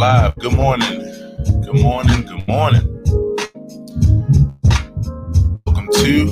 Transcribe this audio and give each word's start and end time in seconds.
live. 0.00 0.34
Good 0.36 0.54
morning. 0.54 1.02
Good 1.60 1.82
morning. 1.82 2.22
Good 2.22 2.48
morning. 2.48 3.02
Welcome 5.66 5.88
to 5.92 6.24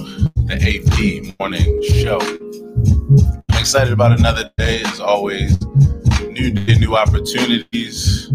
the 0.46 0.56
AP 0.56 1.38
Morning 1.38 1.82
Show. 1.82 2.18
I'm 3.50 3.58
excited 3.60 3.92
about 3.92 4.18
another 4.18 4.50
day, 4.56 4.80
as 4.86 5.00
always. 5.00 5.61
New 6.30 6.50
day, 6.50 6.79
new 6.79 6.96
opportunities 6.96 8.29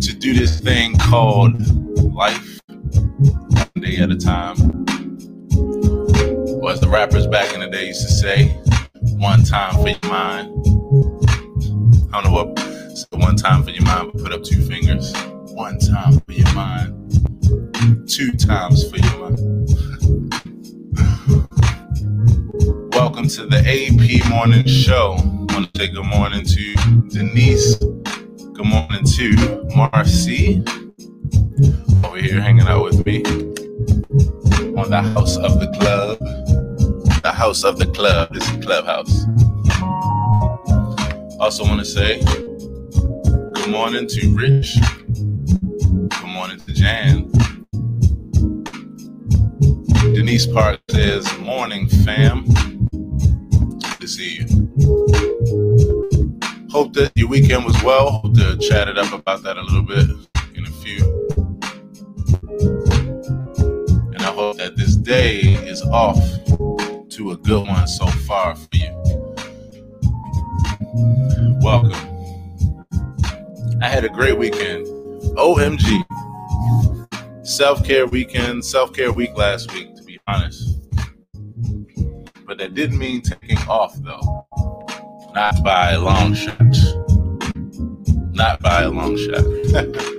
to 0.00 0.12
do 0.12 0.34
this 0.34 0.60
thing 0.60 0.98
called 0.98 1.58
life, 2.12 2.60
one 2.68 3.70
day 3.80 3.96
at 3.96 4.10
a 4.10 4.18
time. 4.18 4.58
Or 6.60 6.72
as 6.72 6.80
the 6.80 6.90
rappers 6.90 7.26
back 7.26 7.54
in 7.54 7.60
the 7.60 7.70
day 7.72 7.86
used 7.86 8.02
to 8.02 8.12
say, 8.12 8.48
one 9.16 9.44
time 9.44 9.76
for 9.76 9.88
your 9.88 10.12
mind. 10.12 10.50
I 12.12 12.20
don't 12.20 12.24
know 12.24 12.32
what 12.32 12.69
one 13.12 13.36
time 13.36 13.62
for 13.62 13.70
your 13.70 13.84
mind, 13.84 14.12
put 14.14 14.32
up 14.32 14.42
two 14.42 14.62
fingers. 14.62 15.12
One 15.52 15.78
time 15.78 16.20
for 16.20 16.32
your 16.32 16.52
mind. 16.54 17.12
Two 18.08 18.32
times 18.32 18.88
for 18.90 18.96
your 18.98 19.30
mind. 19.30 19.68
Welcome 22.94 23.28
to 23.28 23.46
the 23.46 23.58
AP 23.60 24.28
Morning 24.30 24.66
Show. 24.66 25.16
I 25.18 25.54
want 25.54 25.72
to 25.72 25.80
say 25.80 25.88
good 25.92 26.04
morning 26.06 26.44
to 26.44 26.74
Denise. 27.10 27.76
Good 27.76 28.66
morning 28.66 29.04
to 29.04 29.64
Marcy. 29.76 30.64
Over 32.04 32.18
here 32.18 32.40
hanging 32.40 32.66
out 32.66 32.84
with 32.84 33.06
me 33.06 33.22
on 34.76 34.90
the 34.90 35.02
House 35.14 35.36
of 35.36 35.60
the 35.60 35.68
Club. 35.78 36.18
The 37.22 37.32
House 37.32 37.64
of 37.64 37.78
the 37.78 37.86
Club. 37.86 38.34
This 38.34 38.48
is 38.50 38.64
Clubhouse. 38.64 39.26
Also 41.40 41.64
want 41.64 41.80
to 41.80 41.86
say 41.86 42.20
good 43.70 43.78
morning 43.78 44.08
to 44.08 44.34
Rich. 44.34 44.78
Good 45.06 46.26
morning 46.26 46.58
to 46.58 46.72
Jan. 46.72 47.30
Denise 50.12 50.46
Park 50.48 50.80
says, 50.90 51.38
Morning, 51.38 51.86
fam. 51.86 52.46
Good 52.90 54.00
to 54.00 54.08
see 54.08 54.38
you. 54.38 54.46
Hope 56.70 56.94
that 56.94 57.12
your 57.14 57.28
weekend 57.28 57.64
was 57.64 57.80
well. 57.84 58.10
Hope 58.10 58.34
to 58.34 58.58
chat 58.58 58.88
it 58.88 58.98
up 58.98 59.12
about 59.12 59.44
that 59.44 59.56
a 59.56 59.62
little 59.62 59.84
bit 59.84 60.08
in 60.56 60.66
a 60.66 60.70
few. 60.82 61.04
And 64.14 64.18
I 64.18 64.32
hope 64.32 64.56
that 64.56 64.74
this 64.76 64.96
day 64.96 65.42
is 65.42 65.80
off 65.82 66.18
to 67.10 67.30
a 67.30 67.36
good 67.36 67.68
one 67.68 67.86
so 67.86 68.06
far 68.06 68.56
for 68.56 68.68
you. 68.72 68.90
Welcome. 71.62 72.19
I 73.82 73.88
had 73.88 74.04
a 74.04 74.10
great 74.10 74.36
weekend. 74.36 74.86
OMG. 75.36 76.04
Self 77.46 77.82
care 77.82 78.06
weekend, 78.06 78.62
self 78.64 78.92
care 78.92 79.10
week 79.10 79.34
last 79.34 79.72
week, 79.72 79.96
to 79.96 80.02
be 80.02 80.20
honest. 80.28 80.78
But 82.46 82.58
that 82.58 82.74
didn't 82.74 82.98
mean 82.98 83.22
taking 83.22 83.56
off, 83.68 83.94
though. 84.02 84.46
Not 85.34 85.64
by 85.64 85.92
a 85.92 86.00
long 86.00 86.34
shot. 86.34 86.60
Not 88.34 88.60
by 88.60 88.82
a 88.82 88.90
long 88.90 89.16
shot. 89.16 89.44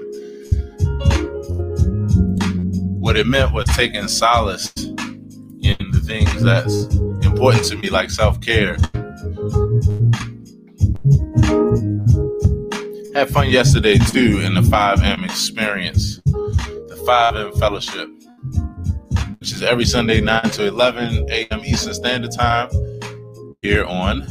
what 3.00 3.16
it 3.16 3.28
meant 3.28 3.54
was 3.54 3.66
taking 3.76 4.08
solace 4.08 4.74
in 4.78 5.78
the 5.92 6.02
things 6.04 6.42
that's 6.42 6.86
important 7.24 7.66
to 7.66 7.76
me, 7.76 7.90
like 7.90 8.10
self 8.10 8.42
care. 8.42 8.78
Had 13.14 13.30
fun 13.30 13.50
yesterday 13.50 13.98
too 13.98 14.40
in 14.40 14.54
the 14.54 14.62
5M 14.62 15.26
experience, 15.26 16.22
the 16.26 17.04
5M 17.06 17.60
fellowship, 17.60 18.10
which 19.40 19.52
is 19.52 19.64
every 19.64 19.86
Sunday 19.86 20.22
9 20.22 20.44
to 20.52 20.68
11 20.68 21.28
a.m. 21.30 21.60
Eastern 21.66 21.94
Standard 21.94 22.32
Time 22.32 22.70
here 23.62 23.84
on 23.86 24.26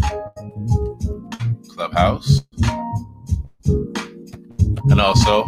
Clubhouse 1.68 2.42
and 4.90 5.00
also 5.00 5.44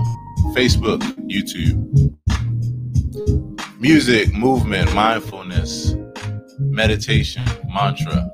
Facebook, 0.55 1.01
YouTube. 1.29 1.79
Music, 3.81 4.35
movement, 4.35 4.95
mindfulness, 4.95 5.95
meditation, 6.59 7.45
mantra. 7.75 8.31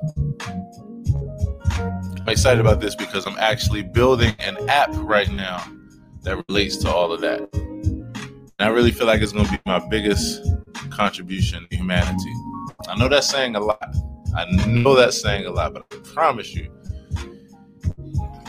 I'm 2.29 2.33
excited 2.33 2.61
about 2.61 2.79
this 2.79 2.93
because 2.93 3.25
I'm 3.25 3.39
actually 3.39 3.81
building 3.81 4.35
an 4.37 4.69
app 4.69 4.91
right 4.97 5.31
now 5.31 5.65
that 6.21 6.45
relates 6.47 6.77
to 6.77 6.87
all 6.87 7.11
of 7.11 7.21
that. 7.21 7.51
And 7.55 8.53
I 8.59 8.67
really 8.67 8.91
feel 8.91 9.07
like 9.07 9.23
it's 9.23 9.31
going 9.31 9.45
to 9.45 9.51
be 9.51 9.57
my 9.65 9.79
biggest 9.89 10.47
contribution 10.91 11.65
to 11.71 11.75
humanity. 11.75 12.31
I 12.87 12.95
know 12.99 13.07
that's 13.07 13.27
saying 13.27 13.55
a 13.55 13.59
lot. 13.59 13.95
I 14.35 14.45
know 14.67 14.95
that's 14.95 15.19
saying 15.19 15.47
a 15.47 15.49
lot, 15.49 15.73
but 15.73 15.87
I 15.91 15.95
promise 16.13 16.53
you, 16.53 16.71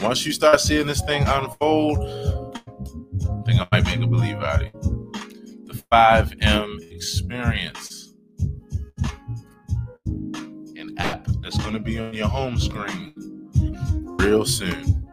once 0.03 0.27
you 0.27 0.33
start 0.33 0.61
seeing 0.61 0.87
this 0.87 1.01
thing 1.01 1.23
unfold, 1.27 2.01
I 2.01 3.43
think 3.47 3.63
I 3.63 3.69
might 3.73 3.87
make 3.87 4.01
a 4.01 4.07
believer 4.07 4.45
out 4.45 4.63
of 4.63 4.75
you. 4.75 5.13
The 5.65 5.83
5M 5.91 6.93
experience. 6.93 8.13
An 10.05 10.95
app 10.99 11.27
that's 11.41 11.57
going 11.57 11.73
to 11.73 11.81
be 11.81 11.99
on 11.99 12.13
your 12.13 12.29
home 12.29 12.59
screen 12.59 13.30
real 14.21 14.45
soon. 14.45 15.07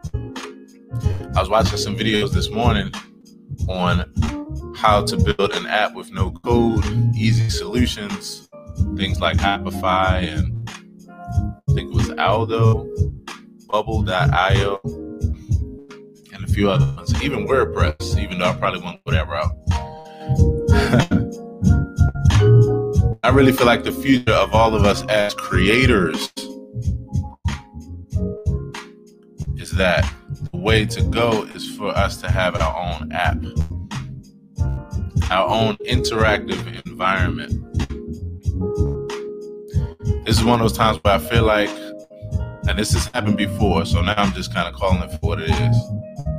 I 1.34 1.40
was 1.40 1.48
watching 1.48 1.78
some 1.78 1.96
videos 1.96 2.30
this 2.30 2.50
morning 2.50 2.92
on 3.68 4.04
how 4.76 5.04
to 5.04 5.16
build 5.16 5.52
an 5.52 5.66
app 5.66 5.94
with 5.94 6.12
no 6.12 6.30
code, 6.30 6.84
easy 7.16 7.48
solutions, 7.48 8.48
things 8.96 9.20
like 9.20 9.38
Appify 9.38 10.28
and 10.36 10.70
I 11.08 11.72
think 11.72 11.90
it 11.90 11.94
was 11.94 12.10
Aldo, 12.18 12.86
Bubble.io, 13.68 14.80
and 14.84 16.44
a 16.44 16.46
few 16.46 16.70
other 16.70 16.86
ones. 16.94 17.22
Even 17.22 17.46
WordPress, 17.46 18.18
even 18.22 18.38
though 18.38 18.50
I 18.50 18.54
probably 18.56 18.80
won't 18.80 19.02
go 19.04 19.12
that 19.12 19.28
route. 19.28 19.52
I 23.24 23.30
really 23.30 23.52
feel 23.52 23.66
like 23.66 23.84
the 23.84 23.92
future 23.92 24.32
of 24.32 24.54
all 24.54 24.74
of 24.74 24.84
us 24.84 25.02
as 25.06 25.34
creators 25.34 26.30
that 29.78 30.12
the 30.52 30.58
way 30.58 30.84
to 30.84 31.02
go 31.02 31.44
is 31.54 31.76
for 31.76 31.88
us 31.88 32.20
to 32.20 32.28
have 32.28 32.60
our 32.60 32.76
own 32.76 33.12
app, 33.12 33.36
our 35.30 35.48
own 35.48 35.76
interactive 35.86 36.84
environment. 36.84 37.52
This 40.26 40.36
is 40.36 40.44
one 40.44 40.60
of 40.60 40.64
those 40.64 40.76
times 40.76 40.98
where 41.02 41.14
I 41.14 41.18
feel 41.18 41.44
like, 41.44 41.70
and 42.68 42.76
this 42.76 42.92
has 42.92 43.06
happened 43.06 43.36
before, 43.36 43.86
so 43.86 44.02
now 44.02 44.14
I'm 44.16 44.32
just 44.32 44.52
kind 44.52 44.68
of 44.68 44.74
calling 44.74 45.00
it 45.00 45.12
for 45.12 45.18
what 45.28 45.40
it 45.40 45.48
is. 45.50 45.76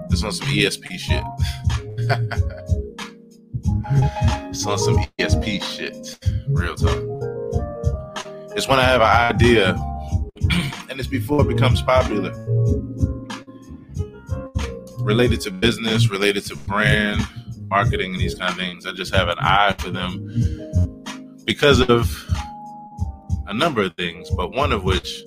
This 0.10 0.24
on 0.24 0.34
some 0.34 0.48
ESP 0.48 1.00
shit. 1.00 1.24
it's 4.50 4.66
on 4.66 4.78
some 4.78 4.98
ESP 5.18 5.64
shit. 5.76 6.20
Real 6.50 6.76
talk. 6.76 6.98
It's 8.56 8.68
when 8.68 8.80
I 8.80 8.84
have 8.84 9.02
an 9.02 9.34
idea, 9.36 9.70
and 10.90 11.00
it's 11.00 11.08
before 11.08 11.42
it 11.42 11.48
becomes 11.48 11.82
popular 11.82 12.34
related 15.02 15.42
to 15.42 15.52
business, 15.52 16.10
related 16.10 16.46
to 16.46 16.56
brand, 16.56 17.26
marketing, 17.70 18.14
and 18.14 18.22
these 18.22 18.36
kind 18.36 18.52
of 18.52 18.58
things. 18.58 18.86
I 18.86 18.92
just 18.92 19.14
have 19.14 19.28
an 19.28 19.38
eye 19.40 19.76
for 19.78 19.90
them 19.90 20.28
because 21.46 21.82
of 21.82 22.12
a 23.48 23.54
number 23.54 23.82
of 23.84 23.96
things, 23.96 24.30
but 24.32 24.52
one 24.52 24.72
of 24.72 24.84
which 24.84 25.24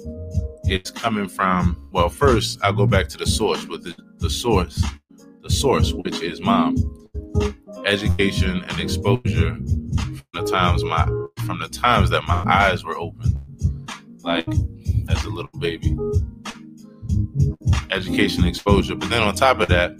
is 0.66 0.90
coming 0.90 1.28
from, 1.28 1.88
well, 1.92 2.08
first, 2.08 2.58
I'll 2.62 2.72
go 2.72 2.86
back 2.86 3.08
to 3.08 3.18
the 3.18 3.26
source 3.26 3.66
with 3.66 3.84
the, 3.84 3.94
the 4.18 4.30
source, 4.30 4.82
the 5.42 5.50
source, 5.50 5.92
which 5.92 6.20
is 6.20 6.40
mom. 6.40 6.76
Education 7.84 8.62
and 8.62 8.80
exposure 8.80 9.56
from 9.56 10.24
the 10.32 10.44
times 10.44 10.84
my 10.84 11.04
from 11.44 11.58
the 11.58 11.68
times 11.68 12.10
that 12.10 12.22
my 12.28 12.44
eyes 12.46 12.84
were 12.84 12.96
open, 12.96 13.36
like 14.22 14.46
as 15.08 15.24
a 15.24 15.28
little 15.28 15.50
baby 15.58 15.96
education 17.90 18.44
exposure. 18.44 18.94
But 18.94 19.10
then 19.10 19.22
on 19.22 19.34
top 19.34 19.60
of 19.60 19.68
that, 19.68 19.92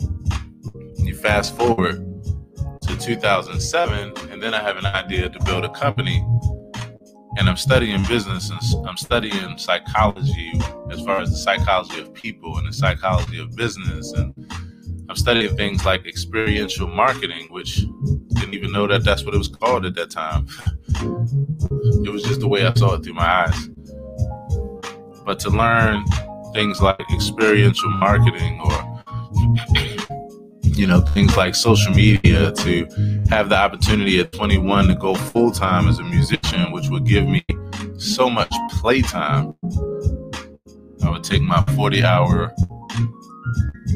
you 0.99 1.15
fast 1.15 1.57
forward 1.57 2.09
to 2.83 2.97
2007, 2.97 4.31
and 4.31 4.43
then 4.43 4.55
I 4.55 4.63
have 4.63 4.77
an 4.77 4.87
idea 4.87 5.29
to 5.29 5.45
build 5.45 5.65
a 5.65 5.71
company. 5.71 6.25
And 7.39 7.49
I'm 7.49 7.57
studying 7.57 8.05
business 8.05 8.51
and 8.51 8.87
I'm 8.87 8.99
studying 8.99 9.57
psychology 9.57 10.53
as 10.91 11.01
far 11.01 11.19
as 11.19 11.31
the 11.31 11.37
psychology 11.37 11.99
of 11.99 12.13
people 12.13 12.59
and 12.59 12.69
the 12.69 12.75
psychology 12.75 13.41
of 13.41 13.57
business. 13.57 14.13
And 14.13 14.35
I'm 15.09 15.17
studying 15.17 15.57
things 15.57 15.87
like 15.87 16.05
experiential 16.07 16.89
marketing, 16.89 17.47
which 17.49 17.87
didn't 18.35 18.53
even 18.53 18.71
know 18.71 18.87
that 18.87 19.05
that's 19.05 19.25
what 19.25 19.35
it 19.35 19.39
was 19.39 19.49
called 19.49 19.87
at 19.87 19.95
that 19.95 20.11
time. 20.11 20.47
it 22.05 22.13
was 22.13 22.23
just 22.23 22.41
the 22.41 22.49
way 22.49 22.67
I 22.67 22.75
saw 22.75 22.95
it 22.95 23.05
through 23.05 23.15
my 23.15 23.47
eyes. 23.47 23.69
But 25.25 25.39
to 25.41 25.51
learn 25.51 26.05
things 26.53 26.81
like 26.81 27.01
experiential 27.13 27.91
marketing 27.91 28.61
or 28.61 28.93
you 30.75 30.87
know, 30.87 31.01
things 31.01 31.37
like 31.37 31.55
social 31.55 31.95
media, 31.95 32.51
to 32.51 32.87
have 33.29 33.49
the 33.49 33.57
opportunity 33.57 34.19
at 34.21 34.33
21 34.33 34.89
to 34.89 34.95
go 34.95 35.15
full 35.15 35.53
time 35.53 35.87
as 35.87 35.99
a 35.99 36.03
musician, 36.03 36.73
which 36.73 36.89
would 36.89 37.05
give 37.05 37.27
me 37.27 37.45
so 37.99 38.31
much 38.31 38.53
playtime. 38.71 39.55
I 41.05 41.11
would 41.11 41.25
take 41.25 41.43
my 41.43 41.63
40 41.77 42.05
hour 42.05 42.55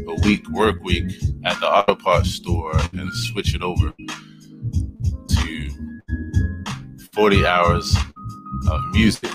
a 0.08 0.14
week 0.22 0.48
work 0.50 0.82
week 0.82 1.10
at 1.44 1.58
the 1.60 1.66
auto 1.66 1.94
parts 1.94 2.30
store 2.30 2.78
and 2.92 3.10
switch 3.12 3.54
it 3.54 3.62
over 3.62 3.92
to 5.28 5.70
40 7.14 7.46
hours 7.46 7.96
of 8.70 8.80
music, 8.92 9.32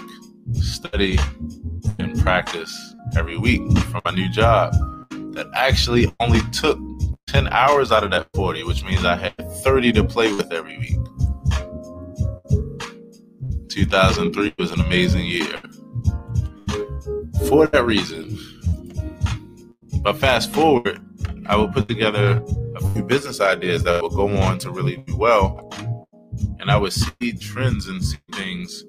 study, 0.53 1.17
and 2.00 2.19
practice 2.21 2.90
every 3.17 3.37
week 3.37 3.61
for 3.77 4.01
my 4.05 4.11
new 4.11 4.29
job 4.29 4.73
that 5.33 5.47
actually 5.55 6.13
only 6.19 6.41
took 6.51 6.79
10 7.27 7.47
hours 7.49 7.91
out 7.91 8.03
of 8.03 8.11
that 8.11 8.27
40, 8.33 8.63
which 8.63 8.83
means 8.83 9.05
I 9.05 9.15
had 9.15 9.33
30 9.63 9.93
to 9.93 10.03
play 10.03 10.33
with 10.33 10.51
every 10.51 10.77
week. 10.77 10.97
2003 13.69 14.53
was 14.57 14.71
an 14.71 14.81
amazing 14.81 15.25
year. 15.25 15.61
For 17.47 17.67
that 17.67 17.85
reason, 17.85 18.37
but 20.01 20.17
fast 20.17 20.51
forward, 20.51 20.99
I 21.45 21.55
would 21.55 21.73
put 21.73 21.87
together 21.87 22.43
a 22.75 22.93
few 22.93 23.03
business 23.03 23.39
ideas 23.39 23.83
that 23.83 24.01
would 24.01 24.13
go 24.13 24.27
on 24.37 24.57
to 24.59 24.71
really 24.71 24.97
do 24.97 25.15
well. 25.15 25.71
And 26.59 26.69
I 26.69 26.77
would 26.77 26.93
see 26.93 27.33
trends 27.33 27.87
and 27.87 28.03
see 28.03 28.17
things 28.33 28.83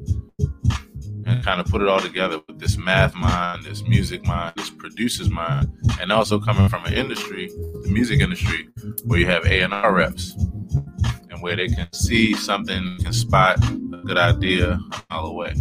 and 1.26 1.40
mm. 1.40 1.44
kind 1.44 1.60
of 1.60 1.66
put 1.66 1.82
it 1.82 1.88
all 1.88 2.00
together 2.00 2.40
with 2.48 2.58
this 2.58 2.76
math 2.76 3.14
mind, 3.14 3.64
this 3.64 3.82
music 3.82 4.24
mind, 4.24 4.54
this 4.56 4.70
producer's 4.70 5.30
mind, 5.30 5.68
and 6.00 6.10
also 6.12 6.38
coming 6.38 6.68
from 6.68 6.84
an 6.84 6.92
industry, 6.92 7.48
the 7.82 7.88
music 7.88 8.20
industry, 8.20 8.68
where 9.04 9.18
you 9.18 9.26
have 9.26 9.44
A&R 9.44 9.94
reps 9.94 10.34
and 11.30 11.40
where 11.40 11.56
they 11.56 11.68
can 11.68 11.92
see 11.92 12.34
something, 12.34 12.96
can 13.02 13.12
spot 13.12 13.62
a 13.64 14.02
good 14.04 14.18
idea 14.18 14.78
all 15.10 15.26
the 15.26 15.32
way. 15.32 15.54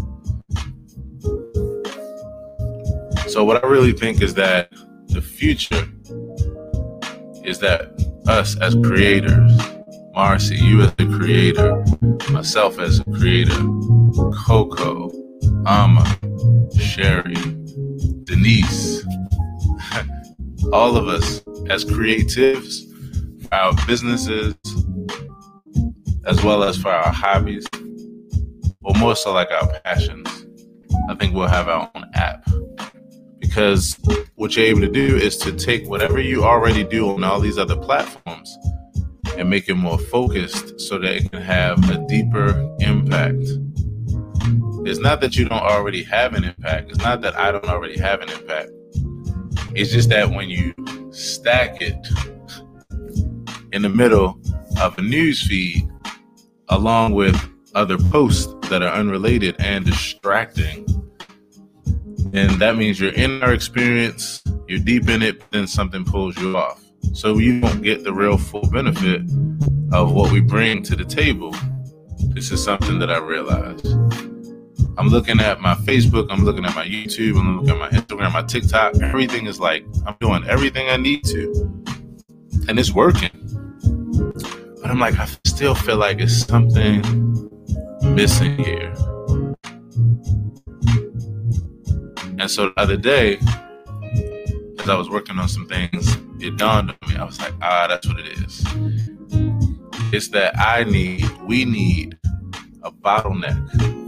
So 3.27 3.43
what 3.43 3.63
I 3.63 3.67
really 3.67 3.93
think 3.93 4.21
is 4.21 4.33
that 4.33 4.71
the 5.07 5.21
future 5.21 5.87
is 7.43 7.59
that 7.59 7.93
us 8.27 8.57
as 8.59 8.75
creators, 8.75 9.51
Marcy, 10.13 10.57
you 10.57 10.81
as 10.81 10.93
a 10.99 11.05
creator, 11.05 11.83
myself 12.29 12.79
as 12.79 12.99
a 12.99 13.03
creator, 13.05 13.57
Coco, 14.45 15.09
Ama, 15.65 16.19
Sherry, 16.77 17.35
Denise, 18.23 19.05
all 20.73 20.97
of 20.97 21.07
us 21.07 21.41
as 21.69 21.85
creatives, 21.85 22.81
for 23.43 23.53
our 23.53 23.73
businesses, 23.85 24.55
as 26.25 26.43
well 26.43 26.63
as 26.63 26.77
for 26.77 26.89
our 26.89 27.11
hobbies, 27.11 27.65
or 28.83 28.93
more 28.95 29.15
so 29.15 29.33
like 29.33 29.51
our 29.51 29.67
passions, 29.83 30.45
I 31.09 31.15
think 31.15 31.35
we'll 31.35 31.47
have 31.47 31.67
our 31.67 31.89
own 31.95 32.05
app. 32.13 32.47
Because 33.39 33.97
what 34.35 34.55
you're 34.55 34.65
able 34.65 34.81
to 34.81 34.89
do 34.89 35.17
is 35.17 35.37
to 35.37 35.51
take 35.51 35.87
whatever 35.87 36.19
you 36.19 36.43
already 36.43 36.83
do 36.83 37.09
on 37.09 37.23
all 37.23 37.39
these 37.39 37.57
other 37.57 37.75
platforms 37.75 38.57
and 39.37 39.49
make 39.49 39.69
it 39.69 39.75
more 39.75 39.97
focused 39.97 40.79
so 40.79 40.97
that 40.99 41.15
it 41.15 41.31
can 41.31 41.41
have 41.41 41.89
a 41.89 42.05
deeper 42.07 42.75
impact 42.79 43.43
it's 44.85 44.99
not 44.99 45.21
that 45.21 45.35
you 45.35 45.47
don't 45.47 45.61
already 45.61 46.03
have 46.03 46.33
an 46.33 46.43
impact. 46.43 46.89
It's 46.89 46.99
not 46.99 47.21
that 47.21 47.37
I 47.37 47.51
don't 47.51 47.65
already 47.65 47.97
have 47.99 48.21
an 48.21 48.29
impact. 48.29 48.69
It's 49.73 49.91
just 49.91 50.09
that 50.09 50.29
when 50.29 50.49
you 50.49 50.73
stack 51.11 51.81
it 51.81 51.95
in 53.71 53.83
the 53.83 53.89
middle 53.89 54.39
of 54.79 54.97
a 54.97 55.01
news 55.01 55.47
feed 55.47 55.89
along 56.69 57.13
with 57.13 57.39
other 57.75 57.97
posts 57.97 58.53
that 58.69 58.81
are 58.81 58.93
unrelated 58.93 59.55
and 59.59 59.85
distracting, 59.85 60.85
then 62.31 62.57
that 62.59 62.75
means 62.75 62.99
you're 62.99 63.13
in 63.13 63.43
our 63.43 63.53
experience, 63.53 64.41
you're 64.67 64.79
deep 64.79 65.09
in 65.09 65.21
it, 65.21 65.49
then 65.51 65.67
something 65.67 66.03
pulls 66.03 66.37
you 66.37 66.57
off. 66.57 66.81
So 67.13 67.37
you 67.37 67.59
don't 67.61 67.81
get 67.81 68.03
the 68.03 68.13
real 68.13 68.37
full 68.37 68.69
benefit 68.71 69.21
of 69.91 70.13
what 70.13 70.31
we 70.31 70.39
bring 70.39 70.81
to 70.83 70.95
the 70.95 71.05
table. 71.05 71.55
This 72.33 72.51
is 72.51 72.63
something 72.63 72.99
that 72.99 73.11
I 73.11 73.17
realized. 73.17 73.87
I'm 74.97 75.07
looking 75.07 75.39
at 75.39 75.61
my 75.61 75.75
Facebook, 75.75 76.27
I'm 76.29 76.43
looking 76.43 76.65
at 76.65 76.75
my 76.75 76.85
YouTube, 76.85 77.39
I'm 77.39 77.57
looking 77.57 77.71
at 77.71 77.77
my 77.79 77.89
Instagram, 77.89 78.33
my 78.33 78.43
TikTok. 78.43 78.95
Everything 79.01 79.45
is 79.47 79.59
like 79.59 79.85
I'm 80.05 80.15
doing 80.19 80.43
everything 80.47 80.89
I 80.89 80.97
need 80.97 81.23
to, 81.25 81.83
and 82.67 82.77
it's 82.77 82.91
working. 82.91 83.31
But 84.81 84.91
I'm 84.91 84.99
like, 84.99 85.17
I 85.17 85.27
still 85.45 85.75
feel 85.75 85.97
like 85.97 86.19
it's 86.19 86.45
something 86.45 87.01
missing 88.03 88.57
here. 88.57 88.93
And 92.37 92.49
so 92.49 92.69
the 92.69 92.73
other 92.77 92.97
day, 92.97 93.37
as 94.79 94.89
I 94.89 94.95
was 94.95 95.09
working 95.09 95.37
on 95.39 95.47
some 95.47 95.67
things, 95.67 96.17
it 96.39 96.57
dawned 96.57 96.89
on 96.89 97.09
me. 97.09 97.15
I 97.15 97.23
was 97.23 97.39
like, 97.39 97.53
ah, 97.61 97.85
that's 97.87 98.07
what 98.07 98.19
it 98.19 98.27
is. 98.39 98.65
It's 100.11 100.29
that 100.29 100.57
I 100.57 100.83
need, 100.83 101.29
we 101.41 101.63
need 101.65 102.17
a 102.83 102.91
bottleneck 102.91 104.00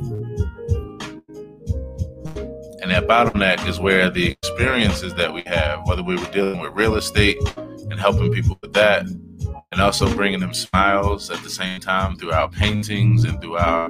and 2.83 2.91
that 2.91 3.07
bottleneck 3.07 3.65
is 3.65 3.79
where 3.79 4.09
the 4.09 4.31
experiences 4.31 5.13
that 5.13 5.33
we 5.33 5.41
have, 5.43 5.87
whether 5.87 6.03
we 6.03 6.17
were 6.17 6.31
dealing 6.31 6.59
with 6.59 6.73
real 6.73 6.95
estate 6.95 7.37
and 7.55 7.97
helping 7.97 8.29
people 8.33 8.59
with 8.61 8.73
that, 8.73 9.05
and 9.71 9.79
also 9.81 10.13
bringing 10.13 10.41
them 10.41 10.53
smiles 10.53 11.29
at 11.29 11.41
the 11.43 11.49
same 11.49 11.79
time 11.79 12.17
through 12.17 12.33
our 12.33 12.49
paintings 12.49 13.23
and 13.23 13.39
through 13.39 13.55
our 13.55 13.89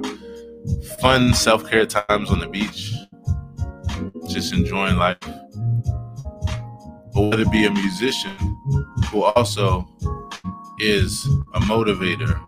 fun 1.00 1.34
self 1.34 1.68
care 1.68 1.84
times 1.84 2.30
on 2.30 2.38
the 2.38 2.46
beach, 2.46 2.94
just 4.28 4.54
enjoying 4.54 4.96
life. 4.96 5.18
Or 7.16 7.30
whether 7.30 7.42
it 7.42 7.50
be 7.50 7.64
a 7.64 7.72
musician 7.72 8.36
who 9.10 9.24
also 9.24 9.88
is 10.78 11.26
a 11.54 11.60
motivator, 11.62 12.46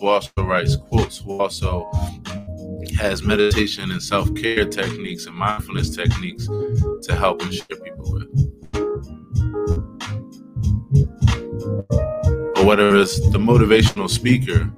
who 0.00 0.06
also 0.06 0.30
writes 0.38 0.76
quotes, 0.76 1.18
who 1.18 1.38
also 1.38 1.90
has 2.92 3.22
meditation 3.22 3.90
and 3.90 4.02
self 4.02 4.34
care 4.34 4.64
techniques 4.64 5.26
and 5.26 5.36
mindfulness 5.36 5.94
techniques 5.94 6.46
to 6.46 7.14
help 7.16 7.42
and 7.42 7.54
share 7.54 7.76
people 7.84 8.12
with. 8.12 8.28
Or 12.56 12.64
whether 12.64 12.96
it's 12.96 13.20
the 13.30 13.38
motivational 13.38 14.08
speaker 14.08 14.70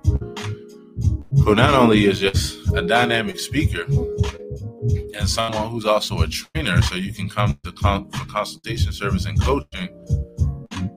who 1.44 1.54
not 1.54 1.74
only 1.74 2.06
is 2.06 2.20
just 2.20 2.58
a 2.74 2.82
dynamic 2.82 3.38
speaker 3.38 3.84
and 3.84 5.28
someone 5.28 5.70
who's 5.70 5.86
also 5.86 6.20
a 6.20 6.26
trainer, 6.26 6.82
so 6.82 6.94
you 6.94 7.12
can 7.12 7.28
come 7.28 7.58
to 7.64 7.72
con- 7.72 8.10
for 8.10 8.26
consultation 8.26 8.92
service 8.92 9.26
and 9.26 9.40
coaching, 9.40 9.88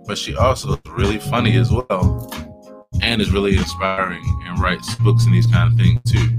but 0.05 0.17
she 0.17 0.35
also 0.35 0.73
is 0.73 0.79
really 0.91 1.19
funny 1.19 1.55
as 1.57 1.71
well 1.71 2.31
and 3.01 3.21
is 3.21 3.31
really 3.31 3.57
inspiring 3.57 4.23
and 4.45 4.59
writes 4.59 4.95
books 4.95 5.25
and 5.25 5.33
these 5.33 5.47
kind 5.47 5.71
of 5.71 5.77
things 5.77 5.99
too 6.11 6.29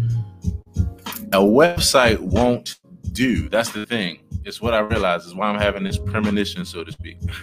a 0.76 1.38
website 1.38 2.21
won't 2.21 2.78
do. 3.12 3.49
That's 3.49 3.71
the 3.71 3.87
thing. 3.87 4.21
It's 4.45 4.61
what 4.61 4.75
I 4.75 4.81
realize 4.81 5.25
is 5.25 5.35
why 5.35 5.49
I'm 5.49 5.59
having 5.59 5.85
this 5.85 5.99
premonition, 5.99 6.64
so 6.64 6.85
to 6.85 6.93
speak. 6.93 7.21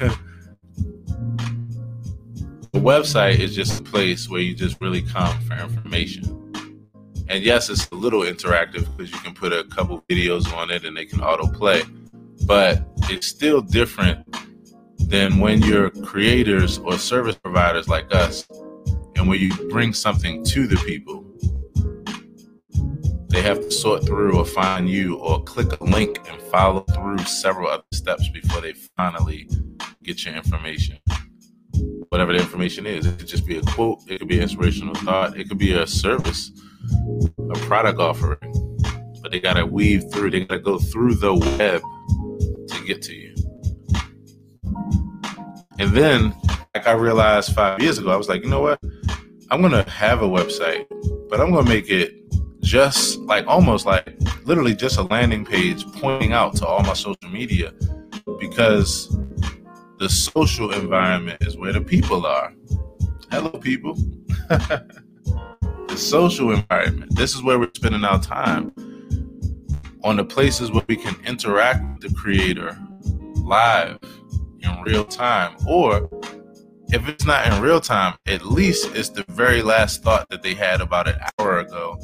the 2.72 2.80
website 2.80 3.40
is 3.40 3.56
just 3.56 3.82
a 3.82 3.84
place 3.84 4.30
where 4.30 4.42
you 4.42 4.54
just 4.54 4.80
really 4.80 5.02
come 5.02 5.40
for 5.42 5.56
information. 5.56 6.38
And 7.28 7.44
yes, 7.44 7.70
it's 7.70 7.90
a 7.92 7.96
little 7.96 8.22
interactive 8.22 8.86
because 8.96 9.12
you 9.12 9.20
can 9.20 9.34
put 9.34 9.54
a 9.54 9.64
couple 9.66 10.04
videos 10.10 10.54
on 10.54 10.70
it 10.70 10.86
and 10.86 10.96
they 10.96 11.06
can 11.06 11.20
autoplay. 11.20 11.84
But 12.46 12.86
it's 13.10 13.28
still 13.28 13.62
different 13.62 14.26
than 15.00 15.40
when 15.40 15.62
you're 15.62 15.90
creators 15.90 16.78
or 16.78 16.98
service 16.98 17.36
providers 17.36 17.88
like 17.88 18.14
us 18.14 18.48
and 19.16 19.28
where 19.28 19.38
you 19.38 19.54
bring 19.70 19.94
something 19.94 20.44
to 20.46 20.68
the 20.68 20.78
people 20.78 21.21
they 23.32 23.42
have 23.42 23.62
to 23.62 23.72
sort 23.72 24.06
through 24.06 24.38
or 24.38 24.46
find 24.46 24.90
you 24.90 25.16
or 25.16 25.42
click 25.44 25.80
a 25.80 25.84
link 25.86 26.20
and 26.30 26.42
follow 26.44 26.82
through 26.94 27.18
several 27.20 27.70
other 27.70 27.84
steps 27.94 28.28
before 28.28 28.60
they 28.60 28.74
finally 28.98 29.50
get 30.04 30.26
your 30.26 30.36
information. 30.36 30.98
Whatever 32.10 32.34
the 32.34 32.40
information 32.40 32.86
is, 32.86 33.06
it 33.06 33.18
could 33.18 33.28
just 33.28 33.48
be 33.48 33.58
a 33.58 33.62
quote, 33.62 34.00
it 34.10 34.20
could 34.20 34.28
be 34.28 34.36
an 34.36 34.44
inspirational 34.44 34.96
thought, 34.96 35.40
it 35.40 35.48
could 35.48 35.58
be 35.58 35.72
a 35.72 35.88
service, 35.88 36.52
a 37.40 37.58
product 37.60 38.00
offering. 38.00 38.78
But 39.22 39.32
they 39.32 39.40
gotta 39.40 39.66
weave 39.66 40.04
through, 40.12 40.32
they 40.32 40.42
gotta 40.42 40.60
go 40.60 40.78
through 40.78 41.16
the 41.16 41.34
web 41.34 41.82
to 42.68 42.86
get 42.86 43.02
to 43.04 43.14
you. 43.14 43.34
And 45.80 45.92
then, 45.96 46.36
like 46.76 46.86
I 46.86 46.92
realized 46.92 47.56
five 47.56 47.82
years 47.82 47.98
ago, 47.98 48.12
I 48.12 48.18
was 48.18 48.28
like, 48.28 48.44
you 48.44 48.50
know 48.50 48.62
what? 48.62 48.82
I'm 49.50 49.62
gonna 49.62 49.90
have 49.90 50.22
a 50.22 50.28
website, 50.28 50.86
but 51.30 51.40
I'm 51.40 51.52
gonna 51.52 51.70
make 51.70 51.90
it 51.90 52.22
just 52.72 53.20
like 53.24 53.46
almost 53.48 53.86
like 53.86 54.16
literally 54.46 54.74
just 54.74 54.98
a 54.98 55.02
landing 55.02 55.44
page 55.44 55.86
pointing 55.92 56.32
out 56.32 56.56
to 56.56 56.66
all 56.66 56.82
my 56.84 56.94
social 56.94 57.30
media 57.30 57.74
because 58.40 59.14
the 60.00 60.08
social 60.08 60.72
environment 60.72 61.38
is 61.42 61.58
where 61.58 61.74
the 61.74 61.82
people 61.82 62.26
are. 62.26 62.54
Hello, 63.30 63.50
people. 63.50 63.96
the 64.48 65.98
social 65.98 66.54
environment. 66.54 67.14
This 67.14 67.36
is 67.36 67.44
where 67.44 67.60
we're 67.60 67.72
spending 67.76 68.06
our 68.06 68.22
time 68.22 68.74
on 70.06 70.16
the 70.16 70.24
places 70.24 70.72
where 70.72 70.86
we 70.88 70.96
can 70.96 71.18
interact 71.26 71.84
with 71.84 72.10
the 72.10 72.18
creator 72.18 72.80
live 73.36 74.00
in 74.62 74.82
real 74.84 75.04
time. 75.04 75.58
Or 75.68 76.10
if 76.88 77.06
it's 77.10 77.26
not 77.26 77.52
in 77.52 77.62
real 77.62 77.82
time, 77.82 78.18
at 78.28 78.46
least 78.46 78.96
it's 78.96 79.10
the 79.10 79.26
very 79.28 79.62
last 79.62 80.04
thought 80.04 80.30
that 80.30 80.42
they 80.42 80.54
had 80.54 80.80
about 80.80 81.10
an 81.10 81.20
hour 81.38 81.60
ago 81.60 82.00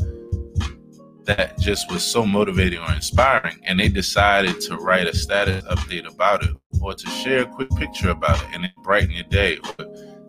that 1.28 1.60
just 1.60 1.92
was 1.92 2.04
so 2.04 2.26
motivating 2.26 2.80
or 2.80 2.92
inspiring. 2.94 3.60
And 3.64 3.80
they 3.80 3.90
decided 3.90 4.60
to 4.62 4.78
write 4.78 5.08
a 5.08 5.16
status 5.16 5.64
update 5.66 6.12
about 6.12 6.44
it 6.44 6.56
or 6.82 6.94
to 6.94 7.10
share 7.10 7.42
a 7.42 7.46
quick 7.46 7.70
picture 7.72 8.10
about 8.10 8.42
it 8.42 8.48
and 8.54 8.66
it 8.66 8.72
brightened 8.82 9.14
your 9.14 9.26
day. 9.26 9.60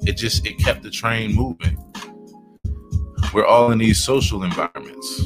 It 0.02 0.16
just 0.16 0.46
it 0.46 0.58
kept 0.58 0.82
the 0.82 0.90
train 0.90 1.34
moving. 1.34 1.78
We're 3.32 3.46
all 3.46 3.70
in 3.70 3.78
these 3.78 4.02
social 4.02 4.42
environments. 4.42 5.22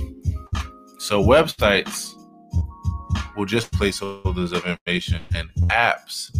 So 0.98 1.22
websites 1.22 2.12
will 3.36 3.46
just 3.46 3.72
placeholders 3.72 4.52
of 4.52 4.66
information 4.66 5.22
and 5.34 5.48
apps 5.68 6.30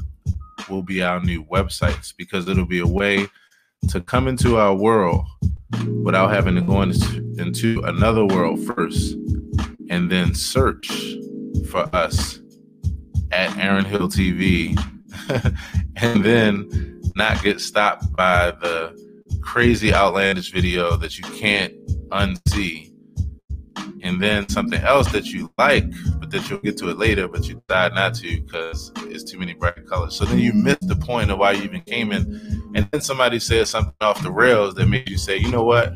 will 0.69 0.83
be 0.83 1.03
our 1.03 1.21
new 1.21 1.45
websites 1.45 2.13
because 2.17 2.49
it'll 2.49 2.67
be 2.67 2.81
a 2.81 2.87
way 2.87 3.27
to 3.89 4.01
come 4.01 4.29
into 4.29 4.57
our 4.59 4.75
world 4.75 5.27
without 6.03 6.31
having 6.31 6.55
to 6.55 6.61
go 6.61 6.83
into, 6.83 7.81
another 7.85 8.25
world 8.25 8.61
first 8.65 9.15
and 9.91 10.11
then 10.11 10.35
search 10.35 10.89
for 11.71 11.89
us 11.95 12.41
at 13.33 13.57
Aaron 13.59 13.85
Hill 13.85 14.09
TV 14.09 14.79
and 15.97 16.25
then 16.25 17.01
not 17.17 17.43
get 17.43 17.61
stopped 17.61 18.13
by 18.13 18.53
the 18.53 18.97
crazy 19.41 19.93
outlandish 19.93 20.53
video 20.53 20.97
that 20.97 21.19
you 21.19 21.25
can't 21.25 21.75
unsee 22.11 22.92
and 24.03 24.21
then 24.21 24.49
something 24.49 24.81
else 24.83 25.11
that 25.13 25.27
you 25.27 25.53
like, 25.59 25.85
but 26.19 26.31
that 26.31 26.49
you'll 26.49 26.59
get 26.61 26.77
to 26.79 26.91
it 26.91 26.99
later, 26.99 27.29
but 27.29 27.49
you 27.49 27.63
decide 27.69 27.95
not 27.95 28.15
to 28.17 28.41
because 28.41 28.93
it's 29.03 29.25
too 29.25 29.39
many 29.39 29.55
bright 29.55 29.87
colors. 29.87 30.15
So 30.17 30.25
then 30.25 30.39
you 30.39 30.53
miss 30.53 30.79
the 30.81 30.97
point 30.97 31.31
of 31.31 31.39
why 31.39 31.53
you 31.53 31.63
even 31.63 31.81
came 31.83 32.13
in. 32.13 32.73
And 32.75 32.89
then 32.91 33.01
somebody 33.01 33.39
says 33.39 33.71
something 33.71 33.95
off 34.01 34.23
the 34.23 34.33
rails 34.33 34.75
that 34.75 34.87
made 34.87 35.09
you 35.09 35.19
say, 35.19 35.37
you 35.37 35.51
know 35.51 35.65
what? 35.65 35.93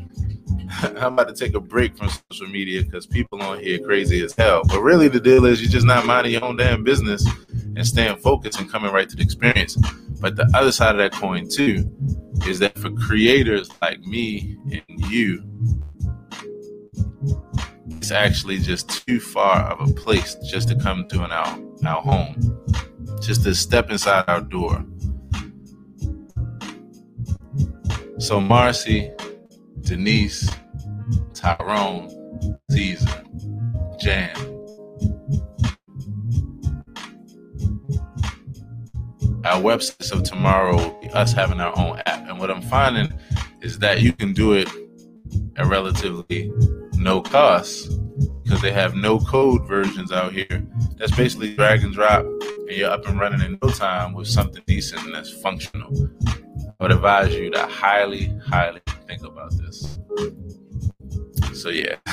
I'm 0.81 1.13
about 1.13 1.27
to 1.27 1.33
take 1.33 1.53
a 1.55 1.59
break 1.59 1.97
from 1.97 2.09
social 2.31 2.47
media 2.47 2.83
because 2.83 3.05
people 3.05 3.41
on 3.41 3.59
here 3.59 3.79
crazy 3.79 4.23
as 4.23 4.33
hell. 4.33 4.63
But 4.67 4.81
really, 4.81 5.07
the 5.07 5.19
deal 5.19 5.45
is 5.45 5.61
you're 5.61 5.71
just 5.71 5.85
not 5.85 6.05
minding 6.05 6.33
your 6.33 6.43
own 6.43 6.57
damn 6.57 6.83
business 6.83 7.27
and 7.75 7.85
staying 7.85 8.17
focused 8.17 8.59
and 8.59 8.69
coming 8.69 8.91
right 8.91 9.07
to 9.09 9.15
the 9.15 9.23
experience. 9.23 9.75
But 10.19 10.35
the 10.35 10.49
other 10.53 10.71
side 10.71 10.91
of 10.91 10.97
that 10.97 11.13
coin, 11.13 11.47
too, 11.47 11.89
is 12.47 12.59
that 12.59 12.77
for 12.77 12.91
creators 12.91 13.69
like 13.81 13.99
me 14.01 14.57
and 14.71 15.11
you, 15.11 15.43
it's 17.89 18.11
actually 18.11 18.59
just 18.59 19.05
too 19.07 19.19
far 19.19 19.71
of 19.71 19.89
a 19.89 19.93
place 19.93 20.35
just 20.45 20.67
to 20.69 20.75
come 20.75 21.07
to 21.09 21.23
an 21.23 21.31
our, 21.31 21.59
our 21.85 22.01
home, 22.01 22.59
just 23.21 23.43
to 23.43 23.55
step 23.55 23.89
inside 23.89 24.25
our 24.27 24.41
door. 24.41 24.85
So 28.19 28.39
Marcy, 28.39 29.11
Denise, 29.81 30.49
Tyrone, 31.33 32.09
Caesar, 32.71 33.23
Jan. 33.99 34.35
Our 39.45 39.61
websites 39.61 40.11
of 40.11 40.23
tomorrow 40.23 40.75
will 40.75 40.99
be 41.01 41.09
us 41.11 41.31
having 41.31 41.61
our 41.61 41.77
own 41.77 42.01
app. 42.05 42.27
And 42.27 42.37
what 42.37 42.51
I'm 42.51 42.61
finding 42.63 43.13
is 43.61 43.79
that 43.79 44.01
you 44.01 44.11
can 44.11 44.33
do 44.33 44.53
it 44.53 44.67
at 45.57 45.65
relatively 45.65 46.51
no 46.95 47.21
cost 47.21 47.91
because 48.43 48.61
they 48.61 48.71
have 48.71 48.95
no 48.95 49.19
code 49.19 49.67
versions 49.67 50.11
out 50.11 50.31
here. 50.31 50.65
That's 50.95 51.15
basically 51.15 51.55
drag 51.55 51.83
and 51.83 51.93
drop, 51.93 52.25
and 52.25 52.71
you're 52.71 52.89
up 52.89 53.05
and 53.07 53.19
running 53.19 53.41
in 53.41 53.59
no 53.61 53.69
time 53.69 54.13
with 54.13 54.27
something 54.27 54.63
decent 54.65 55.03
and 55.05 55.13
that's 55.13 55.31
functional. 55.41 55.91
I 56.27 56.83
would 56.83 56.91
advise 56.91 57.33
you 57.33 57.49
to 57.51 57.65
highly, 57.65 58.33
highly 58.45 58.81
think 59.07 59.23
about 59.23 59.51
this. 59.57 59.99
So, 61.53 61.69
yeah. 61.69 61.95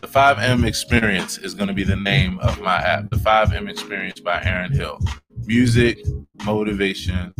the 0.00 0.08
5M 0.08 0.66
Experience 0.66 1.38
is 1.38 1.54
going 1.54 1.68
to 1.68 1.74
be 1.74 1.84
the 1.84 1.96
name 1.96 2.38
of 2.40 2.60
my 2.60 2.76
app. 2.76 3.08
The 3.10 3.16
5M 3.16 3.70
Experience 3.70 4.20
by 4.20 4.42
Aaron 4.42 4.72
Hill. 4.72 5.00
Music, 5.46 5.98
motivation, 6.44 7.32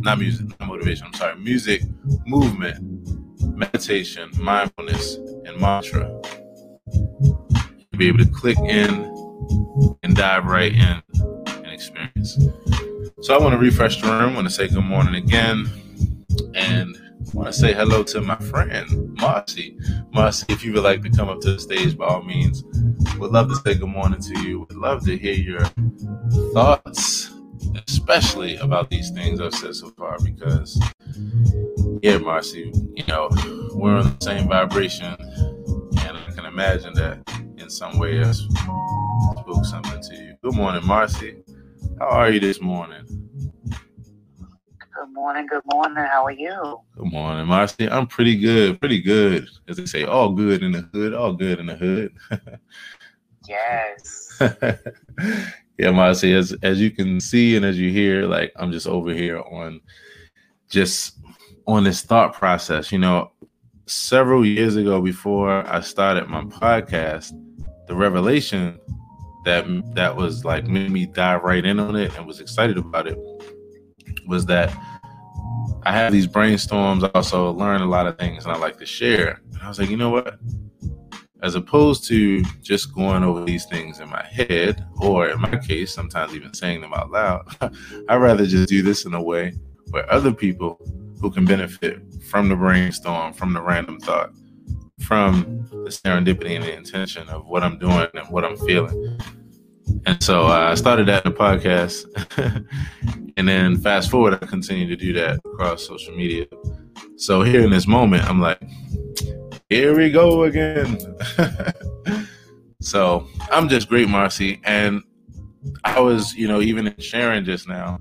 not 0.00 0.18
music, 0.18 0.46
not 0.60 0.68
motivation, 0.68 1.06
I'm 1.06 1.14
sorry, 1.14 1.36
music, 1.36 1.82
movement, 2.26 2.78
meditation, 3.56 4.30
mindfulness, 4.38 5.16
and 5.44 5.58
mantra. 5.58 6.08
You'll 6.92 7.98
be 7.98 8.08
able 8.08 8.18
to 8.18 8.26
click 8.26 8.58
in 8.58 9.10
and 10.02 10.14
dive 10.14 10.44
right 10.44 10.72
in 10.72 11.02
and 11.46 11.66
experience. 11.66 12.38
So 13.22 13.34
I 13.34 13.38
want 13.42 13.52
to 13.52 13.58
refresh 13.58 14.00
the 14.00 14.08
room. 14.08 14.32
I 14.32 14.34
want 14.34 14.46
to 14.48 14.52
say 14.52 14.68
good 14.68 14.84
morning 14.84 15.14
again. 15.14 15.66
And 16.54 16.96
I 16.96 17.30
want 17.32 17.46
to 17.46 17.52
say 17.52 17.72
hello 17.72 18.02
to 18.04 18.20
my 18.20 18.36
friend, 18.36 19.18
Marcy. 19.18 19.78
Marcy, 20.12 20.46
if 20.50 20.64
you 20.64 20.72
would 20.74 20.84
like 20.84 21.02
to 21.02 21.10
come 21.10 21.28
up 21.28 21.40
to 21.40 21.52
the 21.52 21.60
stage, 21.60 21.96
by 21.96 22.06
all 22.06 22.22
means, 22.22 22.62
would 23.18 23.30
love 23.30 23.48
to 23.48 23.56
say 23.56 23.74
good 23.74 23.88
morning 23.88 24.20
to 24.20 24.40
you. 24.40 24.60
Would 24.60 24.76
love 24.76 25.04
to 25.06 25.16
hear 25.16 25.34
your 25.34 25.64
thoughts, 26.52 27.30
especially 27.86 28.56
about 28.56 28.90
these 28.90 29.10
things 29.10 29.40
I've 29.40 29.54
said 29.54 29.74
so 29.74 29.90
far, 29.90 30.18
because 30.18 30.80
yeah, 32.02 32.18
Marcy, 32.18 32.72
you 32.94 33.04
know, 33.06 33.28
we're 33.74 33.96
on 33.96 34.16
the 34.18 34.24
same 34.24 34.48
vibration, 34.48 35.16
and 35.18 36.18
I 36.18 36.30
can 36.34 36.44
imagine 36.44 36.94
that 36.94 37.22
in 37.56 37.70
some 37.70 37.98
way 37.98 38.22
I 38.22 38.32
spoke 38.32 39.64
something 39.64 40.00
to 40.02 40.14
you. 40.14 40.36
Good 40.42 40.54
morning, 40.54 40.86
Marcy. 40.86 41.42
How 41.98 42.06
are 42.08 42.30
you 42.30 42.40
this 42.40 42.60
morning? 42.60 43.04
Good 44.94 45.12
morning. 45.12 45.46
Good 45.46 45.62
morning. 45.72 46.04
How 46.04 46.24
are 46.24 46.32
you? 46.32 46.80
Good 46.96 47.12
morning, 47.12 47.46
Marcy. 47.46 47.88
I'm 47.88 48.06
pretty 48.06 48.36
good. 48.36 48.80
Pretty 48.80 49.00
good. 49.00 49.48
As 49.68 49.76
they 49.76 49.86
say, 49.86 50.04
all 50.04 50.30
good 50.32 50.62
in 50.62 50.72
the 50.72 50.82
hood. 50.92 51.14
All 51.14 51.32
good 51.32 51.58
in 51.58 51.66
the 51.66 51.74
hood. 51.76 52.14
yes. 53.48 54.40
yeah, 55.78 55.90
Marcy. 55.90 56.34
As 56.34 56.54
as 56.62 56.80
you 56.80 56.90
can 56.90 57.20
see 57.20 57.56
and 57.56 57.64
as 57.64 57.78
you 57.78 57.90
hear, 57.90 58.26
like 58.26 58.52
I'm 58.56 58.72
just 58.72 58.86
over 58.86 59.12
here 59.12 59.40
on 59.40 59.80
just 60.68 61.18
on 61.66 61.84
this 61.84 62.02
thought 62.02 62.34
process. 62.34 62.92
You 62.92 62.98
know, 62.98 63.32
several 63.86 64.44
years 64.46 64.76
ago, 64.76 65.00
before 65.00 65.66
I 65.66 65.80
started 65.80 66.28
my 66.28 66.44
podcast, 66.44 67.32
the 67.86 67.94
revelation 67.94 68.78
that 69.44 69.66
that 69.94 70.16
was 70.16 70.44
like 70.44 70.66
made 70.66 70.90
me 70.90 71.06
dive 71.06 71.42
right 71.42 71.64
in 71.64 71.78
on 71.78 71.96
it 71.96 72.16
and 72.16 72.26
was 72.26 72.40
excited 72.40 72.78
about 72.78 73.06
it 73.06 73.18
was 74.26 74.46
that 74.46 74.74
I 75.84 75.92
have 75.92 76.12
these 76.12 76.26
brainstorms. 76.26 77.08
Also 77.14 77.50
learn 77.50 77.82
a 77.82 77.86
lot 77.86 78.06
of 78.06 78.16
things, 78.18 78.44
and 78.44 78.52
I 78.54 78.58
like 78.58 78.78
to 78.78 78.86
share. 78.86 79.40
And 79.52 79.62
I 79.62 79.68
was 79.68 79.78
like, 79.78 79.90
you 79.90 79.96
know 79.96 80.10
what? 80.10 80.38
As 81.44 81.56
opposed 81.56 82.08
to 82.08 82.42
just 82.62 82.94
going 82.94 83.22
over 83.22 83.44
these 83.44 83.66
things 83.66 84.00
in 84.00 84.08
my 84.08 84.24
head, 84.24 84.82
or 84.96 85.28
in 85.28 85.38
my 85.38 85.58
case, 85.58 85.92
sometimes 85.92 86.34
even 86.34 86.54
saying 86.54 86.80
them 86.80 86.94
out 86.94 87.10
loud, 87.10 87.46
I'd 88.08 88.16
rather 88.16 88.46
just 88.46 88.66
do 88.66 88.80
this 88.80 89.04
in 89.04 89.12
a 89.12 89.22
way 89.22 89.52
where 89.90 90.10
other 90.10 90.32
people 90.32 90.80
who 91.20 91.30
can 91.30 91.44
benefit 91.44 92.00
from 92.30 92.48
the 92.48 92.56
brainstorm, 92.56 93.34
from 93.34 93.52
the 93.52 93.60
random 93.60 94.00
thought, 94.00 94.30
from 95.00 95.68
the 95.70 95.90
serendipity 95.90 96.56
and 96.56 96.64
the 96.64 96.74
intention 96.74 97.28
of 97.28 97.46
what 97.46 97.62
I'm 97.62 97.78
doing 97.78 98.06
and 98.14 98.26
what 98.30 98.46
I'm 98.46 98.56
feeling. 98.56 99.18
And 100.06 100.22
so 100.22 100.46
uh, 100.46 100.70
I 100.70 100.74
started 100.76 101.08
that 101.08 101.26
in 101.26 101.32
the 101.32 101.38
podcast. 101.38 102.06
and 103.36 103.46
then 103.46 103.76
fast 103.76 104.10
forward, 104.10 104.38
I 104.40 104.46
continue 104.46 104.86
to 104.86 104.96
do 104.96 105.12
that 105.12 105.40
across 105.44 105.86
social 105.86 106.16
media. 106.16 106.46
So 107.16 107.42
here 107.42 107.60
in 107.60 107.70
this 107.70 107.86
moment, 107.86 108.24
I'm 108.24 108.40
like, 108.40 108.62
here 109.74 109.96
we 109.96 110.08
go 110.08 110.44
again. 110.44 110.98
so 112.80 113.26
I'm 113.50 113.68
just 113.68 113.88
great, 113.88 114.08
Marcy. 114.08 114.60
And 114.62 115.02
I 115.82 115.98
was, 115.98 116.32
you 116.34 116.46
know, 116.46 116.60
even 116.60 116.86
in 116.86 116.98
sharing 116.98 117.44
just 117.44 117.68
now, 117.68 117.98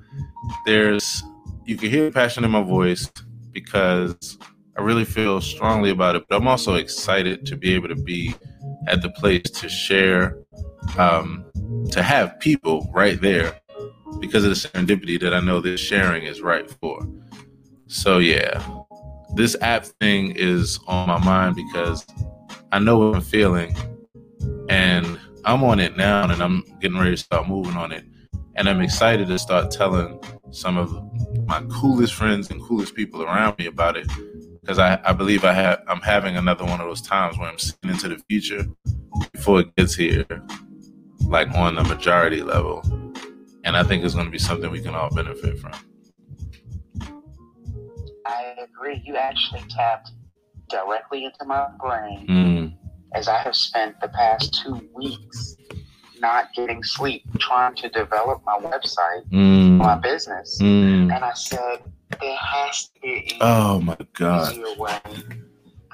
there's 0.68 1.24
you 1.65 1.75
can 1.75 1.89
hear 1.89 2.06
the 2.06 2.12
passion 2.12 2.44
in 2.44 2.51
my 2.51 2.62
voice 2.62 3.12
because 3.51 4.38
I 4.77 4.82
really 4.82 5.06
feel 5.06 5.42
strongly 5.42 5.89
about 5.89 6.15
it. 6.15 6.25
But 6.30 6.36
I'm 6.36 6.48
also 6.48 6.75
excited 6.75 7.46
to 7.48 7.58
be 7.58 7.74
able 7.74 7.88
to 7.88 7.96
be 7.96 8.36
at 8.88 9.01
the 9.01 9.10
place 9.10 9.50
to 9.50 9.68
share, 9.68 10.38
um, 10.98 11.44
to 11.92 12.03
have 12.03 12.39
people 12.39 12.88
right 12.94 13.20
there 13.20 13.60
because 14.20 14.44
of 14.44 14.51
the 14.51 14.56
serendipity 14.56 15.20
that 15.22 15.34
I 15.34 15.39
know 15.39 15.60
this 15.60 15.80
sharing 15.80 16.24
is 16.24 16.39
right 16.42 16.70
for. 16.70 17.08
So, 17.88 18.20
yeah, 18.20 18.63
this 19.36 19.56
app 19.62 19.86
thing 19.86 20.32
is 20.36 20.80
on 20.88 21.08
my 21.08 21.24
mind 21.24 21.56
because 21.56 22.06
I 22.72 22.80
know 22.80 22.98
what 22.98 23.16
I'm 23.16 23.22
feeling 23.22 23.75
and 24.70 25.20
I'm 25.46 25.63
on 25.63 25.80
it 25.80 25.98
now 25.98 26.30
and 26.30 26.42
I'm 26.42 26.63
getting 26.80 26.98
ready 26.98 27.12
to 27.12 27.18
start 27.18 27.48
moving 27.48 27.75
on 27.75 27.92
it. 27.92 28.06
And 28.56 28.70
I'm 28.70 28.82
excited 28.82 29.28
to 29.28 29.40
start 29.40 29.72
telling 29.72 30.20
some 30.52 30.78
of 30.78 30.94
my 31.48 31.63
coolest 31.72 32.13
friends 32.13 32.52
and 32.52 32.62
coolest 32.62 32.94
people 32.94 33.24
around 33.24 33.58
me 33.58 33.66
about 33.66 33.98
it 33.98 34.08
because 34.62 34.78
I, 34.78 35.00
I 35.04 35.13
believe 35.13 35.44
I 35.44 35.54
have 35.54 35.82
I'm 35.88 36.02
having 36.02 36.38
another 36.38 36.63
one 36.63 36.80
of 36.80 36.88
those 36.88 37.02
times 37.02 37.38
where 37.38 37.50
I'm 37.50 37.58
seeing 37.58 37.94
into 37.94 38.10
the 38.10 38.24
future 38.30 38.66
before 39.34 39.62
it 39.62 39.75
gets 39.75 39.96
here, 39.96 40.25
like 41.25 41.50
on 41.56 41.75
the 41.75 41.84
majority 41.84 42.44
level. 42.44 42.82
And 43.63 43.75
I 43.75 43.84
think 43.84 44.04
it's 44.04 44.13
going 44.13 44.28
to 44.28 44.32
be 44.32 44.40
something 44.40 44.70
we 44.70 44.82
can 44.82 44.94
all 44.94 45.10
benefit 45.10 45.58
from. 45.58 45.74
I 48.25 48.56
agree. 48.63 49.01
You 49.06 49.15
actually 49.15 49.63
tapped 49.70 50.12
directly 50.70 51.25
into 51.25 51.46
my 51.46 51.68
brain 51.80 52.27
Mm, 52.27 52.77
as 53.13 53.27
I 53.27 53.38
have 53.39 53.56
spent 53.56 54.00
the 54.01 54.08
past 54.10 54.62
two 54.63 54.89
weeks 54.96 55.58
not 56.20 56.53
getting 56.56 56.84
sleep 56.84 57.24
trying 57.39 57.75
to 57.75 57.89
develop 57.89 58.42
my 58.46 58.58
website, 58.60 59.30
my 59.32 59.96
mm, 59.98 60.01
business. 60.03 60.60
mm. 60.62 61.13
And 61.13 61.24
I 61.24 61.34
said, 61.34 61.80
there 62.22 62.36
has 62.38 62.88
to 62.89 63.01
be 63.01 63.27
an 63.32 63.38
Oh 63.42 63.80
my 63.82 63.98
God. 64.13 64.53
easier 64.53 64.74
way. 64.77 65.00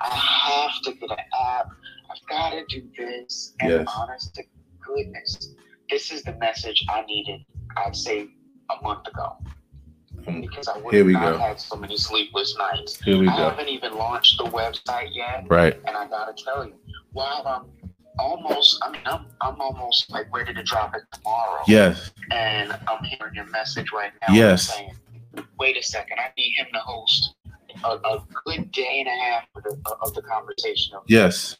I 0.01 0.09
have 0.15 0.81
to 0.83 0.93
get 0.93 1.09
an 1.11 1.17
app. 1.41 1.67
I've 2.11 2.27
got 2.29 2.51
to 2.51 2.65
do 2.67 2.89
this. 2.97 3.53
And 3.59 3.69
Yes. 3.71 3.87
honest 3.97 4.35
to 4.35 4.43
goodness, 4.85 5.55
this 5.89 6.11
is 6.11 6.23
the 6.23 6.33
message 6.33 6.85
I 6.89 7.01
needed, 7.03 7.41
I'd 7.77 7.95
say, 7.95 8.29
a 8.69 8.81
month 8.83 9.07
ago. 9.07 9.37
Because 10.41 10.67
I 10.67 10.77
would 10.77 10.93
Here 10.93 11.05
we 11.05 11.13
go. 11.13 11.37
had 11.37 11.59
so 11.59 11.75
many 11.75 11.97
sleepless 11.97 12.55
nights. 12.57 13.01
Here 13.01 13.17
we 13.17 13.27
I 13.27 13.35
go. 13.37 13.49
haven't 13.49 13.69
even 13.69 13.93
launched 13.95 14.37
the 14.37 14.45
website 14.45 15.09
yet. 15.13 15.45
Right. 15.49 15.79
And 15.87 15.95
I 15.97 16.07
gotta 16.07 16.33
tell 16.33 16.65
you, 16.65 16.73
while 17.11 17.43
I'm 17.47 17.89
almost, 18.17 18.79
I 18.83 18.91
mean, 18.91 19.01
I'm, 19.05 19.25
I'm 19.41 19.59
almost 19.61 20.11
like 20.11 20.27
ready 20.33 20.53
to 20.53 20.63
drop 20.63 20.95
it 20.95 21.03
tomorrow. 21.13 21.61
Yes. 21.67 22.11
And 22.31 22.71
I'm 22.87 23.03
hearing 23.03 23.33
your 23.35 23.47
message 23.47 23.91
right 23.93 24.11
now. 24.27 24.33
Yes. 24.33 24.73
Saying, 24.75 24.93
wait 25.59 25.77
a 25.77 25.83
second, 25.83 26.17
I 26.19 26.31
need 26.37 26.53
him 26.57 26.67
to 26.73 26.79
host 26.79 27.35
a, 27.83 27.87
a 27.87 28.23
good 28.45 28.71
day 28.71 28.99
and 28.99 29.07
a 29.07 29.23
half 29.23 29.43
of 29.55 29.63
the, 29.63 29.95
of 30.01 30.13
the 30.13 30.21
conversation 30.21 30.95
of 30.95 31.03
Yes. 31.07 31.55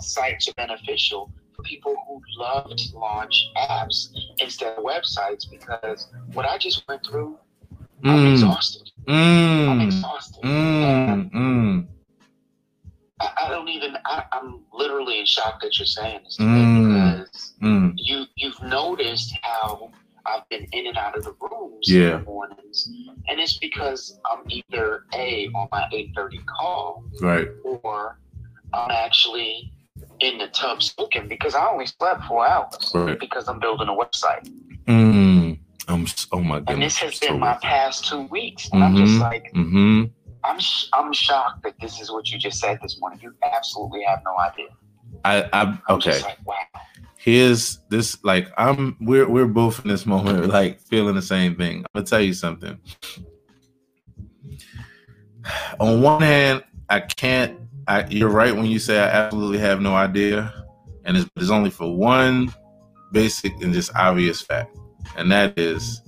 sites 0.00 0.48
are 0.48 0.54
beneficial 0.54 1.30
for 1.54 1.62
people 1.62 1.94
who 2.08 2.20
love 2.38 2.74
to 2.74 2.98
launch 2.98 3.46
apps 3.56 4.08
instead 4.38 4.76
of 4.76 4.82
websites 4.84 5.48
because 5.50 6.08
what 6.32 6.44
I 6.46 6.58
just 6.58 6.82
went 6.88 7.02
through, 7.06 7.38
I'm 8.04 8.16
Mm, 8.18 8.32
exhausted. 8.32 8.90
I'm 9.08 9.14
mm, 9.14 9.84
exhausted. 9.84 10.44
And 10.44 11.30
mm, 11.32 11.32
mm. 11.32 11.86
I, 13.20 13.30
I 13.46 13.48
don't 13.50 13.68
even. 13.68 13.96
I, 14.06 14.24
I'm 14.32 14.60
literally 14.72 15.20
in 15.20 15.26
shock 15.26 15.60
that 15.62 15.78
you're 15.78 15.86
saying 15.86 16.20
this 16.24 16.36
to 16.36 16.42
Mm. 16.44 16.54
me 16.54 16.82
because 16.88 17.54
Mm. 17.62 17.92
you 17.96 18.24
you've 18.36 18.60
noticed 18.62 19.34
how 19.42 19.90
I've 20.26 20.48
been 20.48 20.66
in 20.72 20.86
and 20.86 20.96
out 20.96 21.16
of 21.16 21.24
the 21.24 21.34
rooms 21.40 21.88
Yeah. 21.88 22.02
in 22.04 22.10
the 22.20 22.24
mornings, 22.24 22.88
and 23.28 23.40
it's 23.40 23.58
because 23.58 24.18
I'm 24.30 24.44
either 24.48 25.04
a 25.14 25.48
on 25.54 25.68
my 25.72 25.86
8:30 25.92 26.38
call 26.46 27.04
Right. 27.20 27.48
or 27.64 28.18
I'm 28.72 28.90
actually 28.90 29.72
in 30.20 30.38
the 30.38 30.46
tub 30.48 30.82
soaking 30.82 31.28
because 31.28 31.54
I 31.54 31.66
only 31.68 31.86
slept 31.86 32.24
four 32.24 32.46
hours 32.46 32.90
Right. 32.94 33.18
because 33.18 33.48
I'm 33.48 33.58
building 33.58 33.88
a 33.88 33.92
website, 33.92 34.48
Mm. 34.86 35.39
I'm. 35.90 36.06
Oh 36.32 36.40
my 36.40 36.58
goodness. 36.60 36.74
and 36.74 36.82
this 36.82 36.96
has 36.98 37.16
so 37.16 37.28
been 37.28 37.40
my 37.40 37.52
with 37.54 37.62
past 37.62 38.06
two 38.06 38.22
weeks, 38.28 38.68
and 38.72 38.82
I'm 38.84 38.96
just 38.96 39.12
Mhm. 39.14 39.20
like. 39.20 39.52
Mm-hmm. 39.54 40.04
I'm 40.42 40.58
sh- 40.58 40.86
I'm 40.94 41.12
shocked 41.12 41.62
that 41.64 41.74
this 41.80 42.00
is 42.00 42.10
what 42.10 42.30
you 42.30 42.38
just 42.38 42.60
said 42.60 42.78
this 42.82 42.98
morning. 43.00 43.18
You 43.22 43.34
absolutely 43.42 44.02
have 44.04 44.20
no 44.24 44.38
idea. 44.38 44.68
I. 45.24 45.42
I. 45.42 45.48
I'm 45.62 45.82
Okay. 45.90 46.12
just 46.12 46.24
like, 46.24 46.38
wow. 46.46 46.54
Here's 47.18 47.78
this. 47.90 48.22
Like 48.24 48.48
I'm. 48.56 48.96
We're 49.00 49.28
we're 49.28 49.46
both 49.46 49.82
in 49.84 49.88
this 49.90 50.06
moment, 50.06 50.46
like 50.48 50.80
feeling 50.80 51.14
the 51.14 51.20
same 51.22 51.56
thing. 51.56 51.78
I'm 51.78 51.84
gonna 51.94 52.06
tell 52.06 52.20
you 52.22 52.32
something. 52.32 52.78
On 55.80 56.02
one 56.02 56.22
hand, 56.22 56.64
I 56.88 57.00
can't. 57.00 57.58
I, 57.86 58.06
you're 58.06 58.28
right 58.30 58.54
when 58.54 58.66
you 58.66 58.78
say 58.78 58.98
I 59.00 59.08
absolutely 59.08 59.58
have 59.58 59.80
no 59.80 59.94
idea, 59.94 60.52
and 61.04 61.16
it's, 61.16 61.28
it's 61.36 61.50
only 61.50 61.70
for 61.70 61.92
one 61.94 62.54
basic 63.12 63.52
and 63.62 63.72
just 63.74 63.94
obvious 63.96 64.40
fact, 64.40 64.76
and 65.16 65.30
that 65.32 65.58
is 65.58 66.02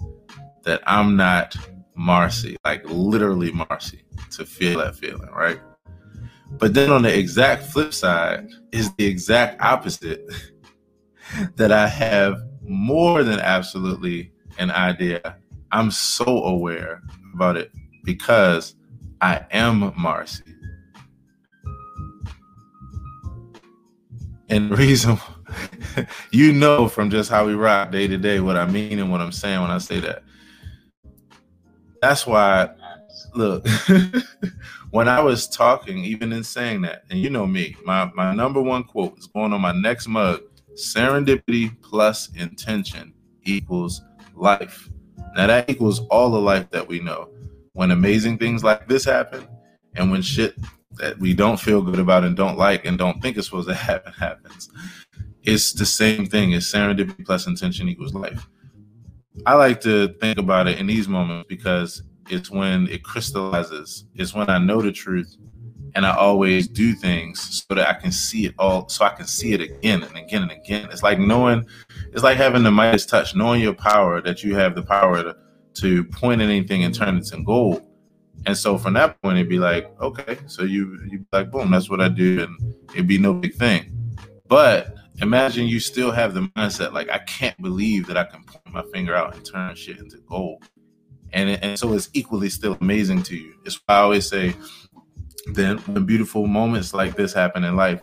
that 0.64 0.82
I'm 0.86 1.16
not 1.16 1.56
Marcy, 1.94 2.56
like 2.64 2.82
literally 2.86 3.52
Marcy, 3.52 4.02
to 4.32 4.44
feel 4.44 4.78
that 4.78 4.96
feeling, 4.96 5.30
right? 5.30 5.60
But 6.58 6.74
then 6.74 6.90
on 6.90 7.02
the 7.02 7.16
exact 7.16 7.64
flip 7.64 7.94
side 7.94 8.48
is 8.72 8.92
the 8.94 9.06
exact 9.06 9.60
opposite 9.60 10.24
that 11.56 11.72
I 11.72 11.88
have 11.88 12.42
more 12.62 13.24
than 13.24 13.40
absolutely 13.40 14.32
an 14.58 14.70
idea. 14.70 15.36
I'm 15.70 15.90
so 15.90 16.44
aware 16.44 17.02
about 17.34 17.56
it 17.56 17.72
because 18.04 18.74
I 19.20 19.46
am 19.50 19.92
Marcy. 19.96 20.44
And 24.48 24.70
the 24.70 24.76
reason 24.76 25.18
you 26.30 26.52
know 26.52 26.88
from 26.88 27.10
just 27.10 27.30
how 27.30 27.46
we 27.46 27.54
rock 27.54 27.90
day 27.90 28.06
to 28.06 28.16
day 28.16 28.40
what 28.40 28.56
I 28.56 28.66
mean 28.66 28.98
and 28.98 29.10
what 29.10 29.20
I'm 29.20 29.32
saying 29.32 29.60
when 29.60 29.70
I 29.70 29.78
say 29.78 30.00
that. 30.00 30.22
That's 32.00 32.26
why 32.26 32.70
look 33.34 33.66
when 34.90 35.08
i 35.08 35.18
was 35.20 35.48
talking 35.48 36.04
even 36.04 36.32
in 36.32 36.44
saying 36.44 36.82
that 36.82 37.02
and 37.08 37.18
you 37.18 37.30
know 37.30 37.46
me 37.46 37.74
my, 37.84 38.10
my 38.14 38.34
number 38.34 38.60
one 38.60 38.84
quote 38.84 39.16
is 39.18 39.26
going 39.26 39.52
on 39.52 39.60
my 39.60 39.72
next 39.72 40.06
mug 40.06 40.42
serendipity 40.74 41.74
plus 41.82 42.30
intention 42.34 43.12
equals 43.44 44.02
life. 44.34 44.88
Now 45.34 45.46
that 45.46 45.68
equals 45.68 46.00
all 46.10 46.30
the 46.30 46.40
life 46.40 46.70
that 46.70 46.86
we 46.86 47.00
know. 47.00 47.28
When 47.72 47.90
amazing 47.90 48.38
things 48.38 48.62
like 48.62 48.86
this 48.88 49.04
happen 49.04 49.46
and 49.94 50.10
when 50.10 50.22
shit 50.22 50.56
that 50.96 51.18
we 51.18 51.32
don't 51.32 51.58
feel 51.58 51.80
good 51.80 51.98
about 51.98 52.24
and 52.24 52.36
don't 52.36 52.58
like 52.58 52.84
and 52.84 52.98
don't 52.98 53.20
think 53.22 53.38
is 53.38 53.46
supposed 53.46 53.68
to 53.68 53.74
happen 53.90 54.12
happens 54.12 54.70
it's 55.42 55.72
the 55.72 55.86
same 55.86 56.26
thing 56.26 56.54
as 56.54 56.64
serendipity 56.64 57.24
plus 57.24 57.46
intention 57.46 57.88
equals 57.88 58.14
life 58.14 58.48
i 59.46 59.54
like 59.54 59.80
to 59.80 60.08
think 60.20 60.38
about 60.38 60.68
it 60.68 60.78
in 60.78 60.86
these 60.86 61.08
moments 61.08 61.46
because 61.48 62.02
it's 62.28 62.50
when 62.50 62.88
it 62.88 63.02
crystallizes. 63.02 64.04
It's 64.14 64.34
when 64.34 64.48
I 64.48 64.58
know 64.58 64.80
the 64.80 64.92
truth 64.92 65.36
and 65.94 66.06
I 66.06 66.16
always 66.16 66.68
do 66.68 66.94
things 66.94 67.64
so 67.68 67.74
that 67.74 67.88
I 67.88 67.94
can 67.94 68.12
see 68.12 68.46
it 68.46 68.54
all, 68.58 68.88
so 68.88 69.04
I 69.04 69.10
can 69.10 69.26
see 69.26 69.52
it 69.52 69.60
again 69.60 70.02
and 70.02 70.16
again 70.16 70.42
and 70.42 70.52
again. 70.52 70.88
It's 70.90 71.02
like 71.02 71.18
knowing, 71.18 71.66
it's 72.12 72.22
like 72.22 72.38
having 72.38 72.62
the 72.62 72.70
Midas 72.70 73.04
touch, 73.04 73.34
knowing 73.34 73.60
your 73.60 73.74
power, 73.74 74.22
that 74.22 74.42
you 74.42 74.54
have 74.56 74.74
the 74.74 74.82
power 74.82 75.22
to, 75.22 75.36
to 75.74 76.04
point 76.04 76.40
at 76.40 76.48
anything 76.48 76.84
and 76.84 76.94
turn 76.94 77.18
it 77.18 77.26
to 77.26 77.42
gold. 77.42 77.86
And 78.46 78.56
so 78.56 78.78
from 78.78 78.94
that 78.94 79.20
point, 79.22 79.36
it'd 79.36 79.50
be 79.50 79.58
like, 79.58 79.94
okay, 80.00 80.38
so 80.46 80.62
you, 80.62 80.98
you 81.10 81.18
be 81.18 81.26
like, 81.32 81.50
boom, 81.50 81.70
that's 81.70 81.90
what 81.90 82.00
I 82.00 82.08
do. 82.08 82.42
And 82.42 82.74
it'd 82.94 83.06
be 83.06 83.18
no 83.18 83.34
big 83.34 83.54
thing. 83.54 84.16
But 84.48 84.94
imagine 85.20 85.66
you 85.66 85.80
still 85.80 86.10
have 86.10 86.34
the 86.34 86.42
mindset, 86.56 86.92
like, 86.92 87.10
I 87.10 87.18
can't 87.18 87.60
believe 87.60 88.06
that 88.06 88.16
I 88.16 88.24
can 88.24 88.44
point 88.44 88.72
my 88.72 88.82
finger 88.92 89.14
out 89.14 89.34
and 89.34 89.44
turn 89.44 89.74
shit 89.74 89.98
into 89.98 90.18
gold 90.18 90.68
and 91.32 91.50
and 91.62 91.78
so 91.78 91.92
it's 91.92 92.10
equally 92.12 92.50
still 92.50 92.76
amazing 92.80 93.22
to 93.24 93.36
you. 93.36 93.54
It's 93.64 93.80
why 93.86 93.96
I 93.96 93.98
always 93.98 94.28
say, 94.28 94.54
then 95.52 95.78
when 95.78 96.04
beautiful 96.04 96.46
moments 96.46 96.94
like 96.94 97.16
this 97.16 97.32
happen 97.32 97.64
in 97.64 97.76
life, 97.76 98.02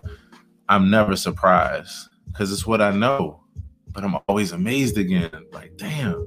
I'm 0.67 0.89
never 0.89 1.15
surprised 1.15 2.09
because 2.27 2.51
it's 2.51 2.65
what 2.65 2.81
I 2.81 2.91
know, 2.91 3.43
but 3.91 4.03
I'm 4.03 4.17
always 4.27 4.51
amazed 4.51 4.97
again. 4.97 5.31
Like, 5.51 5.77
damn, 5.77 6.25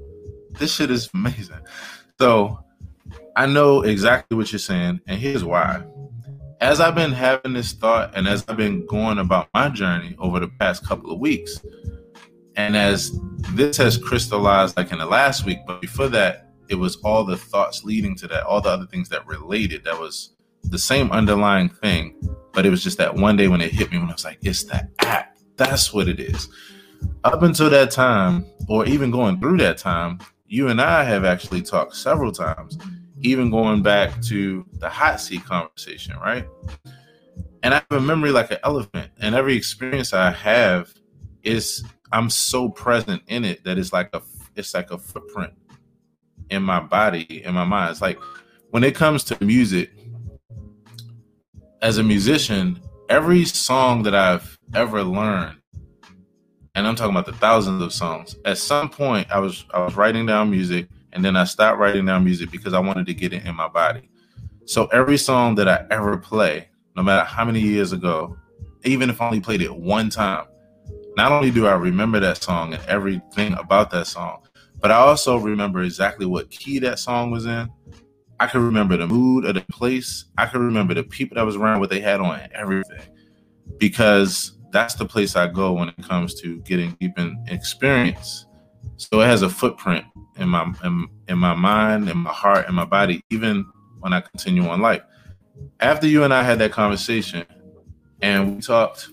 this 0.59 0.75
shit 0.75 0.91
is 0.91 1.09
amazing. 1.15 1.61
So 2.21 2.61
I 3.37 3.47
know 3.47 3.83
exactly 3.83 4.37
what 4.37 4.53
you're 4.53 4.59
saying, 4.59 5.01
and 5.07 5.19
here's 5.19 5.45
why. 5.45 5.85
As 6.63 6.79
I've 6.79 6.95
been 6.95 7.11
having 7.11 7.55
this 7.55 7.73
thought, 7.73 8.13
and 8.15 8.29
as 8.29 8.45
I've 8.47 8.57
been 8.57 8.87
going 8.87 9.19
about 9.19 9.49
my 9.53 9.69
journey 9.69 10.15
over 10.21 10.39
the 10.39 10.47
past 10.47 10.87
couple 10.87 11.11
of 11.11 11.19
weeks, 11.19 11.61
and 12.55 12.77
as 12.77 13.19
this 13.55 13.79
has 13.79 13.99
crystallized 13.99 14.77
like 14.77 14.93
in 14.93 14.99
the 14.99 15.07
last 15.07 15.45
week, 15.45 15.59
but 15.67 15.81
before 15.81 16.07
that, 16.11 16.53
it 16.69 16.77
was 16.77 16.99
all 16.99 17.25
the 17.25 17.37
thoughts 17.37 17.83
leading 17.83 18.15
to 18.15 18.29
that, 18.29 18.45
all 18.45 18.61
the 18.61 18.69
other 18.69 18.87
things 18.87 19.09
that 19.09 19.27
related. 19.27 19.83
That 19.83 19.99
was 19.99 20.37
the 20.63 20.79
same 20.79 21.11
underlying 21.11 21.69
thing, 21.69 22.15
but 22.53 22.65
it 22.65 22.71
was 22.71 22.85
just 22.85 22.97
that 22.99 23.13
one 23.13 23.37
day 23.37 23.49
when 23.49 23.61
it 23.61 23.73
hit 23.73 23.91
me 23.91 23.99
when 23.99 24.11
I 24.11 24.13
was 24.13 24.25
like, 24.25 24.39
it's 24.43 24.63
the 24.63 24.89
app. 25.01 25.37
That's 25.57 25.93
what 25.93 26.07
it 26.07 26.21
is. 26.21 26.49
Up 27.25 27.43
until 27.43 27.71
that 27.71 27.91
time, 27.91 28.47
or 28.69 28.87
even 28.87 29.11
going 29.11 29.41
through 29.41 29.57
that 29.57 29.79
time, 29.79 30.21
you 30.47 30.69
and 30.69 30.81
I 30.81 31.03
have 31.03 31.25
actually 31.25 31.63
talked 31.63 31.97
several 31.97 32.31
times, 32.31 32.79
even 33.23 33.51
going 33.51 33.83
back 33.83 34.21
to 34.23 34.65
the 34.75 34.89
hot 34.89 35.21
seat 35.21 35.45
conversation, 35.45 36.17
right? 36.19 36.47
And 37.63 37.75
I 37.75 37.77
have 37.77 37.87
a 37.91 38.01
memory 38.01 38.31
like 38.31 38.51
an 38.51 38.59
elephant, 38.65 39.11
and 39.21 39.35
every 39.35 39.57
experience 39.57 40.13
I 40.13 40.33
have 40.33 40.93
is 41.43 41.85
I'm 42.11 42.29
so 42.31 42.69
present 42.69 43.23
in 43.29 43.45
it 43.45 43.65
that 43.65 43.79
it's 43.79 43.93
like 43.93 44.11
a 44.15 44.23
it's 44.57 44.75
like 44.75 44.91
a 44.91 44.99
footprint 44.99 45.53
in 46.51 46.63
my 46.63 46.81
body, 46.81 47.43
in 47.45 47.55
my 47.55 47.65
mind. 47.65 47.93
It's 47.93 48.03
like 48.03 48.19
when 48.71 48.85
it 48.85 48.95
comes 48.95 49.25
to 49.25 49.45
music, 49.45 49.91
as 51.81 51.99
a 51.99 52.03
musician, 52.03 52.81
every 53.09 53.45
song 53.45 54.03
that 54.03 54.15
I've 54.15 54.59
ever 54.75 55.03
learned 55.03 55.63
and 56.75 56.87
I'm 56.87 56.95
talking 56.95 57.15
about 57.15 57.27
the 57.27 57.33
thousands 57.35 57.83
of 57.83 57.93
songs. 57.93 58.37
At 58.45 58.59
some 58.59 58.89
point, 58.89 59.31
I 59.31 59.39
was 59.39 59.65
I 59.75 59.85
was 59.85 59.95
writing 59.95 60.27
down 60.27 60.51
music, 60.51 60.89
and 61.13 61.25
then 61.25 61.37
I 61.37 61.45
stopped 61.45 61.79
writing 61.79 62.07
down 62.07 62.25
music 62.25 62.51
because 62.51 62.73
I 62.73 62.81
wanted 62.81 63.07
to 63.07 63.15
get 63.15 63.33
it 63.33 63.45
in 63.45 63.55
my 63.55 63.69
body. 63.69 64.09
So 64.65 64.87
every 64.87 65.19
song 65.19 65.55
that 65.57 65.69
I 65.69 65.85
ever 65.91 66.17
play, 66.17 66.69
no 66.97 67.03
matter 67.03 67.25
how 67.25 67.45
many 67.45 67.61
years 67.61 67.93
ago, 67.93 68.37
even 68.85 69.11
if 69.11 69.21
I 69.21 69.27
only 69.27 69.41
played 69.41 69.63
it 69.63 69.75
one 69.75 70.11
time, 70.11 70.47
not 71.17 71.33
only 71.33 71.51
do 71.51 71.67
I 71.67 71.75
remember 71.75 72.21
that 72.21 72.43
song 72.43 72.75
and 72.75 72.83
everything 72.87 73.55
about 73.55 73.91
that 73.91 74.07
song, 74.07 74.43
but 74.81 74.91
I 74.91 74.97
also 74.97 75.37
remember 75.37 75.83
exactly 75.83 76.27
what 76.27 76.51
key 76.51 76.79
that 76.81 76.99
song 76.99 77.31
was 77.31 77.47
in. 77.47 77.69
I 78.41 78.47
can 78.47 78.65
remember 78.65 78.97
the 78.97 79.07
mood 79.07 79.45
of 79.45 79.55
the 79.55 79.65
place. 79.71 80.25
I 80.37 80.47
can 80.47 80.61
remember 80.61 80.95
the 80.95 81.05
people 81.05 81.37
that 81.37 81.47
was 81.47 81.55
around, 81.55 81.81
what 81.81 81.91
they 81.91 82.01
had 82.01 82.21
on, 82.21 82.41
everything. 82.53 83.03
Because 83.79 84.59
that's 84.73 84.95
the 84.95 85.05
place 85.05 85.37
I 85.37 85.47
go 85.47 85.73
when 85.75 85.89
it 85.89 86.03
comes 86.03 86.35
to 86.41 86.59
getting 86.63 86.97
deep 87.01 87.19
in 87.19 87.45
experience. 87.47 88.47
So 88.97 89.21
it 89.21 89.27
has 89.27 89.43
a 89.43 89.49
footprint 89.49 90.05
in 90.37 90.49
my 90.49 90.73
in, 90.85 91.09
in 91.29 91.39
my 91.39 91.55
mind, 91.55 92.09
in 92.09 92.19
my 92.19 92.31
heart, 92.33 92.69
in 92.69 92.75
my 92.75 92.85
body, 92.85 93.23
even 93.31 93.67
when 94.01 94.13
I 94.13 94.21
continue 94.21 94.67
on 94.69 94.81
life. 94.81 95.03
After 95.81 96.07
you 96.07 96.25
and 96.25 96.33
I 96.33 96.43
had 96.43 96.59
that 96.61 96.73
conversation, 96.73 97.45
and 98.21 98.57
we 98.57 98.63
talked 98.63 99.09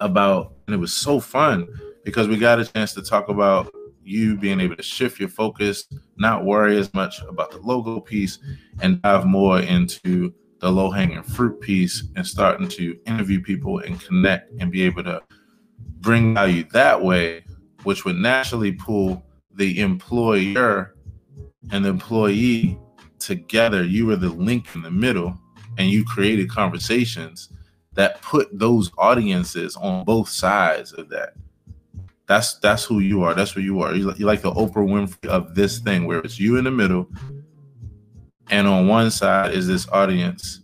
about, 0.00 0.54
and 0.66 0.74
it 0.74 0.78
was 0.78 0.92
so 0.92 1.20
fun 1.20 1.68
because 2.04 2.28
we 2.28 2.36
got 2.36 2.60
a 2.60 2.64
chance 2.64 2.92
to 2.94 3.02
talk 3.02 3.28
about 3.28 3.72
you 4.02 4.36
being 4.36 4.60
able 4.60 4.76
to 4.76 4.82
shift 4.82 5.20
your 5.20 5.28
focus, 5.28 5.86
not 6.16 6.44
worry 6.44 6.78
as 6.78 6.92
much 6.94 7.20
about 7.28 7.50
the 7.50 7.58
logo 7.58 8.00
piece, 8.00 8.38
and 8.80 9.02
dive 9.02 9.26
more 9.26 9.60
into 9.60 10.32
the 10.60 10.70
low 10.70 10.90
hanging 10.90 11.22
fruit 11.22 11.60
piece 11.60 12.04
and 12.16 12.26
starting 12.26 12.66
to 12.68 12.98
interview 13.06 13.40
people 13.40 13.78
and 13.80 14.00
connect 14.00 14.50
and 14.60 14.72
be 14.72 14.82
able 14.82 15.04
to 15.04 15.22
bring 16.00 16.34
value 16.34 16.64
that 16.72 17.02
way, 17.02 17.44
which 17.84 18.04
would 18.04 18.16
naturally 18.16 18.72
pull 18.72 19.24
the 19.54 19.80
employer 19.80 20.94
and 21.70 21.84
the 21.84 21.88
employee 21.88 22.78
together. 23.18 23.84
You 23.84 24.06
were 24.06 24.16
the 24.16 24.28
link 24.28 24.74
in 24.74 24.82
the 24.82 24.90
middle 24.90 25.38
and 25.76 25.90
you 25.90 26.04
created 26.04 26.50
conversations 26.50 27.50
that 27.94 28.22
put 28.22 28.56
those 28.56 28.90
audiences 28.98 29.76
on 29.76 30.04
both 30.04 30.28
sides 30.28 30.92
of 30.92 31.08
that. 31.08 31.34
That's 32.26 32.58
that's 32.58 32.84
who 32.84 33.00
you 33.00 33.22
are. 33.22 33.34
That's 33.34 33.52
who 33.52 33.60
you 33.60 33.80
are. 33.80 33.94
You're 33.94 34.12
like 34.18 34.42
the 34.42 34.52
Oprah 34.52 34.86
Winfrey 34.86 35.28
of 35.28 35.54
this 35.54 35.78
thing, 35.78 36.06
where 36.06 36.18
it's 36.18 36.38
you 36.38 36.58
in 36.58 36.64
the 36.64 36.70
middle, 36.70 37.08
and 38.50 38.66
on 38.66 38.86
one 38.86 39.10
side 39.10 39.54
is 39.54 39.66
this 39.66 39.88
audience 39.88 40.60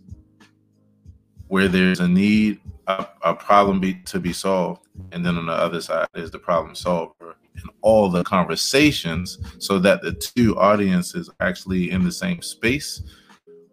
where 1.47 1.67
there's 1.67 1.99
a 1.99 2.07
need, 2.07 2.59
a, 2.87 3.07
a 3.23 3.33
problem 3.33 3.79
be, 3.79 3.95
to 4.05 4.19
be 4.19 4.31
solved, 4.31 4.84
and 5.11 5.25
then 5.25 5.37
on 5.37 5.45
the 5.45 5.53
other 5.53 5.81
side 5.81 6.07
is 6.15 6.31
the 6.31 6.39
problem 6.39 6.75
solver 6.75 7.35
and 7.55 7.71
all 7.81 8.09
the 8.09 8.23
conversations, 8.23 9.39
so 9.59 9.79
that 9.79 10.01
the 10.01 10.13
two 10.13 10.57
audiences 10.57 11.29
are 11.29 11.47
actually 11.47 11.91
in 11.91 12.03
the 12.03 12.11
same 12.11 12.41
space 12.41 13.01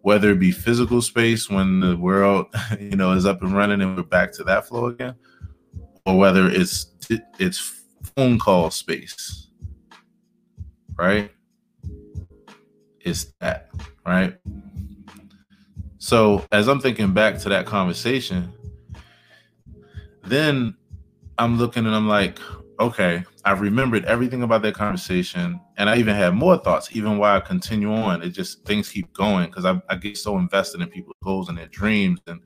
whether 0.01 0.31
it 0.31 0.39
be 0.39 0.51
physical 0.51 1.01
space 1.01 1.49
when 1.49 1.79
the 1.79 1.95
world 1.95 2.45
you 2.79 2.97
know 2.97 3.13
is 3.13 3.25
up 3.25 3.41
and 3.41 3.55
running 3.55 3.81
and 3.81 3.95
we're 3.95 4.03
back 4.03 4.33
to 4.33 4.43
that 4.43 4.67
flow 4.67 4.87
again 4.87 5.15
or 6.05 6.17
whether 6.17 6.49
it's 6.49 6.87
it's 7.39 7.83
phone 8.15 8.37
call 8.37 8.69
space, 8.69 9.47
right? 10.95 11.31
It's 12.99 13.33
that, 13.39 13.69
right? 14.05 14.37
So 15.97 16.45
as 16.51 16.67
I'm 16.67 16.79
thinking 16.79 17.13
back 17.13 17.37
to 17.39 17.49
that 17.49 17.65
conversation, 17.65 18.51
then 20.23 20.75
I'm 21.37 21.57
looking 21.57 21.85
and 21.85 21.95
I'm 21.95 22.07
like, 22.07 22.39
okay, 22.79 23.23
I've 23.45 23.61
remembered 23.61 24.05
everything 24.05 24.43
about 24.43 24.61
that 24.63 24.75
conversation, 24.75 25.59
and 25.77 25.89
I 25.89 25.97
even 25.97 26.15
had 26.15 26.33
more 26.33 26.57
thoughts. 26.57 26.95
Even 26.95 27.17
while 27.17 27.37
I 27.37 27.39
continue 27.39 27.91
on, 27.93 28.21
it 28.21 28.29
just 28.29 28.65
things 28.65 28.89
keep 28.89 29.11
going 29.13 29.47
because 29.47 29.65
I, 29.65 29.81
I 29.89 29.95
get 29.95 30.17
so 30.17 30.37
invested 30.37 30.81
in 30.81 30.87
people's 30.87 31.17
goals 31.23 31.49
and 31.49 31.57
their 31.57 31.67
dreams 31.67 32.19
and 32.27 32.41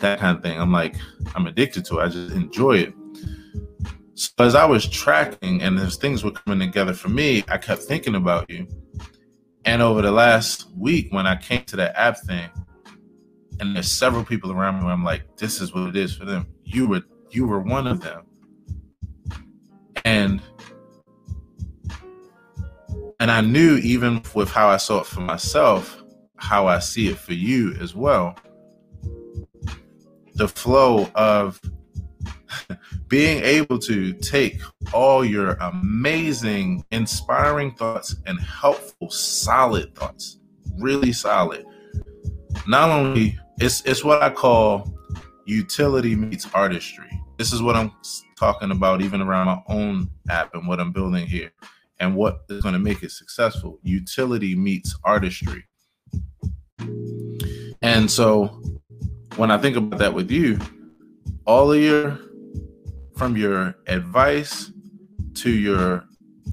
that 0.00 0.18
kind 0.20 0.36
of 0.36 0.42
thing. 0.42 0.60
I'm 0.60 0.72
like, 0.72 0.96
I'm 1.34 1.46
addicted 1.46 1.84
to 1.86 1.98
it. 1.98 2.04
I 2.04 2.08
just 2.08 2.34
enjoy 2.34 2.78
it. 2.78 2.94
So 4.14 4.32
as 4.38 4.54
I 4.54 4.64
was 4.64 4.88
tracking 4.88 5.62
and 5.62 5.78
as 5.78 5.96
things 5.96 6.24
were 6.24 6.32
coming 6.32 6.58
together 6.58 6.92
for 6.92 7.08
me, 7.08 7.44
I 7.48 7.58
kept 7.58 7.82
thinking 7.82 8.16
about 8.16 8.50
you. 8.50 8.66
And 9.64 9.82
over 9.82 10.02
the 10.02 10.10
last 10.10 10.68
week, 10.76 11.12
when 11.12 11.26
I 11.26 11.36
came 11.36 11.64
to 11.64 11.76
that 11.76 11.96
app 11.96 12.18
thing, 12.18 12.48
and 13.60 13.74
there's 13.74 13.90
several 13.90 14.24
people 14.24 14.52
around 14.52 14.78
me 14.78 14.84
where 14.84 14.92
I'm 14.92 15.04
like, 15.04 15.36
this 15.36 15.60
is 15.60 15.74
what 15.74 15.88
it 15.88 15.96
is 15.96 16.14
for 16.14 16.24
them. 16.24 16.46
You 16.64 16.86
were 16.88 17.02
you 17.30 17.46
were 17.46 17.60
one 17.60 17.86
of 17.86 18.00
them. 18.00 18.24
And 20.04 20.40
and 23.20 23.30
I 23.30 23.40
knew 23.40 23.76
even 23.78 24.22
with 24.34 24.50
how 24.50 24.68
I 24.68 24.76
saw 24.76 25.00
it 25.00 25.06
for 25.06 25.20
myself, 25.20 26.02
how 26.36 26.66
I 26.66 26.78
see 26.78 27.08
it 27.08 27.18
for 27.18 27.34
you 27.34 27.74
as 27.80 27.94
well. 27.94 28.36
The 30.34 30.46
flow 30.46 31.10
of 31.16 31.60
being 33.08 33.42
able 33.42 33.80
to 33.80 34.12
take 34.12 34.60
all 34.92 35.24
your 35.24 35.54
amazing, 35.54 36.84
inspiring 36.92 37.74
thoughts 37.74 38.14
and 38.26 38.40
helpful, 38.40 39.10
solid 39.10 39.96
thoughts, 39.96 40.38
really 40.78 41.12
solid. 41.12 41.66
Not 42.68 42.90
only 42.90 43.36
it's 43.58 43.82
it's 43.82 44.04
what 44.04 44.22
I 44.22 44.30
call 44.30 44.94
utility 45.44 46.14
meets 46.14 46.46
artistry. 46.54 47.10
This 47.38 47.52
is 47.52 47.62
what 47.62 47.76
I'm 47.76 47.92
talking 48.36 48.72
about 48.72 49.00
even 49.00 49.22
around 49.22 49.46
my 49.46 49.62
own 49.68 50.10
app 50.28 50.54
and 50.54 50.66
what 50.66 50.80
I'm 50.80 50.90
building 50.90 51.24
here 51.24 51.52
and 52.00 52.16
what 52.16 52.40
is 52.50 52.62
going 52.62 52.72
to 52.72 52.80
make 52.80 53.04
it 53.04 53.12
successful. 53.12 53.78
Utility 53.82 54.56
meets 54.56 54.96
artistry. 55.04 55.64
And 57.80 58.10
so 58.10 58.60
when 59.36 59.52
I 59.52 59.58
think 59.58 59.76
about 59.76 60.00
that 60.00 60.12
with 60.12 60.32
you, 60.32 60.58
all 61.46 61.72
of 61.72 61.80
your 61.80 62.18
from 63.16 63.36
your 63.36 63.76
advice 63.86 64.72
to 65.34 65.50
your 65.50 66.04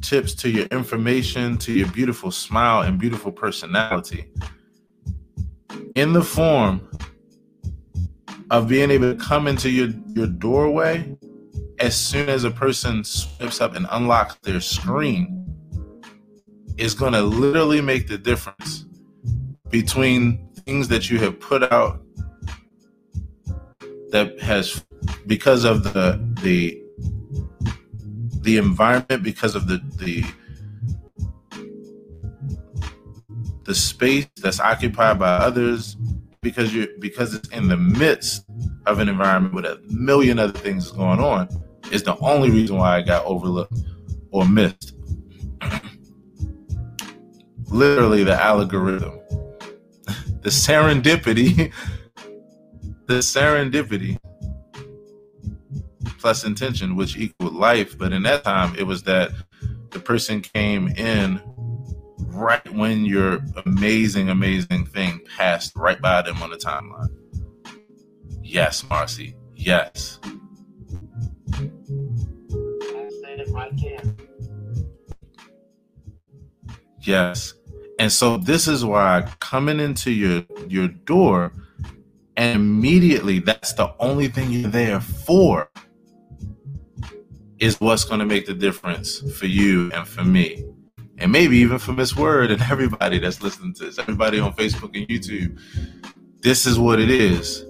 tips 0.02 0.34
to 0.36 0.50
your 0.50 0.66
information 0.68 1.58
to 1.58 1.74
your 1.74 1.88
beautiful 1.90 2.32
smile 2.32 2.82
and 2.82 3.00
beautiful 3.00 3.32
personality 3.32 4.32
in 5.96 6.14
the 6.14 6.24
form 6.24 6.88
of 8.52 8.68
being 8.68 8.92
able 8.92 9.14
to 9.14 9.24
come 9.24 9.48
into 9.48 9.70
your, 9.70 9.90
your 10.14 10.28
doorway 10.28 11.18
as 11.80 11.98
soon 11.98 12.30
as 12.30 12.44
a 12.44 12.52
person 12.52 13.04
swipes 13.04 13.60
up 13.60 13.76
and 13.76 13.88
unlocks 13.92 14.36
their 14.44 14.62
screen 14.62 15.42
is 16.78 16.94
going 16.94 17.14
to 17.14 17.22
literally 17.22 17.82
make 17.82 18.08
the 18.08 18.18
difference 18.18 18.86
between 19.70 20.48
things 20.66 20.88
that 20.88 21.10
you 21.10 21.20
have 21.20 21.40
put 21.40 21.72
out 21.72 22.02
that 24.12 24.40
has 24.40 24.86
because 25.28 25.64
of 25.64 25.84
the 25.84 26.20
the 26.42 26.82
the 28.42 28.58
environment 28.58 29.24
because 29.24 29.56
of 29.56 29.68
the 29.68 29.78
the 29.98 30.24
the 33.64 33.76
space 33.76 34.28
that's 34.38 34.60
occupied 34.60 35.18
by 35.20 35.32
others 35.32 35.98
because 36.46 36.76
you 36.76 36.88
because 37.00 37.34
it's 37.34 37.50
in 37.50 37.68
the 37.68 37.76
midst 37.76 38.46
of 38.86 39.00
an 39.00 39.10
environment 39.10 39.56
with 39.56 39.66
a 39.66 39.82
million 39.90 40.38
other 40.38 40.54
things 40.54 40.92
going 40.92 41.20
on 41.20 41.50
is 41.92 42.04
the 42.04 42.16
only 42.20 42.52
reason 42.52 42.78
why 42.78 42.98
I 42.98 43.02
got 43.02 43.26
overlooked 43.26 43.80
or 44.30 44.48
missed. 44.48 44.94
Literally 47.66 48.24
the 48.24 48.40
algorithm. 48.40 49.20
the 50.44 50.52
serendipity 50.52 51.74
the 53.08 53.16
serendipity 53.16 54.20
plus 56.20 56.44
intention, 56.44 56.96
which 56.96 57.18
equaled 57.18 57.56
life. 57.56 57.98
But 57.98 58.14
in 58.14 58.22
that 58.24 58.44
time, 58.44 58.76
it 58.78 58.84
was 58.84 59.02
that 59.04 59.32
the 59.90 60.00
person 60.00 60.42
came 60.42 60.90
in 60.90 61.42
right 62.36 62.74
when 62.74 63.06
your 63.06 63.40
amazing, 63.66 64.30
amazing 64.30 64.86
thing 64.86 65.22
passed 65.38 65.76
right 65.76 66.02
by 66.02 66.22
them 66.22 66.42
on 66.42 66.50
the 66.50 66.58
timeline. 66.58 67.10
Yes, 68.42 68.84
Marcy. 68.90 69.36
Yes. 69.56 70.20
Yes. 77.02 77.54
And 78.00 78.12
so 78.12 78.38
this 78.38 78.68
is 78.68 78.84
why 78.84 79.32
coming 79.40 79.80
into 79.80 80.12
your 80.12 80.44
your 80.68 80.88
door 80.88 81.54
and 82.36 82.56
immediately 82.56 83.40
that's 83.40 83.74
the 83.74 83.94
only 84.00 84.28
thing 84.28 84.52
you're 84.52 84.70
there 84.70 85.00
for 85.00 85.70
is 87.60 87.80
what's 87.80 88.04
going 88.04 88.20
to 88.20 88.26
make 88.26 88.46
the 88.46 88.54
difference 88.54 89.20
for 89.38 89.46
you 89.46 89.92
and 89.94 90.08
for 90.08 90.24
me. 90.24 90.66
And 91.18 91.32
maybe 91.32 91.58
even 91.58 91.80
for 91.80 91.94
Miss 91.94 92.16
Word 92.16 92.52
and 92.52 92.62
everybody 92.72 93.20
that's 93.20 93.42
listening 93.42 93.74
to 93.76 93.86
this, 93.86 94.00
everybody 94.00 94.40
on 94.40 94.54
Facebook 94.54 94.96
and 94.98 95.08
YouTube. 95.08 95.60
This 96.42 96.66
is 96.66 96.78
what 96.78 97.00
it 97.00 97.10
is. 97.10 97.66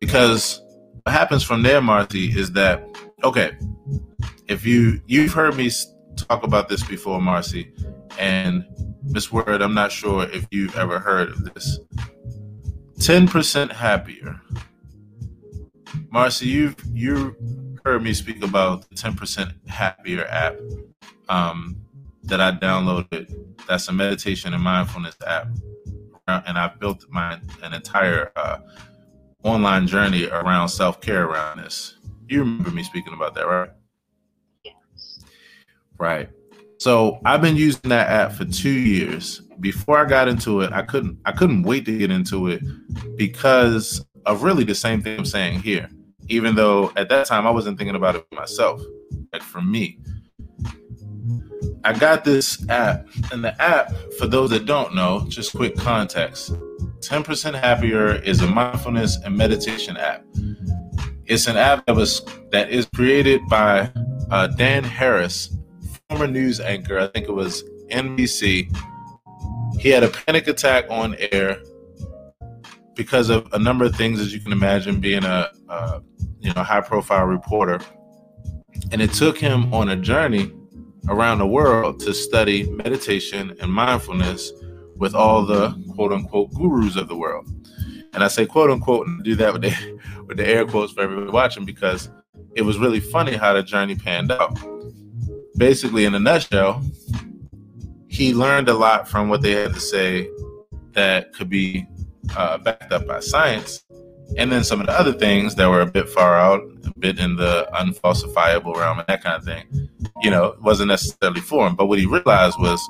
Because 0.00 0.60
what 1.04 1.12
happens 1.12 1.42
from 1.42 1.62
there, 1.62 1.80
Marty, 1.80 2.26
is 2.26 2.52
that 2.52 2.84
okay, 3.22 3.52
if 4.48 4.66
you 4.66 5.00
you've 5.06 5.32
heard 5.32 5.56
me 5.56 5.70
talk 6.16 6.42
about 6.42 6.68
this 6.68 6.82
before, 6.82 7.20
Marcy, 7.20 7.72
and 8.18 8.64
Miss 9.04 9.30
Word, 9.32 9.62
I'm 9.62 9.74
not 9.74 9.92
sure 9.92 10.24
if 10.30 10.46
you've 10.50 10.76
ever 10.76 10.98
heard 10.98 11.30
of 11.30 11.54
this. 11.54 11.78
10% 12.98 13.72
happier. 13.72 14.40
Marcy, 16.10 16.46
you've 16.46 16.76
you 16.92 17.34
heard 17.84 18.02
me 18.02 18.12
speak 18.12 18.42
about 18.44 18.88
the 18.88 18.94
10% 18.94 19.68
happier 19.68 20.26
app 20.26 20.56
um, 21.28 21.76
that 22.24 22.40
I 22.40 22.52
downloaded. 22.52 23.34
That's 23.66 23.88
a 23.88 23.92
meditation 23.92 24.54
and 24.54 24.62
mindfulness 24.62 25.16
app. 25.26 25.48
And 26.28 26.58
I 26.58 26.68
built 26.68 27.04
my 27.08 27.40
an 27.62 27.74
entire 27.74 28.30
uh, 28.36 28.58
online 29.42 29.86
journey 29.86 30.26
around 30.26 30.68
self 30.68 31.00
care 31.00 31.24
around 31.24 31.58
this. 31.58 31.96
You 32.28 32.40
remember 32.40 32.70
me 32.70 32.84
speaking 32.84 33.12
about 33.12 33.34
that, 33.34 33.46
right? 33.46 33.70
Yes. 34.64 35.20
Right. 35.98 36.28
So 36.78 37.20
I've 37.24 37.42
been 37.42 37.56
using 37.56 37.90
that 37.90 38.08
app 38.08 38.32
for 38.32 38.44
two 38.44 38.70
years. 38.70 39.40
Before 39.60 39.98
I 39.98 40.06
got 40.08 40.28
into 40.28 40.60
it, 40.62 40.72
I 40.72 40.82
couldn't 40.82 41.18
I 41.24 41.32
couldn't 41.32 41.64
wait 41.64 41.84
to 41.86 41.98
get 41.98 42.10
into 42.10 42.48
it 42.48 42.62
because 43.16 44.04
of 44.24 44.42
really 44.42 44.64
the 44.64 44.74
same 44.74 45.02
thing 45.02 45.18
I'm 45.18 45.24
saying 45.24 45.60
here. 45.60 45.90
Even 46.28 46.54
though 46.54 46.92
at 46.96 47.08
that 47.08 47.26
time 47.26 47.46
I 47.46 47.50
wasn't 47.50 47.76
thinking 47.76 47.96
about 47.96 48.14
it 48.14 48.26
myself, 48.32 48.80
like 49.32 49.42
for 49.42 49.60
me. 49.60 49.98
I 51.82 51.94
got 51.94 52.24
this 52.24 52.68
app, 52.68 53.06
and 53.32 53.42
the 53.42 53.60
app, 53.60 53.92
for 54.18 54.26
those 54.26 54.50
that 54.50 54.66
don't 54.66 54.94
know, 54.94 55.24
just 55.28 55.54
quick 55.54 55.76
context 55.76 56.52
10% 57.00 57.58
Happier 57.58 58.16
is 58.16 58.42
a 58.42 58.46
mindfulness 58.46 59.16
and 59.24 59.34
meditation 59.34 59.96
app. 59.96 60.22
It's 61.24 61.46
an 61.46 61.56
app 61.56 61.86
that 61.86 61.96
was 61.96 62.22
that 62.50 62.70
is 62.70 62.86
created 62.94 63.40
by 63.48 63.90
uh, 64.30 64.48
Dan 64.48 64.84
Harris, 64.84 65.56
former 66.08 66.26
news 66.26 66.60
anchor. 66.60 66.98
I 66.98 67.06
think 67.06 67.28
it 67.28 67.32
was 67.32 67.64
NBC. 67.88 68.70
He 69.78 69.88
had 69.88 70.02
a 70.02 70.08
panic 70.08 70.48
attack 70.48 70.84
on 70.90 71.16
air 71.32 71.62
because 72.94 73.30
of 73.30 73.50
a 73.54 73.58
number 73.58 73.86
of 73.86 73.94
things, 73.96 74.20
as 74.20 74.34
you 74.34 74.40
can 74.40 74.52
imagine, 74.52 75.00
being 75.00 75.24
a, 75.24 75.50
a 75.68 76.02
you 76.40 76.52
know 76.52 76.62
high 76.62 76.82
profile 76.82 77.24
reporter, 77.24 77.80
and 78.92 79.00
it 79.00 79.12
took 79.14 79.38
him 79.38 79.72
on 79.72 79.88
a 79.88 79.96
journey 79.96 80.52
around 81.08 81.38
the 81.38 81.46
world 81.46 82.00
to 82.00 82.14
study 82.14 82.68
meditation 82.70 83.56
and 83.60 83.72
mindfulness 83.72 84.52
with 84.96 85.14
all 85.14 85.44
the 85.44 85.72
quote 85.94 86.12
unquote 86.12 86.52
gurus 86.52 86.96
of 86.96 87.08
the 87.08 87.16
world. 87.16 87.48
And 88.12 88.24
I 88.24 88.28
say 88.28 88.46
quote 88.46 88.70
unquote 88.70 89.06
and 89.06 89.22
do 89.24 89.34
that 89.36 89.52
with 89.52 89.62
the 89.62 90.00
with 90.26 90.36
the 90.36 90.46
air 90.46 90.66
quotes 90.66 90.92
for 90.92 91.02
everybody 91.02 91.30
watching 91.30 91.64
because 91.64 92.10
it 92.54 92.62
was 92.62 92.78
really 92.78 93.00
funny 93.00 93.34
how 93.34 93.52
the 93.52 93.62
journey 93.62 93.94
panned 93.94 94.32
out. 94.32 94.58
Basically, 95.56 96.04
in 96.04 96.14
a 96.14 96.18
nutshell, 96.18 96.82
he 98.08 98.34
learned 98.34 98.68
a 98.68 98.74
lot 98.74 99.08
from 99.08 99.28
what 99.28 99.42
they 99.42 99.52
had 99.52 99.74
to 99.74 99.80
say 99.80 100.28
that 100.92 101.32
could 101.32 101.48
be 101.48 101.86
uh, 102.36 102.58
backed 102.58 102.92
up 102.92 103.06
by 103.06 103.20
science, 103.20 103.84
and 104.36 104.50
then 104.50 104.64
some 104.64 104.80
of 104.80 104.86
the 104.86 104.98
other 104.98 105.12
things 105.12 105.54
that 105.56 105.68
were 105.68 105.80
a 105.80 105.86
bit 105.86 106.08
far 106.08 106.38
out, 106.38 106.62
a 106.84 106.98
bit 106.98 107.18
in 107.18 107.36
the 107.36 107.68
unfalsifiable 107.74 108.76
realm, 108.76 108.98
and 108.98 109.06
that 109.08 109.22
kind 109.22 109.36
of 109.36 109.44
thing. 109.44 109.88
You 110.22 110.30
know, 110.30 110.54
wasn't 110.60 110.88
necessarily 110.88 111.40
for 111.40 111.66
him. 111.66 111.74
But 111.74 111.86
what 111.86 111.98
he 111.98 112.06
realized 112.06 112.58
was, 112.58 112.80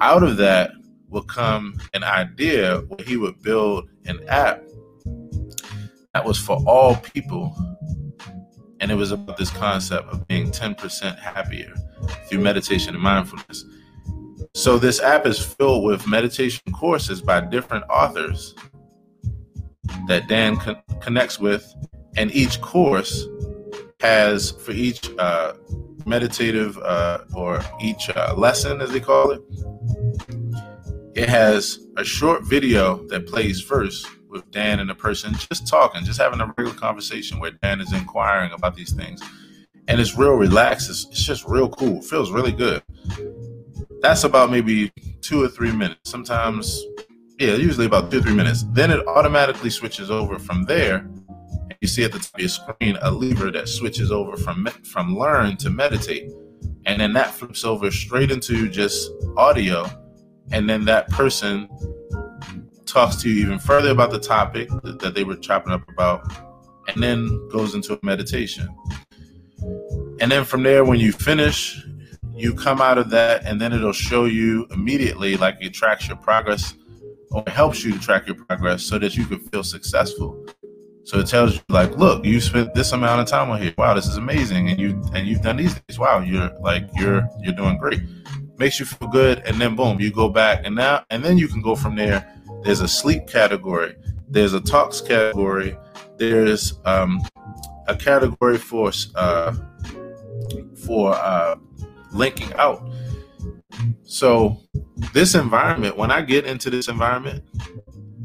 out 0.00 0.22
of 0.22 0.36
that 0.38 0.70
would 1.08 1.26
come 1.28 1.78
an 1.94 2.04
idea 2.04 2.78
where 2.88 3.04
he 3.06 3.16
would 3.16 3.42
build 3.42 3.88
an 4.06 4.20
app 4.28 4.62
that 6.14 6.24
was 6.24 6.38
for 6.38 6.62
all 6.66 6.96
people. 6.96 7.54
And 8.80 8.90
it 8.90 8.94
was 8.94 9.12
about 9.12 9.36
this 9.36 9.50
concept 9.50 10.08
of 10.08 10.26
being 10.28 10.50
10% 10.50 11.18
happier 11.18 11.74
through 12.28 12.40
meditation 12.40 12.94
and 12.94 13.02
mindfulness. 13.02 13.64
So, 14.54 14.78
this 14.78 15.00
app 15.00 15.26
is 15.26 15.40
filled 15.40 15.84
with 15.84 16.06
meditation 16.06 16.62
courses 16.72 17.20
by 17.20 17.40
different 17.40 17.84
authors 17.90 18.54
that 20.06 20.28
Dan 20.28 20.56
con- 20.56 20.82
connects 21.00 21.38
with. 21.38 21.72
And 22.16 22.30
each 22.32 22.60
course 22.60 23.26
has, 24.00 24.50
for 24.50 24.72
each 24.72 25.10
uh, 25.18 25.54
meditative 26.06 26.78
uh, 26.78 27.18
or 27.34 27.60
each 27.80 28.10
uh, 28.10 28.34
lesson, 28.36 28.80
as 28.80 28.90
they 28.90 29.00
call 29.00 29.30
it, 29.30 29.42
it 31.14 31.28
has 31.28 31.80
a 31.96 32.04
short 32.04 32.44
video 32.44 33.06
that 33.08 33.26
plays 33.26 33.60
first 33.60 34.06
with 34.28 34.48
Dan 34.50 34.78
and 34.78 34.90
the 34.90 34.94
person 34.94 35.34
just 35.34 35.66
talking, 35.66 36.04
just 36.04 36.20
having 36.20 36.40
a 36.40 36.46
regular 36.46 36.74
conversation 36.74 37.40
where 37.40 37.50
Dan 37.50 37.80
is 37.80 37.92
inquiring 37.92 38.52
about 38.52 38.76
these 38.76 38.92
things. 38.92 39.20
And 39.88 40.00
it's 40.00 40.16
real 40.16 40.34
relaxed. 40.34 40.90
It's, 40.90 41.06
it's 41.10 41.24
just 41.24 41.44
real 41.46 41.68
cool. 41.68 41.98
It 41.98 42.04
feels 42.04 42.30
really 42.30 42.52
good. 42.52 42.82
That's 44.00 44.24
about 44.24 44.50
maybe 44.50 44.92
two 45.22 45.42
or 45.42 45.48
three 45.48 45.72
minutes. 45.72 46.10
Sometimes, 46.10 46.84
yeah, 47.38 47.54
usually 47.54 47.86
about 47.86 48.10
two 48.10 48.20
three 48.20 48.34
minutes. 48.34 48.64
Then 48.72 48.90
it 48.90 49.06
automatically 49.06 49.70
switches 49.70 50.10
over 50.10 50.38
from 50.38 50.64
there. 50.64 51.08
You 51.80 51.88
see 51.88 52.04
at 52.04 52.12
the 52.12 52.18
top 52.18 52.34
of 52.34 52.40
your 52.40 52.48
screen 52.48 52.98
a 53.02 53.10
lever 53.10 53.50
that 53.52 53.68
switches 53.68 54.10
over 54.10 54.36
from 54.36 54.66
from 54.84 55.16
learn 55.16 55.56
to 55.58 55.70
meditate. 55.70 56.30
And 56.86 57.00
then 57.00 57.12
that 57.12 57.30
flips 57.32 57.64
over 57.64 57.90
straight 57.90 58.30
into 58.30 58.68
just 58.68 59.10
audio 59.36 59.88
and 60.50 60.68
then 60.68 60.84
that 60.86 61.08
person 61.10 61.68
talks 62.86 63.16
to 63.16 63.28
you 63.28 63.42
even 63.42 63.58
further 63.58 63.90
about 63.90 64.10
the 64.10 64.18
topic 64.18 64.68
that 64.82 65.12
they 65.14 65.24
were 65.24 65.36
chopping 65.36 65.72
up 65.72 65.86
about, 65.88 66.32
and 66.88 67.02
then 67.02 67.48
goes 67.48 67.74
into 67.74 67.94
a 67.94 67.98
meditation. 68.02 68.68
And 70.20 70.32
then 70.32 70.44
from 70.44 70.62
there, 70.62 70.84
when 70.84 70.98
you 70.98 71.12
finish, 71.12 71.84
you 72.34 72.54
come 72.54 72.80
out 72.80 72.96
of 72.96 73.10
that, 73.10 73.44
and 73.44 73.60
then 73.60 73.72
it'll 73.72 73.92
show 73.92 74.24
you 74.24 74.66
immediately, 74.70 75.36
like 75.36 75.58
it 75.60 75.74
tracks 75.74 76.08
your 76.08 76.16
progress 76.16 76.74
or 77.30 77.44
helps 77.46 77.84
you 77.84 77.98
track 77.98 78.26
your 78.26 78.36
progress 78.36 78.82
so 78.82 78.98
that 78.98 79.16
you 79.16 79.24
can 79.26 79.38
feel 79.38 79.62
successful. 79.62 80.46
So 81.04 81.18
it 81.18 81.26
tells 81.26 81.54
you 81.54 81.60
like, 81.68 81.96
look, 81.96 82.24
you 82.24 82.40
spent 82.40 82.74
this 82.74 82.92
amount 82.92 83.22
of 83.22 83.26
time 83.26 83.50
on 83.50 83.62
here. 83.62 83.72
Wow, 83.78 83.94
this 83.94 84.06
is 84.06 84.16
amazing, 84.16 84.68
and 84.68 84.78
you 84.78 85.02
and 85.14 85.26
you've 85.26 85.42
done 85.42 85.56
these 85.56 85.74
things. 85.74 85.98
Wow, 85.98 86.20
you're 86.20 86.50
like 86.60 86.88
you're 86.96 87.26
you're 87.40 87.54
doing 87.54 87.78
great 87.78 88.00
makes 88.58 88.80
you 88.80 88.86
feel 88.86 89.08
good, 89.08 89.42
and 89.46 89.60
then 89.60 89.76
boom, 89.76 90.00
you 90.00 90.10
go 90.10 90.28
back, 90.28 90.62
and 90.64 90.74
now 90.74 91.04
and 91.10 91.24
then 91.24 91.38
you 91.38 91.48
can 91.48 91.62
go 91.62 91.74
from 91.74 91.96
there. 91.96 92.34
There's 92.62 92.80
a 92.80 92.88
sleep 92.88 93.26
category, 93.26 93.94
there's 94.28 94.52
a 94.52 94.60
talks 94.60 95.00
category, 95.00 95.76
there's 96.16 96.78
um, 96.84 97.22
a 97.86 97.96
category 97.96 98.58
for 98.58 98.90
uh, 99.14 99.54
for 100.84 101.14
uh, 101.14 101.56
linking 102.12 102.52
out. 102.54 102.82
So 104.04 104.60
this 105.12 105.34
environment, 105.34 105.96
when 105.96 106.10
I 106.10 106.22
get 106.22 106.46
into 106.46 106.70
this 106.70 106.88
environment, 106.88 107.44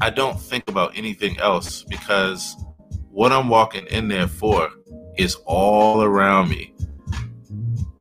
I 0.00 0.10
don't 0.10 0.40
think 0.40 0.68
about 0.68 0.96
anything 0.96 1.38
else 1.38 1.84
because 1.84 2.56
what 3.10 3.32
I'm 3.32 3.48
walking 3.48 3.86
in 3.86 4.08
there 4.08 4.26
for 4.26 4.68
is 5.16 5.36
all 5.46 6.02
around 6.02 6.48
me. 6.48 6.74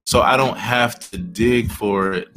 So 0.06 0.22
I 0.22 0.38
don't 0.38 0.58
have 0.58 1.00
to 1.12 1.18
dig 1.18 1.72
for 1.72 2.14
it 2.14 2.28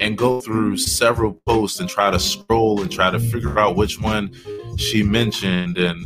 and 0.00 0.18
go 0.18 0.40
through 0.40 0.76
several 0.76 1.34
posts 1.46 1.80
and 1.80 1.88
try 1.88 2.10
to 2.10 2.18
scroll 2.18 2.80
and 2.80 2.90
try 2.90 3.10
to 3.10 3.18
figure 3.18 3.58
out 3.58 3.76
which 3.76 4.00
one 4.00 4.32
she 4.76 5.02
mentioned 5.02 5.78
and 5.78 6.04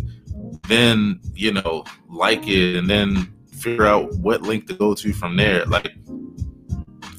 then, 0.68 1.20
you 1.34 1.52
know, 1.52 1.84
like 2.08 2.46
it 2.46 2.76
and 2.76 2.88
then 2.88 3.32
figure 3.52 3.86
out 3.86 4.14
what 4.16 4.42
link 4.42 4.66
to 4.66 4.74
go 4.74 4.94
to 4.94 5.12
from 5.12 5.36
there. 5.36 5.64
Like 5.64 5.92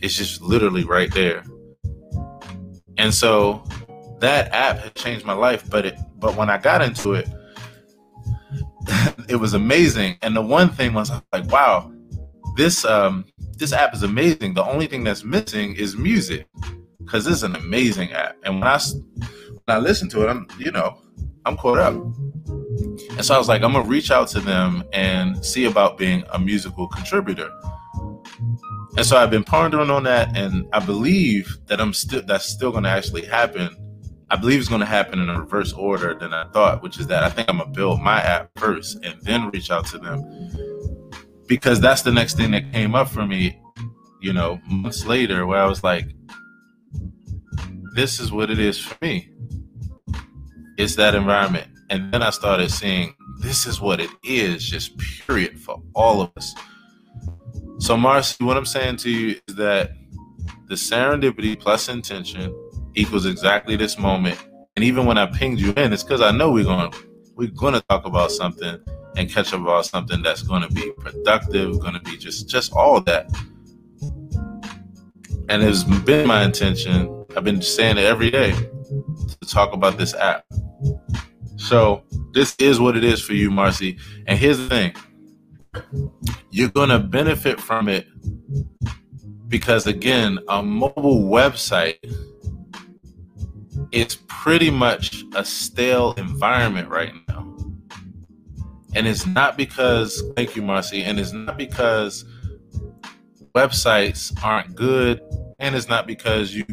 it's 0.01 0.15
just 0.15 0.41
literally 0.41 0.83
right 0.83 1.13
there. 1.13 1.43
And 2.97 3.13
so 3.13 3.63
that 4.19 4.53
app 4.53 4.79
has 4.79 4.91
changed 4.93 5.25
my 5.25 5.33
life, 5.33 5.69
but 5.69 5.85
it 5.85 5.97
but 6.17 6.35
when 6.35 6.49
I 6.49 6.57
got 6.57 6.81
into 6.81 7.13
it, 7.13 7.29
it 9.29 9.37
was 9.37 9.53
amazing. 9.53 10.17
And 10.21 10.35
the 10.35 10.41
one 10.41 10.69
thing 10.69 10.93
was 10.93 11.11
like, 11.31 11.51
wow, 11.51 11.91
this 12.55 12.85
um 12.85 13.25
this 13.57 13.73
app 13.73 13.93
is 13.93 14.03
amazing. 14.03 14.53
The 14.53 14.65
only 14.65 14.87
thing 14.87 15.03
that's 15.03 15.23
missing 15.23 15.75
is 15.75 15.95
music 15.95 16.47
because 16.99 17.25
it's 17.27 17.43
an 17.43 17.55
amazing 17.55 18.11
app. 18.11 18.37
And 18.43 18.59
when 18.59 18.67
I 18.67 18.79
when 19.17 19.77
I 19.77 19.79
listen 19.79 20.09
to 20.09 20.23
it, 20.23 20.29
I'm 20.29 20.47
you 20.57 20.71
know 20.71 21.01
I'm 21.45 21.57
caught 21.57 21.79
up. 21.79 21.93
And 21.93 23.25
so 23.25 23.33
I 23.33 23.37
was 23.37 23.47
like, 23.47 23.63
I'm 23.63 23.73
gonna 23.73 23.87
reach 23.87 24.11
out 24.11 24.27
to 24.29 24.39
them 24.39 24.83
and 24.93 25.43
see 25.43 25.65
about 25.65 25.97
being 25.97 26.23
a 26.33 26.39
musical 26.39 26.87
contributor. 26.87 27.49
And 28.97 29.05
so 29.05 29.17
I've 29.17 29.31
been 29.31 29.43
pondering 29.43 29.89
on 29.89 30.03
that, 30.03 30.35
and 30.37 30.67
I 30.73 30.79
believe 30.79 31.57
that 31.67 31.79
I'm 31.79 31.93
still 31.93 32.21
that's 32.21 32.45
still 32.45 32.71
gonna 32.71 32.89
actually 32.89 33.25
happen. 33.25 33.75
I 34.31 34.35
believe 34.35 34.59
it's 34.59 34.69
gonna 34.69 34.85
happen 34.85 35.19
in 35.19 35.29
a 35.29 35.39
reverse 35.39 35.73
order 35.73 36.13
than 36.13 36.33
I 36.33 36.45
thought, 36.49 36.83
which 36.83 36.99
is 36.99 37.07
that 37.07 37.23
I 37.23 37.29
think 37.29 37.49
I'm 37.49 37.59
gonna 37.59 37.71
build 37.71 38.01
my 38.01 38.21
app 38.21 38.51
first 38.57 39.03
and 39.03 39.15
then 39.21 39.49
reach 39.49 39.71
out 39.71 39.85
to 39.87 39.97
them 39.97 40.23
because 41.49 41.81
that's 41.81 42.03
the 42.03 42.11
next 42.11 42.37
thing 42.37 42.51
that 42.51 42.71
came 42.71 42.93
up 42.93 43.09
for 43.09 43.25
me, 43.25 43.59
you 44.21 44.31
know, 44.31 44.59
months 44.67 45.05
later, 45.05 45.47
where 45.47 45.59
I 45.59 45.65
was 45.65 45.83
like, 45.83 46.05
this 47.95 48.19
is 48.19 48.31
what 48.31 48.51
it 48.51 48.59
is 48.59 48.77
for 48.77 48.95
me. 49.01 49.31
It's 50.77 50.95
that 50.95 51.15
environment. 51.15 51.67
And 51.89 52.13
then 52.13 52.21
I 52.21 52.29
started 52.29 52.69
seeing 52.69 53.15
this 53.39 53.65
is 53.65 53.81
what 53.81 53.99
it 53.99 54.11
is, 54.23 54.63
just 54.63 54.95
period, 54.97 55.59
for 55.59 55.81
all 55.95 56.21
of 56.21 56.31
us. 56.37 56.53
So, 57.79 57.95
Marcy, 57.95 58.43
what 58.43 58.57
I'm 58.57 58.65
saying 58.65 58.97
to 58.97 59.09
you 59.09 59.39
is 59.47 59.55
that 59.55 59.91
the 60.67 60.75
serendipity 60.75 61.57
plus 61.57 61.87
intention 61.87 62.53
equals 62.93 63.25
exactly 63.25 63.77
this 63.77 63.97
moment. 63.97 64.37
And 64.75 64.83
even 64.83 65.05
when 65.05 65.17
I 65.17 65.25
pinged 65.25 65.59
you 65.59 65.71
in, 65.71 65.93
it's 65.93 66.03
because 66.03 66.21
I 66.21 66.31
know 66.31 66.51
we're 66.51 66.65
going 66.65 66.93
we're 67.35 67.47
going 67.47 67.73
to 67.73 67.81
talk 67.89 68.05
about 68.05 68.31
something 68.31 68.77
and 69.15 69.31
catch 69.31 69.53
up 69.53 69.61
about 69.61 69.85
something 69.85 70.21
that's 70.21 70.43
going 70.43 70.61
to 70.61 70.67
be 70.73 70.91
productive, 70.97 71.79
going 71.79 71.93
to 71.93 72.01
be 72.01 72.17
just 72.17 72.49
just 72.49 72.73
all 72.73 72.99
that. 73.01 73.31
And 75.47 75.63
it's 75.63 75.83
been 75.83 76.27
my 76.27 76.43
intention. 76.43 77.25
I've 77.35 77.45
been 77.45 77.61
saying 77.61 77.97
it 77.97 78.03
every 78.03 78.29
day 78.29 78.51
to 78.51 79.47
talk 79.47 79.73
about 79.73 79.97
this 79.97 80.13
app. 80.15 80.43
So 81.55 82.03
this 82.33 82.57
is 82.59 82.79
what 82.79 82.97
it 82.97 83.05
is 83.05 83.21
for 83.21 83.33
you, 83.33 83.49
Marcy. 83.49 83.97
And 84.27 84.37
here's 84.37 84.57
the 84.57 84.67
thing: 84.67 84.93
you're 86.51 86.69
going 86.69 86.89
to 86.89 86.99
benefit 86.99 87.59
from 87.59 87.87
it 87.87 88.07
because, 89.47 89.87
again, 89.87 90.39
a 90.47 90.61
mobile 90.61 91.23
website 91.23 91.97
is 93.91 94.15
pretty 94.27 94.69
much 94.69 95.23
a 95.35 95.43
stale 95.43 96.13
environment 96.13 96.87
right 96.89 97.13
now. 97.27 97.45
And 98.95 99.07
it's 99.07 99.25
not 99.25 99.57
because, 99.57 100.23
thank 100.35 100.55
you, 100.55 100.61
Marcy, 100.61 101.03
and 101.03 101.19
it's 101.19 101.33
not 101.33 101.57
because 101.57 102.25
websites 103.55 104.31
aren't 104.43 104.75
good, 104.75 105.21
and 105.59 105.75
it's 105.75 105.87
not 105.87 106.07
because 106.07 106.53
you, 106.53 106.65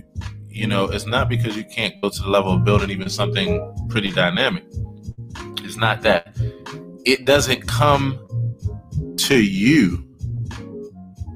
you 0.49 0.67
know, 0.67 0.85
it's 0.85 1.07
not 1.07 1.29
because 1.29 1.57
you 1.57 1.65
can't 1.65 2.01
go 2.01 2.09
to 2.09 2.23
the 2.23 2.29
level 2.29 2.53
of 2.53 2.65
building 2.65 2.91
even 2.91 3.11
something 3.11 3.89
pretty 3.91 4.11
dynamic. 4.11 4.65
It's 5.63 5.77
not 5.77 6.03
that. 6.03 6.37
It 7.05 7.25
doesn't 7.25 7.67
come 7.67 8.19
to 9.19 9.43
you. 9.43 10.03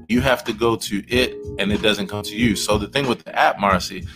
You 0.07 0.21
have 0.21 0.43
to 0.45 0.53
go 0.53 0.75
to 0.75 1.03
it, 1.07 1.35
and 1.57 1.71
it 1.71 1.81
doesn't 1.81 2.07
come 2.07 2.23
to 2.23 2.35
you. 2.35 2.55
So 2.55 2.77
the 2.77 2.87
thing 2.87 3.07
with 3.07 3.23
the 3.23 3.37
app, 3.37 3.59
Marcy, 3.59 4.07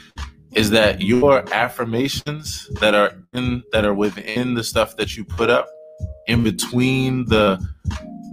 is 0.56 0.70
that 0.72 1.02
your 1.02 1.48
affirmations 1.54 2.70
that 2.80 2.96
are 2.96 3.14
in 3.34 3.62
that 3.72 3.86
are 3.86 3.94
within 3.94 4.54
the 4.56 4.64
stuff 4.64 4.96
that 4.98 5.16
you 5.16 5.24
put 5.24 5.50
up 5.50 5.68
in 6.28 6.44
between 6.44 7.26
the 7.26 7.64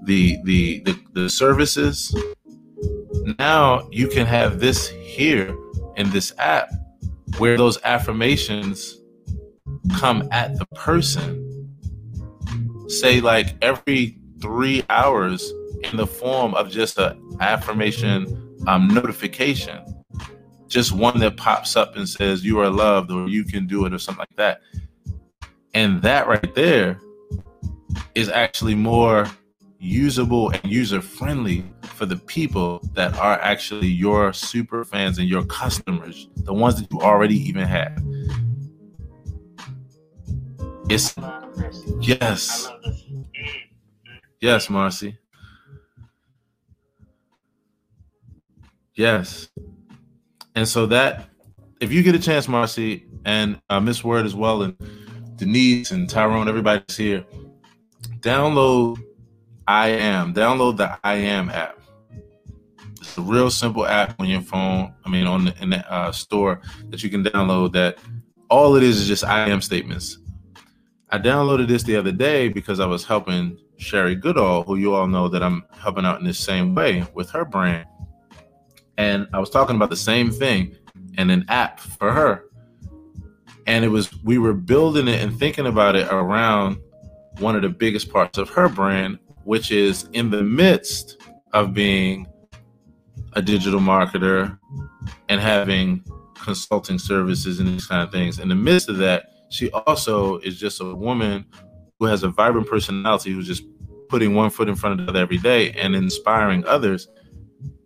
the 0.04 0.38
the 0.44 0.80
the, 0.80 0.98
the 1.12 1.28
services 1.28 2.14
now 3.38 3.88
you 3.90 4.08
can 4.08 4.26
have 4.26 4.60
this 4.60 4.88
here 4.88 5.56
in 5.96 6.10
this 6.10 6.32
app 6.38 6.70
where 7.38 7.56
those 7.56 7.78
affirmations 7.84 8.98
come 9.96 10.26
at 10.30 10.56
the 10.58 10.66
person 10.74 11.48
say 12.88 13.20
like 13.20 13.56
every 13.62 14.18
three 14.42 14.84
hours 14.90 15.52
in 15.84 15.96
the 15.96 16.06
form 16.06 16.52
of 16.54 16.68
just 16.68 16.98
an 16.98 17.18
affirmation 17.40 18.58
um, 18.66 18.88
notification. 18.88 19.80
Just 20.68 20.92
one 20.92 21.18
that 21.20 21.36
pops 21.36 21.76
up 21.76 21.96
and 21.96 22.08
says 22.08 22.44
you 22.44 22.58
are 22.60 22.68
loved 22.68 23.10
or 23.10 23.28
you 23.28 23.44
can 23.44 23.66
do 23.66 23.86
it 23.86 23.94
or 23.94 23.98
something 23.98 24.20
like 24.30 24.36
that. 24.36 24.60
And 25.74 26.02
that 26.02 26.26
right 26.26 26.54
there 26.54 27.00
is 28.14 28.28
actually 28.28 28.74
more 28.74 29.30
usable 29.78 30.50
and 30.50 30.64
user 30.64 31.00
friendly 31.00 31.64
for 31.82 32.06
the 32.06 32.16
people 32.16 32.80
that 32.94 33.14
are 33.18 33.38
actually 33.40 33.88
your 33.88 34.32
super 34.32 34.84
fans 34.84 35.18
and 35.18 35.28
your 35.28 35.44
customers, 35.44 36.28
the 36.36 36.54
ones 36.54 36.80
that 36.80 36.90
you 36.92 37.00
already 37.00 37.36
even 37.36 37.64
have. 37.64 38.00
It's 40.88 41.14
yes, 42.00 42.70
yes, 44.42 44.68
Marcy. 44.68 45.16
Yes, 48.94 49.48
and 50.54 50.68
so 50.68 50.84
that 50.86 51.30
if 51.80 51.90
you 51.90 52.02
get 52.02 52.14
a 52.14 52.18
chance, 52.18 52.46
Marcy 52.46 53.06
and 53.24 53.58
uh, 53.70 53.80
Miss 53.80 54.04
Word 54.04 54.26
as 54.26 54.34
well, 54.34 54.62
and 54.62 54.76
Denise 55.36 55.90
and 55.90 56.10
Tyrone, 56.10 56.46
everybody's 56.46 56.94
here 56.94 57.24
download 58.22 59.02
I 59.66 59.88
am. 59.88 60.34
Download 60.34 60.76
the 60.76 60.98
I 61.04 61.14
am 61.14 61.50
app. 61.50 61.78
It's 63.00 63.18
a 63.18 63.20
real 63.20 63.50
simple 63.50 63.86
app 63.86 64.18
on 64.20 64.26
your 64.26 64.40
phone. 64.40 64.94
I 65.04 65.08
mean, 65.08 65.26
on 65.26 65.46
the, 65.46 65.62
in 65.62 65.70
the 65.70 65.92
uh, 65.92 66.12
store 66.12 66.60
that 66.90 67.02
you 67.02 67.10
can 67.10 67.22
download. 67.22 67.72
That 67.72 67.98
all 68.48 68.76
it 68.76 68.82
is 68.82 69.00
is 69.00 69.08
just 69.08 69.24
I 69.24 69.48
am 69.48 69.60
statements. 69.60 70.18
I 71.10 71.18
downloaded 71.18 71.68
this 71.68 71.82
the 71.82 71.96
other 71.96 72.12
day 72.12 72.48
because 72.48 72.80
I 72.80 72.86
was 72.86 73.04
helping 73.04 73.58
Sherry 73.82 74.14
Goodall, 74.14 74.62
who 74.62 74.76
you 74.76 74.94
all 74.94 75.06
know 75.06 75.28
that 75.28 75.42
I'm 75.42 75.64
helping 75.72 76.06
out 76.06 76.20
in 76.20 76.26
the 76.26 76.32
same 76.32 76.74
way 76.74 77.04
with 77.14 77.30
her 77.30 77.44
brand. 77.44 77.86
And 78.96 79.26
I 79.32 79.40
was 79.40 79.50
talking 79.50 79.76
about 79.76 79.90
the 79.90 79.96
same 79.96 80.30
thing 80.30 80.76
and 81.18 81.30
an 81.30 81.44
app 81.48 81.80
for 81.80 82.12
her. 82.12 82.44
And 83.66 83.84
it 83.84 83.88
was, 83.88 84.10
we 84.22 84.38
were 84.38 84.54
building 84.54 85.08
it 85.08 85.20
and 85.20 85.36
thinking 85.38 85.66
about 85.66 85.96
it 85.96 86.08
around 86.10 86.78
one 87.38 87.56
of 87.56 87.62
the 87.62 87.68
biggest 87.68 88.10
parts 88.10 88.38
of 88.38 88.48
her 88.50 88.68
brand, 88.68 89.18
which 89.44 89.70
is 89.70 90.08
in 90.12 90.30
the 90.30 90.42
midst 90.42 91.20
of 91.52 91.74
being 91.74 92.26
a 93.34 93.42
digital 93.42 93.80
marketer 93.80 94.58
and 95.28 95.40
having 95.40 96.04
consulting 96.34 96.98
services 96.98 97.58
and 97.58 97.68
these 97.68 97.86
kind 97.86 98.02
of 98.02 98.12
things. 98.12 98.38
In 98.38 98.48
the 98.48 98.54
midst 98.54 98.88
of 98.88 98.98
that, 98.98 99.24
she 99.50 99.70
also 99.70 100.38
is 100.38 100.58
just 100.58 100.80
a 100.80 100.94
woman 100.94 101.44
who 101.98 102.06
has 102.06 102.22
a 102.22 102.28
vibrant 102.28 102.66
personality 102.66 103.30
who's 103.30 103.46
just 103.46 103.62
putting 104.12 104.34
one 104.34 104.50
foot 104.50 104.68
in 104.68 104.76
front 104.76 105.00
of 105.00 105.06
the 105.06 105.10
other 105.10 105.20
every 105.20 105.38
day 105.38 105.72
and 105.72 105.96
inspiring 105.96 106.62
others 106.66 107.08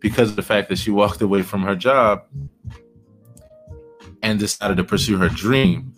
because 0.01 0.29
of 0.29 0.35
the 0.35 0.41
fact 0.41 0.67
that 0.67 0.77
she 0.77 0.91
walked 0.91 1.21
away 1.21 1.41
from 1.41 1.61
her 1.61 1.73
job 1.73 2.21
and 4.21 4.37
decided 4.37 4.75
to 4.75 4.83
pursue 4.83 5.17
her 5.17 5.29
dream. 5.29 5.93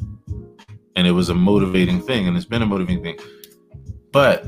And 0.96 1.08
it 1.08 1.14
was 1.14 1.30
a 1.30 1.34
motivating 1.34 2.00
thing, 2.00 2.28
and 2.28 2.38
it's 2.38 2.46
been 2.46 2.62
a 2.62 2.66
motivating 2.68 3.02
thing. 3.02 3.18
But 4.12 4.46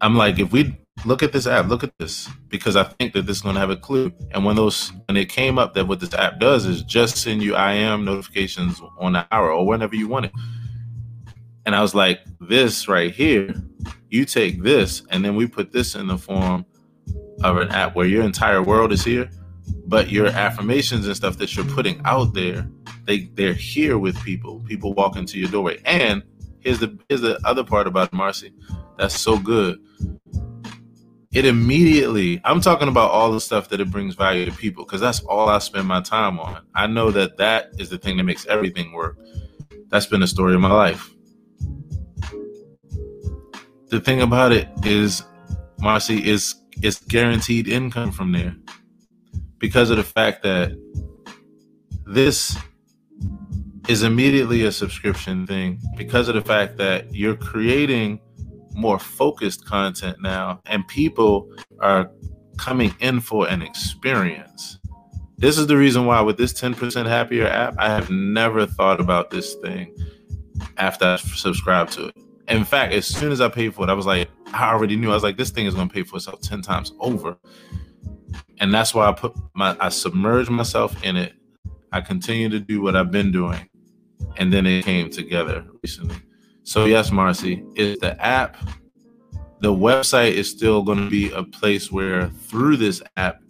I'm 0.00 0.16
like, 0.16 0.40
if 0.40 0.50
we 0.50 0.76
look 1.04 1.22
at 1.22 1.30
this 1.30 1.46
app, 1.46 1.68
look 1.68 1.84
at 1.84 1.96
this, 2.00 2.28
because 2.48 2.74
I 2.74 2.82
think 2.82 3.12
that 3.12 3.24
this 3.24 3.36
is 3.36 3.42
going 3.44 3.54
to 3.54 3.60
have 3.60 3.70
a 3.70 3.76
clue. 3.76 4.12
And 4.32 4.44
when 4.44 4.56
those, 4.56 4.92
when 5.06 5.16
it 5.16 5.28
came 5.28 5.60
up 5.60 5.74
that 5.74 5.86
what 5.86 6.00
this 6.00 6.12
app 6.12 6.40
does 6.40 6.66
is 6.66 6.82
just 6.82 7.18
send 7.18 7.40
you 7.40 7.56
IM 7.56 8.04
notifications 8.04 8.82
on 8.98 9.12
the 9.12 9.24
hour 9.30 9.52
or 9.52 9.64
whenever 9.64 9.94
you 9.94 10.08
want 10.08 10.24
it. 10.24 10.32
And 11.66 11.76
I 11.76 11.82
was 11.82 11.94
like, 11.94 12.20
this 12.40 12.88
right 12.88 13.14
here, 13.14 13.54
you 14.10 14.24
take 14.24 14.62
this, 14.62 15.02
and 15.10 15.24
then 15.24 15.36
we 15.36 15.46
put 15.46 15.72
this 15.72 15.94
in 15.94 16.06
the 16.06 16.18
form 16.18 16.64
of 17.42 17.56
an 17.58 17.68
app 17.70 17.94
where 17.94 18.06
your 18.06 18.24
entire 18.24 18.62
world 18.62 18.92
is 18.92 19.04
here, 19.04 19.30
but 19.86 20.10
your 20.10 20.26
affirmations 20.26 21.06
and 21.06 21.16
stuff 21.16 21.38
that 21.38 21.56
you're 21.56 21.64
putting 21.66 22.00
out 22.04 22.34
there, 22.34 22.68
they 23.04 23.30
they're 23.34 23.52
here 23.52 23.98
with 23.98 24.20
people. 24.22 24.60
People 24.66 24.94
walk 24.94 25.16
into 25.16 25.38
your 25.38 25.50
doorway, 25.50 25.80
and 25.84 26.22
Here's 26.60 26.80
the 26.80 26.98
here's 27.08 27.20
the 27.20 27.38
other 27.46 27.64
part 27.64 27.86
about 27.86 28.12
Marcy 28.12 28.52
that's 28.96 29.18
so 29.18 29.38
good. 29.38 29.78
It 31.32 31.44
immediately, 31.44 32.40
I'm 32.44 32.60
talking 32.60 32.88
about 32.88 33.10
all 33.10 33.30
the 33.30 33.40
stuff 33.40 33.68
that 33.68 33.80
it 33.80 33.90
brings 33.90 34.14
value 34.14 34.44
to 34.46 34.52
people 34.52 34.84
because 34.84 35.00
that's 35.00 35.20
all 35.20 35.48
I 35.48 35.58
spend 35.58 35.86
my 35.86 36.00
time 36.00 36.40
on. 36.40 36.66
I 36.74 36.86
know 36.86 37.10
that 37.12 37.36
that 37.36 37.70
is 37.78 37.90
the 37.90 37.98
thing 37.98 38.16
that 38.16 38.24
makes 38.24 38.46
everything 38.46 38.92
work. 38.92 39.18
That's 39.88 40.06
been 40.06 40.20
the 40.20 40.26
story 40.26 40.54
of 40.54 40.60
my 40.60 40.72
life. 40.72 41.10
The 43.88 44.00
thing 44.00 44.20
about 44.20 44.52
it 44.52 44.68
is, 44.84 45.22
Marcy, 45.80 46.28
is 46.28 46.54
it's 46.82 46.98
guaranteed 47.04 47.68
income 47.68 48.12
from 48.12 48.32
there 48.32 48.54
because 49.58 49.90
of 49.90 49.96
the 49.96 50.04
fact 50.04 50.42
that 50.42 50.72
this 52.06 52.56
is 53.88 54.02
immediately 54.02 54.64
a 54.64 54.72
subscription 54.72 55.46
thing 55.46 55.80
because 55.96 56.28
of 56.28 56.34
the 56.34 56.42
fact 56.42 56.76
that 56.76 57.14
you're 57.14 57.36
creating 57.36 58.20
more 58.72 58.98
focused 58.98 59.64
content 59.64 60.20
now 60.20 60.60
and 60.66 60.86
people 60.88 61.50
are 61.80 62.10
coming 62.58 62.94
in 63.00 63.20
for 63.20 63.48
an 63.48 63.62
experience. 63.62 64.78
This 65.38 65.56
is 65.56 65.66
the 65.66 65.76
reason 65.76 66.04
why 66.04 66.20
with 66.20 66.36
this 66.36 66.52
10% 66.52 67.06
happier 67.06 67.46
app, 67.46 67.74
I 67.78 67.88
have 67.88 68.10
never 68.10 68.66
thought 68.66 69.00
about 69.00 69.30
this 69.30 69.54
thing 69.54 69.96
after 70.76 71.06
I 71.06 71.16
subscribed 71.16 71.92
to 71.92 72.08
it. 72.08 72.27
In 72.48 72.64
fact, 72.64 72.92
as 72.92 73.06
soon 73.06 73.30
as 73.32 73.40
I 73.40 73.48
paid 73.48 73.74
for 73.74 73.84
it, 73.84 73.90
I 73.90 73.94
was 73.94 74.06
like, 74.06 74.28
I 74.52 74.72
already 74.72 74.96
knew. 74.96 75.10
I 75.10 75.14
was 75.14 75.22
like, 75.22 75.36
this 75.36 75.50
thing 75.50 75.66
is 75.66 75.74
going 75.74 75.88
to 75.88 75.94
pay 75.94 76.02
for 76.02 76.16
itself 76.16 76.40
10 76.40 76.62
times 76.62 76.92
over. 76.98 77.36
And 78.60 78.72
that's 78.72 78.94
why 78.94 79.06
I 79.08 79.12
put 79.12 79.34
my, 79.54 79.76
I 79.80 79.90
submerged 79.90 80.50
myself 80.50 81.02
in 81.04 81.16
it. 81.16 81.34
I 81.92 82.00
continue 82.00 82.48
to 82.48 82.60
do 82.60 82.80
what 82.80 82.96
I've 82.96 83.10
been 83.10 83.32
doing 83.32 83.68
and 84.38 84.52
then 84.52 84.66
it 84.66 84.84
came 84.84 85.10
together 85.10 85.64
recently. 85.82 86.16
So 86.62 86.84
yes, 86.84 87.10
Marcy, 87.10 87.64
is 87.74 87.98
the 87.98 88.20
app, 88.24 88.56
the 89.60 89.72
website 89.72 90.32
is 90.32 90.48
still 90.48 90.82
going 90.82 90.98
to 90.98 91.10
be 91.10 91.30
a 91.32 91.42
place 91.42 91.90
where 91.90 92.28
through 92.28 92.76
this 92.76 93.02
app 93.16 93.40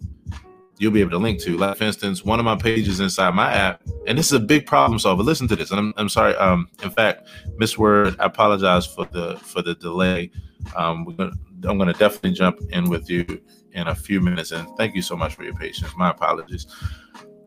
you'll 0.79 0.91
be 0.91 1.01
able 1.01 1.11
to 1.11 1.17
link 1.17 1.39
to. 1.41 1.57
Like 1.57 1.77
for 1.77 1.83
instance, 1.83 2.25
one 2.25 2.39
of 2.39 2.45
my 2.45 2.55
pages 2.55 2.99
inside 2.99 3.35
my 3.35 3.51
app, 3.51 3.81
and 4.07 4.17
this 4.17 4.27
is 4.27 4.33
a 4.33 4.39
big 4.39 4.65
problem 4.65 4.97
solver. 4.97 5.21
Listen 5.21 5.47
to 5.49 5.55
this, 5.55 5.69
and 5.69 5.79
I'm, 5.79 5.93
I'm 5.97 6.09
sorry. 6.09 6.35
Um, 6.37 6.69
in 6.81 6.89
fact, 6.89 7.27
Miss 7.57 7.77
Word, 7.77 8.15
I 8.19 8.25
apologize 8.25 8.87
for 8.87 9.05
the 9.05 9.37
for 9.39 9.61
the 9.61 9.75
delay. 9.75 10.31
Um, 10.75 11.05
we're 11.05 11.13
gonna 11.13 11.33
I'm 11.65 11.77
gonna 11.77 11.93
definitely 11.93 12.31
jump 12.31 12.59
in 12.71 12.89
with 12.89 13.09
you 13.09 13.25
in 13.73 13.87
a 13.87 13.95
few 13.95 14.21
minutes. 14.21 14.51
And 14.51 14.67
thank 14.77 14.95
you 14.95 15.01
so 15.01 15.15
much 15.15 15.35
for 15.35 15.43
your 15.43 15.53
patience. 15.53 15.91
My 15.97 16.09
apologies. 16.09 16.65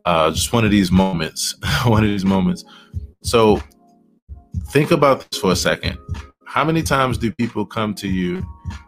Uh, 0.05 0.31
just 0.31 0.53
one 0.53 0.65
of 0.65 0.71
these 0.71 0.91
moments. 0.91 1.55
one 1.85 2.03
of 2.03 2.09
these 2.09 2.25
moments. 2.25 2.63
So 3.23 3.61
think 4.69 4.91
about 4.91 5.29
this 5.29 5.39
for 5.39 5.51
a 5.51 5.55
second. 5.55 5.97
How 6.53 6.63
many 6.63 6.83
times 6.83 7.17
do 7.17 7.31
people 7.31 7.65
come 7.65 7.95
to 7.95 8.07
you 8.07 8.45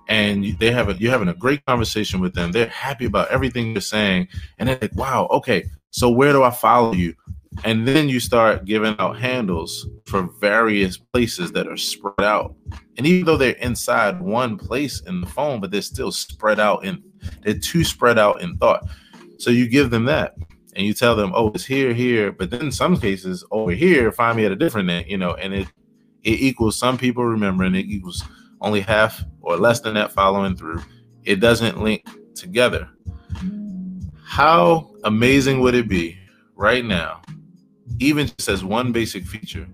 and 0.08 0.46
they 0.60 0.70
have 0.70 0.88
a, 0.88 0.94
you're 1.00 1.12
having 1.12 1.30
a 1.30 1.34
great 1.34 1.66
conversation 1.66 2.20
with 2.20 2.36
them? 2.36 2.52
They're 2.52 2.68
happy 2.68 3.06
about 3.06 3.30
everything 3.30 3.72
you're 3.72 3.82
saying, 3.82 4.28
and 4.60 4.70
they're 4.70 4.78
like, 4.80 4.96
"Wow, 4.96 5.28
okay, 5.32 5.66
so 5.90 6.12
where 6.12 6.32
do 6.32 6.44
I 6.44 6.52
follow 6.52 6.94
you?" 6.94 7.16
And 7.64 7.88
then 7.88 8.08
you 8.08 8.20
start 8.20 8.66
giving 8.66 8.96
out 9.00 9.18
handles 9.18 9.90
for 10.06 10.30
various 10.40 10.98
places 10.98 11.54
that 11.54 11.68
are 11.68 11.76
spread 11.76 12.22
out. 12.22 12.54
And 13.00 13.08
even 13.08 13.26
though 13.26 13.36
they're 13.36 13.54
inside 13.54 14.22
one 14.22 14.58
place 14.60 15.02
in 15.02 15.20
the 15.20 15.28
phone, 15.28 15.60
but 15.60 15.72
they're 15.72 15.82
still 15.82 16.12
spread 16.12 16.60
out 16.60 16.86
in 16.86 17.02
they're 17.42 17.58
too 17.58 17.84
spread 17.84 18.20
out 18.20 18.44
in 18.44 18.58
thought. 18.58 18.88
So 19.40 19.50
you 19.50 19.68
give 19.68 19.90
them 19.90 20.06
that 20.06 20.36
and 20.76 20.86
you 20.86 20.94
tell 20.94 21.16
them, 21.16 21.32
oh, 21.34 21.48
it's 21.56 21.66
here, 21.66 21.96
here. 21.96 22.32
But 22.32 22.52
then 22.52 22.62
in 22.62 22.72
some 22.72 22.96
cases, 22.96 23.44
over 23.50 23.72
here, 23.72 24.12
find 24.12 24.38
me 24.38 24.46
at 24.46 24.52
a 24.52 24.56
different 24.56 25.08
you 25.08 25.18
know, 25.18 25.34
and 25.34 25.52
it 25.52 25.68
it 26.26 26.42
equals 26.42 26.78
some 26.78 26.98
people 26.98 27.24
remembering, 27.24 27.76
it 27.76 27.86
equals 27.86 28.24
only 28.60 28.82
half 28.82 29.24
or 29.42 29.58
less 29.58 29.80
than 29.80 29.94
that 29.94 30.12
following 30.12 30.56
through. 30.56 30.82
It 31.24 31.40
doesn't 31.40 31.82
link 31.82 32.06
together. 32.34 32.90
How 34.24 34.92
amazing 35.04 35.60
would 35.62 35.76
it 35.76 35.88
be 35.88 36.18
right 36.56 36.84
now, 36.84 37.22
even 38.00 38.28
just 38.28 38.50
as 38.50 38.64
one 38.64 38.92
basic 38.92 39.26
feature, 39.26 39.68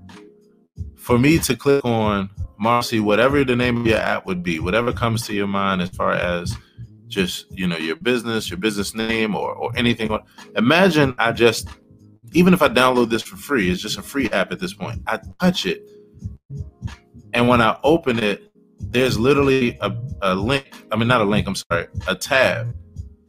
for 0.98 1.18
me 1.18 1.40
to 1.40 1.56
click 1.56 1.84
on 1.86 2.30
Marcy, 2.60 3.00
whatever 3.00 3.44
the 3.44 3.56
name 3.56 3.78
of 3.78 3.88
your 3.88 3.98
app 3.98 4.26
would 4.26 4.44
be, 4.44 4.60
whatever 4.60 4.94
comes 4.94 5.26
to 5.26 5.34
your 5.34 5.48
mind 5.48 5.82
as 5.82 5.90
far 5.90 6.14
as 6.14 6.56
just 7.08 7.46
you 7.52 7.66
know 7.66 7.78
your 7.78 7.96
business, 7.96 8.50
your 8.50 8.60
business 8.60 8.94
name, 8.94 9.36
or 9.36 9.54
or 9.54 9.72
anything. 9.76 10.16
Imagine 10.56 11.16
I 11.18 11.32
just 11.32 11.70
even 12.34 12.54
if 12.54 12.62
I 12.62 12.70
download 12.70 13.10
this 13.10 13.24
for 13.24 13.36
free, 13.36 13.72
it's 13.72 13.82
just 13.82 13.98
a 13.98 14.02
free 14.02 14.30
app 14.30 14.52
at 14.52 14.60
this 14.60 14.74
point. 14.74 15.02
I 15.08 15.20
touch 15.40 15.66
it, 15.66 15.90
and 17.34 17.48
when 17.48 17.62
I 17.62 17.78
open 17.84 18.20
it, 18.20 18.52
there's 18.80 19.18
literally 19.18 19.78
a, 19.82 19.96
a 20.22 20.36
link. 20.36 20.72
I 20.92 20.96
mean, 20.96 21.08
not 21.08 21.22
a 21.22 21.26
link. 21.26 21.48
I'm 21.48 21.56
sorry, 21.56 21.88
a 22.08 22.16
tab 22.16 22.76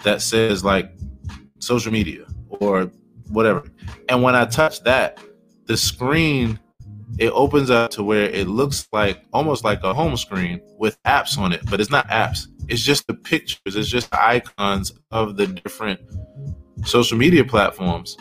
that 0.02 0.22
says 0.22 0.64
like 0.64 0.90
social 1.58 1.92
media 1.92 2.26
or 2.48 2.90
whatever. 3.28 3.64
And 4.08 4.22
when 4.22 4.34
I 4.34 4.46
touch 4.46 4.82
that, 4.84 5.18
the 5.66 5.76
screen 5.76 6.58
it 7.18 7.30
opens 7.32 7.70
up 7.70 7.90
to 7.92 8.02
where 8.02 8.24
it 8.24 8.48
looks 8.48 8.88
like 8.92 9.22
almost 9.32 9.64
like 9.64 9.82
a 9.84 9.92
home 9.92 10.16
screen 10.16 10.60
with 10.78 11.00
apps 11.04 11.36
on 11.38 11.52
it, 11.52 11.60
but 11.70 11.80
it's 11.80 11.90
not 11.90 12.08
apps. 12.08 12.46
It's 12.68 12.82
just 12.82 13.06
the 13.06 13.14
pictures, 13.14 13.76
it's 13.76 13.88
just 13.88 14.10
the 14.10 14.24
icons 14.24 14.92
of 15.10 15.36
the 15.36 15.46
different 15.46 16.00
social 16.84 17.18
media 17.18 17.44
platforms. 17.44 18.16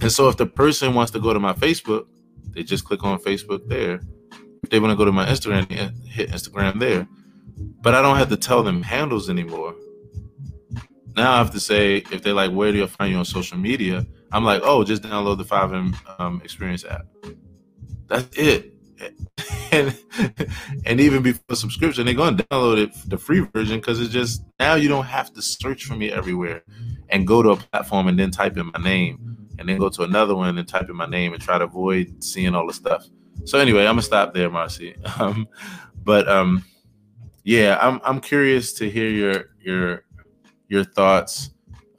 And 0.00 0.12
so 0.12 0.28
if 0.28 0.36
the 0.36 0.46
person 0.46 0.94
wants 0.94 1.12
to 1.12 1.20
go 1.20 1.32
to 1.32 1.40
my 1.40 1.52
Facebook, 1.54 2.06
they 2.50 2.62
just 2.62 2.84
click 2.84 3.04
on 3.04 3.18
Facebook 3.18 3.66
there. 3.68 4.00
They 4.70 4.78
want 4.80 4.92
to 4.92 4.96
go 4.96 5.04
to 5.04 5.12
my 5.12 5.26
Instagram, 5.26 5.70
hit 6.06 6.30
Instagram 6.30 6.78
there. 6.78 7.06
But 7.82 7.94
I 7.94 8.02
don't 8.02 8.16
have 8.16 8.28
to 8.30 8.36
tell 8.36 8.62
them 8.62 8.82
handles 8.82 9.28
anymore. 9.28 9.74
Now 11.16 11.32
I 11.32 11.38
have 11.38 11.50
to 11.52 11.60
say, 11.60 11.98
if 12.10 12.22
they're 12.22 12.34
like, 12.34 12.52
where 12.52 12.72
do 12.72 12.82
I 12.82 12.86
find 12.86 13.12
you 13.12 13.18
on 13.18 13.24
social 13.24 13.58
media? 13.58 14.06
I'm 14.32 14.44
like, 14.44 14.62
oh, 14.64 14.84
just 14.84 15.02
download 15.02 15.38
the 15.38 15.44
5M 15.44 16.20
um, 16.20 16.40
Experience 16.44 16.84
app. 16.84 17.06
That's 18.06 18.36
it. 18.36 18.72
And 19.72 19.96
and 20.84 21.00
even 21.00 21.22
before 21.22 21.54
subscription, 21.54 22.04
they're 22.04 22.14
gonna 22.14 22.38
download 22.38 22.78
it 22.78 22.90
the 23.06 23.16
free 23.16 23.38
version 23.38 23.76
because 23.76 24.00
it's 24.00 24.12
just 24.12 24.42
now 24.58 24.74
you 24.74 24.88
don't 24.88 25.04
have 25.04 25.32
to 25.34 25.42
search 25.42 25.84
for 25.84 25.94
me 25.94 26.10
everywhere 26.10 26.62
and 27.08 27.24
go 27.24 27.40
to 27.40 27.50
a 27.50 27.56
platform 27.56 28.08
and 28.08 28.18
then 28.18 28.32
type 28.32 28.56
in 28.56 28.66
my 28.74 28.82
name 28.82 29.48
and 29.60 29.68
then 29.68 29.78
go 29.78 29.88
to 29.88 30.02
another 30.02 30.34
one 30.34 30.58
and 30.58 30.66
type 30.66 30.90
in 30.90 30.96
my 30.96 31.06
name 31.06 31.34
and 31.34 31.40
try 31.40 31.56
to 31.56 31.64
avoid 31.64 32.22
seeing 32.22 32.52
all 32.56 32.66
the 32.66 32.72
stuff. 32.72 33.06
So 33.44 33.58
anyway, 33.58 33.80
I'm 33.80 33.92
gonna 33.92 34.02
stop 34.02 34.34
there, 34.34 34.50
Marcy. 34.50 34.96
Um, 35.18 35.48
but 36.02 36.28
um, 36.28 36.64
yeah, 37.44 37.78
I'm 37.80 38.00
I'm 38.04 38.20
curious 38.20 38.72
to 38.74 38.90
hear 38.90 39.08
your 39.08 39.50
your 39.60 40.04
your 40.68 40.84
thoughts 40.84 41.50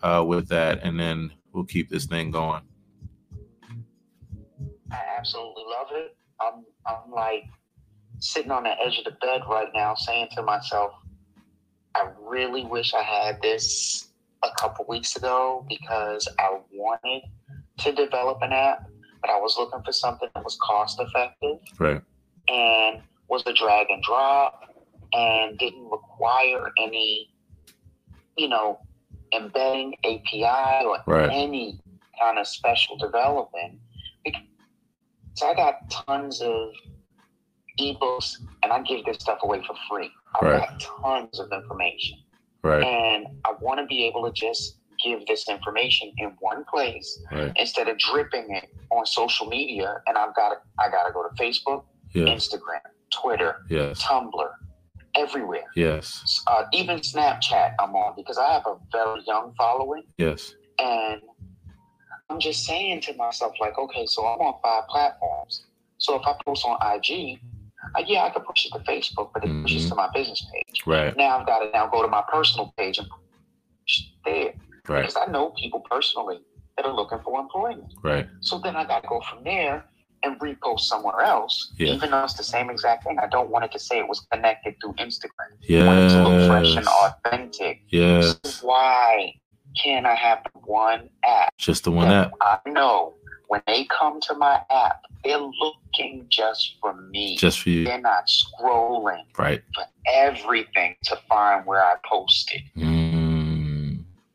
uh, 0.02 0.24
with 0.26 0.48
that, 0.50 0.84
and 0.84 1.00
then 1.00 1.32
we'll 1.54 1.66
keep 1.66 1.90
this 1.90 2.06
thing 2.06 2.32
going. 2.32 2.62
I 4.92 5.00
absolutely 5.18 5.64
love 5.68 5.88
it. 5.92 6.16
I'm 6.40 6.66
I'm 6.86 7.12
like 7.12 7.46
sitting 8.20 8.52
on 8.52 8.64
the 8.64 8.72
edge 8.86 8.98
of 9.00 9.06
the 9.06 9.18
bed 9.22 9.42
right 9.48 9.70
now, 9.74 9.96
saying 9.96 10.30
to 10.34 10.42
myself, 10.42 10.92
I 11.96 12.10
really 12.20 12.66
wish 12.66 12.94
I 12.94 13.02
had 13.02 13.42
this 13.42 14.10
a 14.44 14.50
couple 14.58 14.86
weeks 14.88 15.16
ago 15.16 15.66
because 15.68 16.28
I 16.40 16.58
wanted 16.72 17.24
to 17.80 17.92
develop 17.92 18.40
an 18.42 18.54
app, 18.54 18.90
but 19.22 19.30
I 19.30 19.40
was 19.40 19.56
looking 19.58 19.82
for 19.84 19.92
something 19.92 20.30
that 20.34 20.44
was 20.44 20.58
cost 20.62 21.00
effective, 21.00 21.58
right, 21.80 22.02
and 22.48 23.02
was 23.30 23.44
a 23.46 23.54
drag 23.54 23.88
and 23.90 24.04
drop, 24.04 24.74
and 25.14 25.58
didn't 25.58 25.90
require 25.90 26.72
any, 26.78 27.34
you 28.38 28.50
know, 28.50 28.80
embedding 29.34 29.96
API 30.04 30.86
or 30.86 31.00
right. 31.08 31.30
any 31.32 31.80
kind 32.20 32.38
of 32.38 32.48
special 32.48 32.98
development 32.98 33.80
so 35.34 35.48
I 35.48 35.54
got 35.54 35.90
tons 35.90 36.42
of 36.42 36.70
ebooks, 37.80 38.38
and 38.64 38.72
I 38.72 38.82
give 38.82 39.06
this 39.06 39.18
stuff 39.18 39.40
away 39.44 39.64
for 39.66 39.76
free. 39.90 40.12
I've 40.36 40.48
right. 40.48 40.60
got 40.60 40.80
tons 40.80 41.40
of 41.40 41.52
information, 41.52 42.20
right? 42.64 42.84
And 42.84 43.28
I 43.46 43.54
want 43.62 43.80
to 43.80 43.86
be 43.86 44.06
able 44.06 44.26
to 44.26 44.32
just 44.32 44.78
give 45.04 45.26
this 45.28 45.50
information 45.50 46.12
in 46.18 46.36
one 46.40 46.64
place 46.66 47.22
right. 47.32 47.52
instead 47.56 47.88
of 47.88 47.98
dripping 47.98 48.56
it 48.56 48.70
on 48.92 49.06
social 49.06 49.48
media. 49.48 50.02
And 50.08 50.18
I've 50.18 50.36
got 50.36 50.50
to, 50.50 50.56
I 50.80 50.90
got 50.90 51.08
to 51.08 51.14
go 51.14 51.28
to 51.28 51.36
Facebook, 51.42 51.84
yeah. 52.14 52.26
Instagram, 52.26 52.82
Twitter, 53.12 53.66
yes. 53.70 54.02
Tumblr, 54.04 54.50
everywhere. 55.16 55.66
Yes. 55.76 56.42
Uh, 56.48 56.64
even 56.74 57.00
Snapchat, 57.00 57.76
I'm 57.80 57.96
on 57.96 58.16
because 58.16 58.38
I 58.38 58.54
have 58.54 58.66
a 58.66 58.78
very 58.92 59.22
young 59.26 59.54
following. 59.58 60.04
Yes. 60.18 60.56
And 60.80 61.22
I'm 62.30 62.40
just 62.40 62.66
saying 62.66 63.02
to 63.02 63.14
myself, 63.16 63.54
like, 63.60 63.78
okay, 63.78 64.06
so 64.06 64.26
I'm 64.26 64.40
on 64.40 64.56
five 64.64 64.88
platforms. 64.88 65.66
So 65.98 66.16
if 66.20 66.26
I 66.26 66.34
post 66.46 66.66
on 66.66 66.78
IG, 66.96 67.40
uh, 67.96 68.04
yeah, 68.08 68.24
I 68.24 68.30
can 68.30 68.44
push 68.44 68.66
it 68.66 68.72
to 68.74 68.80
Facebook, 68.80 69.32
but 69.34 69.44
it 69.44 69.48
mm-hmm. 69.48 69.64
pushes 69.64 69.90
to 69.90 69.96
my 69.96 70.10
business 70.14 70.46
page. 70.54 70.84
Right. 70.86 71.16
Now 71.18 71.40
I've 71.40 71.46
got 71.46 71.60
to 71.60 71.72
now 71.72 71.88
go 71.88 72.02
to 72.02 72.08
my 72.08 72.24
personal 72.32 72.74
page 72.78 72.98
and 73.00 73.08
push 73.10 74.04
there. 74.26 74.54
Right. 74.92 75.02
Because 75.02 75.18
I 75.18 75.32
know 75.32 75.50
people 75.52 75.82
personally 75.90 76.40
that 76.78 76.86
are 76.86 76.94
looking 76.94 77.20
for 77.24 77.40
employment. 77.40 77.94
Right. 78.04 78.28
So 78.42 78.60
then 78.60 78.76
I 78.76 78.86
got 78.86 79.04
to 79.04 79.10
go 79.10 79.22
from 79.30 79.44
there 79.44 79.86
and 80.24 80.40
repost 80.40 80.82
somewhere 80.82 81.22
else, 81.22 81.74
yeah. 81.78 81.94
even 81.94 82.12
though 82.12 82.24
it's 82.24 82.36
the 82.36 82.44
same 82.44 82.70
exact 82.70 83.04
thing. 83.04 83.18
I 83.20 83.28
don't 83.28 83.50
want 83.50 83.66
it 83.66 83.72
to 83.72 83.80
say 83.80 83.98
it 83.98 84.08
was 84.08 84.20
connected 84.32 84.76
through 84.82 84.94
Instagram. 84.94 85.52
Yeah. 85.62 85.84
I 85.84 85.88
want 85.88 86.00
it 86.00 86.10
to 86.10 86.28
look 86.28 86.48
fresh 86.48 86.76
and 86.76 86.88
authentic. 86.88 87.82
Yes. 87.90 88.40
So 88.44 88.68
why 88.68 89.34
can't 89.82 90.06
I 90.06 90.16
have 90.16 90.46
one 90.66 91.10
app? 91.24 91.58
Just 91.58 91.86
the 91.86 91.92
one 91.92 92.10
app. 92.10 92.34
I 92.42 92.60
know 92.68 93.16
when 93.48 93.62
they 93.68 93.86
come 94.00 94.22
to 94.22 94.36
my 94.36 94.62
app, 94.70 95.02
they're 95.24 95.38
looking 95.38 96.26
just 96.30 96.78
for 96.80 96.94
me. 96.94 97.36
Just 97.38 97.62
for 97.62 97.70
you. 97.70 97.84
They're 97.84 98.00
not 98.00 98.28
scrolling 98.28 99.24
right 99.38 99.62
for 99.76 99.84
everything 100.08 100.96
to 101.04 101.20
find 101.28 101.66
where 101.66 101.84
I 101.84 101.96
posted. 102.10 102.62
Mm. 102.78 103.01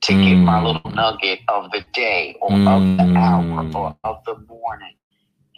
To 0.07 0.13
mm. 0.13 0.25
get 0.25 0.37
my 0.37 0.63
little 0.63 0.91
nugget 0.93 1.41
of 1.49 1.71
the 1.71 1.85
day 1.93 2.37
or 2.41 2.51
mm. 2.51 2.69
of 2.69 2.97
the 2.97 3.19
hour 3.19 3.43
mm. 3.43 3.75
or 3.75 3.97
of 4.05 4.25
the 4.25 4.37
morning. 4.49 4.95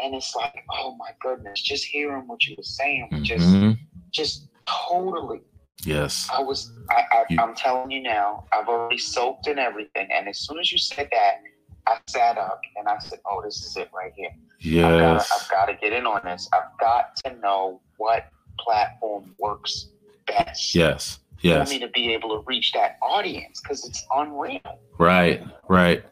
And 0.00 0.14
it's 0.14 0.34
like, 0.34 0.64
oh 0.70 0.96
my 0.96 1.10
goodness, 1.20 1.60
just 1.60 1.84
hearing 1.84 2.26
what 2.26 2.46
you 2.46 2.54
were 2.56 2.62
saying, 2.62 3.08
mm-hmm. 3.12 3.24
just 3.24 3.78
just 4.10 4.48
totally 4.66 5.40
Yes. 5.84 6.28
I 6.32 6.42
was. 6.42 6.72
I, 6.90 7.02
I, 7.12 7.24
you, 7.30 7.38
I'm 7.40 7.54
telling 7.54 7.90
you 7.90 8.02
now. 8.02 8.44
I've 8.52 8.68
already 8.68 8.98
soaked 8.98 9.46
in 9.46 9.58
everything, 9.58 10.08
and 10.12 10.28
as 10.28 10.40
soon 10.40 10.58
as 10.58 10.72
you 10.72 10.78
said 10.78 11.08
that, 11.12 11.42
I 11.86 11.98
sat 12.08 12.36
up 12.36 12.60
and 12.76 12.88
I 12.88 12.98
said, 12.98 13.20
"Oh, 13.24 13.42
this 13.42 13.64
is 13.64 13.76
it 13.76 13.88
right 13.94 14.12
here. 14.16 14.30
Yes. 14.58 15.30
I've 15.32 15.48
got 15.50 15.66
to 15.66 15.74
get 15.74 15.92
in 15.92 16.04
on 16.04 16.20
this. 16.24 16.48
I've 16.52 16.76
got 16.80 17.16
to 17.24 17.36
know 17.36 17.80
what 17.96 18.28
platform 18.58 19.34
works 19.38 19.88
best. 20.26 20.74
Yes. 20.74 21.20
Yes. 21.40 21.68
For 21.68 21.74
me 21.74 21.80
to 21.80 21.88
be 21.88 22.12
able 22.12 22.30
to 22.30 22.44
reach 22.46 22.72
that 22.72 22.98
audience 23.00 23.60
because 23.60 23.86
it's 23.86 24.04
unreal. 24.14 24.60
Right. 24.98 25.42
Right. 25.68 26.04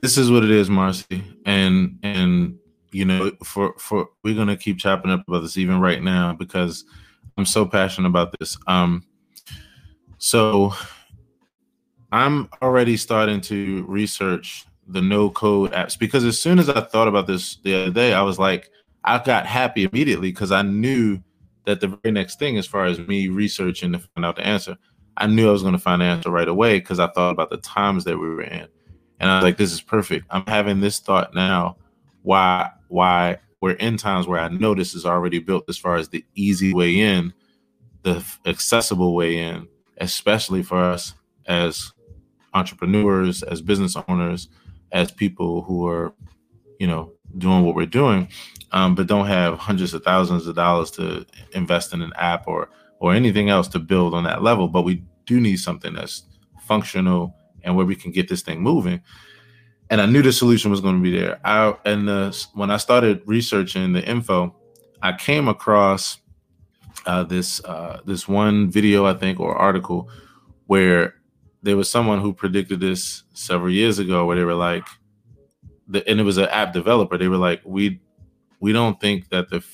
This 0.00 0.16
is 0.16 0.30
what 0.30 0.44
it 0.44 0.50
is, 0.50 0.70
Marcy, 0.70 1.22
and 1.44 1.98
and 2.02 2.58
you 2.92 3.04
know, 3.04 3.32
for 3.44 3.74
for 3.78 4.08
we're 4.22 4.36
gonna 4.36 4.56
keep 4.56 4.78
chopping 4.78 5.10
up 5.10 5.26
about 5.26 5.40
this 5.40 5.58
even 5.58 5.80
right 5.80 6.02
now 6.02 6.32
because 6.32 6.84
I'm 7.36 7.44
so 7.44 7.66
passionate 7.66 8.08
about 8.08 8.38
this. 8.38 8.56
Um, 8.66 9.04
so 10.18 10.72
I'm 12.12 12.48
already 12.62 12.96
starting 12.96 13.40
to 13.42 13.84
research 13.88 14.66
the 14.86 15.00
no 15.00 15.30
code 15.30 15.72
apps 15.72 15.98
because 15.98 16.24
as 16.24 16.38
soon 16.38 16.58
as 16.58 16.68
I 16.68 16.80
thought 16.80 17.08
about 17.08 17.26
this 17.26 17.56
the 17.62 17.74
other 17.74 17.90
day, 17.90 18.12
I 18.12 18.22
was 18.22 18.38
like, 18.38 18.70
I 19.04 19.22
got 19.22 19.46
happy 19.46 19.84
immediately 19.84 20.30
because 20.30 20.52
I 20.52 20.62
knew 20.62 21.20
that 21.64 21.80
the 21.80 21.88
very 21.88 22.12
next 22.12 22.38
thing, 22.38 22.56
as 22.58 22.66
far 22.66 22.84
as 22.84 22.98
me 22.98 23.28
researching 23.28 23.92
to 23.92 23.98
find 23.98 24.24
out 24.24 24.36
the 24.36 24.46
answer, 24.46 24.76
I 25.16 25.26
knew 25.26 25.48
I 25.48 25.52
was 25.52 25.62
going 25.62 25.74
to 25.74 25.78
find 25.78 26.00
the 26.00 26.06
answer 26.06 26.28
mm-hmm. 26.28 26.36
right 26.36 26.48
away 26.48 26.78
because 26.78 26.98
I 26.98 27.08
thought 27.08 27.30
about 27.30 27.50
the 27.50 27.58
times 27.58 28.04
that 28.04 28.18
we 28.18 28.28
were 28.28 28.42
in, 28.42 28.68
and 29.18 29.30
I 29.30 29.36
was 29.36 29.44
like, 29.44 29.56
"This 29.56 29.72
is 29.72 29.80
perfect." 29.80 30.26
I'm 30.30 30.44
having 30.46 30.80
this 30.80 30.98
thought 30.98 31.34
now. 31.34 31.76
Why? 32.22 32.70
Why 32.88 33.38
we're 33.60 33.72
in 33.72 33.96
times 33.96 34.26
where 34.26 34.40
I 34.40 34.48
know 34.48 34.74
this 34.74 34.94
is 34.94 35.04
already 35.04 35.38
built 35.38 35.64
as 35.68 35.76
far 35.76 35.96
as 35.96 36.08
the 36.08 36.24
easy 36.34 36.72
way 36.72 36.98
in, 36.98 37.32
the 38.02 38.24
accessible 38.46 39.14
way 39.14 39.36
in, 39.38 39.68
especially 39.98 40.62
for 40.62 40.78
us 40.78 41.14
as 41.46 41.92
entrepreneurs, 42.54 43.42
as 43.42 43.60
business 43.60 43.96
owners, 44.08 44.48
as 44.92 45.12
people 45.12 45.62
who 45.62 45.86
are, 45.86 46.12
you 46.78 46.86
know, 46.86 47.12
doing 47.38 47.64
what 47.64 47.74
we're 47.74 47.86
doing, 47.86 48.28
um, 48.72 48.94
but 48.94 49.06
don't 49.06 49.26
have 49.26 49.58
hundreds 49.58 49.94
of 49.94 50.02
thousands 50.02 50.46
of 50.46 50.54
dollars 50.54 50.90
to 50.92 51.26
invest 51.52 51.92
in 51.92 52.02
an 52.02 52.12
app 52.16 52.46
or 52.46 52.70
or 52.98 53.14
anything 53.14 53.48
else 53.48 53.66
to 53.68 53.78
build 53.78 54.14
on 54.14 54.24
that 54.24 54.42
level. 54.42 54.68
But 54.68 54.82
we 54.82 55.02
do 55.26 55.40
need 55.40 55.56
something 55.56 55.94
that's 55.94 56.24
functional 56.62 57.34
and 57.62 57.76
where 57.76 57.86
we 57.86 57.96
can 57.96 58.10
get 58.10 58.28
this 58.28 58.42
thing 58.42 58.60
moving. 58.60 59.00
And 59.90 60.00
I 60.00 60.06
knew 60.06 60.22
the 60.22 60.32
solution 60.32 60.70
was 60.70 60.80
going 60.80 60.96
to 60.96 61.02
be 61.02 61.18
there. 61.18 61.40
I 61.44 61.74
and 61.84 62.06
the, 62.06 62.46
when 62.54 62.70
I 62.70 62.76
started 62.76 63.22
researching 63.26 63.92
the 63.92 64.04
info, 64.04 64.54
I 65.02 65.12
came 65.12 65.48
across 65.48 66.18
uh, 67.06 67.24
this 67.24 67.64
uh, 67.64 68.00
this 68.04 68.28
one 68.28 68.70
video 68.70 69.06
I 69.06 69.14
think 69.14 69.40
or 69.40 69.56
article 69.56 70.08
where 70.66 71.14
there 71.62 71.76
was 71.76 71.90
someone 71.90 72.20
who 72.20 72.32
predicted 72.32 72.80
this 72.80 73.24
several 73.34 73.70
years 73.70 73.98
ago, 73.98 74.24
where 74.24 74.36
they 74.36 74.44
were 74.44 74.54
like, 74.54 74.86
the, 75.90 76.08
and 76.08 76.20
it 76.20 76.22
was 76.22 76.38
an 76.38 76.48
app 76.48 76.72
developer. 76.72 77.18
They 77.18 77.28
were 77.28 77.36
like, 77.36 77.60
we 77.64 78.00
we 78.60 78.72
don't 78.72 79.00
think 79.00 79.28
that 79.30 79.50
the 79.50 79.64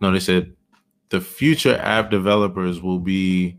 no, 0.00 0.10
they 0.10 0.20
said 0.20 0.54
the 1.10 1.20
future 1.20 1.76
app 1.76 2.10
developers 2.10 2.82
will 2.82 2.98
be 2.98 3.58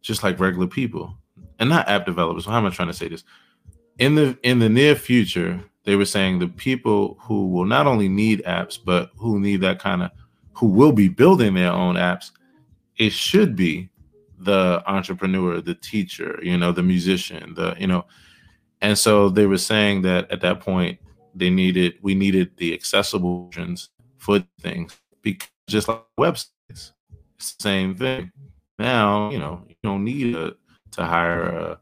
just 0.00 0.22
like 0.22 0.40
regular 0.40 0.66
people, 0.66 1.16
and 1.58 1.68
not 1.68 1.88
app 1.88 2.06
developers. 2.06 2.46
How 2.46 2.56
am 2.56 2.66
I 2.66 2.70
trying 2.70 2.88
to 2.88 2.94
say 2.94 3.08
this? 3.08 3.22
In 3.98 4.14
the 4.14 4.38
in 4.42 4.58
the 4.58 4.68
near 4.68 4.94
future, 4.94 5.62
they 5.84 5.96
were 5.96 6.04
saying 6.06 6.38
the 6.38 6.48
people 6.48 7.18
who 7.20 7.48
will 7.48 7.66
not 7.66 7.86
only 7.86 8.08
need 8.08 8.42
apps, 8.44 8.78
but 8.82 9.10
who 9.16 9.38
need 9.38 9.60
that 9.60 9.78
kind 9.78 10.02
of 10.02 10.10
who 10.52 10.66
will 10.66 10.92
be 10.92 11.08
building 11.08 11.54
their 11.54 11.72
own 11.72 11.96
apps. 11.96 12.30
It 12.96 13.12
should 13.12 13.56
be 13.56 13.90
the 14.38 14.82
entrepreneur, 14.86 15.60
the 15.60 15.74
teacher, 15.74 16.38
you 16.42 16.56
know, 16.56 16.72
the 16.72 16.82
musician, 16.82 17.54
the 17.54 17.74
you 17.78 17.86
know, 17.86 18.06
and 18.80 18.96
so 18.96 19.28
they 19.28 19.46
were 19.46 19.58
saying 19.58 20.02
that 20.02 20.30
at 20.30 20.40
that 20.40 20.60
point 20.60 20.98
they 21.36 21.50
needed 21.50 21.94
we 22.02 22.14
needed 22.14 22.56
the 22.56 22.72
accessible 22.72 23.46
versions 23.46 23.90
for 24.18 24.42
things 24.60 24.98
because 25.22 25.48
just 25.68 25.88
like 25.88 26.02
websites, 26.18 26.92
same 27.38 27.94
thing. 27.94 28.30
Now 28.78 29.30
you 29.30 29.38
know 29.38 29.62
you 29.68 29.74
don't 29.82 30.04
need 30.04 30.34
a, 30.34 30.54
to 30.92 31.04
hire 31.04 31.42
a, 31.42 31.78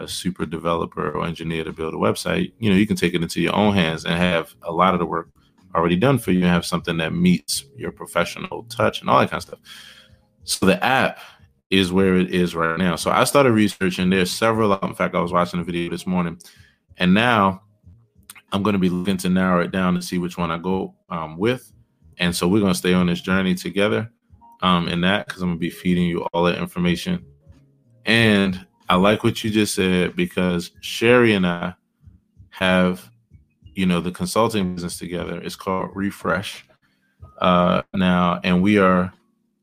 a 0.00 0.08
super 0.08 0.46
developer 0.46 1.10
or 1.10 1.26
engineer 1.26 1.64
to 1.64 1.72
build 1.72 1.94
a 1.94 1.98
website. 1.98 2.52
You 2.58 2.70
know 2.70 2.76
you 2.76 2.86
can 2.86 2.96
take 2.96 3.14
it 3.14 3.22
into 3.22 3.40
your 3.40 3.54
own 3.54 3.74
hands 3.74 4.04
and 4.04 4.14
have 4.14 4.54
a 4.62 4.72
lot 4.72 4.94
of 4.94 5.00
the 5.00 5.06
work 5.06 5.28
already 5.74 5.96
done 5.96 6.18
for 6.18 6.32
you 6.32 6.40
and 6.40 6.48
have 6.48 6.64
something 6.64 6.96
that 6.96 7.12
meets 7.12 7.64
your 7.76 7.92
professional 7.92 8.64
touch 8.64 9.00
and 9.00 9.10
all 9.10 9.20
that 9.20 9.30
kind 9.30 9.38
of 9.38 9.48
stuff. 9.48 9.58
So 10.44 10.64
the 10.64 10.82
app 10.82 11.18
is 11.70 11.92
where 11.92 12.16
it 12.16 12.32
is 12.32 12.54
right 12.54 12.78
now. 12.78 12.96
So 12.96 13.10
I 13.10 13.24
started 13.24 13.52
researching. 13.52 14.08
There's 14.10 14.30
several. 14.30 14.72
In 14.78 14.94
fact, 14.94 15.14
I 15.14 15.20
was 15.20 15.32
watching 15.32 15.60
a 15.60 15.64
video 15.64 15.90
this 15.90 16.06
morning, 16.06 16.40
and 16.96 17.12
now 17.12 17.62
I'm 18.52 18.62
going 18.62 18.74
to 18.74 18.78
be 18.78 18.88
looking 18.88 19.16
to 19.18 19.28
narrow 19.28 19.60
it 19.60 19.72
down 19.72 19.94
to 19.94 20.02
see 20.02 20.18
which 20.18 20.38
one 20.38 20.50
I 20.50 20.58
go 20.58 20.94
um, 21.08 21.36
with. 21.36 21.72
And 22.18 22.34
so 22.34 22.48
we're 22.48 22.60
going 22.60 22.72
to 22.72 22.78
stay 22.78 22.94
on 22.94 23.06
this 23.06 23.20
journey 23.20 23.54
together 23.54 24.10
um, 24.62 24.88
in 24.88 25.00
that 25.02 25.26
because 25.26 25.42
I'm 25.42 25.48
going 25.48 25.58
to 25.58 25.60
be 25.60 25.70
feeding 25.70 26.04
you 26.04 26.22
all 26.32 26.44
that 26.44 26.58
information. 26.58 27.24
And 28.04 28.64
I 28.88 28.96
like 28.96 29.24
what 29.24 29.42
you 29.42 29.50
just 29.50 29.74
said 29.74 30.14
because 30.16 30.70
Sherry 30.80 31.34
and 31.34 31.46
I 31.46 31.74
have, 32.50 33.10
you 33.74 33.84
know, 33.84 34.00
the 34.00 34.12
consulting 34.12 34.74
business 34.74 34.98
together. 34.98 35.40
It's 35.42 35.56
called 35.56 35.90
Refresh 35.94 36.64
uh, 37.40 37.82
now, 37.92 38.40
and 38.44 38.62
we 38.62 38.78
are 38.78 39.12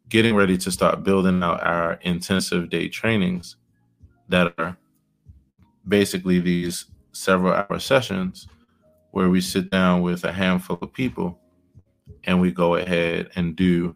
getting 0.09 0.35
ready 0.35 0.57
to 0.57 0.71
start 0.71 1.03
building 1.03 1.41
out 1.41 1.63
our 1.63 1.93
intensive 2.01 2.69
day 2.69 2.87
trainings 2.87 3.55
that 4.29 4.53
are 4.59 4.77
basically 5.87 6.39
these 6.39 6.85
several 7.13 7.53
hour 7.53 7.79
sessions 7.79 8.47
where 9.13 9.29
we 9.29 9.39
sit 9.39 9.69
down 9.69 10.01
with 10.01 10.23
a 10.23 10.33
handful 10.33 10.75
of 10.81 10.91
people 10.91 11.39
and 12.23 12.41
we 12.41 12.51
go 12.51 12.75
ahead 12.77 13.29
and 13.35 13.55
do 13.55 13.95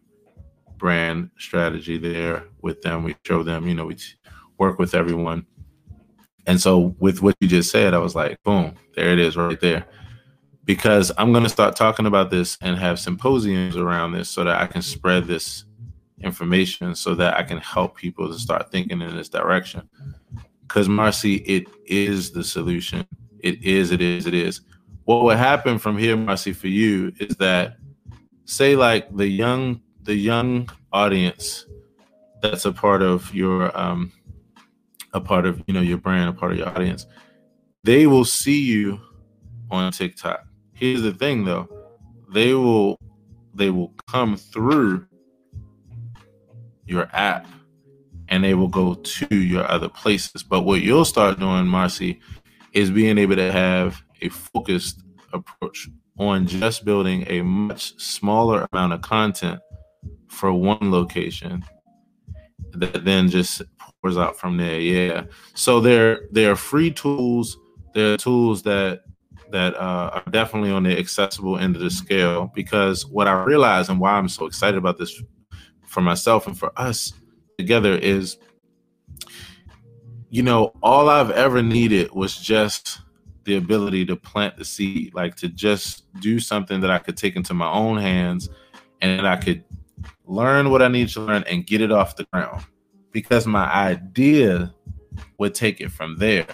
brand 0.76 1.28
strategy 1.36 1.98
there 1.98 2.44
with 2.62 2.80
them. 2.82 3.02
We 3.02 3.16
show 3.26 3.42
them, 3.42 3.66
you 3.66 3.74
know, 3.74 3.86
we 3.86 3.96
work 4.58 4.78
with 4.78 4.94
everyone. 4.94 5.44
And 6.46 6.60
so, 6.60 6.94
with 7.00 7.20
what 7.20 7.34
you 7.40 7.48
just 7.48 7.72
said, 7.72 7.94
I 7.94 7.98
was 7.98 8.14
like, 8.14 8.40
boom, 8.44 8.76
there 8.94 9.10
it 9.10 9.18
is 9.18 9.36
right 9.36 9.60
there. 9.60 9.86
Because 10.64 11.10
I'm 11.18 11.32
going 11.32 11.42
to 11.42 11.50
start 11.50 11.74
talking 11.74 12.06
about 12.06 12.30
this 12.30 12.56
and 12.60 12.78
have 12.78 13.00
symposiums 13.00 13.76
around 13.76 14.12
this 14.12 14.30
so 14.30 14.44
that 14.44 14.62
I 14.62 14.68
can 14.68 14.82
spread 14.82 15.24
this 15.24 15.64
information 16.20 16.94
so 16.94 17.16
that 17.16 17.36
I 17.36 17.42
can 17.42 17.58
help 17.58 17.96
people 17.96 18.28
to 18.28 18.38
start 18.38 18.70
thinking 18.70 19.02
in 19.02 19.16
this 19.16 19.28
direction. 19.28 19.88
Because 20.62 20.88
Marcy, 20.88 21.36
it 21.38 21.66
is 21.86 22.30
the 22.30 22.44
solution. 22.44 23.04
It 23.40 23.60
is, 23.64 23.90
it 23.90 24.00
is, 24.00 24.26
it 24.26 24.34
is. 24.34 24.60
What 25.08 25.24
would 25.24 25.38
happen 25.38 25.78
from 25.78 25.96
here, 25.96 26.18
Marcy, 26.18 26.52
for 26.52 26.68
you 26.68 27.14
is 27.18 27.34
that 27.36 27.78
say 28.44 28.76
like 28.76 29.08
the 29.16 29.26
young 29.26 29.80
the 30.02 30.14
young 30.14 30.68
audience 30.92 31.64
that's 32.42 32.66
a 32.66 32.72
part 32.72 33.00
of 33.00 33.34
your 33.34 33.74
um 33.74 34.12
a 35.14 35.20
part 35.20 35.46
of 35.46 35.62
you 35.66 35.72
know 35.72 35.80
your 35.80 35.96
brand, 35.96 36.28
a 36.28 36.34
part 36.34 36.52
of 36.52 36.58
your 36.58 36.68
audience, 36.68 37.06
they 37.84 38.06
will 38.06 38.26
see 38.26 38.60
you 38.60 39.00
on 39.70 39.92
TikTok. 39.92 40.44
Here's 40.74 41.00
the 41.00 41.14
thing 41.14 41.46
though, 41.46 41.70
they 42.30 42.52
will 42.52 42.98
they 43.54 43.70
will 43.70 43.94
come 44.08 44.36
through 44.36 45.06
your 46.84 47.08
app 47.14 47.46
and 48.28 48.44
they 48.44 48.52
will 48.52 48.68
go 48.68 48.92
to 48.92 49.34
your 49.34 49.66
other 49.70 49.88
places. 49.88 50.42
But 50.42 50.64
what 50.64 50.82
you'll 50.82 51.06
start 51.06 51.40
doing, 51.40 51.66
Marcy, 51.66 52.20
is 52.74 52.90
being 52.90 53.16
able 53.16 53.36
to 53.36 53.50
have 53.50 54.02
a 54.22 54.28
focused 54.28 55.02
approach 55.32 55.88
on 56.18 56.46
just 56.46 56.84
building 56.84 57.24
a 57.28 57.42
much 57.42 57.98
smaller 58.00 58.66
amount 58.72 58.92
of 58.92 59.02
content 59.02 59.60
for 60.28 60.52
one 60.52 60.90
location 60.90 61.64
that 62.72 63.04
then 63.04 63.28
just 63.28 63.62
pours 64.02 64.16
out 64.16 64.36
from 64.38 64.56
there. 64.56 64.80
Yeah. 64.80 65.24
So 65.54 65.80
there 65.80 66.28
there 66.30 66.50
are 66.52 66.56
free 66.56 66.90
tools. 66.90 67.56
There 67.94 68.14
are 68.14 68.16
tools 68.16 68.62
that 68.62 69.02
that 69.50 69.74
uh, 69.76 70.10
are 70.12 70.30
definitely 70.30 70.70
on 70.70 70.82
the 70.82 70.98
accessible 70.98 71.58
end 71.58 71.76
of 71.76 71.82
the 71.82 71.90
scale 71.90 72.50
because 72.54 73.06
what 73.06 73.26
I 73.26 73.42
realize 73.44 73.88
and 73.88 73.98
why 73.98 74.12
I'm 74.12 74.28
so 74.28 74.46
excited 74.46 74.76
about 74.76 74.98
this 74.98 75.22
for 75.86 76.02
myself 76.02 76.46
and 76.46 76.58
for 76.58 76.70
us 76.76 77.14
together 77.56 77.94
is 77.96 78.36
you 80.30 80.42
know 80.42 80.72
all 80.82 81.08
i've 81.08 81.30
ever 81.30 81.62
needed 81.62 82.10
was 82.12 82.36
just 82.36 83.00
the 83.48 83.56
ability 83.56 84.04
to 84.04 84.14
plant 84.14 84.56
the 84.56 84.64
seed 84.64 85.12
like 85.14 85.34
to 85.34 85.48
just 85.48 86.04
do 86.20 86.38
something 86.38 86.80
that 86.80 86.90
i 86.90 86.98
could 86.98 87.16
take 87.16 87.34
into 87.34 87.54
my 87.54 87.70
own 87.70 87.98
hands 87.98 88.48
and 89.00 89.26
i 89.26 89.36
could 89.36 89.64
learn 90.26 90.70
what 90.70 90.82
i 90.82 90.88
need 90.88 91.08
to 91.08 91.20
learn 91.20 91.42
and 91.44 91.66
get 91.66 91.80
it 91.80 91.90
off 91.90 92.16
the 92.16 92.24
ground 92.32 92.64
because 93.10 93.46
my 93.46 93.64
idea 93.72 94.72
would 95.38 95.54
take 95.54 95.80
it 95.80 95.90
from 95.90 96.16
there 96.16 96.46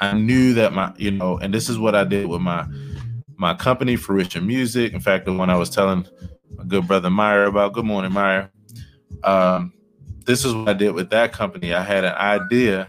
i 0.00 0.12
knew 0.12 0.54
that 0.54 0.72
my 0.72 0.92
you 0.96 1.10
know 1.10 1.38
and 1.38 1.54
this 1.54 1.68
is 1.68 1.78
what 1.78 1.94
i 1.94 2.04
did 2.04 2.26
with 2.26 2.40
my 2.40 2.66
my 3.36 3.54
company 3.54 3.94
fruition 3.94 4.46
music 4.46 4.92
in 4.92 5.00
fact 5.00 5.26
the 5.26 5.32
one 5.32 5.50
i 5.50 5.56
was 5.56 5.70
telling 5.70 6.04
my 6.58 6.64
good 6.64 6.88
brother 6.88 7.08
Meyer 7.08 7.44
about. 7.44 7.72
Good 7.72 7.84
morning, 7.84 8.12
Meyer. 8.12 8.50
Um, 9.22 9.72
this 10.24 10.44
is 10.44 10.54
what 10.54 10.68
I 10.68 10.72
did 10.72 10.92
with 10.92 11.10
that 11.10 11.32
company. 11.32 11.72
I 11.72 11.82
had 11.82 12.04
an 12.04 12.14
idea, 12.14 12.88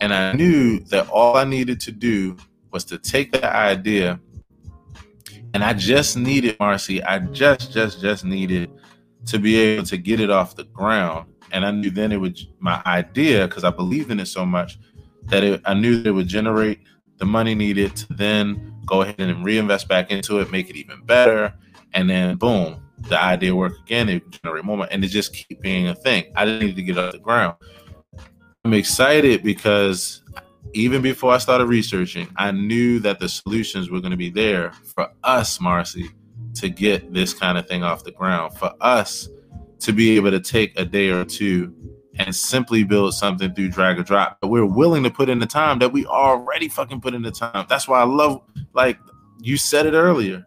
and 0.00 0.14
I 0.14 0.32
knew 0.32 0.80
that 0.84 1.08
all 1.10 1.36
I 1.36 1.44
needed 1.44 1.78
to 1.80 1.92
do 1.92 2.36
was 2.72 2.84
to 2.86 2.98
take 2.98 3.32
that 3.32 3.54
idea, 3.54 4.18
and 5.54 5.62
I 5.62 5.74
just 5.74 6.16
needed 6.16 6.56
Marcy. 6.58 7.02
I 7.02 7.18
just, 7.18 7.72
just, 7.72 8.00
just 8.00 8.24
needed 8.24 8.70
to 9.26 9.38
be 9.38 9.56
able 9.56 9.84
to 9.84 9.96
get 9.96 10.20
it 10.20 10.30
off 10.30 10.56
the 10.56 10.64
ground. 10.64 11.28
And 11.52 11.66
I 11.66 11.70
knew 11.70 11.90
then 11.90 12.12
it 12.12 12.16
would 12.16 12.38
my 12.58 12.82
idea 12.86 13.46
because 13.46 13.64
I 13.64 13.70
believed 13.70 14.10
in 14.10 14.18
it 14.18 14.26
so 14.26 14.46
much 14.46 14.78
that 15.24 15.44
it, 15.44 15.60
I 15.64 15.74
knew 15.74 15.98
that 15.98 16.08
it 16.08 16.12
would 16.12 16.28
generate 16.28 16.80
the 17.18 17.26
money 17.26 17.54
needed 17.54 17.94
to 17.96 18.12
then 18.14 18.74
go 18.86 19.02
ahead 19.02 19.20
and 19.20 19.44
reinvest 19.44 19.86
back 19.86 20.10
into 20.10 20.40
it, 20.40 20.50
make 20.50 20.70
it 20.70 20.76
even 20.76 21.04
better, 21.04 21.54
and 21.92 22.08
then 22.08 22.36
boom, 22.36 22.82
the 23.08 23.20
idea 23.20 23.54
work 23.54 23.74
again, 23.82 24.08
it 24.08 24.22
generate 24.42 24.64
more, 24.64 24.78
money. 24.78 24.90
and 24.92 25.04
it 25.04 25.08
just 25.08 25.34
keep 25.34 25.60
being 25.60 25.88
a 25.88 25.94
thing. 25.94 26.32
I 26.34 26.44
didn't 26.44 26.66
need 26.66 26.76
to 26.76 26.82
get 26.82 26.98
off 26.98 27.12
the 27.12 27.18
ground. 27.18 27.56
I'm 28.64 28.74
excited 28.74 29.42
because 29.42 30.22
even 30.74 31.02
before 31.02 31.32
I 31.32 31.38
started 31.38 31.66
researching, 31.66 32.28
I 32.36 32.50
knew 32.50 32.98
that 33.00 33.18
the 33.18 33.28
solutions 33.28 33.90
were 33.90 34.00
going 34.00 34.12
to 34.12 34.16
be 34.16 34.30
there 34.30 34.72
for 34.94 35.08
us, 35.22 35.60
Marcy, 35.60 36.08
to 36.54 36.68
get 36.68 37.12
this 37.12 37.34
kind 37.34 37.58
of 37.58 37.66
thing 37.66 37.82
off 37.82 38.04
the 38.04 38.12
ground, 38.12 38.56
for 38.58 38.72
us 38.80 39.28
to 39.80 39.92
be 39.92 40.16
able 40.16 40.30
to 40.30 40.40
take 40.40 40.78
a 40.78 40.84
day 40.84 41.08
or 41.08 41.24
two 41.24 41.74
and 42.18 42.34
simply 42.34 42.84
build 42.84 43.14
something 43.14 43.54
through 43.54 43.68
drag 43.68 43.98
or 43.98 44.02
drop. 44.02 44.38
But 44.40 44.48
we're 44.48 44.66
willing 44.66 45.02
to 45.02 45.10
put 45.10 45.28
in 45.28 45.38
the 45.38 45.46
time 45.46 45.78
that 45.78 45.92
we 45.92 46.04
already 46.06 46.68
fucking 46.68 47.00
put 47.00 47.14
in 47.14 47.22
the 47.22 47.30
time. 47.30 47.66
That's 47.68 47.88
why 47.88 48.00
I 48.00 48.04
love, 48.04 48.42
like, 48.74 48.98
you 49.40 49.56
said 49.56 49.86
it 49.86 49.94
earlier. 49.94 50.44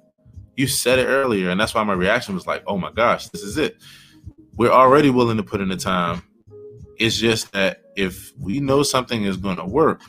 You 0.56 0.68
said 0.68 1.00
it 1.00 1.08
earlier. 1.08 1.50
And 1.50 1.60
that's 1.60 1.74
why 1.74 1.84
my 1.84 1.94
reaction 1.94 2.36
was 2.36 2.48
like, 2.48 2.64
oh 2.68 2.78
my 2.78 2.92
gosh, 2.92 3.30
this 3.30 3.42
is 3.42 3.58
it. 3.58 3.78
We're 4.58 4.72
already 4.72 5.10
willing 5.10 5.38
to 5.38 5.44
put 5.44 5.60
in 5.60 5.70
the 5.70 5.76
time. 5.76 6.22
It's 6.98 7.18
just 7.18 7.52
that 7.52 7.82
if 7.98 8.32
we 8.40 8.60
know 8.60 8.84
something 8.84 9.26
is 9.26 9.36
going 9.36 9.58
to 9.58 9.66
work, 9.66 10.02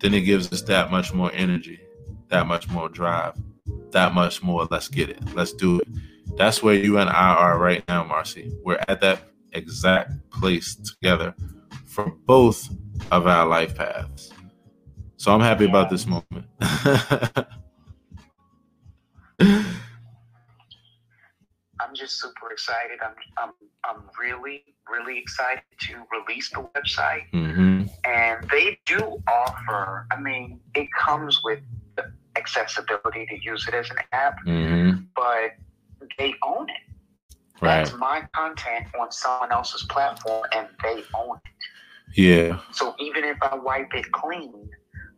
then 0.00 0.14
it 0.14 0.22
gives 0.22 0.52
us 0.52 0.62
that 0.62 0.90
much 0.90 1.12
more 1.12 1.30
energy, 1.32 1.80
that 2.28 2.46
much 2.46 2.68
more 2.68 2.88
drive, 2.88 3.34
that 3.90 4.14
much 4.14 4.42
more. 4.42 4.66
Let's 4.70 4.88
get 4.88 5.08
it. 5.08 5.34
Let's 5.34 5.52
do 5.52 5.80
it. 5.80 5.88
That's 6.36 6.62
where 6.62 6.74
you 6.74 6.98
and 6.98 7.10
I 7.10 7.34
are 7.34 7.58
right 7.58 7.86
now, 7.88 8.04
Marcy. 8.04 8.52
We're 8.64 8.82
at 8.88 9.00
that 9.00 9.22
exact 9.52 10.12
place 10.30 10.74
together 10.74 11.34
for 11.86 12.10
both 12.26 12.68
of 13.10 13.26
our 13.26 13.46
life 13.46 13.74
paths. 13.76 14.32
So 15.16 15.32
I'm 15.32 15.40
happy 15.40 15.64
yeah. 15.64 15.70
about 15.70 15.90
this 15.90 16.06
moment. 16.06 16.46
I'm 21.94 21.98
just 21.98 22.20
super 22.20 22.50
excited. 22.50 22.98
I'm, 23.00 23.14
I'm, 23.38 23.52
I'm 23.84 24.02
really, 24.20 24.64
really 24.90 25.16
excited 25.16 25.62
to 25.82 26.02
release 26.10 26.50
the 26.50 26.68
website. 26.74 27.30
Mm-hmm. 27.32 27.84
And 28.04 28.50
they 28.50 28.80
do 28.84 29.22
offer, 29.28 30.08
I 30.10 30.20
mean, 30.20 30.58
it 30.74 30.88
comes 30.92 31.40
with 31.44 31.60
the 31.94 32.12
accessibility 32.34 33.26
to 33.26 33.40
use 33.40 33.68
it 33.68 33.74
as 33.74 33.90
an 33.90 33.98
app, 34.10 34.38
mm-hmm. 34.44 35.04
but 35.14 35.52
they 36.18 36.34
own 36.42 36.68
it. 36.68 36.96
Right. 37.62 37.84
That's 37.84 37.96
my 37.96 38.26
content 38.34 38.88
on 38.98 39.12
someone 39.12 39.52
else's 39.52 39.84
platform 39.84 40.42
and 40.52 40.66
they 40.82 41.04
own 41.14 41.36
it. 41.44 42.18
Yeah. 42.18 42.58
So 42.72 42.96
even 42.98 43.22
if 43.22 43.40
I 43.40 43.54
wipe 43.54 43.94
it 43.94 44.10
clean, 44.10 44.68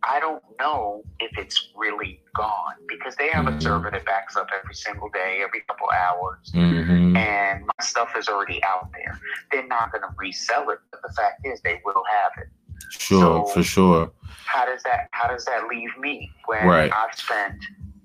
I 0.09 0.21
don't 0.21 0.43
know 0.59 1.03
if 1.19 1.37
it's 1.37 1.71
really 1.75 2.21
gone 2.37 2.75
because 2.89 3.17
they 3.17 3.29
have 3.31 3.47
mm-hmm. 3.47 3.59
a 3.59 3.61
server 3.61 3.91
that 3.91 4.05
backs 4.05 4.37
up 4.37 4.49
every 4.57 4.75
single 4.75 5.09
day, 5.09 5.41
every 5.43 5.63
couple 5.63 5.89
hours, 5.91 6.53
mm-hmm. 6.55 7.17
and 7.17 7.67
my 7.67 7.85
stuff 7.85 8.11
is 8.17 8.29
already 8.29 8.63
out 8.63 8.91
there. 8.93 9.19
They're 9.51 9.67
not 9.67 9.91
going 9.91 10.03
to 10.03 10.15
resell 10.17 10.71
it, 10.71 10.79
but 10.91 11.03
the 11.03 11.13
fact 11.15 11.45
is, 11.45 11.61
they 11.63 11.81
will 11.85 12.03
have 12.09 12.33
it. 12.39 12.49
Sure, 12.91 13.47
so 13.47 13.53
for 13.53 13.63
sure. 13.63 14.13
How 14.45 14.65
does 14.65 14.83
that 14.85 15.09
How 15.11 15.29
does 15.29 15.45
that 15.47 15.67
leave 15.69 15.97
me 15.99 16.31
when 16.47 16.67
right. 16.67 16.93
I've 16.93 17.19
spent, 17.19 17.57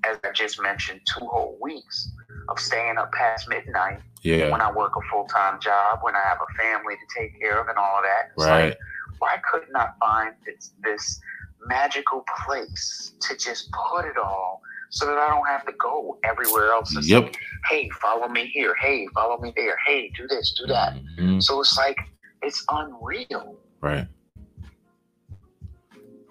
as 0.04 0.18
I 0.24 0.32
just 0.32 0.62
mentioned, 0.62 1.02
two 1.06 1.26
whole 1.26 1.58
weeks 1.62 2.12
of 2.50 2.60
staying 2.60 2.98
up 2.98 3.12
past 3.12 3.48
midnight? 3.48 4.00
Yeah. 4.24 4.50
When 4.50 4.62
I 4.62 4.72
work 4.72 4.94
a 4.96 5.02
full 5.12 5.26
time 5.26 5.60
job, 5.60 6.00
when 6.02 6.16
I 6.16 6.22
have 6.22 6.40
a 6.42 6.58
family 6.58 6.96
to 6.96 7.20
take 7.20 7.40
care 7.40 7.62
of, 7.62 7.68
and 7.68 7.78
all 7.78 7.98
of 7.98 8.04
that. 8.04 8.32
It's 8.36 8.46
right. 8.46 8.70
Like, 8.70 8.78
why 9.20 9.38
couldn't 9.52 9.76
I 9.76 9.90
find 10.00 10.34
this 10.46 10.72
this 10.84 11.22
magical 11.68 12.26
place 12.44 13.14
to 13.22 13.36
just 13.38 13.72
put 13.72 14.06
it 14.06 14.18
all 14.18 14.62
so 14.90 15.06
that 15.06 15.18
I 15.18 15.30
don't 15.30 15.48
have 15.48 15.66
to 15.66 15.74
go 15.74 16.18
everywhere 16.24 16.72
else. 16.72 16.96
And 16.96 17.06
yep. 17.06 17.34
Say, 17.34 17.40
hey, 17.70 17.90
follow 18.02 18.28
me 18.28 18.46
here. 18.48 18.76
Hey, 18.76 19.08
follow 19.14 19.40
me 19.40 19.54
there. 19.56 19.78
Hey, 19.86 20.12
do 20.16 20.28
this, 20.28 20.54
do 20.60 20.68
that. 20.68 20.96
Mm-hmm. 20.96 21.40
So 21.40 21.60
it's 21.62 21.78
like 21.78 21.98
it's 22.42 22.64
unreal. 22.70 23.56
Right. 23.80 24.08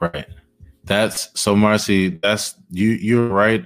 Right. 0.00 0.26
That's 0.84 1.28
so 1.38 1.56
Marcy, 1.56 2.08
that's 2.08 2.54
you 2.70 2.90
you're 2.90 3.28
right. 3.28 3.64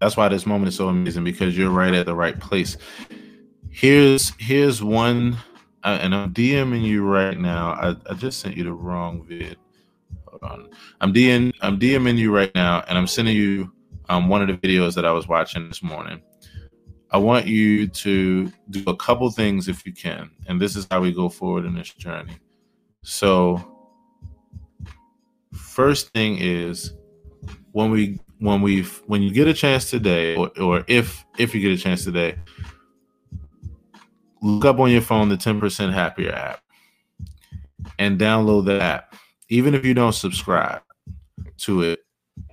That's 0.00 0.16
why 0.16 0.28
this 0.28 0.46
moment 0.46 0.68
is 0.68 0.76
so 0.76 0.88
amazing 0.88 1.24
because 1.24 1.56
you're 1.56 1.70
right 1.70 1.94
at 1.94 2.06
the 2.06 2.14
right 2.14 2.38
place. 2.38 2.76
Here's 3.70 4.32
here's 4.38 4.82
one 4.82 5.36
uh, 5.84 5.98
and 6.00 6.14
I'm 6.14 6.32
DMing 6.32 6.82
you 6.82 7.04
right 7.04 7.38
now. 7.38 7.72
I, 7.72 7.96
I 8.10 8.14
just 8.14 8.40
sent 8.40 8.56
you 8.56 8.64
the 8.64 8.72
wrong 8.72 9.22
vid 9.22 9.58
on. 10.42 10.68
I'm 11.00 11.12
DM 11.12 11.52
I'm 11.60 11.78
DMing 11.78 12.18
you 12.18 12.34
right 12.34 12.54
now, 12.54 12.84
and 12.88 12.98
I'm 12.98 13.06
sending 13.06 13.36
you 13.36 13.72
um, 14.08 14.28
one 14.28 14.42
of 14.42 14.48
the 14.48 14.54
videos 14.54 14.94
that 14.94 15.04
I 15.04 15.12
was 15.12 15.28
watching 15.28 15.68
this 15.68 15.82
morning. 15.82 16.22
I 17.10 17.18
want 17.18 17.46
you 17.46 17.86
to 17.86 18.52
do 18.70 18.82
a 18.86 18.96
couple 18.96 19.30
things 19.30 19.68
if 19.68 19.86
you 19.86 19.92
can, 19.92 20.30
and 20.48 20.60
this 20.60 20.76
is 20.76 20.86
how 20.90 21.00
we 21.00 21.12
go 21.12 21.28
forward 21.28 21.64
in 21.64 21.74
this 21.74 21.92
journey. 21.94 22.36
So, 23.02 23.92
first 25.52 26.12
thing 26.12 26.38
is 26.38 26.92
when 27.72 27.90
we 27.90 28.18
when 28.38 28.62
we 28.62 28.82
when 29.06 29.22
you 29.22 29.32
get 29.32 29.46
a 29.46 29.54
chance 29.54 29.90
today, 29.90 30.36
or, 30.36 30.50
or 30.60 30.84
if 30.88 31.24
if 31.38 31.54
you 31.54 31.60
get 31.60 31.72
a 31.72 31.80
chance 31.80 32.04
today, 32.04 32.36
look 34.44 34.64
up 34.64 34.78
on 34.78 34.90
your 34.90 35.00
phone 35.00 35.28
the 35.30 35.36
10% 35.36 35.92
happier 35.92 36.32
app 36.32 36.60
and 37.98 38.20
download 38.20 38.66
the 38.66 38.80
app 38.80 39.13
even 39.48 39.74
if 39.74 39.84
you 39.84 39.94
don't 39.94 40.12
subscribe 40.12 40.82
to 41.58 41.82
it, 41.82 42.00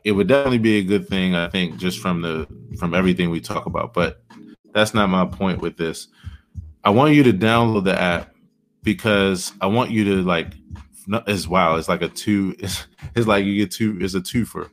it 0.03 0.11
would 0.11 0.27
definitely 0.27 0.59
be 0.59 0.77
a 0.77 0.83
good 0.83 1.07
thing. 1.07 1.35
I 1.35 1.49
think 1.49 1.77
just 1.77 1.99
from 1.99 2.21
the 2.21 2.47
from 2.77 2.93
everything 2.93 3.29
we 3.29 3.39
talk 3.39 3.65
about, 3.65 3.93
but 3.93 4.23
that's 4.73 4.93
not 4.93 5.09
my 5.09 5.25
point 5.25 5.61
with 5.61 5.77
this. 5.77 6.07
I 6.83 6.89
want 6.89 7.13
you 7.13 7.23
to 7.23 7.33
download 7.33 7.83
the 7.83 7.99
app 7.99 8.33
because 8.83 9.53
I 9.61 9.67
want 9.67 9.91
you 9.91 10.03
to 10.05 10.21
like 10.23 10.53
as 11.27 11.47
wow. 11.47 11.75
It's 11.75 11.89
like 11.89 12.01
a 12.01 12.09
two. 12.09 12.55
It's, 12.59 12.87
it's 13.15 13.27
like 13.27 13.45
you 13.45 13.55
get 13.57 13.71
two. 13.71 13.97
It's 13.99 14.13
a 14.13 14.21
twofer. 14.21 14.69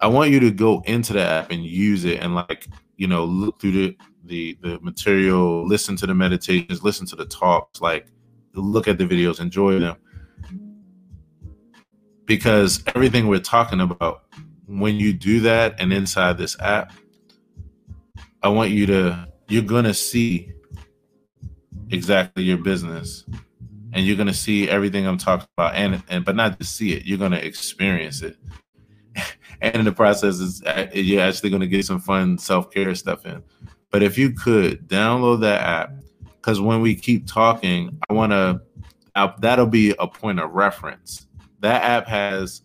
I 0.00 0.06
want 0.06 0.30
you 0.30 0.40
to 0.40 0.50
go 0.50 0.82
into 0.86 1.12
the 1.12 1.22
app 1.22 1.50
and 1.50 1.62
use 1.62 2.04
it 2.04 2.22
and 2.22 2.34
like 2.34 2.68
you 2.96 3.06
know 3.06 3.24
look 3.24 3.60
through 3.60 3.72
the 3.72 3.96
the 4.24 4.58
the 4.62 4.80
material, 4.80 5.66
listen 5.66 5.96
to 5.96 6.06
the 6.06 6.14
meditations, 6.14 6.82
listen 6.82 7.06
to 7.06 7.16
the 7.16 7.26
talks, 7.26 7.80
like 7.80 8.06
look 8.54 8.88
at 8.88 8.98
the 8.98 9.04
videos, 9.04 9.40
enjoy 9.40 9.78
them 9.78 9.96
because 12.30 12.80
everything 12.94 13.26
we're 13.26 13.40
talking 13.40 13.80
about, 13.80 14.22
when 14.68 14.94
you 14.94 15.12
do 15.12 15.40
that 15.40 15.74
and 15.80 15.92
inside 15.92 16.38
this 16.38 16.56
app, 16.60 16.92
I 18.40 18.48
want 18.50 18.70
you 18.70 18.86
to, 18.86 19.26
you're 19.48 19.64
going 19.64 19.82
to 19.82 19.92
see 19.92 20.52
exactly 21.90 22.44
your 22.44 22.58
business 22.58 23.24
and 23.92 24.06
you're 24.06 24.14
going 24.14 24.28
to 24.28 24.32
see 24.32 24.68
everything 24.68 25.08
I'm 25.08 25.18
talking 25.18 25.48
about 25.58 25.74
and, 25.74 26.04
and 26.08 26.24
but 26.24 26.36
not 26.36 26.56
just 26.60 26.76
see 26.76 26.92
it, 26.92 27.04
you're 27.04 27.18
going 27.18 27.32
to 27.32 27.44
experience 27.44 28.22
it. 28.22 28.36
and 29.60 29.74
in 29.74 29.84
the 29.84 29.90
process, 29.90 30.36
is 30.36 30.62
uh, 30.62 30.86
you're 30.94 31.22
actually 31.22 31.50
going 31.50 31.62
to 31.62 31.66
get 31.66 31.84
some 31.84 31.98
fun 31.98 32.38
self 32.38 32.70
care 32.70 32.94
stuff 32.94 33.26
in. 33.26 33.42
But 33.90 34.04
if 34.04 34.16
you 34.16 34.30
could 34.30 34.86
download 34.86 35.40
that 35.40 35.62
app, 35.62 35.94
because 36.36 36.60
when 36.60 36.80
we 36.80 36.94
keep 36.94 37.26
talking, 37.26 37.98
I 38.08 38.12
want 38.12 38.30
to, 38.30 38.62
that'll 39.40 39.66
be 39.66 39.96
a 39.98 40.06
point 40.06 40.38
of 40.38 40.52
reference 40.52 41.26
that 41.60 41.82
app 41.82 42.06
has 42.06 42.62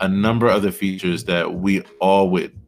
a 0.00 0.08
number 0.08 0.46
of 0.48 0.62
the 0.62 0.72
features 0.72 1.24
that 1.24 1.54
we 1.54 1.82
all 2.00 2.30
would 2.30 2.58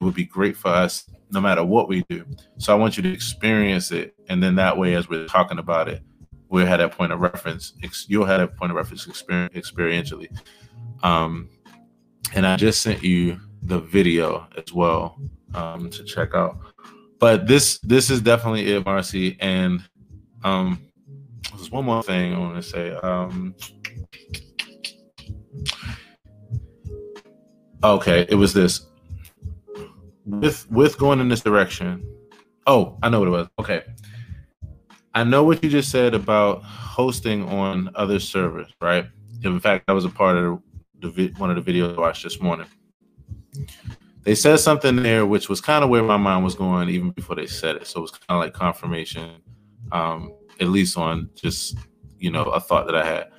would 0.00 0.14
be 0.14 0.24
great 0.24 0.56
for 0.56 0.68
us 0.68 1.08
no 1.32 1.40
matter 1.40 1.62
what 1.62 1.88
we 1.88 2.04
do. 2.08 2.24
So 2.58 2.72
I 2.72 2.76
want 2.76 2.96
you 2.96 3.02
to 3.04 3.12
experience 3.12 3.92
it, 3.92 4.14
and 4.28 4.42
then 4.42 4.56
that 4.56 4.76
way, 4.76 4.94
as 4.94 5.08
we're 5.08 5.26
talking 5.26 5.58
about 5.58 5.88
it, 5.88 6.02
we'll 6.48 6.66
have 6.66 6.90
point 6.92 7.12
of 7.12 7.20
reference. 7.20 7.72
You'll 8.08 8.26
have 8.26 8.40
that 8.40 8.56
point 8.56 8.72
of 8.72 8.76
reference 8.76 9.06
experientially. 9.06 10.36
Um, 11.02 11.48
and 12.34 12.46
I 12.46 12.56
just 12.56 12.82
sent 12.82 13.02
you 13.02 13.40
the 13.62 13.80
video 13.80 14.48
as 14.56 14.72
well 14.72 15.20
um, 15.54 15.90
to 15.90 16.04
check 16.04 16.34
out. 16.34 16.58
But 17.18 17.46
this 17.46 17.78
this 17.80 18.10
is 18.10 18.20
definitely 18.20 18.72
it, 18.72 18.84
Marcy. 18.84 19.36
And 19.40 19.82
um, 20.42 20.80
there's 21.54 21.70
one 21.70 21.84
more 21.84 22.02
thing 22.02 22.34
I 22.34 22.38
want 22.38 22.56
to 22.56 22.62
say. 22.62 22.92
Um, 22.92 23.54
Okay, 27.82 28.26
it 28.28 28.34
was 28.34 28.52
this. 28.52 28.86
With 30.26 30.70
with 30.70 30.98
going 30.98 31.20
in 31.20 31.28
this 31.28 31.40
direction. 31.40 32.04
Oh, 32.66 32.98
I 33.02 33.08
know 33.08 33.20
what 33.20 33.28
it 33.28 33.32
was. 33.32 33.48
Okay. 33.58 33.82
I 35.14 35.24
know 35.24 35.42
what 35.42 35.64
you 35.64 35.70
just 35.70 35.90
said 35.90 36.14
about 36.14 36.62
hosting 36.62 37.48
on 37.48 37.90
other 37.94 38.20
servers, 38.20 38.72
right? 38.80 39.06
In 39.42 39.58
fact, 39.58 39.86
that 39.86 39.92
was 39.92 40.04
a 40.04 40.10
part 40.10 40.36
of 40.36 40.62
the 41.00 41.32
one 41.38 41.50
of 41.50 41.64
the 41.64 41.72
videos 41.72 41.96
I 41.96 42.00
watched 42.00 42.22
this 42.22 42.40
morning. 42.40 42.66
They 44.22 44.34
said 44.34 44.60
something 44.60 44.96
there, 44.96 45.24
which 45.24 45.48
was 45.48 45.60
kind 45.60 45.82
of 45.82 45.90
where 45.90 46.02
my 46.02 46.18
mind 46.18 46.44
was 46.44 46.54
going 46.54 46.90
even 46.90 47.10
before 47.10 47.36
they 47.36 47.46
said 47.46 47.76
it. 47.76 47.86
So 47.86 48.00
it 48.00 48.02
was 48.02 48.10
kind 48.10 48.24
of 48.28 48.40
like 48.40 48.52
confirmation, 48.52 49.36
um, 49.92 50.34
at 50.60 50.68
least 50.68 50.98
on 50.98 51.30
just 51.34 51.78
you 52.18 52.30
know 52.30 52.44
a 52.44 52.60
thought 52.60 52.86
that 52.86 52.94
I 52.94 53.04
had. 53.04 53.30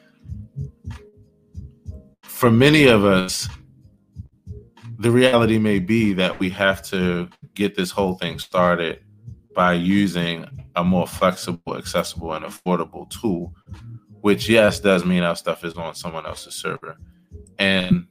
For 2.24 2.50
many 2.50 2.88
of 2.88 3.06
us, 3.06 3.48
the 5.02 5.12
reality 5.12 5.58
may 5.58 5.80
be 5.80 6.14
that 6.14 6.40
we 6.40 6.50
have 6.52 6.84
to 6.84 7.28
get 7.56 7.76
this 7.76 7.90
whole 7.90 8.14
thing 8.16 8.38
started 8.38 9.02
by 9.56 9.74
using 9.74 10.46
a 10.76 10.84
more 10.84 11.08
flexible, 11.08 11.76
accessible, 11.76 12.34
and 12.34 12.46
affordable 12.46 13.10
tool, 13.10 13.54
which, 14.22 14.48
yes, 14.48 14.80
does 14.80 15.04
mean 15.04 15.24
our 15.24 15.36
stuff 15.36 15.66
is 15.66 15.74
on 15.74 15.96
someone 15.96 16.28
else's 16.28 16.54
server. 16.54 16.98
And 17.58 18.06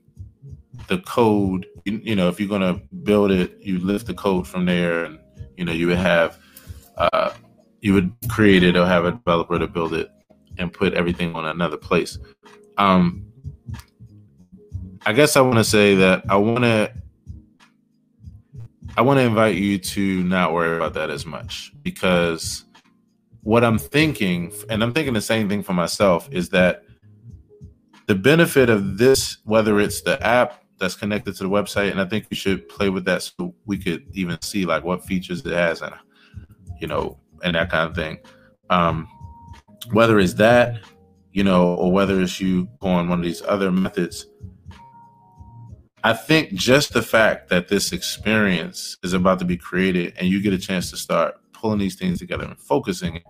the 0.88 0.98
code, 0.98 1.66
you, 1.84 2.16
know, 2.16 2.28
if 2.28 2.40
you're 2.40 2.48
going 2.48 2.60
to 2.74 2.82
build 3.04 3.30
it, 3.30 3.56
you 3.60 3.78
lift 3.78 4.06
the 4.06 4.14
code 4.14 4.48
from 4.48 4.66
there, 4.66 5.04
and, 5.04 5.20
you 5.56 5.64
know, 5.64 5.72
you 5.72 5.86
would 5.86 5.96
have 5.96 6.38
uh, 6.96 7.30
you 7.80 7.94
would 7.94 8.12
create 8.28 8.64
it 8.64 8.76
or 8.76 8.84
have 8.84 9.04
a 9.04 9.12
developer 9.12 9.58
to 9.58 9.68
build 9.68 9.94
it 9.94 10.10
and 10.58 10.72
put 10.72 10.92
everything 10.94 11.34
on 11.36 11.46
another 11.46 11.76
place. 11.76 12.18
Um, 12.76 13.29
I 15.06 15.12
guess 15.12 15.36
I 15.36 15.40
want 15.40 15.56
to 15.56 15.64
say 15.64 15.94
that 15.96 16.24
I 16.28 16.36
want 16.36 16.64
to 16.64 16.92
I 18.96 19.02
want 19.02 19.18
to 19.18 19.24
invite 19.24 19.54
you 19.54 19.78
to 19.78 20.22
not 20.24 20.52
worry 20.52 20.76
about 20.76 20.94
that 20.94 21.10
as 21.10 21.24
much 21.24 21.72
because 21.82 22.64
what 23.42 23.64
I'm 23.64 23.78
thinking, 23.78 24.52
and 24.68 24.82
I'm 24.82 24.92
thinking 24.92 25.14
the 25.14 25.20
same 25.20 25.48
thing 25.48 25.62
for 25.62 25.72
myself, 25.72 26.28
is 26.30 26.50
that 26.50 26.82
the 28.06 28.14
benefit 28.14 28.68
of 28.68 28.98
this, 28.98 29.38
whether 29.44 29.80
it's 29.80 30.02
the 30.02 30.22
app 30.26 30.62
that's 30.78 30.96
connected 30.96 31.36
to 31.36 31.44
the 31.44 31.48
website, 31.48 31.90
and 31.90 32.00
I 32.00 32.04
think 32.04 32.26
we 32.30 32.36
should 32.36 32.68
play 32.68 32.90
with 32.90 33.04
that 33.06 33.22
so 33.22 33.54
we 33.64 33.78
could 33.78 34.04
even 34.12 34.40
see 34.42 34.66
like 34.66 34.84
what 34.84 35.04
features 35.04 35.46
it 35.46 35.52
has 35.52 35.80
and 35.80 35.94
you 36.80 36.86
know, 36.86 37.18
and 37.44 37.54
that 37.54 37.70
kind 37.70 37.88
of 37.88 37.94
thing. 37.94 38.18
Um, 38.70 39.06
whether 39.92 40.18
it's 40.18 40.34
that, 40.34 40.80
you 41.32 41.44
know, 41.44 41.74
or 41.74 41.92
whether 41.92 42.20
it's 42.20 42.40
you 42.40 42.68
going 42.80 43.08
one 43.08 43.20
of 43.20 43.24
these 43.24 43.42
other 43.42 43.70
methods, 43.70 44.26
I 46.02 46.14
think 46.14 46.54
just 46.54 46.94
the 46.94 47.02
fact 47.02 47.50
that 47.50 47.68
this 47.68 47.92
experience 47.92 48.96
is 49.02 49.12
about 49.12 49.38
to 49.40 49.44
be 49.44 49.58
created 49.58 50.14
and 50.16 50.28
you 50.28 50.40
get 50.40 50.54
a 50.54 50.58
chance 50.58 50.90
to 50.90 50.96
start 50.96 51.34
pulling 51.52 51.78
these 51.78 51.96
things 51.96 52.18
together 52.18 52.44
and 52.44 52.58
focusing 52.58 53.20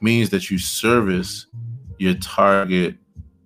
means 0.00 0.30
that 0.30 0.48
you 0.48 0.58
service 0.58 1.46
your 1.98 2.14
target 2.14 2.96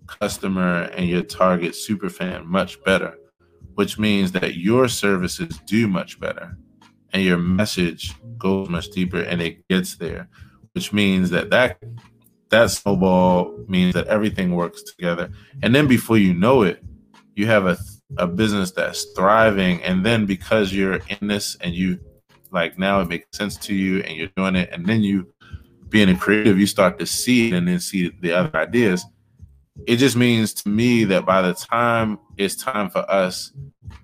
customer 0.07 0.83
and 0.95 1.09
your 1.09 1.22
target 1.22 1.74
super 1.74 2.11
fan 2.11 2.47
much 2.47 2.83
better, 2.85 3.16
which 3.77 3.99
means 3.99 4.33
that 4.33 4.57
your 4.57 4.89
services 4.89 5.59
do 5.66 5.89
much 5.89 6.20
better 6.20 6.57
and 7.12 7.22
your 7.22 7.39
message 7.39 8.12
goes 8.37 8.68
much 8.68 8.91
deeper 8.91 9.22
and 9.22 9.41
it 9.41 9.66
gets 9.68 9.97
there, 9.97 10.29
which 10.72 10.93
means 10.93 11.31
that 11.31 11.49
that 11.49 11.79
that 12.51 12.70
snowball 12.70 13.59
means 13.68 13.95
that 13.95 14.07
everything 14.07 14.55
works 14.55 14.83
together. 14.83 15.31
And 15.62 15.74
then 15.74 15.89
before 15.89 16.18
you 16.18 16.33
know 16.35 16.62
it, 16.62 16.83
you 17.35 17.47
have 17.47 17.66
a 17.66 17.77
a 18.18 18.26
business 18.26 18.70
that's 18.70 19.04
thriving 19.16 19.82
and 19.82 20.04
then 20.04 20.26
because 20.26 20.72
you're 20.72 21.00
in 21.09 21.28
this 21.28 21.57
and 21.61 21.74
you 21.74 21.98
like 22.50 22.78
now 22.78 23.00
it 23.00 23.09
makes 23.09 23.26
sense 23.36 23.57
to 23.57 23.74
you 23.74 24.00
and 24.02 24.16
you're 24.16 24.30
doing 24.36 24.57
it 24.57 24.70
and 24.72 24.86
then 24.86 25.02
you 25.02 25.32
being 25.88 26.09
a 26.09 26.16
creative 26.16 26.59
you 26.59 26.66
start 26.66 26.98
to 26.98 27.07
see 27.07 27.48
it 27.48 27.54
and 27.54 27.66
then 27.66 27.80
see 27.80 28.12
the 28.20 28.32
other 28.32 28.57
ideas 28.57 29.04
it 29.86 29.96
just 29.96 30.16
means 30.16 30.54
to 30.54 30.68
me 30.68 31.04
that 31.04 31.26
by 31.26 31.42
the 31.42 31.52
time 31.52 32.18
it's 32.36 32.54
time 32.54 32.88
for 32.88 33.09
us 33.11 33.52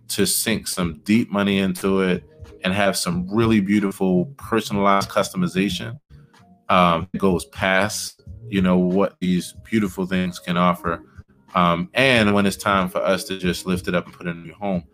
to 0.09 0.27
sink 0.27 0.67
some 0.67 1.01
deep 1.05 1.31
money 1.31 1.59
into 1.59 2.01
it 2.01 2.25
and 2.65 2.75
have 2.75 2.97
some 2.97 3.27
really 3.33 3.61
beautiful 3.61 4.27
personalized 4.37 5.09
customization 5.09 5.99
um, 6.69 7.09
goes 7.19 7.45
past 7.47 8.23
you 8.49 8.61
know 8.61 8.79
what 8.79 9.17
these 9.21 9.55
beautiful 9.65 10.07
things 10.07 10.39
can 10.39 10.57
offer 10.57 11.03
um, 11.55 11.89
and 11.95 12.35
when 12.35 12.47
it's 12.47 12.57
time 12.57 12.89
for 12.89 12.99
us 12.99 13.25
to 13.25 13.39
just 13.39 13.67
lift 13.67 13.89
it 13.89 13.95
up 13.95 14.07
and 14.07 14.15
put 14.15 14.27
it 14.27 14.31
in 14.31 14.39
a 14.39 14.41
new 14.41 14.55
home 14.55 14.85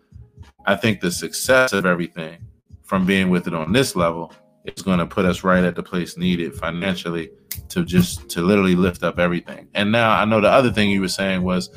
i 0.65 0.75
think 0.75 0.99
the 0.99 1.11
success 1.11 1.73
of 1.73 1.85
everything 1.85 2.37
from 2.83 3.05
being 3.05 3.29
with 3.29 3.47
it 3.47 3.53
on 3.53 3.71
this 3.71 3.95
level 3.95 4.33
is 4.65 4.81
going 4.81 4.99
to 4.99 5.05
put 5.05 5.25
us 5.25 5.43
right 5.43 5.63
at 5.63 5.75
the 5.75 5.83
place 5.83 6.17
needed 6.17 6.53
financially 6.53 7.29
to 7.69 7.85
just 7.85 8.29
to 8.29 8.41
literally 8.41 8.75
lift 8.75 9.03
up 9.03 9.19
everything. 9.19 9.67
And 9.73 9.91
now 9.91 10.11
i 10.11 10.25
know 10.25 10.41
the 10.41 10.49
other 10.49 10.71
thing 10.71 10.89
you 10.89 11.01
were 11.01 11.07
saying 11.07 11.43
was 11.43 11.69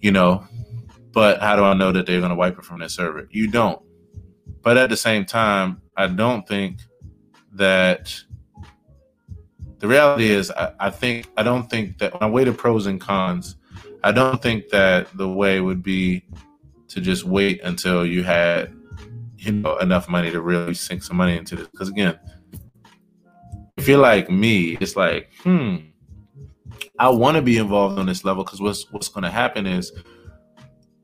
you 0.00 0.12
know 0.12 0.46
but 1.12 1.40
how 1.40 1.56
do 1.56 1.64
i 1.64 1.74
know 1.74 1.92
that 1.92 2.06
they're 2.06 2.20
going 2.20 2.30
to 2.30 2.36
wipe 2.36 2.58
it 2.58 2.64
from 2.64 2.80
their 2.80 2.88
server? 2.88 3.26
You 3.30 3.48
don't. 3.48 3.80
But 4.62 4.76
at 4.76 4.90
the 4.90 4.96
same 4.96 5.24
time 5.24 5.82
i 5.96 6.06
don't 6.06 6.46
think 6.46 6.80
that 7.52 8.14
the 9.78 9.88
reality 9.88 10.30
is, 10.30 10.50
I, 10.50 10.72
I, 10.80 10.90
think 10.90 11.28
I 11.36 11.42
don't 11.42 11.68
think 11.68 11.98
that 11.98 12.12
when 12.14 12.22
I 12.22 12.26
weigh 12.26 12.44
the 12.44 12.52
pros 12.52 12.86
and 12.86 13.00
cons, 13.00 13.56
I 14.06 14.12
don't 14.12 14.40
think 14.40 14.68
that 14.68 15.08
the 15.16 15.28
way 15.28 15.60
would 15.60 15.82
be 15.82 16.22
to 16.86 17.00
just 17.00 17.24
wait 17.24 17.60
until 17.64 18.06
you 18.06 18.22
had 18.22 18.72
you 19.36 19.50
know 19.50 19.78
enough 19.78 20.08
money 20.08 20.30
to 20.30 20.40
really 20.40 20.74
sink 20.74 21.02
some 21.02 21.16
money 21.16 21.36
into 21.36 21.56
this. 21.56 21.66
Because 21.66 21.88
again, 21.88 22.16
if 23.76 23.88
you're 23.88 23.98
like 23.98 24.30
me, 24.30 24.76
it's 24.80 24.94
like, 24.94 25.32
hmm, 25.42 25.78
I 27.00 27.08
want 27.08 27.34
to 27.34 27.42
be 27.42 27.58
involved 27.58 27.98
on 27.98 28.06
this 28.06 28.24
level 28.24 28.44
because 28.44 28.60
what's 28.60 28.88
what's 28.92 29.08
going 29.08 29.24
to 29.24 29.30
happen 29.30 29.66
is 29.66 29.90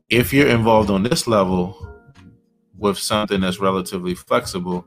if 0.09 0.33
you're 0.33 0.51
involved 0.51 0.89
on 0.89 1.03
this 1.03 1.27
level 1.27 1.77
with 2.79 2.99
something 2.99 3.41
that's 3.41 3.59
relatively 3.59 4.15
flexible, 4.15 4.87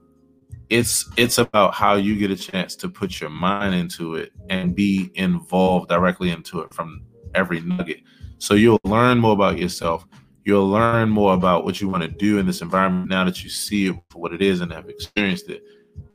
it's 0.69 1.11
it's 1.17 1.37
about 1.37 1.73
how 1.73 1.95
you 1.95 2.15
get 2.15 2.31
a 2.31 2.37
chance 2.37 2.77
to 2.77 2.87
put 2.87 3.19
your 3.19 3.29
mind 3.29 3.75
into 3.75 4.15
it 4.15 4.31
and 4.49 4.73
be 4.73 5.11
involved 5.15 5.89
directly 5.89 6.29
into 6.29 6.61
it 6.61 6.73
from 6.73 7.05
every 7.35 7.61
nugget. 7.61 8.01
So 8.37 8.53
you'll 8.53 8.79
learn 8.83 9.19
more 9.19 9.33
about 9.33 9.57
yourself. 9.57 10.07
You'll 10.43 10.69
learn 10.69 11.09
more 11.09 11.33
about 11.33 11.65
what 11.65 11.81
you 11.81 11.89
want 11.89 12.03
to 12.03 12.09
do 12.09 12.37
in 12.37 12.45
this 12.45 12.61
environment 12.61 13.09
now 13.09 13.23
that 13.25 13.43
you 13.43 13.49
see 13.49 13.87
it 13.87 13.95
for 14.09 14.21
what 14.21 14.33
it 14.33 14.41
is 14.41 14.61
and 14.61 14.71
have 14.71 14.89
experienced 14.89 15.49
it. 15.49 15.63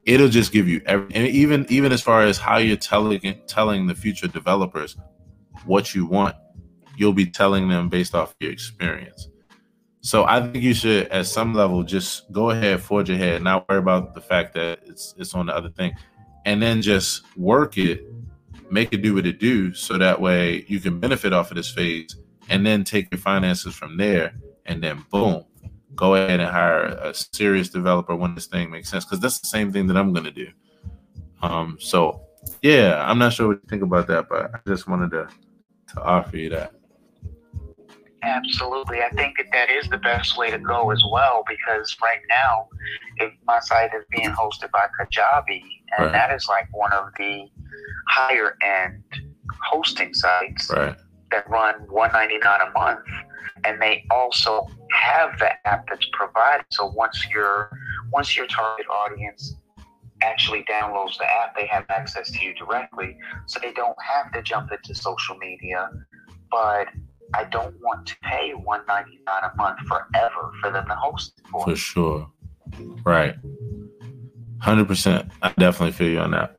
It'll 0.05 0.29
just 0.29 0.53
give 0.53 0.69
you 0.69 0.81
every 0.87 1.15
and 1.15 1.27
even 1.27 1.67
even 1.69 1.93
as 1.93 2.01
far 2.01 2.23
as 2.23 2.39
how 2.39 2.57
you're 2.59 2.77
telling 2.77 3.21
telling 3.47 3.87
the 3.87 3.95
future 3.95 4.29
developers 4.29 4.97
what 5.67 5.95
you 5.95 6.07
want 6.07 6.35
you'll 7.01 7.15
be 7.15 7.25
telling 7.25 7.67
them 7.67 7.89
based 7.89 8.15
off 8.15 8.35
your 8.41 8.53
experience. 8.53 9.29
So 10.03 10.25
I 10.25 10.41
think 10.41 10.63
you 10.63 10.75
should, 10.75 11.09
at 11.09 11.27
some 11.27 11.55
level, 11.55 11.83
just 11.83 12.31
go 12.31 12.51
ahead, 12.51 12.81
forge 12.81 13.09
ahead, 13.09 13.43
not 13.43 13.67
worry 13.69 13.79
about 13.79 14.13
the 14.15 14.21
fact 14.21 14.53
that 14.55 14.81
it's 14.87 15.15
it's 15.17 15.35
on 15.35 15.47
the 15.47 15.57
other 15.57 15.71
thing, 15.71 15.95
and 16.45 16.61
then 16.61 16.83
just 16.83 17.25
work 17.39 17.79
it, 17.79 18.05
make 18.71 18.93
it 18.93 19.03
do 19.03 19.15
what 19.15 19.27
it 19.27 19.39
do, 19.39 19.75
so 19.75 19.99
that 19.99 20.21
way 20.21 20.65
you 20.69 20.81
can 20.81 21.01
benefit 21.01 21.33
off 21.33 21.51
of 21.51 21.57
this 21.57 21.71
phase, 21.71 22.17
and 22.49 22.65
then 22.65 22.85
take 22.85 23.11
your 23.11 23.19
finances 23.19 23.75
from 23.75 23.97
there, 23.97 24.35
and 24.67 24.83
then 24.83 25.05
boom, 25.11 25.45
go 25.95 26.15
ahead 26.15 26.41
and 26.41 26.51
hire 26.51 26.85
a 26.85 27.15
serious 27.15 27.69
developer 27.69 28.15
when 28.15 28.35
this 28.35 28.47
thing 28.47 28.71
makes 28.71 28.91
sense, 28.91 29.05
because 29.05 29.21
that's 29.21 29.41
the 29.41 29.47
same 29.47 29.73
thing 29.73 29.87
that 29.87 29.97
I'm 29.97 30.13
gonna 30.13 30.31
do. 30.31 30.49
Um, 31.43 31.79
so 31.81 32.23
yeah, 32.63 33.05
I'm 33.09 33.19
not 33.19 33.33
sure 33.33 33.49
what 33.49 33.61
you 33.63 33.69
think 33.69 33.83
about 33.83 34.07
that, 34.09 34.29
but 34.29 34.51
I 34.55 34.59
just 34.67 34.89
wanted 34.89 35.11
to 35.11 35.29
to 35.95 36.03
offer 36.03 36.37
you 36.37 36.51
that. 36.51 36.73
Absolutely. 38.23 39.01
I 39.01 39.09
think 39.11 39.39
that 39.39 39.47
that 39.53 39.71
is 39.71 39.89
the 39.89 39.97
best 39.97 40.37
way 40.37 40.51
to 40.51 40.59
go 40.59 40.91
as 40.91 41.03
well 41.11 41.43
because 41.49 41.97
right 42.03 42.21
now, 42.29 42.69
if 43.17 43.33
my 43.47 43.59
site 43.61 43.91
is 43.95 44.05
being 44.11 44.29
hosted 44.31 44.71
by 44.71 44.87
Kajabi, 45.01 45.63
and 45.97 46.07
right. 46.07 46.13
that 46.13 46.35
is 46.35 46.47
like 46.47 46.69
one 46.73 46.93
of 46.93 47.07
the 47.17 47.49
higher 48.09 48.57
end 48.63 49.03
hosting 49.63 50.15
sites 50.15 50.71
right. 50.71 50.97
that 51.31 51.49
run 51.49 51.75
199 51.89 52.61
a 52.61 52.79
month, 52.79 53.07
and 53.65 53.81
they 53.81 54.05
also 54.11 54.69
have 54.93 55.39
the 55.39 55.51
app 55.67 55.87
that's 55.89 56.07
provided. 56.13 56.67
So 56.71 56.87
once 56.87 57.27
your 57.31 57.71
once 58.13 58.37
your 58.37 58.47
target 58.47 58.87
audience 58.89 59.55
actually 60.23 60.65
downloads 60.65 61.17
the 61.19 61.25
app, 61.25 61.57
they 61.57 61.67
have 61.67 61.85
access 61.89 62.31
to 62.31 62.45
you 62.45 62.55
directly, 62.55 63.17
so 63.47 63.59
they 63.61 63.73
don't 63.73 63.97
have 64.03 64.33
to 64.33 64.43
jump 64.43 64.71
into 64.73 64.95
social 64.95 65.37
media. 65.37 65.91
But 66.51 66.89
I 67.35 67.45
don't 67.45 67.75
want 67.81 68.07
to 68.07 68.17
pay 68.23 68.53
one 68.53 68.83
ninety 68.89 69.21
nine 69.27 69.51
a 69.53 69.57
month 69.57 69.79
forever 69.87 70.53
for 70.61 70.71
them 70.71 70.87
to 70.87 70.95
host 70.95 71.35
it 71.39 71.47
for. 71.49 71.65
For 71.65 71.77
sure, 71.77 72.31
right. 73.05 73.37
Hundred 74.59 74.89
percent. 74.89 75.31
I 75.41 75.53
definitely 75.59 75.93
feel 75.93 76.11
you 76.11 76.19
on 76.19 76.33
that. 76.33 76.59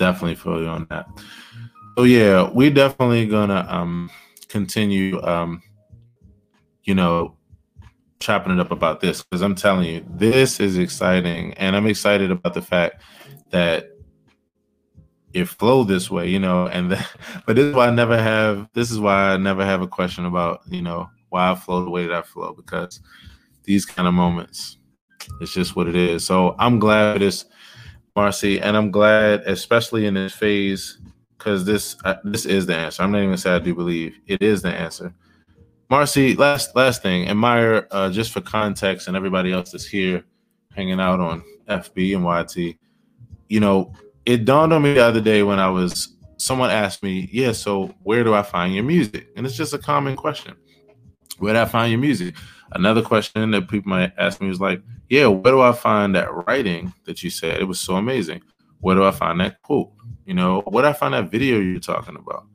Definitely 0.00 0.36
feel 0.36 0.62
you 0.62 0.66
on 0.66 0.86
that. 0.88 1.06
So 1.98 2.04
yeah, 2.04 2.48
we're 2.50 2.70
definitely 2.70 3.26
gonna 3.26 3.66
um 3.68 4.10
continue 4.48 5.22
um 5.22 5.62
you 6.84 6.94
know 6.94 7.36
chopping 8.18 8.52
it 8.54 8.60
up 8.60 8.70
about 8.70 9.00
this 9.00 9.22
because 9.22 9.42
I'm 9.42 9.54
telling 9.54 9.86
you, 9.86 10.06
this 10.08 10.58
is 10.58 10.78
exciting, 10.78 11.52
and 11.54 11.76
I'm 11.76 11.86
excited 11.86 12.30
about 12.30 12.54
the 12.54 12.62
fact 12.62 13.02
that 13.50 13.90
it 15.34 15.44
flowed 15.44 15.88
this 15.88 16.10
way, 16.10 16.30
you 16.30 16.38
know, 16.38 16.66
and 16.66 16.92
the, 16.92 17.06
but 17.46 17.56
this 17.56 17.66
is 17.66 17.74
why 17.74 17.88
I 17.88 17.90
never 17.90 18.16
have 18.16 18.70
this 18.72 18.90
is 18.90 18.98
why 18.98 19.34
I 19.34 19.36
never 19.36 19.66
have 19.66 19.82
a 19.82 19.86
question 19.86 20.24
about, 20.24 20.60
you 20.66 20.80
know, 20.80 21.10
why 21.28 21.50
I 21.50 21.54
flow 21.54 21.84
the 21.84 21.90
way 21.90 22.06
that 22.06 22.16
I 22.16 22.22
flow 22.22 22.54
because 22.54 23.00
these 23.64 23.84
kind 23.84 24.08
of 24.08 24.14
moments, 24.14 24.78
it's 25.42 25.52
just 25.52 25.76
what 25.76 25.88
it 25.88 25.94
is. 25.94 26.24
So 26.24 26.56
I'm 26.58 26.78
glad 26.78 27.12
for 27.12 27.18
this, 27.18 27.44
Marcy, 28.16 28.60
and 28.60 28.76
I'm 28.76 28.90
glad, 28.90 29.40
especially 29.42 30.06
in 30.06 30.14
this 30.14 30.32
phase, 30.32 30.98
because 31.38 31.64
this 31.64 31.96
uh, 32.04 32.16
this 32.24 32.44
is 32.44 32.66
the 32.66 32.76
answer. 32.76 33.02
I'm 33.02 33.12
not 33.12 33.22
even 33.22 33.36
say 33.36 33.54
I 33.54 33.58
do 33.58 33.74
believe 33.74 34.18
it 34.26 34.42
is 34.42 34.62
the 34.62 34.70
answer. 34.70 35.14
Marcy, 35.88 36.34
last 36.34 36.76
last 36.76 37.02
thing, 37.02 37.28
admire 37.28 37.86
uh, 37.90 38.10
just 38.10 38.32
for 38.32 38.40
context 38.40 39.08
and 39.08 39.16
everybody 39.16 39.52
else 39.52 39.72
that's 39.72 39.86
here 39.86 40.24
hanging 40.72 41.00
out 41.00 41.20
on 41.20 41.42
FB 41.68 42.16
and 42.16 42.24
YT. 42.24 42.76
You 43.48 43.60
know, 43.60 43.92
it 44.26 44.44
dawned 44.44 44.72
on 44.72 44.82
me 44.82 44.94
the 44.94 45.04
other 45.04 45.20
day 45.20 45.42
when 45.42 45.58
I 45.58 45.68
was 45.68 46.16
someone 46.36 46.70
asked 46.70 47.02
me, 47.02 47.28
"Yeah, 47.32 47.52
so 47.52 47.94
where 48.02 48.22
do 48.22 48.34
I 48.34 48.42
find 48.42 48.74
your 48.74 48.84
music?" 48.84 49.28
And 49.36 49.46
it's 49.46 49.56
just 49.56 49.74
a 49.74 49.78
common 49.78 50.16
question. 50.16 50.54
Where 51.38 51.54
do 51.54 51.60
I 51.60 51.64
find 51.64 51.90
your 51.90 52.00
music? 52.00 52.34
Another 52.72 53.02
question 53.02 53.50
that 53.52 53.68
people 53.68 53.90
might 53.90 54.12
ask 54.18 54.40
me 54.40 54.50
is 54.50 54.60
like, 54.60 54.82
"Yeah, 55.10 55.26
where 55.26 55.52
do 55.52 55.60
I 55.60 55.72
find 55.72 56.14
that 56.14 56.32
writing 56.46 56.94
that 57.04 57.22
you 57.22 57.30
said? 57.30 57.60
It 57.60 57.64
was 57.64 57.80
so 57.80 57.96
amazing. 57.96 58.42
Where 58.78 58.94
do 58.94 59.04
I 59.04 59.10
find 59.10 59.40
that 59.40 59.60
quote? 59.62 59.90
You 60.24 60.34
know, 60.34 60.62
where 60.62 60.82
do 60.82 60.88
I 60.88 60.92
find 60.92 61.12
that 61.14 61.30
video 61.30 61.58
you're 61.58 61.80
talking 61.80 62.16
about? 62.16 62.46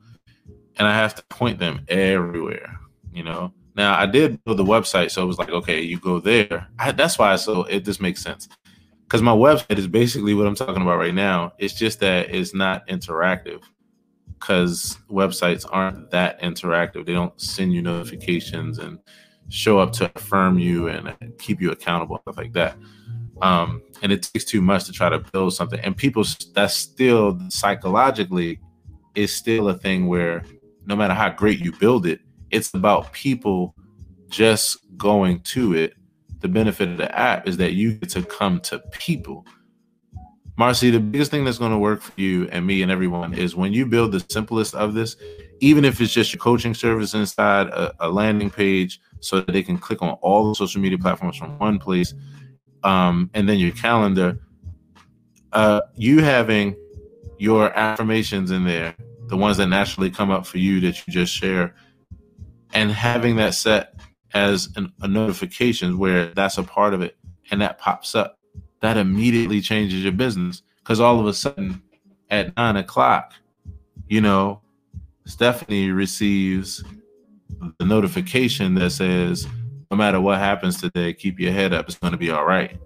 And 0.77 0.87
I 0.87 0.95
have 0.95 1.13
to 1.15 1.23
point 1.25 1.59
them 1.59 1.85
everywhere, 1.89 2.79
you 3.13 3.23
know. 3.23 3.53
Now 3.75 3.99
I 3.99 4.05
did 4.05 4.41
build 4.45 4.57
the 4.57 4.63
website, 4.63 5.11
so 5.11 5.21
it 5.21 5.25
was 5.25 5.37
like, 5.37 5.49
okay, 5.49 5.81
you 5.81 5.99
go 5.99 6.19
there. 6.19 6.67
I, 6.79 6.93
that's 6.93 7.19
why 7.19 7.35
so 7.35 7.63
it 7.63 7.83
just 7.83 8.01
makes 8.01 8.23
sense. 8.23 8.47
Because 9.03 9.21
my 9.21 9.33
website 9.33 9.77
is 9.77 9.87
basically 9.87 10.33
what 10.33 10.47
I'm 10.47 10.55
talking 10.55 10.81
about 10.81 10.97
right 10.97 11.13
now. 11.13 11.53
It's 11.59 11.73
just 11.73 11.99
that 11.99 12.33
it's 12.33 12.53
not 12.53 12.87
interactive. 12.87 13.61
Because 14.39 14.97
websites 15.09 15.65
aren't 15.69 16.09
that 16.11 16.41
interactive. 16.41 17.05
They 17.05 17.13
don't 17.13 17.39
send 17.39 17.73
you 17.73 17.81
notifications 17.81 18.79
and 18.79 18.99
show 19.49 19.79
up 19.79 19.91
to 19.93 20.11
affirm 20.15 20.59
you 20.59 20.87
and 20.87 21.13
keep 21.39 21.61
you 21.61 21.71
accountable, 21.71 22.19
stuff 22.19 22.37
like 22.37 22.53
that. 22.53 22.77
Um, 23.41 23.81
and 24.01 24.11
it 24.11 24.23
takes 24.23 24.45
too 24.45 24.61
much 24.61 24.85
to 24.85 24.91
try 24.91 25.09
to 25.09 25.19
build 25.19 25.53
something. 25.53 25.79
And 25.81 25.95
people, 25.95 26.23
that's 26.53 26.73
still 26.73 27.39
psychologically, 27.49 28.59
is 29.15 29.33
still 29.33 29.69
a 29.69 29.77
thing 29.77 30.07
where 30.07 30.43
no 30.85 30.95
matter 30.95 31.13
how 31.13 31.29
great 31.29 31.59
you 31.59 31.71
build 31.71 32.05
it, 32.05 32.19
it's 32.51 32.73
about 32.73 33.11
people 33.11 33.75
just 34.29 34.77
going 34.97 35.39
to 35.41 35.73
it. 35.73 35.93
The 36.39 36.47
benefit 36.47 36.89
of 36.89 36.97
the 36.97 37.17
app 37.17 37.47
is 37.47 37.57
that 37.57 37.73
you 37.73 37.93
get 37.93 38.09
to 38.09 38.23
come 38.23 38.59
to 38.61 38.79
people. 38.91 39.45
Marcy, 40.57 40.89
the 40.89 40.99
biggest 40.99 41.31
thing 41.31 41.43
that's 41.43 41.57
going 41.57 41.71
to 41.71 41.77
work 41.77 42.01
for 42.01 42.13
you 42.15 42.47
and 42.51 42.65
me 42.65 42.81
and 42.81 42.91
everyone 42.91 43.33
is 43.33 43.55
when 43.55 43.73
you 43.73 43.85
build 43.85 44.13
the 44.13 44.23
simplest 44.29 44.73
of 44.73 44.93
this, 44.93 45.17
even 45.59 45.83
if 45.83 45.99
it's 45.99 46.13
just 46.13 46.31
your 46.31 46.39
coaching 46.39 46.73
service 46.73 47.13
inside 47.13 47.67
a, 47.67 47.93
a 47.99 48.09
landing 48.09 48.49
page 48.49 49.01
so 49.25 49.41
that 49.41 49.51
they 49.51 49.63
can 49.63 49.77
click 49.77 50.01
on 50.01 50.09
all 50.21 50.47
the 50.47 50.55
social 50.55 50.81
media 50.81 50.97
platforms 50.97 51.35
from 51.35 51.57
one 51.57 51.79
place. 51.79 52.13
Um, 52.83 53.29
and 53.33 53.49
then 53.49 53.57
your 53.57 53.71
calendar, 53.71 54.39
uh, 55.51 55.81
you 55.95 56.21
having 56.21 56.75
your 57.39 57.75
affirmations 57.77 58.51
in 58.51 58.65
there, 58.65 58.95
the 59.27 59.35
ones 59.35 59.57
that 59.57 59.67
naturally 59.67 60.11
come 60.11 60.29
up 60.29 60.45
for 60.45 60.59
you 60.59 60.79
that 60.81 61.05
you 61.05 61.13
just 61.13 61.33
share, 61.33 61.73
and 62.73 62.91
having 62.91 63.37
that 63.37 63.55
set 63.55 63.95
as 64.33 64.69
an, 64.75 64.93
a 65.01 65.07
notification 65.07 65.97
where 65.97 66.27
that's 66.27 66.57
a 66.57 66.63
part 66.63 66.93
of 66.93 67.01
it 67.01 67.17
and 67.49 67.61
that 67.61 67.79
pops 67.79 68.13
up, 68.13 68.37
that 68.81 68.97
immediately 68.97 69.61
changes 69.61 70.03
your 70.03 70.11
business. 70.11 70.61
Because 70.83 70.99
all 70.99 71.19
of 71.19 71.25
a 71.25 71.33
sudden 71.33 71.81
at 72.29 72.55
nine 72.55 72.75
o'clock, 72.75 73.33
you 74.07 74.21
know, 74.21 74.61
Stephanie 75.25 75.89
receives 75.89 76.83
the 77.77 77.85
notification 77.85 78.75
that 78.75 78.91
says, 78.91 79.47
no 79.91 79.97
matter 79.97 80.19
what 80.19 80.39
happens 80.39 80.79
today, 80.79 81.13
keep 81.13 81.39
your 81.39 81.51
head 81.51 81.73
up. 81.73 81.87
It's 81.87 81.97
going 81.97 82.11
to 82.11 82.17
be 82.17 82.31
all 82.31 82.45
right. 82.45 82.79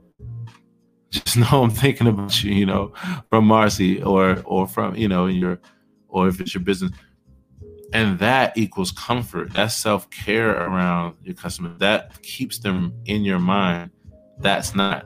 Just 1.10 1.38
know 1.38 1.64
I'm 1.64 1.72
thinking 1.72 2.08
about 2.08 2.44
you, 2.44 2.54
you 2.54 2.66
know, 2.66 2.94
from 3.30 3.46
Marcy 3.46 4.02
or 4.02 4.42
or 4.46 4.68
from 4.68 4.96
you 4.96 5.08
know 5.08 5.26
your 5.26 5.60
or 6.08 6.28
if 6.28 6.40
it's 6.40 6.54
your 6.54 6.64
business, 6.64 6.92
and 7.94 8.20
that 8.20 8.58
equals 8.58 8.92
comfort. 8.92 9.54
That's 9.54 9.76
self 9.76 10.10
care 10.10 10.52
around 10.52 11.16
your 11.24 11.36
customer. 11.36 11.74
That 11.80 12.22
keeps 12.22 12.60
them 12.60 12.94
in 13.06 13.24
your 13.24 13.40
mind. 13.40 13.92
That's 14.40 14.76
not 14.76 15.06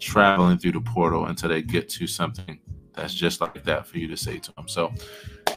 traveling 0.00 0.58
through 0.58 0.72
the 0.72 0.80
portal 0.80 1.26
until 1.26 1.48
they 1.48 1.62
get 1.62 1.88
to 1.88 2.06
something 2.06 2.58
that's 2.94 3.14
just 3.14 3.40
like 3.40 3.62
that 3.64 3.86
for 3.86 3.98
you 3.98 4.08
to 4.08 4.16
say 4.16 4.38
to 4.38 4.52
them. 4.52 4.68
So, 4.68 4.92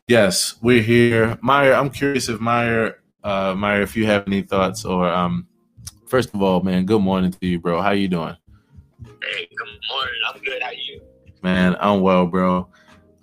yes, 0.08 0.56
we're 0.62 0.82
here, 0.82 1.38
Meyer. 1.42 1.74
I'm 1.74 1.90
curious 1.90 2.30
if 2.30 2.40
Meyer, 2.40 3.02
uh, 3.26 3.54
Meyer, 3.56 3.82
if 3.82 3.98
you 3.98 4.06
have 4.06 4.26
any 4.28 4.42
thoughts 4.42 4.86
or 4.86 5.10
um, 5.10 5.48
First 6.08 6.34
of 6.36 6.42
all, 6.42 6.62
man, 6.62 6.86
good 6.86 7.02
morning 7.02 7.32
to 7.32 7.48
you, 7.48 7.60
bro. 7.60 7.82
How 7.82 7.92
you 7.92 8.08
doing? 8.08 8.38
Hey, 9.24 9.50
good 9.58 9.68
morning. 9.90 10.14
I'm 10.28 10.42
good. 10.42 10.62
How 10.62 10.70
you? 10.70 11.02
Man, 11.42 11.76
I'm 11.80 12.02
well, 12.02 12.28
bro. 12.28 12.70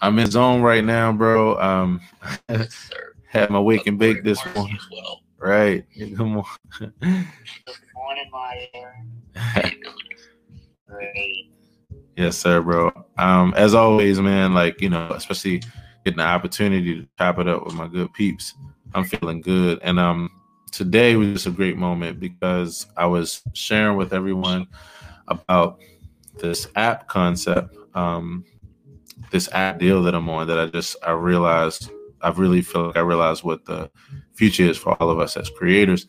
I'm 0.01 0.19
in 0.19 0.29
zone 0.29 0.63
right 0.63 0.85
now, 0.85 1.13
bro. 1.13 1.61
Um, 1.61 2.01
yes, 2.49 2.91
had 3.29 3.51
my 3.51 3.61
wake 3.61 3.87
and 3.87 4.01
bake 4.01 4.25
this 4.25 4.45
morning. 4.55 4.79
Well. 4.91 5.23
Right. 5.39 5.85
Good 5.97 6.19
morning. 6.19 6.45
good 6.81 7.27
morning, 7.95 8.31
Meyer. 8.33 9.05
Great. 10.89 11.51
Yes, 12.17 12.37
sir, 12.37 12.61
bro. 12.61 12.93
Um, 13.17 13.55
as 13.57 13.75
always, 13.75 14.21
man, 14.21 14.55
like 14.55 14.81
you 14.81 14.91
know, 14.91 15.13
especially 15.13 15.63
getting 16.05 16.19
the 16.19 16.25
opportunity 16.25 17.01
to 17.01 17.09
chop 17.17 17.39
it 17.39 17.47
up 17.47 17.65
with 17.65 17.75
my 17.75 17.87
good 17.87 18.13
peeps. 18.13 18.55
I'm 18.95 19.05
feeling 19.05 19.41
good, 19.41 19.81
and 19.83 19.99
um, 19.99 20.31
today 20.71 21.17
was 21.17 21.29
just 21.29 21.47
a 21.47 21.51
great 21.51 21.77
moment 21.77 22.21
because 22.21 22.87
I 22.97 23.07
was 23.07 23.43
sharing 23.53 23.97
with 23.97 24.13
everyone 24.13 24.67
about 25.29 25.81
this 26.39 26.67
app 26.77 27.09
concept, 27.09 27.77
um, 27.95 28.45
this 29.31 29.49
app 29.53 29.79
deal 29.79 30.03
that 30.03 30.15
I'm 30.15 30.29
on 30.29 30.47
that 30.49 30.59
I 30.59 30.67
just 30.67 30.97
I 31.03 31.13
realized 31.13 31.91
I 32.21 32.31
really 32.31 32.63
feel 32.63 32.87
like 32.87 32.97
I 32.97 33.01
realized 33.01 33.45
what 33.45 33.65
the 33.65 33.91
future 34.35 34.65
is 34.65 34.79
for 34.79 35.01
all 35.01 35.11
of 35.11 35.19
us 35.19 35.37
as 35.37 35.51
creators, 35.51 36.07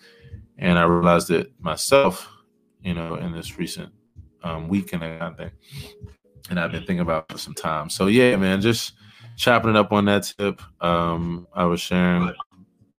and 0.57 0.77
I 0.77 0.84
realized 0.84 1.29
it 1.31 1.51
myself, 1.59 2.29
you 2.81 2.93
know, 2.93 3.15
in 3.15 3.31
this 3.34 3.57
recent 3.57 3.91
um, 4.43 4.67
week 4.67 4.93
and 4.93 5.01
that 5.01 5.19
kind 5.19 5.31
of 5.31 5.38
thing, 5.38 5.51
and 6.49 6.59
I've 6.59 6.71
been 6.71 6.86
thinking 6.86 6.99
about 6.99 7.31
for 7.31 7.38
some 7.38 7.53
time. 7.53 7.89
So 7.89 8.07
yeah, 8.07 8.36
man, 8.36 8.61
just 8.61 8.93
chopping 9.38 9.71
it 9.71 9.75
up 9.75 9.91
on 9.91 10.05
that 10.05 10.31
tip. 10.38 10.61
Um, 10.81 11.47
I 11.53 11.65
was 11.65 11.81
sharing, 11.81 12.34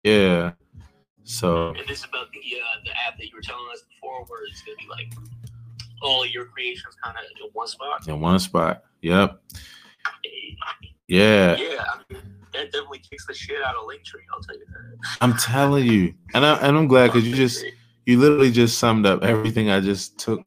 yeah 0.05 0.53
so 1.25 1.69
and 1.69 1.89
this 1.89 2.01
is 2.01 2.05
about 2.05 2.31
the 2.33 2.39
uh, 2.39 2.81
the 2.85 2.91
app 2.91 3.19
that 3.19 3.27
you 3.27 3.33
were 3.35 3.41
telling 3.41 3.65
us 3.73 3.83
before, 3.89 4.25
where 4.27 4.45
it's 4.45 4.61
gonna 4.63 4.77
be 4.77 4.87
like 4.91 5.13
all 6.03 6.27
your 6.27 6.45
creations 6.45 6.95
kind 7.03 7.17
of 7.17 7.25
in 7.43 7.51
one 7.55 7.67
spot. 7.67 8.07
In 8.07 8.21
one 8.21 8.39
spot. 8.39 8.85
Yep. 9.01 9.41
Yeah. 11.09 11.57
Yeah. 11.57 11.85
I 11.89 12.13
mean, 12.13 12.23
that 12.53 12.73
definitely 12.73 12.99
kicks 12.99 13.27
the 13.27 13.33
shit 13.33 13.63
out 13.63 13.75
of 13.75 13.85
Linktree. 13.85 14.21
I'll 14.35 14.43
tell 14.43 14.55
you 14.55 14.67
that. 14.67 15.17
I'm 15.23 15.35
telling 15.37 15.87
you, 15.87 16.15
and 16.35 16.45
I 16.45 16.57
and 16.57 16.77
I'm 16.77 16.89
glad 16.89 17.07
because 17.07 17.27
you 17.27 17.35
just 17.35 17.65
you 18.07 18.21
literally 18.21 18.51
just 18.51 18.79
summed 18.79 19.07
up 19.07 19.25
everything 19.25 19.71
I 19.71 19.81
just 19.81 20.19
took 20.19 20.47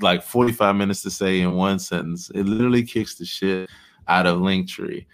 like 0.00 0.22
45 0.22 0.76
minutes 0.76 1.02
to 1.02 1.10
say 1.10 1.40
in 1.40 1.54
one 1.54 1.80
sentence. 1.80 2.30
It 2.32 2.44
literally 2.44 2.84
kicks 2.84 3.16
the 3.16 3.24
shit 3.24 3.68
out 4.06 4.26
of 4.26 4.38
Linktree, 4.38 5.04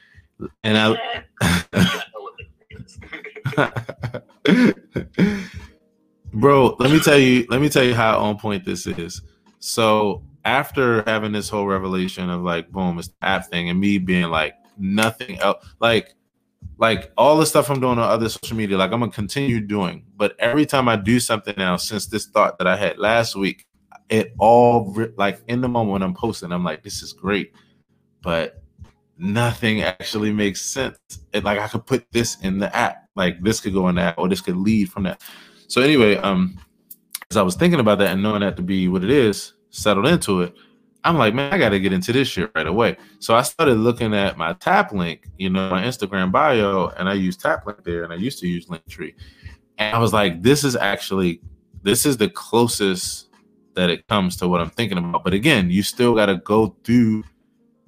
and 0.62 0.76
I. 0.76 1.24
Bro, 6.32 6.76
let 6.78 6.90
me 6.90 7.00
tell 7.00 7.18
you, 7.18 7.46
let 7.48 7.60
me 7.60 7.68
tell 7.68 7.84
you 7.84 7.94
how 7.94 8.18
on 8.18 8.38
point 8.38 8.64
this 8.64 8.86
is. 8.86 9.22
So 9.58 10.22
after 10.44 11.02
having 11.02 11.32
this 11.32 11.48
whole 11.48 11.66
revelation 11.66 12.30
of 12.30 12.42
like, 12.42 12.70
boom, 12.70 12.98
it's 12.98 13.08
the 13.08 13.14
app 13.22 13.46
thing, 13.46 13.68
and 13.68 13.80
me 13.80 13.98
being 13.98 14.30
like 14.30 14.54
nothing 14.78 15.38
else, 15.40 15.64
like, 15.80 16.14
like 16.78 17.12
all 17.16 17.36
the 17.36 17.46
stuff 17.46 17.70
I'm 17.70 17.80
doing 17.80 17.98
on 17.98 18.10
other 18.10 18.28
social 18.28 18.56
media, 18.56 18.76
like 18.76 18.92
I'm 18.92 19.00
gonna 19.00 19.12
continue 19.12 19.60
doing. 19.60 20.04
But 20.16 20.36
every 20.38 20.66
time 20.66 20.88
I 20.88 20.96
do 20.96 21.18
something 21.18 21.54
now, 21.56 21.76
since 21.76 22.06
this 22.06 22.26
thought 22.26 22.58
that 22.58 22.66
I 22.66 22.76
had 22.76 22.98
last 22.98 23.36
week, 23.36 23.66
it 24.08 24.34
all 24.38 24.96
like 25.16 25.40
in 25.48 25.60
the 25.60 25.68
moment 25.68 25.92
when 25.92 26.02
I'm 26.02 26.14
posting, 26.14 26.52
I'm 26.52 26.64
like, 26.64 26.82
this 26.82 27.02
is 27.02 27.12
great, 27.12 27.52
but 28.22 28.62
nothing 29.18 29.82
actually 29.82 30.32
makes 30.32 30.62
sense. 30.62 30.98
It, 31.32 31.44
like 31.44 31.58
I 31.58 31.68
could 31.68 31.86
put 31.86 32.10
this 32.12 32.40
in 32.40 32.58
the 32.58 32.74
app, 32.74 33.07
like 33.18 33.42
this 33.42 33.60
could 33.60 33.74
go 33.74 33.88
in 33.88 33.96
that, 33.96 34.14
or 34.16 34.28
this 34.28 34.40
could 34.40 34.56
lead 34.56 34.90
from 34.90 35.02
that. 35.02 35.20
So 35.66 35.82
anyway, 35.82 36.16
um, 36.16 36.58
as 37.30 37.36
I 37.36 37.42
was 37.42 37.56
thinking 37.56 37.80
about 37.80 37.98
that 37.98 38.12
and 38.12 38.22
knowing 38.22 38.40
that 38.40 38.56
to 38.56 38.62
be 38.62 38.88
what 38.88 39.04
it 39.04 39.10
is, 39.10 39.52
settled 39.68 40.06
into 40.06 40.40
it, 40.40 40.54
I'm 41.04 41.18
like, 41.18 41.34
man, 41.34 41.52
I 41.52 41.58
got 41.58 41.68
to 41.70 41.80
get 41.80 41.92
into 41.92 42.12
this 42.12 42.28
shit 42.28 42.50
right 42.54 42.66
away. 42.66 42.96
So 43.18 43.34
I 43.34 43.42
started 43.42 43.74
looking 43.74 44.14
at 44.14 44.36
my 44.36 44.54
Taplink, 44.54 45.20
you 45.36 45.50
know, 45.50 45.70
my 45.70 45.82
Instagram 45.82 46.32
bio, 46.32 46.88
and 46.88 47.08
I 47.08 47.14
use 47.14 47.36
Taplink 47.36 47.84
there, 47.84 48.04
and 48.04 48.12
I 48.12 48.16
used 48.16 48.38
to 48.40 48.48
use 48.48 48.66
Linktree, 48.66 49.14
and 49.76 49.94
I 49.94 49.98
was 49.98 50.12
like, 50.12 50.42
this 50.42 50.64
is 50.64 50.74
actually, 50.74 51.40
this 51.82 52.06
is 52.06 52.16
the 52.16 52.28
closest 52.30 53.28
that 53.74 53.90
it 53.90 54.06
comes 54.08 54.36
to 54.36 54.48
what 54.48 54.60
I'm 54.60 54.70
thinking 54.70 54.98
about. 54.98 55.22
But 55.22 55.34
again, 55.34 55.70
you 55.70 55.82
still 55.82 56.14
got 56.14 56.26
to 56.26 56.36
go 56.36 56.76
through 56.82 57.24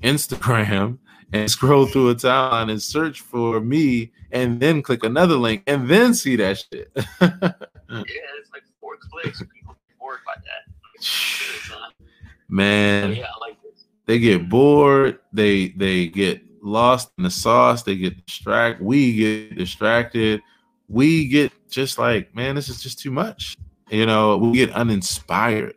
Instagram 0.03 0.99
and 1.33 1.51
scroll 1.51 1.87
through 1.87 2.11
a 2.11 2.15
timeline 2.15 2.71
and 2.71 2.83
search 2.83 3.21
for 3.21 3.61
me 3.61 4.13
and 4.33 4.61
then 4.61 4.83
click 4.83 5.05
another 5.05 5.37
link 5.37 5.63
and 5.67 5.89
then 5.89 6.15
see 6.15 6.37
that 6.37 6.59
shit. 6.59 6.91
yeah, 6.97 7.05
it's 7.21 8.51
like 8.53 8.63
four 8.81 8.97
clicks. 8.97 9.41
People 9.41 9.77
get 9.89 9.99
bored 9.99 10.21
by 10.27 10.35
that. 10.37 10.73
Man, 12.49 13.15
yeah, 13.15 13.27
I 13.35 13.39
like 13.41 13.63
this. 13.63 13.85
They 14.07 14.19
get 14.19 14.49
bored. 14.49 15.21
They 15.33 15.69
they 15.69 16.09
get 16.09 16.43
lost 16.63 17.13
in 17.17 17.25
the 17.25 17.31
sauce. 17.31 17.85
They 17.85 17.95
get 17.95 18.27
distracted. 18.27 18.85
We 18.85 19.15
get 19.15 19.57
distracted. 19.57 20.43
We 20.89 21.29
get 21.29 21.53
just 21.71 21.99
like, 21.99 22.35
man, 22.35 22.57
this 22.57 22.69
is 22.69 22.83
just 22.83 22.99
too 22.99 23.13
much. 23.13 23.57
You 23.89 24.07
know, 24.07 24.37
we 24.37 24.53
get 24.53 24.73
uninspired. 24.73 25.75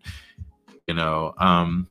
You 0.88 0.96
know, 0.96 1.36
um, 1.38 1.88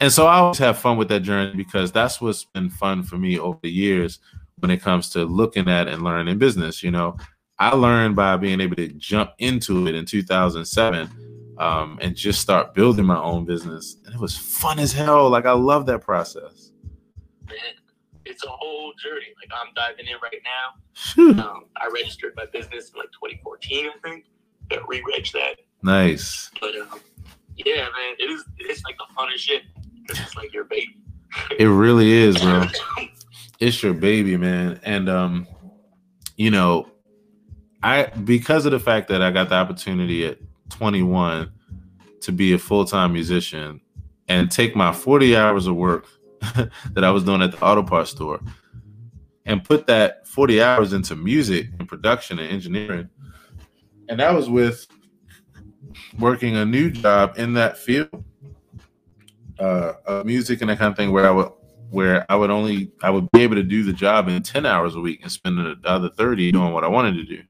and 0.00 0.10
so 0.10 0.26
I 0.26 0.36
always 0.36 0.58
have 0.58 0.78
fun 0.78 0.96
with 0.96 1.08
that 1.08 1.20
journey 1.20 1.54
because 1.54 1.92
that's 1.92 2.20
what's 2.20 2.44
been 2.44 2.70
fun 2.70 3.02
for 3.02 3.18
me 3.18 3.38
over 3.38 3.58
the 3.62 3.70
years 3.70 4.18
when 4.60 4.70
it 4.70 4.80
comes 4.80 5.10
to 5.10 5.24
looking 5.24 5.68
at 5.68 5.88
and 5.88 6.02
learning 6.02 6.38
business. 6.38 6.82
You 6.82 6.90
know, 6.90 7.18
I 7.58 7.74
learned 7.74 8.16
by 8.16 8.36
being 8.38 8.60
able 8.60 8.76
to 8.76 8.88
jump 8.88 9.32
into 9.38 9.86
it 9.86 9.94
in 9.94 10.06
2007 10.06 11.54
um, 11.58 11.98
and 12.00 12.16
just 12.16 12.40
start 12.40 12.72
building 12.72 13.04
my 13.04 13.20
own 13.20 13.44
business, 13.44 13.98
and 14.06 14.14
it 14.14 14.20
was 14.20 14.36
fun 14.36 14.78
as 14.78 14.92
hell. 14.92 15.28
Like 15.28 15.44
I 15.44 15.52
love 15.52 15.84
that 15.86 16.00
process. 16.00 16.72
man, 17.46 17.58
it's 18.24 18.42
a 18.44 18.48
whole 18.48 18.94
journey. 18.94 19.26
Like 19.36 19.50
I'm 19.52 19.74
diving 19.74 20.06
in 20.06 20.16
right 20.22 20.40
now. 20.42 21.44
Um, 21.44 21.64
I 21.76 21.90
registered 21.92 22.34
my 22.36 22.46
business 22.46 22.90
in 22.94 22.98
like 22.98 23.10
2014, 23.12 23.86
I 23.86 24.08
think. 24.08 24.24
Got 24.70 24.88
re-reg 24.88 25.26
that. 25.34 25.56
Nice. 25.82 26.50
But 26.60 26.76
um, 26.76 27.00
yeah, 27.56 27.82
man, 27.82 28.14
it 28.18 28.30
is. 28.30 28.44
It's 28.58 28.82
like 28.84 28.96
the 28.96 29.06
funnest 29.14 29.38
shit 29.38 29.62
it's 30.18 30.36
like 30.36 30.52
your 30.52 30.64
baby. 30.64 30.96
it 31.58 31.66
really 31.66 32.10
is, 32.10 32.38
bro. 32.38 32.66
it's 33.60 33.82
your 33.82 33.94
baby, 33.94 34.36
man, 34.36 34.80
and 34.82 35.08
um, 35.08 35.46
you 36.36 36.50
know, 36.50 36.90
I 37.82 38.06
because 38.24 38.66
of 38.66 38.72
the 38.72 38.80
fact 38.80 39.08
that 39.08 39.22
I 39.22 39.30
got 39.30 39.48
the 39.48 39.54
opportunity 39.54 40.26
at 40.26 40.38
21 40.70 41.50
to 42.22 42.32
be 42.32 42.52
a 42.52 42.58
full-time 42.58 43.12
musician 43.12 43.80
and 44.28 44.50
take 44.50 44.76
my 44.76 44.92
40 44.92 45.36
hours 45.36 45.66
of 45.66 45.76
work 45.76 46.06
that 46.92 47.04
I 47.04 47.10
was 47.10 47.24
doing 47.24 47.42
at 47.42 47.52
the 47.52 47.62
auto 47.64 47.82
parts 47.82 48.10
store 48.10 48.40
and 49.46 49.64
put 49.64 49.86
that 49.86 50.26
40 50.28 50.62
hours 50.62 50.92
into 50.92 51.16
music 51.16 51.68
and 51.78 51.88
production 51.88 52.38
and 52.38 52.50
engineering. 52.50 53.08
And 54.08 54.20
that 54.20 54.34
was 54.34 54.48
with 54.48 54.86
working 56.18 56.56
a 56.56 56.64
new 56.64 56.90
job 56.90 57.34
in 57.36 57.54
that 57.54 57.78
field 57.78 58.24
uh, 59.60 59.94
of 60.06 60.26
music 60.26 60.60
and 60.60 60.70
that 60.70 60.78
kind 60.78 60.90
of 60.90 60.96
thing 60.96 61.12
where 61.12 61.26
I 61.26 61.30
would 61.30 61.52
where 61.90 62.24
I 62.30 62.36
would 62.36 62.50
only 62.50 62.92
I 63.02 63.10
would 63.10 63.30
be 63.32 63.42
able 63.42 63.56
to 63.56 63.62
do 63.62 63.82
the 63.82 63.92
job 63.92 64.28
in 64.28 64.42
10 64.42 64.64
hours 64.64 64.94
a 64.94 65.00
week 65.00 65.20
and 65.22 65.30
spend 65.30 65.58
the 65.58 65.76
other 65.84 66.08
30 66.08 66.52
doing 66.52 66.72
what 66.72 66.84
I 66.84 66.88
wanted 66.88 67.14
to 67.14 67.24
do. 67.24 67.42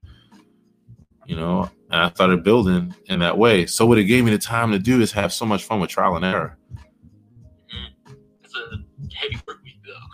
You 1.26 1.36
know, 1.36 1.70
and 1.90 2.00
I 2.00 2.10
started 2.10 2.42
building 2.42 2.94
in 3.06 3.20
that 3.20 3.38
way. 3.38 3.66
So 3.66 3.86
what 3.86 3.98
it 3.98 4.04
gave 4.04 4.24
me 4.24 4.32
the 4.32 4.38
time 4.38 4.72
to 4.72 4.78
do 4.80 5.00
is 5.00 5.12
have 5.12 5.32
so 5.32 5.46
much 5.46 5.62
fun 5.62 5.78
with 5.80 5.90
trial 5.90 6.16
and 6.16 6.24
error. 6.24 6.58
Mm-hmm. 6.74 8.14
It's 8.42 8.54
a 8.56 9.14
heavy 9.14 9.40
work 9.46 9.62
week 9.62 9.80
though. 9.86 10.08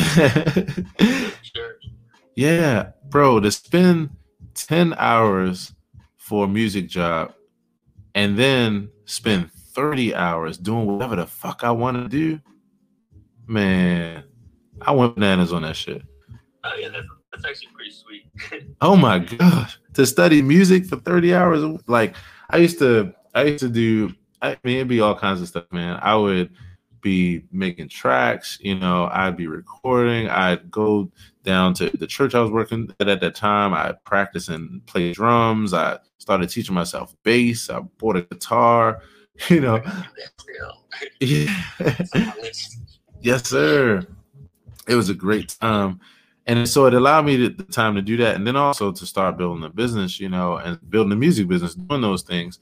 sure. 1.42 1.76
Yeah, 2.36 2.92
bro, 3.08 3.40
to 3.40 3.50
spend 3.50 4.10
10 4.54 4.94
hours 4.96 5.74
for 6.16 6.44
a 6.44 6.48
music 6.48 6.88
job 6.88 7.34
and 8.14 8.38
then 8.38 8.90
spend 9.06 9.50
30 9.74 10.14
hours 10.14 10.58
doing 10.58 10.86
whatever 10.86 11.16
the 11.16 11.26
fuck 11.26 11.64
I 11.64 11.70
want 11.70 11.96
to 11.96 12.08
do, 12.08 12.40
man, 13.46 14.24
I 14.80 14.92
went 14.92 15.14
bananas 15.14 15.52
on 15.52 15.62
that 15.62 15.76
shit. 15.76 16.02
Oh, 16.64 16.74
yeah, 16.78 16.88
that's, 16.88 17.06
that's 17.32 17.44
actually 17.44 17.68
pretty 17.74 17.90
sweet. 17.90 18.76
oh 18.80 18.96
my 18.96 19.18
god, 19.18 19.72
to 19.94 20.06
study 20.06 20.42
music 20.42 20.86
for 20.86 20.96
30 20.96 21.34
hours, 21.34 21.80
like 21.86 22.14
I 22.50 22.58
used 22.58 22.78
to, 22.78 23.12
I 23.34 23.44
used 23.44 23.60
to 23.60 23.68
do. 23.68 24.14
I 24.40 24.58
mean, 24.64 24.76
it'd 24.76 24.88
be 24.88 25.00
all 25.00 25.14
kinds 25.14 25.40
of 25.40 25.48
stuff, 25.48 25.66
man. 25.70 26.00
I 26.02 26.16
would 26.16 26.50
be 27.02 27.44
making 27.52 27.88
tracks, 27.88 28.58
you 28.60 28.76
know, 28.76 29.08
I'd 29.12 29.36
be 29.36 29.46
recording. 29.46 30.28
I'd 30.28 30.70
go 30.70 31.10
down 31.42 31.74
to 31.74 31.90
the 31.90 32.06
church 32.06 32.34
I 32.34 32.40
was 32.40 32.50
working 32.50 32.94
at 33.00 33.08
at 33.08 33.20
that 33.20 33.34
time. 33.34 33.74
I'd 33.74 34.02
practice 34.04 34.48
and 34.48 34.84
play 34.86 35.12
drums. 35.12 35.74
I 35.74 35.98
started 36.18 36.48
teaching 36.48 36.74
myself 36.74 37.14
bass. 37.24 37.68
I 37.68 37.80
bought 37.80 38.16
a 38.16 38.22
guitar, 38.22 39.02
you 39.48 39.60
know. 39.60 39.82
yes, 43.20 43.48
sir. 43.48 44.06
It 44.88 44.94
was 44.94 45.08
a 45.08 45.14
great 45.14 45.56
time 45.60 46.00
and 46.46 46.68
so 46.68 46.86
it 46.86 46.94
allowed 46.94 47.24
me 47.24 47.48
the 47.48 47.62
time 47.64 47.94
to 47.94 48.02
do 48.02 48.16
that 48.16 48.34
and 48.34 48.46
then 48.46 48.56
also 48.56 48.90
to 48.90 49.06
start 49.06 49.36
building 49.36 49.64
a 49.64 49.68
business 49.68 50.18
you 50.18 50.28
know 50.28 50.56
and 50.56 50.78
building 50.90 51.12
a 51.12 51.16
music 51.16 51.48
business 51.48 51.74
doing 51.74 52.00
those 52.00 52.22
things 52.22 52.58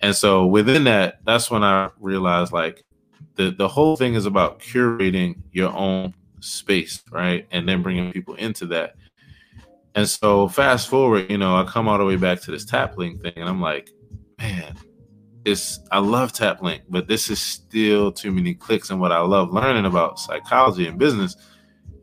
and 0.00 0.14
so 0.14 0.46
within 0.46 0.84
that 0.84 1.20
that's 1.24 1.50
when 1.50 1.62
i 1.62 1.88
realized 2.00 2.52
like 2.52 2.84
the 3.36 3.50
the 3.50 3.68
whole 3.68 3.96
thing 3.96 4.14
is 4.14 4.26
about 4.26 4.58
curating 4.58 5.36
your 5.52 5.72
own 5.72 6.12
space 6.40 7.02
right 7.10 7.46
and 7.52 7.68
then 7.68 7.82
bringing 7.82 8.12
people 8.12 8.34
into 8.34 8.66
that 8.66 8.96
and 9.94 10.08
so 10.08 10.48
fast 10.48 10.88
forward 10.88 11.30
you 11.30 11.38
know 11.38 11.56
i 11.56 11.64
come 11.64 11.88
all 11.88 11.98
the 11.98 12.04
way 12.04 12.16
back 12.16 12.40
to 12.40 12.50
this 12.50 12.64
Taplink 12.64 13.22
thing 13.22 13.34
and 13.36 13.48
i'm 13.48 13.60
like 13.60 13.90
man 14.38 14.76
it's 15.44 15.80
i 15.90 15.98
love 15.98 16.32
Taplink 16.32 16.82
but 16.88 17.08
this 17.08 17.28
is 17.28 17.40
still 17.40 18.12
too 18.12 18.30
many 18.30 18.54
clicks 18.54 18.90
and 18.90 19.00
what 19.00 19.12
i 19.12 19.18
love 19.18 19.52
learning 19.52 19.86
about 19.86 20.18
psychology 20.18 20.86
and 20.86 20.98
business 20.98 21.36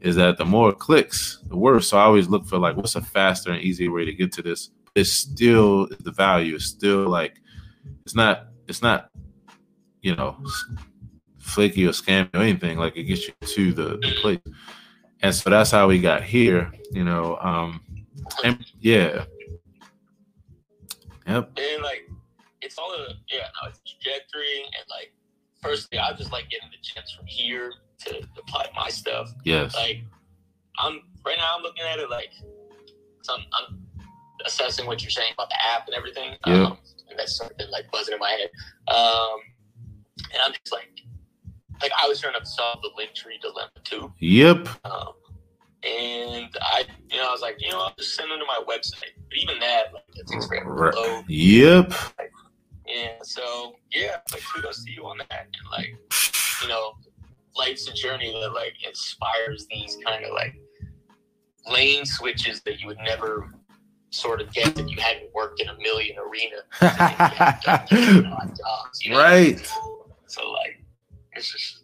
is 0.02 0.16
that 0.16 0.38
the 0.38 0.46
more 0.46 0.72
clicks, 0.72 1.40
the 1.48 1.58
worse. 1.58 1.90
So 1.90 1.98
I 1.98 2.04
always 2.04 2.30
look 2.30 2.46
for 2.46 2.58
like 2.58 2.78
what's 2.78 2.96
a 2.96 3.02
faster 3.02 3.52
and 3.52 3.62
easier 3.62 3.92
way 3.92 4.06
to 4.06 4.14
get 4.14 4.32
to 4.34 4.42
this. 4.42 4.70
It's 4.96 5.12
still 5.12 5.88
the 5.88 6.12
value 6.12 6.56
is 6.56 6.66
still 6.66 7.08
like 7.08 7.42
it's 8.06 8.16
not 8.16 8.48
it's 8.68 8.82
not 8.82 9.10
you 10.02 10.16
know 10.16 10.38
flaky 11.38 11.86
or 11.86 11.92
scammy 11.92 12.34
or 12.34 12.40
anything. 12.40 12.78
Like 12.78 12.96
it 12.96 13.04
gets 13.04 13.28
you 13.28 13.34
to 13.42 13.74
the, 13.74 13.84
the 13.98 14.16
place. 14.22 14.40
And 15.22 15.36
so 15.36 15.50
that's 15.50 15.72
how 15.72 15.88
we 15.88 16.00
got 16.00 16.24
here, 16.24 16.72
you 16.92 17.04
know. 17.04 17.38
Um 17.42 17.82
and 18.44 18.66
yeah. 18.80 19.26
Yep. 21.28 21.60
And 21.60 21.84
like 21.84 22.09
it's 22.62 22.78
all 22.78 22.92
a 22.94 23.14
yeah, 23.30 23.48
no, 23.62 23.70
it's 23.70 23.80
trajectory 23.80 24.64
and 24.64 24.86
like 24.90 25.14
personally 25.62 26.00
I 26.00 26.14
just 26.16 26.32
like 26.32 26.50
getting 26.50 26.70
the 26.70 26.82
chance 26.82 27.12
from 27.12 27.26
here 27.26 27.74
to 28.06 28.22
apply 28.38 28.68
my 28.76 28.90
stuff. 28.90 29.32
Yes. 29.44 29.76
Like 29.76 30.04
I'm 30.78 31.02
right 31.26 31.38
now 31.38 31.50
I'm 31.58 31.64
looking 31.64 31.84
at 31.84 32.00
it 32.00 32.10
like 32.10 32.32
so 33.22 33.34
I'm, 33.34 33.42
I'm 33.54 33.82
assessing 34.46 34.86
what 34.86 35.02
you're 35.02 35.12
saying 35.12 35.34
about 35.34 35.50
the 35.50 35.62
app 35.62 35.88
and 35.88 35.96
everything. 35.96 36.36
Yeah. 36.46 36.66
Um, 36.66 36.78
and 37.10 37.18
that's 37.18 37.38
sort 37.38 37.52
of 37.52 37.70
like 37.70 37.92
buzzing 37.92 38.14
in 38.14 38.20
my 38.20 38.30
head. 38.30 38.50
Um, 38.88 39.40
and 40.32 40.42
I'm 40.46 40.54
just 40.54 40.72
like 40.72 40.90
like 41.82 41.92
I 42.02 42.08
was 42.08 42.20
trying 42.20 42.40
to 42.40 42.46
solve 42.46 42.82
the 42.82 42.90
Linktree 43.00 43.42
dilemma 43.42 43.72
too. 43.84 44.14
Yep. 44.20 44.68
Um, 44.84 45.14
and 45.84 46.50
I, 46.62 46.84
you 47.10 47.18
know, 47.18 47.30
I 47.30 47.32
was 47.32 47.42
like, 47.42 47.56
you 47.60 47.70
know, 47.70 47.80
I'll 47.80 47.96
just 47.98 48.16
send 48.16 48.30
them 48.30 48.40
to 48.40 48.46
my 48.46 48.62
website. 48.68 49.16
But 49.30 49.38
even 49.38 49.60
that, 49.60 49.94
like, 49.94 50.04
it 50.16 50.28
takes 50.28 50.46
forever 50.46 50.92
load. 50.94 51.24
Yep. 51.28 51.94
Yeah. 53.00 53.12
So 53.24 53.76
yeah, 53.92 54.18
like 54.32 54.44
kudos 54.54 54.84
to 54.86 54.92
you 54.92 55.06
on 55.06 55.18
that. 55.30 55.48
And 55.48 55.72
like, 55.72 55.96
you 56.62 56.68
know, 56.68 56.94
life's 57.56 57.88
a 57.88 57.94
journey 57.94 58.32
that 58.42 58.54
like 58.54 58.74
inspires 58.86 59.68
these 59.70 59.98
kind 60.06 60.26
of 60.26 60.32
like 60.34 60.56
lane 61.68 62.06
switches 62.06 62.62
that 62.62 62.80
you 62.80 62.88
would 62.88 63.00
never 63.00 63.54
sort 64.12 64.42
of 64.42 64.52
get 64.54 64.78
if 64.80 64.90
you 64.90 65.00
hadn't 65.00 65.34
worked 65.34 65.62
in 65.62 65.70
a 65.70 65.78
million 65.78 66.18
arena. 66.18 66.64
jobs, 67.90 69.04
you 69.04 69.12
know? 69.12 69.20
Right. 69.20 69.72
So 70.28 70.50
like 70.52 70.84
it's 71.34 71.52
just 71.52 71.84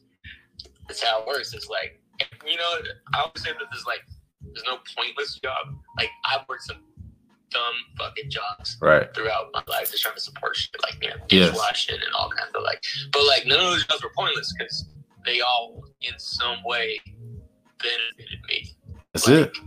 it's 0.90 1.04
how 1.04 1.22
it 1.22 1.28
works. 1.28 1.54
It's 1.54 1.68
like 1.68 2.02
you 2.46 2.58
know, 2.58 2.74
I 3.14 3.22
always 3.22 3.44
say 3.44 3.52
that 3.52 3.68
there's 3.72 3.86
like 3.86 4.02
there's 4.42 4.64
no 4.66 4.78
pointless 4.96 5.40
job. 5.44 5.76
Like 5.98 6.10
I've 6.26 6.48
worked 6.48 6.64
some 6.64 6.78
dumb 7.56 7.76
fucking 7.98 8.30
jobs 8.30 8.78
right 8.82 9.14
throughout 9.16 9.48
my 9.54 9.64
life 9.68 9.90
just 9.92 10.04
trying 10.04 10.16
to 10.16 10.22
support 10.22 10.56
shit 10.56 10.76
like 10.84 10.98
you 11.02 11.10
know 11.10 11.16
dishwashing 11.28 11.96
yes. 11.96 12.06
and 12.06 12.14
all 12.14 12.30
kinds 12.30 12.52
of 12.54 12.64
like 12.64 12.84
but 13.12 13.26
like 13.26 13.46
none 13.46 13.60
of 13.60 13.66
those 13.66 13.86
jobs 13.86 14.04
were 14.04 14.12
pointless 14.18 14.54
because 14.58 14.86
they 15.26 15.42
all 15.42 15.84
in 16.02 16.14
some 16.18 16.58
way 16.64 17.00
benefited 17.80 18.40
me. 18.48 18.76
That's 19.14 19.28
like, 19.28 19.48
it. 19.48 19.58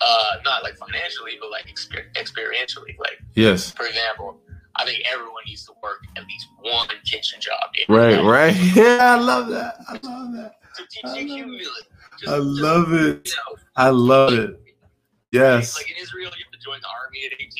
Uh, 0.00 0.32
not 0.44 0.62
like 0.62 0.76
financially, 0.76 1.32
but 1.40 1.50
like 1.50 1.66
exper- 1.66 2.12
experientially. 2.14 2.98
Like, 2.98 3.20
yes. 3.34 3.70
For 3.70 3.86
example, 3.86 4.38
I 4.76 4.84
think 4.84 5.02
everyone 5.10 5.42
needs 5.46 5.64
to 5.66 5.72
work 5.82 6.04
at 6.16 6.24
least 6.26 6.48
one 6.60 6.88
kitchen 7.04 7.40
job. 7.40 7.70
Right, 7.88 8.22
right. 8.22 8.54
Yeah, 8.74 9.14
I 9.14 9.18
love 9.18 9.48
that. 9.48 9.76
I 9.88 9.92
love 9.92 10.32
that. 10.34 10.56
To 10.76 10.82
teach 10.90 11.28
you 11.28 11.34
humility. 11.34 11.70
Just, 12.20 12.32
I 12.32 12.36
love 12.36 12.88
just, 12.88 13.02
it. 13.02 13.28
You 13.28 13.32
know, 13.32 13.62
I 13.76 13.88
love 13.88 14.32
it. 14.32 14.60
Yes. 15.36 15.76
Like 15.76 15.90
in 15.90 15.96
Israel, 16.00 16.30
you 16.36 16.44
have 16.44 16.52
to 16.52 16.64
join 16.64 16.80
the 16.80 16.88
army 16.88 17.26
at 17.26 17.40
18. 17.40 17.50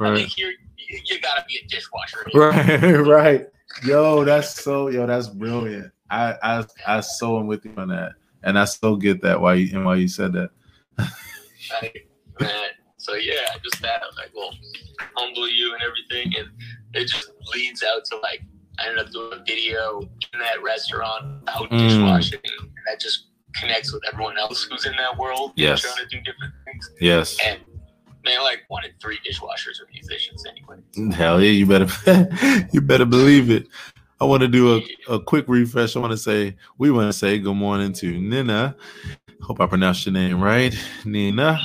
Right. 0.00 0.12
I 0.12 0.16
think 0.16 0.28
here, 0.28 0.52
you, 0.76 1.00
you 1.04 1.20
gotta 1.20 1.44
be 1.48 1.58
a 1.62 1.66
dishwasher. 1.68 2.26
Right, 2.34 3.06
right. 3.06 3.48
Yo, 3.84 4.24
that's 4.24 4.62
so, 4.62 4.88
yo, 4.88 5.06
that's 5.06 5.28
brilliant. 5.28 5.92
I 6.10 6.34
I 6.42 6.64
I 6.86 7.00
so 7.00 7.38
am 7.38 7.46
with 7.46 7.64
you 7.64 7.72
on 7.76 7.88
that, 7.88 8.12
and 8.42 8.58
I 8.58 8.66
still 8.66 8.96
get 8.96 9.22
that 9.22 9.40
why 9.40 9.54
you 9.54 9.76
and 9.76 9.84
why 9.84 9.96
you 9.96 10.08
said 10.08 10.32
that. 10.34 10.50
man. 12.40 12.50
So 12.98 13.14
yeah, 13.14 13.34
just 13.64 13.82
that 13.82 14.02
like 14.16 14.32
will 14.34 14.54
humble 15.16 15.48
you 15.48 15.74
and 15.74 15.82
everything, 15.82 16.38
and 16.38 16.48
it 16.94 17.06
just 17.08 17.32
leads 17.54 17.82
out 17.82 18.04
to 18.06 18.18
like 18.18 18.42
I 18.78 18.88
ended 18.88 19.06
up 19.06 19.12
doing 19.12 19.32
a 19.32 19.42
video 19.44 20.00
in 20.32 20.38
that 20.38 20.62
restaurant 20.62 21.48
out 21.48 21.70
mm. 21.70 21.78
dishwashing, 21.78 22.40
and 22.44 22.70
that 22.86 23.00
just 23.00 23.28
connects 23.54 23.92
with 23.92 24.02
everyone 24.10 24.38
else 24.38 24.64
who's 24.64 24.86
in 24.86 24.96
that 24.96 25.16
world. 25.16 25.52
Yes. 25.56 25.82
Trying 25.82 25.96
to 25.96 26.06
do 26.06 26.20
different 26.22 26.52
things. 26.64 26.90
Yes. 27.00 27.38
And 27.44 27.60
man, 28.24 28.42
like 28.42 28.64
one 28.68 28.84
in 28.84 28.92
three 29.00 29.18
dishwashers 29.18 29.80
are 29.80 29.88
musicians 29.92 30.44
anyway. 30.46 31.14
Hell 31.14 31.40
yeah, 31.40 31.50
you 31.50 31.66
better 31.66 32.66
you 32.72 32.80
better 32.80 33.04
believe 33.04 33.50
it. 33.50 33.66
I 34.20 34.24
want 34.24 34.42
to 34.42 34.48
do 34.48 34.76
a, 34.76 35.14
a 35.14 35.20
quick 35.20 35.46
refresh. 35.48 35.96
I 35.96 35.98
want 35.98 36.12
to 36.12 36.16
say, 36.16 36.56
we 36.78 36.92
want 36.92 37.08
to 37.08 37.12
say 37.12 37.38
good 37.38 37.56
morning 37.56 37.92
to 37.94 38.20
Nina. 38.20 38.76
Hope 39.42 39.60
I 39.60 39.66
pronounced 39.66 40.06
your 40.06 40.12
name 40.12 40.40
right. 40.40 40.72
Nina, 41.04 41.60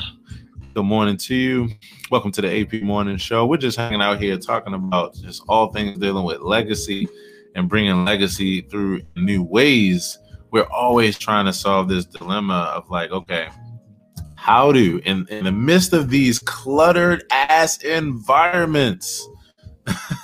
good 0.74 0.86
morning 0.86 1.18
to 1.18 1.36
you. 1.36 1.70
Welcome 2.10 2.32
to 2.32 2.42
the 2.42 2.62
AP 2.62 2.82
Morning 2.82 3.18
Show. 3.18 3.46
We're 3.46 3.58
just 3.58 3.78
hanging 3.78 4.02
out 4.02 4.20
here 4.20 4.38
talking 4.38 4.74
about 4.74 5.14
just 5.16 5.44
all 5.48 5.72
things 5.72 6.00
dealing 6.00 6.24
with 6.24 6.42
legacy 6.42 7.08
and 7.54 7.70
bringing 7.70 8.06
legacy 8.06 8.62
through 8.62 9.02
new 9.16 9.44
ways 9.44 10.18
we're 10.52 10.68
always 10.72 11.18
trying 11.18 11.45
to 11.45 11.54
solve 11.54 11.89
this 11.89 12.06
dilemma 12.06 12.72
of 12.76 12.89
like, 12.89 13.12
okay, 13.12 13.50
how 14.36 14.72
do 14.72 15.02
in, 15.04 15.28
in 15.30 15.43
the 15.43 15.52
midst 15.52 15.93
of 15.93 16.10
these 16.10 16.39
cluttered 16.39 17.24
ass 17.32 17.84
environments, 17.84 19.28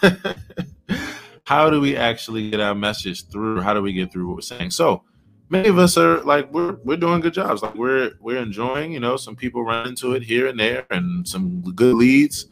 how 1.45 1.69
do 1.69 1.81
we 1.81 1.97
actually 1.97 2.49
get 2.49 2.59
our 2.59 2.75
message 2.75 3.27
through? 3.27 3.61
How 3.61 3.73
do 3.73 3.81
we 3.81 3.91
get 3.93 4.11
through 4.11 4.27
what 4.27 4.35
we're 4.35 4.41
saying? 4.41 4.71
So 4.71 5.03
many 5.49 5.69
of 5.69 5.77
us 5.77 5.97
are 5.97 6.21
like 6.23 6.51
we're 6.53 6.77
we're 6.83 6.97
doing 6.97 7.21
good 7.21 7.33
jobs. 7.33 7.61
Like 7.61 7.75
we're 7.75 8.13
we're 8.19 8.41
enjoying, 8.41 8.91
you 8.91 8.99
know, 8.99 9.17
some 9.17 9.35
people 9.35 9.63
run 9.63 9.89
into 9.89 10.13
it 10.13 10.23
here 10.23 10.47
and 10.47 10.59
there 10.59 10.85
and 10.89 11.27
some 11.27 11.61
good 11.61 11.95
leads, 11.95 12.47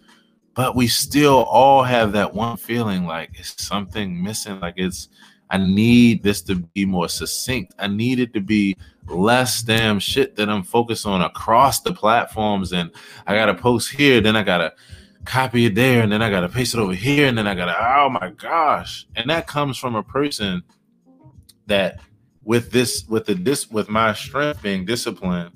but 0.54 0.76
we 0.76 0.88
still 0.88 1.44
all 1.44 1.84
have 1.84 2.12
that 2.14 2.34
one 2.34 2.58
feeling 2.58 3.06
like 3.06 3.32
it's 3.34 3.64
something 3.64 4.22
missing, 4.22 4.60
like 4.60 4.76
it's 4.78 5.10
I 5.52 5.58
need 5.58 6.24
this 6.24 6.42
to 6.44 6.56
be 6.56 6.86
more 6.86 7.10
succinct. 7.10 7.74
I 7.78 7.88
need 7.88 8.20
it 8.20 8.34
to 8.34 8.40
be 8.40 8.78
less 9.08 9.62
damn 9.62 10.00
shit 10.00 10.38
that 10.38 10.50
I'm 10.50 10.64
focused 10.64 11.06
on 11.06 11.22
across 11.22 11.82
the 11.82 11.92
platforms. 11.92 12.72
And 12.72 12.90
I 13.28 13.36
gotta 13.36 13.54
post 13.54 13.92
here, 13.92 14.22
then 14.22 14.38
I 14.38 14.44
gotta 14.44 14.74
copy 15.26 15.66
it 15.66 15.76
there, 15.76 16.02
and 16.02 16.12
then 16.12 16.22
I 16.22 16.30
gotta 16.30 16.48
paste 16.48 16.74
it 16.74 16.80
over 16.80 16.94
here, 16.94 17.28
and 17.28 17.38
then 17.38 17.48
I 17.48 17.54
gotta, 17.54 17.76
oh 17.78 18.10
my 18.10 18.30
gosh. 18.32 19.06
And 19.18 19.30
that 19.30 19.46
comes 19.46 19.78
from 19.78 19.96
a 19.96 20.04
person 20.04 20.64
that 21.68 22.00
with 22.44 22.72
this, 22.72 23.06
with 23.10 23.26
the 23.26 23.34
this 23.34 23.70
with 23.70 23.90
my 23.90 24.14
strength 24.14 24.64
being 24.64 24.86
disciplined, 24.86 25.52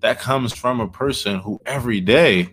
that 0.00 0.18
comes 0.18 0.52
from 0.52 0.80
a 0.80 0.88
person 0.88 1.38
who 1.38 1.60
every 1.66 2.00
day 2.00 2.52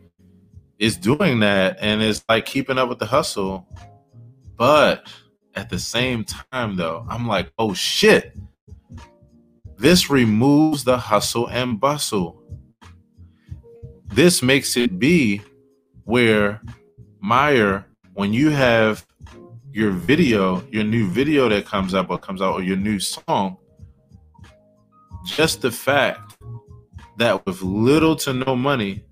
is 0.77 0.95
doing 0.95 1.39
that 1.39 1.77
and 1.81 2.03
is 2.03 2.23
like 2.29 2.45
keeping 2.45 2.77
up 2.77 2.87
with 2.87 2.99
the 2.99 3.05
hustle. 3.05 3.67
But 4.57 5.07
at 5.55 5.69
the 5.69 5.79
same 5.79 6.23
time, 6.23 6.75
though, 6.75 7.05
I'm 7.09 7.27
like, 7.27 7.51
oh 7.57 7.73
shit. 7.73 8.37
This 9.77 10.09
removes 10.09 10.83
the 10.83 10.97
hustle 10.97 11.47
and 11.47 11.79
bustle. 11.79 12.41
This 14.05 14.41
makes 14.41 14.77
it 14.77 14.99
be 14.99 15.41
where 16.05 16.61
Meyer, 17.19 17.85
when 18.13 18.33
you 18.33 18.49
have 18.49 19.05
your 19.71 19.91
video, 19.91 20.63
your 20.71 20.83
new 20.83 21.07
video 21.07 21.49
that 21.49 21.65
comes 21.65 21.93
up 21.93 22.09
or 22.09 22.17
comes 22.17 22.41
out, 22.41 22.53
or 22.53 22.63
your 22.63 22.77
new 22.77 22.99
song, 22.99 23.57
just 25.25 25.61
the 25.61 25.71
fact 25.71 26.35
that 27.17 27.45
with 27.45 27.61
little 27.61 28.15
to 28.17 28.33
no 28.33 28.55
money, 28.55 29.03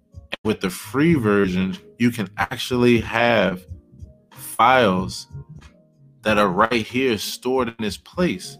with 0.43 0.59
the 0.59 0.69
free 0.69 1.15
version, 1.15 1.77
you 1.97 2.11
can 2.11 2.29
actually 2.37 2.99
have 2.99 3.65
files 4.31 5.27
that 6.21 6.37
are 6.37 6.49
right 6.49 6.85
here 6.85 7.17
stored 7.17 7.67
in 7.67 7.75
this 7.79 7.97
place. 7.97 8.57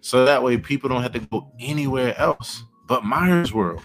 So 0.00 0.24
that 0.24 0.42
way 0.42 0.56
people 0.56 0.88
don't 0.88 1.02
have 1.02 1.12
to 1.12 1.20
go 1.20 1.52
anywhere 1.60 2.18
else 2.18 2.64
but 2.86 3.04
Meyer's 3.04 3.54
World. 3.54 3.82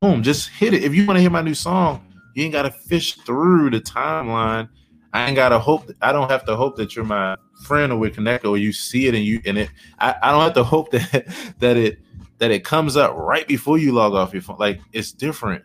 Boom, 0.00 0.22
just 0.22 0.50
hit 0.50 0.74
it. 0.74 0.84
If 0.84 0.94
you 0.94 1.06
want 1.06 1.16
to 1.16 1.20
hear 1.20 1.30
my 1.30 1.42
new 1.42 1.54
song, 1.54 2.06
you 2.34 2.44
ain't 2.44 2.52
gotta 2.52 2.70
fish 2.70 3.14
through 3.14 3.70
the 3.70 3.80
timeline. 3.80 4.68
I 5.12 5.26
ain't 5.26 5.36
gotta 5.36 5.58
hope 5.58 5.90
I 6.02 6.12
don't 6.12 6.30
have 6.30 6.44
to 6.44 6.54
hope 6.54 6.76
that 6.76 6.94
you're 6.94 7.04
my 7.04 7.36
friend 7.64 7.90
or 7.90 7.98
we 7.98 8.10
connect 8.10 8.44
or 8.44 8.58
you 8.58 8.72
see 8.72 9.06
it 9.06 9.14
and 9.14 9.24
you 9.24 9.40
and 9.46 9.56
it 9.58 9.70
I, 9.98 10.14
I 10.22 10.30
don't 10.30 10.42
have 10.42 10.54
to 10.54 10.64
hope 10.64 10.90
that 10.92 11.54
that 11.58 11.76
it 11.76 11.98
that 12.38 12.50
it 12.50 12.64
comes 12.64 12.96
up 12.96 13.16
right 13.16 13.48
before 13.48 13.78
you 13.78 13.92
log 13.92 14.12
off 14.12 14.32
your 14.32 14.42
phone. 14.42 14.58
Like 14.58 14.80
it's 14.92 15.12
different. 15.12 15.64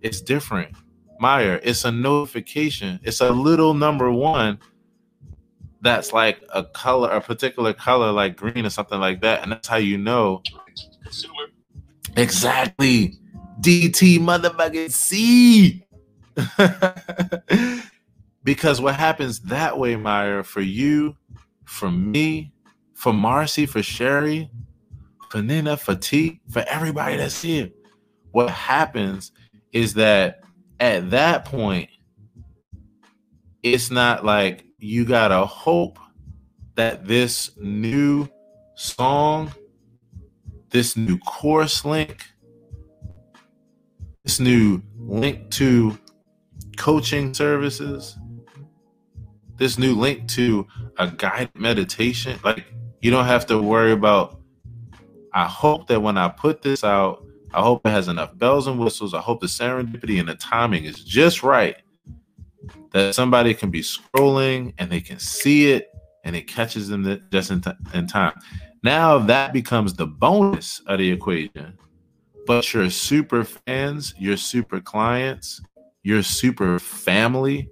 It's 0.00 0.20
different. 0.20 0.74
Meyer, 1.18 1.60
it's 1.62 1.84
a 1.84 1.92
notification. 1.92 3.00
It's 3.02 3.20
a 3.20 3.30
little 3.30 3.74
number 3.74 4.10
one 4.10 4.58
that's 5.84 6.12
like 6.12 6.42
a 6.52 6.64
color, 6.64 7.10
a 7.10 7.20
particular 7.20 7.74
color, 7.74 8.10
like 8.10 8.36
green 8.36 8.64
or 8.66 8.70
something 8.70 8.98
like 8.98 9.20
that, 9.20 9.42
and 9.42 9.52
that's 9.52 9.68
how 9.68 9.76
you 9.76 9.98
know. 9.98 10.42
Consumer. 11.02 11.34
Exactly. 12.16 13.18
DT 13.60 14.18
motherfucking 14.18 14.90
C. 14.90 15.86
because 18.44 18.80
what 18.80 18.96
happens 18.96 19.40
that 19.40 19.78
way, 19.78 19.94
Meyer, 19.94 20.42
for 20.42 20.62
you, 20.62 21.16
for 21.64 21.90
me, 21.90 22.52
for 22.94 23.12
Marcy, 23.12 23.66
for 23.66 23.82
Sherry, 23.82 24.50
for 25.30 25.42
Nina, 25.42 25.76
for 25.76 25.94
T, 25.94 26.40
for 26.48 26.64
everybody 26.66 27.16
that's 27.16 27.42
here, 27.42 27.70
what 28.32 28.50
happens 28.50 29.32
is 29.72 29.94
that 29.94 30.40
at 30.80 31.10
that 31.10 31.44
point, 31.44 31.90
it's 33.62 33.90
not 33.90 34.24
like 34.24 34.64
you 34.78 35.04
gotta 35.04 35.44
hope 35.44 35.98
that 36.74 37.06
this 37.06 37.50
new 37.58 38.28
song, 38.74 39.52
this 40.70 40.96
new 40.96 41.18
course 41.18 41.84
link, 41.84 42.24
this 44.24 44.40
new 44.40 44.82
link 44.98 45.50
to 45.50 45.98
coaching 46.76 47.32
services, 47.32 48.18
this 49.56 49.78
new 49.78 49.94
link 49.94 50.26
to 50.28 50.66
a 50.98 51.08
guided 51.08 51.54
meditation, 51.54 52.38
like 52.42 52.64
you 53.00 53.10
don't 53.10 53.26
have 53.26 53.46
to 53.46 53.60
worry 53.60 53.92
about. 53.92 54.40
I 55.32 55.46
hope 55.46 55.88
that 55.88 56.00
when 56.00 56.16
I 56.16 56.28
put 56.28 56.62
this 56.62 56.84
out, 56.84 57.24
I 57.52 57.60
hope 57.62 57.86
it 57.86 57.90
has 57.90 58.08
enough 58.08 58.36
bells 58.36 58.66
and 58.66 58.78
whistles. 58.78 59.14
I 59.14 59.20
hope 59.20 59.40
the 59.40 59.46
serendipity 59.46 60.18
and 60.18 60.28
the 60.28 60.34
timing 60.34 60.84
is 60.84 61.04
just 61.04 61.42
right 61.42 61.76
that 62.94 63.14
somebody 63.14 63.52
can 63.52 63.70
be 63.70 63.80
scrolling 63.80 64.72
and 64.78 64.90
they 64.90 65.00
can 65.00 65.18
see 65.18 65.72
it 65.72 65.90
and 66.22 66.34
it 66.34 66.46
catches 66.46 66.88
them 66.88 67.20
just 67.30 67.50
in, 67.50 67.60
t- 67.60 67.72
in 67.92 68.06
time. 68.06 68.32
Now 68.84 69.18
that 69.18 69.52
becomes 69.52 69.94
the 69.94 70.06
bonus 70.06 70.80
of 70.86 70.98
the 70.98 71.10
equation. 71.10 71.76
But 72.46 72.72
your 72.72 72.88
super 72.90 73.42
fans, 73.44 74.14
your 74.16 74.36
super 74.36 74.80
clients, 74.80 75.60
your 76.02 76.22
super 76.22 76.78
family, 76.78 77.68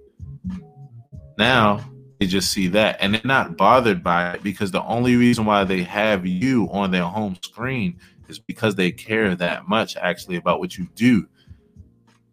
now 1.37 1.79
they 2.19 2.27
just 2.27 2.51
see 2.51 2.67
that 2.67 2.97
and 2.99 3.13
they're 3.13 3.21
not 3.23 3.55
bothered 3.55 4.03
by 4.03 4.33
it 4.33 4.43
because 4.43 4.71
the 4.71 4.83
only 4.83 5.15
reason 5.15 5.45
why 5.45 5.63
they 5.63 5.83
have 5.83 6.25
you 6.25 6.67
on 6.71 6.91
their 6.91 7.03
home 7.03 7.37
screen 7.41 7.97
is 8.27 8.39
because 8.39 8.75
they 8.75 8.91
care 8.91 9.35
that 9.35 9.69
much 9.69 9.95
actually 9.95 10.35
about 10.35 10.59
what 10.59 10.77
you 10.77 10.87
do. 10.95 11.27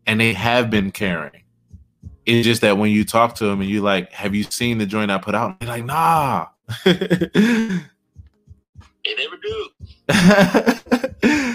And 0.06 0.18
they 0.18 0.32
have 0.32 0.70
been 0.70 0.90
caring. 0.90 1.42
It's 2.30 2.46
just 2.46 2.60
that 2.60 2.78
when 2.78 2.92
you 2.92 3.04
talk 3.04 3.34
to 3.36 3.44
them 3.44 3.60
and 3.60 3.68
you 3.68 3.82
like, 3.82 4.12
have 4.12 4.36
you 4.36 4.44
seen 4.44 4.78
the 4.78 4.86
joint 4.86 5.10
I 5.10 5.18
put 5.18 5.34
out? 5.34 5.58
They're 5.58 5.68
like, 5.68 5.84
nah. 5.84 6.46
they 6.84 7.80
never 9.18 9.36
do. 9.42 9.68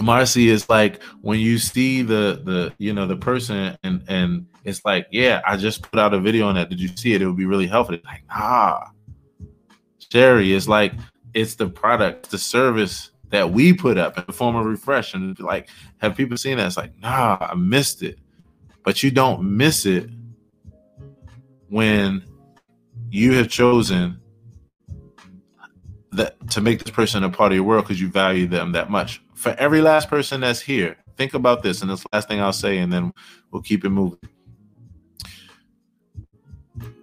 Marcy 0.00 0.48
is 0.48 0.68
like 0.68 1.02
when 1.20 1.40
you 1.40 1.58
see 1.58 2.02
the 2.02 2.40
the 2.44 2.72
you 2.78 2.92
know 2.92 3.08
the 3.08 3.16
person 3.16 3.76
and 3.82 4.04
and 4.08 4.46
it's 4.64 4.84
like 4.84 5.06
yeah 5.10 5.42
I 5.46 5.56
just 5.56 5.82
put 5.82 5.98
out 5.98 6.14
a 6.14 6.20
video 6.20 6.46
on 6.46 6.54
that. 6.54 6.70
Did 6.70 6.80
you 6.80 6.88
see 6.88 7.12
it? 7.14 7.22
It 7.22 7.26
would 7.26 7.36
be 7.36 7.46
really 7.46 7.66
helpful. 7.66 7.96
It's 7.96 8.04
like 8.04 8.22
nah. 8.28 8.86
Sherry 10.12 10.52
is 10.52 10.68
like 10.68 10.92
it's 11.34 11.56
the 11.56 11.68
product 11.68 12.30
the 12.30 12.38
service 12.38 13.10
that 13.30 13.50
we 13.50 13.72
put 13.72 13.98
up 13.98 14.16
in 14.16 14.24
the 14.28 14.32
form 14.32 14.54
of 14.54 14.64
refresh. 14.64 15.12
And 15.14 15.38
like 15.40 15.68
have 15.98 16.16
people 16.16 16.36
seen 16.36 16.58
that? 16.58 16.68
It's 16.68 16.76
like 16.76 16.96
nah 17.00 17.38
I 17.40 17.56
missed 17.56 18.04
it 18.04 18.20
but 18.84 19.02
you 19.02 19.10
don't 19.10 19.56
miss 19.56 19.86
it 19.86 20.08
when 21.68 22.24
you 23.10 23.34
have 23.34 23.48
chosen 23.48 24.18
that 26.12 26.50
to 26.50 26.60
make 26.60 26.82
this 26.82 26.90
person 26.90 27.24
a 27.24 27.30
part 27.30 27.52
of 27.52 27.56
your 27.56 27.64
world 27.64 27.84
because 27.84 28.00
you 28.00 28.08
value 28.08 28.46
them 28.46 28.72
that 28.72 28.90
much. 28.90 29.22
For 29.34 29.50
every 29.58 29.80
last 29.80 30.08
person 30.08 30.42
that's 30.42 30.60
here, 30.60 30.96
think 31.16 31.34
about 31.34 31.62
this, 31.62 31.82
and 31.82 31.90
this 31.90 32.04
last 32.12 32.28
thing 32.28 32.40
I'll 32.40 32.52
say, 32.52 32.78
and 32.78 32.92
then 32.92 33.12
we'll 33.50 33.62
keep 33.62 33.84
it 33.84 33.90
moving. 33.90 34.18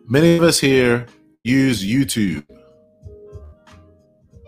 Many 0.08 0.38
of 0.38 0.44
us 0.44 0.60
here 0.60 1.06
use 1.44 1.84
YouTube. 1.84 2.46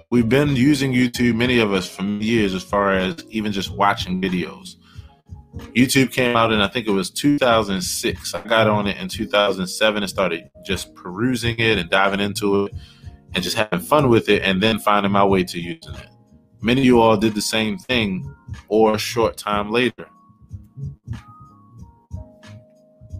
We've 0.09 0.27
been 0.27 0.55
using 0.55 0.91
YouTube, 0.91 1.35
many 1.35 1.59
of 1.59 1.71
us, 1.73 1.87
for 1.87 2.03
years, 2.03 2.53
as 2.53 2.63
far 2.63 2.91
as 2.91 3.23
even 3.29 3.51
just 3.51 3.71
watching 3.71 4.21
videos. 4.21 4.75
YouTube 5.53 6.11
came 6.11 6.35
out 6.35 6.53
and 6.53 6.63
I 6.63 6.67
think 6.67 6.87
it 6.87 6.91
was 6.91 7.09
2006. 7.09 8.33
I 8.33 8.41
got 8.41 8.67
on 8.67 8.87
it 8.87 8.97
in 8.97 9.09
2007 9.09 10.03
and 10.03 10.09
started 10.09 10.49
just 10.65 10.95
perusing 10.95 11.57
it 11.59 11.77
and 11.77 11.89
diving 11.89 12.21
into 12.21 12.65
it 12.65 12.73
and 13.33 13.43
just 13.43 13.57
having 13.57 13.79
fun 13.79 14.09
with 14.09 14.29
it 14.29 14.43
and 14.43 14.63
then 14.63 14.79
finding 14.79 15.11
my 15.11 15.25
way 15.25 15.43
to 15.43 15.59
using 15.59 15.95
it. 15.95 16.07
Many 16.61 16.81
of 16.81 16.85
you 16.85 17.01
all 17.01 17.17
did 17.17 17.35
the 17.35 17.41
same 17.41 17.77
thing 17.77 18.33
or 18.69 18.95
a 18.95 18.97
short 18.97 19.35
time 19.35 19.71
later. 19.71 20.07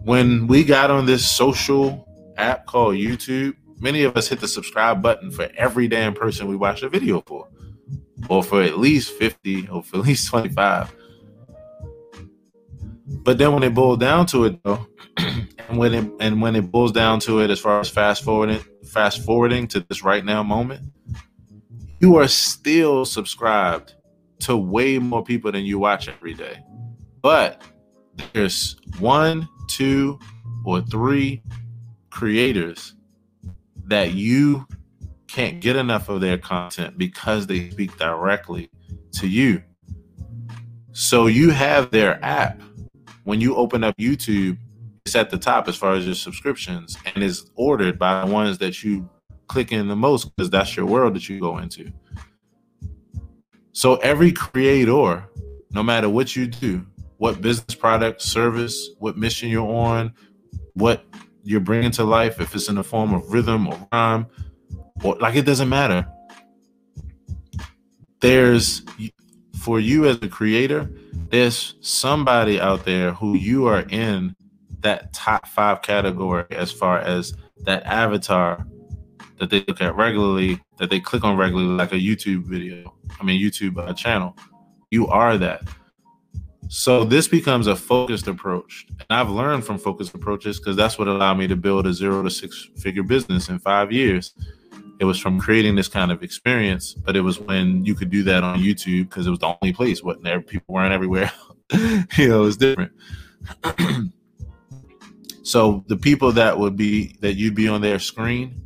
When 0.04 0.46
we 0.46 0.64
got 0.64 0.90
on 0.90 1.06
this 1.06 1.28
social 1.28 2.08
app 2.38 2.66
called 2.66 2.96
YouTube, 2.96 3.54
many 3.78 4.04
of 4.04 4.16
us 4.16 4.28
hit 4.28 4.40
the 4.40 4.48
subscribe 4.48 5.02
button 5.02 5.30
for 5.30 5.48
every 5.56 5.86
damn 5.86 6.14
person 6.14 6.46
we 6.46 6.56
watched 6.56 6.82
a 6.82 6.88
video 6.88 7.22
for, 7.26 7.48
or 8.28 8.42
for 8.42 8.62
at 8.62 8.78
least 8.78 9.12
50 9.12 9.68
or 9.68 9.82
for 9.82 9.98
at 9.98 10.04
least 10.04 10.28
25 10.28 10.94
but 13.24 13.38
then 13.38 13.52
when 13.52 13.62
it 13.62 13.74
boils 13.74 13.98
down 13.98 14.26
to 14.26 14.44
it, 14.44 14.62
though, 14.64 14.86
and 15.16 15.78
when 15.78 15.94
it 15.94 16.10
and 16.20 16.40
when 16.40 16.56
it 16.56 16.70
boils 16.70 16.92
down 16.92 17.20
to 17.20 17.40
it, 17.40 17.50
as 17.50 17.60
far 17.60 17.80
as 17.80 17.88
fast 17.88 18.24
forwarding, 18.24 18.60
fast 18.90 19.24
forwarding 19.24 19.66
to 19.68 19.80
this 19.80 20.02
right 20.02 20.24
now 20.24 20.42
moment, 20.42 20.82
you 22.00 22.16
are 22.16 22.28
still 22.28 23.04
subscribed 23.04 23.94
to 24.40 24.56
way 24.56 24.98
more 24.98 25.22
people 25.24 25.52
than 25.52 25.64
you 25.64 25.78
watch 25.78 26.08
every 26.08 26.34
day. 26.34 26.58
But 27.20 27.62
there's 28.32 28.76
one, 28.98 29.48
two, 29.68 30.18
or 30.64 30.80
three 30.80 31.42
creators 32.10 32.94
that 33.84 34.14
you 34.14 34.66
can't 35.28 35.60
get 35.60 35.76
enough 35.76 36.08
of 36.08 36.20
their 36.20 36.38
content 36.38 36.98
because 36.98 37.46
they 37.46 37.70
speak 37.70 37.96
directly 37.96 38.70
to 39.12 39.28
you. 39.28 39.62
So 40.92 41.26
you 41.26 41.50
have 41.50 41.90
their 41.90 42.22
app. 42.24 42.60
When 43.24 43.40
you 43.40 43.54
open 43.56 43.84
up 43.84 43.96
YouTube, 43.98 44.58
it's 45.04 45.16
at 45.16 45.30
the 45.30 45.38
top 45.38 45.68
as 45.68 45.76
far 45.76 45.94
as 45.94 46.06
your 46.06 46.14
subscriptions 46.14 46.96
and 47.04 47.22
is 47.22 47.50
ordered 47.54 47.98
by 47.98 48.24
the 48.24 48.32
ones 48.32 48.58
that 48.58 48.82
you 48.82 49.08
click 49.48 49.72
in 49.72 49.88
the 49.88 49.96
most 49.96 50.34
because 50.36 50.50
that's 50.50 50.76
your 50.76 50.86
world 50.86 51.14
that 51.14 51.28
you 51.28 51.40
go 51.40 51.58
into. 51.58 51.92
So 53.72 53.96
every 53.96 54.32
creator, 54.32 55.24
no 55.70 55.82
matter 55.82 56.08
what 56.08 56.36
you 56.36 56.46
do, 56.46 56.86
what 57.18 57.40
business 57.40 57.74
product, 57.74 58.22
service, 58.22 58.90
what 58.98 59.16
mission 59.16 59.48
you're 59.48 59.68
on, 59.68 60.12
what 60.74 61.04
you're 61.44 61.60
bringing 61.60 61.90
to 61.92 62.04
life, 62.04 62.40
if 62.40 62.54
it's 62.54 62.68
in 62.68 62.76
the 62.76 62.84
form 62.84 63.14
of 63.14 63.32
rhythm 63.32 63.68
or 63.68 63.88
rhyme, 63.92 64.26
or 65.02 65.16
like 65.16 65.36
it 65.36 65.42
doesn't 65.42 65.68
matter. 65.68 66.06
There's 68.20 68.82
for 69.62 69.78
you 69.78 70.06
as 70.06 70.16
a 70.22 70.28
creator, 70.28 70.90
there's 71.30 71.76
somebody 71.80 72.60
out 72.60 72.84
there 72.84 73.12
who 73.12 73.34
you 73.34 73.66
are 73.66 73.82
in 73.90 74.34
that 74.80 75.12
top 75.12 75.46
five 75.46 75.82
category 75.82 76.44
as 76.50 76.72
far 76.72 76.98
as 76.98 77.34
that 77.58 77.84
avatar 77.84 78.66
that 79.38 79.50
they 79.50 79.64
look 79.68 79.80
at 79.80 79.94
regularly, 79.94 80.60
that 80.78 80.90
they 80.90 80.98
click 80.98 81.22
on 81.22 81.36
regularly, 81.36 81.74
like 81.74 81.92
a 81.92 81.96
YouTube 81.96 82.42
video, 82.42 82.92
I 83.20 83.24
mean, 83.24 83.40
YouTube 83.40 83.78
uh, 83.78 83.92
channel. 83.92 84.36
You 84.90 85.06
are 85.06 85.38
that. 85.38 85.62
So 86.68 87.04
this 87.04 87.28
becomes 87.28 87.68
a 87.68 87.76
focused 87.76 88.26
approach. 88.26 88.86
And 88.88 89.06
I've 89.10 89.30
learned 89.30 89.64
from 89.64 89.78
focused 89.78 90.14
approaches 90.14 90.58
because 90.58 90.74
that's 90.74 90.98
what 90.98 91.06
allowed 91.06 91.38
me 91.38 91.46
to 91.46 91.56
build 91.56 91.86
a 91.86 91.92
zero 91.92 92.22
to 92.22 92.30
six 92.30 92.68
figure 92.78 93.04
business 93.04 93.48
in 93.48 93.60
five 93.60 93.92
years. 93.92 94.34
It 95.02 95.04
was 95.04 95.18
from 95.18 95.40
creating 95.40 95.74
this 95.74 95.88
kind 95.88 96.12
of 96.12 96.22
experience, 96.22 96.94
but 96.94 97.16
it 97.16 97.22
was 97.22 97.40
when 97.40 97.84
you 97.84 97.94
could 97.94 98.08
do 98.08 98.22
that 98.22 98.44
on 98.44 98.60
YouTube 98.60 99.08
because 99.10 99.26
it 99.26 99.30
was 99.30 99.40
the 99.40 99.54
only 99.60 99.72
place. 99.74 100.02
What 100.02 100.22
people 100.46 100.74
weren't 100.74 100.92
everywhere. 100.92 101.32
you 101.72 102.28
know, 102.28 102.42
it 102.42 102.46
was 102.46 102.56
different. 102.56 102.92
so 105.42 105.84
the 105.88 105.96
people 105.96 106.32
that 106.32 106.58
would 106.58 106.76
be 106.76 107.16
that 107.20 107.34
you'd 107.34 107.54
be 107.54 107.68
on 107.68 107.80
their 107.80 107.98
screen, 107.98 108.62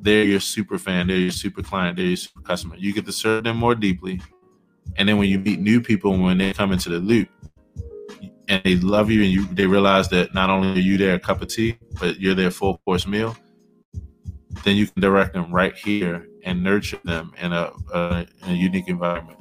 they're 0.00 0.24
your 0.24 0.40
super 0.40 0.78
fan, 0.78 1.06
they're 1.08 1.16
your 1.16 1.30
super 1.30 1.62
client, 1.62 1.96
they're 1.96 2.06
your 2.06 2.16
super 2.16 2.40
customer. 2.40 2.76
You 2.76 2.94
get 2.94 3.06
to 3.06 3.12
serve 3.12 3.44
them 3.44 3.58
more 3.58 3.74
deeply 3.74 4.20
and 4.96 5.08
then 5.08 5.18
when 5.18 5.28
you 5.28 5.38
meet 5.38 5.60
new 5.60 5.80
people, 5.80 6.16
when 6.18 6.38
they 6.38 6.52
come 6.52 6.72
into 6.72 6.88
the 6.88 6.98
loop 6.98 7.28
and 8.48 8.62
they 8.64 8.76
love 8.76 9.10
you 9.10 9.22
and 9.22 9.30
you 9.30 9.46
they 9.46 9.66
realize 9.66 10.08
that 10.08 10.34
not 10.34 10.50
only 10.50 10.72
are 10.72 10.82
you 10.82 10.98
their 10.98 11.18
cup 11.18 11.42
of 11.42 11.48
tea, 11.48 11.78
but 11.98 12.20
you're 12.20 12.34
their 12.34 12.50
full 12.50 12.78
course 12.78 13.06
meal, 13.06 13.36
then 14.64 14.76
you 14.76 14.86
can 14.86 15.00
direct 15.00 15.34
them 15.34 15.52
right 15.52 15.74
here 15.74 16.26
and 16.44 16.62
nurture 16.62 16.98
them 17.04 17.32
in 17.40 17.52
a, 17.52 17.72
a, 17.92 18.26
a 18.44 18.52
unique 18.52 18.88
environment, 18.88 19.38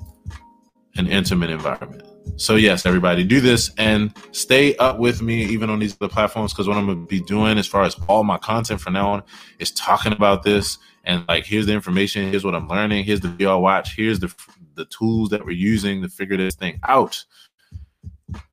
an 0.96 1.08
intimate 1.08 1.50
environment. 1.50 2.04
So 2.38 2.56
yes, 2.56 2.86
everybody 2.86 3.24
do 3.24 3.42
this 3.42 3.72
and 3.78 4.14
stay 4.32 4.76
up 4.78 5.00
with 5.00 5.22
me 5.22 5.44
even 5.46 5.70
on 5.70 5.80
these 5.80 5.96
other 6.00 6.10
platforms 6.10 6.54
because 6.54 6.68
what 6.68 6.78
I'm 6.78 6.86
gonna 6.86 7.06
be 7.06 7.22
doing 7.22 7.58
as 7.58 7.68
far 7.68 7.84
as 7.84 7.96
all 8.08 8.24
my 8.24 8.38
content 8.38 8.82
from 8.82 8.94
now 8.94 9.10
on 9.10 9.24
is 9.60 9.72
talking 9.72 10.14
about 10.14 10.44
this 10.44 10.78
and 11.04 11.26
like 11.28 11.46
here's 11.46 11.66
the 11.66 11.74
information, 11.74 12.30
here's 12.30 12.44
what 12.44 12.56
I'm 12.56 12.68
learning, 12.68 13.04
here's 13.04 13.22
the 13.22 13.46
I 13.46 13.56
watch, 13.56 13.96
here's 13.96 14.20
the 14.20 14.34
the 14.76 14.86
tools 14.86 15.30
that 15.30 15.46
we're 15.46 15.52
using 15.52 16.02
to 16.02 16.10
figure 16.10 16.38
this 16.38 16.56
thing 16.56 16.80
out. 16.88 17.24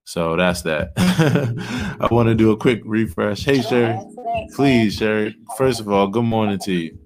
So 0.07 0.37
that's 0.37 0.63
that. 0.63 0.93
I 2.01 2.07
want 2.13 2.29
to 2.29 2.35
do 2.37 2.53
a 2.53 2.57
quick 2.57 2.81
refresh. 2.85 3.45
Hey, 3.45 3.61
Sherry, 3.61 3.99
please, 4.55 4.95
Sherry. 4.95 5.37
First 5.59 5.81
of 5.81 5.91
all, 5.91 6.07
good 6.07 6.25
morning 6.25 6.61
to 6.61 6.73
you. 6.73 6.99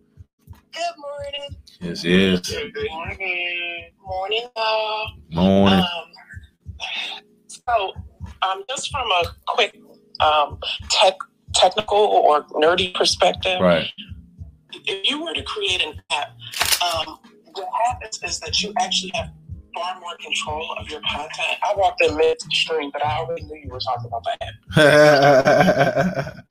Good 0.72 0.82
morning. 0.98 1.56
Yes, 1.81 2.05
yes. 2.05 2.51
Good 2.51 2.74
morning. 2.90 3.90
Morning, 4.05 4.48
y'all. 4.55 5.06
Morning. 5.31 5.78
Um, 5.78 5.86
so, 7.47 7.94
um, 8.43 8.64
just 8.68 8.90
from 8.90 9.10
a 9.10 9.35
quick 9.47 9.81
um, 10.20 10.59
tech, 10.90 11.14
technical 11.55 11.97
or 11.97 12.43
nerdy 12.48 12.93
perspective, 12.93 13.62
right? 13.62 13.89
If 14.72 15.09
you 15.09 15.24
were 15.24 15.32
to 15.32 15.43
create 15.43 15.82
an 15.82 16.02
app, 16.10 16.36
um, 16.82 17.18
what 17.52 17.68
happens 17.86 18.22
is 18.22 18.40
that 18.40 18.62
you 18.62 18.74
actually 18.78 19.12
have 19.14 19.31
far 19.75 20.01
more 20.01 20.17
control 20.21 20.75
of 20.79 20.89
your 20.89 21.01
content. 21.01 21.59
I 21.63 21.75
walked 21.77 22.03
in 22.03 22.17
midstream, 22.17 22.91
but 22.93 23.05
I 23.05 23.19
already 23.19 23.43
knew 23.43 23.57
you 23.63 23.71
were 23.71 23.81
talking 23.81 24.07
about 24.07 24.25
that. 24.77 26.45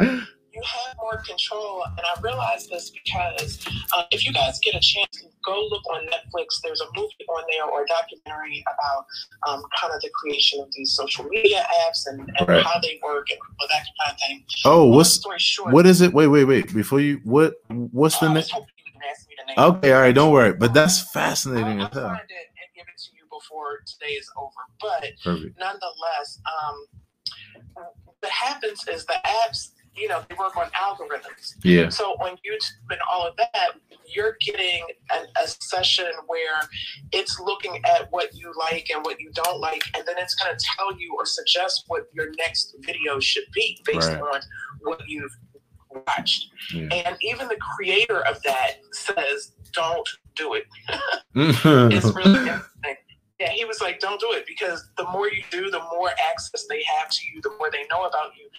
so 0.00 0.20
you 0.52 0.62
have 0.64 0.96
more 0.98 1.22
control, 1.26 1.84
and 1.84 2.00
I 2.00 2.20
realized 2.20 2.70
this 2.70 2.90
because 2.90 3.64
uh, 3.92 4.02
if 4.10 4.26
you 4.26 4.32
guys 4.32 4.58
get 4.62 4.74
a 4.74 4.80
chance, 4.80 5.24
go 5.44 5.68
look 5.70 5.82
on 5.90 6.06
Netflix. 6.06 6.60
There's 6.62 6.80
a 6.80 6.86
movie 6.96 7.12
on 7.28 7.44
there 7.50 7.64
or 7.64 7.84
a 7.84 7.86
documentary 7.86 8.64
about 8.66 9.06
um, 9.48 9.62
kind 9.80 9.94
of 9.94 10.00
the 10.00 10.10
creation 10.14 10.60
of 10.60 10.68
these 10.72 10.94
social 10.94 11.24
media 11.24 11.64
apps 11.86 12.06
and, 12.06 12.20
and 12.38 12.48
right. 12.48 12.64
how 12.64 12.78
they 12.80 12.98
work 13.02 13.28
and 13.30 13.38
all 13.60 13.68
that 13.68 13.84
kind 14.02 14.12
of 14.12 14.18
thing. 14.18 14.44
Oh, 14.64 14.86
what's 14.86 15.10
story 15.10 15.38
short, 15.38 15.72
what 15.72 15.86
is 15.86 16.00
it? 16.00 16.12
Wait, 16.12 16.28
wait, 16.28 16.44
wait! 16.44 16.74
Before 16.74 17.00
you, 17.00 17.20
what 17.24 17.54
what's 17.68 18.18
the 18.18 18.32
name? 18.32 18.44
Okay, 19.58 19.92
all 19.92 20.00
right, 20.00 20.14
don't 20.14 20.32
worry. 20.32 20.52
But 20.52 20.74
that's 20.74 21.10
fascinating 21.12 21.80
I'll, 21.80 21.86
I'll 21.86 21.90
find 21.90 22.20
and 22.20 22.70
give 22.74 22.86
it 22.86 23.00
to 23.00 23.10
you 23.16 23.24
before 23.30 23.80
today 23.86 24.12
is 24.12 24.30
over. 24.36 24.50
But 24.80 25.12
Perfect. 25.22 25.58
nonetheless, 25.58 26.40
um, 26.46 26.86
what 28.20 28.32
happens 28.32 28.86
is 28.88 29.04
the 29.06 29.16
apps, 29.24 29.70
you 29.96 30.08
know, 30.08 30.22
they 30.28 30.34
work 30.36 30.56
on 30.56 30.66
algorithms. 30.70 31.54
Yeah. 31.64 31.88
So 31.88 32.12
on 32.20 32.32
YouTube 32.36 32.90
and 32.90 33.00
all 33.10 33.26
of 33.26 33.36
that, 33.36 33.72
you're 34.06 34.36
getting 34.40 34.84
an, 35.12 35.26
a 35.42 35.48
session 35.48 36.10
where 36.26 36.60
it's 37.12 37.38
looking 37.40 37.80
at 37.84 38.08
what 38.10 38.34
you 38.34 38.52
like 38.58 38.88
and 38.94 39.04
what 39.04 39.20
you 39.20 39.30
don't 39.34 39.60
like, 39.60 39.82
and 39.94 40.04
then 40.06 40.16
it's 40.18 40.34
going 40.34 40.56
to 40.56 40.64
tell 40.76 40.98
you 40.98 41.14
or 41.16 41.26
suggest 41.26 41.84
what 41.88 42.08
your 42.12 42.30
next 42.38 42.76
video 42.80 43.20
should 43.20 43.44
be 43.54 43.80
based 43.84 44.08
right. 44.08 44.20
on 44.20 44.40
what 44.82 45.00
you've 45.06 45.36
watched. 46.06 46.50
Yeah. 46.72 46.88
And 46.92 47.16
even 47.22 47.48
the 47.48 47.56
creator 47.56 48.20
of 48.26 48.42
that 48.42 48.76
says, 48.92 49.52
don't 49.72 50.08
do 50.36 50.54
it. 50.54 50.64
it's 51.34 52.04
really 52.14 52.38
interesting. 52.38 52.96
Yeah, 53.38 53.48
he 53.52 53.64
was 53.64 53.80
like, 53.80 54.00
don't 54.00 54.20
do 54.20 54.32
it 54.32 54.44
because 54.46 54.90
the 54.98 55.04
more 55.04 55.26
you 55.28 55.42
do, 55.50 55.70
the 55.70 55.80
more 55.90 56.10
access 56.30 56.66
they 56.68 56.82
have 56.98 57.08
to 57.08 57.20
you, 57.32 57.40
the 57.40 57.50
more 57.58 57.70
they 57.70 57.86
know 57.90 58.04
about 58.04 58.32
you. 58.38 58.50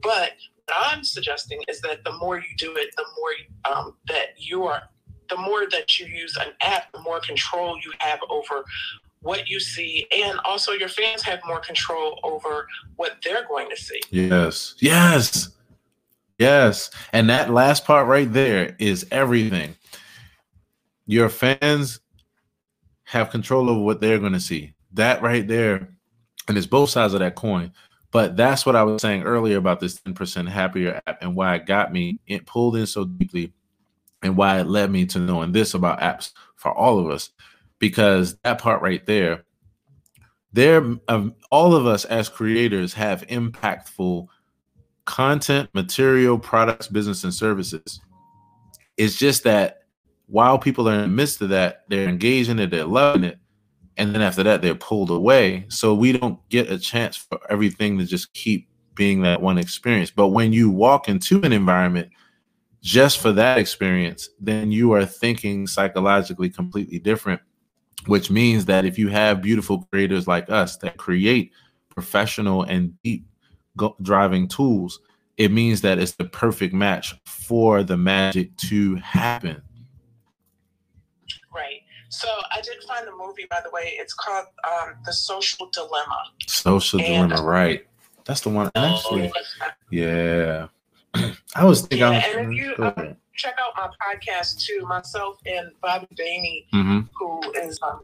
But 0.00 0.32
what 0.66 0.76
I'm 0.78 1.02
suggesting 1.02 1.60
is 1.66 1.80
that 1.80 2.04
the 2.04 2.12
more 2.18 2.36
you 2.36 2.56
do 2.56 2.72
it, 2.76 2.94
the 2.96 3.04
more 3.18 3.76
um, 3.76 3.96
that 4.06 4.34
you 4.36 4.64
are, 4.64 4.82
the 5.28 5.36
more 5.36 5.68
that 5.70 5.98
you 5.98 6.06
use 6.06 6.36
an 6.36 6.52
app, 6.62 6.92
the 6.92 7.00
more 7.00 7.18
control 7.18 7.78
you 7.84 7.92
have 7.98 8.20
over 8.30 8.64
what 9.22 9.48
you 9.48 9.58
see 9.58 10.06
and 10.12 10.38
also 10.44 10.72
your 10.72 10.88
fans 10.88 11.22
have 11.22 11.40
more 11.44 11.60
control 11.60 12.20
over 12.22 12.66
what 12.96 13.16
they're 13.24 13.46
going 13.48 13.68
to 13.68 13.76
see 13.76 14.00
yes 14.10 14.74
yes 14.78 15.50
Yes. 16.38 16.90
And 17.12 17.28
that 17.30 17.50
last 17.50 17.84
part 17.84 18.06
right 18.06 18.32
there 18.32 18.76
is 18.78 19.06
everything. 19.10 19.74
Your 21.06 21.28
fans 21.28 22.00
have 23.04 23.30
control 23.30 23.68
over 23.68 23.80
what 23.80 24.00
they're 24.00 24.18
going 24.18 24.34
to 24.34 24.40
see. 24.40 24.74
That 24.92 25.22
right 25.22 25.46
there, 25.46 25.88
and 26.46 26.56
it's 26.56 26.66
both 26.66 26.90
sides 26.90 27.14
of 27.14 27.20
that 27.20 27.34
coin. 27.34 27.72
But 28.10 28.36
that's 28.36 28.64
what 28.64 28.76
I 28.76 28.84
was 28.84 29.02
saying 29.02 29.24
earlier 29.24 29.58
about 29.58 29.80
this 29.80 29.98
10% 30.00 30.48
happier 30.48 31.00
app 31.06 31.18
and 31.20 31.34
why 31.34 31.56
it 31.56 31.66
got 31.66 31.92
me 31.92 32.20
it 32.26 32.46
pulled 32.46 32.76
in 32.76 32.86
so 32.86 33.04
deeply 33.04 33.52
and 34.22 34.36
why 34.36 34.60
it 34.60 34.66
led 34.66 34.90
me 34.90 35.04
to 35.06 35.18
knowing 35.18 35.52
this 35.52 35.74
about 35.74 36.00
apps 36.00 36.32
for 36.56 36.72
all 36.72 36.98
of 36.98 37.10
us. 37.10 37.30
Because 37.78 38.36
that 38.44 38.58
part 38.60 38.82
right 38.82 39.04
there, 39.04 39.44
there 40.52 40.96
um, 41.08 41.34
all 41.50 41.74
of 41.74 41.86
us 41.86 42.04
as 42.06 42.28
creators 42.28 42.94
have 42.94 43.26
impactful 43.26 44.26
content, 45.08 45.70
material, 45.72 46.38
products, 46.38 46.86
business, 46.86 47.24
and 47.24 47.32
services. 47.32 47.98
It's 48.98 49.16
just 49.16 49.42
that 49.44 49.84
while 50.26 50.58
people 50.58 50.86
are 50.86 50.94
in 50.94 51.00
the 51.00 51.08
midst 51.08 51.40
of 51.40 51.48
that, 51.48 51.84
they're 51.88 52.06
engaged 52.06 52.50
in 52.50 52.58
it, 52.58 52.70
they're 52.70 52.84
loving 52.84 53.24
it. 53.24 53.38
And 53.96 54.14
then 54.14 54.20
after 54.20 54.42
that, 54.42 54.60
they're 54.60 54.74
pulled 54.74 55.10
away. 55.10 55.64
So 55.70 55.94
we 55.94 56.12
don't 56.12 56.46
get 56.50 56.70
a 56.70 56.78
chance 56.78 57.16
for 57.16 57.40
everything 57.48 57.96
to 57.98 58.04
just 58.04 58.34
keep 58.34 58.68
being 58.94 59.22
that 59.22 59.40
one 59.40 59.56
experience. 59.56 60.10
But 60.10 60.28
when 60.28 60.52
you 60.52 60.68
walk 60.68 61.08
into 61.08 61.40
an 61.42 61.54
environment 61.54 62.10
just 62.82 63.18
for 63.18 63.32
that 63.32 63.56
experience, 63.56 64.28
then 64.38 64.70
you 64.70 64.92
are 64.92 65.06
thinking 65.06 65.66
psychologically 65.66 66.50
completely 66.50 66.98
different, 66.98 67.40
which 68.06 68.30
means 68.30 68.66
that 68.66 68.84
if 68.84 68.98
you 68.98 69.08
have 69.08 69.40
beautiful 69.40 69.88
creators 69.90 70.28
like 70.28 70.50
us 70.50 70.76
that 70.76 70.98
create 70.98 71.50
professional 71.88 72.64
and 72.64 72.92
deep 73.02 73.24
go- 73.78 73.96
driving 74.02 74.48
tools, 74.48 75.00
it 75.38 75.50
means 75.50 75.80
that 75.80 75.98
it's 75.98 76.12
the 76.12 76.24
perfect 76.24 76.74
match 76.74 77.14
for 77.24 77.82
the 77.82 77.96
magic 77.96 78.54
to 78.56 78.96
happen. 78.96 79.62
Right. 81.54 81.80
So 82.10 82.28
I 82.50 82.60
did 82.60 82.82
find 82.86 83.06
the 83.06 83.12
movie, 83.12 83.46
by 83.48 83.60
the 83.64 83.70
way. 83.70 83.94
It's 83.96 84.12
called 84.12 84.46
um, 84.68 84.94
The 85.06 85.12
Social 85.12 85.70
Dilemma. 85.72 86.24
Social 86.46 87.00
and, 87.00 87.30
Dilemma, 87.30 87.48
right? 87.48 87.86
That's 88.24 88.40
the 88.40 88.50
one. 88.50 88.70
Oh, 88.74 88.84
actually, 88.84 89.32
yeah. 89.90 90.66
I 91.54 91.64
was 91.64 91.80
thinking. 91.82 92.00
Yeah, 92.00 92.10
was, 92.10 92.36
and 92.36 92.52
if 92.52 92.58
you 92.58 92.84
um, 92.84 93.16
check 93.34 93.54
out 93.58 93.72
my 93.76 93.88
podcast 94.02 94.60
too, 94.60 94.84
myself 94.86 95.38
and 95.46 95.70
Bobby 95.80 96.08
Bainey, 96.14 96.66
mm-hmm. 96.74 97.00
who 97.14 97.40
is 97.62 97.78
um, 97.82 98.02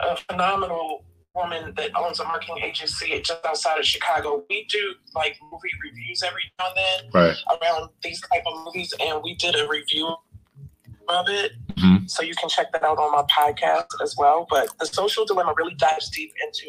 a 0.00 0.16
phenomenal 0.16 1.04
woman 1.34 1.72
that 1.76 1.90
owns 1.96 2.20
a 2.20 2.24
marketing 2.24 2.58
agency 2.62 3.20
just 3.22 3.44
outside 3.44 3.78
of 3.78 3.84
Chicago. 3.84 4.44
We 4.48 4.66
do 4.68 4.94
like 5.14 5.36
movie 5.50 5.70
reviews 5.84 6.22
every 6.22 6.42
now 6.58 6.66
and 6.66 6.76
then 6.76 7.10
right. 7.12 7.36
around 7.60 7.90
these 8.02 8.20
type 8.20 8.42
of 8.46 8.64
movies, 8.64 8.92
and 9.00 9.22
we 9.22 9.34
did 9.36 9.56
a 9.56 9.68
review 9.68 10.14
of 11.08 11.28
it. 11.28 11.52
Mm-hmm. 11.74 12.06
So 12.06 12.22
you 12.22 12.34
can 12.34 12.48
check 12.48 12.72
that 12.72 12.82
out 12.82 12.98
on 12.98 13.12
my 13.12 13.22
podcast 13.22 14.02
as 14.02 14.14
well. 14.16 14.46
But 14.48 14.68
the 14.78 14.86
social 14.86 15.24
dilemma 15.24 15.54
really 15.56 15.74
dives 15.74 16.10
deep 16.10 16.32
into 16.44 16.66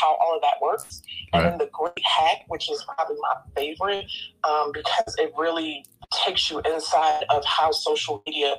how 0.00 0.16
all 0.20 0.36
of 0.36 0.42
that 0.42 0.60
works. 0.62 1.02
Right. 1.32 1.42
And 1.42 1.52
then 1.52 1.58
the 1.58 1.70
great 1.72 2.04
hack, 2.04 2.44
which 2.48 2.70
is 2.70 2.84
probably 2.84 3.16
my 3.20 3.36
favorite, 3.56 4.06
um, 4.44 4.72
because 4.72 5.16
it 5.18 5.32
really 5.36 5.84
takes 6.24 6.50
you 6.50 6.60
inside 6.60 7.24
of 7.30 7.44
how 7.44 7.70
social 7.70 8.22
media 8.26 8.56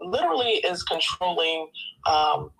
literally 0.00 0.54
is 0.64 0.82
controlling 0.82 1.68
um, 2.06 2.50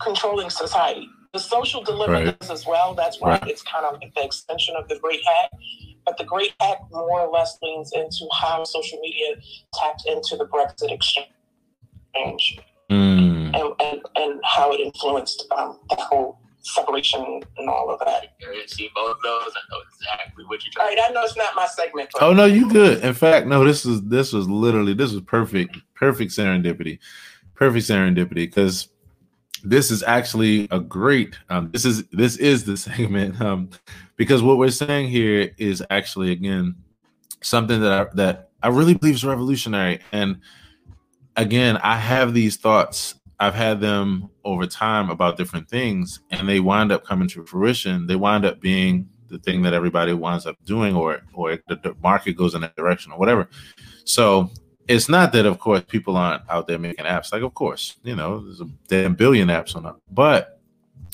controlling 0.00 0.50
society. 0.50 1.08
The 1.36 1.42
social 1.42 1.82
dilemma 1.82 2.12
right. 2.12 2.50
as 2.50 2.66
well. 2.66 2.94
That's 2.94 3.20
why 3.20 3.32
right. 3.32 3.46
it's 3.46 3.60
kind 3.60 3.84
of 3.84 4.00
like 4.00 4.14
the 4.14 4.24
extension 4.24 4.74
of 4.74 4.88
the 4.88 4.98
great 5.00 5.20
hack. 5.26 5.50
But 6.06 6.16
the 6.16 6.24
great 6.24 6.54
hack 6.60 6.78
more 6.90 7.20
or 7.20 7.30
less 7.30 7.58
leans 7.60 7.92
into 7.92 8.26
how 8.32 8.64
social 8.64 8.98
media 9.00 9.36
tapped 9.74 10.04
into 10.06 10.38
the 10.38 10.46
Brexit 10.46 10.90
exchange 10.90 12.58
mm. 12.90 13.54
and, 13.54 13.74
and, 13.80 14.00
and 14.16 14.40
how 14.44 14.72
it 14.72 14.80
influenced 14.80 15.46
um, 15.54 15.78
the 15.90 15.96
whole 15.96 16.40
separation 16.62 17.42
and 17.58 17.68
all 17.68 17.90
of 17.90 17.98
that. 17.98 18.28
See 18.68 18.88
both 18.94 19.18
those. 19.22 19.52
I 19.54 19.60
know 19.70 19.80
exactly 19.92 20.44
what 20.46 20.64
you're 20.64 20.72
trying. 20.72 20.88
All 20.88 20.94
right, 20.94 21.10
I 21.10 21.12
know 21.12 21.22
it's 21.22 21.36
not 21.36 21.54
my 21.54 21.66
segment. 21.66 22.08
oh 22.18 22.32
no, 22.32 22.46
you 22.46 22.70
good. 22.70 23.04
In 23.04 23.12
fact, 23.12 23.46
no, 23.46 23.62
this 23.62 23.84
is 23.84 24.00
this 24.04 24.32
was 24.32 24.48
literally 24.48 24.94
this 24.94 25.12
was 25.12 25.20
perfect, 25.20 25.76
perfect 25.94 26.32
serendipity, 26.32 26.98
perfect 27.54 27.84
serendipity 27.84 28.36
because 28.36 28.88
this 29.68 29.90
is 29.90 30.02
actually 30.02 30.68
a 30.70 30.80
great. 30.80 31.36
Um, 31.48 31.70
this 31.72 31.84
is 31.84 32.04
this 32.08 32.36
is 32.36 32.64
the 32.64 32.76
segment 32.88 33.40
um, 33.40 33.70
because 34.16 34.42
what 34.42 34.58
we're 34.58 34.70
saying 34.70 35.08
here 35.08 35.52
is 35.58 35.82
actually 35.90 36.32
again 36.32 36.74
something 37.42 37.80
that 37.80 37.92
I, 37.92 38.14
that 38.14 38.50
I 38.62 38.68
really 38.68 38.94
believe 38.94 39.16
is 39.16 39.24
revolutionary 39.24 40.00
and 40.12 40.40
again, 41.36 41.76
I 41.78 41.96
have 41.96 42.34
these 42.34 42.56
thoughts. 42.56 43.14
I've 43.38 43.54
had 43.54 43.80
them 43.80 44.30
over 44.44 44.66
time 44.66 45.10
about 45.10 45.36
different 45.36 45.68
things, 45.68 46.20
and 46.30 46.48
they 46.48 46.60
wind 46.60 46.90
up 46.90 47.04
coming 47.04 47.28
to 47.28 47.44
fruition. 47.44 48.06
They 48.06 48.16
wind 48.16 48.44
up 48.44 48.60
being 48.60 49.08
the 49.28 49.38
thing 49.38 49.62
that 49.62 49.74
everybody 49.74 50.14
winds 50.14 50.46
up 50.46 50.56
doing, 50.64 50.96
or 50.96 51.20
or 51.34 51.58
the, 51.68 51.94
market 52.02 52.32
goes 52.32 52.54
in 52.54 52.62
that 52.62 52.76
direction, 52.76 53.12
or 53.12 53.18
whatever. 53.18 53.48
So 54.04 54.50
it's 54.88 55.08
not 55.08 55.32
that, 55.32 55.46
of 55.46 55.58
course, 55.58 55.82
people 55.86 56.16
aren't 56.16 56.42
out 56.48 56.66
there 56.66 56.78
making 56.78 57.04
apps. 57.04 57.32
Like, 57.32 57.42
of 57.42 57.54
course, 57.54 57.96
you 58.02 58.14
know, 58.14 58.40
there's 58.40 58.60
a 58.60 58.68
damn 58.88 59.14
billion 59.14 59.48
apps 59.48 59.74
on 59.74 59.86
it. 59.86 59.94
But 60.10 60.60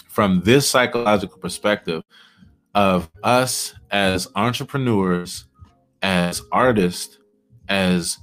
from 0.08 0.42
this 0.44 0.68
psychological 0.68 1.38
perspective 1.38 2.02
of 2.74 3.10
us 3.22 3.74
as 3.90 4.28
entrepreneurs, 4.34 5.46
as 6.02 6.42
artists, 6.52 7.18
as 7.68 8.18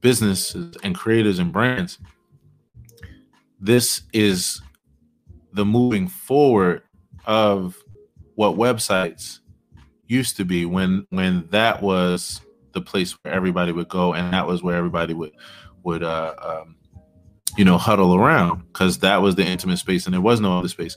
businesses 0.00 0.76
and 0.82 0.94
creators 0.94 1.38
and 1.38 1.52
brands, 1.52 1.98
this 3.58 4.02
is 4.12 4.60
the 5.52 5.64
moving 5.64 6.08
forward 6.08 6.82
of 7.26 7.76
what 8.34 8.56
websites 8.56 9.40
used 10.06 10.36
to 10.36 10.44
be 10.44 10.64
when 10.64 11.06
when 11.10 11.46
that 11.50 11.82
was 11.82 12.40
the 12.72 12.80
place 12.80 13.12
where 13.22 13.32
everybody 13.32 13.72
would 13.72 13.88
go 13.88 14.14
and 14.14 14.32
that 14.32 14.46
was 14.46 14.62
where 14.62 14.76
everybody 14.76 15.14
would 15.14 15.32
would 15.82 16.02
uh 16.02 16.34
um, 16.42 16.76
you 17.56 17.64
know 17.64 17.78
huddle 17.78 18.14
around 18.14 18.62
because 18.68 18.98
that 18.98 19.22
was 19.22 19.34
the 19.34 19.44
intimate 19.44 19.78
space 19.78 20.06
and 20.06 20.14
there 20.14 20.20
was 20.20 20.40
no 20.40 20.58
other 20.58 20.68
space. 20.68 20.96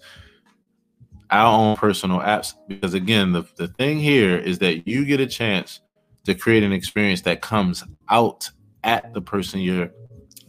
Our 1.29 1.57
own 1.57 1.77
personal 1.77 2.19
apps 2.19 2.53
because 2.67 2.93
again 2.93 3.31
the, 3.31 3.43
the 3.55 3.67
thing 3.67 3.99
here 3.99 4.37
is 4.37 4.59
that 4.59 4.87
you 4.87 5.05
get 5.05 5.19
a 5.19 5.27
chance 5.27 5.79
to 6.25 6.35
create 6.35 6.63
an 6.63 6.71
experience 6.71 7.21
that 7.21 7.41
comes 7.41 7.83
out 8.09 8.49
at 8.83 9.13
the 9.13 9.21
person 9.21 9.59
you're 9.59 9.89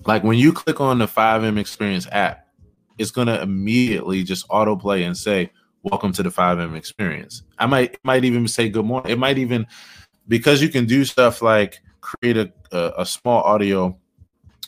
like 0.04 0.22
when 0.22 0.36
you 0.36 0.52
click 0.52 0.80
on 0.80 0.98
the 0.98 1.06
5M 1.06 1.58
experience 1.58 2.06
app 2.12 2.46
it's 2.98 3.10
going 3.10 3.26
to 3.26 3.40
immediately 3.40 4.22
just 4.22 4.46
autoplay 4.48 5.06
and 5.06 5.16
say 5.16 5.50
welcome 5.84 6.12
to 6.12 6.22
the 6.22 6.30
5M 6.30 6.76
experience. 6.76 7.42
I 7.58 7.66
might 7.66 7.98
might 8.02 8.24
even 8.24 8.48
say 8.48 8.68
good 8.68 8.84
morning. 8.84 9.12
It 9.12 9.18
might 9.18 9.38
even 9.38 9.66
because 10.28 10.62
you 10.62 10.68
can 10.68 10.86
do 10.86 11.04
stuff 11.04 11.42
like 11.42 11.80
create 12.00 12.36
a, 12.36 12.52
a, 12.72 12.92
a 12.98 13.06
small 13.06 13.42
audio 13.42 13.96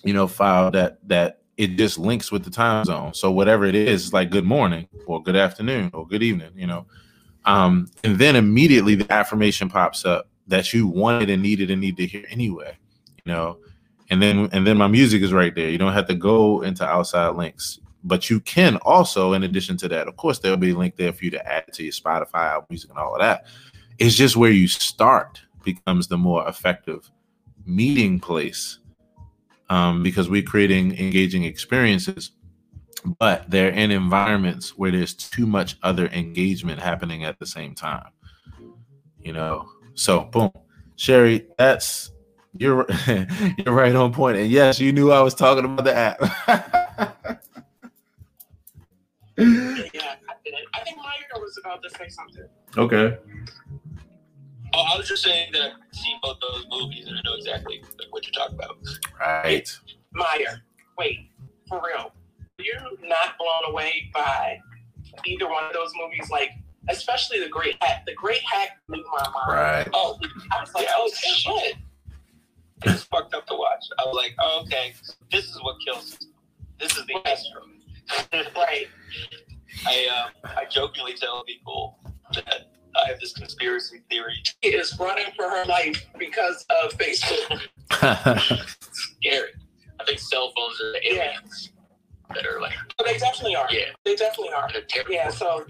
you 0.05 0.15
know 0.15 0.27
file 0.27 0.71
that 0.71 0.99
that 1.09 1.41
it 1.57 1.77
just 1.77 1.99
links 1.99 2.31
with 2.31 2.45
the 2.45 2.51
time 2.51 2.85
zone. 2.85 3.15
So 3.15 3.33
whatever 3.33 3.65
it 3.65 3.75
is 3.75 4.13
like 4.13 4.31
good 4.31 4.45
morning 4.45 4.89
or 5.07 5.23
good 5.23 5.37
afternoon 5.37 5.91
or 5.93 6.07
good 6.07 6.23
evening 6.23 6.51
you 6.55 6.67
know. 6.67 6.87
Um 7.45 7.89
and 8.05 8.19
then 8.19 8.37
immediately 8.37 8.95
the 8.95 9.11
affirmation 9.13 9.69
pops 9.69 10.05
up 10.05 10.29
that 10.49 10.73
you 10.73 10.87
wanted 10.87 11.31
and 11.31 11.43
needed 11.43 11.71
and 11.71 11.81
need 11.81 11.97
to 11.97 12.07
hear 12.07 12.25
anyway 12.31 12.77
you 13.25 13.33
know. 13.33 13.59
And 14.11 14.23
then 14.23 14.49
and 14.53 14.67
then 14.67 14.77
my 14.77 14.87
music 14.87 15.23
is 15.23 15.33
right 15.33 15.55
there. 15.55 15.69
You 15.69 15.79
don't 15.79 15.93
have 15.93 16.07
to 16.09 16.15
go 16.15 16.63
into 16.63 16.85
outside 16.85 17.35
links. 17.37 17.81
But 18.05 18.31
you 18.31 18.39
can 18.41 18.77
also 18.83 19.33
in 19.33 19.43
addition 19.43 19.77
to 19.79 19.89
that 19.89 20.09
of 20.09 20.17
course 20.17 20.39
there'll 20.39 20.57
be 20.57 20.71
a 20.71 20.77
link 20.77 20.97
there 20.97 21.13
for 21.13 21.25
you 21.25 21.31
to 21.33 21.53
add 21.53 21.73
to 21.73 21.83
your 21.83 21.93
spotify 21.93 22.63
music 22.71 22.91
and 22.91 22.99
all 22.99 23.15
of 23.15 23.21
that. 23.21 23.47
It's 23.99 24.15
just 24.15 24.37
where 24.37 24.51
you 24.51 24.69
start 24.69 25.41
becomes 25.67 26.09
the 26.09 26.17
more 26.17 26.49
effective 26.49 27.11
meeting 27.67 28.19
place 28.19 28.79
um, 29.69 30.03
because 30.03 30.31
we're 30.31 30.43
creating 30.43 30.97
engaging 30.99 31.45
experiences 31.45 32.31
but 33.19 33.49
they're 33.51 33.71
in 33.71 33.91
environments 33.91 34.79
where 34.79 34.91
there's 34.91 35.13
too 35.13 35.47
much 35.47 35.77
other 35.83 36.07
engagement 36.09 36.81
happening 36.81 37.25
at 37.25 37.39
the 37.39 37.47
same 37.47 37.75
time 37.75 38.09
you 39.21 39.35
know 39.35 39.69
so 39.95 40.25
boom 40.25 40.51
sherry 40.97 41.47
that's 41.59 42.11
you're 42.59 42.87
you're 43.59 43.75
right 43.75 43.95
on 43.95 44.13
point. 44.13 44.39
And 44.39 44.51
yes, 44.51 44.81
you 44.81 44.93
knew 44.93 45.13
I 45.13 45.21
was 45.21 45.35
talking 45.35 45.65
about 45.65 45.85
the 45.85 45.95
app. 45.95 46.21
yeah, 46.21 46.57
I. 49.37 50.35
I 50.75 50.81
think 50.85 50.97
Maya 50.99 51.41
was 51.41 51.59
about 51.59 51.83
to 51.83 51.91
say 51.91 52.09
something. 52.09 52.49
Okay. 52.77 53.19
Oh, 54.79 54.85
I 54.93 54.99
was 54.99 55.09
just 55.09 55.23
saying 55.23 55.53
that 55.53 55.63
I've 55.63 55.97
seen 55.99 56.19
both 56.23 56.37
those 56.39 56.67
movies 56.71 57.07
and 57.07 57.17
I 57.17 57.21
know 57.25 57.35
exactly 57.35 57.83
what 58.11 58.27
you're 58.27 58.33
talking 58.33 58.57
about. 58.57 58.77
Right. 59.19 59.67
Maya, 60.13 60.57
wait, 60.99 61.31
for 61.67 61.81
real. 61.83 62.13
You're 62.59 62.83
not 63.09 63.39
blown 63.39 63.73
away 63.73 64.11
by 64.13 64.59
either 65.25 65.49
one 65.49 65.65
of 65.65 65.73
those 65.73 65.91
movies, 65.99 66.29
like 66.31 66.51
especially 66.91 67.41
the 67.41 67.49
Great 67.49 67.77
Hack. 67.81 68.05
The 68.07 68.13
Great 68.15 68.43
Hack 68.43 68.69
blew 68.87 69.03
my 69.17 69.25
mind. 69.25 69.49
Right. 69.49 69.89
Oh, 69.95 70.19
I 70.53 70.61
was 70.61 70.75
like, 70.75 70.89
oh 70.91 71.11
shit. 71.15 71.77
It 72.85 72.93
was 72.93 73.05
fucked 73.05 73.33
up 73.35 73.47
to 73.47 73.55
watch. 73.55 73.83
I 73.99 74.03
was 74.05 74.15
like, 74.15 74.35
oh, 74.39 74.61
okay, 74.65 74.93
this 75.33 75.45
is 75.47 75.59
what 75.63 75.77
kills. 75.87 76.19
This 76.79 76.95
is 76.99 77.07
the 77.07 77.15
Astro. 77.27 77.63
right. 78.55 78.89
I 79.87 80.29
uh, 80.45 80.49
I 80.55 80.67
jokingly 80.67 81.15
tell 81.15 81.43
people 81.45 81.99
that 82.35 82.67
I 82.97 83.09
have 83.09 83.21
this 83.21 83.33
conspiracy 83.33 84.01
theory. 84.11 84.35
She 84.63 84.71
is 84.71 84.99
running 84.99 85.27
for 85.37 85.49
her 85.49 85.65
life 85.67 86.05
because 86.19 86.65
of 86.83 86.93
Facebook. 86.93 87.61
Scary. 88.91 89.51
I 90.01 90.05
think 90.05 90.19
cell 90.19 90.53
phones 90.57 90.81
are 90.81 90.93
the 90.93 91.13
aliens 91.13 91.73
yeah. 91.73 92.35
that 92.35 92.47
are 92.47 92.61
like. 92.61 92.75
But 92.97 93.07
they 93.07 93.19
definitely 93.19 93.57
are. 93.57 93.69
Yeah. 93.71 93.87
They 94.05 94.17
definitely 94.17 94.53
are. 94.53 94.71
Yeah. 95.09 95.31
So 95.31 95.67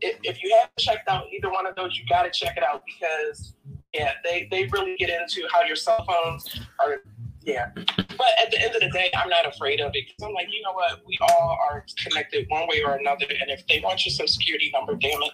if, 0.00 0.18
if 0.22 0.42
you 0.42 0.54
haven't 0.58 0.78
checked 0.78 1.08
out 1.08 1.26
either 1.32 1.50
one 1.50 1.66
of 1.66 1.74
those, 1.76 1.96
you 1.98 2.04
got 2.08 2.22
to 2.22 2.30
check 2.30 2.56
it 2.56 2.64
out 2.64 2.82
because 2.86 3.54
yeah, 3.94 4.12
they, 4.24 4.48
they 4.50 4.66
really 4.66 4.96
get 4.96 5.10
into 5.10 5.46
how 5.52 5.62
your 5.62 5.76
cell 5.76 6.04
phones 6.06 6.60
are. 6.84 7.02
Yeah. 7.44 7.70
But 7.74 8.28
at 8.42 8.50
the 8.50 8.60
end 8.60 8.74
of 8.74 8.80
the 8.80 8.90
day, 8.90 9.10
I'm 9.16 9.28
not 9.28 9.46
afraid 9.46 9.80
of 9.80 9.88
it 9.94 10.04
because 10.06 10.28
I'm 10.28 10.34
like, 10.34 10.46
you 10.50 10.62
know 10.62 10.72
what? 10.72 11.00
We 11.06 11.18
all 11.20 11.58
are 11.70 11.84
connected 12.04 12.46
one 12.48 12.68
way 12.68 12.82
or 12.84 12.94
another. 12.94 13.26
And 13.28 13.50
if 13.50 13.66
they 13.66 13.80
want 13.80 14.04
your 14.04 14.12
social 14.12 14.28
security 14.28 14.70
number, 14.72 14.94
damn 14.94 15.22
it, 15.22 15.32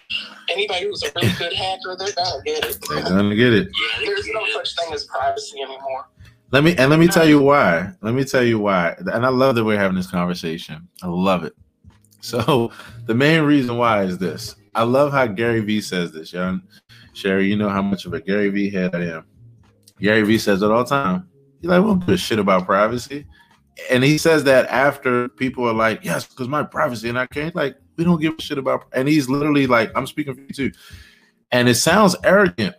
anybody 0.51 0.86
who's 0.86 1.02
a 1.02 1.10
really 1.14 1.32
good 1.39 1.52
hacker, 1.52 1.97
they're 1.98 2.12
going 2.12 2.14
to 2.14 2.43
get 2.44 2.64
it. 2.64 2.78
They're 2.89 3.02
going 3.02 3.30
to 3.30 3.36
get 3.36 3.52
it. 3.52 3.68
Yeah, 3.68 4.06
there's 4.06 4.28
no 4.28 4.47
such 4.52 4.74
thing 4.76 4.93
as 4.94 5.05
privacy 5.05 5.60
anymore. 5.60 6.06
Let 6.51 6.64
me 6.64 6.74
and 6.76 6.89
let 6.89 6.98
me 6.98 7.09
tell 7.09 7.28
you 7.28 7.43
why. 7.43 7.90
Let 8.01 8.14
me 8.14 8.24
tell 8.24 8.43
you 8.43 8.59
why. 8.59 8.94
And 8.98 9.26
I 9.26 9.28
love 9.28 9.55
that 9.56 9.64
we're 9.64 9.78
having 9.78 9.97
this 9.97 10.10
conversation. 10.10 10.89
I 11.02 11.09
love 11.09 11.44
it. 11.44 11.55
So 12.20 12.72
the 13.06 13.14
main 13.14 13.43
reason 13.43 13.76
why 13.76 14.05
is 14.05 14.16
this. 14.16 14.56
I 14.74 14.85
love 14.85 15.12
how 15.12 15.26
Gary 15.26 15.60
Vee 15.60 15.82
says 15.82 16.12
this, 16.12 16.32
young 16.32 16.62
Sherry. 17.12 17.48
You 17.48 17.56
know 17.56 17.68
how 17.68 17.82
much 17.82 18.06
of 18.06 18.14
a 18.14 18.20
Gary 18.20 18.48
Vee 18.48 18.70
head 18.70 18.94
I 18.94 19.05
am. 19.06 19.26
Gary 20.01 20.22
Vee 20.22 20.39
says 20.39 20.62
it 20.62 20.70
all 20.70 20.85
the 20.85 20.90
time. 20.90 21.27
He's 21.60 21.70
like, 21.70 21.82
we 21.82 21.89
don't 21.89 22.01
give 22.01 22.14
a 22.14 22.16
shit 22.16 22.39
about 22.39 22.66
privacy. 22.66 23.26
and 23.90 24.02
he 24.02 24.18
says 24.18 24.44
that 24.44 24.66
after 24.68 25.28
people 25.28 25.68
are 25.68 25.74
like, 25.74 26.05
yes, 26.05 26.26
because 26.26 26.48
my 26.48 26.62
privacy, 26.62 27.09
and 27.09 27.18
I 27.18 27.26
can't 27.26 27.55
like, 27.55 27.76
we 27.97 28.05
don't 28.05 28.20
give 28.20 28.35
a 28.39 28.43
shit 28.43 28.59
about. 28.59 28.85
And 28.93 29.09
he's 29.09 29.28
literally 29.28 29.66
like, 29.66 29.90
I'm 29.97 30.06
speaking 30.06 30.35
for 30.35 30.40
you 30.40 30.48
too, 30.48 30.72
and 31.51 31.68
it 31.68 31.76
sounds 31.76 32.16
arrogant, 32.24 32.74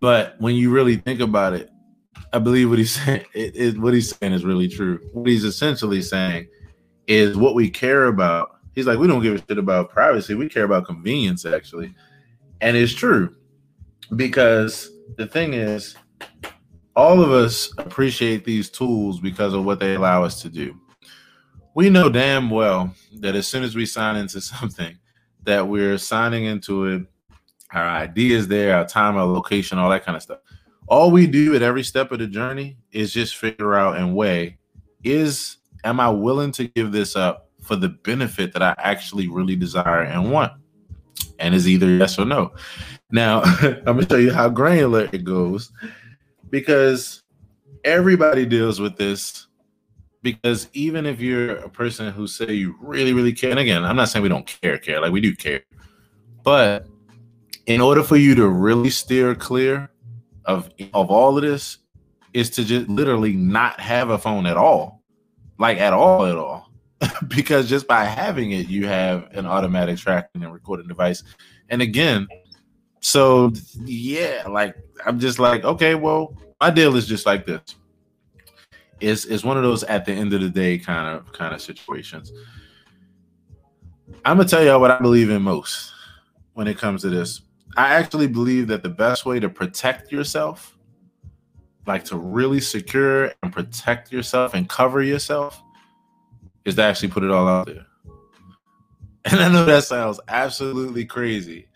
but 0.00 0.36
when 0.38 0.54
you 0.54 0.70
really 0.70 0.96
think 0.96 1.20
about 1.20 1.52
it, 1.52 1.70
I 2.32 2.38
believe 2.38 2.70
what 2.70 2.78
he's 2.78 2.92
saying. 3.04 3.24
It, 3.34 3.56
it, 3.56 3.78
what 3.78 3.94
he's 3.94 4.14
saying 4.16 4.32
is 4.32 4.44
really 4.44 4.68
true. 4.68 5.00
What 5.12 5.28
he's 5.28 5.44
essentially 5.44 6.02
saying 6.02 6.48
is 7.06 7.36
what 7.36 7.54
we 7.54 7.68
care 7.68 8.06
about. 8.06 8.56
He's 8.74 8.86
like, 8.86 8.98
we 8.98 9.08
don't 9.08 9.22
give 9.22 9.34
a 9.34 9.38
shit 9.38 9.58
about 9.58 9.90
privacy. 9.90 10.34
We 10.34 10.48
care 10.48 10.64
about 10.64 10.86
convenience, 10.86 11.44
actually, 11.44 11.92
and 12.60 12.76
it's 12.76 12.94
true 12.94 13.34
because 14.14 14.90
the 15.16 15.26
thing 15.26 15.54
is 15.54 15.96
all 17.00 17.22
of 17.22 17.32
us 17.32 17.72
appreciate 17.78 18.44
these 18.44 18.68
tools 18.68 19.20
because 19.20 19.54
of 19.54 19.64
what 19.64 19.80
they 19.80 19.94
allow 19.94 20.22
us 20.22 20.42
to 20.42 20.50
do. 20.50 20.78
We 21.74 21.88
know 21.88 22.10
damn 22.10 22.50
well 22.50 22.94
that 23.20 23.34
as 23.34 23.46
soon 23.48 23.62
as 23.62 23.74
we 23.74 23.86
sign 23.86 24.16
into 24.16 24.38
something, 24.42 24.98
that 25.44 25.66
we're 25.66 25.96
signing 25.96 26.44
into 26.44 26.84
it, 26.84 27.06
our 27.72 27.86
ID 27.86 28.34
is 28.34 28.48
there, 28.48 28.76
our 28.76 28.86
time, 28.86 29.16
our 29.16 29.24
location, 29.24 29.78
all 29.78 29.88
that 29.88 30.04
kind 30.04 30.14
of 30.14 30.22
stuff. 30.22 30.40
All 30.88 31.10
we 31.10 31.26
do 31.26 31.54
at 31.56 31.62
every 31.62 31.84
step 31.84 32.12
of 32.12 32.18
the 32.18 32.26
journey 32.26 32.76
is 32.92 33.14
just 33.14 33.36
figure 33.36 33.74
out 33.74 33.96
and 33.96 34.14
weigh 34.14 34.58
is 35.02 35.56
am 35.84 36.00
I 36.00 36.10
willing 36.10 36.52
to 36.52 36.66
give 36.66 36.92
this 36.92 37.16
up 37.16 37.48
for 37.62 37.76
the 37.76 37.88
benefit 37.88 38.52
that 38.52 38.62
I 38.62 38.74
actually 38.76 39.26
really 39.26 39.56
desire 39.56 40.02
and 40.02 40.30
want? 40.30 40.52
And 41.38 41.54
is 41.54 41.66
either 41.66 41.88
yes 41.88 42.18
or 42.18 42.26
no. 42.26 42.52
Now, 43.10 43.40
I'm 43.62 43.84
gonna 43.84 44.06
show 44.06 44.16
you 44.16 44.34
how 44.34 44.50
granular 44.50 45.08
it 45.12 45.24
goes 45.24 45.72
because 46.50 47.22
everybody 47.84 48.44
deals 48.44 48.80
with 48.80 48.96
this 48.96 49.46
because 50.22 50.68
even 50.74 51.06
if 51.06 51.20
you're 51.20 51.56
a 51.56 51.68
person 51.68 52.12
who 52.12 52.26
say 52.26 52.52
you 52.52 52.76
really 52.80 53.12
really 53.12 53.32
care 53.32 53.50
and 53.50 53.58
again 53.58 53.84
i'm 53.84 53.96
not 53.96 54.08
saying 54.08 54.22
we 54.22 54.28
don't 54.28 54.46
care 54.46 54.76
care 54.76 55.00
like 55.00 55.12
we 55.12 55.20
do 55.20 55.34
care 55.34 55.62
but 56.42 56.86
in 57.66 57.80
order 57.80 58.02
for 58.02 58.16
you 58.16 58.34
to 58.34 58.48
really 58.48 58.90
steer 58.90 59.34
clear 59.34 59.90
of 60.44 60.68
of 60.92 61.10
all 61.10 61.36
of 61.36 61.42
this 61.42 61.78
is 62.34 62.50
to 62.50 62.64
just 62.64 62.88
literally 62.88 63.32
not 63.32 63.80
have 63.80 64.10
a 64.10 64.18
phone 64.18 64.46
at 64.46 64.56
all 64.56 65.00
like 65.60 65.78
at 65.78 65.92
all 65.92 66.26
at 66.26 66.36
all. 66.36 66.66
Because 67.28 67.68
just 67.68 67.86
by 67.86 68.04
having 68.04 68.52
it 68.52 68.68
you 68.68 68.86
have 68.86 69.28
an 69.32 69.46
automatic 69.46 69.98
tracking 69.98 70.42
and 70.42 70.52
recording 70.52 70.88
device. 70.88 71.22
And 71.68 71.80
again 71.80 72.26
so 73.00 73.52
yeah, 73.84 74.44
like 74.48 74.76
I'm 75.04 75.18
just 75.18 75.38
like, 75.38 75.64
okay, 75.64 75.94
well, 75.94 76.36
my 76.60 76.70
deal 76.70 76.94
is 76.96 77.06
just 77.06 77.26
like 77.26 77.46
this. 77.46 77.62
It's 79.00 79.24
it's 79.24 79.42
one 79.42 79.56
of 79.56 79.62
those 79.62 79.82
at 79.84 80.04
the 80.04 80.12
end 80.12 80.34
of 80.34 80.42
the 80.42 80.50
day 80.50 80.78
kind 80.78 81.16
of 81.16 81.32
kind 81.32 81.54
of 81.54 81.62
situations. 81.62 82.32
I'm 84.24 84.36
gonna 84.36 84.48
tell 84.48 84.62
y'all 84.62 84.80
what 84.80 84.90
I 84.90 84.98
believe 84.98 85.30
in 85.30 85.40
most 85.42 85.92
when 86.52 86.68
it 86.68 86.76
comes 86.76 87.02
to 87.02 87.08
this. 87.08 87.40
I 87.76 87.94
actually 87.94 88.26
believe 88.26 88.66
that 88.68 88.82
the 88.82 88.90
best 88.90 89.24
way 89.24 89.40
to 89.40 89.48
protect 89.48 90.12
yourself, 90.12 90.76
like 91.86 92.04
to 92.06 92.18
really 92.18 92.60
secure 92.60 93.32
and 93.42 93.52
protect 93.52 94.12
yourself 94.12 94.52
and 94.52 94.68
cover 94.68 95.02
yourself, 95.02 95.62
is 96.66 96.74
to 96.74 96.82
actually 96.82 97.08
put 97.08 97.22
it 97.22 97.30
all 97.30 97.48
out 97.48 97.66
there. 97.66 97.86
And 99.26 99.38
I 99.38 99.52
know 99.52 99.66
that 99.66 99.84
sounds 99.84 100.18
absolutely 100.28 101.04
crazy 101.04 101.68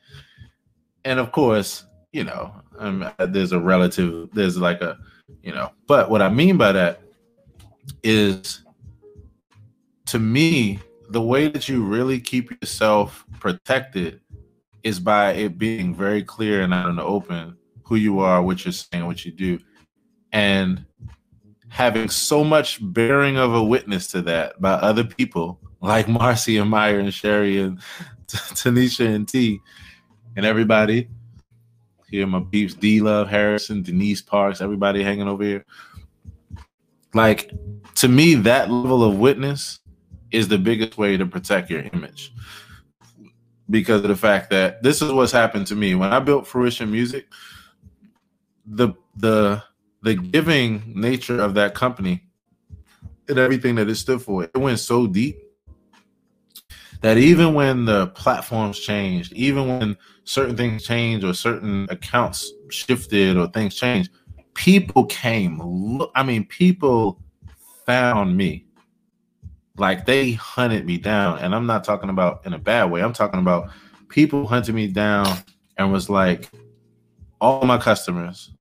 and 1.05 1.19
of 1.19 1.33
course, 1.33 1.85
you 2.13 2.25
know, 2.25 2.55
um, 2.79 3.11
there's 3.19 3.53
a 3.53 3.61
relative, 3.61 4.31
there's 4.33 4.57
like 4.57 4.81
a, 4.81 4.99
you 5.43 5.53
know, 5.53 5.71
but 5.87 6.11
what 6.11 6.23
I 6.23 6.29
mean 6.29 6.57
by 6.57 6.73
that 6.73 7.01
is 8.03 8.63
to 10.07 10.19
me, 10.19 10.79
the 11.11 11.21
way 11.21 11.49
that 11.49 11.69
you 11.69 11.85
really 11.85 12.21
keep 12.21 12.51
yourself 12.51 13.25
protected 13.41 14.21
is 14.83 15.01
by 15.01 15.33
it 15.33 15.59
being 15.59 15.95
very 15.95 16.23
clear 16.23 16.63
and 16.63 16.75
out 16.75 16.89
in 16.89 16.97
the 16.97 17.03
open 17.03 17.57
who 17.85 17.97
you 17.97 18.21
are, 18.21 18.43
what 18.43 18.65
you're 18.65 18.73
saying, 18.73 19.07
what 19.07 19.25
you 19.25 19.33
do, 19.33 19.59
and 20.33 20.85
having 21.69 22.09
so 22.09 22.45
much 22.45 22.79
bearing 22.93 23.37
of 23.37 23.55
a 23.55 23.63
witness 23.63 24.09
to 24.09 24.23
that 24.23 24.61
by 24.61 24.73
other 24.73 25.05
people 25.05 25.61
like 25.81 26.09
Marcy 26.09 26.57
and 26.57 26.71
Meyer 26.71 26.99
and 26.99 27.13
Sherry 27.13 27.61
and 27.61 27.79
Tanisha 28.29 29.15
and 29.15 29.29
T 29.29 29.61
and 30.37 30.45
everybody. 30.47 31.09
Here, 32.11 32.27
my 32.27 32.45
peeps, 32.51 32.75
D 32.75 33.01
Love 33.01 33.29
Harrison, 33.29 33.83
Denise 33.83 34.23
Parks, 34.23 34.61
everybody 34.61 35.03
hanging 35.03 35.29
over 35.29 35.43
here. 35.43 35.65
Like, 37.13 37.51
to 37.97 38.09
me, 38.09 38.35
that 38.35 38.71
level 38.71 39.03
of 39.03 39.19
witness 39.19 39.81
is 40.31 40.49
the 40.49 40.59
biggest 40.59 40.99
way 40.99 41.17
to 41.17 41.27
protect 41.27 41.71
your 41.71 41.83
image 41.93 42.33
because 43.71 44.03
of 44.03 44.09
the 44.09 44.17
fact 44.17 44.51
that 44.51 44.83
this 44.83 45.01
is 45.01 45.13
what's 45.13 45.33
happened 45.33 45.67
to 45.69 45.75
me 45.75 45.95
when 45.95 46.13
I 46.13 46.19
built 46.21 46.47
Fruition 46.47 46.91
Music. 46.91 47.27
The 48.67 48.95
the 49.17 49.63
the 50.03 50.15
giving 50.15 50.93
nature 50.95 51.41
of 51.41 51.55
that 51.55 51.75
company 51.75 52.25
and 53.29 53.39
everything 53.39 53.75
that 53.77 53.89
it 53.89 53.95
stood 53.95 54.21
for, 54.21 54.45
it 54.45 54.57
went 54.57 54.79
so 54.79 55.07
deep 55.07 55.39
that 57.01 57.19
even 57.19 57.55
when 57.55 57.85
the 57.85 58.09
platforms 58.09 58.79
changed, 58.79 59.33
even 59.33 59.79
when 59.79 59.97
certain 60.25 60.57
things 60.57 60.85
changed 60.85 61.25
or 61.25 61.35
certain 61.35 61.87
accounts 61.91 62.53
shifted 62.71 63.37
or 63.37 63.47
things 63.49 63.75
changed, 63.75 64.11
people 64.55 65.05
came. 65.07 65.61
I 66.15 66.23
mean, 66.23 66.47
people 66.47 67.21
found 67.87 68.37
me. 68.37 68.67
Like 69.77 70.07
they 70.07 70.33
hunted 70.33 70.87
me 70.87 70.99
down. 70.99 71.39
And 71.41 71.55
I'm 71.55 71.67
not 71.67 71.85
talking 71.85 72.11
about 72.11 72.45
in 72.47 72.53
a 72.55 72.59
bad 72.59 72.91
way. 72.91 73.03
I'm 73.03 73.13
talking 73.13 73.41
about 73.41 73.71
people 74.09 74.47
hunted 74.47 74.75
me 74.75 74.87
down 74.87 75.27
and 75.77 75.93
was 75.93 76.09
like, 76.09 76.49
all 77.41 77.67
my 77.67 77.77
customers, 77.77 78.53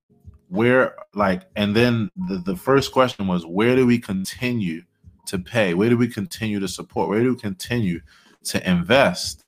where 0.48 0.94
like, 1.14 1.42
and 1.56 1.74
then 1.74 2.10
the, 2.28 2.38
the 2.38 2.56
first 2.56 2.92
question 2.92 3.26
was, 3.26 3.46
where 3.46 3.76
do 3.76 3.86
we 3.86 3.98
continue 3.98 4.82
to 5.26 5.38
pay? 5.38 5.72
Where 5.72 5.88
do 5.88 5.96
we 5.96 6.08
continue 6.08 6.60
to 6.60 6.68
support? 6.68 7.08
Where 7.08 7.22
do 7.22 7.32
we 7.32 7.40
continue 7.40 8.00
to 8.44 8.70
invest. 8.70 9.43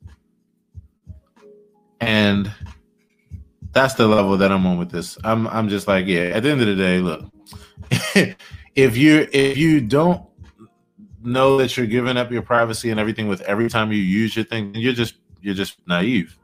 And 1.99 2.51
that's 3.71 3.93
the 3.95 4.07
level 4.07 4.37
that 4.37 4.51
I'm 4.51 4.65
on 4.65 4.77
with 4.77 4.91
this. 4.91 5.17
I'm 5.23 5.47
I'm 5.47 5.69
just 5.69 5.87
like, 5.87 6.05
yeah, 6.07 6.31
at 6.33 6.43
the 6.43 6.51
end 6.51 6.61
of 6.61 6.67
the 6.67 6.75
day, 6.75 6.99
look, 6.99 7.25
if 8.75 8.97
you 8.97 9.27
if 9.31 9.57
you 9.57 9.81
don't 9.81 10.23
know 11.23 11.57
that 11.57 11.75
you're 11.75 11.85
giving 11.85 12.17
up 12.17 12.31
your 12.31 12.41
privacy 12.41 12.89
and 12.89 12.99
everything 12.99 13.27
with 13.27 13.41
every 13.41 13.69
time 13.69 13.91
you 13.91 13.99
use 13.99 14.35
your 14.35 14.45
thing, 14.45 14.73
you're 14.75 14.93
just 14.93 15.15
you're 15.41 15.55
just 15.55 15.77
naive. 15.87 16.37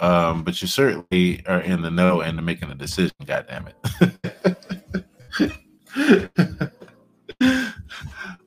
Um, 0.00 0.42
but 0.42 0.60
you 0.60 0.68
certainly 0.68 1.44
are 1.46 1.60
in 1.60 1.82
the 1.82 1.90
know 1.90 2.20
and 2.20 2.44
making 2.44 2.70
a 2.70 2.74
decision, 2.74 3.14
god 3.24 3.46
damn 3.48 3.68
it. 3.68 3.76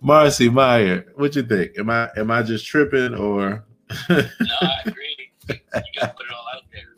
Marcy 0.02 0.50
Meyer, 0.50 1.06
what 1.16 1.36
you 1.36 1.44
think? 1.44 1.78
Am 1.80 1.90
I 1.90 2.10
am 2.18 2.32
I 2.32 2.44
just 2.44 2.66
tripping 2.66 3.16
or? 3.16 3.66
no, 4.10 4.26
I 4.62 4.82
agree. 4.86 5.17
You 5.50 5.56
gotta 6.00 6.14
put 6.14 6.26
it 6.26 6.34
all 6.34 6.46
out 6.56 6.64
there. 6.72 6.94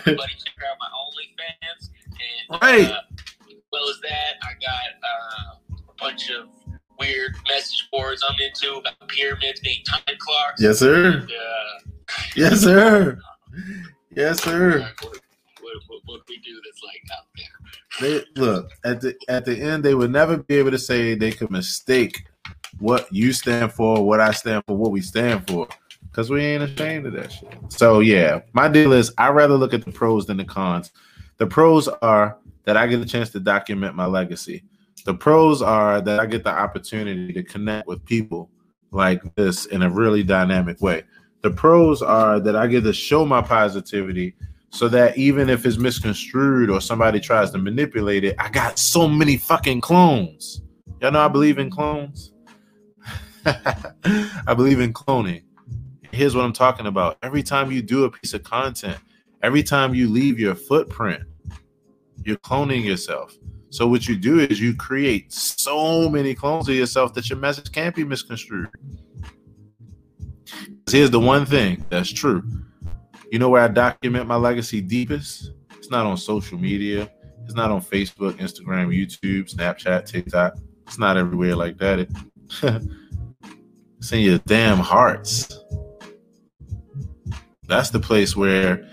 Everybody 0.00 0.32
check 0.34 0.54
out 0.68 0.76
my 0.80 0.88
OnlyFans, 1.02 1.90
and 2.10 2.62
right. 2.62 2.90
Uh, 2.90 3.00
as 3.48 3.56
well 3.72 3.88
as 3.88 4.00
that, 4.00 4.36
I 4.42 4.52
got 4.54 4.88
uh, 5.02 5.76
a 5.88 5.94
bunch 5.98 6.30
of 6.30 6.48
weird 6.98 7.36
message 7.48 7.88
boards 7.92 8.24
I'm 8.28 8.36
into 8.40 8.76
about 8.76 9.08
pyramids 9.08 9.60
being 9.60 9.82
time 9.84 10.02
clocks. 10.18 10.60
Yes, 10.60 10.78
sir. 10.78 11.18
And, 11.18 11.30
uh, 11.30 11.90
yes, 12.34 12.60
sir. 12.60 13.18
Yes, 14.14 14.42
sir. 14.42 14.80
What, 15.00 15.20
what, 15.60 15.74
what, 15.88 16.00
what 16.06 16.20
we 16.28 16.38
do 16.38 16.60
that's 16.64 16.82
like 16.82 17.02
out 17.16 17.26
there. 17.36 17.54
They 18.00 18.24
look 18.40 18.70
at 18.84 19.00
the 19.00 19.14
at 19.28 19.44
the 19.44 19.60
end. 19.60 19.84
They 19.84 19.94
would 19.94 20.10
never 20.10 20.38
be 20.38 20.56
able 20.56 20.70
to 20.70 20.78
say 20.78 21.14
they 21.14 21.32
could 21.32 21.50
mistake 21.50 22.24
what 22.78 23.12
you 23.12 23.32
stand 23.32 23.72
for, 23.72 24.04
what 24.04 24.20
I 24.20 24.30
stand 24.30 24.62
for, 24.66 24.76
what 24.76 24.92
we 24.92 25.00
stand 25.00 25.48
for, 25.48 25.68
because 26.10 26.30
we 26.30 26.44
ain't 26.44 26.62
ashamed 26.62 27.06
of 27.06 27.12
that 27.14 27.32
shit. 27.32 27.54
So 27.68 28.00
yeah, 28.00 28.40
my 28.52 28.68
deal 28.68 28.92
is 28.92 29.12
I 29.18 29.28
rather 29.30 29.54
look 29.54 29.74
at 29.74 29.84
the 29.84 29.92
pros 29.92 30.26
than 30.26 30.36
the 30.36 30.44
cons. 30.44 30.90
The 31.38 31.46
pros 31.46 31.88
are 31.88 32.38
that 32.64 32.76
I 32.76 32.86
get 32.86 33.00
a 33.00 33.06
chance 33.06 33.30
to 33.30 33.40
document 33.40 33.94
my 33.94 34.06
legacy. 34.06 34.64
The 35.04 35.14
pros 35.14 35.62
are 35.62 36.00
that 36.00 36.20
I 36.20 36.26
get 36.26 36.44
the 36.44 36.50
opportunity 36.50 37.32
to 37.32 37.42
connect 37.42 37.86
with 37.86 38.04
people 38.04 38.50
like 38.90 39.22
this 39.36 39.66
in 39.66 39.82
a 39.82 39.90
really 39.90 40.22
dynamic 40.22 40.80
way. 40.80 41.04
The 41.42 41.50
pros 41.50 42.02
are 42.02 42.40
that 42.40 42.56
I 42.56 42.66
get 42.66 42.82
to 42.82 42.92
show 42.92 43.24
my 43.24 43.40
positivity 43.40 44.34
so 44.70 44.88
that 44.88 45.16
even 45.16 45.48
if 45.48 45.64
it's 45.64 45.78
misconstrued 45.78 46.68
or 46.68 46.80
somebody 46.80 47.20
tries 47.20 47.50
to 47.52 47.58
manipulate 47.58 48.24
it, 48.24 48.34
I 48.38 48.50
got 48.50 48.78
so 48.78 49.08
many 49.08 49.36
fucking 49.36 49.80
clones. 49.80 50.62
Y'all 51.00 51.12
know 51.12 51.20
I 51.20 51.28
believe 51.28 51.58
in 51.58 51.70
clones. 51.70 52.32
I 53.46 54.54
believe 54.54 54.80
in 54.80 54.92
cloning. 54.92 55.42
Here's 56.12 56.34
what 56.34 56.44
I'm 56.44 56.52
talking 56.52 56.86
about. 56.86 57.18
Every 57.22 57.42
time 57.42 57.70
you 57.70 57.82
do 57.82 58.04
a 58.04 58.10
piece 58.10 58.34
of 58.34 58.42
content, 58.42 58.98
every 59.42 59.62
time 59.62 59.94
you 59.94 60.08
leave 60.08 60.38
your 60.38 60.54
footprint, 60.54 61.22
you're 62.24 62.36
cloning 62.38 62.84
yourself. 62.84 63.34
So 63.70 63.86
what 63.86 64.08
you 64.08 64.16
do 64.16 64.40
is 64.40 64.60
you 64.60 64.74
create 64.74 65.32
so 65.32 66.08
many 66.08 66.34
clones 66.34 66.68
of 66.68 66.74
yourself 66.74 67.12
that 67.14 67.28
your 67.28 67.38
message 67.38 67.70
can't 67.70 67.94
be 67.94 68.04
misconstrued. 68.04 68.68
Here's 70.90 71.10
the 71.10 71.20
one 71.20 71.44
thing 71.44 71.84
that's 71.90 72.10
true. 72.10 72.42
You 73.30 73.38
know 73.38 73.50
where 73.50 73.62
I 73.62 73.68
document 73.68 74.26
my 74.26 74.36
legacy 74.36 74.80
deepest? 74.80 75.52
It's 75.76 75.90
not 75.90 76.06
on 76.06 76.16
social 76.16 76.58
media. 76.58 77.10
It's 77.44 77.54
not 77.54 77.70
on 77.70 77.82
Facebook, 77.82 78.32
Instagram, 78.34 78.88
YouTube, 78.88 79.54
Snapchat, 79.54 80.06
TikTok. 80.06 80.54
It's 80.86 80.98
not 80.98 81.18
everywhere 81.18 81.54
like 81.54 81.76
that. 81.78 81.98
It, 81.98 82.10
it's 83.98 84.12
in 84.12 84.20
your 84.20 84.38
damn 84.38 84.78
hearts. 84.78 85.58
That's 87.68 87.90
the 87.90 88.00
place 88.00 88.34
where 88.34 88.88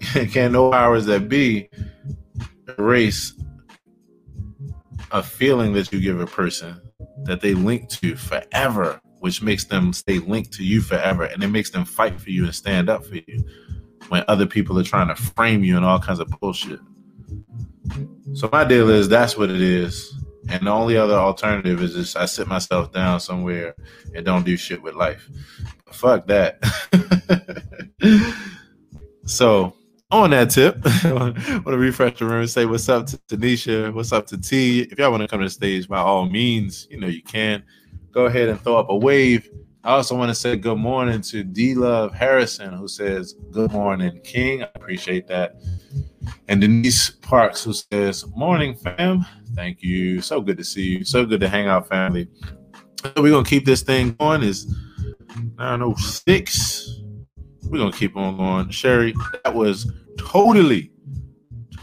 can 0.00 0.52
no 0.52 0.70
powers 0.70 1.06
that 1.06 1.28
be 1.28 1.68
erase 2.78 3.34
a 5.10 5.22
feeling 5.22 5.72
that 5.72 5.92
you 5.92 6.00
give 6.00 6.20
a 6.20 6.26
person 6.26 6.80
that 7.24 7.40
they 7.40 7.54
link 7.54 7.88
to 7.88 8.16
forever, 8.16 9.00
which 9.20 9.42
makes 9.42 9.64
them 9.64 9.92
stay 9.92 10.18
linked 10.18 10.52
to 10.52 10.64
you 10.64 10.80
forever, 10.80 11.24
and 11.24 11.42
it 11.42 11.48
makes 11.48 11.70
them 11.70 11.84
fight 11.84 12.20
for 12.20 12.30
you 12.30 12.44
and 12.44 12.54
stand 12.54 12.90
up 12.90 13.04
for 13.04 13.16
you 13.16 13.44
when 14.08 14.24
other 14.28 14.46
people 14.46 14.78
are 14.78 14.84
trying 14.84 15.08
to 15.08 15.14
frame 15.14 15.64
you 15.64 15.76
and 15.76 15.84
all 15.84 15.98
kinds 15.98 16.20
of 16.20 16.28
bullshit. 16.40 16.80
So 18.34 18.48
my 18.52 18.64
deal 18.64 18.90
is 18.90 19.08
that's 19.08 19.36
what 19.36 19.50
it 19.50 19.60
is. 19.60 20.12
And 20.48 20.66
the 20.66 20.70
only 20.70 20.96
other 20.96 21.14
alternative 21.14 21.82
is 21.82 21.94
just 21.94 22.16
I 22.16 22.26
sit 22.26 22.46
myself 22.46 22.92
down 22.92 23.20
somewhere 23.20 23.74
and 24.14 24.24
don't 24.24 24.44
do 24.44 24.56
shit 24.56 24.82
with 24.82 24.94
life. 24.94 25.28
Fuck 25.90 26.26
that. 26.26 26.58
so 29.26 29.74
on 30.10 30.30
that 30.30 30.50
tip, 30.50 30.78
I 31.04 31.12
want 31.12 31.36
to 31.66 31.78
refresh 31.78 32.18
the 32.18 32.26
room 32.26 32.40
and 32.40 32.50
say 32.50 32.66
what's 32.66 32.88
up 32.88 33.06
to 33.06 33.18
Tanisha, 33.28 33.92
what's 33.92 34.12
up 34.12 34.26
to 34.28 34.38
T. 34.38 34.82
If 34.82 34.98
y'all 34.98 35.10
want 35.10 35.22
to 35.22 35.28
come 35.28 35.40
to 35.40 35.46
the 35.46 35.50
stage, 35.50 35.88
by 35.88 35.98
all 35.98 36.28
means, 36.28 36.86
you 36.90 36.98
know 37.00 37.06
you 37.06 37.22
can. 37.22 37.62
Go 38.12 38.26
ahead 38.26 38.48
and 38.48 38.60
throw 38.60 38.76
up 38.76 38.90
a 38.90 38.96
wave. 38.96 39.48
I 39.84 39.96
also 39.96 40.16
want 40.16 40.30
to 40.30 40.34
say 40.34 40.56
good 40.56 40.78
morning 40.78 41.20
to 41.20 41.44
D 41.44 41.74
Love 41.74 42.14
Harrison, 42.14 42.72
who 42.72 42.88
says 42.88 43.34
good 43.50 43.70
morning, 43.70 44.18
King. 44.24 44.62
I 44.62 44.70
appreciate 44.74 45.26
that. 45.28 45.56
And 46.48 46.62
Denise 46.62 47.10
Parks, 47.10 47.62
who 47.62 47.74
says 47.74 48.24
morning, 48.34 48.74
fam. 48.74 49.26
Thank 49.54 49.82
you. 49.82 50.22
So 50.22 50.40
good 50.40 50.56
to 50.56 50.64
see 50.64 50.96
you. 50.96 51.04
So 51.04 51.26
good 51.26 51.40
to 51.40 51.50
hang 51.50 51.66
out, 51.66 51.86
family. 51.86 52.28
We're 53.14 53.30
gonna 53.30 53.44
keep 53.44 53.66
this 53.66 53.82
thing 53.82 54.12
going. 54.12 54.42
Is 54.42 54.74
906. 55.58 57.02
We're 57.64 57.78
gonna 57.78 57.92
keep 57.92 58.16
on 58.16 58.38
going. 58.38 58.70
Sherry, 58.70 59.14
that 59.44 59.54
was 59.54 59.92
totally, 60.16 60.92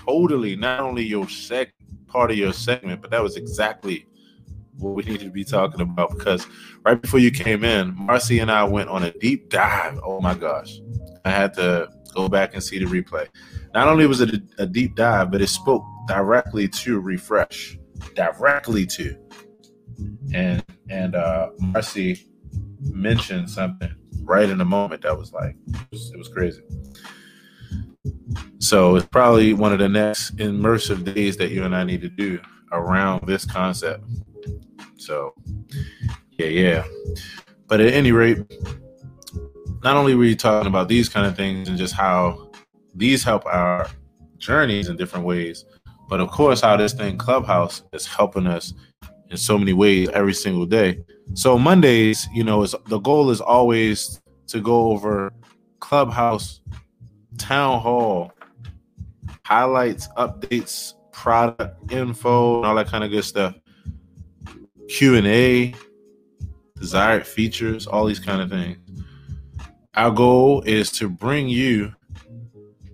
totally 0.07 0.55
not 0.55 0.79
only 0.79 1.03
your 1.03 1.29
sec 1.29 1.71
part 2.07 2.31
of 2.31 2.37
your 2.37 2.51
segment, 2.51 2.99
but 3.03 3.11
that 3.11 3.21
was 3.21 3.35
exactly 3.37 4.07
what 4.77 4.95
we 4.95 5.03
needed 5.03 5.25
to 5.25 5.31
be 5.31 5.43
talking 5.43 5.81
about 5.81 6.17
because 6.17 6.45
right 6.83 7.01
before 7.01 7.19
you 7.19 7.31
came 7.31 7.63
in, 7.63 7.95
Marcy 7.95 8.39
and 8.39 8.51
I 8.51 8.63
went 8.63 8.89
on 8.89 9.03
a 9.03 9.11
deep 9.11 9.49
dive. 9.49 9.99
Oh 10.03 10.21
my 10.21 10.33
gosh. 10.33 10.79
I 11.25 11.29
had 11.29 11.53
to 11.55 11.89
go 12.13 12.27
back 12.27 12.53
and 12.53 12.63
see 12.63 12.79
the 12.79 12.85
replay. 12.85 13.27
Not 13.73 13.87
only 13.87 14.05
was 14.05 14.21
it 14.21 14.33
a, 14.33 14.63
a 14.63 14.65
deep 14.65 14.95
dive, 14.95 15.31
but 15.31 15.41
it 15.41 15.47
spoke 15.47 15.83
directly 16.07 16.67
to 16.67 16.99
refresh, 16.99 17.77
directly 18.15 18.85
to. 18.87 19.15
And 20.33 20.63
and 20.89 21.15
uh 21.15 21.49
Marcy 21.59 22.27
mentioned 22.81 23.49
something 23.49 23.93
right 24.23 24.49
in 24.49 24.57
the 24.57 24.65
moment 24.65 25.01
that 25.03 25.17
was 25.17 25.31
like 25.31 25.55
it 25.67 25.87
was, 25.91 26.11
it 26.13 26.17
was 26.17 26.27
crazy. 26.27 26.61
So 28.59 28.95
it's 28.95 29.07
probably 29.07 29.53
one 29.53 29.73
of 29.73 29.79
the 29.79 29.89
next 29.89 30.37
immersive 30.37 31.13
days 31.13 31.37
that 31.37 31.51
you 31.51 31.63
and 31.63 31.75
I 31.75 31.83
need 31.83 32.01
to 32.01 32.09
do 32.09 32.39
around 32.71 33.27
this 33.27 33.45
concept. 33.45 34.03
So 34.97 35.33
yeah, 36.37 36.47
yeah. 36.47 36.83
But 37.67 37.81
at 37.81 37.93
any 37.93 38.11
rate, 38.11 38.39
not 39.83 39.97
only 39.97 40.15
were 40.15 40.25
you 40.25 40.35
talking 40.35 40.67
about 40.67 40.87
these 40.87 41.09
kind 41.09 41.25
of 41.25 41.35
things 41.35 41.69
and 41.69 41.77
just 41.77 41.93
how 41.93 42.51
these 42.95 43.23
help 43.23 43.45
our 43.45 43.89
journeys 44.37 44.89
in 44.89 44.97
different 44.97 45.25
ways, 45.25 45.65
but 46.09 46.19
of 46.19 46.29
course 46.29 46.61
how 46.61 46.77
this 46.77 46.93
thing 46.93 47.17
Clubhouse 47.17 47.83
is 47.93 48.05
helping 48.05 48.47
us 48.47 48.73
in 49.29 49.37
so 49.37 49.57
many 49.57 49.73
ways 49.73 50.09
every 50.09 50.33
single 50.33 50.65
day. 50.65 50.99
So 51.33 51.57
Mondays, 51.57 52.27
you 52.33 52.43
know, 52.43 52.63
is 52.63 52.75
the 52.87 52.99
goal 52.99 53.29
is 53.29 53.41
always 53.41 54.21
to 54.47 54.59
go 54.59 54.91
over 54.91 55.31
Clubhouse 55.79 56.61
town 57.37 57.79
hall 57.79 58.33
highlights, 59.43 60.07
updates, 60.17 60.93
product 61.11 61.91
info, 61.91 62.57
and 62.57 62.65
all 62.65 62.75
that 62.75 62.87
kind 62.87 63.03
of 63.03 63.11
good 63.11 63.23
stuff. 63.23 63.55
Q 64.91 65.15
and 65.15 65.25
A, 65.25 65.73
desired 66.77 67.25
features, 67.25 67.87
all 67.87 68.05
these 68.05 68.19
kind 68.19 68.41
of 68.41 68.49
things. 68.49 68.77
Our 69.95 70.11
goal 70.11 70.61
is 70.63 70.91
to 70.93 71.07
bring 71.07 71.47
you 71.47 71.93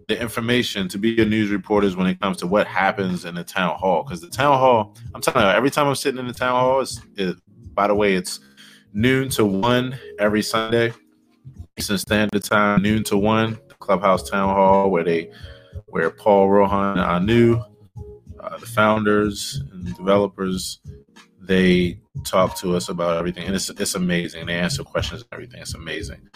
the 0.08 0.22
information 0.22 0.88
to 0.90 1.00
be 1.00 1.10
your 1.10 1.26
news 1.26 1.50
reporters 1.50 1.96
when 1.96 2.06
it 2.06 2.20
comes 2.20 2.38
to 2.38 2.48
what 2.48 2.68
happens 2.68 3.26
in 3.26 3.34
the 3.34 3.44
town 3.44 3.78
hall. 3.80 4.04
Because 4.04 4.22
the 4.22 4.30
town 4.30 4.60
hall, 4.60 4.96
I'm 5.16 5.22
telling 5.22 5.42
you, 5.42 5.52
every 5.52 5.72
time 5.72 5.88
I'm 5.88 5.96
sitting 5.96 6.20
in 6.20 6.28
the 6.28 6.34
town 6.34 6.60
hall, 6.60 6.82
it's, 6.82 7.02
it, 7.16 7.36
by 7.74 7.88
the 7.88 7.96
way, 7.96 8.14
it's 8.14 8.42
noon 8.94 9.30
to 9.30 9.44
one 9.44 9.98
every 10.20 10.44
Sunday, 10.44 10.94
Eastern 11.78 11.98
Standard 11.98 12.44
Time, 12.44 12.84
noon 12.84 13.04
to 13.06 13.18
one, 13.18 13.60
the 13.68 13.76
Clubhouse 13.76 14.30
Town 14.30 14.54
Hall, 14.54 14.92
where 14.92 15.04
they, 15.04 15.32
where 15.88 16.12
Paul 16.12 16.50
Rohan 16.50 17.00
and 17.00 17.02
Anu, 17.02 17.60
uh, 18.40 18.58
the 18.58 18.68
founders 18.68 19.62
and 19.72 19.96
developers, 19.96 20.80
they 21.48 22.00
talk 22.24 22.56
to 22.58 22.76
us 22.76 22.90
about 22.90 23.18
everything, 23.18 23.46
and 23.46 23.56
it's 23.56 23.70
it's 23.70 23.96
amazing. 23.96 24.46
They 24.46 24.56
answer 24.56 24.84
questions 24.84 25.22
and 25.22 25.30
everything. 25.32 25.62
It's 25.62 25.76
amazing. 25.76 26.30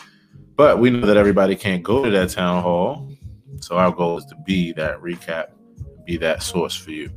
But 0.56 0.80
we 0.80 0.90
know 0.90 1.06
that 1.08 1.18
everybody 1.18 1.56
can't 1.56 1.84
go 1.84 2.04
to 2.04 2.12
that 2.12 2.30
town 2.30 2.62
hall 2.62 3.12
so 3.62 3.78
our 3.78 3.92
goal 3.92 4.18
is 4.18 4.26
to 4.26 4.36
be 4.36 4.72
that 4.74 5.00
recap, 5.02 5.48
be 6.06 6.18
that 6.18 6.42
source 6.42 6.76
for 6.76 6.92
you. 6.92 7.12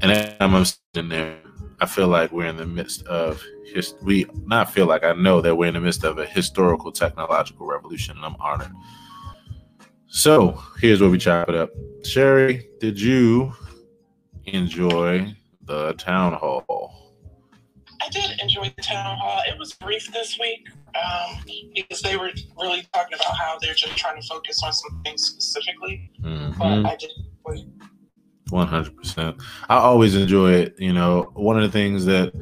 And 0.00 0.34
I'm 0.40 0.64
sitting 0.64 1.08
there, 1.08 1.38
I 1.80 1.86
feel 1.86 2.08
like 2.08 2.32
we're 2.32 2.46
in 2.46 2.56
the 2.56 2.66
midst 2.66 3.06
of 3.06 3.42
his, 3.64 3.94
we 4.02 4.26
not 4.44 4.70
feel 4.70 4.86
like 4.86 5.04
I 5.04 5.12
know 5.12 5.40
that 5.40 5.56
we're 5.56 5.68
in 5.68 5.74
the 5.74 5.80
midst 5.80 6.04
of 6.04 6.18
a 6.18 6.26
historical 6.26 6.92
technological 6.92 7.66
revolution, 7.66 8.16
and 8.16 8.24
I'm 8.26 8.36
honored. 8.40 8.72
So 10.08 10.62
here's 10.80 11.00
where 11.00 11.08
we 11.08 11.18
chop 11.18 11.48
it 11.48 11.54
up. 11.54 11.70
Sherry, 12.04 12.68
did 12.80 13.00
you 13.00 13.54
enjoy 14.44 15.34
the 15.64 15.92
town 15.94 16.34
hall? 16.34 17.14
I 18.00 18.08
did 18.08 18.40
enjoy 18.40 18.72
the 18.76 18.82
town 18.82 19.16
hall. 19.16 19.40
It 19.48 19.56
was 19.58 19.74
brief 19.74 20.12
this 20.12 20.38
week 20.40 20.68
um, 20.94 21.40
because 21.74 22.02
they 22.02 22.16
were 22.16 22.30
really 22.60 22.86
talking 22.92 23.14
about 23.14 23.36
how 23.36 23.58
they're 23.60 23.74
just 23.74 23.96
trying 23.96 24.20
to 24.20 24.26
focus 24.26 24.60
on 24.64 24.72
some 24.72 25.02
things 25.04 25.24
specifically. 25.24 26.10
Mm-hmm. 26.20 26.58
But 26.58 26.90
I 26.90 26.96
did. 26.96 27.10
One 28.50 28.66
hundred 28.66 28.96
percent. 28.96 29.40
I 29.70 29.76
always 29.76 30.14
enjoy 30.14 30.52
it. 30.52 30.74
You 30.78 30.92
know, 30.92 31.30
one 31.34 31.56
of 31.56 31.62
the 31.62 31.70
things 31.70 32.04
that 32.04 32.34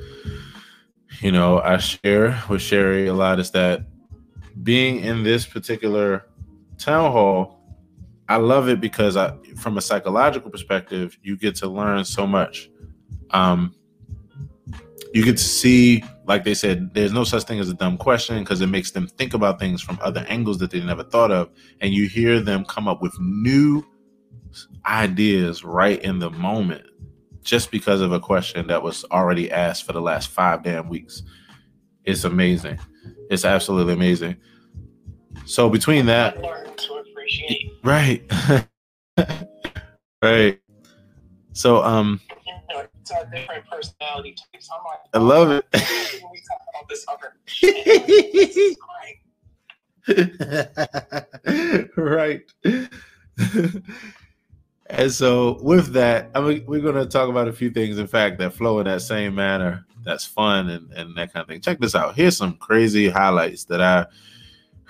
you 1.21 1.31
know 1.31 1.61
I 1.61 1.77
share 1.77 2.43
with 2.49 2.63
Sherry 2.63 3.07
a 3.07 3.15
lot 3.15 3.39
is 3.39 3.51
that 3.53 3.83
being 4.63 5.01
in 5.01 5.23
this 5.23 5.47
particular 5.47 6.27
town 6.79 7.13
hall, 7.13 7.61
I 8.29 8.37
love 8.37 8.69
it 8.69 8.81
because 8.81 9.17
I, 9.17 9.37
from 9.57 9.79
a 9.79 9.81
psychological 9.81 10.51
perspective, 10.51 11.17
you 11.23 11.37
get 11.37 11.55
to 11.57 11.69
learn 11.69 12.05
so 12.05 12.27
much. 12.27 12.70
Um, 13.33 13.75
you 15.13 15.25
get 15.25 15.37
to 15.37 15.43
see, 15.43 16.05
like 16.27 16.45
they 16.45 16.55
said, 16.55 16.95
there's 16.95 17.13
no 17.13 17.25
such 17.25 17.45
thing 17.45 17.59
as 17.59 17.69
a 17.69 17.75
dumb 17.75 17.97
question 17.97 18.39
because 18.41 18.61
it 18.61 18.69
makes 18.69 18.93
them 18.93 19.07
think 19.07 19.35
about 19.35 19.59
things 19.59 19.83
from 19.83 19.99
other 20.03 20.25
angles 20.29 20.59
that 20.59 20.71
they 20.71 20.81
never 20.81 21.03
thought 21.03 21.33
of. 21.33 21.51
And 21.81 21.93
you 21.93 22.09
hear 22.09 22.41
them 22.41 22.65
come 22.65 22.87
up 22.87 23.03
with 23.03 23.19
new 23.19 23.85
ideas 24.87 25.65
right 25.65 26.01
in 26.03 26.19
the 26.19 26.31
moment 26.31 26.85
just 27.43 27.71
because 27.71 28.01
of 28.01 28.13
a 28.13 28.21
question 28.21 28.67
that 28.69 28.83
was 28.83 29.05
already 29.11 29.51
asked 29.51 29.85
for 29.85 29.93
the 29.93 30.01
last 30.01 30.29
five 30.29 30.63
damn 30.63 30.89
weeks. 30.89 31.23
It's 32.05 32.25
amazing. 32.25 32.79
It's 33.31 33.45
absolutely 33.45 33.95
amazing. 33.95 34.37
So 35.47 35.69
between 35.69 36.07
that, 36.07 36.37
right, 37.83 38.23
right. 40.23 40.61
So 41.53 41.83
um, 41.83 42.21
different 43.33 43.67
personality 43.67 44.35
types. 44.53 44.69
I'm 44.73 44.85
like, 44.85 45.01
I 45.15 45.19
love 45.19 45.51
it. 45.51 45.65
we 45.73 46.41
talk 46.49 46.61
about 46.71 46.89
this 46.89 47.05
right. 51.97 52.43
and 54.87 55.13
so 55.13 55.59
with 55.63 55.93
that, 55.93 56.31
I 56.35 56.41
mean, 56.41 56.65
we're 56.67 56.81
going 56.81 56.95
to 56.95 57.07
talk 57.07 57.29
about 57.29 57.49
a 57.49 57.53
few 57.53 57.71
things, 57.71 57.99
in 57.99 58.07
fact, 58.07 58.39
that 58.39 58.55
flow 58.55 58.79
in 58.81 58.87
that 58.87 59.03
same 59.03 59.35
manner. 59.35 59.85
That's 60.03 60.25
fun 60.25 60.71
and, 60.71 60.91
and 60.93 61.17
that 61.17 61.33
kind 61.33 61.43
of 61.43 61.49
thing. 61.49 61.61
Check 61.61 61.79
this 61.79 61.95
out. 61.95 62.17
Here's 62.17 62.37
some 62.37 62.55
crazy 62.57 63.09
highlights 63.09 63.65
that 63.65 63.83
I 63.83 64.07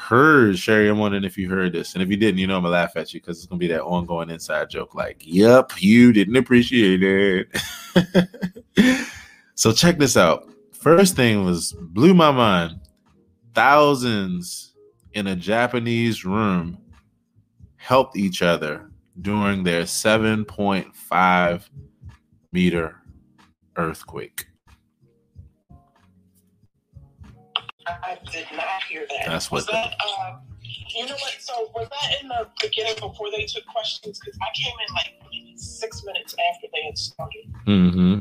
heard 0.01 0.59
Sherry, 0.59 0.89
I'm 0.89 0.99
wondering 0.99 1.25
if 1.25 1.37
you 1.37 1.49
heard 1.51 1.73
this. 1.73 1.93
And 1.95 2.03
if 2.03 2.09
you 2.09 2.17
didn't, 2.17 2.39
you 2.39 2.47
know 2.47 2.57
I'm 2.57 2.63
gonna 2.63 2.73
laugh 2.73 2.97
at 2.97 3.13
you 3.13 3.21
because 3.21 3.39
it's 3.39 3.47
gonna 3.47 3.59
be 3.59 3.69
that 3.69 3.83
ongoing 3.83 4.31
inside 4.31 4.71
joke, 4.71 4.95
like, 4.95 5.23
yep, 5.25 5.73
you 5.79 6.13
didn't 6.13 6.37
appreciate 6.37 7.03
it. 7.03 7.49
so 9.55 9.73
check 9.73 9.99
this 9.99 10.17
out. 10.17 10.49
First 10.73 11.17
thing 11.17 11.45
was 11.45 11.75
blew 11.79 12.15
my 12.15 12.31
mind. 12.31 12.81
Thousands 13.55 14.75
in 15.13 15.27
a 15.27 15.37
Japanese 15.37 16.25
room 16.25 16.79
helped 17.77 18.17
each 18.17 18.41
other 18.41 18.91
during 19.21 19.65
their 19.65 19.83
7.5 19.83 21.69
meter 22.53 22.97
earthquake. 23.77 24.47
I 28.03 28.19
did 28.31 28.47
not 28.55 28.83
hear 28.89 29.07
that. 29.09 29.27
That's 29.27 29.51
what. 29.51 29.59
Was 29.59 29.67
that, 29.67 29.95
uh, 30.05 30.37
you 30.97 31.07
know 31.07 31.13
what? 31.13 31.37
So 31.41 31.71
was 31.75 31.89
that 31.89 32.23
in 32.23 32.29
the 32.29 32.49
beginning 32.61 32.95
before 32.95 33.31
they 33.31 33.45
took 33.45 33.67
questions? 33.67 34.19
Because 34.19 34.39
I 34.41 34.47
came 34.55 34.75
in 34.89 34.95
like 34.95 35.21
six 35.57 36.03
minutes 36.05 36.35
after 36.53 36.67
they 36.73 36.87
had 36.87 36.99
started. 36.99 37.53
Mm-hmm. 37.67 38.19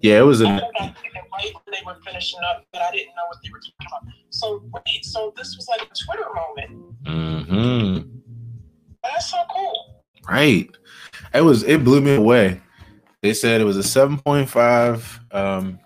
Yeah, 0.00 0.18
it 0.18 0.22
was 0.22 0.40
in. 0.40 0.48
right 0.48 0.62
when 0.74 1.62
they 1.66 1.82
were 1.86 1.96
finishing 2.04 2.40
up, 2.50 2.66
but 2.72 2.82
I 2.82 2.90
didn't 2.90 3.14
know 3.16 3.26
what 3.28 3.38
they 3.42 3.50
were 3.50 3.60
talking 3.60 3.86
about. 3.86 4.02
So 4.30 4.62
wait, 4.72 5.04
so 5.04 5.32
this 5.36 5.56
was 5.56 5.68
like 5.68 5.82
a 5.82 5.94
Twitter 6.04 6.26
moment. 6.34 7.04
Mm-hmm. 7.04 8.18
That's 9.02 9.30
so 9.30 9.38
cool. 9.54 10.02
Right. 10.28 10.70
It 11.34 11.40
was. 11.40 11.62
It 11.62 11.84
blew 11.84 12.00
me 12.00 12.14
away. 12.14 12.60
They 13.22 13.34
said 13.34 13.60
it 13.60 13.64
was 13.64 13.76
a 13.76 13.80
7.5 13.80 15.34
um, 15.34 15.78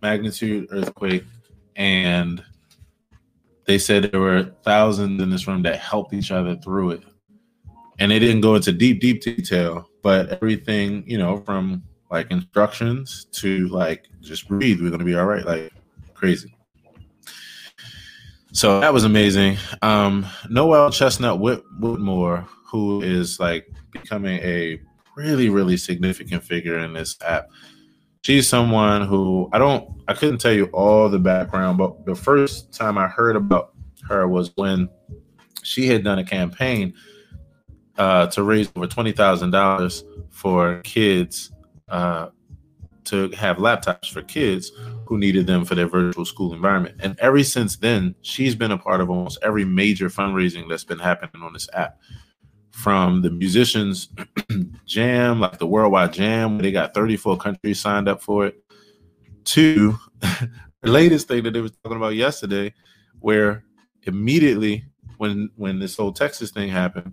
magnitude 0.00 0.68
earthquake, 0.70 1.24
and 1.76 2.42
they 3.70 3.78
said 3.78 4.02
there 4.02 4.20
were 4.20 4.52
thousands 4.64 5.22
in 5.22 5.30
this 5.30 5.46
room 5.46 5.62
that 5.62 5.78
helped 5.78 6.12
each 6.12 6.32
other 6.32 6.56
through 6.56 6.90
it. 6.90 7.04
And 8.00 8.10
they 8.10 8.18
didn't 8.18 8.40
go 8.40 8.56
into 8.56 8.72
deep, 8.72 9.00
deep 9.00 9.22
detail, 9.22 9.88
but 10.02 10.28
everything, 10.30 11.04
you 11.06 11.16
know, 11.16 11.36
from 11.36 11.84
like 12.10 12.32
instructions 12.32 13.26
to 13.30 13.68
like 13.68 14.08
just 14.20 14.48
breathe, 14.48 14.80
we're 14.80 14.90
gonna 14.90 15.04
be 15.04 15.14
all 15.14 15.24
right, 15.24 15.46
like 15.46 15.72
crazy. 16.14 16.52
So 18.52 18.80
that 18.80 18.92
was 18.92 19.04
amazing. 19.04 19.56
Um, 19.82 20.26
Noel 20.48 20.90
Chestnut 20.90 21.38
Whit- 21.38 21.62
Whitmore, 21.78 22.48
who 22.66 23.02
is 23.02 23.38
like 23.38 23.68
becoming 23.92 24.40
a 24.40 24.80
really, 25.16 25.48
really 25.48 25.76
significant 25.76 26.42
figure 26.42 26.80
in 26.80 26.92
this 26.92 27.16
app 27.24 27.50
she's 28.22 28.48
someone 28.48 29.06
who 29.06 29.48
I 29.52 29.58
don't 29.58 29.88
I 30.08 30.14
couldn't 30.14 30.38
tell 30.38 30.52
you 30.52 30.66
all 30.66 31.08
the 31.08 31.18
background, 31.18 31.78
but 31.78 32.04
the 32.04 32.14
first 32.14 32.72
time 32.72 32.98
I 32.98 33.06
heard 33.06 33.36
about 33.36 33.74
her 34.08 34.26
was 34.26 34.52
when 34.56 34.88
she 35.62 35.86
had 35.86 36.04
done 36.04 36.18
a 36.18 36.24
campaign 36.24 36.94
uh, 37.96 38.26
to 38.28 38.42
raise 38.42 38.70
over 38.76 38.86
twenty 38.86 39.12
thousand 39.12 39.50
dollars 39.50 40.04
for 40.30 40.80
kids 40.82 41.52
uh, 41.88 42.28
to 43.04 43.30
have 43.30 43.56
laptops 43.56 44.10
for 44.10 44.22
kids 44.22 44.72
who 45.06 45.18
needed 45.18 45.46
them 45.46 45.64
for 45.64 45.74
their 45.74 45.88
virtual 45.88 46.24
school 46.24 46.54
environment. 46.54 46.94
And 47.00 47.18
ever 47.18 47.42
since 47.42 47.76
then, 47.76 48.14
she's 48.22 48.54
been 48.54 48.70
a 48.70 48.78
part 48.78 49.00
of 49.00 49.10
almost 49.10 49.38
every 49.42 49.64
major 49.64 50.08
fundraising 50.08 50.68
that's 50.68 50.84
been 50.84 51.00
happening 51.00 51.42
on 51.42 51.52
this 51.52 51.68
app 51.72 51.98
from 52.70 53.22
the 53.22 53.30
musicians 53.30 54.08
jam, 54.86 55.40
like 55.40 55.58
the 55.58 55.66
worldwide 55.66 56.12
jam, 56.12 56.56
where 56.56 56.62
they 56.62 56.72
got 56.72 56.94
34 56.94 57.36
countries 57.36 57.80
signed 57.80 58.08
up 58.08 58.22
for 58.22 58.46
it, 58.46 58.62
to 59.44 59.96
the 60.20 60.50
latest 60.90 61.28
thing 61.28 61.42
that 61.44 61.52
they 61.52 61.60
were 61.60 61.68
talking 61.68 61.96
about 61.96 62.14
yesterday, 62.14 62.72
where 63.18 63.64
immediately 64.04 64.84
when 65.18 65.50
when 65.56 65.78
this 65.78 65.96
whole 65.96 66.12
Texas 66.12 66.50
thing 66.50 66.68
happened, 66.68 67.12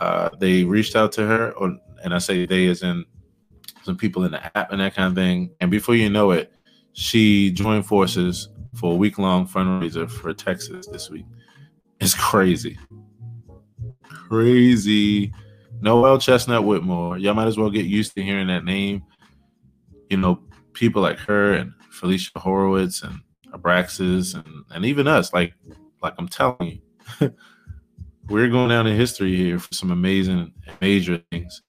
uh, 0.00 0.30
they 0.38 0.64
reached 0.64 0.96
out 0.96 1.12
to 1.12 1.26
her, 1.26 1.52
or, 1.52 1.76
and 2.02 2.14
I 2.14 2.18
say 2.18 2.46
they 2.46 2.68
as 2.68 2.82
in 2.82 3.04
some 3.82 3.96
people 3.96 4.24
in 4.24 4.32
the 4.32 4.56
app 4.56 4.72
and 4.72 4.80
that 4.80 4.94
kind 4.94 5.08
of 5.08 5.14
thing. 5.14 5.50
And 5.60 5.70
before 5.70 5.94
you 5.94 6.08
know 6.08 6.30
it, 6.30 6.52
she 6.92 7.50
joined 7.50 7.86
forces 7.86 8.48
for 8.74 8.92
a 8.92 8.96
week 8.96 9.18
long 9.18 9.46
fundraiser 9.46 10.10
for 10.10 10.32
Texas 10.32 10.86
this 10.86 11.10
week. 11.10 11.26
It's 12.00 12.14
crazy 12.14 12.78
crazy. 14.08 15.32
Noel 15.80 16.18
Chestnut 16.18 16.64
Whitmore. 16.64 17.18
Y'all 17.18 17.34
might 17.34 17.48
as 17.48 17.58
well 17.58 17.70
get 17.70 17.86
used 17.86 18.14
to 18.14 18.22
hearing 18.22 18.46
that 18.48 18.64
name. 18.64 19.02
You 20.10 20.16
know, 20.16 20.40
people 20.72 21.02
like 21.02 21.18
her 21.18 21.54
and 21.54 21.72
Felicia 21.90 22.38
Horowitz 22.38 23.02
and 23.02 23.20
Abraxas 23.52 24.34
and, 24.34 24.64
and 24.70 24.84
even 24.84 25.06
us. 25.06 25.32
Like, 25.32 25.54
like 26.02 26.14
I'm 26.18 26.28
telling 26.28 26.80
you, 27.20 27.32
we're 28.28 28.48
going 28.48 28.68
down 28.68 28.86
in 28.86 28.96
history 28.96 29.36
here 29.36 29.58
for 29.58 29.72
some 29.74 29.90
amazing, 29.90 30.52
major 30.80 31.22
things. 31.30 31.62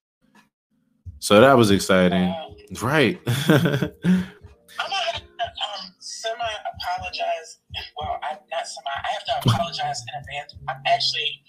So 1.19 1.41
that 1.41 1.57
was 1.57 1.71
exciting. 1.71 2.33
Right. 2.81 3.19
I'm 3.27 4.89
gonna 4.89 5.13
um, 5.39 5.93
semi 5.99 6.49
apologize. 6.73 7.59
Well, 7.99 8.19
I'm 8.23 8.37
not 8.51 8.67
semi. 8.67 8.89
I 8.93 9.09
have 9.11 9.25
to 9.25 9.49
apologize 9.49 10.01
in 10.01 10.21
advance. 10.21 10.55
I'm 10.67 10.81
actually 10.85 11.41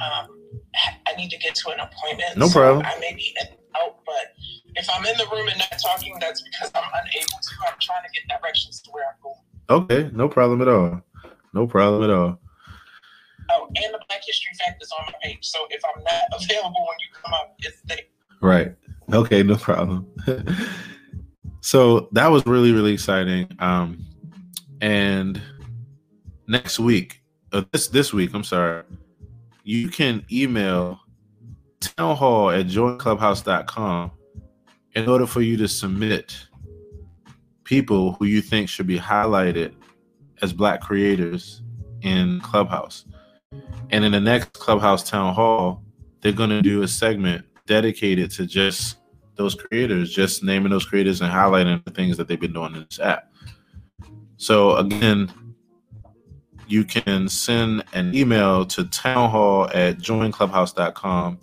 um, 0.00 0.28
I 1.06 1.14
need 1.16 1.30
to 1.30 1.38
get 1.38 1.54
to 1.56 1.70
an 1.70 1.80
appointment. 1.80 2.36
No 2.36 2.48
so 2.48 2.60
problem. 2.60 2.86
I 2.86 2.98
may 2.98 3.14
be 3.14 3.34
out, 3.76 3.98
but 4.04 4.34
if 4.76 4.88
I'm 4.94 5.04
in 5.06 5.16
the 5.16 5.26
room 5.32 5.48
and 5.48 5.58
not 5.58 5.78
talking, 5.82 6.16
that's 6.20 6.42
because 6.42 6.70
I'm 6.74 6.88
unable 6.92 7.38
to. 7.38 7.52
I'm 7.66 7.78
trying 7.80 8.02
to 8.02 8.10
get 8.12 8.40
directions 8.40 8.80
to 8.82 8.90
where 8.90 9.04
I'm 9.04 9.16
going. 9.22 9.36
Okay, 9.70 10.10
no 10.14 10.28
problem 10.28 10.62
at 10.62 10.68
all. 10.68 11.02
No 11.54 11.66
problem 11.66 12.02
at 12.04 12.10
all. 12.10 12.38
Oh, 13.52 13.66
and 13.76 13.94
the 13.94 14.00
Black 14.08 14.20
History 14.24 14.52
Fact 14.64 14.82
is 14.82 14.92
on 14.98 15.06
my 15.06 15.12
page. 15.22 15.44
So 15.44 15.58
if 15.70 15.82
I'm 15.84 16.02
not 16.02 16.22
available 16.42 16.86
when 16.86 16.98
you 17.00 17.08
come 17.22 17.34
up, 17.34 17.56
it's 17.58 17.80
there. 17.82 17.98
Right. 18.40 18.74
Okay, 19.12 19.42
no 19.42 19.56
problem. 19.56 20.06
so 21.60 22.08
that 22.12 22.30
was 22.30 22.46
really, 22.46 22.72
really 22.72 22.92
exciting. 22.92 23.48
Um, 23.58 24.04
and 24.80 25.40
next 26.46 26.78
week, 26.78 27.22
uh, 27.52 27.64
this 27.72 27.88
this 27.88 28.12
week, 28.12 28.32
I'm 28.34 28.44
sorry, 28.44 28.84
you 29.70 29.88
can 29.88 30.24
email 30.32 30.98
townhall 31.78 32.50
at 32.50 32.66
joinclubhouse.com 32.66 34.10
in 34.96 35.08
order 35.08 35.28
for 35.28 35.42
you 35.42 35.56
to 35.56 35.68
submit 35.68 36.36
people 37.62 38.14
who 38.14 38.24
you 38.24 38.42
think 38.42 38.68
should 38.68 38.88
be 38.88 38.98
highlighted 38.98 39.72
as 40.42 40.52
black 40.52 40.80
creators 40.80 41.62
in 42.02 42.40
Clubhouse. 42.40 43.04
And 43.90 44.04
in 44.04 44.10
the 44.10 44.18
next 44.18 44.54
Clubhouse 44.54 45.08
Town 45.08 45.34
Hall, 45.34 45.84
they're 46.20 46.32
going 46.32 46.50
to 46.50 46.62
do 46.62 46.82
a 46.82 46.88
segment 46.88 47.46
dedicated 47.66 48.32
to 48.32 48.46
just 48.46 48.96
those 49.36 49.54
creators, 49.54 50.12
just 50.12 50.42
naming 50.42 50.70
those 50.70 50.84
creators 50.84 51.20
and 51.20 51.32
highlighting 51.32 51.84
the 51.84 51.92
things 51.92 52.16
that 52.16 52.26
they've 52.26 52.40
been 52.40 52.52
doing 52.52 52.74
in 52.74 52.86
this 52.90 52.98
app. 52.98 53.30
So, 54.36 54.76
again, 54.78 55.30
you 56.70 56.84
can 56.84 57.28
send 57.28 57.84
an 57.94 58.14
email 58.14 58.64
to 58.64 58.84
townhall 58.84 59.68
at 59.74 59.98
joinclubhouse.com 59.98 61.38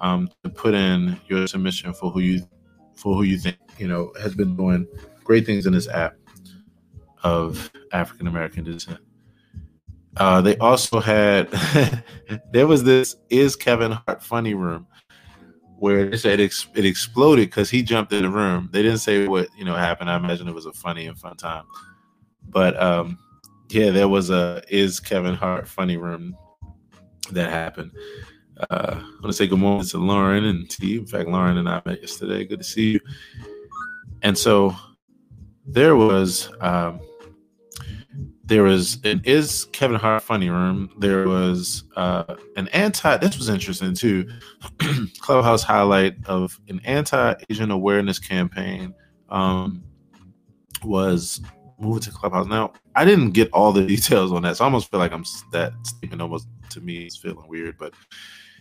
um, 0.00 0.28
to 0.44 0.50
put 0.50 0.74
in 0.74 1.18
your 1.28 1.46
submission 1.46 1.94
for 1.94 2.10
who 2.10 2.20
you 2.20 2.46
for 2.94 3.14
who 3.14 3.22
you 3.22 3.38
think 3.38 3.56
you 3.78 3.88
know 3.88 4.12
has 4.20 4.34
been 4.34 4.54
doing 4.54 4.86
great 5.24 5.46
things 5.46 5.66
in 5.66 5.72
this 5.72 5.88
app 5.88 6.14
of 7.22 7.70
African 7.92 8.26
American 8.26 8.64
descent. 8.64 9.00
Uh, 10.18 10.40
they 10.40 10.56
also 10.58 11.00
had 11.00 11.50
there 12.52 12.66
was 12.66 12.84
this 12.84 13.16
is 13.30 13.56
Kevin 13.56 13.92
Hart 13.92 14.22
funny 14.22 14.54
room 14.54 14.86
where 15.78 16.08
they 16.08 16.16
said 16.16 16.40
it, 16.40 16.44
ex- 16.44 16.68
it 16.74 16.86
exploded 16.86 17.48
because 17.48 17.68
he 17.68 17.82
jumped 17.82 18.10
in 18.12 18.22
the 18.22 18.30
room. 18.30 18.68
They 18.72 18.82
didn't 18.82 18.98
say 18.98 19.26
what 19.26 19.48
you 19.56 19.64
know 19.64 19.74
happened. 19.74 20.10
I 20.10 20.16
imagine 20.16 20.48
it 20.48 20.54
was 20.54 20.66
a 20.66 20.72
funny 20.72 21.06
and 21.06 21.18
fun 21.18 21.36
time, 21.36 21.64
but 22.48 22.80
um, 22.80 23.18
yeah, 23.68 23.90
there 23.90 24.08
was 24.08 24.30
a 24.30 24.62
is 24.68 25.00
Kevin 25.00 25.34
Hart 25.34 25.66
funny 25.68 25.96
room 25.96 26.36
that 27.32 27.50
happened. 27.50 27.92
Uh, 28.70 28.94
I 28.96 29.02
want 29.20 29.26
to 29.26 29.32
say 29.32 29.46
good 29.46 29.58
morning 29.58 29.86
to 29.88 29.98
Lauren 29.98 30.44
and 30.44 30.68
to 30.70 30.86
you. 30.86 31.00
In 31.00 31.06
fact, 31.06 31.28
Lauren 31.28 31.58
and 31.58 31.68
I 31.68 31.82
met 31.84 32.00
yesterday. 32.00 32.44
Good 32.44 32.60
to 32.60 32.64
see 32.64 32.92
you. 32.92 33.00
And 34.22 34.36
so 34.36 34.74
there 35.66 35.96
was 35.96 36.50
um, 36.60 37.00
there 38.44 38.62
was 38.62 38.98
an 39.04 39.20
is 39.24 39.66
Kevin 39.72 39.98
Hart 39.98 40.22
funny 40.22 40.48
room. 40.48 40.90
There 40.98 41.28
was 41.28 41.84
uh, 41.96 42.36
an 42.56 42.68
anti. 42.68 43.16
This 43.16 43.36
was 43.36 43.48
interesting 43.48 43.94
too. 43.94 44.28
Clubhouse 45.20 45.62
highlight 45.62 46.14
of 46.26 46.58
an 46.68 46.80
anti 46.84 47.34
Asian 47.50 47.72
awareness 47.72 48.18
campaign 48.20 48.94
um, 49.28 49.82
was 50.84 51.40
moving 51.78 52.00
to 52.02 52.10
Clubhouse. 52.10 52.46
Now, 52.46 52.72
I 52.94 53.04
didn't 53.04 53.32
get 53.32 53.50
all 53.52 53.72
the 53.72 53.86
details 53.86 54.32
on 54.32 54.42
that, 54.42 54.56
so 54.56 54.64
I 54.64 54.66
almost 54.66 54.90
feel 54.90 55.00
like 55.00 55.12
I'm 55.12 55.24
that 55.52 55.72
statement 55.84 56.22
almost 56.22 56.48
to 56.70 56.80
me 56.80 57.06
is 57.06 57.16
feeling 57.16 57.48
weird, 57.48 57.78
but 57.78 57.94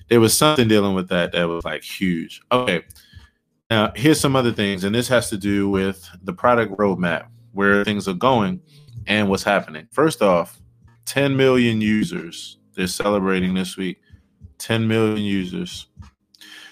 there 0.09 0.19
was 0.19 0.37
something 0.37 0.67
dealing 0.67 0.93
with 0.93 1.09
that 1.09 1.31
that 1.31 1.47
was 1.47 1.65
like 1.65 1.83
huge. 1.83 2.41
Okay, 2.51 2.83
now 3.69 3.91
here's 3.95 4.19
some 4.19 4.35
other 4.35 4.51
things, 4.51 4.83
and 4.83 4.93
this 4.93 5.07
has 5.07 5.29
to 5.29 5.37
do 5.37 5.69
with 5.69 6.07
the 6.23 6.33
product 6.33 6.77
roadmap, 6.77 7.27
where 7.53 7.83
things 7.83 8.07
are 8.07 8.13
going, 8.13 8.61
and 9.07 9.29
what's 9.29 9.43
happening. 9.43 9.87
First 9.91 10.21
off, 10.21 10.59
10 11.05 11.35
million 11.35 11.81
users. 11.81 12.57
They're 12.75 12.87
celebrating 12.87 13.53
this 13.53 13.77
week. 13.77 14.01
10 14.57 14.87
million 14.87 15.23
users. 15.23 15.87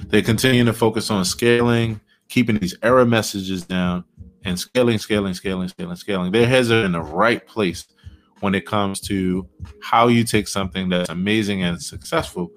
They 0.07 0.21
continue 0.21 0.65
to 0.65 0.73
focus 0.73 1.09
on 1.11 1.23
scaling, 1.25 2.01
keeping 2.27 2.57
these 2.57 2.75
error 2.81 3.05
messages 3.05 3.63
down, 3.63 4.03
and 4.43 4.59
scaling, 4.59 4.97
scaling, 4.97 5.33
scaling, 5.33 5.67
scaling, 5.67 5.95
scaling. 5.95 6.31
Their 6.31 6.47
heads 6.47 6.71
are 6.71 6.83
in 6.85 6.91
the 6.91 7.01
right 7.01 7.45
place 7.45 7.87
when 8.39 8.55
it 8.55 8.65
comes 8.65 8.99
to 8.99 9.47
how 9.81 10.07
you 10.07 10.23
take 10.23 10.47
something 10.47 10.89
that's 10.89 11.09
amazing 11.09 11.63
and 11.63 11.81
successful 11.81 12.51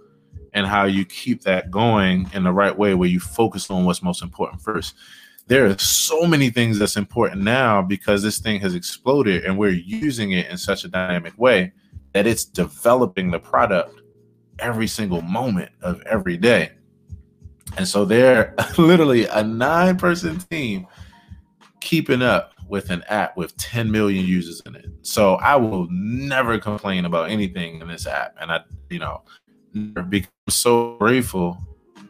and 0.53 0.67
how 0.67 0.85
you 0.85 1.05
keep 1.05 1.43
that 1.43 1.71
going 1.71 2.29
in 2.33 2.43
the 2.43 2.53
right 2.53 2.77
way 2.77 2.95
where 2.95 3.09
you 3.09 3.21
focus 3.21 3.71
on 3.71 3.85
what's 3.85 4.03
most 4.03 4.23
important 4.23 4.61
first. 4.61 4.95
There 5.47 5.67
are 5.67 5.79
so 5.79 6.27
many 6.27 6.51
things 6.51 6.79
that's 6.79 6.97
important 6.97 7.43
now 7.43 7.83
because 7.83 8.23
this 8.23 8.39
thing 8.39 8.61
has 8.61 8.75
exploded 8.75 9.45
and 9.45 9.57
we're 9.57 9.71
using 9.71 10.33
it 10.33 10.49
in 10.49 10.57
such 10.59 10.85
a 10.85 10.89
dynamic 10.89 11.35
way 11.39 11.73
that 12.15 12.27
it's 12.27 12.45
developing 12.45 13.31
the 13.31 13.39
product 13.39 14.01
every 14.59 14.89
single 14.89 15.21
moment 15.23 15.71
of 15.83 16.01
every 16.03 16.37
day. 16.37 16.73
And 17.77 17.87
so 17.87 18.05
they're 18.05 18.55
literally 18.79 19.27
a 19.27 19.43
nine 19.45 19.99
person 19.99 20.39
team 20.39 20.87
keeping 21.87 22.21
up 22.21 22.53
with 22.69 22.91
an 22.91 23.05
app 23.09 23.37
with 23.37 23.57
10 23.59 23.93
million 23.93 24.27
users 24.27 24.61
in 24.67 24.75
it. 24.75 24.87
So 25.03 25.37
I 25.37 25.55
will 25.55 25.87
never 25.89 26.59
complain 26.59 27.05
about 27.05 27.31
anything 27.31 27.81
in 27.81 27.87
this 27.87 28.09
app. 28.09 28.35
And 28.41 28.51
I, 28.51 28.61
you 28.91 28.99
know, 28.99 29.23
become 30.09 30.33
so 30.49 30.97
grateful. 30.97 31.57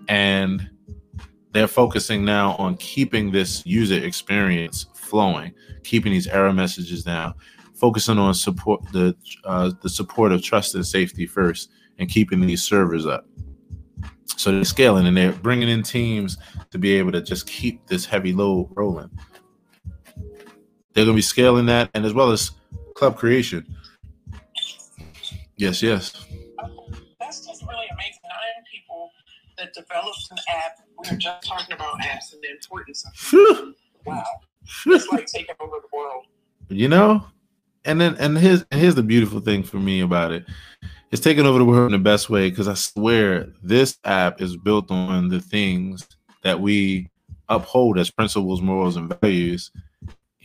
And 0.08 0.70
they're 1.52 1.68
focusing 1.68 2.24
now 2.24 2.52
on 2.52 2.78
keeping 2.78 3.30
this 3.30 3.66
user 3.66 4.02
experience 4.02 4.86
flowing, 4.94 5.52
keeping 5.84 6.12
these 6.12 6.26
error 6.26 6.54
messages 6.54 7.04
down, 7.04 7.34
focusing 7.74 8.18
on 8.18 8.32
support 8.32 8.80
the 8.92 9.14
uh, 9.44 9.72
the 9.82 9.90
support 9.90 10.32
of 10.32 10.42
trust 10.42 10.74
and 10.74 10.86
safety 10.86 11.26
first, 11.26 11.70
and 11.98 12.08
keeping 12.08 12.40
these 12.40 12.62
servers 12.62 13.04
up. 13.04 13.26
So 14.36 14.52
they're 14.52 14.64
scaling 14.64 15.06
and 15.06 15.16
they're 15.16 15.32
bringing 15.32 15.68
in 15.68 15.82
teams 15.82 16.38
to 16.70 16.78
be 16.78 16.94
able 16.94 17.12
to 17.12 17.20
just 17.20 17.46
keep 17.46 17.86
this 17.86 18.06
heavy 18.06 18.32
load 18.32 18.70
rolling. 18.74 19.10
They're 20.96 21.04
going 21.04 21.14
to 21.14 21.18
be 21.18 21.22
scaling 21.22 21.66
that, 21.66 21.90
and 21.92 22.06
as 22.06 22.14
well 22.14 22.30
as 22.30 22.52
club 22.94 23.18
creation. 23.18 23.66
Yes, 25.58 25.82
yes. 25.82 26.24
That's 27.20 27.46
just 27.46 27.62
really 27.68 27.84
amazing. 27.92 28.22
I 28.24 28.56
am 28.56 28.64
people 28.72 29.10
that 29.58 29.74
developed 29.74 30.26
an 30.30 30.38
app. 30.48 30.78
We 31.02 31.10
were 31.10 31.18
just 31.18 31.46
talking 31.46 31.74
about 31.74 32.00
apps 32.00 32.32
and 32.32 32.42
the 32.42 32.50
importance 32.50 33.04
of. 33.04 33.74
Wow. 34.06 34.24
It's 34.86 35.06
like 35.08 35.26
taking 35.26 35.54
over 35.60 35.76
the 35.82 35.94
world. 35.94 36.24
You 36.70 36.88
know? 36.88 37.26
And 37.84 38.00
then 38.00 38.16
and 38.18 38.38
here's 38.38 38.64
here's 38.70 38.94
the 38.94 39.02
beautiful 39.02 39.40
thing 39.40 39.64
for 39.64 39.76
me 39.76 40.00
about 40.00 40.32
it. 40.32 40.46
It's 41.12 41.20
taking 41.20 41.44
over 41.44 41.58
the 41.58 41.66
world 41.66 41.92
in 41.92 41.92
the 41.92 41.98
best 41.98 42.30
way 42.30 42.48
because 42.48 42.68
I 42.68 42.74
swear 42.74 43.52
this 43.62 43.98
app 44.04 44.40
is 44.40 44.56
built 44.56 44.90
on 44.90 45.28
the 45.28 45.40
things 45.40 46.08
that 46.42 46.58
we 46.58 47.10
uphold 47.50 47.98
as 47.98 48.10
principles, 48.10 48.62
morals, 48.62 48.96
and 48.96 49.14
values 49.20 49.70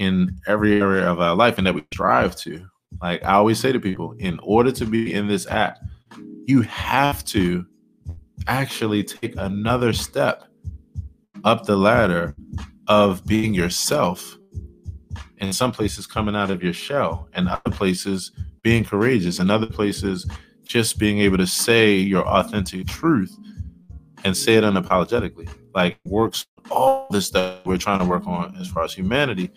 in 0.02 0.36
every 0.48 0.82
area 0.82 1.07
of 1.07 1.22
our 1.22 1.36
life 1.36 1.60
and 1.60 1.68
that 1.68 1.76
we 1.76 1.84
strive 1.94 2.36
to. 2.36 2.65
Like 3.03 3.23
I 3.23 3.34
always 3.34 3.60
say 3.60 3.72
to 3.72 3.80
people, 3.80 4.14
in 4.18 4.40
order 4.40 4.72
to 4.72 4.86
be 4.86 5.14
in 5.14 5.28
this 5.28 5.45
app, 5.45 5.78
you 6.48 6.64
have 6.64 7.23
to 7.26 7.68
actually 8.48 9.03
take 9.03 9.36
another 9.38 9.94
step 9.94 10.45
up 11.44 11.65
the 11.65 11.78
ladder 11.78 12.36
of 12.88 13.23
being 13.28 13.53
yourself. 13.53 14.40
In 15.38 15.53
some 15.53 15.72
places, 15.72 16.07
coming 16.07 16.36
out 16.36 16.49
of 16.49 16.64
your 16.64 16.73
shell, 16.73 17.28
and 17.34 17.48
other 17.48 17.72
places, 17.72 18.32
being 18.64 18.84
courageous, 18.84 19.38
and 19.38 19.52
other 19.52 19.68
places, 19.68 20.28
just 20.64 20.98
being 20.98 21.19
able 21.19 21.38
to 21.38 21.48
say 21.48 21.95
your 21.95 22.28
authentic 22.28 22.88
truth 22.88 23.38
and 24.23 24.36
say 24.36 24.56
it 24.56 24.64
unapologetically. 24.64 25.48
Like 25.76 25.99
works 26.06 26.48
all 26.72 27.07
this 27.11 27.28
stuff 27.28 27.64
we're 27.65 27.78
trying 27.78 27.99
to 27.99 28.06
work 28.06 28.26
on 28.26 28.56
as 28.60 28.68
far 28.68 28.84
as 28.84 28.94
humanity 28.94 29.52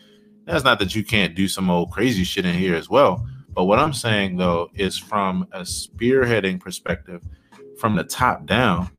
that's 0.46 0.64
not 0.64 0.78
that 0.78 0.94
you 0.94 1.04
can't 1.04 1.34
do 1.34 1.48
some 1.48 1.70
old 1.70 1.90
crazy 1.90 2.24
shit 2.24 2.44
in 2.44 2.54
here 2.54 2.74
as 2.74 2.88
well. 2.88 3.26
But 3.50 3.64
what 3.64 3.78
I'm 3.78 3.92
saying 3.92 4.36
though 4.36 4.70
is 4.74 4.98
from 4.98 5.46
a 5.52 5.60
spearheading 5.60 6.60
perspective, 6.60 7.22
from 7.78 7.96
the 7.96 8.04
top 8.04 8.46
down, 8.46 8.90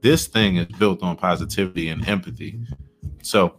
this 0.00 0.26
thing 0.26 0.56
is 0.56 0.66
built 0.78 1.02
on 1.02 1.16
positivity 1.16 1.88
and 1.88 2.06
empathy. 2.06 2.60
So 3.22 3.56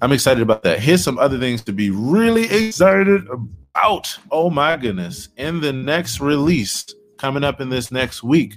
I'm 0.00 0.12
excited 0.12 0.42
about 0.42 0.62
that. 0.62 0.80
Here's 0.80 1.04
some 1.04 1.18
other 1.18 1.38
things 1.38 1.62
to 1.64 1.72
be 1.72 1.90
really 1.90 2.44
excited 2.44 3.28
about. 3.28 4.18
Oh 4.30 4.48
my 4.48 4.76
goodness. 4.76 5.28
In 5.36 5.60
the 5.60 5.72
next 5.72 6.20
release 6.20 6.86
coming 7.18 7.44
up 7.44 7.60
in 7.60 7.68
this 7.68 7.92
next 7.92 8.22
week, 8.22 8.56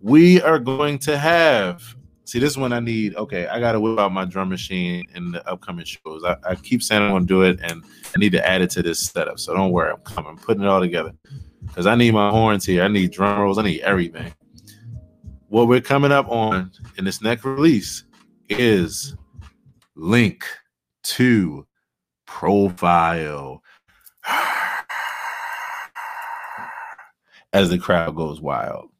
we 0.00 0.40
are 0.40 0.58
going 0.58 0.98
to 1.00 1.18
have 1.18 1.96
See, 2.28 2.38
this 2.38 2.58
one 2.58 2.74
I 2.74 2.80
need. 2.80 3.16
Okay, 3.16 3.46
I 3.46 3.58
got 3.58 3.72
to 3.72 3.80
whip 3.80 3.98
out 3.98 4.12
my 4.12 4.26
drum 4.26 4.50
machine 4.50 5.06
in 5.14 5.30
the 5.30 5.48
upcoming 5.48 5.86
shows. 5.86 6.22
I, 6.24 6.36
I 6.46 6.56
keep 6.56 6.82
saying 6.82 7.00
I'm 7.02 7.12
gonna 7.12 7.24
do 7.24 7.40
it, 7.40 7.58
and 7.62 7.82
I 8.14 8.18
need 8.18 8.32
to 8.32 8.46
add 8.46 8.60
it 8.60 8.68
to 8.72 8.82
this 8.82 9.00
setup. 9.00 9.38
So 9.38 9.54
don't 9.54 9.72
worry, 9.72 9.90
I'm 9.90 10.02
coming, 10.02 10.36
putting 10.36 10.62
it 10.62 10.68
all 10.68 10.80
together. 10.80 11.14
Because 11.64 11.86
I 11.86 11.94
need 11.94 12.12
my 12.12 12.28
horns 12.28 12.66
here. 12.66 12.82
I 12.82 12.88
need 12.88 13.12
drum 13.12 13.40
rolls. 13.40 13.56
I 13.56 13.62
need 13.62 13.80
everything. 13.80 14.34
What 15.48 15.68
we're 15.68 15.80
coming 15.80 16.12
up 16.12 16.28
on 16.28 16.70
in 16.98 17.06
this 17.06 17.22
next 17.22 17.46
release 17.46 18.04
is 18.50 19.16
link 19.96 20.44
to 21.04 21.66
profile. 22.26 23.62
As 27.54 27.70
the 27.70 27.78
crowd 27.78 28.16
goes 28.16 28.38
wild. 28.38 28.90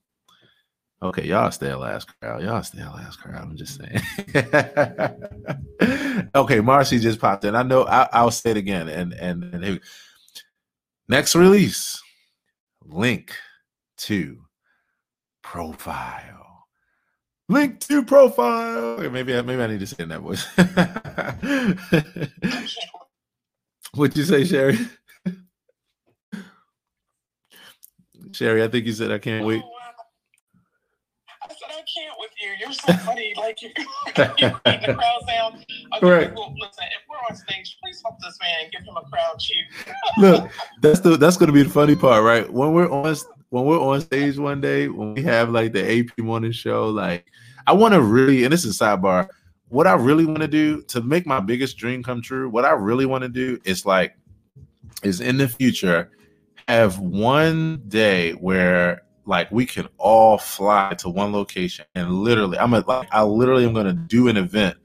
Okay, 1.01 1.27
y'all 1.27 1.53
still 1.53 1.79
last 1.79 2.09
crowd. 2.19 2.43
Y'all 2.43 2.65
still 2.65 2.91
last 2.91 3.21
crowd. 3.21 3.43
I'm 3.43 3.57
just 3.57 3.79
saying. 3.79 4.03
okay, 6.35 6.59
Marcy 6.61 6.99
just 6.99 7.21
popped 7.21 7.45
in. 7.45 7.55
I 7.55 7.63
know. 7.63 7.85
I, 7.85 8.25
will 8.25 8.33
say 8.33 8.51
it 8.51 8.57
again. 8.57 8.89
And 8.89 9.13
and 9.13 9.45
and 9.45 9.81
next 11.09 11.37
release, 11.37 12.03
link 12.85 13.33
to 13.99 14.39
profile. 15.41 16.67
Link 17.49 17.79
to 17.81 18.03
profile. 18.03 18.99
Okay, 18.99 19.09
maybe 19.09 19.37
I, 19.37 19.43
maybe 19.43 19.63
I 19.63 19.69
need 19.69 19.79
to 19.81 19.87
say 19.87 20.03
in 20.03 20.09
that 20.09 20.21
voice. 20.21 20.45
What'd 23.95 24.17
you 24.17 24.25
say, 24.25 24.45
Sherry? 24.45 24.79
Sherry, 28.33 28.65
I 28.65 28.69
think 28.69 28.85
you 28.85 28.93
said 28.93 29.13
I 29.13 29.19
can't 29.19 29.47
wait. 29.47 29.63
Oh, 29.65 29.71
can't 31.97 32.15
with 32.19 32.31
you. 32.41 32.51
You're 32.69 32.75
so 32.75 32.93
funny. 33.05 33.33
Like 33.35 33.63
you, 33.63 33.71
the 34.15 34.95
crowd 34.95 35.23
sound. 35.27 35.67
Okay, 35.97 36.07
right. 36.07 36.35
well, 36.35 36.55
listen. 36.59 36.85
If 36.85 37.09
we're 37.09 37.17
on 37.31 37.35
stage, 37.35 37.79
please 37.83 38.03
help 38.05 38.21
this 38.21 38.39
man. 38.43 38.71
Give 38.71 38.83
him 38.83 38.95
a 38.95 39.09
crowd 39.09 39.39
cheer. 39.39 39.65
Look, 40.19 40.51
that's 40.83 41.01
the 41.01 41.17
that's 41.17 41.39
to 41.39 41.51
be 41.51 41.63
the 41.63 41.71
funny 41.71 41.97
part, 41.97 42.23
right? 42.23 42.51
When 42.53 42.75
we're 42.75 42.91
on 42.91 43.17
when 43.49 43.65
we're 43.65 43.81
on 43.81 44.03
stage 44.03 44.37
one 44.37 44.61
day, 44.61 44.89
when 44.89 45.15
we 45.15 45.23
have 45.23 45.49
like 45.49 45.73
the 45.73 46.01
AP 46.01 46.19
morning 46.19 46.53
show, 46.53 46.89
like 46.89 47.25
I 47.67 47.73
want 47.73 47.95
to 47.95 48.03
really, 48.03 48.45
and 48.45 48.53
this 48.53 48.67
is 48.67 48.79
sidebar. 48.79 49.29
What 49.69 49.87
I 49.87 49.95
really 49.95 50.27
want 50.27 50.41
to 50.41 50.49
do 50.49 50.83
to 50.83 51.01
make 51.01 51.27
my 51.27 51.41
biggest 51.41 51.79
dream 51.79 52.03
come 52.03 52.21
true, 52.21 52.51
what 52.51 52.67
I 52.67 52.73
really 52.73 53.07
want 53.07 53.23
to 53.23 53.29
do 53.29 53.59
is 53.65 53.87
like, 53.87 54.15
is 55.03 55.21
in 55.21 55.39
the 55.39 55.49
future 55.49 56.11
have 56.69 56.99
one 56.99 57.83
day 57.89 58.33
where 58.33 59.03
like 59.29 59.51
we 59.53 59.67
can 59.67 59.87
all 59.99 60.39
fly 60.39 60.95
to 60.99 61.09
one 61.09 61.33
location 61.33 61.85
and 61.95 62.13
literally 62.13 62.59
i'm 62.59 62.75
a, 62.75 62.81
like 62.81 63.07
i 63.13 63.23
literally 63.23 63.65
am 63.65 63.73
going 63.73 63.87
to 63.87 63.93
do 63.93 64.27
an 64.29 64.37
event 64.37 64.77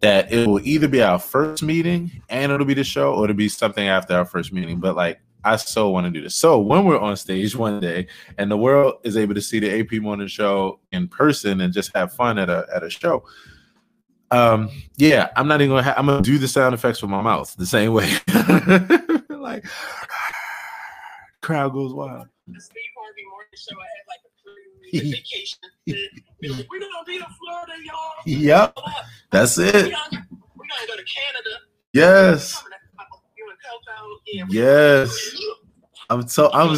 that 0.00 0.32
it 0.32 0.46
will 0.46 0.60
either 0.66 0.88
be 0.88 1.02
our 1.02 1.18
first 1.18 1.62
meeting 1.62 2.10
and 2.28 2.50
it'll 2.50 2.66
be 2.66 2.74
the 2.74 2.84
show 2.84 3.14
or 3.14 3.24
it'll 3.24 3.36
be 3.36 3.48
something 3.48 3.86
after 3.86 4.14
our 4.14 4.24
first 4.24 4.52
meeting. 4.52 4.80
But 4.80 4.96
like 4.96 5.20
i 5.44 5.56
so 5.56 5.88
want 5.88 6.06
to 6.06 6.10
do 6.10 6.22
this. 6.22 6.34
So 6.34 6.58
when 6.58 6.84
we're 6.84 6.98
on 6.98 7.16
stage 7.16 7.56
one 7.56 7.80
day 7.80 8.06
and 8.38 8.50
the 8.50 8.56
world 8.56 8.94
is 9.04 9.16
able 9.16 9.34
to 9.34 9.42
see 9.42 9.58
the 9.58 9.80
ap 9.80 9.92
morning 10.02 10.26
show 10.26 10.80
in 10.92 11.08
person 11.08 11.60
and 11.60 11.72
just 11.72 11.94
have 11.94 12.12
fun 12.12 12.38
at 12.38 12.50
a 12.50 12.66
at 12.74 12.82
a 12.82 12.90
show 12.90 13.24
um 14.32 14.70
yeah 14.96 15.28
i'm 15.34 15.48
not 15.48 15.60
even 15.60 15.70
gonna 15.70 15.82
ha- 15.82 15.94
i'm 15.96 16.06
gonna 16.06 16.22
do 16.22 16.38
the 16.38 16.46
sound 16.46 16.72
effects 16.74 17.02
with 17.02 17.10
my 17.10 17.20
mouth 17.20 17.54
the 17.56 17.66
same 17.66 17.92
way. 17.92 18.12
Like 19.40 19.64
crowd 21.40 21.72
goes 21.72 21.92
wild 21.92 22.28
the 22.52 22.60
Steve 22.60 22.82
Harvey 22.96 23.24
Morning 23.30 23.48
Show. 23.54 23.76
I 23.76 23.88
had 23.96 24.06
like 24.08 24.22
a 24.24 24.32
cruise 24.42 25.14
vacation. 25.14 25.58
like, 26.58 26.66
we're 26.70 26.80
gonna 26.80 27.04
be 27.06 27.16
in 27.16 27.22
Florida, 27.38 27.72
y'all. 27.84 28.12
Yep, 28.26 28.78
that's 29.30 29.58
it. 29.58 29.74
We're 29.74 29.90
gonna, 29.90 30.26
we're 30.56 30.66
gonna 30.66 30.86
go 30.88 30.96
to 30.96 31.04
Canada. 31.04 31.56
Yes. 31.92 32.56
Uh, 32.56 32.62
yes. 34.48 35.36
I'm 36.08 36.26
so 36.26 36.50
I'm 36.52 36.76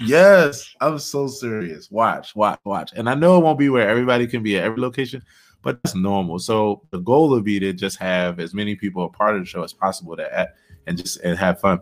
yes, 0.00 0.74
I'm 0.80 0.98
so 0.98 1.26
serious. 1.26 1.90
Watch, 1.90 2.36
watch, 2.36 2.60
watch. 2.64 2.92
And 2.94 3.08
I 3.08 3.14
know 3.14 3.38
it 3.38 3.42
won't 3.42 3.58
be 3.58 3.70
where 3.70 3.88
everybody 3.88 4.26
can 4.26 4.42
be 4.42 4.58
at 4.58 4.64
every 4.64 4.80
location, 4.80 5.22
but 5.62 5.82
that's 5.82 5.94
normal. 5.94 6.38
So 6.38 6.82
the 6.90 6.98
goal 6.98 7.30
would 7.30 7.44
be 7.44 7.58
to 7.60 7.72
just 7.72 7.98
have 7.98 8.38
as 8.40 8.52
many 8.52 8.76
people 8.76 9.04
a 9.04 9.08
part 9.08 9.34
of 9.34 9.40
the 9.40 9.46
show 9.46 9.62
as 9.62 9.72
possible 9.72 10.14
to 10.16 10.38
at 10.38 10.56
and 10.86 10.98
just 10.98 11.20
and 11.20 11.38
have 11.38 11.60
fun. 11.60 11.80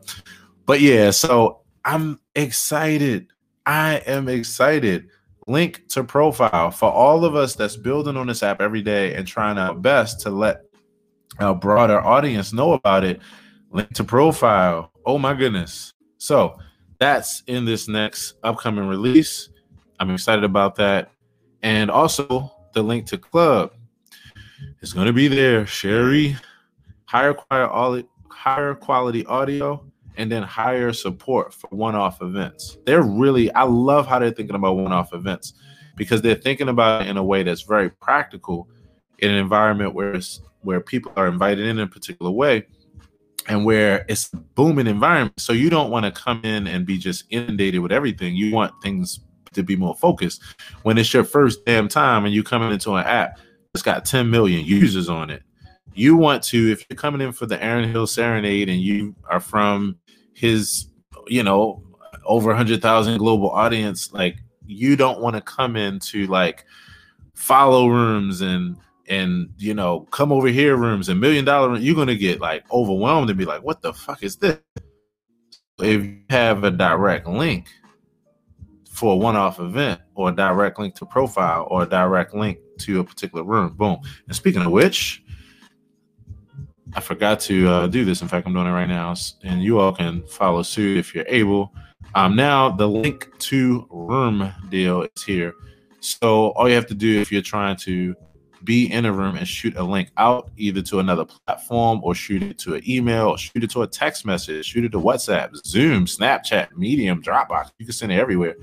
But 0.67 0.81
yeah, 0.81 1.11
so 1.11 1.62
I'm 1.85 2.21
excited. 2.35 3.29
I 3.67 3.97
am 4.07 4.29
excited. 4.29 5.09
Link 5.47 5.89
to 5.89 6.05
profile 6.05 6.71
for 6.71 6.91
all 6.91 7.25
of 7.25 7.35
us 7.35 7.55
that's 7.55 7.77
building 7.77 8.17
on 8.17 8.29
this 8.29 8.43
app 8.43 8.61
every 8.61 8.83
day 8.83 9.15
and 9.15 9.27
trying 9.27 9.59
our 9.59 9.75
best 9.75 10.21
to 10.21 10.31
let 10.31 10.63
a 11.39 11.55
broader 11.55 12.01
audience 12.01 12.53
know 12.53 12.75
about 12.75 13.05
it. 13.05 13.21
Link 13.71 13.93
to 13.95 14.05
profile. 14.05 14.93
Oh 15.05 15.19
my 15.19 15.35
goodness. 15.35 15.93
So 16.19 16.57
that's 16.99 17.43
in 17.49 17.65
this 17.65 17.89
next 17.89 18.35
upcoming 18.45 18.87
release. 18.87 19.49
I'm 19.99 20.11
excited 20.11 20.45
about 20.45 20.77
that. 20.77 21.11
And 21.63 21.91
also 21.91 22.53
the 22.75 22.83
link 22.83 23.07
to 23.07 23.19
club 23.19 23.73
is 24.81 24.93
going 24.93 25.07
to 25.07 25.13
be 25.13 25.29
there. 25.29 25.67
Sherry, 25.67 26.37
higher 27.07 27.35
quality, 27.35 28.09
higher 28.29 28.75
quality 28.75 29.27
audio, 29.27 29.85
and 30.17 30.31
then 30.31 30.43
hire 30.43 30.93
support 30.93 31.55
for 31.55 31.69
one-off 31.69 32.23
events. 32.23 32.79
They're 32.85 33.03
really, 33.03 33.53
I 33.53 33.65
love 33.65 34.07
how 34.07 34.19
they're 34.19 34.31
thinking 34.31 34.57
about 34.57 34.77
one-off 34.77 35.13
events 35.15 35.55
because 35.97 36.23
they're 36.23 36.35
thinking 36.35 36.69
about 36.69 37.03
it 37.03 37.09
in 37.09 37.17
a 37.17 37.25
way 37.25 37.43
that's 37.43 37.63
very 37.63 37.91
practical 37.91 38.69
in 39.19 39.31
an 39.31 39.37
environment 39.37 39.95
where 39.95 40.19
where 40.63 40.81
people 40.81 41.13
are 41.17 41.27
invited 41.27 41.67
in, 41.67 41.79
a 41.81 41.87
particular 41.87 42.31
way 42.31 42.65
and 43.49 43.65
where 43.65 44.05
it's 44.09 44.33
a 44.33 44.37
booming 44.37 44.87
environment. 44.87 45.41
So 45.41 45.53
you 45.53 45.71
don't 45.71 45.91
want 45.91 46.05
to 46.07 46.13
come 46.13 46.41
in 46.45 46.67
and 46.67 46.87
be 46.87 46.99
just 46.99 47.25
inundated 47.31 47.81
with 47.81 47.93
everything. 47.93 48.37
You 48.37 48.53
want 48.53 48.73
things 48.83 49.21
to 49.55 49.63
be 49.63 49.77
more 49.77 49.95
focused. 49.97 50.43
When 50.83 50.99
it's 50.99 51.13
your 51.13 51.25
first 51.25 51.65
damn 51.65 51.89
time 51.89 52.25
and 52.25 52.35
you 52.35 52.43
coming 52.43 52.73
into 52.73 52.95
an 52.95 53.05
app 53.05 53.39
that's 53.73 53.83
got 53.83 54.05
10 54.05 54.31
million 54.31 54.65
users 54.65 55.09
on 55.09 55.31
it, 55.31 55.43
you 55.95 56.17
want 56.17 56.43
to, 56.45 56.71
if 56.73 56.87
you're 56.89 56.97
coming 56.97 57.21
in 57.21 57.33
for 57.33 57.47
the 57.47 57.63
Aaron 57.63 57.91
Hill 57.91 58.07
Serenade 58.07 58.69
and 58.69 58.81
you 58.81 59.15
are 59.29 59.41
from 59.41 59.99
his, 60.43 60.89
you 61.29 61.45
know, 61.45 61.81
over 62.27 62.49
100,000 62.49 63.17
global 63.19 63.49
audience, 63.51 64.13
like 64.13 64.39
you 64.67 64.97
don't 64.97 65.21
want 65.21 65.37
to 65.37 65.41
come 65.41 65.77
into 65.77 66.27
like 66.27 66.65
follow 67.35 67.87
rooms 67.87 68.41
and 68.41 68.77
and 69.09 69.49
you 69.57 69.75
know 69.75 70.01
come 70.11 70.31
over 70.31 70.49
here 70.49 70.77
rooms 70.77 71.09
and 71.09 71.21
million 71.21 71.45
dollar 71.45 71.77
you're 71.77 71.97
gonna 71.97 72.15
get 72.15 72.41
like 72.41 72.63
overwhelmed 72.71 73.29
and 73.29 73.37
be 73.37 73.45
like 73.45 73.63
what 73.63 73.81
the 73.83 73.93
fuck 73.93 74.23
is 74.23 74.37
this? 74.37 74.59
If 75.79 76.05
you 76.05 76.19
have 76.29 76.65
a 76.65 76.71
direct 76.73 77.29
link 77.29 77.69
for 78.91 79.15
a 79.15 79.17
one-off 79.17 79.61
event 79.61 80.01
or 80.17 80.29
a 80.29 80.33
direct 80.33 80.79
link 80.79 80.95
to 80.97 81.07
profile 81.07 81.69
or 81.71 81.85
a 81.85 81.87
direct 81.87 82.35
link 82.35 82.59
to 82.79 83.01
a 83.01 83.05
particular 83.05 83.45
room 83.45 83.75
boom. 83.75 83.99
And 84.27 84.35
speaking 84.35 84.63
of 84.63 84.73
which 84.73 85.23
I 86.95 87.01
forgot 87.01 87.41
to 87.41 87.69
uh, 87.69 87.87
do 87.87 88.05
this. 88.05 88.21
In 88.21 88.29
fact, 88.29 88.47
I'm 88.47 88.53
doing 88.53 88.67
it 88.67 88.73
right 88.73 88.89
now, 88.89 89.15
and 89.43 89.63
you 89.63 89.79
all 89.81 89.93
can 89.93 90.23
follow 90.27 90.63
suit 90.63 90.99
if 90.99 91.15
you're 91.15 91.25
able. 91.27 91.73
Um, 92.15 92.37
now 92.37 92.69
the 92.69 92.87
link 92.87 93.31
to 93.39 93.87
room 93.91 94.53
deal 94.69 95.03
is 95.03 95.23
here. 95.23 95.55
So 96.01 96.51
all 96.51 96.69
you 96.69 96.75
have 96.75 96.87
to 96.89 96.95
do 96.95 97.21
if 97.21 97.33
you're 97.33 97.41
trying 97.41 97.77
to 97.77 98.15
be 98.65 98.93
in 98.93 99.07
a 99.07 99.13
room 99.13 99.37
and 99.37 99.49
shoot 99.49 99.77
a 99.77 99.83
link 99.83 100.11
out 100.19 100.51
either 100.57 100.83
to 100.83 100.99
another 100.99 101.25
platform 101.25 102.01
or 102.03 102.15
shoot 102.15 102.43
it 102.43 102.59
to 102.59 102.75
an 102.75 102.83
email 102.89 103.29
or 103.29 103.39
shoot 103.39 103.65
it 103.65 103.71
to 103.71 103.83
a 103.83 103.87
text 103.87 104.27
message, 104.27 104.67
shoot 104.67 104.85
it 104.85 104.93
to 104.93 105.01
WhatsApp, 105.01 105.57
Zoom, 105.65 106.05
Snapchat, 106.05 106.77
Medium, 106.77 107.23
Dropbox. 107.23 107.71
You 107.79 107.87
can 107.87 107.93
send 107.93 108.13
it 108.13 108.19
everywhere. 108.19 108.57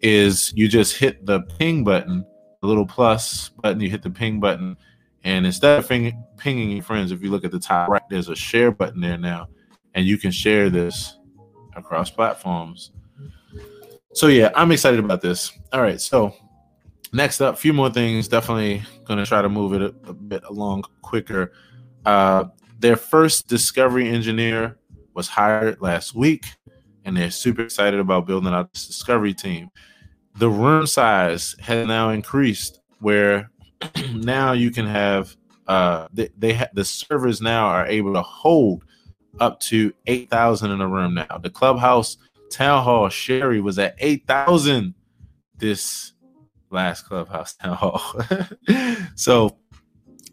Is 0.00 0.52
you 0.56 0.66
just 0.66 0.96
hit 0.96 1.26
the 1.26 1.42
ping 1.58 1.84
button, 1.84 2.24
the 2.62 2.66
little 2.66 2.86
plus 2.86 3.50
button, 3.50 3.80
you 3.80 3.90
hit 3.90 4.02
the 4.02 4.10
ping 4.10 4.40
button 4.40 4.76
and 5.24 5.44
instead 5.44 5.78
of 5.78 5.88
ping, 5.88 6.22
pinging 6.40 6.70
your 6.70 6.82
friends, 6.82 7.12
if 7.12 7.22
you 7.22 7.30
look 7.30 7.44
at 7.44 7.52
the 7.52 7.60
top 7.60 7.88
right, 7.88 8.02
there's 8.10 8.28
a 8.28 8.36
share 8.36 8.70
button 8.72 9.00
there 9.00 9.18
now, 9.18 9.48
and 9.94 10.06
you 10.06 10.18
can 10.18 10.30
share 10.30 10.70
this 10.70 11.18
across 11.76 12.10
platforms. 12.10 12.92
So 14.14 14.26
yeah, 14.26 14.50
I'm 14.54 14.72
excited 14.72 14.98
about 14.98 15.20
this. 15.20 15.52
All 15.72 15.80
right, 15.80 16.00
so 16.00 16.34
next 17.12 17.40
up, 17.40 17.58
few 17.58 17.72
more 17.72 17.90
things. 17.90 18.26
Definitely 18.26 18.82
to 19.18 19.26
try 19.26 19.42
to 19.42 19.48
move 19.48 19.74
it 19.74 19.82
a, 19.82 19.94
a 20.08 20.14
bit 20.14 20.44
along 20.44 20.84
quicker. 21.02 21.52
Uh, 22.06 22.44
their 22.78 22.96
first 22.96 23.48
discovery 23.48 24.08
engineer 24.08 24.78
was 25.14 25.28
hired 25.28 25.80
last 25.80 26.14
week, 26.14 26.46
and 27.04 27.16
they're 27.16 27.30
super 27.30 27.62
excited 27.62 28.00
about 28.00 28.26
building 28.26 28.52
out 28.52 28.72
this 28.72 28.86
discovery 28.86 29.34
team. 29.34 29.68
The 30.36 30.48
room 30.48 30.86
size 30.86 31.56
has 31.60 31.86
now 31.86 32.10
increased 32.10 32.80
where 33.00 33.50
now 34.12 34.52
you 34.52 34.70
can 34.70 34.86
have 34.86 35.36
uh 35.70 36.08
they, 36.12 36.28
they 36.36 36.52
ha- 36.52 36.68
the 36.74 36.84
servers 36.84 37.40
now 37.40 37.66
are 37.66 37.86
able 37.86 38.12
to 38.14 38.22
hold 38.22 38.84
up 39.38 39.60
to 39.60 39.92
8000 40.08 40.72
in 40.72 40.80
a 40.80 40.88
room 40.88 41.14
now. 41.14 41.38
The 41.40 41.48
clubhouse 41.48 42.16
town 42.50 42.82
hall 42.82 43.08
sherry 43.08 43.60
was 43.60 43.78
at 43.78 43.94
8000 44.00 44.94
this 45.58 46.12
last 46.70 47.02
clubhouse 47.02 47.54
town 47.54 47.76
hall. 47.76 48.02
So 49.14 49.56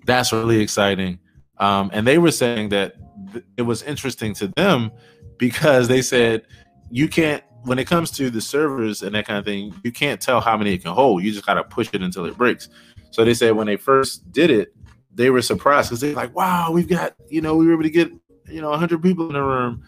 that's 0.06 0.34
really 0.34 0.60
exciting. 0.60 1.20
Um 1.60 1.92
and 1.94 2.08
they 2.08 2.18
were 2.18 2.32
saying 2.32 2.70
that 2.70 2.96
th- 3.34 3.46
it 3.58 3.62
was 3.62 3.84
interesting 3.84 4.34
to 4.36 4.48
them 4.48 4.92
because 5.38 5.88
they 5.88 6.02
said 6.02 6.48
you 6.90 7.08
can't 7.08 7.44
when 7.64 7.78
it 7.78 7.86
comes 7.86 8.10
to 8.12 8.32
the 8.32 8.42
servers 8.42 9.04
and 9.04 9.14
that 9.14 9.28
kind 9.28 9.38
of 9.38 9.46
thing 9.46 9.76
you 9.84 9.92
can't 9.92 10.20
tell 10.20 10.42
how 10.42 10.58
many 10.58 10.74
it 10.74 10.82
can 10.82 10.94
hold. 10.94 11.22
You 11.22 11.32
just 11.32 11.46
got 11.46 11.56
to 11.56 11.64
push 11.64 11.90
it 11.94 12.02
until 12.02 12.26
it 12.26 12.36
breaks. 12.38 12.70
So 13.12 13.24
they 13.24 13.36
said 13.36 13.56
when 13.56 13.68
they 13.68 13.78
first 13.78 14.32
did 14.32 14.50
it, 14.50 14.74
they 15.18 15.32
were 15.32 15.42
surprised 15.42 15.90
because 15.90 16.00
they're 16.00 16.14
like, 16.14 16.36
wow, 16.36 16.72
we've 16.72 16.88
got, 16.88 17.16
you 17.28 17.42
know, 17.42 17.56
we 17.56 17.66
were 17.66 17.74
able 17.74 17.84
to 17.84 17.90
get, 17.90 18.12
you 18.48 18.62
know, 18.62 18.70
100 18.70 19.02
people 19.02 19.28
in 19.28 19.34
the 19.34 19.42
room. 19.42 19.84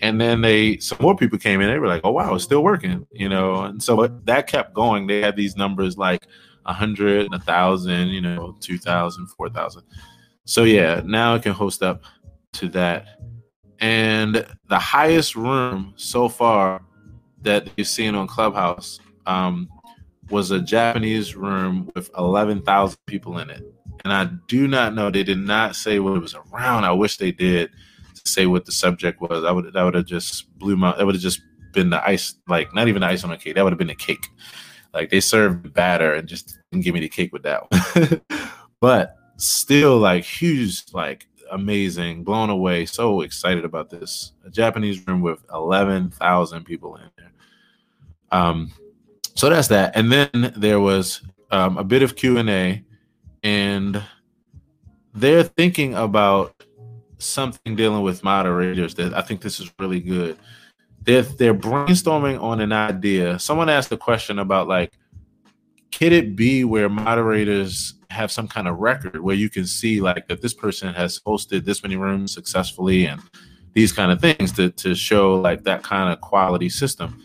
And 0.00 0.18
then 0.18 0.40
they, 0.40 0.78
some 0.78 0.98
more 1.02 1.14
people 1.14 1.38
came 1.38 1.60
in. 1.60 1.68
They 1.68 1.78
were 1.78 1.86
like, 1.86 2.00
oh, 2.02 2.12
wow, 2.12 2.34
it's 2.34 2.44
still 2.44 2.64
working, 2.64 3.06
you 3.12 3.28
know. 3.28 3.62
And 3.64 3.82
so 3.82 4.06
that 4.24 4.46
kept 4.46 4.72
going. 4.72 5.06
They 5.06 5.20
had 5.20 5.36
these 5.36 5.54
numbers 5.54 5.98
like 5.98 6.26
100, 6.62 7.30
1,000, 7.30 8.08
you 8.08 8.22
know, 8.22 8.56
2,000, 8.60 9.26
4,000. 9.26 9.82
So 10.46 10.64
yeah, 10.64 11.02
now 11.04 11.34
it 11.34 11.42
can 11.42 11.52
host 11.52 11.82
up 11.82 12.02
to 12.54 12.68
that. 12.70 13.20
And 13.80 14.46
the 14.68 14.78
highest 14.78 15.36
room 15.36 15.92
so 15.96 16.30
far 16.30 16.82
that 17.42 17.68
you've 17.76 17.86
seen 17.86 18.14
on 18.14 18.26
Clubhouse 18.26 18.98
um, 19.26 19.68
was 20.30 20.50
a 20.50 20.60
Japanese 20.60 21.36
room 21.36 21.90
with 21.94 22.10
11,000 22.16 22.96
people 23.06 23.38
in 23.38 23.50
it. 23.50 23.62
And 24.04 24.12
I 24.12 24.24
do 24.46 24.66
not 24.66 24.94
know, 24.94 25.10
they 25.10 25.22
did 25.22 25.38
not 25.38 25.76
say 25.76 25.98
what 25.98 26.16
it 26.16 26.20
was 26.20 26.34
around. 26.34 26.84
I 26.84 26.92
wish 26.92 27.16
they 27.16 27.32
did 27.32 27.70
to 28.14 28.30
say 28.30 28.46
what 28.46 28.64
the 28.64 28.72
subject 28.72 29.20
was. 29.20 29.44
I 29.44 29.50
would, 29.50 29.72
that 29.72 29.82
would 29.82 29.94
have 29.94 30.06
just 30.06 30.56
blew 30.58 30.76
my, 30.76 30.96
that 30.96 31.04
would 31.04 31.14
have 31.14 31.22
just 31.22 31.42
been 31.72 31.90
the 31.90 32.06
ice, 32.06 32.34
like 32.48 32.74
not 32.74 32.88
even 32.88 33.00
the 33.00 33.08
ice 33.08 33.24
on 33.24 33.30
the 33.30 33.36
cake. 33.36 33.54
That 33.54 33.64
would 33.64 33.72
have 33.72 33.78
been 33.78 33.88
the 33.88 33.94
cake. 33.94 34.26
Like 34.92 35.10
they 35.10 35.20
served 35.20 35.72
batter 35.72 36.14
and 36.14 36.26
just 36.28 36.58
didn't 36.70 36.84
give 36.84 36.94
me 36.94 37.00
the 37.00 37.08
cake 37.08 37.32
with 37.32 37.44
that 37.44 38.22
but 38.80 39.16
still 39.36 39.98
like 39.98 40.24
huge, 40.24 40.82
like 40.92 41.26
amazing, 41.50 42.24
blown 42.24 42.50
away, 42.50 42.86
so 42.86 43.20
excited 43.20 43.64
about 43.64 43.90
this. 43.90 44.32
A 44.44 44.50
Japanese 44.50 45.06
room 45.06 45.20
with 45.20 45.44
11,000 45.52 46.64
people 46.64 46.96
in 46.96 47.10
there. 47.16 47.32
Um, 48.32 48.72
so 49.34 49.48
that's 49.48 49.68
that. 49.68 49.92
And 49.94 50.10
then 50.10 50.52
there 50.56 50.80
was 50.80 51.22
um, 51.50 51.78
a 51.78 51.84
bit 51.84 52.02
of 52.02 52.16
Q 52.16 52.38
and 52.38 52.50
A, 52.50 52.84
and 53.42 54.02
they're 55.14 55.44
thinking 55.44 55.94
about 55.94 56.54
something 57.18 57.76
dealing 57.76 58.02
with 58.02 58.24
moderators. 58.24 58.94
That 58.94 59.14
I 59.14 59.22
think 59.22 59.40
this 59.40 59.60
is 59.60 59.70
really 59.78 60.00
good. 60.00 60.38
They're 61.02 61.22
they're 61.22 61.54
brainstorming 61.54 62.40
on 62.40 62.60
an 62.60 62.72
idea. 62.72 63.38
Someone 63.38 63.68
asked 63.68 63.92
a 63.92 63.96
question 63.96 64.38
about 64.38 64.68
like, 64.68 64.92
could 65.92 66.12
it 66.12 66.36
be 66.36 66.64
where 66.64 66.88
moderators 66.88 67.94
have 68.10 68.32
some 68.32 68.48
kind 68.48 68.66
of 68.66 68.78
record 68.78 69.20
where 69.20 69.36
you 69.36 69.48
can 69.48 69.66
see 69.66 70.00
like 70.00 70.26
that 70.28 70.42
this 70.42 70.54
person 70.54 70.92
has 70.92 71.20
hosted 71.20 71.64
this 71.64 71.82
many 71.82 71.96
rooms 71.96 72.34
successfully 72.34 73.06
and 73.06 73.20
these 73.72 73.92
kind 73.92 74.10
of 74.10 74.20
things 74.20 74.52
to 74.52 74.70
to 74.70 74.94
show 74.94 75.36
like 75.36 75.62
that 75.64 75.82
kind 75.82 76.12
of 76.12 76.20
quality 76.20 76.68
system. 76.68 77.24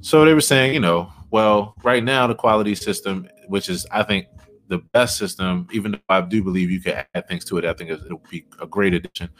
So 0.00 0.24
they 0.24 0.34
were 0.34 0.40
saying, 0.40 0.74
you 0.74 0.80
know, 0.80 1.10
well, 1.30 1.74
right 1.82 2.02
now 2.02 2.26
the 2.26 2.34
quality 2.34 2.74
system, 2.74 3.28
which 3.48 3.68
is 3.68 3.86
I 3.90 4.02
think 4.02 4.26
the 4.68 4.78
best 4.78 5.18
system, 5.18 5.66
even 5.72 5.92
though 5.92 5.98
I 6.08 6.20
do 6.20 6.42
believe 6.42 6.70
you 6.70 6.80
can 6.80 7.04
add 7.14 7.28
things 7.28 7.44
to 7.46 7.58
it, 7.58 7.64
I 7.64 7.72
think 7.72 7.90
it'll 7.90 8.22
be 8.30 8.46
a 8.60 8.66
great 8.66 8.94
addition. 8.94 9.30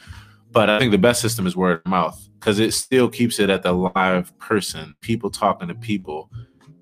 But 0.51 0.71
I 0.71 0.79
think 0.79 0.93
the 0.93 0.99
best 0.99 1.21
system 1.21 1.47
is 1.47 1.57
word 1.57 1.81
of 1.85 1.91
mouth 1.91 2.29
because 2.39 2.61
it 2.61 2.75
still 2.75 3.09
keeps 3.09 3.41
it 3.41 3.51
at 3.51 3.63
the 3.63 3.73
live 3.73 4.37
person, 4.39 4.95
people 5.01 5.31
talking 5.31 5.69
to 5.69 5.75
people. 5.75 6.31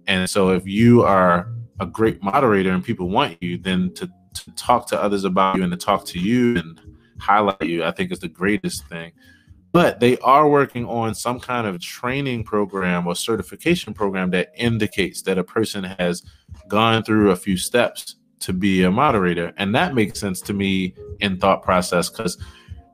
And 0.06 0.28
so 0.28 0.50
if 0.50 0.66
you 0.66 1.02
are 1.02 1.48
a 1.80 1.86
great 1.86 2.22
moderator 2.22 2.70
and 2.70 2.84
people 2.84 3.08
want 3.08 3.42
you, 3.42 3.56
then 3.56 3.92
to, 3.94 4.10
to 4.34 4.50
talk 4.56 4.86
to 4.88 5.02
others 5.02 5.24
about 5.24 5.56
you 5.56 5.62
and 5.62 5.72
to 5.72 5.78
talk 5.78 6.04
to 6.06 6.18
you 6.18 6.58
and 6.58 6.80
highlight 7.18 7.62
you, 7.62 7.84
I 7.84 7.92
think 7.92 8.12
is 8.12 8.18
the 8.18 8.28
greatest 8.28 8.86
thing 8.88 9.12
but 9.72 10.00
they 10.00 10.18
are 10.18 10.48
working 10.48 10.84
on 10.84 11.14
some 11.14 11.40
kind 11.40 11.66
of 11.66 11.80
training 11.80 12.44
program 12.44 13.06
or 13.06 13.16
certification 13.16 13.94
program 13.94 14.30
that 14.30 14.52
indicates 14.54 15.22
that 15.22 15.38
a 15.38 15.44
person 15.44 15.82
has 15.82 16.22
gone 16.68 17.02
through 17.02 17.30
a 17.30 17.36
few 17.36 17.56
steps 17.56 18.16
to 18.42 18.52
be 18.52 18.82
a 18.82 18.90
moderator 18.90 19.52
and 19.56 19.74
that 19.74 19.94
makes 19.94 20.20
sense 20.20 20.40
to 20.40 20.52
me 20.52 20.94
in 21.20 21.38
thought 21.38 21.62
process 21.62 22.08
because 22.08 22.36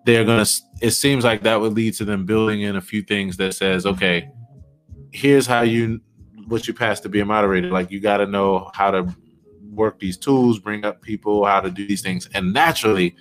they're 0.05 0.25
gonna 0.25 0.47
it 0.81 0.93
seems 0.93 1.25
like 1.25 1.43
that 1.43 1.61
would 1.61 1.73
lead 1.73 1.95
to 1.95 2.05
them 2.05 2.25
building 2.25 2.62
in 2.62 2.77
a 2.77 2.81
few 2.81 3.03
things 3.03 3.37
that 3.37 3.55
says 3.55 3.85
okay 3.85 4.31
here's 5.12 5.47
how 5.47 5.62
you 5.62 6.01
what 6.47 6.66
you 6.66 6.75
pass 6.75 7.01
to 7.01 7.09
be 7.09 7.20
a 7.20 7.25
moderator. 7.25 7.69
Like 7.69 7.91
you 7.91 8.01
got 8.01 8.19
to 8.19 8.27
know 8.27 8.70
how 8.75 8.91
to 8.91 9.15
work 9.70 10.01
these 10.01 10.16
tools, 10.16 10.59
bring 10.59 10.85
up 10.85 11.03
people, 11.03 11.45
how 11.45 11.61
to 11.61 11.70
do 11.70 11.87
these 11.87 12.03
things, 12.03 12.29
and 12.35 12.53
naturally, 12.53 13.15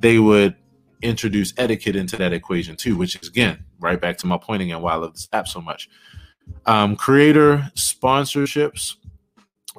they 0.00 0.18
would 0.18 0.56
introduce 1.00 1.54
etiquette 1.56 1.94
into 1.94 2.16
that 2.16 2.32
equation 2.32 2.76
too, 2.76 2.96
which 2.96 3.14
is 3.16 3.28
again 3.28 3.64
right 3.78 4.00
back 4.00 4.18
to 4.18 4.26
my 4.26 4.36
point 4.36 4.62
again. 4.62 4.82
Why 4.82 4.92
I 4.92 4.96
love 4.96 5.12
this 5.12 5.28
app 5.32 5.48
so 5.48 5.60
much. 5.60 5.88
Um, 6.66 6.96
creator 6.96 7.70
sponsorships, 7.76 8.94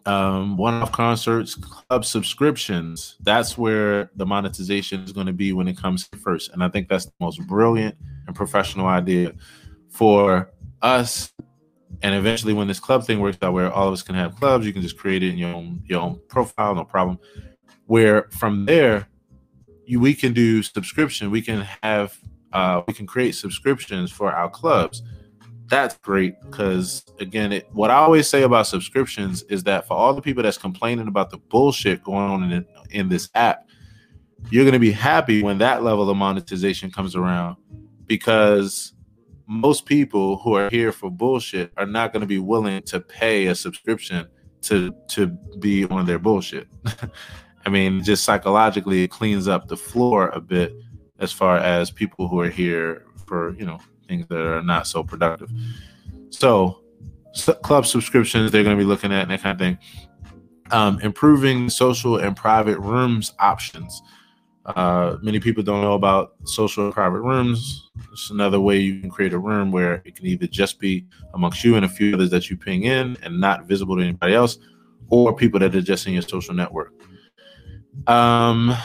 um, 0.06 0.58
one-off 0.58 0.92
concerts, 0.92 1.56
club 1.56 2.06
subscriptions. 2.06 3.18
That's 3.22 3.58
where 3.58 4.12
the 4.16 4.26
monetization 4.26 5.04
is 5.04 5.12
going 5.12 5.28
to 5.28 5.34
be 5.34 5.54
when 5.54 5.68
it 5.68 5.78
comes 5.78 6.10
first, 6.22 6.52
and 6.52 6.64
I 6.64 6.70
think 6.70 6.88
that's 6.88 7.06
the 7.06 7.14
most 7.20 7.46
brilliant 7.48 7.96
and 8.28 8.36
professional 8.36 8.88
idea 8.88 9.34
for 9.90 10.52
us. 10.82 11.34
And 12.02 12.16
eventually 12.16 12.54
when 12.54 12.68
this 12.68 12.80
club 12.80 13.06
thing 13.06 13.20
works 13.20 13.38
out 13.42 13.54
where 13.54 13.72
all 13.72 13.88
of 13.88 13.94
us 13.94 14.02
can 14.04 14.16
have 14.16 14.36
clubs 14.36 14.66
you 14.66 14.72
can 14.72 14.82
just 14.82 14.98
create 14.98 15.24
it 15.24 15.32
in 15.32 15.38
your 15.38 15.54
own 15.54 15.82
your 15.86 16.02
own 16.02 16.22
profile 16.30 16.76
no 16.76 16.86
problem. 16.86 17.20
Where 17.88 18.30
from 18.32 18.66
there 18.66 19.08
you, 19.86 20.00
we 20.00 20.14
can 20.14 20.34
do 20.34 20.62
subscription. 20.62 21.32
We 21.32 21.42
can 21.42 21.68
have 21.82 22.18
uh, 22.54 22.84
we 22.88 22.94
can 22.94 23.08
create 23.08 23.34
subscriptions 23.34 24.12
for 24.12 24.32
our 24.32 24.50
clubs 24.50 25.02
that's 25.70 25.98
great 25.98 26.36
because 26.42 27.06
again 27.20 27.52
it, 27.52 27.68
what 27.72 27.92
i 27.92 27.96
always 27.96 28.28
say 28.28 28.44
about 28.44 28.68
subscriptions 28.68 29.44
is 29.44 29.64
that 29.64 29.88
for 29.88 29.96
all 29.96 30.14
the 30.14 30.22
people 30.22 30.44
that's 30.44 30.58
complaining 30.58 31.08
about 31.08 31.30
the 31.30 31.38
bullshit 31.38 32.04
going 32.04 32.30
on 32.30 32.52
in, 32.52 32.66
in 32.90 33.10
this 33.10 33.30
app 33.36 33.68
you're 34.50 34.64
going 34.64 34.74
to 34.74 34.80
be 34.80 34.92
happy 34.92 35.44
when 35.44 35.58
that 35.58 35.84
level 35.84 36.10
of 36.10 36.18
monetization 36.18 36.90
comes 36.92 37.16
around 37.16 37.56
because 38.06 38.94
most 39.50 39.86
people 39.86 40.38
who 40.38 40.54
are 40.54 40.70
here 40.70 40.92
for 40.92 41.10
bullshit 41.10 41.72
are 41.76 41.88
not 41.88 42.14
going 42.14 42.22
to 42.22 42.28
be 42.28 42.38
willing 42.38 42.82
to 42.84 43.00
pay 43.00 43.48
a 43.48 43.56
subscription 43.56 44.28
to 44.62 44.94
to 45.08 45.28
be 45.60 45.86
on 45.86 46.06
their 46.06 46.20
bullshit. 46.20 46.68
I 47.66 47.70
mean, 47.70 48.04
just 48.04 48.24
psychologically, 48.24 49.04
it 49.04 49.10
cleans 49.10 49.48
up 49.48 49.68
the 49.68 49.76
floor 49.76 50.30
a 50.30 50.40
bit 50.40 50.74
as 51.18 51.32
far 51.32 51.58
as 51.58 51.90
people 51.90 52.28
who 52.28 52.40
are 52.40 52.50
here 52.50 53.06
for 53.26 53.56
you 53.56 53.66
know 53.66 53.80
things 54.10 54.28
that 54.28 54.40
are 54.40 54.62
not 54.62 54.88
so 54.88 55.04
productive. 55.04 55.50
So, 56.32 56.82
club 57.62 57.86
subscriptions 57.86 58.52
they're 58.52 58.64
going 58.64 58.76
to 58.78 58.84
be 58.84 58.88
looking 58.88 59.14
at 59.14 59.30
that 59.30 59.42
kind 59.42 59.54
of 59.54 59.60
thing. 59.60 59.78
Um, 60.72 61.00
improving 61.00 61.70
social 61.70 62.18
and 62.18 62.36
private 62.36 62.78
rooms 62.80 63.34
options. 63.40 64.02
Uh, 64.66 65.18
many 65.24 65.40
people 65.40 65.64
don't 65.64 65.82
know 65.82 65.94
about 65.94 66.34
social 66.44 66.86
and 66.86 66.94
private 66.94 67.22
rooms. 67.22 67.90
It's 68.12 68.30
another 68.30 68.60
way 68.60 68.78
you 68.78 69.00
can 69.00 69.10
create 69.10 69.34
a 69.34 69.40
room 69.40 69.72
where 69.72 70.02
it 70.06 70.16
can 70.16 70.28
either 70.28 70.46
just 70.46 70.80
be 70.80 71.08
amongst 71.34 71.64
you 71.64 71.76
and 71.76 71.86
a 71.86 71.90
few 71.90 72.14
others 72.14 72.30
that 72.32 72.50
you 72.50 72.58
ping 72.58 72.84
in 72.84 73.18
and 73.24 73.40
not 73.40 73.66
visible 73.66 73.96
to 73.98 74.04
anybody 74.04 74.36
else, 74.36 74.60
or 75.10 75.36
people 75.36 75.60
that 75.60 75.76
are 75.76 75.82
just 75.82 76.06
in 76.06 76.14
your 76.14 76.22
social 76.22 76.54
network. 76.54 76.94
Um, 78.06 78.76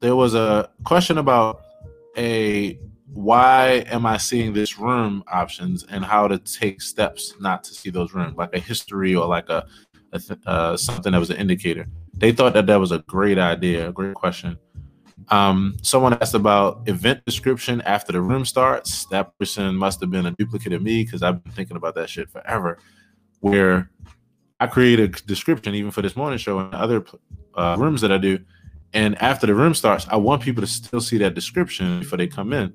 there 0.00 0.16
was 0.16 0.34
a 0.34 0.68
question 0.84 1.18
about 1.18 1.62
a 2.16 2.78
why 3.16 3.84
am 3.86 4.06
I 4.06 4.16
seeing 4.16 4.52
this 4.52 4.78
room 4.78 5.24
options 5.32 5.84
and 5.84 6.04
how 6.04 6.28
to 6.28 6.38
take 6.38 6.80
steps 6.82 7.34
not 7.40 7.64
to 7.64 7.74
see 7.74 7.90
those 7.90 8.14
rooms, 8.14 8.36
like 8.36 8.54
a 8.54 8.58
history 8.58 9.14
or 9.14 9.26
like 9.26 9.48
a, 9.48 9.66
a 10.12 10.20
uh, 10.46 10.76
something 10.76 11.12
that 11.12 11.18
was 11.18 11.30
an 11.30 11.36
indicator 11.36 11.86
they 12.16 12.32
thought 12.32 12.54
that 12.54 12.66
that 12.66 12.80
was 12.80 12.92
a 12.92 12.98
great 13.00 13.38
idea, 13.38 13.88
a 13.88 13.92
great 13.92 14.14
question. 14.14 14.58
Um, 15.28 15.76
someone 15.82 16.14
asked 16.14 16.34
about 16.34 16.88
event 16.88 17.24
description 17.24 17.80
after 17.82 18.12
the 18.12 18.20
room 18.20 18.44
starts. 18.44 19.06
That 19.06 19.36
person 19.38 19.74
must 19.76 20.00
have 20.00 20.10
been 20.10 20.26
a 20.26 20.30
duplicate 20.32 20.72
of 20.72 20.82
me 20.82 21.04
because 21.04 21.22
I've 21.22 21.42
been 21.42 21.52
thinking 21.52 21.76
about 21.76 21.94
that 21.96 22.08
shit 22.08 22.30
forever. 22.30 22.78
Where 23.40 23.90
I 24.60 24.66
create 24.66 25.00
a 25.00 25.08
description 25.08 25.74
even 25.74 25.90
for 25.90 26.00
this 26.00 26.16
morning 26.16 26.38
show 26.38 26.58
and 26.58 26.74
other 26.74 27.04
uh, 27.54 27.76
rooms 27.78 28.00
that 28.00 28.12
I 28.12 28.18
do, 28.18 28.38
and 28.94 29.20
after 29.20 29.46
the 29.46 29.54
room 29.54 29.74
starts, 29.74 30.06
I 30.08 30.16
want 30.16 30.42
people 30.42 30.62
to 30.62 30.66
still 30.66 31.00
see 31.00 31.18
that 31.18 31.34
description 31.34 32.00
before 32.00 32.18
they 32.18 32.28
come 32.28 32.52
in. 32.52 32.72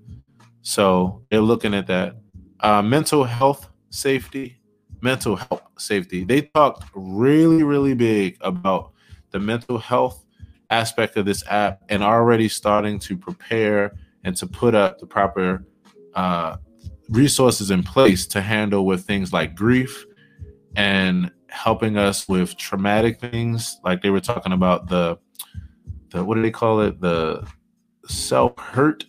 So 0.62 1.24
they're 1.30 1.42
looking 1.42 1.74
at 1.74 1.88
that. 1.88 2.16
Uh, 2.60 2.82
mental 2.82 3.24
health 3.24 3.70
safety, 3.90 4.58
mental 5.02 5.36
health 5.36 5.64
safety. 5.78 6.24
They 6.24 6.42
talked 6.42 6.84
really, 6.94 7.64
really 7.64 7.94
big 7.94 8.38
about 8.42 8.94
the 9.32 9.40
mental 9.40 9.78
health 9.78 10.24
aspect 10.70 11.18
of 11.18 11.26
this 11.26 11.44
app 11.48 11.82
and 11.90 12.04
already 12.04 12.48
starting 12.48 13.00
to 13.00 13.18
prepare 13.18 13.94
and 14.24 14.36
to 14.38 14.48
put 14.48 14.76
up 14.76 15.00
the 15.00 15.06
proper 15.06 15.66
uh, 16.16 16.58
resources 17.10 17.72
in 17.72 17.84
place 17.84 18.26
to 18.28 18.42
handle 18.42 18.86
with 18.86 19.06
things 19.06 19.34
like 19.34 19.56
grief 19.56 20.06
and 20.76 21.32
helping 21.50 21.98
us 21.98 22.28
with 22.30 22.56
traumatic 22.56 23.20
things 23.20 23.80
like 23.84 24.02
they 24.02 24.10
were 24.10 24.22
talking 24.22 24.54
about 24.54 24.88
the 24.88 25.18
the 26.12 26.24
what 26.24 26.36
do 26.36 26.42
they 26.42 26.52
call 26.52 26.80
it 26.80 27.02
the 27.02 27.46
self 28.08 28.58
hurt 28.58 29.04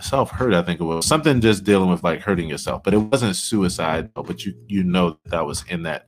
self 0.00 0.30
hurt 0.30 0.54
i 0.54 0.62
think 0.62 0.80
it 0.80 0.84
was. 0.84 1.06
Something 1.06 1.40
just 1.40 1.64
dealing 1.64 1.90
with 1.90 2.02
like 2.02 2.20
hurting 2.20 2.48
yourself. 2.48 2.82
But 2.82 2.94
it 2.94 2.98
wasn't 2.98 3.36
suicide 3.36 4.10
but 4.14 4.44
you 4.44 4.54
you 4.66 4.84
know 4.84 5.18
that, 5.26 5.44
was 5.44 5.64
in 5.68 5.82
that 5.84 6.06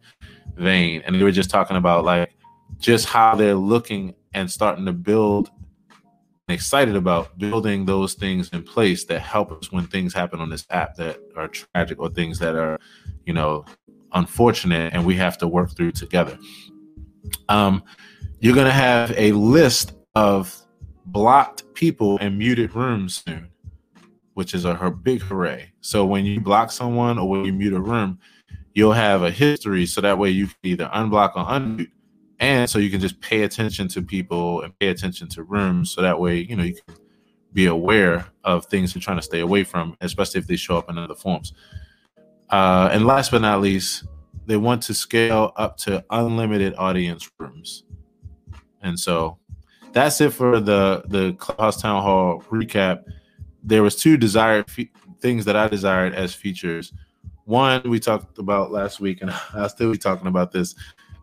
vein. 0.57 1.03
And 1.05 1.17
they 1.17 1.23
were 1.23 1.33
just 1.33 1.51
talking 1.51 1.77
about 1.77 2.05
like 2.05 2.35
just 2.79 3.07
how 3.07 3.35
they're 3.35 3.55
looking 3.55 4.15
and 4.35 4.51
starting 4.51 4.87
to 4.87 4.93
build 4.93 5.51
excited 6.49 6.95
about 6.95 7.37
building 7.39 7.85
those 7.85 8.15
things 8.15 8.49
in 8.51 8.63
place 8.63 9.05
that 9.05 9.21
help 9.21 9.51
us 9.51 9.73
when 9.73 9.87
things 9.87 10.15
happen 10.15 10.41
on 10.41 10.49
this 10.49 10.65
app 10.71 10.95
that 10.95 11.19
are 11.37 11.49
tragic 11.49 11.99
or 11.99 12.09
things 12.09 12.39
that 12.39 12.55
are, 12.55 12.79
you 13.25 13.33
know, 13.33 13.65
unfortunate 14.13 14.93
and 14.93 15.05
we 15.05 15.17
have 15.17 15.37
to 15.37 15.49
work 15.49 15.75
through 15.77 15.91
together. 15.91 16.39
Um, 17.49 17.83
you're 18.39 18.55
going 18.55 18.67
to 18.67 18.73
have 18.73 19.13
a 19.17 19.33
list 19.33 19.95
of 20.15 20.57
blocked 21.07 21.75
people 21.75 22.19
and 22.21 22.39
muted 22.39 22.75
rooms 22.75 23.25
soon, 23.27 23.49
which 24.37 24.53
is 24.53 24.67
a 24.67 24.75
her 24.75 24.91
big 24.91 25.23
hooray. 25.23 25.73
So 25.81 26.05
when 26.05 26.27
you 26.27 26.41
block 26.41 26.71
someone 26.71 27.19
or 27.19 27.27
when 27.27 27.47
you 27.47 27.55
mute 27.55 27.73
a 27.73 27.81
room, 27.81 28.19
you'll 28.75 28.93
have 28.93 29.23
a 29.23 29.31
history 29.31 29.87
so 29.87 30.03
that 30.03 30.19
way 30.19 30.29
you 30.29 30.47
can 30.47 30.57
either 30.63 30.91
unblock 30.93 31.31
or 31.37 31.45
unmute. 31.47 31.91
And 32.39 32.69
so 32.69 32.79
you 32.79 32.91
can 32.91 33.01
just 33.01 33.19
pay 33.23 33.45
attention 33.45 33.89
to 33.89 34.03
people 34.03 34.61
and 34.61 34.79
pay 34.79 34.89
attention 34.89 35.31
to 35.31 35.43
rooms 35.43 35.91
so 35.91 36.03
that 36.03 36.21
way 36.21 36.37
you 36.37 36.55
know 36.55 36.65
you 36.65 36.75
can 36.75 36.97
be 37.55 37.65
aware 37.65 38.27
of 38.45 38.67
things 38.67 38.95
you're 38.95 39.01
trying 39.01 39.17
to 39.17 39.23
stay 39.23 39.41
away 39.41 39.65
from 39.65 39.97
especially 40.03 40.39
if 40.39 40.47
they 40.47 40.57
show 40.57 40.77
up 40.77 40.91
in 40.91 40.99
other 40.99 41.15
forms. 41.15 41.55
Uh, 42.51 42.91
and 42.93 43.07
last 43.07 43.31
but 43.31 43.41
not 43.41 43.63
least 43.63 44.05
they 44.45 44.59
want 44.59 44.83
to 44.83 44.93
scale 44.93 45.53
up 45.57 45.79
to 45.79 46.05
unlimited 46.11 46.75
audience 46.77 47.31
rooms. 47.39 47.85
And 48.83 49.01
so 49.01 49.39
that's 49.93 50.21
it 50.21 50.35
for 50.35 50.61
the 50.61 51.05
the 51.07 51.33
clubhouse 51.39 51.81
town 51.81 52.03
hall 52.03 52.45
recap 52.51 53.03
there 53.67 53.83
was 53.83 53.97
two 53.97 54.17
desired 54.17 54.67
things 55.21 55.45
that 55.45 55.57
i 55.57 55.69
desired 55.69 56.15
as 56.15 56.35
features 56.35 56.93
one 57.45 57.83
we 57.85 58.01
talked 58.01 58.39
about 58.39 58.73
last 58.73 59.01
week 59.01 59.21
and 59.21 59.31
i'll 59.55 59.69
still 59.69 59.93
be 59.93 59.99
talking 59.99 60.27
about 60.27 60.53
this 60.53 60.75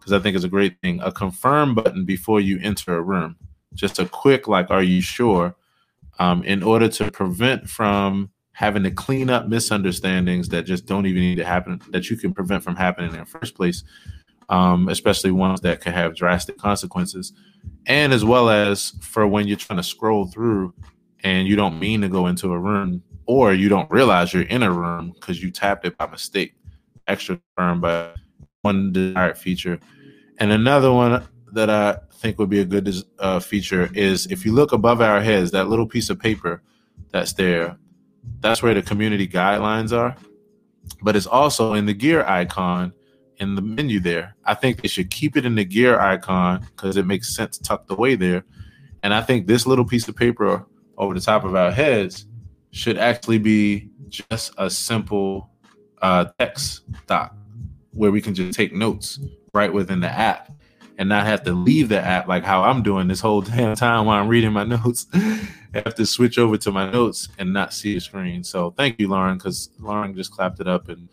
because 0.03 0.11
I 0.11 0.21
think 0.21 0.35
it's 0.35 0.43
a 0.43 0.49
great 0.49 0.81
thing. 0.81 0.99
A 1.01 1.13
confirm 1.13 1.73
button 1.73 2.03
before 2.03 2.41
you 2.41 2.59
enter 2.61 2.97
a 2.97 3.01
room. 3.01 3.37
Just 3.73 3.99
a 3.99 4.05
quick, 4.05 4.49
like, 4.49 4.69
are 4.69 4.83
you 4.83 5.01
sure? 5.01 5.55
Um, 6.19 6.43
in 6.43 6.61
order 6.61 6.89
to 6.89 7.09
prevent 7.09 7.69
from 7.69 8.29
having 8.51 8.83
to 8.83 8.91
clean 8.91 9.29
up 9.29 9.47
misunderstandings 9.47 10.49
that 10.49 10.63
just 10.63 10.85
don't 10.85 11.05
even 11.05 11.21
need 11.21 11.37
to 11.37 11.45
happen, 11.45 11.81
that 11.91 12.09
you 12.09 12.17
can 12.17 12.33
prevent 12.33 12.63
from 12.63 12.75
happening 12.75 13.11
in 13.13 13.19
the 13.19 13.25
first 13.25 13.55
place, 13.55 13.85
um, 14.49 14.89
especially 14.89 15.31
ones 15.31 15.61
that 15.61 15.79
could 15.79 15.93
have 15.93 16.17
drastic 16.17 16.57
consequences. 16.57 17.31
And 17.85 18.11
as 18.11 18.25
well 18.25 18.49
as 18.49 18.91
for 18.99 19.25
when 19.25 19.47
you're 19.47 19.57
trying 19.57 19.77
to 19.77 19.83
scroll 19.83 20.25
through 20.25 20.73
and 21.23 21.47
you 21.47 21.55
don't 21.55 21.79
mean 21.79 22.01
to 22.01 22.09
go 22.09 22.27
into 22.27 22.51
a 22.51 22.59
room 22.59 23.01
or 23.25 23.53
you 23.53 23.69
don't 23.69 23.89
realize 23.89 24.33
you're 24.33 24.43
in 24.43 24.63
a 24.63 24.71
room 24.71 25.11
because 25.13 25.41
you 25.41 25.51
tapped 25.51 25.85
it 25.85 25.97
by 25.97 26.07
mistake. 26.07 26.53
Extra 27.07 27.39
firm, 27.57 27.81
but 27.81 28.15
one 28.61 28.93
desired 28.93 29.37
feature 29.37 29.79
and 30.39 30.51
another 30.51 30.91
one 30.91 31.23
that 31.53 31.69
I 31.69 31.97
think 32.13 32.39
would 32.39 32.49
be 32.49 32.59
a 32.59 32.65
good 32.65 32.93
uh, 33.19 33.39
feature 33.39 33.89
is 33.93 34.25
if 34.27 34.45
you 34.45 34.53
look 34.53 34.71
above 34.71 35.01
our 35.01 35.21
heads, 35.21 35.51
that 35.51 35.69
little 35.69 35.87
piece 35.87 36.09
of 36.09 36.19
paper 36.19 36.61
that's 37.11 37.33
there, 37.33 37.77
that's 38.39 38.63
where 38.63 38.73
the 38.73 38.81
community 38.81 39.27
guidelines 39.27 39.95
are. 39.95 40.15
But 41.01 41.15
it's 41.15 41.27
also 41.27 41.73
in 41.73 41.85
the 41.85 41.93
gear 41.93 42.25
icon 42.25 42.93
in 43.37 43.55
the 43.55 43.61
menu 43.61 43.99
there. 43.99 44.35
I 44.45 44.53
think 44.53 44.81
they 44.81 44.87
should 44.87 45.09
keep 45.09 45.37
it 45.37 45.45
in 45.45 45.55
the 45.55 45.65
gear 45.65 45.99
icon 45.99 46.61
because 46.75 46.97
it 46.97 47.05
makes 47.05 47.35
sense 47.35 47.57
tucked 47.57 47.91
away 47.91 48.15
there. 48.15 48.43
And 49.01 49.13
I 49.13 49.21
think 49.21 49.47
this 49.47 49.67
little 49.67 49.85
piece 49.85 50.07
of 50.07 50.15
paper 50.15 50.65
over 50.97 51.13
the 51.13 51.21
top 51.21 51.43
of 51.43 51.55
our 51.55 51.71
heads 51.71 52.25
should 52.71 52.97
actually 52.97 53.37
be 53.37 53.89
just 54.09 54.53
a 54.57 54.69
simple 54.69 55.49
uh, 56.01 56.25
text 56.39 56.81
doc 57.07 57.35
where 57.91 58.11
we 58.11 58.21
can 58.21 58.33
just 58.33 58.55
take 58.57 58.73
notes 58.73 59.19
right 59.53 59.71
within 59.71 59.99
the 59.99 60.09
app 60.09 60.51
and 60.97 61.09
not 61.09 61.25
have 61.25 61.43
to 61.43 61.53
leave 61.53 61.89
the 61.89 61.99
app 61.99 62.27
like 62.27 62.43
how 62.43 62.63
I'm 62.63 62.83
doing 62.83 63.07
this 63.07 63.19
whole 63.19 63.41
damn 63.41 63.75
time 63.75 64.05
while 64.05 64.21
I'm 64.21 64.27
reading 64.27 64.51
my 64.51 64.63
notes. 64.63 65.07
I 65.13 65.47
have 65.73 65.95
to 65.95 66.05
switch 66.05 66.37
over 66.37 66.57
to 66.57 66.71
my 66.71 66.91
notes 66.91 67.29
and 67.37 67.53
not 67.53 67.73
see 67.73 67.95
the 67.95 67.99
screen. 67.99 68.43
So 68.43 68.71
thank 68.71 68.99
you, 68.99 69.07
Lauren, 69.07 69.37
because 69.37 69.69
Lauren 69.79 70.15
just 70.15 70.31
clapped 70.31 70.59
it 70.59 70.67
up 70.67 70.89
and 70.89 71.09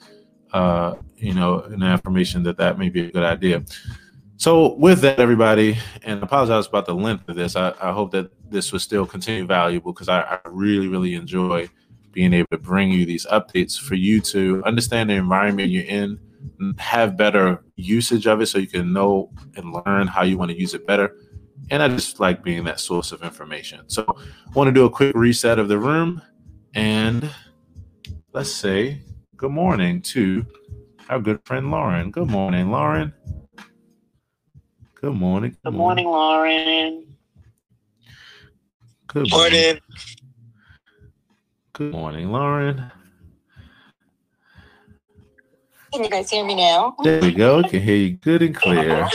uh, 0.53 0.97
you 1.17 1.35
know, 1.35 1.61
an 1.61 1.83
affirmation 1.83 2.43
that 2.43 2.57
that 2.57 2.79
may 2.79 2.89
be 2.89 3.03
a 3.03 3.11
good 3.11 3.23
idea. 3.23 3.63
So 4.37 4.75
with 4.75 5.01
that, 5.03 5.21
everybody, 5.21 5.79
and 6.03 6.23
apologize 6.23 6.67
about 6.67 6.87
the 6.87 6.95
length 6.95 7.29
of 7.29 7.37
this. 7.37 7.57
I, 7.57 7.75
I 7.81 7.93
hope 7.93 8.11
that 8.13 8.31
this 8.51 8.73
will 8.73 8.79
still 8.79 9.07
continue 9.07 9.47
valuable 9.47 9.93
because 9.93 10.09
I, 10.09 10.21
I 10.21 10.39
really, 10.47 10.89
really 10.89 11.15
enjoy 11.15 11.69
being 12.13 12.33
able 12.33 12.49
to 12.51 12.59
bring 12.59 12.91
you 12.91 13.07
these 13.07 13.27
updates 13.27 13.79
for 13.79 13.95
you 13.95 14.21
to 14.21 14.63
understand 14.65 15.11
the 15.11 15.15
environment 15.15 15.71
you're 15.71 15.85
in, 15.85 16.19
have 16.79 17.17
better 17.17 17.63
usage 17.77 18.27
of 18.27 18.41
it 18.41 18.47
so 18.47 18.59
you 18.59 18.67
can 18.67 18.93
know 18.93 19.31
and 19.57 19.73
learn 19.87 20.07
how 20.07 20.23
you 20.23 20.37
want 20.37 20.51
to 20.51 20.59
use 20.59 20.75
it 20.75 20.87
better. 20.87 21.17
And 21.71 21.83
I 21.83 21.89
just 21.89 22.19
like 22.19 22.43
being 22.43 22.65
that 22.65 22.81
source 22.81 23.13
of 23.13 23.23
information. 23.23 23.89
So 23.89 24.05
I 24.09 24.51
want 24.55 24.69
to 24.69 24.73
do 24.73 24.85
a 24.87 24.91
quick 24.91 25.15
reset 25.15 25.59
of 25.59 25.69
the 25.69 25.79
room 25.79 26.21
and 26.75 27.31
let's 28.33 28.51
say 28.51 29.03
good 29.37 29.53
morning 29.53 30.03
to 30.03 30.45
our 31.09 31.21
good 31.21 31.41
friend 31.45 31.71
Lauren. 31.71 32.11
Good 32.11 32.29
morning, 32.29 32.71
Lauren. 32.71 33.13
Good 34.95 35.15
morning. 35.15 35.57
Good, 35.65 35.75
morning, 35.75 36.07
Lauren. 36.07 37.10
Good 39.13 39.29
morning. 39.33 39.81
Good 41.73 41.91
morning, 41.91 42.31
Lauren. 42.31 42.93
Can 45.93 46.05
you 46.05 46.09
guys 46.09 46.31
hear 46.31 46.45
me 46.45 46.55
now? 46.55 46.95
There 47.03 47.21
we 47.21 47.33
go. 47.33 47.61
Can 47.65 47.83
hear 47.83 47.97
you 47.97 48.11
good 48.11 48.41
and 48.41 48.55
clear. 48.55 49.09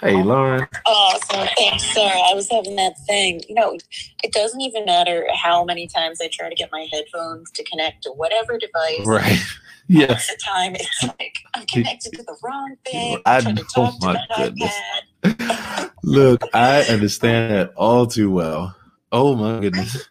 Hey, 0.00 0.22
Lauren. 0.22 0.66
Awesome. 0.86 1.46
Thanks. 1.58 1.84
Sorry, 1.92 2.18
I 2.30 2.32
was 2.32 2.48
having 2.50 2.76
that 2.76 2.94
thing. 3.06 3.42
You 3.46 3.54
know, 3.54 3.76
it 4.24 4.32
doesn't 4.32 4.62
even 4.62 4.86
matter 4.86 5.26
how 5.34 5.64
many 5.64 5.86
times 5.86 6.22
I 6.22 6.30
try 6.32 6.48
to 6.48 6.54
get 6.54 6.70
my 6.72 6.88
headphones 6.90 7.50
to 7.50 7.62
connect 7.64 8.04
to 8.04 8.10
whatever 8.10 8.56
device. 8.56 9.06
Right. 9.06 9.38
Yes. 9.88 10.30
At 10.30 10.38
the 10.38 10.42
time, 10.42 10.74
it's 10.76 11.02
like 11.02 11.34
I'm 11.54 11.66
connected 11.66 12.12
to 12.12 12.22
the 12.22 12.36
wrong 12.42 12.76
thing. 12.86 13.20
I 13.26 13.36
I'm 13.36 13.42
trying 13.42 13.56
to 13.56 13.62
know, 13.62 13.68
talk 13.74 14.00
to 14.00 14.06
my 14.06 14.12
my 14.14 14.26
goodness. 14.36 15.90
Look, 16.02 16.42
I 16.54 16.82
understand 16.84 17.52
that 17.52 17.74
all 17.74 18.06
too 18.06 18.30
well. 18.30 18.74
Oh 19.12 19.36
my 19.36 19.60
goodness. 19.60 20.08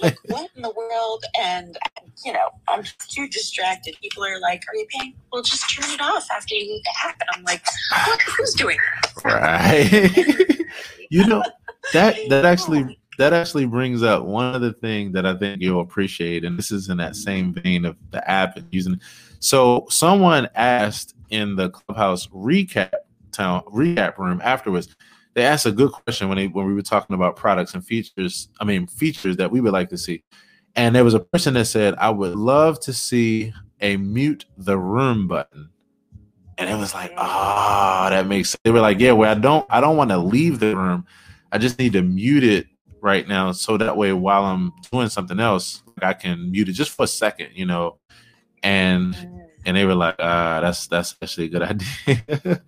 Like, 0.00 0.16
what 0.26 0.50
in 0.56 0.62
the 0.62 0.70
world? 0.70 1.24
And, 1.38 1.76
you 2.24 2.32
know, 2.32 2.48
I'm 2.66 2.82
too 3.08 3.28
distracted. 3.28 3.94
People 4.00 4.24
are 4.24 4.40
like, 4.40 4.62
Are 4.68 4.74
you 4.74 4.86
paying? 4.90 5.14
Well, 5.32 5.42
just 5.42 5.62
turn 5.74 5.90
it 5.90 6.00
off 6.00 6.26
after 6.34 6.54
you 6.54 6.72
leave 6.72 6.82
the 6.82 6.92
app. 7.04 7.20
And 7.20 7.28
I'm 7.34 7.44
like, 7.44 7.62
What? 8.06 8.22
Who's 8.22 8.54
doing 8.54 8.78
that? 9.22 9.24
Right. 9.24 10.66
you 11.10 11.26
know, 11.26 11.42
that 11.92 12.16
that 12.30 12.46
actually 12.46 12.98
that 13.18 13.34
actually 13.34 13.66
brings 13.66 14.02
up 14.02 14.24
one 14.24 14.54
other 14.54 14.72
thing 14.72 15.12
that 15.12 15.26
I 15.26 15.36
think 15.36 15.60
you'll 15.60 15.82
appreciate, 15.82 16.44
and 16.44 16.58
this 16.58 16.70
is 16.70 16.88
in 16.88 16.96
that 16.96 17.14
same 17.14 17.52
vein 17.52 17.84
of 17.84 17.96
the 18.10 18.28
app 18.28 18.56
and 18.56 18.66
using. 18.70 18.98
So 19.40 19.86
someone 19.90 20.48
asked 20.54 21.14
in 21.28 21.56
the 21.56 21.68
clubhouse 21.68 22.28
recap 22.28 22.92
town 23.32 23.62
recap 23.64 24.16
room 24.18 24.40
afterwards. 24.42 24.94
They 25.34 25.44
asked 25.44 25.66
a 25.66 25.72
good 25.72 25.92
question 25.92 26.28
when 26.28 26.36
they 26.36 26.48
when 26.48 26.66
we 26.66 26.74
were 26.74 26.82
talking 26.82 27.14
about 27.14 27.36
products 27.36 27.74
and 27.74 27.84
features. 27.84 28.48
I 28.60 28.64
mean 28.64 28.86
features 28.86 29.36
that 29.38 29.50
we 29.50 29.60
would 29.60 29.72
like 29.72 29.88
to 29.90 29.98
see. 29.98 30.22
And 30.74 30.94
there 30.94 31.04
was 31.04 31.14
a 31.14 31.20
person 31.20 31.54
that 31.54 31.66
said, 31.66 31.94
"I 31.98 32.10
would 32.10 32.36
love 32.36 32.80
to 32.80 32.92
see 32.92 33.52
a 33.80 33.96
mute 33.96 34.44
the 34.56 34.78
room 34.78 35.28
button." 35.28 35.70
And 36.58 36.68
it 36.70 36.76
was 36.76 36.94
like, 36.94 37.12
ah, 37.16 38.08
that 38.10 38.26
makes 38.26 38.50
sense. 38.50 38.60
They 38.62 38.70
were 38.70 38.80
like, 38.80 39.00
yeah, 39.00 39.12
well, 39.12 39.30
I 39.30 39.38
don't 39.38 39.66
I 39.70 39.80
don't 39.80 39.96
want 39.96 40.10
to 40.10 40.18
leave 40.18 40.60
the 40.60 40.76
room. 40.76 41.06
I 41.50 41.58
just 41.58 41.78
need 41.78 41.92
to 41.94 42.02
mute 42.02 42.44
it 42.44 42.66
right 43.00 43.26
now. 43.26 43.52
So 43.52 43.76
that 43.76 43.96
way 43.96 44.12
while 44.12 44.44
I'm 44.44 44.72
doing 44.90 45.08
something 45.08 45.40
else, 45.40 45.82
I 46.00 46.14
can 46.14 46.50
mute 46.50 46.68
it 46.68 46.72
just 46.72 46.92
for 46.92 47.04
a 47.04 47.08
second, 47.08 47.50
you 47.54 47.66
know. 47.66 47.98
And 48.62 49.16
and 49.64 49.76
they 49.76 49.84
were 49.84 49.94
like, 49.94 50.16
ah, 50.18 50.60
that's 50.60 50.86
that's 50.88 51.16
actually 51.22 51.46
a 51.46 51.50
good 51.50 51.62
idea. 51.62 51.86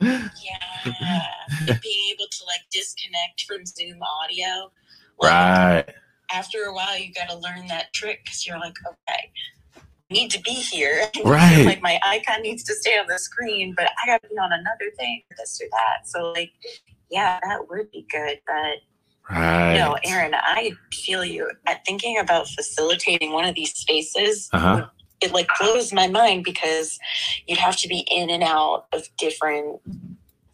Yeah. 0.00 1.26
And 1.68 1.80
being 1.82 2.10
able 2.12 2.26
to 2.30 2.44
like 2.46 2.60
disconnect 2.72 3.42
from 3.46 3.64
Zoom 3.66 4.00
audio. 4.02 4.70
Like, 5.20 5.30
right. 5.32 5.84
After 6.32 6.58
a 6.64 6.74
while, 6.74 6.98
you 6.98 7.12
got 7.14 7.28
to 7.30 7.36
learn 7.38 7.66
that 7.68 7.92
trick 7.94 8.20
because 8.24 8.46
you're 8.46 8.58
like, 8.58 8.74
okay, 8.86 9.30
I 10.10 10.14
need 10.14 10.30
to 10.32 10.40
be 10.42 10.52
here. 10.52 11.08
Right. 11.24 11.64
like 11.66 11.82
my 11.82 12.00
icon 12.04 12.42
needs 12.42 12.64
to 12.64 12.74
stay 12.74 12.98
on 12.98 13.06
the 13.08 13.18
screen, 13.18 13.74
but 13.76 13.86
I 14.02 14.06
got 14.06 14.22
to 14.22 14.28
be 14.28 14.36
on 14.38 14.52
another 14.52 14.90
thing 14.98 15.22
or 15.30 15.36
this 15.38 15.60
or 15.62 15.68
that. 15.70 16.08
So, 16.08 16.32
like, 16.32 16.52
yeah, 17.10 17.40
that 17.42 17.68
would 17.70 17.90
be 17.90 18.06
good. 18.10 18.40
But 18.46 18.78
Right. 19.30 19.74
no, 19.76 19.96
Aaron, 20.04 20.34
I 20.34 20.72
feel 20.92 21.24
you. 21.24 21.50
At 21.66 21.84
thinking 21.86 22.18
about 22.18 22.48
facilitating 22.48 23.32
one 23.32 23.44
of 23.46 23.54
these 23.54 23.74
spaces, 23.74 24.50
Uh-huh. 24.52 24.86
It 25.24 25.32
like 25.32 25.48
blows 25.59 25.92
my 25.92 26.06
mind 26.09 26.44
because 26.44 26.98
you'd 27.46 27.59
have 27.59 27.76
to 27.78 27.88
be 27.88 28.06
in 28.10 28.30
and 28.30 28.42
out 28.42 28.86
of 28.92 29.09
different 29.18 29.80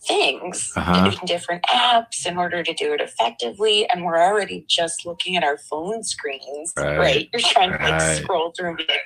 things 0.03 0.73
Uh-huh. 0.77 1.11
in 1.21 1.27
different 1.27 1.63
apps 1.65 2.25
in 2.25 2.39
order 2.39 2.63
to 2.63 2.73
do 2.73 2.95
it 2.95 3.03
effectively 3.03 3.87
and 3.91 4.03
we're 4.05 4.17
already 4.19 4.65
just 4.67 5.05
looking 5.05 5.37
at 5.37 5.45
our 5.45 5.59
phone 5.59 6.03
screens. 6.03 6.73
Right. 6.77 6.99
right, 6.99 7.29
you're 7.33 7.43
trying 7.43 7.71
to 7.73 7.77
like 7.85 8.01
scroll 8.23 8.53
through 8.57 8.69
and 8.71 8.77
be 8.79 8.87
like 8.89 9.03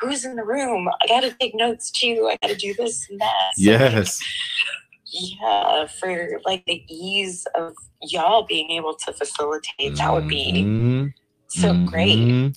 who's 0.00 0.24
in 0.24 0.34
the 0.34 0.44
room? 0.44 0.88
I 1.00 1.06
gotta 1.06 1.30
take 1.38 1.54
notes 1.54 1.92
too. 1.92 2.28
I 2.32 2.36
gotta 2.42 2.56
do 2.56 2.74
this 2.74 3.06
and 3.08 3.20
that. 3.20 3.50
So, 3.54 3.62
Yes. 3.62 4.20
yeah 5.12 5.86
for 5.86 6.40
like 6.44 6.64
the 6.66 6.82
ease 6.88 7.46
of 7.54 7.74
y'all 8.02 8.42
being 8.44 8.70
able 8.72 8.94
to 8.94 9.12
facilitate 9.12 9.96
that 9.96 10.12
would 10.12 10.26
be 10.26 10.64
So 11.52 11.74
great 11.84 12.18
Mhm. 12.18 12.56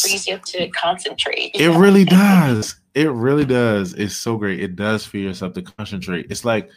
frees 0.00 0.26
you 0.28 0.34
up 0.34 0.44
to 0.44 0.68
concentrate 0.68 1.50
It 1.54 1.70
really 1.70 2.04
does. 2.04 2.76
It 2.94 3.10
really 3.10 3.44
does. 3.44 3.94
It's 3.94 4.16
so 4.16 4.36
great. 4.36 4.60
It 4.60 4.76
does 4.76 5.04
for 5.04 5.18
yourself 5.18 5.54
to 5.54 5.62
concentrate. 5.62 6.26
It's 6.30 6.44
like 6.44 6.70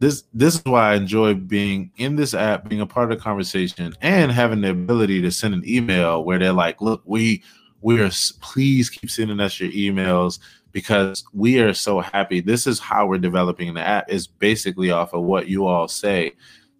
this. 0.00 0.24
This 0.34 0.56
is 0.56 0.62
why 0.64 0.92
I 0.92 0.94
enjoy 0.96 1.34
being 1.34 1.92
in 1.98 2.16
this 2.16 2.34
app, 2.34 2.68
being 2.68 2.80
a 2.80 2.86
part 2.86 3.10
of 3.12 3.16
the 3.16 3.22
conversation, 3.22 3.94
and 4.02 4.32
having 4.32 4.60
the 4.60 4.70
ability 4.70 5.22
to 5.22 5.30
send 5.30 5.54
an 5.54 5.62
email 5.66 6.24
where 6.24 6.38
they're 6.38 6.52
like, 6.52 6.80
"Look, 6.82 7.02
we 7.04 7.42
we 7.80 8.00
are. 8.00 8.10
Please 8.40 8.90
keep 8.90 9.10
sending 9.10 9.40
us 9.40 9.60
your 9.60 9.70
emails 9.70 10.40
because 10.72 11.24
we 11.32 11.60
are 11.60 11.74
so 11.74 12.00
happy. 12.00 12.40
This 12.40 12.66
is 12.66 12.78
how 12.80 13.06
we're 13.06 13.18
developing 13.18 13.72
the 13.74 13.80
app. 13.86 14.10
Is 14.10 14.26
basically 14.26 14.90
off 14.90 15.14
of 15.14 15.22
what 15.22 15.48
you 15.48 15.66
all 15.66 15.86
say 15.86 16.32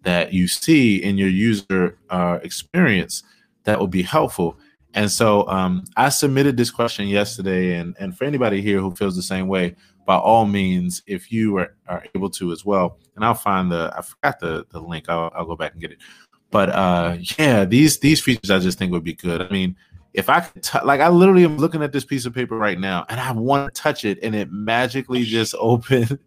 that 0.03 0.33
you 0.33 0.47
see 0.49 1.01
in 1.01 1.17
your 1.17 1.29
user 1.29 1.97
uh, 2.09 2.39
experience 2.43 3.23
that 3.63 3.79
would 3.79 3.91
be 3.91 4.03
helpful." 4.03 4.57
And 4.95 5.11
so 5.11 5.47
um, 5.47 5.85
I 5.97 6.09
submitted 6.09 6.55
this 6.55 6.69
question 6.69 7.07
yesterday, 7.07 7.77
and, 7.77 7.95
and 7.99 8.15
for 8.15 8.25
anybody 8.25 8.61
here 8.61 8.79
who 8.79 8.93
feels 8.93 9.15
the 9.15 9.23
same 9.23 9.47
way, 9.47 9.75
by 10.05 10.15
all 10.15 10.45
means, 10.45 11.01
if 11.07 11.31
you 11.31 11.57
are, 11.57 11.75
are 11.87 12.03
able 12.15 12.29
to 12.31 12.51
as 12.51 12.65
well, 12.65 12.99
and 13.15 13.25
I'll 13.25 13.33
find 13.33 13.71
the 13.71 13.93
I 13.97 14.01
forgot 14.01 14.39
the 14.39 14.65
the 14.69 14.79
link. 14.79 15.05
I'll, 15.09 15.31
I'll 15.35 15.45
go 15.45 15.55
back 15.55 15.73
and 15.73 15.81
get 15.81 15.91
it. 15.91 15.99
But 16.51 16.69
uh, 16.69 17.17
yeah, 17.39 17.65
these 17.65 17.99
these 17.99 18.21
features 18.21 18.51
I 18.51 18.59
just 18.59 18.77
think 18.77 18.91
would 18.91 19.03
be 19.03 19.13
good. 19.13 19.41
I 19.41 19.49
mean, 19.49 19.75
if 20.13 20.29
I 20.29 20.41
could 20.41 20.61
t- 20.61 20.79
like 20.83 21.01
I 21.01 21.09
literally 21.09 21.45
am 21.45 21.57
looking 21.57 21.81
at 21.81 21.91
this 21.91 22.05
piece 22.05 22.25
of 22.25 22.33
paper 22.33 22.57
right 22.57 22.79
now, 22.79 23.05
and 23.09 23.19
I 23.19 23.31
want 23.31 23.73
to 23.73 23.81
touch 23.81 24.05
it, 24.05 24.19
and 24.21 24.35
it 24.35 24.51
magically 24.51 25.23
just 25.23 25.55
opened, 25.59 26.19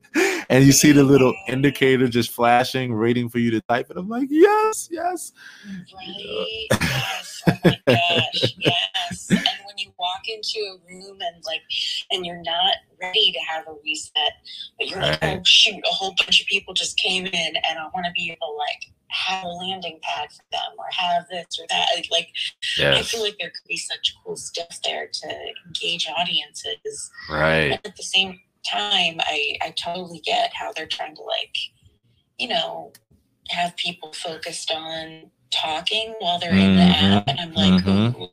and 0.48 0.64
you 0.64 0.72
see 0.72 0.92
the 0.92 1.02
little 1.02 1.34
indicator 1.48 2.08
just 2.08 2.30
flashing, 2.30 2.98
waiting 2.98 3.28
for 3.28 3.38
you 3.38 3.50
to 3.52 3.60
type 3.62 3.90
it. 3.90 3.96
I'm 3.96 4.08
like, 4.08 4.28
yes, 4.30 4.88
yes. 4.90 5.32
Right. 5.94 6.66
Yes. 6.70 7.42
Oh 7.48 7.52
my 7.64 7.80
gosh. 7.86 8.54
Yes. 8.58 9.26
And 9.30 9.40
when 9.66 9.78
you 9.78 9.92
walk 9.98 10.22
into 10.28 10.58
a 10.60 10.76
room 10.88 11.18
and 11.20 11.44
like, 11.44 11.62
and 12.10 12.24
you're 12.24 12.42
not 12.42 12.74
ready 13.00 13.32
to 13.32 13.38
have 13.40 13.66
a 13.68 13.74
reset, 13.84 14.32
but 14.78 14.88
you're 14.88 15.00
like, 15.00 15.20
Right. 15.22 15.38
oh 15.38 15.42
shoot, 15.44 15.78
a 15.78 15.94
whole 15.94 16.14
bunch 16.18 16.40
of 16.40 16.46
people 16.46 16.74
just 16.74 16.96
came 16.96 17.26
in, 17.26 17.56
and 17.56 17.78
I 17.78 17.84
want 17.94 18.06
to 18.06 18.12
be 18.14 18.30
able 18.30 18.48
to 18.48 18.56
like 18.56 18.92
have 19.08 19.44
a 19.44 19.48
landing 19.48 19.98
pad 20.02 20.28
for 20.30 20.42
them 20.50 20.60
or 20.78 20.86
have 20.90 21.24
this 21.30 21.58
or 21.60 21.66
that. 21.68 21.86
Like, 22.10 22.28
I 22.80 23.02
feel 23.02 23.22
like 23.22 23.36
there 23.38 23.50
could 23.50 23.68
be 23.68 23.76
such 23.76 24.14
cool 24.24 24.36
stuff 24.36 24.80
there 24.84 25.08
to 25.12 25.36
engage 25.66 26.08
audiences. 26.08 27.10
Right. 27.30 27.72
And 27.72 27.80
at 27.84 27.96
the 27.96 28.02
same 28.02 28.40
time, 28.68 29.16
I 29.20 29.56
I 29.62 29.70
totally 29.82 30.20
get 30.20 30.52
how 30.54 30.72
they're 30.72 30.86
trying 30.86 31.14
to 31.16 31.22
like, 31.22 31.54
you 32.38 32.48
know, 32.48 32.92
have 33.50 33.76
people 33.76 34.12
focused 34.12 34.72
on 34.72 35.30
talking 35.50 36.14
while 36.18 36.38
they're 36.38 36.52
in 36.52 36.76
the 36.76 36.82
app, 36.82 37.24
and 37.28 37.38
I'm 37.40 37.52
like, 37.54 37.84
mhm. 37.84 38.20
ooh, 38.20 38.28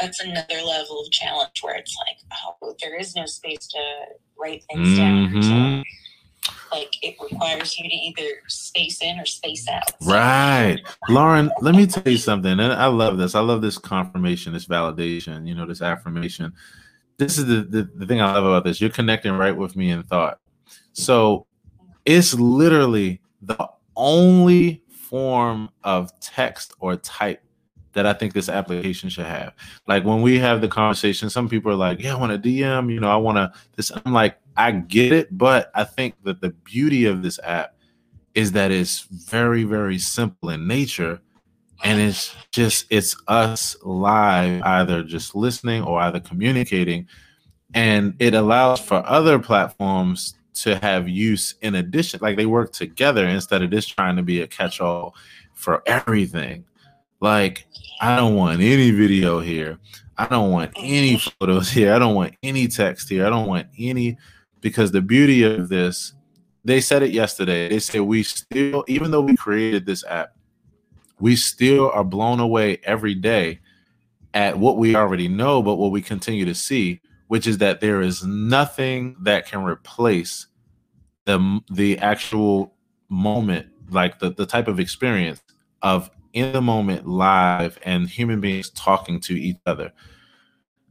that's 0.00 0.20
another 0.20 0.60
level 0.64 1.00
of 1.00 1.10
challenge 1.10 1.60
where 1.62 1.76
it's 1.76 1.96
like, 2.06 2.18
oh, 2.60 2.74
there 2.80 2.96
is 2.98 3.14
no 3.16 3.26
space 3.26 3.66
to 3.68 3.80
write 4.38 4.64
things 4.70 4.96
down. 4.98 5.28
Mhm. 5.28 5.84
So, 5.84 5.84
like 6.72 6.92
it 7.02 7.16
requires 7.22 7.78
you 7.78 7.88
to 7.88 7.94
either 7.94 8.30
space 8.48 9.02
in 9.02 9.18
or 9.18 9.24
space 9.26 9.68
out. 9.68 9.82
So- 10.02 10.10
Right. 10.10 10.78
Lauren, 11.08 11.50
let 11.60 11.74
me 11.74 11.86
tell 11.86 12.10
you 12.10 12.18
something. 12.18 12.52
And 12.52 12.72
I 12.72 12.86
love 12.86 13.18
this. 13.18 13.34
I 13.34 13.40
love 13.40 13.62
this 13.62 13.78
confirmation, 13.78 14.52
this 14.52 14.66
validation, 14.66 15.46
you 15.48 15.54
know, 15.54 15.66
this 15.66 15.80
affirmation. 15.82 16.52
This 17.18 17.36
is 17.38 17.46
the, 17.46 17.62
the, 17.62 17.90
the 17.94 18.06
thing 18.06 18.20
I 18.20 18.32
love 18.32 18.44
about 18.44 18.64
this. 18.64 18.80
You're 18.80 18.90
connecting 18.90 19.32
right 19.32 19.56
with 19.56 19.76
me 19.76 19.90
in 19.90 20.02
thought. 20.04 20.38
So 20.92 21.46
it's 22.04 22.34
literally 22.34 23.20
the 23.42 23.68
only 23.96 24.82
form 24.90 25.70
of 25.84 26.18
text 26.20 26.74
or 26.80 26.96
type 26.96 27.42
that 27.92 28.06
I 28.06 28.12
think 28.12 28.32
this 28.32 28.48
application 28.48 29.08
should 29.08 29.26
have. 29.26 29.54
Like 29.86 30.04
when 30.04 30.22
we 30.22 30.38
have 30.38 30.60
the 30.60 30.68
conversation, 30.68 31.30
some 31.30 31.48
people 31.48 31.72
are 31.72 31.76
like, 31.76 32.00
"Yeah, 32.00 32.14
I 32.14 32.18
want 32.18 32.32
a 32.32 32.38
DM." 32.38 32.92
You 32.92 33.00
know, 33.00 33.10
I 33.10 33.16
want 33.16 33.36
to 33.36 33.52
this. 33.74 33.90
I'm 33.90 34.12
like, 34.12 34.38
I 34.56 34.70
get 34.72 35.12
it, 35.12 35.36
but 35.36 35.70
I 35.74 35.84
think 35.84 36.14
that 36.24 36.40
the 36.40 36.50
beauty 36.50 37.06
of 37.06 37.22
this 37.22 37.40
app 37.42 37.74
is 38.34 38.52
that 38.52 38.70
it's 38.70 39.00
very, 39.00 39.64
very 39.64 39.98
simple 39.98 40.50
in 40.50 40.66
nature, 40.68 41.20
and 41.84 42.00
it's 42.00 42.34
just 42.50 42.86
it's 42.90 43.16
us 43.28 43.76
live, 43.82 44.62
either 44.62 45.02
just 45.02 45.34
listening 45.34 45.82
or 45.82 46.00
either 46.00 46.20
communicating, 46.20 47.06
and 47.74 48.14
it 48.18 48.34
allows 48.34 48.80
for 48.80 49.02
other 49.06 49.38
platforms 49.38 50.34
to 50.54 50.76
have 50.76 51.08
use 51.08 51.54
in 51.62 51.76
addition 51.76 52.18
like 52.20 52.36
they 52.36 52.46
work 52.46 52.72
together 52.72 53.26
instead 53.26 53.62
of 53.62 53.70
just 53.70 53.94
trying 53.94 54.16
to 54.16 54.22
be 54.22 54.40
a 54.40 54.46
catch-all 54.46 55.14
for 55.54 55.82
everything. 55.86 56.64
Like 57.20 57.66
i 58.00 58.16
don't 58.16 58.36
want 58.36 58.60
any 58.60 58.90
video 58.90 59.40
here. 59.40 59.78
I 60.16 60.26
don't 60.26 60.50
want 60.50 60.72
any 60.76 61.16
photos 61.18 61.70
here. 61.70 61.92
I 61.92 61.98
don't 61.98 62.14
want 62.14 62.34
any 62.42 62.66
text 62.66 63.08
here. 63.08 63.24
I 63.24 63.30
don't 63.30 63.46
want 63.46 63.68
any 63.78 64.18
because 64.60 64.90
the 64.90 65.02
beauty 65.02 65.44
of 65.44 65.68
this 65.68 66.12
they 66.64 66.80
said 66.80 67.02
it 67.02 67.12
yesterday. 67.12 67.68
They 67.68 67.78
said 67.78 68.02
we 68.02 68.22
still 68.24 68.84
even 68.88 69.10
though 69.10 69.20
we 69.20 69.36
created 69.36 69.86
this 69.86 70.04
app 70.04 70.37
we 71.20 71.36
still 71.36 71.90
are 71.90 72.04
blown 72.04 72.40
away 72.40 72.78
every 72.84 73.14
day 73.14 73.60
at 74.34 74.58
what 74.58 74.76
we 74.76 74.94
already 74.94 75.28
know 75.28 75.62
but 75.62 75.76
what 75.76 75.90
we 75.90 76.02
continue 76.02 76.44
to 76.44 76.54
see 76.54 77.00
which 77.28 77.46
is 77.46 77.58
that 77.58 77.80
there 77.80 78.00
is 78.00 78.24
nothing 78.24 79.16
that 79.20 79.46
can 79.46 79.62
replace 79.62 80.46
the 81.26 81.60
the 81.70 81.98
actual 81.98 82.74
moment, 83.08 83.66
like 83.90 84.18
the, 84.18 84.30
the 84.30 84.46
type 84.46 84.68
of 84.68 84.80
experience 84.80 85.40
of 85.82 86.10
in 86.32 86.52
the 86.52 86.60
moment 86.60 87.06
live 87.06 87.78
and 87.82 88.08
human 88.08 88.40
beings 88.40 88.70
talking 88.70 89.20
to 89.20 89.34
each 89.34 89.56
other. 89.66 89.92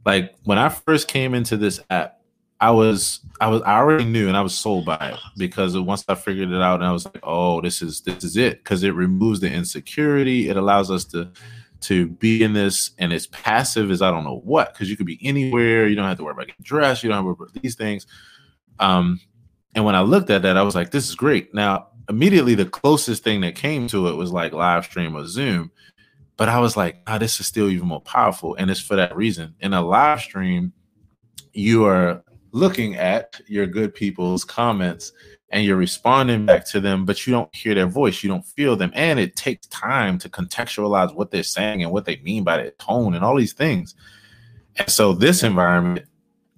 Like 0.04 0.34
when 0.44 0.58
I 0.58 0.68
first 0.68 1.08
came 1.08 1.34
into 1.34 1.56
this 1.56 1.80
app, 1.90 2.17
I 2.60 2.70
was 2.70 3.20
I 3.40 3.48
was 3.48 3.62
I 3.62 3.76
already 3.76 4.04
knew 4.04 4.28
and 4.28 4.36
I 4.36 4.40
was 4.40 4.56
sold 4.56 4.84
by 4.84 5.12
it 5.12 5.18
because 5.36 5.78
once 5.78 6.04
I 6.08 6.14
figured 6.14 6.50
it 6.50 6.60
out 6.60 6.80
and 6.80 6.88
I 6.88 6.92
was 6.92 7.04
like, 7.04 7.20
oh, 7.22 7.60
this 7.60 7.82
is 7.82 8.00
this 8.00 8.24
is 8.24 8.36
it 8.36 8.58
because 8.58 8.82
it 8.82 8.94
removes 8.94 9.40
the 9.40 9.50
insecurity. 9.50 10.48
It 10.48 10.56
allows 10.56 10.90
us 10.90 11.04
to 11.06 11.30
to 11.82 12.08
be 12.08 12.42
in 12.42 12.54
this 12.54 12.90
and 12.98 13.12
it's 13.12 13.28
passive 13.28 13.90
as 13.92 14.02
I 14.02 14.10
don't 14.10 14.24
know 14.24 14.40
what 14.44 14.72
because 14.72 14.90
you 14.90 14.96
could 14.96 15.06
be 15.06 15.20
anywhere. 15.22 15.86
You 15.86 15.94
don't 15.94 16.06
have 16.06 16.18
to 16.18 16.24
worry 16.24 16.32
about 16.32 16.48
getting 16.48 16.62
dressed. 16.64 17.04
You 17.04 17.10
don't 17.10 17.16
have 17.16 17.22
to 17.22 17.26
worry 17.26 17.48
about 17.50 17.62
these 17.62 17.76
things. 17.76 18.06
Um, 18.80 19.20
and 19.74 19.84
when 19.84 19.94
I 19.94 20.00
looked 20.00 20.30
at 20.30 20.42
that, 20.42 20.56
I 20.56 20.62
was 20.62 20.74
like, 20.74 20.90
this 20.90 21.08
is 21.08 21.14
great. 21.14 21.54
Now, 21.54 21.88
immediately 22.08 22.56
the 22.56 22.64
closest 22.64 23.22
thing 23.22 23.42
that 23.42 23.54
came 23.54 23.86
to 23.88 24.08
it 24.08 24.16
was 24.16 24.32
like 24.32 24.52
live 24.52 24.84
stream 24.84 25.16
or 25.16 25.26
Zoom. 25.26 25.70
But 26.36 26.48
I 26.48 26.58
was 26.58 26.76
like, 26.76 27.02
ah, 27.06 27.18
this 27.18 27.38
is 27.38 27.46
still 27.46 27.68
even 27.68 27.86
more 27.86 28.00
powerful. 28.00 28.54
And 28.56 28.70
it's 28.70 28.80
for 28.80 28.96
that 28.96 29.16
reason. 29.16 29.54
In 29.60 29.74
a 29.74 29.82
live 29.82 30.20
stream, 30.20 30.72
you 31.52 31.84
are 31.84 32.22
looking 32.52 32.96
at 32.96 33.40
your 33.46 33.66
good 33.66 33.94
people's 33.94 34.44
comments 34.44 35.12
and 35.50 35.64
you're 35.64 35.76
responding 35.76 36.44
back 36.44 36.66
to 36.68 36.80
them, 36.80 37.04
but 37.04 37.26
you 37.26 37.32
don't 37.32 37.54
hear 37.54 37.74
their 37.74 37.86
voice, 37.86 38.22
you 38.22 38.28
don't 38.28 38.46
feel 38.46 38.76
them. 38.76 38.90
And 38.94 39.18
it 39.18 39.36
takes 39.36 39.66
time 39.68 40.18
to 40.18 40.28
contextualize 40.28 41.14
what 41.14 41.30
they're 41.30 41.42
saying 41.42 41.82
and 41.82 41.90
what 41.90 42.04
they 42.04 42.16
mean 42.16 42.44
by 42.44 42.58
their 42.58 42.72
tone 42.72 43.14
and 43.14 43.24
all 43.24 43.36
these 43.36 43.54
things. 43.54 43.94
And 44.76 44.90
so 44.90 45.12
this 45.12 45.42
environment, 45.42 46.06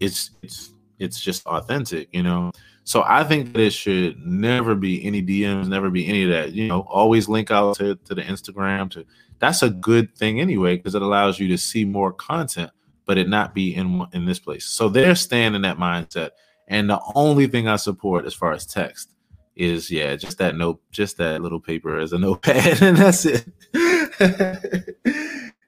it's 0.00 0.30
it's 0.42 0.72
it's 0.98 1.20
just 1.20 1.46
authentic, 1.46 2.08
you 2.12 2.22
know. 2.22 2.52
So 2.84 3.04
I 3.06 3.24
think 3.24 3.52
that 3.52 3.60
it 3.60 3.72
should 3.72 4.18
never 4.18 4.74
be 4.74 5.04
any 5.04 5.22
DMs, 5.22 5.68
never 5.68 5.90
be 5.90 6.06
any 6.08 6.24
of 6.24 6.30
that. 6.30 6.52
You 6.52 6.68
know, 6.68 6.80
always 6.88 7.28
link 7.28 7.50
out 7.50 7.76
to, 7.76 7.94
to 7.94 8.14
the 8.14 8.22
Instagram. 8.22 8.90
To 8.92 9.06
that's 9.38 9.62
a 9.62 9.70
good 9.70 10.14
thing 10.16 10.40
anyway 10.40 10.76
because 10.76 10.94
it 10.94 11.02
allows 11.02 11.38
you 11.38 11.48
to 11.48 11.58
see 11.58 11.84
more 11.84 12.12
content, 12.12 12.70
but 13.10 13.18
it 13.18 13.28
not 13.28 13.56
be 13.56 13.74
in 13.74 14.06
in 14.12 14.24
this 14.24 14.38
place. 14.38 14.64
So 14.66 14.88
they're 14.88 15.16
staying 15.16 15.56
in 15.56 15.62
that 15.62 15.78
mindset. 15.78 16.30
And 16.68 16.88
the 16.88 17.00
only 17.16 17.48
thing 17.48 17.66
I 17.66 17.74
support 17.74 18.24
as 18.24 18.34
far 18.34 18.52
as 18.52 18.64
text 18.64 19.14
is 19.56 19.90
yeah, 19.90 20.14
just 20.14 20.38
that 20.38 20.54
note, 20.54 20.80
just 20.92 21.16
that 21.16 21.42
little 21.42 21.58
paper 21.58 21.98
as 21.98 22.12
a 22.12 22.18
notepad, 22.20 22.80
and 22.82 22.96
that's 22.96 23.26
it. 23.26 23.48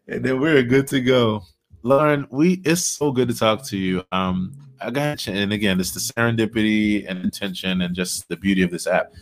and 0.06 0.24
then 0.24 0.40
we're 0.40 0.62
good 0.62 0.86
to 0.86 1.00
go. 1.00 1.42
Lauren, 1.82 2.28
we 2.30 2.62
it's 2.64 2.86
so 2.86 3.10
good 3.10 3.26
to 3.26 3.34
talk 3.34 3.66
to 3.66 3.76
you. 3.76 4.04
Um, 4.12 4.52
I 4.80 4.92
got 4.92 5.26
you. 5.26 5.32
And 5.32 5.52
again, 5.52 5.80
it's 5.80 5.90
the 5.90 5.98
serendipity 5.98 7.10
and 7.10 7.24
intention 7.24 7.80
and 7.80 7.92
just 7.92 8.28
the 8.28 8.36
beauty 8.36 8.62
of 8.62 8.70
this 8.70 8.86
app. 8.86 9.12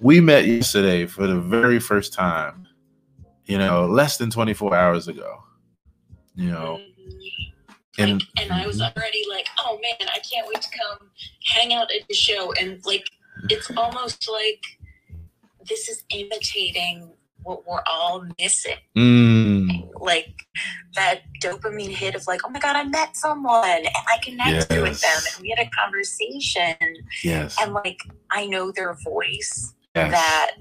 We 0.00 0.20
met 0.20 0.48
yesterday 0.48 1.06
for 1.06 1.28
the 1.28 1.40
very 1.40 1.78
first 1.78 2.12
time, 2.12 2.66
you 3.44 3.56
know, 3.56 3.86
less 3.86 4.16
than 4.16 4.30
24 4.30 4.74
hours 4.74 5.06
ago. 5.06 5.44
You 6.34 6.50
know. 6.50 6.80
And, 7.98 8.12
like, 8.12 8.22
and 8.40 8.52
I 8.52 8.66
was 8.66 8.80
already 8.80 9.24
like, 9.28 9.46
oh 9.60 9.78
man, 9.82 10.08
I 10.08 10.18
can't 10.20 10.46
wait 10.48 10.62
to 10.62 10.68
come 10.70 11.10
hang 11.46 11.74
out 11.74 11.90
at 11.94 12.06
the 12.08 12.14
show. 12.14 12.52
And 12.60 12.80
like, 12.84 13.04
it's 13.50 13.70
almost 13.76 14.28
like 14.30 14.62
this 15.68 15.88
is 15.88 16.04
imitating 16.10 17.12
what 17.42 17.66
we're 17.66 17.82
all 17.90 18.24
missing. 18.40 18.76
Mm. 18.96 19.90
Like 20.00 20.34
that 20.94 21.22
dopamine 21.42 21.90
hit 21.90 22.14
of 22.14 22.26
like, 22.26 22.40
oh 22.44 22.50
my 22.50 22.60
God, 22.60 22.76
I 22.76 22.84
met 22.84 23.16
someone 23.16 23.64
and 23.64 23.88
I 23.88 24.18
connected 24.22 24.74
yes. 24.74 24.82
with 24.82 25.00
them 25.00 25.22
and 25.34 25.42
we 25.42 25.54
had 25.56 25.66
a 25.66 25.70
conversation. 25.70 26.76
Yes. 27.22 27.56
And 27.60 27.72
like 27.72 28.00
I 28.30 28.46
know 28.46 28.72
their 28.72 28.94
voice 29.04 29.74
yes. 29.94 30.10
that 30.10 30.52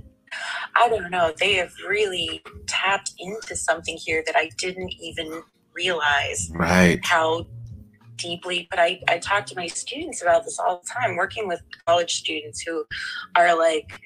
I 0.76 0.90
don't 0.90 1.12
know, 1.12 1.34
they 1.40 1.56
have 1.56 1.74
really 1.88 2.42
tapped 2.68 3.14
into 3.20 3.56
something 3.56 3.98
here 3.98 4.24
that 4.26 4.36
I 4.36 4.50
didn't 4.58 4.94
even 5.00 5.44
realize 5.76 6.52
right 6.54 7.00
how 7.04 7.46
deeply 8.18 8.68
but 8.70 8.80
I, 8.80 9.02
I 9.08 9.18
talk 9.18 9.46
to 9.48 9.56
my 9.56 9.68
students 9.68 10.22
about 10.22 10.44
this 10.44 10.60
all 10.60 10.82
the 10.84 10.88
time 10.88 11.16
working 11.16 11.48
with 11.48 11.62
college 11.86 12.14
students 12.16 12.62
who 12.62 12.86
are 13.36 13.58
like 13.58 14.00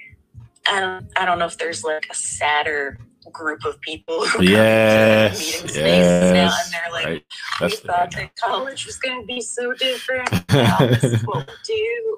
I 0.67 0.79
don't 0.79 1.07
I 1.17 1.25
don't 1.25 1.39
know 1.39 1.45
if 1.45 1.57
there's 1.57 1.83
like 1.83 2.07
a 2.09 2.15
sadder 2.15 2.99
group 3.31 3.65
of 3.65 3.79
people 3.81 4.25
who 4.25 4.43
yes, 4.43 5.39
meeting 5.39 5.67
spaces 5.67 5.77
yes, 5.77 6.33
now 6.33 6.53
and 6.63 6.73
they're 6.73 6.93
like 6.93 7.05
right. 7.05 7.71
we 7.71 7.75
thought 7.77 8.11
that 8.11 8.35
college 8.35 8.85
was 8.85 8.97
gonna 8.97 9.25
be 9.25 9.41
so 9.41 9.73
different. 9.73 10.29
now 10.53 10.77
this 10.77 11.03
is 11.03 11.21
what 11.23 11.47
we 11.47 11.53
do. 11.65 12.17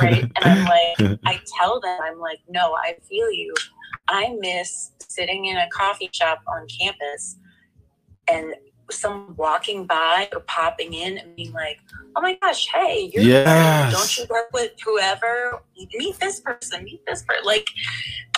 Right. 0.00 0.22
And 0.22 0.44
I'm 0.44 0.64
like 0.64 1.18
I 1.24 1.40
tell 1.58 1.80
them, 1.80 1.98
I'm 2.02 2.18
like, 2.18 2.40
no, 2.48 2.74
I 2.74 2.96
feel 3.08 3.30
you. 3.30 3.54
I 4.08 4.34
miss 4.38 4.92
sitting 5.00 5.46
in 5.46 5.56
a 5.56 5.68
coffee 5.70 6.10
shop 6.12 6.40
on 6.48 6.66
campus 6.80 7.36
and 8.30 8.54
someone 8.90 9.36
walking 9.36 9.86
by 9.86 10.28
or 10.32 10.40
popping 10.40 10.94
in 10.94 11.18
and 11.18 11.36
being 11.36 11.52
like, 11.52 11.78
"Oh 12.16 12.20
my 12.20 12.38
gosh, 12.40 12.68
hey, 12.72 13.10
you're 13.12 13.22
yes. 13.22 13.92
don't 13.92 14.18
you 14.18 14.24
work 14.30 14.48
with 14.52 14.72
whoever? 14.84 15.62
Meet 15.94 16.18
this 16.20 16.40
person, 16.40 16.84
meet 16.84 17.04
this 17.06 17.22
person." 17.22 17.44
Like 17.44 17.68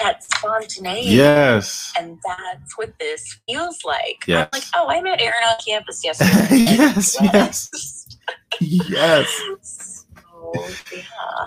that 0.03 0.23
spontaneity. 0.25 1.11
Yes. 1.11 1.93
And 1.99 2.19
that's 2.25 2.77
what 2.77 2.93
this 2.99 3.39
feels 3.49 3.79
like. 3.85 4.25
Yes. 4.27 4.49
I'm 4.53 4.59
like, 4.59 4.69
oh, 4.75 4.89
I 4.89 5.01
met 5.01 5.21
Aaron 5.21 5.43
on 5.49 5.57
campus 5.67 6.05
yesterday. 6.05 6.57
yes, 6.57 7.17
yes, 7.21 8.19
yes. 8.61 9.41
So, 9.63 10.53
yeah. 10.95 11.03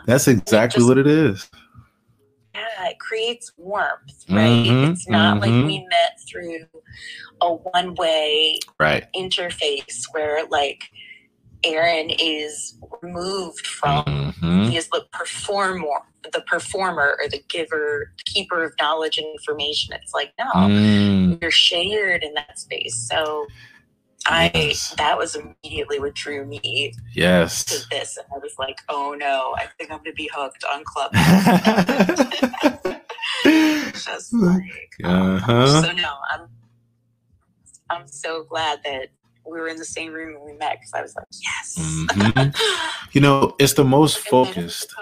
That's 0.05 0.27
exactly 0.27 0.79
just, 0.79 0.87
what 0.87 0.97
it 0.97 1.07
is 1.07 1.49
yeah, 2.55 2.89
it 2.89 2.99
creates 2.99 3.51
warmth, 3.57 4.25
right? 4.29 4.65
Mm-hmm, 4.65 4.91
it's 4.91 5.09
not 5.09 5.41
mm-hmm. 5.41 5.41
like 5.41 5.65
we 5.65 5.79
met 5.89 6.19
through 6.27 6.59
a 7.43 7.53
one 7.53 7.95
way 7.95 8.59
right. 8.79 9.05
interface 9.15 10.05
where 10.11 10.45
like 10.47 10.83
Aaron 11.63 12.09
is 12.09 12.77
removed 13.01 13.65
from 13.65 14.03
mm-hmm. 14.05 14.63
he 14.63 14.77
is 14.77 14.89
the 14.89 15.05
performer 15.11 16.01
the 16.31 16.41
performer 16.41 17.17
or 17.21 17.27
the 17.29 17.43
giver, 17.49 18.11
the 18.17 18.23
keeper 18.25 18.63
of 18.63 18.73
knowledge 18.79 19.17
and 19.17 19.27
information. 19.27 19.93
It's 19.93 20.13
like, 20.13 20.31
no, 20.39 20.45
mm. 20.53 21.41
you're 21.41 21.51
shared 21.51 22.23
in 22.23 22.33
that 22.35 22.57
space. 22.57 22.95
So 23.09 23.45
I 24.25 24.51
yes. 24.53 24.95
that 24.97 25.17
was 25.17 25.35
immediately 25.35 25.99
what 25.99 26.13
drew 26.15 26.45
me 26.45 26.93
yes 27.13 27.65
to 27.65 27.89
this, 27.89 28.15
and 28.15 28.25
I 28.33 28.37
was 28.37 28.53
like, 28.57 28.79
"Oh 28.87 29.13
no, 29.17 29.53
I 29.57 29.65
think 29.77 29.91
I'm 29.91 29.97
gonna 29.97 30.13
be 30.13 30.29
hooked 30.33 30.63
on 30.63 30.83
Club." 30.85 31.11
Just 33.93 34.33
like, 34.33 34.63
uh-huh. 35.03 35.81
so 35.81 35.91
no, 35.91 36.13
I'm 36.31 36.47
I'm 37.89 38.07
so 38.07 38.43
glad 38.43 38.79
that 38.83 39.09
we 39.45 39.59
were 39.59 39.67
in 39.67 39.77
the 39.77 39.85
same 39.85 40.13
room 40.13 40.35
when 40.35 40.53
we 40.53 40.57
met 40.57 40.79
because 40.79 40.93
I 40.93 41.01
was 41.01 41.15
like, 41.15 41.25
"Yes." 41.41 41.75
Mm-hmm. 41.79 43.07
you 43.11 43.21
know, 43.21 43.55
it's 43.59 43.73
the 43.73 43.83
most 43.83 44.19
focused. 44.19 44.93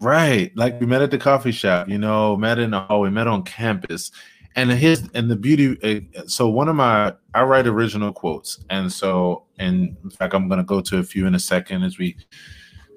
Right, 0.00 0.54
like 0.56 0.80
we 0.80 0.86
met 0.86 1.02
at 1.02 1.10
the 1.10 1.18
coffee 1.18 1.52
shop. 1.52 1.88
You 1.88 1.98
know, 1.98 2.36
met 2.36 2.58
in 2.58 2.70
the 2.70 2.80
hallway, 2.80 3.10
met 3.10 3.26
on 3.26 3.42
campus 3.42 4.10
and 4.56 4.70
his 4.70 5.08
and 5.14 5.30
the 5.30 5.36
beauty 5.36 6.06
uh, 6.16 6.22
so 6.26 6.48
one 6.48 6.68
of 6.68 6.76
my 6.76 7.12
i 7.34 7.42
write 7.42 7.66
original 7.66 8.12
quotes 8.12 8.64
and 8.70 8.90
so 8.90 9.44
and 9.58 9.96
in 10.04 10.10
fact 10.10 10.34
i'm 10.34 10.48
going 10.48 10.58
to 10.58 10.64
go 10.64 10.80
to 10.80 10.98
a 10.98 11.02
few 11.02 11.26
in 11.26 11.34
a 11.34 11.38
second 11.38 11.82
as 11.82 11.98
we 11.98 12.16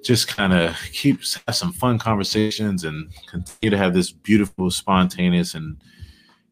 just 0.02 0.28
kind 0.28 0.52
of 0.52 0.76
keep 0.92 1.20
have 1.46 1.56
some 1.56 1.72
fun 1.72 1.98
conversations 1.98 2.84
and 2.84 3.10
continue 3.28 3.70
to 3.70 3.76
have 3.76 3.94
this 3.94 4.12
beautiful 4.12 4.70
spontaneous 4.70 5.54
and 5.54 5.76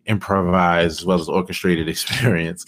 improvised 0.06 1.00
as 1.00 1.04
well 1.04 1.20
as 1.20 1.28
orchestrated 1.28 1.88
experience. 1.94 2.64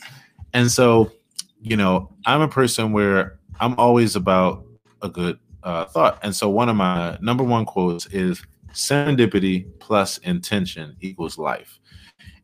And 0.55 0.70
so, 0.70 1.12
you 1.60 1.77
know, 1.77 2.10
I'm 2.27 2.40
a 2.40 2.48
person 2.48 2.93
where 2.93 3.39
I'm 3.60 3.74
always 3.78 4.16
about 4.16 4.65
a 5.02 5.09
good 5.09 5.39
uh, 5.62 5.85
thought. 5.86 6.19
And 6.23 6.35
so, 6.35 6.48
one 6.48 6.69
of 6.69 6.77
my 6.77 7.19
number 7.20 7.44
one 7.44 7.65
quotes 7.65 8.06
is 8.06 8.43
serendipity 8.73 9.66
plus 9.81 10.19
intention 10.19 10.97
equals 11.01 11.39
life. 11.39 11.78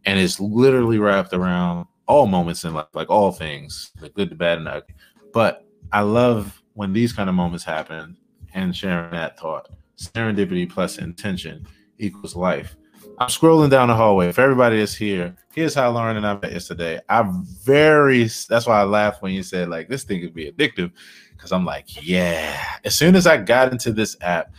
And 0.05 0.19
it's 0.19 0.41
literally 0.41 0.99
wrapped 0.99 1.33
around 1.33 1.87
all 2.07 2.27
moments 2.27 2.65
in 2.65 2.75
life, 2.75 2.87
like 2.93 3.09
all 3.09 3.33
things, 3.33 3.93
the 4.01 4.11
good, 4.11 4.31
the 4.31 4.35
bad, 4.35 4.59
and 4.59 4.67
the 4.67 4.73
ugly. 4.73 4.95
But 5.33 5.65
I 5.93 6.01
love 6.01 6.63
when 6.75 6.93
these 6.93 7.13
kind 7.13 7.29
of 7.29 7.35
moments 7.35 7.65
happen 7.65 8.17
and 8.53 8.77
sharing 8.77 9.11
that 9.13 9.39
thought. 9.39 9.69
Serendipity 9.97 10.69
plus 10.69 10.99
intention 10.99 11.67
equals 11.99 12.37
life. 12.37 12.77
I'm 13.19 13.29
scrolling 13.29 13.71
down 13.71 13.89
the 13.89 13.95
hallway. 13.95 14.29
If 14.29 14.41
everybody 14.41 14.81
is 14.81 14.95
here, 14.95 15.37
here's 15.55 15.75
how 15.75 15.91
Lauren 15.93 16.17
and 16.17 16.27
I 16.27 16.35
met 16.35 16.53
yesterday. 16.53 17.01
I'm 17.09 17.45
very 17.63 18.25
that's 18.25 18.67
why 18.67 18.81
I 18.81 18.85
laughed 18.85 19.23
when 19.23 19.33
you 19.33 19.45
said 19.45 19.69
like 19.69 19.89
this 19.89 20.03
thing 20.03 20.21
could 20.21 20.35
be 20.35 20.51
addictive. 20.51 20.91
Cause 21.39 21.53
I'm 21.53 21.65
like, 21.65 22.05
yeah. 22.05 22.61
As 22.85 22.97
soon 22.97 23.15
as 23.15 23.27
I 23.27 23.37
got 23.37 23.71
into 23.71 23.93
this 23.93 24.17
app, 24.21 24.53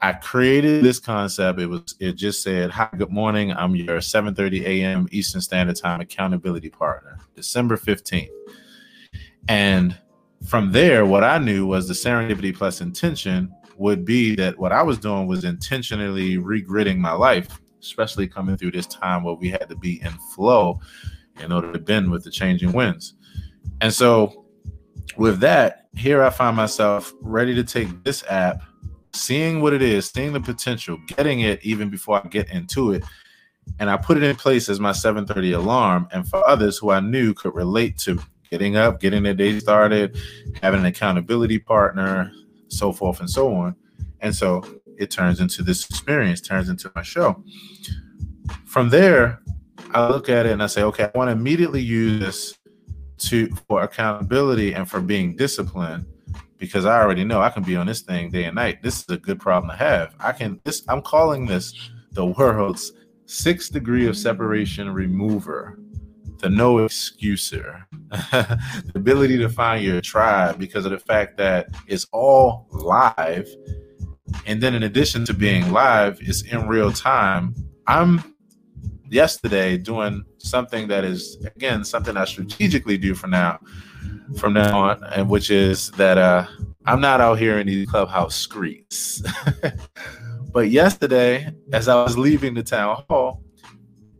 I 0.00 0.12
created 0.12 0.84
this 0.84 0.98
concept. 0.98 1.60
It 1.60 1.66
was 1.66 1.96
it 2.00 2.12
just 2.12 2.42
said, 2.42 2.70
Hi, 2.70 2.88
good 2.96 3.10
morning. 3.10 3.52
I'm 3.52 3.76
your 3.76 3.98
7:30 3.98 4.62
a.m. 4.64 5.08
Eastern 5.10 5.40
Standard 5.40 5.76
Time 5.76 6.00
accountability 6.00 6.70
partner, 6.70 7.18
December 7.34 7.76
15th. 7.76 8.28
And 9.48 9.98
from 10.46 10.72
there, 10.72 11.04
what 11.04 11.24
I 11.24 11.38
knew 11.38 11.66
was 11.66 11.88
the 11.88 11.94
serendipity 11.94 12.56
plus 12.56 12.80
intention 12.80 13.52
would 13.76 14.04
be 14.04 14.34
that 14.36 14.58
what 14.58 14.72
I 14.72 14.82
was 14.82 14.98
doing 14.98 15.26
was 15.26 15.44
intentionally 15.44 16.36
regridding 16.36 16.98
my 16.98 17.12
life, 17.12 17.60
especially 17.80 18.26
coming 18.26 18.56
through 18.56 18.72
this 18.72 18.86
time 18.86 19.24
where 19.24 19.34
we 19.34 19.50
had 19.50 19.68
to 19.68 19.76
be 19.76 20.00
in 20.02 20.12
flow 20.34 20.80
in 21.40 21.52
order 21.52 21.72
to 21.72 21.78
bend 21.78 22.10
with 22.10 22.24
the 22.24 22.30
changing 22.30 22.72
winds. 22.72 23.14
And 23.80 23.92
so, 23.92 24.46
with 25.16 25.40
that, 25.40 25.88
here 25.94 26.22
I 26.22 26.30
find 26.30 26.56
myself 26.56 27.12
ready 27.20 27.54
to 27.54 27.64
take 27.64 28.04
this 28.04 28.24
app, 28.28 28.62
seeing 29.12 29.60
what 29.60 29.72
it 29.72 29.82
is, 29.82 30.06
seeing 30.06 30.32
the 30.32 30.40
potential, 30.40 30.98
getting 31.06 31.40
it 31.40 31.64
even 31.64 31.90
before 31.90 32.20
I 32.24 32.28
get 32.28 32.50
into 32.50 32.92
it. 32.92 33.04
And 33.78 33.90
I 33.90 33.96
put 33.96 34.16
it 34.16 34.22
in 34.22 34.36
place 34.36 34.68
as 34.68 34.80
my 34.80 34.92
7:30 34.92 35.52
alarm. 35.52 36.08
And 36.12 36.26
for 36.26 36.46
others 36.48 36.78
who 36.78 36.90
I 36.90 37.00
knew 37.00 37.34
could 37.34 37.54
relate 37.54 37.98
to 37.98 38.20
getting 38.50 38.76
up, 38.76 39.00
getting 39.00 39.22
their 39.22 39.34
day 39.34 39.58
started, 39.58 40.18
having 40.62 40.80
an 40.80 40.86
accountability 40.86 41.58
partner, 41.58 42.32
so 42.68 42.92
forth 42.92 43.20
and 43.20 43.28
so 43.28 43.54
on. 43.54 43.76
And 44.20 44.34
so 44.34 44.77
it 44.98 45.10
turns 45.10 45.40
into 45.40 45.62
this 45.62 45.88
experience, 45.88 46.40
turns 46.40 46.68
into 46.68 46.90
my 46.94 47.02
show. 47.02 47.42
From 48.66 48.90
there, 48.90 49.40
I 49.92 50.08
look 50.08 50.28
at 50.28 50.46
it 50.46 50.52
and 50.52 50.62
I 50.62 50.66
say, 50.66 50.82
okay, 50.84 51.04
I 51.04 51.16
want 51.16 51.28
to 51.28 51.32
immediately 51.32 51.80
use 51.80 52.20
this 52.20 52.58
to 53.28 53.48
for 53.66 53.82
accountability 53.82 54.74
and 54.74 54.88
for 54.88 55.00
being 55.00 55.34
disciplined 55.34 56.06
because 56.58 56.84
I 56.84 57.00
already 57.00 57.24
know 57.24 57.40
I 57.40 57.50
can 57.50 57.62
be 57.62 57.76
on 57.76 57.86
this 57.86 58.02
thing 58.02 58.30
day 58.30 58.44
and 58.44 58.54
night. 58.54 58.82
This 58.82 59.00
is 59.00 59.08
a 59.08 59.16
good 59.16 59.40
problem 59.40 59.70
to 59.70 59.76
have. 59.76 60.14
I 60.20 60.32
can 60.32 60.60
this 60.64 60.84
I'm 60.88 61.02
calling 61.02 61.46
this 61.46 61.90
the 62.12 62.26
world's 62.26 62.92
sixth 63.26 63.72
degree 63.72 64.06
of 64.06 64.16
separation 64.16 64.90
remover 64.90 65.78
the 66.38 66.48
no 66.48 66.76
excuser, 66.76 67.84
the 68.10 68.92
ability 68.94 69.38
to 69.38 69.48
find 69.48 69.84
your 69.84 70.00
tribe 70.00 70.58
because 70.58 70.84
of 70.84 70.92
the 70.92 70.98
fact 70.98 71.36
that 71.36 71.68
it's 71.86 72.06
all 72.12 72.66
live. 72.70 73.48
And 74.46 74.62
then, 74.62 74.74
in 74.74 74.82
addition 74.82 75.24
to 75.26 75.34
being 75.34 75.72
live, 75.72 76.18
it's 76.20 76.42
in 76.42 76.66
real 76.66 76.92
time. 76.92 77.54
I'm 77.86 78.34
yesterday 79.08 79.76
doing 79.78 80.24
something 80.38 80.88
that 80.88 81.04
is, 81.04 81.36
again, 81.56 81.84
something 81.84 82.16
I 82.16 82.24
strategically 82.24 82.98
do 82.98 83.14
from 83.14 83.30
now, 83.30 83.58
from 84.36 84.54
now 84.54 84.80
on, 84.80 85.04
and 85.04 85.28
which 85.28 85.50
is 85.50 85.90
that 85.92 86.18
uh, 86.18 86.46
I'm 86.86 87.00
not 87.00 87.20
out 87.20 87.38
here 87.38 87.58
in 87.58 87.66
these 87.66 87.88
clubhouse 87.88 88.34
streets. 88.34 89.22
but 90.52 90.70
yesterday, 90.70 91.50
as 91.72 91.88
I 91.88 92.02
was 92.02 92.16
leaving 92.16 92.54
the 92.54 92.62
town 92.62 93.04
hall, 93.08 93.42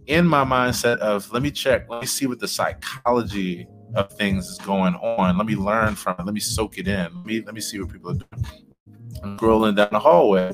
in 0.07 0.27
my 0.27 0.45
mindset 0.45 0.99
of 0.99 1.31
let 1.33 1.43
me 1.43 1.51
check, 1.51 1.89
let 1.89 2.01
me 2.01 2.07
see 2.07 2.27
what 2.27 2.41
the 2.41 2.49
psychology 2.49 3.69
of 3.95 4.11
things 4.13 4.49
is 4.49 4.59
going 4.59 4.95
on. 4.95 5.37
Let 5.37 5.47
me 5.47 5.55
learn 5.55 5.95
from 5.95 6.17
it. 6.19 6.25
Let 6.25 6.35
me 6.35 6.41
soak 6.41 6.79
it 6.79 6.89
in. 6.89 7.15
Let 7.15 7.27
me 7.27 7.43
let 7.43 7.55
me 7.55 7.61
see 7.61 7.79
what 7.79 7.93
people 7.93 8.11
are 8.11 8.15
doing. 8.15 8.68
I'm 9.23 9.39
scrolling 9.39 9.77
down 9.77 9.89
the 9.93 9.99
hallway 9.99 10.53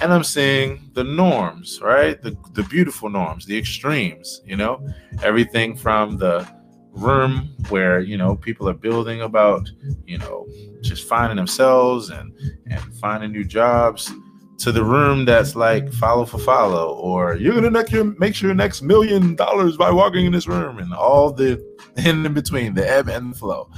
and 0.00 0.12
I'm 0.12 0.24
seeing 0.24 0.90
the 0.94 1.04
norms, 1.04 1.80
right? 1.82 2.20
The 2.20 2.36
the 2.52 2.62
beautiful 2.64 3.08
norms, 3.08 3.46
the 3.46 3.58
extremes, 3.58 4.42
you 4.44 4.56
know, 4.56 4.86
everything 5.22 5.76
from 5.76 6.18
the 6.18 6.48
room 6.92 7.54
where 7.68 8.00
you 8.00 8.16
know 8.16 8.34
people 8.36 8.68
are 8.68 8.74
building 8.74 9.22
about 9.22 9.70
you 10.04 10.18
know 10.18 10.46
just 10.80 11.06
finding 11.06 11.36
themselves 11.36 12.10
and 12.10 12.32
and 12.66 12.80
finding 12.98 13.30
new 13.30 13.44
jobs 13.44 14.12
to 14.58 14.72
the 14.72 14.82
room 14.82 15.24
that's 15.24 15.54
like 15.54 15.92
follow 15.92 16.24
for 16.24 16.38
follow, 16.38 16.94
or 16.96 17.36
you're 17.36 17.70
make 17.70 17.90
your 17.92 18.04
make 18.18 18.40
your 18.40 18.54
next 18.54 18.82
million 18.82 19.36
dollars 19.36 19.76
by 19.76 19.90
walking 19.90 20.26
in 20.26 20.32
this 20.32 20.48
room, 20.48 20.78
and 20.78 20.92
all 20.92 21.32
the 21.32 21.64
in 21.96 22.32
between, 22.34 22.74
the 22.74 22.88
ebb 22.88 23.08
and 23.08 23.32
the 23.32 23.38
flow. 23.38 23.70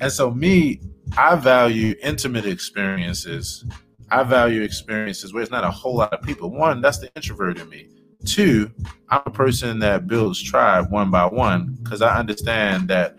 And 0.00 0.12
so, 0.12 0.30
me, 0.30 0.80
I 1.16 1.36
value 1.36 1.94
intimate 2.02 2.46
experiences. 2.46 3.64
I 4.10 4.22
value 4.22 4.62
experiences 4.62 5.32
where 5.32 5.42
it's 5.42 5.50
not 5.50 5.64
a 5.64 5.70
whole 5.70 5.96
lot 5.96 6.12
of 6.12 6.22
people. 6.22 6.50
One, 6.50 6.80
that's 6.80 6.98
the 6.98 7.10
introvert 7.14 7.58
in 7.58 7.68
me. 7.68 7.88
Two, 8.24 8.70
I'm 9.10 9.22
a 9.26 9.30
person 9.30 9.78
that 9.80 10.06
builds 10.06 10.42
tribe 10.42 10.90
one 10.90 11.10
by 11.10 11.26
one 11.26 11.76
because 11.82 12.02
I 12.02 12.18
understand 12.18 12.88
that 12.88 13.16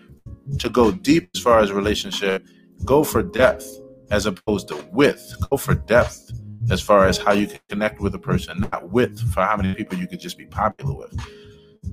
to 0.59 0.69
go 0.69 0.91
deep 0.91 1.29
as 1.35 1.41
far 1.41 1.59
as 1.59 1.71
relationship, 1.71 2.45
go 2.83 3.03
for 3.03 3.23
depth 3.23 3.67
as 4.11 4.25
opposed 4.25 4.67
to 4.69 4.85
width. 4.91 5.35
Go 5.49 5.57
for 5.57 5.75
depth 5.75 6.31
as 6.69 6.81
far 6.81 7.07
as 7.07 7.17
how 7.17 7.33
you 7.33 7.47
can 7.47 7.59
connect 7.69 7.99
with 7.99 8.15
a 8.15 8.19
person, 8.19 8.61
not 8.71 8.89
width 8.89 9.21
for 9.33 9.41
how 9.41 9.57
many 9.57 9.73
people 9.73 9.97
you 9.97 10.07
could 10.07 10.19
just 10.19 10.37
be 10.37 10.45
popular 10.45 10.95
with. 10.95 11.17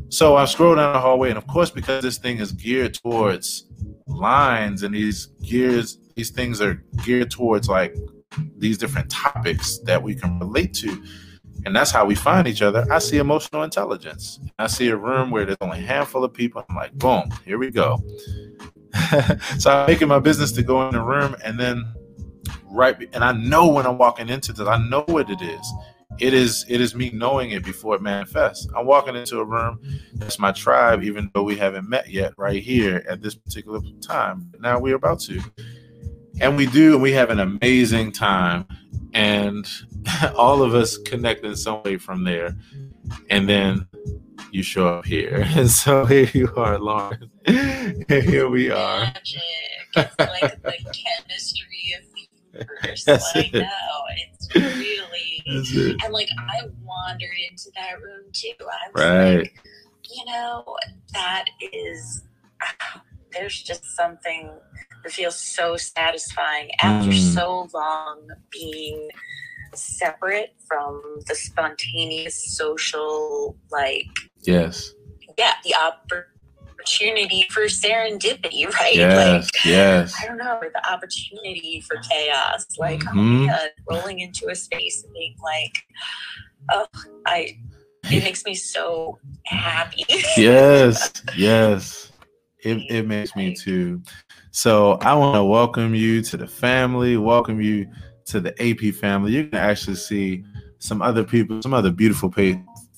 So 0.08 0.36
I 0.36 0.44
scroll 0.46 0.74
down 0.74 0.94
the 0.94 1.00
hallway, 1.00 1.28
and 1.28 1.38
of 1.38 1.46
course, 1.46 1.70
because 1.70 2.02
this 2.02 2.18
thing 2.18 2.38
is 2.38 2.52
geared 2.52 2.94
towards 2.94 3.66
lines 4.06 4.82
and 4.82 4.94
these 4.94 5.26
gears, 5.42 5.98
these 6.16 6.30
things 6.30 6.60
are 6.60 6.74
geared 7.04 7.30
towards 7.30 7.68
like 7.68 7.96
these 8.56 8.78
different 8.78 9.10
topics 9.10 9.78
that 9.84 10.02
we 10.02 10.14
can 10.14 10.38
relate 10.38 10.74
to. 10.74 11.02
And 11.64 11.76
that's 11.76 11.90
how 11.90 12.04
we 12.04 12.14
find 12.14 12.48
each 12.48 12.62
other. 12.62 12.84
I 12.90 12.98
see 12.98 13.18
emotional 13.18 13.62
intelligence. 13.62 14.40
I 14.58 14.66
see 14.66 14.88
a 14.88 14.96
room 14.96 15.30
where 15.30 15.44
there's 15.44 15.58
only 15.60 15.78
a 15.78 15.82
handful 15.82 16.24
of 16.24 16.34
people. 16.34 16.64
I'm 16.68 16.74
like, 16.74 16.92
boom, 16.94 17.30
here 17.44 17.58
we 17.58 17.70
go. 17.70 18.02
so 19.58 19.70
I'm 19.70 19.86
making 19.86 20.08
my 20.08 20.18
business 20.18 20.50
to 20.52 20.62
go 20.62 20.86
in 20.88 20.94
the 20.94 21.02
room 21.02 21.36
and 21.44 21.58
then 21.58 21.84
right 22.72 22.96
and 23.12 23.22
i 23.22 23.32
know 23.32 23.68
when 23.68 23.86
i'm 23.86 23.98
walking 23.98 24.28
into 24.28 24.52
this 24.52 24.66
i 24.66 24.78
know 24.88 25.04
what 25.06 25.30
it 25.30 25.40
is 25.42 25.72
it 26.18 26.34
is 26.34 26.64
it 26.68 26.80
is 26.80 26.94
me 26.94 27.10
knowing 27.10 27.50
it 27.50 27.64
before 27.64 27.96
it 27.96 28.02
manifests. 28.02 28.66
I'm 28.76 28.86
walking 28.86 29.16
into 29.16 29.40
a 29.40 29.44
room 29.44 29.80
that's 30.14 30.38
my 30.38 30.52
tribe 30.52 31.02
even 31.02 31.30
though 31.34 31.42
we 31.42 31.56
haven't 31.56 31.88
met 31.88 32.10
yet 32.10 32.32
right 32.36 32.62
here 32.62 33.04
at 33.08 33.22
this 33.22 33.34
particular 33.34 33.80
time 34.00 34.52
now 34.60 34.78
we're 34.78 34.96
about 34.96 35.20
to. 35.20 35.40
And 36.40 36.56
we 36.56 36.66
do 36.66 36.94
and 36.94 37.02
we 37.02 37.12
have 37.12 37.30
an 37.30 37.40
amazing 37.40 38.12
time 38.12 38.66
and 39.14 39.66
all 40.36 40.62
of 40.62 40.74
us 40.74 40.96
connect 40.98 41.44
in 41.44 41.56
some 41.56 41.82
way 41.82 41.96
from 41.96 42.24
there. 42.24 42.56
And 43.30 43.48
then 43.48 43.86
you 44.50 44.62
show 44.62 44.88
up 44.88 45.06
here. 45.06 45.46
And 45.56 45.70
so 45.70 46.04
here 46.04 46.30
you 46.32 46.52
are 46.56 46.78
lauren. 46.78 47.30
And 47.46 48.04
here 48.08 48.48
we 48.48 48.70
are. 48.70 49.00
Magic. 49.00 49.40
It's 49.96 50.18
like 50.18 50.62
the 50.62 50.72
chemistry 50.72 51.94
of 51.98 52.04
the 52.14 52.28
universe. 52.58 53.04
That's 53.04 53.30
I 53.34 53.50
know. 53.52 53.68
Really 54.54 55.42
it. 55.46 55.96
and 56.04 56.12
like 56.12 56.28
I 56.38 56.66
wandered 56.82 57.30
into 57.50 57.70
that 57.76 58.00
room 58.00 58.24
too. 58.32 58.52
I 58.60 58.90
was 58.92 59.04
right. 59.04 59.38
like, 59.38 59.54
you 60.10 60.24
know, 60.26 60.76
that 61.12 61.46
is 61.72 62.22
there's 63.32 63.62
just 63.62 63.84
something 63.96 64.50
that 65.02 65.12
feels 65.12 65.38
so 65.38 65.76
satisfying 65.76 66.70
after 66.80 67.10
mm. 67.10 67.34
so 67.34 67.68
long 67.74 68.28
being 68.50 69.08
separate 69.74 70.54
from 70.66 71.00
the 71.26 71.34
spontaneous 71.34 72.56
social 72.56 73.56
like 73.70 74.06
yes 74.42 74.92
yeah 75.38 75.54
the 75.64 75.74
opportunity 75.74 76.31
opportunity 76.82 77.46
for 77.50 77.62
serendipity, 77.62 78.72
right? 78.80 78.94
Yes, 78.94 79.44
like, 79.44 79.64
yes. 79.64 80.14
I 80.22 80.26
don't 80.26 80.38
know, 80.38 80.60
the 80.60 80.90
opportunity 80.90 81.82
for 81.86 81.96
chaos. 81.98 82.66
Like, 82.78 83.02
oh 83.06 83.10
mm-hmm. 83.10 83.42
oh 83.42 83.46
man, 83.46 83.68
rolling 83.88 84.20
into 84.20 84.48
a 84.48 84.54
space 84.54 85.04
and 85.04 85.12
being 85.12 85.36
like, 85.42 85.72
oh, 86.70 86.86
I, 87.26 87.58
it 88.10 88.24
makes 88.24 88.44
me 88.44 88.54
so 88.54 89.18
happy. 89.44 90.04
yes, 90.36 91.12
yes. 91.36 92.10
It, 92.64 92.78
it 92.90 93.08
makes 93.08 93.34
me 93.34 93.54
too. 93.54 94.02
So 94.52 94.92
I 95.00 95.14
want 95.14 95.34
to 95.34 95.44
welcome 95.44 95.94
you 95.96 96.22
to 96.22 96.36
the 96.36 96.46
family, 96.46 97.16
welcome 97.16 97.60
you 97.60 97.88
to 98.26 98.40
the 98.40 98.50
AP 98.62 98.94
family. 98.94 99.32
You 99.32 99.48
can 99.48 99.58
actually 99.58 99.96
see 99.96 100.44
some 100.78 101.02
other 101.02 101.24
people, 101.24 101.60
some 101.60 101.74
other 101.74 101.90
beautiful 101.90 102.32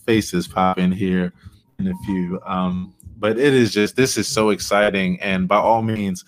faces 0.05 0.47
pop 0.47 0.79
in 0.79 0.93
here 0.93 1.33
in 1.79 1.89
a 1.89 1.95
few. 2.05 2.41
Um, 2.45 2.95
but 3.25 3.39
it 3.39 3.55
is 3.55 3.73
just 3.73 3.97
this 3.97 4.19
is 4.19 4.29
so 4.29 4.51
exciting, 4.51 5.19
and 5.23 5.49
by 5.49 5.57
all 5.57 5.81
means, 5.81 6.27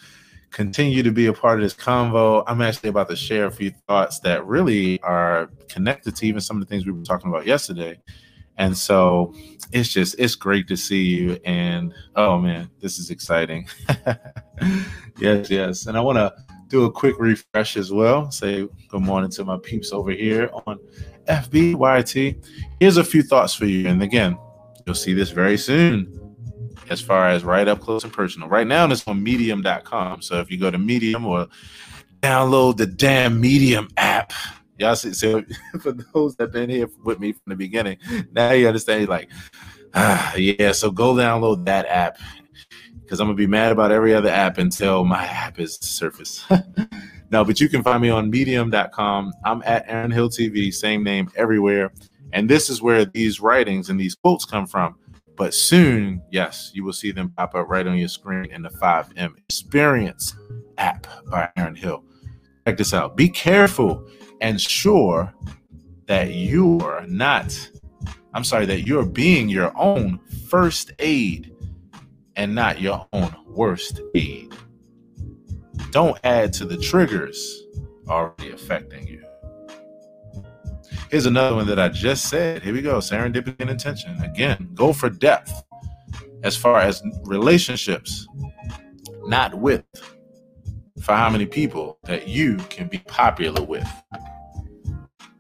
continue 0.51 1.03
to 1.03 1.13
be 1.13 1.27
a 1.27 1.33
part 1.35 1.59
of 1.59 1.63
this 1.63 1.75
convo. 1.75 2.43
I'm 2.47 2.63
actually 2.63 2.89
about 2.89 3.11
to 3.11 3.17
share 3.17 3.45
a 3.45 3.51
few 3.51 3.71
thoughts 3.87 4.19
that 4.21 4.47
really 4.47 4.99
are 5.03 5.51
connected 5.69 6.17
to 6.17 6.27
even 6.27 6.41
some 6.41 6.57
of 6.57 6.67
the 6.67 6.67
things 6.67 6.87
we 6.87 6.93
were 6.93 7.03
talking 7.03 7.29
about 7.29 7.45
yesterday. 7.45 7.99
And 8.57 8.75
so 8.75 9.35
it's 9.73 9.91
just 9.91 10.19
it's 10.19 10.37
great 10.37 10.69
to 10.69 10.77
see 10.79 11.03
you 11.03 11.39
and 11.45 11.93
oh 12.15 12.39
man, 12.39 12.71
this 12.81 12.99
is 12.99 13.11
exciting. 13.11 13.69
yes, 15.19 15.51
yes. 15.51 15.85
And 15.89 15.99
I 15.99 16.01
want 16.01 16.17
to 16.17 16.33
do 16.69 16.87
a 16.87 16.91
quick 16.91 17.17
refresh 17.19 17.77
as 17.77 17.93
well. 17.93 18.31
Say 18.31 18.67
good 18.89 19.03
morning 19.03 19.31
to 19.33 19.45
my 19.45 19.59
peeps 19.59 19.93
over 19.93 20.13
here 20.13 20.49
on 20.67 20.79
FBYT. 21.29 22.43
Here's 22.81 22.97
a 22.97 23.05
few 23.05 23.23
thoughts 23.23 23.53
for 23.53 23.67
you. 23.67 23.87
And 23.87 24.03
again, 24.03 24.39
you'll 24.87 24.95
see 24.95 25.13
this 25.13 25.29
very 25.29 25.59
soon 25.59 26.26
as 26.89 27.01
far 27.01 27.29
as 27.29 27.45
right 27.45 27.67
up 27.69 27.81
close 27.81 28.05
and 28.05 28.13
personal. 28.13 28.49
Right 28.49 28.67
now, 28.67 28.91
it's 28.91 29.07
on 29.07 29.23
medium.com. 29.23 30.23
So 30.23 30.41
if 30.41 30.51
you 30.51 30.59
go 30.59 30.71
to 30.71 30.79
Medium 30.79 31.27
or 31.27 31.49
download 32.21 32.77
the 32.77 32.87
damn 32.87 33.41
Medium 33.41 33.89
app, 33.97 34.33
y'all 34.79 34.97
see. 34.97 35.13
So 35.13 35.43
for 35.81 35.93
those 35.93 36.37
that 36.37 36.53
been 36.53 36.71
here 36.71 36.89
with 37.05 37.21
me 37.21 37.33
from 37.33 37.51
the 37.51 37.57
beginning, 37.57 37.99
now 38.33 38.53
you 38.53 38.67
understand, 38.67 39.01
you're 39.01 39.11
like, 39.11 39.31
ah, 39.95 40.35
yeah. 40.37 40.73
So 40.73 40.91
go 40.91 41.15
download 41.15 41.65
that 41.67 41.87
app 41.87 42.19
because 43.03 43.21
I'm 43.21 43.29
gonna 43.29 43.37
be 43.37 43.47
mad 43.47 43.73
about 43.73 43.93
every 43.93 44.15
other 44.15 44.31
app 44.31 44.59
until 44.59 45.05
my 45.05 45.25
app 45.25 45.59
is 45.61 45.77
surface. 45.81 46.45
no, 47.31 47.45
but 47.45 47.61
you 47.61 47.69
can 47.69 47.83
find 47.83 48.03
me 48.03 48.11
on 48.11 48.31
medium.com. 48.31 49.33
I'm 49.45 49.63
at 49.65 49.85
Aaron 49.87 50.11
Hill 50.11 50.29
TV, 50.29 50.73
same 50.73 51.03
name 51.05 51.31
everywhere. 51.37 51.93
And 52.33 52.49
this 52.49 52.69
is 52.69 52.83
where 52.83 53.05
these 53.05 53.41
writings 53.41 53.89
and 53.89 53.99
these 53.99 54.15
quotes 54.15 54.45
come 54.45 54.67
from. 54.67 54.97
But 55.37 55.53
soon, 55.53 56.23
yes, 56.31 56.71
you 56.75 56.83
will 56.83 56.95
see 56.95 57.11
them 57.11 57.31
pop 57.37 57.55
up 57.55 57.69
right 57.69 57.87
on 57.87 57.99
your 57.99 58.09
screen 58.09 58.51
in 58.51 58.63
the 58.63 58.71
5M 58.71 59.37
Experience 59.37 60.35
app 60.79 61.07
by 61.31 61.51
Aaron 61.57 61.75
Hill. 61.75 62.03
Check 62.67 62.79
this 62.79 62.95
out. 62.95 63.17
Be 63.17 63.29
careful 63.29 64.09
and 64.41 64.61
sure 64.61 65.33
that 66.07 66.35
you're 66.35 67.05
not, 67.07 67.71
I'm 68.33 68.45
sorry, 68.45 68.67
that 68.67 68.87
you're 68.87 69.05
being 69.05 69.49
your 69.49 69.73
own 69.77 70.21
first 70.49 70.93
aid 70.99 71.55
and 72.37 72.55
not 72.55 72.81
your 72.81 73.07
own 73.13 73.35
worst 73.47 74.01
aid. 74.15 74.55
Don't 75.91 76.19
add 76.25 76.53
to 76.55 76.65
the 76.65 76.77
triggers 76.77 77.65
already 78.09 78.53
affecting 78.53 79.07
you. 79.07 79.26
Here's 81.11 81.27
another 81.27 81.55
one 81.57 81.67
that 81.69 81.79
I 81.79 81.89
just 81.89 82.29
said. 82.29 82.63
Here 82.63 82.73
we 82.73 82.83
go. 82.83 82.99
Serendipity 82.99 83.61
and 83.61 83.71
intention. 83.71 84.17
Again, 84.23 84.71
go 84.75 84.93
for 84.93 85.09
depth 85.09 85.63
as 86.43 86.57
far 86.57 86.81
as 86.81 87.03
relationships, 87.25 88.27
not 89.27 89.55
with, 89.55 89.85
For 91.01 91.15
how 91.15 91.31
many 91.31 91.47
people 91.47 91.99
that 92.05 92.29
you 92.29 92.57
can 92.71 92.89
be 92.89 92.99
popular 92.99 93.63
with. 93.63 93.89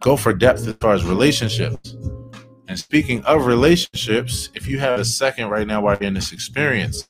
Go 0.01 0.17
for 0.17 0.33
depth 0.33 0.67
as 0.69 0.75
far 0.75 0.95
as 0.95 1.05
relationships. 1.05 1.97
And 2.69 2.79
speaking 2.79 3.25
of 3.25 3.47
relationships, 3.47 4.51
if 4.55 4.69
you 4.69 4.79
have 4.79 5.01
a 5.01 5.05
second 5.05 5.49
right 5.51 5.67
now 5.67 5.81
while 5.81 5.97
you're 6.01 6.09
in 6.09 6.15
this 6.15 6.33
experience, 6.33 7.09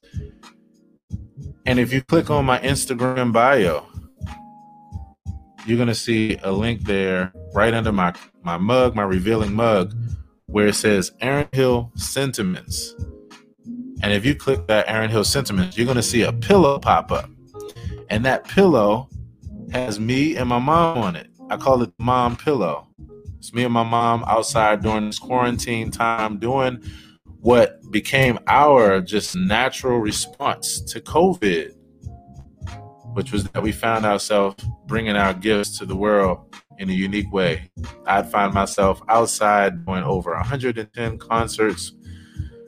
and 1.66 1.78
if 1.78 1.92
you 1.92 2.02
click 2.02 2.30
on 2.30 2.46
my 2.46 2.58
Instagram 2.60 3.32
bio, 3.32 3.86
you're 5.66 5.78
gonna 5.78 5.94
see 5.94 6.38
a 6.42 6.52
link 6.52 6.84
there 6.84 7.32
right 7.56 7.72
under 7.72 7.90
my 7.90 8.14
my 8.42 8.58
mug, 8.58 8.94
my 8.94 9.02
revealing 9.02 9.54
mug, 9.54 9.94
where 10.44 10.68
it 10.68 10.74
says 10.74 11.10
Aaron 11.20 11.48
Hill 11.52 11.90
Sentiments. 11.96 12.94
And 14.02 14.12
if 14.12 14.26
you 14.26 14.34
click 14.34 14.66
that 14.68 14.88
Aaron 14.88 15.10
Hill 15.10 15.24
Sentiments, 15.24 15.76
you're 15.76 15.86
gonna 15.86 16.02
see 16.02 16.22
a 16.22 16.32
pillow 16.32 16.78
pop 16.78 17.10
up. 17.10 17.30
And 18.10 18.24
that 18.26 18.46
pillow 18.46 19.08
has 19.72 19.98
me 19.98 20.36
and 20.36 20.48
my 20.48 20.58
mom 20.58 20.98
on 20.98 21.16
it. 21.16 21.28
I 21.50 21.56
call 21.56 21.82
it 21.82 21.90
mom 21.98 22.36
pillow. 22.36 22.88
It's 23.38 23.54
me 23.54 23.64
and 23.64 23.72
my 23.72 23.82
mom 23.82 24.22
outside 24.28 24.82
during 24.82 25.06
this 25.06 25.18
quarantine 25.18 25.90
time 25.90 26.38
doing 26.38 26.82
what 27.40 27.80
became 27.90 28.38
our 28.48 29.00
just 29.00 29.34
natural 29.34 29.98
response 29.98 30.80
to 30.92 31.00
COVID 31.00 31.72
which 33.16 33.32
was 33.32 33.44
that 33.44 33.62
we 33.62 33.72
found 33.72 34.04
ourselves 34.04 34.62
bringing 34.84 35.16
our 35.16 35.32
gifts 35.32 35.78
to 35.78 35.86
the 35.86 35.96
world 35.96 36.54
in 36.78 36.90
a 36.90 36.92
unique 36.92 37.32
way. 37.32 37.70
I'd 38.06 38.30
find 38.30 38.52
myself 38.52 39.02
outside 39.08 39.84
doing 39.84 40.04
over 40.04 40.32
110 40.34 41.18
concerts, 41.18 41.92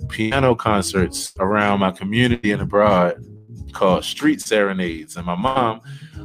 piano 0.09 0.55
concerts 0.55 1.33
around 1.39 1.81
my 1.81 1.91
community 1.91 2.53
and 2.53 2.63
abroad 2.63 3.25
called 3.73 4.05
Street 4.05 4.41
Serenades. 4.41 5.17
And 5.17 5.27
my 5.27 5.37
mom 5.37 5.81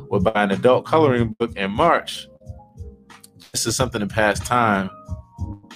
would 0.09 0.23
buy 0.23 0.43
an 0.43 0.51
adult 0.51 0.85
coloring 0.85 1.35
book 1.39 1.55
in 1.55 1.71
March. 1.71 2.27
This 3.51 3.65
is 3.65 3.75
something 3.75 4.01
to 4.01 4.07
pass 4.07 4.39
time. 4.39 4.89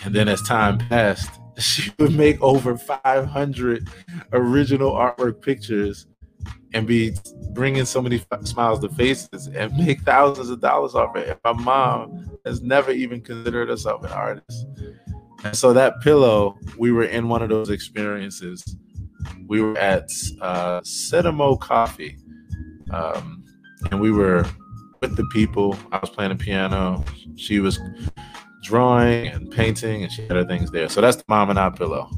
And 0.03 0.13
then 0.13 0.27
as 0.27 0.41
time 0.41 0.77
passed, 0.77 1.29
she 1.57 1.91
would 1.99 2.15
make 2.15 2.41
over 2.41 2.77
500 2.77 3.87
original 4.31 4.91
artwork 4.91 5.41
pictures 5.41 6.07
and 6.73 6.85
be 6.87 7.13
bringing 7.53 7.85
so 7.85 8.01
many 8.01 8.21
smiles 8.43 8.79
to 8.79 8.89
faces 8.89 9.47
and 9.47 9.75
make 9.77 10.01
thousands 10.01 10.49
of 10.49 10.59
dollars 10.61 10.95
off 10.95 11.15
it. 11.15 11.29
And 11.29 11.39
my 11.43 11.63
mom 11.63 12.37
has 12.45 12.61
never 12.61 12.91
even 12.91 13.21
considered 13.21 13.69
herself 13.69 14.03
an 14.03 14.11
artist. 14.11 14.67
And 15.43 15.55
so 15.55 15.73
that 15.73 16.01
pillow, 16.01 16.57
we 16.77 16.91
were 16.91 17.03
in 17.03 17.29
one 17.29 17.41
of 17.41 17.49
those 17.49 17.69
experiences. 17.69 18.77
We 19.47 19.61
were 19.61 19.77
at 19.77 20.09
uh, 20.41 20.81
Cinemo 20.81 21.59
Coffee, 21.59 22.17
um, 22.91 23.43
and 23.91 24.01
we 24.01 24.11
were 24.11 24.45
with 25.01 25.15
the 25.15 25.25
people. 25.25 25.77
I 25.91 25.99
was 25.99 26.09
playing 26.09 26.35
the 26.35 26.43
piano. 26.43 27.03
She 27.35 27.59
was 27.59 27.79
drawing 28.63 29.27
and 29.27 29.51
painting, 29.51 30.03
and 30.03 30.11
she 30.11 30.23
had 30.23 30.31
her 30.31 30.45
things 30.45 30.71
there. 30.71 30.89
So 30.89 31.01
that's 31.01 31.17
the 31.17 31.23
mom 31.27 31.49
and 31.49 31.59
I 31.59 31.69
pillow. 31.69 32.09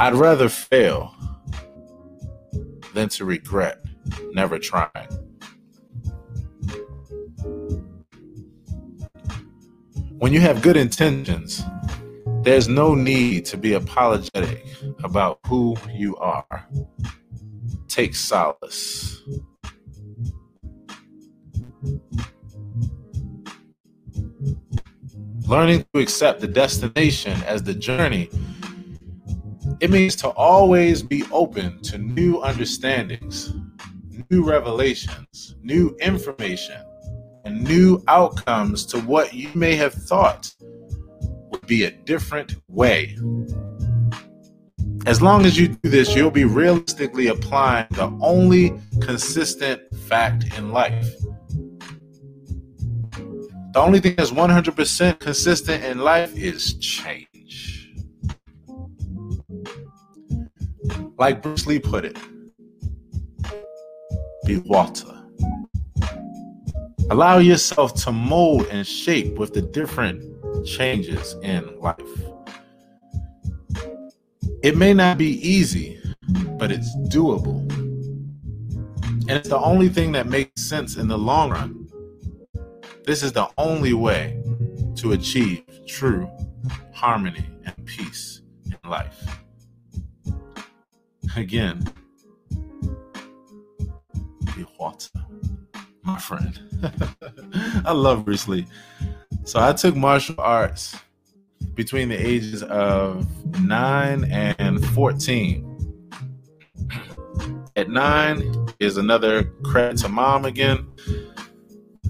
I'd 0.00 0.14
rather 0.14 0.48
fail 0.48 1.12
than 2.94 3.08
to 3.10 3.24
regret 3.24 3.84
never 4.32 4.56
trying. 4.56 5.08
When 10.18 10.32
you 10.32 10.40
have 10.40 10.62
good 10.62 10.76
intentions, 10.76 11.64
there's 12.42 12.68
no 12.68 12.94
need 12.94 13.44
to 13.46 13.56
be 13.56 13.72
apologetic 13.72 14.64
about 15.02 15.40
who 15.46 15.76
you 15.92 16.16
are. 16.18 16.68
Take 17.88 18.14
solace. 18.14 19.20
Learning 25.48 25.84
to 25.92 26.00
accept 26.00 26.40
the 26.40 26.46
destination 26.46 27.32
as 27.42 27.64
the 27.64 27.74
journey 27.74 28.30
it 29.80 29.90
means 29.90 30.16
to 30.16 30.28
always 30.30 31.02
be 31.02 31.24
open 31.30 31.80
to 31.82 31.98
new 31.98 32.40
understandings, 32.40 33.54
new 34.30 34.42
revelations, 34.42 35.54
new 35.62 35.96
information, 36.00 36.82
and 37.44 37.62
new 37.62 38.02
outcomes 38.08 38.84
to 38.86 39.00
what 39.00 39.32
you 39.32 39.48
may 39.54 39.76
have 39.76 39.94
thought 39.94 40.52
would 41.50 41.66
be 41.66 41.84
a 41.84 41.90
different 41.90 42.56
way. 42.68 43.16
As 45.06 45.22
long 45.22 45.46
as 45.46 45.56
you 45.56 45.68
do 45.68 45.88
this, 45.88 46.14
you'll 46.14 46.30
be 46.30 46.44
realistically 46.44 47.28
applying 47.28 47.86
the 47.90 48.12
only 48.20 48.78
consistent 49.00 49.80
fact 50.08 50.58
in 50.58 50.72
life. 50.72 51.08
The 53.72 53.80
only 53.80 54.00
thing 54.00 54.16
that's 54.16 54.32
100% 54.32 55.20
consistent 55.20 55.84
in 55.84 55.98
life 55.98 56.36
is 56.36 56.74
change. 56.78 57.27
Like 61.18 61.42
Bruce 61.42 61.66
Lee 61.66 61.80
put 61.80 62.04
it, 62.04 62.16
be 64.46 64.58
water. 64.58 65.20
Allow 67.10 67.38
yourself 67.38 67.92
to 68.04 68.12
mold 68.12 68.68
and 68.70 68.86
shape 68.86 69.36
with 69.36 69.52
the 69.52 69.62
different 69.62 70.22
changes 70.64 71.34
in 71.42 71.76
life. 71.80 71.98
It 74.62 74.76
may 74.76 74.94
not 74.94 75.18
be 75.18 75.44
easy, 75.44 76.00
but 76.56 76.70
it's 76.70 76.94
doable. 77.08 77.68
And 79.22 79.30
it's 79.30 79.48
the 79.48 79.58
only 79.58 79.88
thing 79.88 80.12
that 80.12 80.28
makes 80.28 80.62
sense 80.62 80.96
in 80.96 81.08
the 81.08 81.18
long 81.18 81.50
run. 81.50 81.88
This 83.04 83.24
is 83.24 83.32
the 83.32 83.48
only 83.58 83.92
way 83.92 84.40
to 84.96 85.12
achieve 85.12 85.64
true 85.88 86.30
harmony 86.94 87.46
and 87.64 87.86
peace 87.86 88.40
in 88.66 88.88
life 88.88 89.47
again. 91.36 91.84
What, 94.78 95.10
my 96.04 96.18
friend. 96.18 96.56
I 97.84 97.90
love 97.90 98.24
Bruce 98.24 98.46
Lee. 98.46 98.64
So 99.42 99.58
I 99.58 99.72
took 99.72 99.96
martial 99.96 100.36
arts 100.38 100.96
between 101.74 102.10
the 102.10 102.16
ages 102.16 102.62
of 102.62 103.26
9 103.60 104.24
and 104.30 104.84
14. 104.86 105.64
At 107.74 107.90
9 107.90 108.66
is 108.78 108.98
another 108.98 109.44
credit 109.64 109.98
to 109.98 110.08
mom 110.08 110.44
again. 110.44 110.86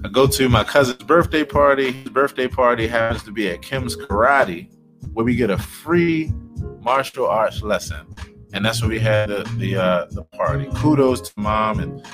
I 0.04 0.08
go 0.08 0.26
to 0.26 0.48
my 0.48 0.64
cousin's 0.64 1.02
birthday 1.02 1.44
party. 1.44 1.92
His 1.92 2.10
birthday 2.10 2.48
party 2.48 2.86
happens 2.86 3.22
to 3.24 3.32
be 3.32 3.48
at 3.48 3.62
Kim's 3.62 3.96
Karate, 3.96 4.70
where 5.14 5.24
we 5.24 5.36
get 5.36 5.48
a 5.48 5.58
free 5.58 6.32
martial 6.80 7.26
arts 7.26 7.62
lesson, 7.62 8.14
and 8.52 8.64
that's 8.64 8.80
where 8.80 8.90
we 8.90 8.98
had 8.98 9.28
the 9.28 9.44
the, 9.56 9.76
uh, 9.76 10.06
the 10.10 10.24
party. 10.24 10.68
Kudos 10.76 11.20
to 11.30 11.40
mom 11.40 11.80
and 11.80 12.04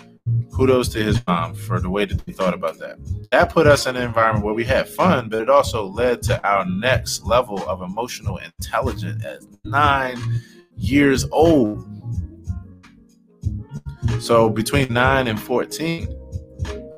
kudos 0.52 0.89
to 0.90 1.02
his 1.02 1.24
mom 1.27 1.55
for 1.55 1.81
the 1.81 1.90
way 1.90 2.05
that 2.05 2.23
he 2.27 2.32
thought 2.32 2.55
about 2.55 2.78
that. 2.78 2.97
That 3.31 3.51
put 3.51 3.66
us 3.66 3.86
in 3.86 3.97
an 3.97 4.02
environment 4.02 4.44
where 4.44 4.55
we 4.55 4.65
had 4.65 4.89
fun, 4.89 5.28
but 5.28 5.43
it 5.43 5.51
also 5.51 5.86
led 5.86 6.23
to 6.23 6.47
our 6.47 6.65
next 6.65 7.24
level 7.24 7.59
of 7.69 7.82
emotional 7.82 8.39
intelligence 8.39 9.24
at 9.24 9.40
nine 9.65 10.19
years 10.77 11.27
old. 11.31 11.85
So 14.20 14.48
between 14.48 14.93
nine 14.93 15.28
and 15.28 15.40
14, 15.40 16.09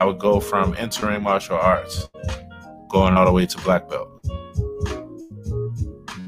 I 0.01 0.05
would 0.05 0.19
go 0.19 0.39
from 0.39 0.75
entering 0.79 1.23
martial 1.23 1.57
arts, 1.57 2.09
going 2.89 3.15
all 3.15 3.25
the 3.25 3.33
way 3.33 3.47
to 3.47 3.59
black 3.59 3.89
belt. 3.89 4.09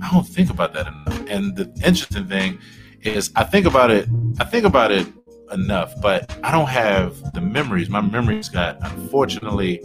I 0.00 0.10
don't 0.12 0.26
think 0.26 0.50
about 0.50 0.72
that 0.74 0.86
enough. 0.86 1.26
And 1.28 1.54
the 1.54 1.70
interesting 1.84 2.26
thing 2.26 2.58
is 3.02 3.30
I 3.36 3.44
think 3.44 3.66
about 3.66 3.90
it, 3.90 4.08
I 4.40 4.44
think 4.44 4.64
about 4.64 4.90
it 4.90 5.06
enough, 5.52 5.94
but 6.00 6.36
I 6.42 6.50
don't 6.50 6.68
have 6.68 7.32
the 7.32 7.40
memories. 7.40 7.88
My 7.88 8.00
memories 8.00 8.48
got 8.48 8.78
unfortunately 8.82 9.82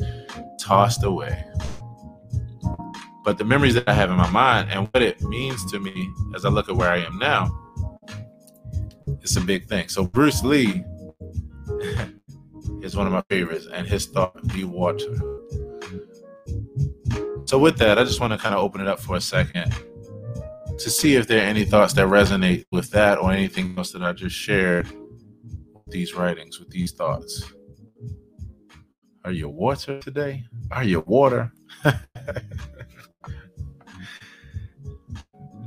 tossed 0.60 1.04
away. 1.04 1.44
But 3.24 3.38
the 3.38 3.46
memories 3.46 3.74
that 3.76 3.88
I 3.88 3.94
have 3.94 4.10
in 4.10 4.18
my 4.18 4.30
mind 4.30 4.70
and 4.70 4.88
what 4.92 5.02
it 5.02 5.22
means 5.22 5.72
to 5.72 5.80
me 5.80 6.10
as 6.36 6.44
I 6.44 6.50
look 6.50 6.68
at 6.68 6.76
where 6.76 6.90
I 6.90 6.98
am 6.98 7.18
now, 7.18 7.58
it's 9.22 9.38
a 9.38 9.42
big 9.42 9.68
thing. 9.68 9.88
So 9.88 10.06
Bruce 10.06 10.44
Lee 10.44 10.84
is 12.82 12.98
one 12.98 13.08
of 13.08 13.14
my 13.14 13.24
favorites, 13.30 13.68
and 13.72 13.88
his 13.88 14.08
thought 14.08 14.46
be 14.54 14.66
water. 14.66 15.16
So 17.46 17.58
with 17.58 17.78
that, 17.78 17.98
I 17.98 18.04
just 18.04 18.20
want 18.20 18.34
to 18.34 18.40
kind 18.40 18.54
of 18.56 18.62
open 18.62 18.82
it 18.82 18.88
up 18.88 19.00
for 19.00 19.16
a 19.16 19.22
second 19.22 19.74
to 20.78 20.90
see 20.90 21.16
if 21.16 21.28
there 21.28 21.40
are 21.40 21.46
any 21.46 21.66
thoughts 21.66 21.94
that 21.94 22.08
resonate 22.08 22.66
with 22.72 22.90
that 22.92 23.18
or 23.20 23.32
anything 23.32 23.76
else 23.78 23.92
that 23.92 24.04
I 24.04 24.14
just 24.14 24.36
shared 24.36 24.88
these 25.88 26.14
writings, 26.14 26.60
with 26.60 26.70
these 26.70 26.92
thoughts. 26.92 27.54
Are 29.26 29.32
you 29.32 29.48
water 29.48 30.00
today? 30.00 30.44
Are 30.72 30.84
you 30.84 31.00
water? 31.02 31.52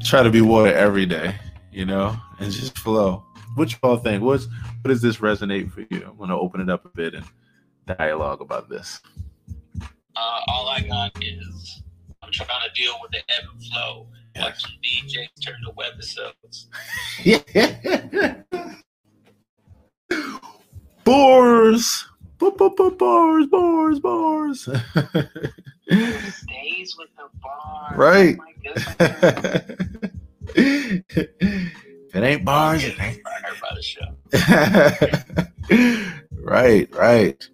Try 0.04 0.22
to 0.22 0.30
be 0.30 0.42
water 0.42 0.72
every 0.72 1.06
day, 1.06 1.36
you 1.72 1.86
know, 1.86 2.16
and 2.38 2.52
just 2.52 2.76
flow. 2.78 3.24
What 3.54 3.72
you 3.72 3.78
all 3.82 3.96
think? 3.96 4.22
What's 4.22 4.46
what 4.82 4.90
does 4.90 5.00
this 5.00 5.16
resonate 5.16 5.70
for 5.72 5.80
you? 5.90 6.06
I'm 6.06 6.18
gonna 6.18 6.38
open 6.38 6.60
it 6.60 6.68
up 6.68 6.84
a 6.84 6.90
bit 6.90 7.14
and 7.14 7.24
dialogue 7.86 8.40
about 8.40 8.68
this. 8.68 9.00
Uh, 10.16 10.40
all 10.48 10.68
I 10.68 10.80
got 10.80 11.12
is 11.22 11.82
I'm 12.22 12.30
trying 12.30 12.48
to 12.48 12.70
deal 12.80 12.94
with 13.00 13.12
the 13.12 13.18
ebb 13.18 13.44
and 13.52 13.64
flow. 13.64 14.08
Yes. 14.36 14.44
Watching 14.44 14.76
DJs 14.84 15.32
turn 15.42 15.56
to 15.64 15.72
webisodes. 15.72 16.66
Yeah. 17.24 18.34
Bars. 21.04 22.04
Bars, 22.38 23.46
bars, 23.48 24.00
bars. 24.06 24.62
Stays 24.62 24.74
with 26.98 27.08
the 27.16 27.28
bars. 27.40 27.90
Oh 27.90 27.96
right. 27.96 28.36
Oh 28.38 28.44
it 32.14 32.14
ain't 32.14 32.44
bars, 32.44 32.84
it 32.84 33.00
ain't 33.00 33.22
right, 36.42 36.94
right. 36.94 37.48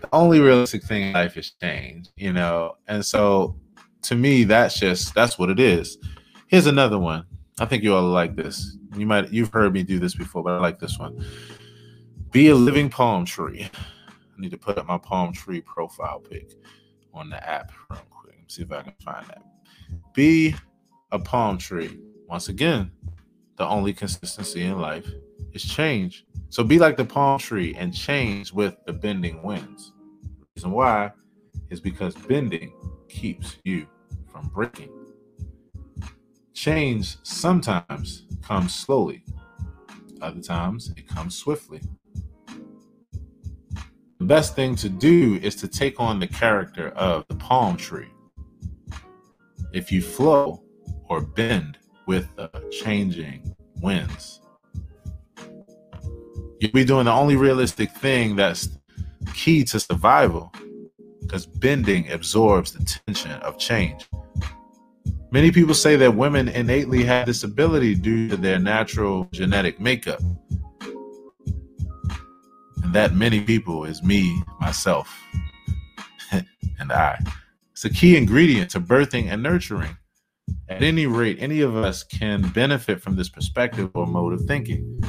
The 0.00 0.08
only 0.12 0.40
realistic 0.40 0.82
thing 0.82 1.04
in 1.08 1.14
life 1.14 1.36
is 1.36 1.52
change, 1.62 2.08
you 2.16 2.32
know. 2.32 2.76
And 2.88 3.06
so 3.06 3.54
to 4.04 4.14
me, 4.14 4.44
that's 4.44 4.78
just 4.78 5.14
that's 5.14 5.38
what 5.38 5.50
it 5.50 5.58
is. 5.58 5.98
Here's 6.46 6.66
another 6.66 6.98
one. 6.98 7.26
I 7.58 7.64
think 7.64 7.82
you 7.82 7.94
all 7.94 8.02
like 8.02 8.36
this. 8.36 8.76
You 8.96 9.06
might 9.06 9.32
you've 9.32 9.52
heard 9.52 9.72
me 9.72 9.82
do 9.82 9.98
this 9.98 10.14
before, 10.14 10.42
but 10.42 10.52
I 10.52 10.58
like 10.58 10.78
this 10.78 10.98
one. 10.98 11.24
Be 12.30 12.48
a 12.48 12.54
living 12.54 12.90
palm 12.90 13.24
tree. 13.24 13.70
I 14.06 14.40
need 14.40 14.50
to 14.50 14.58
put 14.58 14.78
up 14.78 14.86
my 14.86 14.98
palm 14.98 15.32
tree 15.32 15.60
profile 15.60 16.20
pic 16.20 16.52
on 17.12 17.30
the 17.30 17.48
app 17.48 17.72
real 17.90 18.02
quick. 18.10 18.44
See 18.48 18.62
if 18.62 18.72
I 18.72 18.82
can 18.82 18.94
find 19.04 19.26
that. 19.28 19.42
Be 20.14 20.54
a 21.12 21.18
palm 21.18 21.58
tree. 21.58 21.98
Once 22.28 22.48
again, 22.48 22.90
the 23.56 23.66
only 23.66 23.92
consistency 23.92 24.62
in 24.62 24.78
life 24.78 25.08
is 25.52 25.64
change. 25.64 26.26
So 26.50 26.64
be 26.64 26.78
like 26.78 26.96
the 26.96 27.04
palm 27.04 27.38
tree 27.38 27.74
and 27.76 27.94
change 27.94 28.52
with 28.52 28.74
the 28.86 28.92
bending 28.92 29.42
winds. 29.42 29.92
The 30.40 30.46
reason 30.56 30.72
why 30.72 31.12
is 31.70 31.80
because 31.80 32.14
bending 32.14 32.72
keeps 33.08 33.56
you 33.64 33.86
from 34.34 34.48
breaking. 34.48 34.90
Change 36.54 37.16
sometimes 37.22 38.26
comes 38.42 38.74
slowly, 38.74 39.24
other 40.20 40.40
times 40.40 40.92
it 40.96 41.06
comes 41.06 41.36
swiftly. 41.36 41.80
The 44.18 44.24
best 44.24 44.56
thing 44.56 44.74
to 44.76 44.88
do 44.88 45.38
is 45.40 45.54
to 45.56 45.68
take 45.68 46.00
on 46.00 46.18
the 46.18 46.26
character 46.26 46.88
of 46.96 47.24
the 47.28 47.36
palm 47.36 47.76
tree. 47.76 48.10
If 49.72 49.92
you 49.92 50.02
flow 50.02 50.64
or 51.08 51.20
bend, 51.20 51.78
with 52.06 52.34
the 52.36 52.50
changing 52.70 53.54
winds. 53.80 54.40
You'll 56.60 56.72
be 56.72 56.84
doing 56.84 57.06
the 57.06 57.12
only 57.12 57.36
realistic 57.36 57.90
thing 57.92 58.36
that's 58.36 58.68
key 59.32 59.64
to 59.64 59.80
survival 59.80 60.52
because 61.24 61.46
bending 61.46 62.10
absorbs 62.10 62.72
the 62.72 63.00
tension 63.06 63.32
of 63.32 63.58
change. 63.58 64.06
Many 65.30 65.50
people 65.50 65.74
say 65.74 65.96
that 65.96 66.14
women 66.14 66.48
innately 66.48 67.02
have 67.04 67.26
this 67.26 67.42
ability 67.42 67.96
due 67.96 68.28
to 68.28 68.36
their 68.36 68.58
natural 68.58 69.28
genetic 69.32 69.80
makeup. 69.80 70.20
And 72.82 72.92
that 72.92 73.14
many 73.14 73.40
people 73.40 73.84
is 73.84 74.02
me, 74.02 74.40
myself, 74.60 75.12
and 76.30 76.92
I. 76.92 77.18
It's 77.72 77.84
a 77.84 77.90
key 77.90 78.16
ingredient 78.16 78.70
to 78.70 78.80
birthing 78.80 79.26
and 79.26 79.42
nurturing. 79.42 79.96
At 80.68 80.82
any 80.82 81.06
rate, 81.06 81.38
any 81.40 81.62
of 81.62 81.74
us 81.76 82.04
can 82.04 82.42
benefit 82.50 83.00
from 83.00 83.16
this 83.16 83.28
perspective 83.28 83.90
or 83.94 84.06
mode 84.06 84.34
of 84.34 84.42
thinking. 84.42 85.02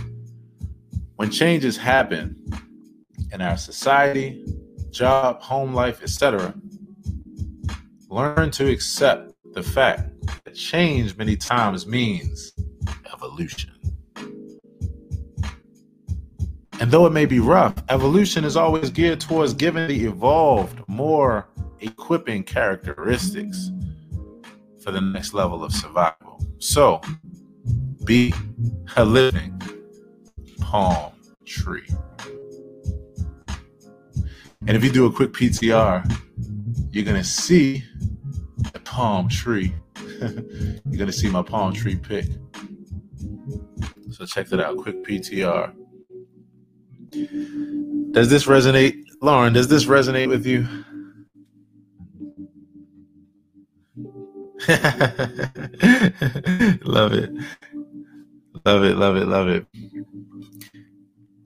When 1.18 1.30
changes 1.30 1.78
happen 1.78 2.36
in 3.32 3.42
our 3.42 3.58
society, 3.58 4.44
job, 4.96 5.42
home 5.42 5.74
life, 5.74 6.02
etc., 6.02 6.56
learn 8.10 8.50
to 8.50 8.72
accept 8.72 9.34
the 9.54 9.62
fact 9.62 10.10
that 10.46 10.56
change 10.56 11.18
many 11.18 11.36
times 11.36 11.86
means 11.86 12.54
evolution. 13.14 13.72
And 16.80 16.92
though 16.92 17.06
it 17.06 17.12
may 17.12 17.26
be 17.26 17.40
rough, 17.40 17.76
evolution 17.90 18.46
is 18.46 18.56
always 18.56 18.90
geared 18.90 19.20
towards 19.20 19.54
giving 19.54 19.88
the 19.88 20.06
evolved 20.06 20.80
more 20.88 21.48
equipping 21.82 22.44
characteristics 22.44 23.72
for 24.82 24.92
the 24.92 25.02
next 25.02 25.34
level 25.34 25.64
of 25.64 25.74
survival. 25.74 26.42
So, 26.60 27.02
be 28.06 28.34
a 28.96 29.04
living 29.04 29.62
palm 30.62 31.14
tree. 31.46 31.88
And 34.68 34.76
if 34.76 34.84
you 34.84 34.92
do 34.92 35.06
a 35.06 35.12
quick 35.12 35.32
PTR, 35.32 36.04
you're 36.92 37.06
going 37.06 37.18
to 37.18 37.24
see 37.24 37.84
the 38.74 38.80
palm 38.80 39.30
tree. 39.30 39.74
you're 40.20 40.98
going 40.98 41.06
to 41.06 41.12
see 41.12 41.30
my 41.30 41.44
palm 41.44 41.74
tree 41.74 41.96
pick. 41.96 42.26
So 44.12 44.26
check 44.26 44.48
that 44.48 44.60
out. 44.60 44.78
Quick 44.78 45.04
PTR. 45.04 45.74
Does 48.12 48.30
this 48.30 48.46
resonate? 48.46 49.04
Lauren, 49.22 49.54
does 49.54 49.68
this 49.68 49.86
resonate 49.86 50.30
with 50.30 50.46
you? 50.46 50.68
love 56.86 57.14
it. 57.14 57.30
Love 58.66 58.84
it, 58.84 58.96
love 58.96 59.16
it, 59.16 59.28
love 59.28 59.48
it. 59.48 59.66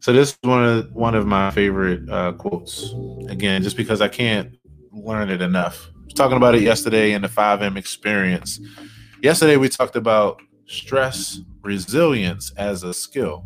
So 0.02 0.14
this 0.14 0.32
is 0.32 0.38
one 0.44 0.66
of 0.66 0.94
one 0.94 1.16
of 1.16 1.28
my 1.28 1.52
favorite 1.52 2.10
uh, 2.10 2.34
quotes. 2.34 2.94
Again, 3.30 3.64
just 3.64 3.78
because 3.78 4.02
I 4.02 4.10
can't 4.10 4.58
learn 4.92 5.30
it 5.30 5.42
enough. 5.42 5.90
I 5.96 6.06
was 6.06 6.14
talking 6.16 6.38
about 6.38 6.56
it 6.56 6.64
yesterday 6.64 7.14
in 7.14 7.22
the 7.24 7.28
5M 7.30 7.78
experience. 7.78 8.60
Yesterday 9.22 9.58
we 9.58 9.70
talked 9.70 9.96
about 9.98 10.42
stress 10.68 11.42
resilience 11.64 12.52
as 12.58 12.84
a 12.84 12.94
skill. 12.94 13.46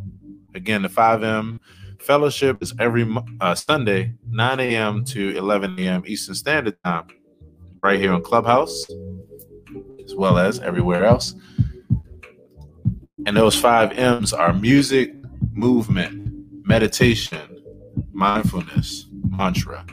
Again, 0.56 0.84
the 0.84 0.90
5M 0.90 1.60
fellowship 2.00 2.62
is 2.62 2.74
every 2.80 3.08
uh, 3.42 3.56
Sunday, 3.56 4.14
9 4.30 4.60
a.m. 4.62 5.06
to 5.06 5.38
11 5.38 5.80
a.m. 5.80 6.04
Eastern 6.08 6.36
Standard 6.36 6.78
Time, 6.84 7.08
right 7.84 8.00
here 8.00 8.14
on 8.14 8.24
Clubhouse. 8.24 8.86
as 10.06 10.16
well 10.16 10.38
as 10.38 10.60
everywhere 10.60 11.06
else. 11.06 11.36
And 13.26 13.38
those 13.38 13.56
five 13.60 13.98
M's 13.98 14.34
are 14.34 14.54
music, 14.54 15.14
movement, 15.54 16.23
meditation, 16.64 17.64
mindfulness, 18.12 19.08
mantra. 19.30 19.86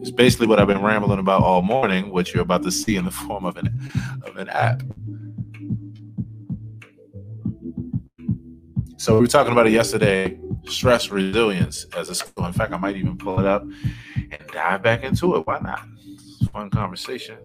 It's 0.00 0.10
basically 0.10 0.46
what 0.46 0.58
I've 0.58 0.66
been 0.66 0.82
rambling 0.82 1.18
about 1.18 1.42
all 1.42 1.62
morning, 1.62 2.10
which 2.10 2.34
you're 2.34 2.42
about 2.42 2.62
to 2.64 2.72
see 2.72 2.96
in 2.96 3.04
the 3.04 3.10
form 3.10 3.44
of 3.44 3.56
an 3.56 3.90
of 4.24 4.36
an 4.36 4.48
app. 4.48 4.82
So 8.96 9.14
we 9.14 9.20
were 9.20 9.26
talking 9.26 9.52
about 9.52 9.66
it 9.66 9.72
yesterday, 9.72 10.38
stress 10.66 11.10
resilience 11.10 11.86
as 11.96 12.08
a 12.08 12.14
skill. 12.14 12.46
In 12.46 12.52
fact, 12.52 12.72
I 12.72 12.76
might 12.76 12.96
even 12.96 13.18
pull 13.18 13.40
it 13.40 13.46
up 13.46 13.62
and 13.62 14.42
dive 14.52 14.82
back 14.82 15.02
into 15.02 15.36
it. 15.36 15.46
Why 15.46 15.58
not? 15.58 15.82
It's 16.04 16.46
fun 16.48 16.70
conversation. 16.70 17.38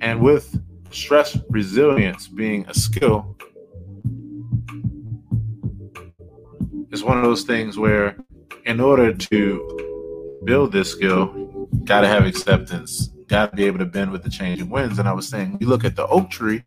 And 0.00 0.20
with 0.20 0.60
stress 0.90 1.38
resilience 1.48 2.28
being 2.28 2.66
a 2.68 2.74
skill, 2.74 3.36
it's 6.90 7.02
one 7.02 7.18
of 7.18 7.24
those 7.24 7.42
things 7.44 7.78
where 7.78 8.16
in 8.64 8.80
order 8.80 9.12
to 9.12 10.38
build 10.44 10.72
this 10.72 10.90
skill, 10.90 11.68
gotta 11.84 12.08
have 12.08 12.24
acceptance, 12.24 13.08
gotta 13.26 13.54
be 13.54 13.64
able 13.64 13.78
to 13.78 13.86
bend 13.86 14.10
with 14.10 14.22
the 14.22 14.30
changing 14.30 14.70
winds. 14.70 14.98
And 14.98 15.08
I 15.08 15.12
was 15.12 15.28
saying, 15.28 15.58
you 15.60 15.68
look 15.68 15.84
at 15.84 15.96
the 15.96 16.06
oak 16.06 16.30
tree, 16.30 16.64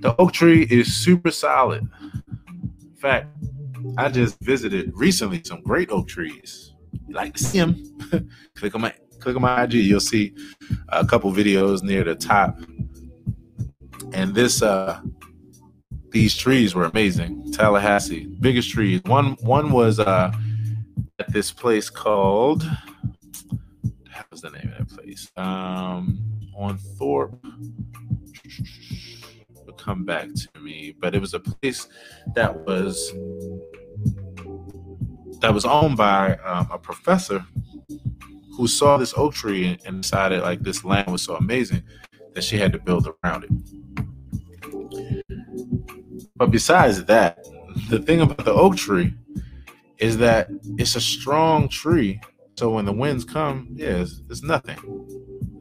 the 0.00 0.14
oak 0.18 0.32
tree 0.32 0.62
is 0.70 0.94
super 0.94 1.30
solid 1.30 1.88
In 2.02 2.96
fact, 2.96 3.28
I 3.96 4.08
just 4.08 4.38
visited 4.40 4.92
recently 4.94 5.42
some 5.44 5.62
great 5.62 5.90
oak 5.90 6.08
trees. 6.08 6.72
You 7.06 7.14
like 7.14 7.34
to 7.34 7.42
see 7.42 7.58
them? 7.58 7.82
click 8.56 8.74
on 8.74 8.80
my 8.80 8.94
click 9.18 9.36
on 9.36 9.42
my 9.42 9.64
IG. 9.64 9.74
You'll 9.74 10.00
see 10.00 10.34
a 10.88 11.04
couple 11.04 11.32
videos 11.32 11.82
near 11.82 12.04
the 12.04 12.14
top. 12.14 12.60
And 14.12 14.34
this 14.34 14.62
uh 14.62 15.00
these 16.14 16.34
trees 16.36 16.74
were 16.74 16.84
amazing. 16.84 17.52
Tallahassee, 17.52 18.26
biggest 18.40 18.70
trees. 18.70 19.02
One 19.04 19.32
one 19.40 19.70
was 19.72 19.98
uh 20.00 20.32
at 21.18 21.32
this 21.32 21.52
place 21.52 21.90
called 21.90 22.62
what 22.62 24.30
was 24.30 24.40
the 24.40 24.50
name 24.50 24.72
of 24.72 24.88
that 24.88 24.96
place? 24.96 25.30
Um 25.36 26.20
on 26.56 26.78
Thorpe 26.78 27.36
come 29.84 30.04
back 30.04 30.28
to 30.32 30.60
me, 30.60 30.94
but 30.98 31.14
it 31.14 31.20
was 31.20 31.34
a 31.34 31.40
place 31.40 31.88
that 32.34 32.64
was 32.66 33.12
that 35.40 35.52
was 35.52 35.64
owned 35.66 35.96
by 35.96 36.36
um, 36.36 36.68
a 36.72 36.78
professor 36.78 37.44
who 38.56 38.66
saw 38.66 38.96
this 38.96 39.12
oak 39.16 39.34
tree 39.34 39.78
and 39.84 40.02
decided 40.02 40.40
like 40.42 40.60
this 40.60 40.84
land 40.84 41.10
was 41.10 41.22
so 41.22 41.36
amazing 41.36 41.82
that 42.34 42.42
she 42.42 42.56
had 42.56 42.72
to 42.72 42.78
build 42.78 43.06
around 43.22 43.44
it. 43.44 43.50
But 46.36 46.50
besides 46.50 47.04
that, 47.04 47.46
the 47.88 48.00
thing 48.00 48.20
about 48.20 48.44
the 48.44 48.52
oak 48.52 48.76
tree 48.76 49.14
is 49.98 50.18
that 50.18 50.48
it's 50.78 50.96
a 50.96 51.00
strong 51.00 51.68
tree. 51.68 52.20
So 52.56 52.70
when 52.70 52.84
the 52.84 52.92
winds 52.92 53.24
come, 53.24 53.68
yeah, 53.72 54.02
it's, 54.02 54.20
it's 54.28 54.42
nothing 54.42 54.78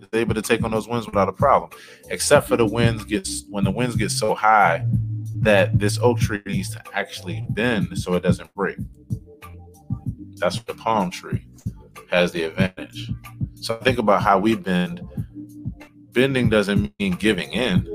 It's 0.02 0.10
able 0.14 0.34
to 0.34 0.42
take 0.42 0.64
on 0.64 0.72
those 0.72 0.88
winds 0.88 1.06
without 1.06 1.30
a 1.30 1.34
problem, 1.34 1.70
except 2.10 2.48
for 2.48 2.58
the 2.58 2.66
winds 2.66 3.06
gets 3.06 3.46
when 3.50 3.64
the 3.64 3.72
winds 3.72 3.96
get 3.96 4.10
so 4.10 4.34
high 4.34 4.86
that 5.38 5.78
this 5.78 6.00
oak 6.00 6.20
tree 6.20 6.42
needs 6.46 6.72
to 6.72 6.82
actually 6.94 7.46
bend 7.52 7.98
so 8.00 8.16
it 8.16 8.24
doesn't 8.24 8.54
break. 8.56 8.78
That's 10.38 10.60
the 10.64 10.74
palm 10.74 11.12
tree 11.12 11.46
has 12.10 12.32
the 12.32 12.44
advantage. 12.44 13.12
So 13.56 13.76
think 13.78 14.00
about 14.00 14.24
how 14.24 14.40
we 14.40 14.56
bend. 14.56 15.02
Bending 16.12 16.50
doesn't 16.50 16.94
mean 17.00 17.14
giving 17.14 17.54
in. 17.54 17.88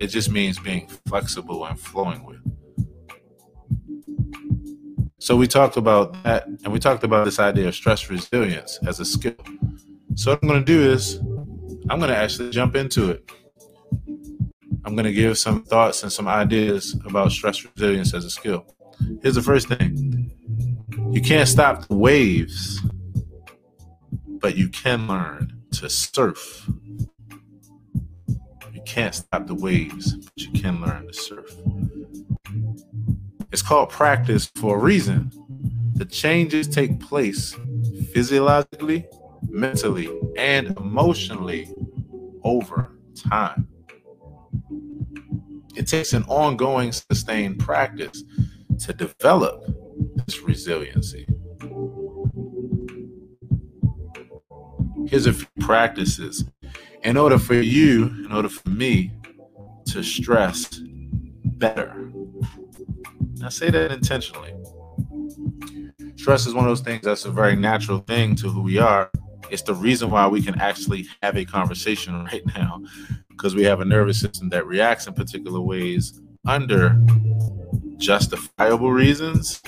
It 0.00 0.06
just 0.06 0.30
means 0.30 0.58
being 0.58 0.88
flexible 1.06 1.64
and 1.66 1.78
flowing 1.78 2.24
with. 2.24 2.40
So 5.18 5.36
we 5.36 5.46
talked 5.46 5.76
about 5.76 6.24
that, 6.24 6.46
and 6.46 6.72
we 6.72 6.78
talked 6.78 7.04
about 7.04 7.26
this 7.26 7.38
idea 7.38 7.68
of 7.68 7.74
stress 7.74 8.08
resilience 8.08 8.78
as 8.88 8.98
a 8.98 9.04
skill. 9.04 9.34
So 10.14 10.30
what 10.30 10.42
I'm 10.42 10.48
going 10.48 10.64
to 10.64 10.66
do 10.66 10.90
is 10.90 11.18
I'm 11.90 11.98
going 11.98 12.10
to 12.10 12.16
actually 12.16 12.48
jump 12.48 12.74
into 12.76 13.10
it. 13.10 13.30
I'm 14.86 14.96
going 14.96 15.04
to 15.04 15.12
give 15.12 15.36
some 15.36 15.64
thoughts 15.64 16.02
and 16.02 16.10
some 16.10 16.26
ideas 16.26 16.98
about 17.04 17.32
stress 17.32 17.62
resilience 17.62 18.14
as 18.14 18.24
a 18.24 18.30
skill. 18.30 18.64
Here's 19.22 19.34
the 19.34 19.42
first 19.42 19.68
thing 19.68 20.32
you 21.12 21.20
can't 21.20 21.48
stop 21.48 21.86
the 21.88 21.96
waves, 21.96 22.80
but 24.40 24.56
you 24.56 24.70
can 24.70 25.06
learn 25.06 25.62
to 25.72 25.90
surf. 25.90 26.66
You 28.80 28.92
can't 28.92 29.14
stop 29.14 29.46
the 29.46 29.54
waves, 29.54 30.16
but 30.16 30.32
you 30.36 30.52
can 30.52 30.80
learn 30.80 31.06
to 31.06 31.12
surf. 31.12 31.54
It's 33.52 33.62
called 33.62 33.90
practice 33.90 34.50
for 34.56 34.76
a 34.76 34.80
reason. 34.80 35.30
The 35.94 36.04
changes 36.04 36.68
take 36.68 37.00
place 37.00 37.54
physiologically 38.12 39.06
mentally, 39.50 40.08
and 40.36 40.76
emotionally 40.78 41.68
over 42.44 42.92
time. 43.28 43.68
It 45.76 45.86
takes 45.86 46.12
an 46.12 46.24
ongoing, 46.24 46.92
sustained 46.92 47.58
practice 47.58 48.22
to 48.80 48.92
develop 48.92 49.64
this 50.16 50.40
resiliency. 50.40 51.26
Here's 55.06 55.26
a 55.26 55.32
few 55.32 55.48
practices 55.60 56.44
in 57.02 57.16
order 57.16 57.38
for 57.38 57.54
you, 57.54 58.06
in 58.24 58.32
order 58.32 58.48
for 58.48 58.68
me 58.68 59.12
to 59.86 60.02
stress 60.02 60.80
better. 61.44 62.10
I 63.44 63.48
say 63.48 63.70
that 63.70 63.90
intentionally. 63.90 64.54
Stress 66.16 66.46
is 66.46 66.54
one 66.54 66.64
of 66.64 66.70
those 66.70 66.82
things 66.82 67.02
that's 67.02 67.24
a 67.24 67.30
very 67.30 67.56
natural 67.56 67.98
thing 68.00 68.36
to 68.36 68.50
who 68.50 68.60
we 68.60 68.78
are, 68.78 69.10
it's 69.50 69.62
the 69.62 69.74
reason 69.74 70.10
why 70.10 70.26
we 70.28 70.40
can 70.40 70.60
actually 70.60 71.08
have 71.22 71.36
a 71.36 71.44
conversation 71.44 72.24
right 72.24 72.42
now 72.54 72.82
because 73.28 73.54
we 73.54 73.64
have 73.64 73.80
a 73.80 73.84
nervous 73.84 74.20
system 74.20 74.48
that 74.50 74.66
reacts 74.66 75.06
in 75.06 75.14
particular 75.14 75.60
ways 75.60 76.20
under 76.46 76.96
justifiable 77.96 78.92
reasons 78.92 79.60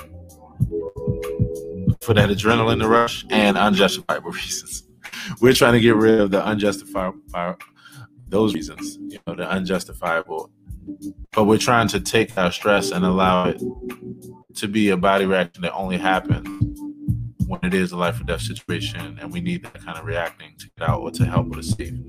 for 2.00 2.14
that 2.14 2.28
adrenaline 2.28 2.86
rush 2.86 3.24
and 3.30 3.58
unjustifiable 3.58 4.30
reasons. 4.32 4.84
We're 5.40 5.54
trying 5.54 5.74
to 5.74 5.80
get 5.80 5.96
rid 5.96 6.20
of 6.20 6.30
the 6.30 6.44
unjustifiable 6.44 7.20
those 8.32 8.54
reasons, 8.54 8.98
you 9.08 9.18
know, 9.26 9.34
the 9.34 9.48
unjustifiable. 9.48 10.50
But 11.32 11.44
we're 11.44 11.58
trying 11.58 11.86
to 11.88 12.00
take 12.00 12.36
our 12.36 12.50
stress 12.50 12.90
and 12.90 13.04
allow 13.04 13.48
it 13.48 13.62
to 14.54 14.66
be 14.66 14.88
a 14.88 14.96
body 14.96 15.26
reaction 15.26 15.62
that 15.62 15.74
only 15.74 15.98
happens 15.98 16.48
when 17.46 17.60
it 17.62 17.74
is 17.74 17.92
a 17.92 17.96
life 17.96 18.20
or 18.20 18.24
death 18.24 18.40
situation 18.40 19.18
and 19.20 19.32
we 19.32 19.40
need 19.40 19.62
that 19.62 19.84
kind 19.84 19.98
of 19.98 20.04
reacting 20.04 20.56
to 20.58 20.70
get 20.78 20.88
out 20.88 21.00
or 21.00 21.10
to 21.10 21.24
help 21.24 21.52
or 21.52 21.56
to 21.56 21.62
save. 21.62 22.00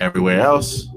Everywhere 0.00 0.40
else, 0.40 0.88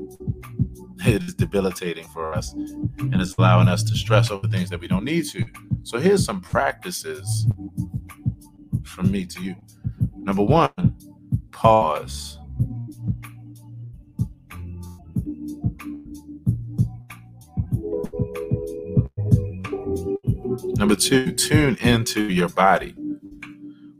it 1.06 1.22
is 1.24 1.36
debilitating 1.36 2.06
for 2.06 2.34
us 2.34 2.54
and 2.54 3.14
it's 3.16 3.36
allowing 3.38 3.68
us 3.68 3.84
to 3.84 3.96
stress 3.96 4.32
over 4.32 4.48
things 4.48 4.70
that 4.70 4.80
we 4.80 4.88
don't 4.88 5.04
need 5.04 5.26
to. 5.26 5.44
So 5.84 6.00
here's 6.00 6.24
some 6.24 6.40
practices 6.40 7.46
from 8.86 9.12
me 9.12 9.26
to 9.26 9.44
you. 9.44 9.56
Number 10.16 10.44
one, 10.44 10.72
pause. 11.54 12.38
Number 20.76 20.96
two, 20.96 21.32
tune 21.32 21.78
into 21.78 22.30
your 22.30 22.50
body. 22.50 22.96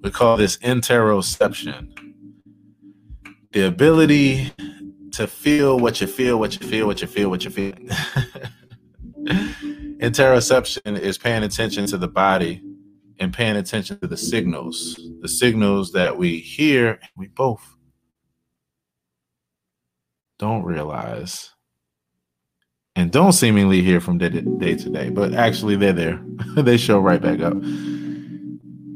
We 0.02 0.12
call 0.12 0.36
this 0.36 0.58
interoception. 0.58 1.90
The 3.54 3.68
ability 3.68 4.52
to 5.12 5.28
feel 5.28 5.80
what 5.80 6.02
you 6.02 6.08
feel, 6.08 6.40
what 6.40 6.60
you 6.60 6.68
feel, 6.68 6.88
what 6.88 7.02
you 7.02 7.08
feel, 7.08 7.30
what 7.30 7.46
you 7.46 7.52
feel. 7.52 7.74
interoception 10.04 11.00
is 11.00 11.18
paying 11.18 11.44
attention 11.44 11.86
to 11.86 11.98
the 11.98 12.10
body 12.10 12.62
and 13.20 13.34
paying 13.34 13.56
attention 13.56 14.00
to 14.00 14.08
the 14.08 14.18
signals, 14.18 15.00
the 15.22 15.28
signals 15.28 15.92
that 15.94 16.18
we 16.18 16.40
hear, 16.40 17.00
we 17.16 17.28
both 17.28 17.76
don't 20.40 20.64
realize 20.64 21.52
and 22.96 23.12
don't 23.12 23.32
seemingly 23.34 23.82
hear 23.82 24.00
from 24.00 24.18
day 24.18 24.30
to 24.30 24.42
day, 24.42 24.76
to 24.76 24.90
day 24.90 25.10
but 25.10 25.34
actually 25.34 25.76
they're 25.76 25.94
there. 25.94 26.22
they 26.58 26.78
show 26.78 27.00
right 27.00 27.22
back 27.22 27.40
up. 27.40 27.54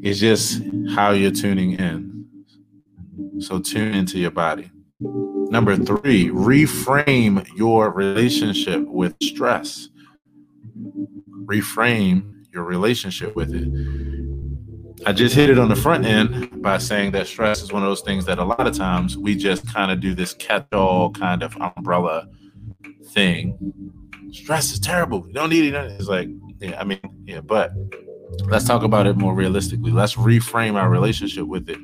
It's 0.00 0.20
just 0.20 0.62
how 0.94 1.10
you're 1.10 1.30
tuning 1.30 1.72
in. 1.72 2.26
So 3.40 3.60
tune 3.60 3.94
into 3.94 4.18
your 4.18 4.30
body. 4.30 4.70
Number 5.00 5.76
three, 5.76 6.28
reframe 6.28 7.46
your 7.56 7.90
relationship 7.90 8.86
with 8.86 9.14
stress. 9.22 9.88
Reframe 11.46 12.37
your 12.52 12.64
relationship 12.64 13.36
with 13.36 13.54
it. 13.54 13.68
I 15.06 15.12
just 15.12 15.34
hit 15.34 15.48
it 15.48 15.58
on 15.58 15.68
the 15.68 15.76
front 15.76 16.04
end 16.04 16.60
by 16.60 16.78
saying 16.78 17.12
that 17.12 17.26
stress 17.28 17.62
is 17.62 17.72
one 17.72 17.82
of 17.82 17.88
those 17.88 18.00
things 18.00 18.24
that 18.26 18.38
a 18.38 18.44
lot 18.44 18.66
of 18.66 18.76
times 18.76 19.16
we 19.16 19.36
just 19.36 19.72
kind 19.72 19.92
of 19.92 20.00
do 20.00 20.14
this 20.14 20.34
catch-all 20.34 21.12
kind 21.12 21.42
of 21.42 21.56
umbrella 21.76 22.28
thing. 23.10 23.56
Stress 24.32 24.72
is 24.72 24.80
terrible. 24.80 25.24
You 25.26 25.34
don't 25.34 25.50
need 25.50 25.72
it. 25.72 25.74
It's 25.92 26.08
like, 26.08 26.28
yeah, 26.60 26.80
I 26.80 26.84
mean, 26.84 26.98
yeah, 27.24 27.40
but 27.40 27.70
let's 28.46 28.64
talk 28.64 28.82
about 28.82 29.06
it 29.06 29.16
more 29.16 29.34
realistically. 29.34 29.92
Let's 29.92 30.16
reframe 30.16 30.74
our 30.74 30.90
relationship 30.90 31.46
with 31.46 31.68
it 31.68 31.78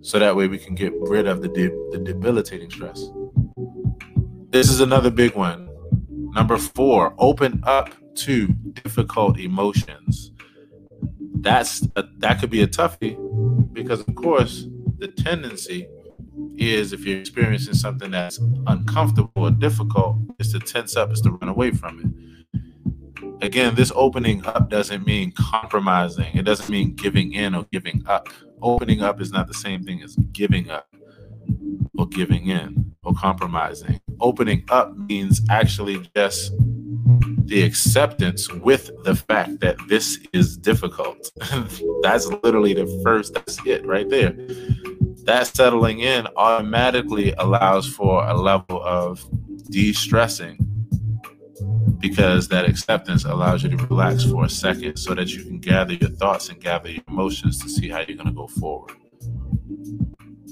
so 0.00 0.18
that 0.18 0.36
way 0.36 0.46
we 0.46 0.58
can 0.58 0.74
get 0.74 0.92
rid 1.00 1.26
of 1.26 1.42
the, 1.42 1.48
de- 1.48 1.90
the 1.90 1.98
debilitating 1.98 2.70
stress. 2.70 3.04
This 4.50 4.70
is 4.70 4.80
another 4.80 5.10
big 5.10 5.34
one. 5.34 5.68
Number 6.34 6.58
four, 6.58 7.14
open 7.18 7.60
up 7.64 7.90
to 8.16 8.48
difficult 8.84 9.38
emotions. 9.38 10.32
That's 11.40 11.86
a, 11.96 12.04
that 12.18 12.40
could 12.40 12.50
be 12.50 12.62
a 12.62 12.66
toughie 12.66 13.16
because, 13.72 14.00
of 14.00 14.14
course, 14.14 14.66
the 14.98 15.08
tendency 15.08 15.88
is 16.56 16.92
if 16.92 17.04
you're 17.04 17.18
experiencing 17.18 17.74
something 17.74 18.10
that's 18.10 18.38
uncomfortable 18.66 19.30
or 19.34 19.50
difficult, 19.50 20.16
is 20.38 20.52
to 20.52 20.60
tense 20.60 20.96
up, 20.96 21.12
is 21.12 21.20
to 21.22 21.30
run 21.30 21.48
away 21.48 21.70
from 21.70 22.00
it. 22.00 23.44
Again, 23.44 23.74
this 23.74 23.92
opening 23.94 24.44
up 24.46 24.70
doesn't 24.70 25.06
mean 25.06 25.32
compromising. 25.32 26.34
It 26.34 26.44
doesn't 26.44 26.70
mean 26.70 26.94
giving 26.94 27.32
in 27.32 27.54
or 27.54 27.66
giving 27.72 28.02
up. 28.06 28.28
Opening 28.62 29.02
up 29.02 29.20
is 29.20 29.32
not 29.32 29.48
the 29.48 29.54
same 29.54 29.82
thing 29.82 30.02
as 30.02 30.16
giving 30.32 30.70
up 30.70 30.88
or 31.98 32.06
giving 32.06 32.46
in 32.46 32.94
or 33.02 33.12
compromising. 33.14 34.00
Opening 34.20 34.64
up 34.70 34.96
means 34.96 35.42
actually 35.50 36.08
just 36.16 36.52
the 37.46 37.62
acceptance 37.62 38.50
with 38.50 38.90
the 39.04 39.14
fact 39.14 39.60
that 39.60 39.76
this 39.88 40.18
is 40.32 40.56
difficult. 40.56 41.30
that's 42.02 42.26
literally 42.26 42.74
the 42.74 43.00
first, 43.04 43.34
that's 43.34 43.58
it 43.66 43.84
right 43.86 44.08
there. 44.08 44.34
That 45.24 45.46
settling 45.46 46.00
in 46.00 46.26
automatically 46.36 47.32
allows 47.32 47.86
for 47.86 48.26
a 48.26 48.34
level 48.34 48.82
of 48.82 49.24
de 49.70 49.92
stressing 49.92 50.58
because 51.98 52.48
that 52.48 52.68
acceptance 52.68 53.24
allows 53.24 53.62
you 53.62 53.70
to 53.70 53.76
relax 53.86 54.24
for 54.24 54.44
a 54.44 54.50
second 54.50 54.96
so 54.96 55.14
that 55.14 55.28
you 55.30 55.42
can 55.42 55.58
gather 55.58 55.94
your 55.94 56.10
thoughts 56.10 56.48
and 56.50 56.60
gather 56.60 56.90
your 56.90 57.02
emotions 57.08 57.58
to 57.62 57.68
see 57.68 57.88
how 57.88 57.98
you're 58.00 58.16
going 58.16 58.26
to 58.26 58.32
go 58.32 58.46
forward. 58.46 58.92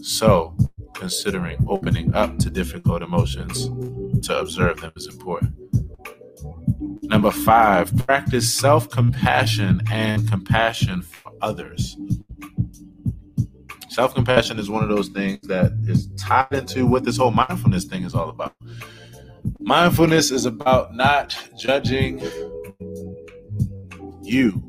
So, 0.00 0.56
considering 0.94 1.64
opening 1.68 2.14
up 2.14 2.38
to 2.38 2.50
difficult 2.50 3.02
emotions 3.02 3.66
to 4.26 4.38
observe 4.38 4.80
them 4.80 4.92
is 4.96 5.06
important. 5.06 5.54
Number 7.12 7.31
five, 7.31 7.94
practice 8.07 8.50
self 8.50 8.89
compassion 8.89 9.82
and 9.92 10.26
compassion 10.26 11.02
for 11.02 11.31
others. 11.42 11.94
Self 13.91 14.15
compassion 14.15 14.58
is 14.58 14.70
one 14.70 14.82
of 14.82 14.89
those 14.89 15.08
things 15.10 15.47
that 15.47 15.73
is 15.86 16.08
tied 16.16 16.50
into 16.52 16.86
what 16.86 17.05
this 17.05 17.18
whole 17.18 17.31
mindfulness 17.31 17.84
thing 17.84 18.05
is 18.05 18.15
all 18.15 18.31
about. 18.31 18.55
Mindfulness 19.60 20.31
is 20.31 20.47
about 20.47 20.94
not 20.97 21.36
judging 21.58 22.18
you. 24.23 24.62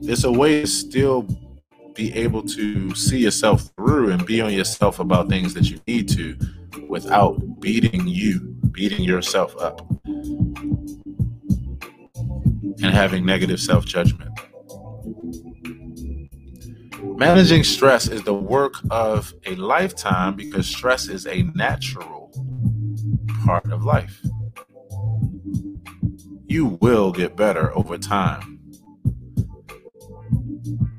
It's 0.00 0.24
a 0.24 0.32
way 0.32 0.62
to 0.62 0.66
still 0.66 1.28
be 1.94 2.12
able 2.14 2.42
to 2.42 2.92
see 2.96 3.18
yourself 3.18 3.70
through 3.76 4.10
and 4.10 4.26
be 4.26 4.40
on 4.40 4.52
yourself 4.52 4.98
about 4.98 5.28
things 5.28 5.54
that 5.54 5.70
you 5.70 5.78
need 5.86 6.08
to 6.08 6.36
without 6.88 7.60
beating 7.60 8.08
you, 8.08 8.49
beating 8.72 9.02
yourself 9.02 9.56
up, 9.58 9.80
and 12.82 12.94
having 12.94 13.24
negative 13.24 13.60
self 13.60 13.84
judgment. 13.84 14.30
Managing 17.02 17.64
stress 17.64 18.08
is 18.08 18.22
the 18.22 18.34
work 18.34 18.74
of 18.90 19.34
a 19.44 19.54
lifetime 19.56 20.34
because 20.36 20.66
stress 20.66 21.08
is 21.08 21.26
a 21.26 21.42
natural 21.54 22.32
part 23.44 23.70
of 23.70 23.84
life. 23.84 24.20
You 26.46 26.78
will 26.80 27.12
get 27.12 27.36
better 27.36 27.76
over 27.76 27.98
time. 27.98 28.58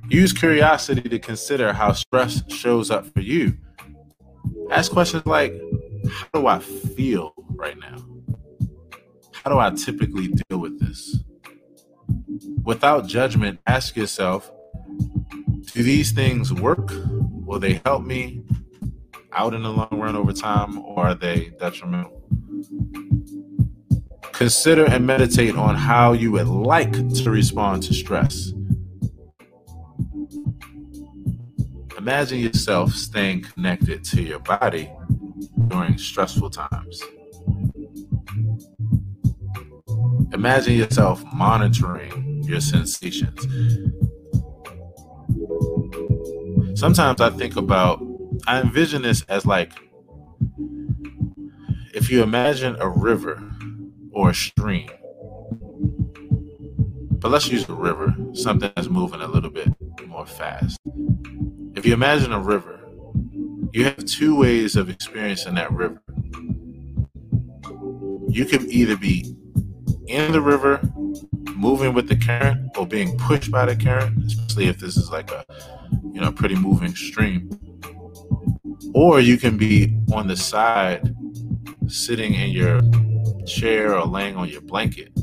Use 0.10 0.34
curiosity 0.34 1.08
to 1.08 1.20
consider 1.20 1.74
how 1.74 1.94
stress 1.94 2.44
shows 2.54 2.92
up 2.92 3.06
for 3.14 3.22
you. 3.22 3.58
Ask 4.70 4.92
questions 4.92 5.26
like 5.26 5.54
How 6.10 6.42
do 6.42 6.48
I 6.48 6.60
feel 6.60 7.34
right 7.56 7.78
now? 7.78 7.98
How 9.34 9.50
do 9.50 9.60
I 9.60 9.72
typically 9.72 10.28
deal 10.28 10.60
with 10.60 10.80
this? 10.80 11.24
Without 12.64 13.08
judgment, 13.08 13.60
ask 13.66 13.96
yourself 13.96 14.52
do 15.74 15.84
these 15.84 16.12
things 16.12 16.52
work? 16.52 16.92
Will 17.10 17.60
they 17.60 17.82
help 17.86 18.04
me 18.04 18.44
out 19.32 19.54
in 19.54 19.64
the 19.64 19.70
long 19.70 19.88
run 19.92 20.16
over 20.18 20.34
time, 20.34 20.78
or 20.80 21.08
are 21.08 21.16
they 21.16 21.54
detrimental? 21.60 22.22
Consider 24.34 24.86
and 24.86 25.06
meditate 25.06 25.56
on 25.56 25.76
how 25.76 26.12
you 26.12 26.32
would 26.34 26.48
like 26.48 26.92
to 26.92 27.32
respond 27.32 27.84
to 27.84 27.94
stress. 27.94 28.52
Imagine 31.98 32.40
yourself 32.40 32.92
staying 32.94 33.44
connected 33.44 34.04
to 34.06 34.22
your 34.22 34.40
body 34.40 34.92
during 35.68 35.98
stressful 35.98 36.50
times. 36.50 37.02
Imagine 40.34 40.76
yourself 40.76 41.24
monitoring 41.34 42.44
your 42.46 42.62
sensations 42.62 43.48
sometimes 46.82 47.22
I 47.22 47.30
think 47.30 47.58
about, 47.58 48.04
I 48.48 48.60
envision 48.60 49.04
this 49.04 49.22
as 49.30 49.46
like, 49.46 49.72
if 51.94 52.10
you 52.10 52.24
imagine 52.24 52.76
a 52.80 52.90
river 52.90 53.40
or 54.12 54.32
a 54.32 54.34
stream, 54.34 54.90
but 57.20 57.30
let's 57.30 57.48
use 57.50 57.70
a 57.70 57.74
river, 57.74 58.16
something 58.34 58.72
that's 58.76 58.90
moving 58.90 59.22
a 59.22 59.28
little 59.28 59.52
bit 59.52 59.68
more 60.08 60.26
fast. 60.26 60.80
If 61.76 61.86
you 61.86 61.94
imagine 61.94 62.34
a 62.34 62.40
river, 62.40 62.80
you 63.74 63.84
have 63.84 64.04
two 64.06 64.36
ways 64.36 64.76
of 64.76 64.90
experiencing 64.90 65.54
that 65.56 65.72
river. 65.72 66.02
You 68.28 68.46
can 68.46 68.72
either 68.72 68.98
be 68.98 69.36
in 70.12 70.32
the 70.32 70.42
river, 70.42 70.80
moving 71.56 71.94
with 71.94 72.08
the 72.08 72.16
current, 72.16 72.78
or 72.78 72.86
being 72.86 73.18
pushed 73.18 73.52
by 73.52 73.66
the 73.66 73.76
current, 73.76 74.26
especially 74.26 74.68
if 74.68 74.80
this 74.80 74.98
is 74.98 75.10
like 75.10 75.32
a 75.32 75.46
you 76.14 76.20
know, 76.20 76.32
pretty 76.32 76.56
moving 76.56 76.96
stream. 76.96 77.50
Or 78.94 79.20
you 79.20 79.38
can 79.38 79.58
be 79.58 79.98
on 80.14 80.28
the 80.28 80.36
side, 80.36 81.16
sitting 81.88 82.34
in 82.34 82.52
your 82.52 82.82
chair 83.46 83.96
or 83.96 84.06
laying 84.06 84.36
on 84.36 84.50
your 84.50 84.62
blanket, 84.62 85.18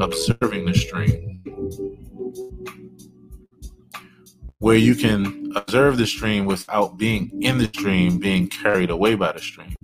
observing 0.00 0.66
the 0.66 0.74
stream. 0.74 1.42
Where 4.58 4.76
you 4.76 4.94
can 4.94 5.52
observe 5.54 5.96
the 5.98 6.06
stream 6.06 6.46
without 6.46 6.96
being 6.96 7.30
in 7.42 7.58
the 7.58 7.66
stream, 7.66 8.18
being 8.18 8.48
carried 8.48 8.90
away 8.90 9.14
by 9.14 9.32
the 9.32 9.40
stream. 9.40 9.74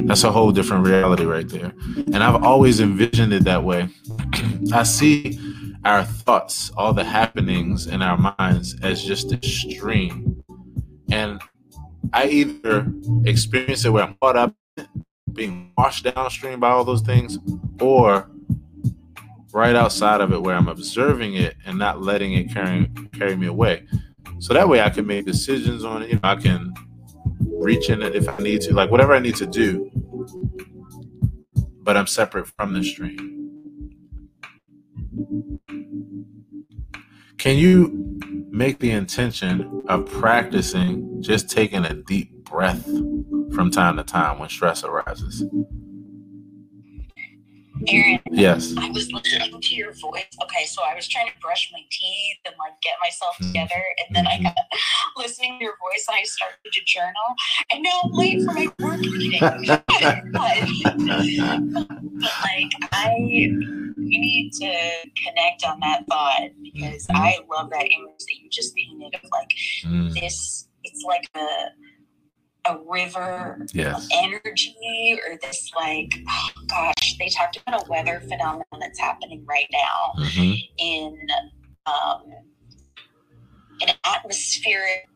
That's 0.00 0.24
a 0.24 0.32
whole 0.32 0.52
different 0.52 0.86
reality 0.86 1.24
right 1.24 1.48
there. 1.48 1.72
And 2.12 2.16
I've 2.16 2.42
always 2.42 2.80
envisioned 2.80 3.32
it 3.32 3.44
that 3.44 3.62
way. 3.62 3.88
I 4.72 4.82
see 4.82 5.38
our 5.84 6.04
thoughts, 6.04 6.70
all 6.76 6.92
the 6.92 7.04
happenings 7.04 7.86
in 7.86 8.02
our 8.02 8.34
minds 8.38 8.76
as 8.82 9.04
just 9.04 9.32
a 9.32 9.46
stream. 9.46 10.42
And 11.10 11.40
I 12.12 12.26
either 12.26 12.92
experience 13.24 13.84
it 13.84 13.90
where 13.90 14.04
I'm 14.04 14.16
caught 14.20 14.36
up 14.36 14.54
being 15.32 15.72
washed 15.76 16.04
downstream 16.04 16.60
by 16.60 16.70
all 16.70 16.84
those 16.84 17.02
things, 17.02 17.38
or 17.80 18.28
right 19.52 19.76
outside 19.76 20.20
of 20.20 20.32
it 20.32 20.42
where 20.42 20.56
I'm 20.56 20.68
observing 20.68 21.34
it 21.34 21.56
and 21.64 21.78
not 21.78 22.02
letting 22.02 22.32
it 22.32 22.52
carry 22.52 22.90
carry 23.12 23.36
me 23.36 23.46
away. 23.46 23.86
So 24.40 24.54
that 24.54 24.68
way 24.68 24.80
I 24.80 24.90
can 24.90 25.06
make 25.06 25.26
decisions 25.26 25.84
on 25.84 26.02
it. 26.02 26.10
You 26.10 26.14
know, 26.14 26.20
I 26.24 26.36
can 26.36 26.72
reach 27.40 27.90
in 27.90 28.02
it 28.02 28.14
if 28.14 28.28
I 28.28 28.38
need 28.38 28.60
to, 28.62 28.74
like 28.74 28.90
whatever 28.90 29.14
I 29.14 29.18
need 29.18 29.36
to 29.36 29.46
do. 29.46 29.90
But 31.82 31.96
I'm 31.96 32.06
separate 32.06 32.46
from 32.48 32.74
the 32.74 32.84
stream. 32.84 33.38
Can 37.38 37.56
you 37.56 38.18
make 38.50 38.80
the 38.80 38.90
intention 38.90 39.82
of 39.88 40.06
practicing 40.06 41.22
just 41.22 41.50
taking 41.50 41.84
a 41.84 41.94
deep 41.94 42.32
breath 42.44 42.84
from 43.54 43.70
time 43.70 43.96
to 43.96 44.04
time 44.04 44.38
when 44.38 44.48
stress 44.48 44.84
arises? 44.84 45.44
Aaron. 47.86 48.20
Yes. 48.30 48.74
I 48.76 48.88
was 48.90 49.12
listening 49.12 49.60
to 49.60 49.74
your 49.74 49.92
voice. 49.92 50.26
Okay, 50.42 50.64
so 50.66 50.82
I 50.82 50.94
was 50.94 51.08
trying 51.08 51.28
to 51.28 51.38
brush 51.40 51.70
my 51.72 51.80
teeth 51.90 52.38
and 52.44 52.54
like 52.58 52.72
get 52.82 52.94
myself 53.00 53.36
mm-hmm. 53.36 53.48
together, 53.48 53.82
and 53.98 54.16
then 54.16 54.24
mm-hmm. 54.24 54.46
I 54.46 54.50
got 54.50 54.56
listening 55.16 55.58
to 55.58 55.64
your 55.64 55.74
voice 55.74 56.04
and 56.08 56.16
I 56.18 56.22
started 56.24 56.56
to 56.64 56.80
journal, 56.84 57.12
and 57.72 57.82
now 57.82 58.00
I'm 58.04 58.12
late 58.12 58.44
for 58.44 58.52
my 58.52 58.66
work 58.80 59.00
meeting. 59.00 59.40
but, 59.66 59.82
but 60.32 60.58
like 62.42 62.72
I, 62.92 63.14
we 63.18 63.94
need 63.96 64.52
to 64.54 64.74
connect 65.24 65.64
on 65.64 65.80
that 65.80 66.06
thought 66.08 66.50
because 66.62 67.06
mm-hmm. 67.06 67.16
I 67.16 67.38
love 67.50 67.70
that 67.70 67.84
image 67.84 68.18
that 68.18 68.36
you 68.40 68.48
just 68.50 68.74
painted 68.74 69.14
of 69.14 69.30
like 69.30 69.50
mm. 69.84 70.12
this. 70.14 70.68
It's 70.84 71.02
like 71.02 71.28
a 71.34 71.66
a 72.68 72.78
river 72.86 73.66
yes. 73.72 74.04
of 74.04 74.10
energy 74.12 75.18
or 75.26 75.38
this 75.40 75.70
like 75.74 76.12
oh 76.28 76.48
gosh 76.66 77.16
they 77.18 77.28
talked 77.28 77.56
about 77.56 77.86
a 77.86 77.90
weather 77.90 78.20
phenomenon 78.20 78.64
that's 78.78 78.98
happening 78.98 79.44
right 79.46 79.68
now 79.72 80.22
mm-hmm. 80.22 80.54
in 80.78 81.18
um, 81.86 82.22
an 83.80 83.94
atmospheric 84.04 85.08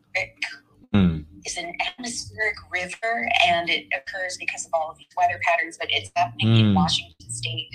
mm. 0.93 1.25
is 1.45 1.57
an 1.57 1.71
atmospheric 1.87 2.55
river 2.71 3.29
and 3.45 3.69
it 3.69 3.85
occurs 3.95 4.37
because 4.39 4.65
of 4.65 4.71
all 4.73 4.89
of 4.91 4.97
these 4.97 5.07
weather 5.15 5.39
patterns 5.43 5.77
but 5.79 5.87
it's 5.91 6.09
happening 6.15 6.47
mm. 6.47 6.59
in 6.59 6.73
washington 6.73 7.29
state 7.29 7.69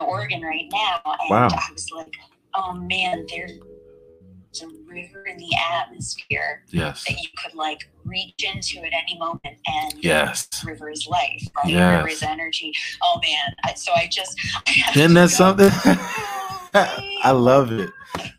and 0.00 0.08
oregon 0.08 0.42
right 0.42 0.68
now 0.72 1.00
and 1.04 1.30
wow. 1.30 1.48
i 1.50 1.72
was 1.72 1.88
like 1.94 2.14
oh 2.54 2.72
man 2.74 3.26
there's 3.28 3.52
a 4.62 4.68
river 4.86 5.24
in 5.26 5.36
the 5.38 5.50
atmosphere 5.72 6.64
yes. 6.70 7.04
that 7.04 7.20
you 7.20 7.28
could 7.36 7.54
like 7.54 7.88
reach 8.04 8.44
into 8.44 8.78
at 8.84 8.92
any 8.92 9.18
moment 9.18 9.56
and 9.66 9.94
yes. 10.02 10.48
river 10.64 10.90
is 10.90 11.06
life 11.06 11.42
right? 11.56 11.72
Yes. 11.72 11.96
river 11.96 12.08
is 12.08 12.22
energy. 12.22 12.72
Oh 13.02 13.20
man. 13.22 13.54
I, 13.64 13.74
so 13.74 13.92
i 13.94 14.06
just 14.06 14.38
isn't 14.96 15.14
that 15.14 15.30
something? 15.30 15.70
I 17.24 17.30
love 17.32 17.72
it. 17.72 17.90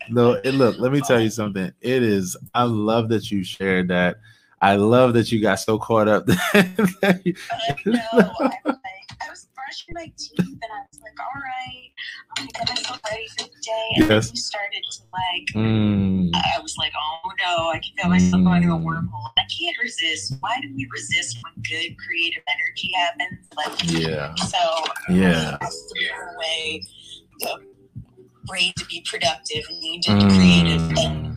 No 0.10 0.34
it, 0.34 0.52
look 0.54 0.78
let 0.80 0.92
me 0.92 1.02
tell 1.02 1.20
you 1.20 1.30
something. 1.30 1.72
It 1.82 2.04
is 2.04 2.38
i 2.54 2.64
love 2.64 3.10
that 3.10 3.32
you 3.32 3.44
shared 3.44 3.88
that. 3.90 4.18
I 4.62 4.76
love 4.76 5.14
that 5.14 5.32
you 5.32 5.42
got 5.42 5.60
so 5.60 5.78
caught 5.78 6.08
up 6.08 6.26
I 6.54 6.70
know. 7.86 8.00
I, 8.40 8.74
I 9.22 9.30
was 9.30 9.48
brushing 9.70 9.94
my 9.94 10.12
teeth 10.18 10.58
and 10.62 10.72
i 10.74 10.82
was 10.90 11.00
like 11.02 11.20
all 11.22 11.42
right 11.42 11.90
I'm 12.38 12.48
gonna 12.48 12.66
get 12.66 12.70
myself 12.70 13.00
ready 13.10 13.28
for 13.38 13.44
the 13.46 13.62
day. 13.62 13.88
And 13.96 14.10
yes. 14.10 14.28
then 14.28 14.36
you 14.36 14.42
started 14.42 14.84
to 14.92 15.02
like, 15.12 15.48
mm. 15.56 16.30
I 16.34 16.60
was 16.62 16.78
like, 16.78 16.94
oh 16.98 17.32
no, 17.40 17.70
I 17.70 17.80
can 17.80 17.92
feel 17.98 18.10
myself 18.10 18.42
mm. 18.42 18.46
going 18.46 18.64
through 18.64 18.76
a 18.76 18.80
wormhole. 18.80 19.32
I 19.38 19.44
can't 19.44 19.78
resist. 19.82 20.36
Why 20.40 20.60
do 20.62 20.70
we 20.76 20.88
resist 20.92 21.38
when 21.44 21.54
good 21.64 21.98
creative 21.98 22.44
energy 22.48 22.92
happens? 22.96 23.48
Like, 23.58 24.02
yeah. 24.02 24.36
So, 24.36 24.84
yeah. 25.10 25.58
That's 25.60 25.94
the 25.94 26.10
way 26.38 26.84
the 27.40 27.60
brain 28.46 28.74
to 28.78 28.86
be 28.86 29.06
productive 29.10 29.64
and 29.70 30.04
to 30.04 30.16
be 30.16 30.24
mm. 30.24 30.38
creative. 30.38 30.98
And 30.98 31.29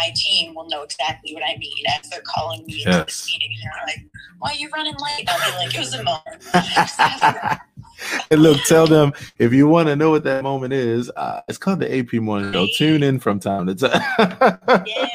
my 0.00 0.12
team 0.14 0.54
will 0.54 0.68
know 0.68 0.82
exactly 0.82 1.34
what 1.34 1.42
I 1.42 1.56
mean 1.58 1.84
as 1.98 2.08
they're 2.08 2.22
calling 2.22 2.64
me 2.66 2.82
yes. 2.84 2.86
into 2.86 3.04
this 3.04 3.26
meeting. 3.32 3.50
And 3.62 3.62
they're 3.62 3.86
like, 3.86 4.06
why 4.38 4.50
are 4.50 4.54
you 4.54 4.70
running 4.70 4.94
late? 4.94 5.28
I'll 5.28 5.50
be 5.50 5.66
like, 5.66 5.74
it 5.74 5.78
was 5.78 5.94
a 5.94 6.02
moment. 6.02 7.60
and 8.30 8.42
look, 8.42 8.62
tell 8.64 8.86
them 8.86 9.12
if 9.38 9.52
you 9.52 9.68
want 9.68 9.88
to 9.88 9.96
know 9.96 10.10
what 10.10 10.24
that 10.24 10.42
moment 10.42 10.72
is. 10.72 11.10
Uh, 11.14 11.42
it's 11.48 11.58
called 11.58 11.80
the 11.80 11.98
AP 11.98 12.14
Morning 12.14 12.52
Show. 12.52 12.66
Tune 12.76 13.02
in 13.02 13.18
from 13.18 13.40
time 13.40 13.66
to 13.66 13.74
time. 13.74 14.00
yeah, 14.86 15.06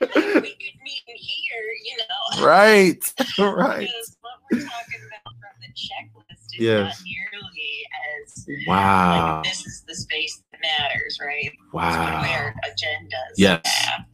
we 0.00 0.08
could 0.08 0.32
meet 0.82 1.02
in 1.06 1.16
here, 1.16 1.64
you 1.84 1.96
know. 1.98 2.44
Right, 2.44 3.12
right. 3.38 3.80
Because 3.80 4.16
what 4.20 4.32
we're 4.50 4.60
talking 4.60 5.00
about 5.08 5.34
from 5.38 5.54
the 5.60 5.68
checklist 5.74 6.54
is 6.54 6.60
yes. 6.60 6.84
not 6.84 7.04
nearly 7.04 7.86
as 8.24 8.46
wow. 8.66 9.36
Like, 9.36 9.44
this 9.44 9.66
is 9.66 9.84
the 9.86 9.94
space 9.94 10.42
matters, 10.78 11.18
right? 11.20 11.50
Wow. 11.72 12.22
Agendas. 12.66 13.34
Yes, 13.36 13.60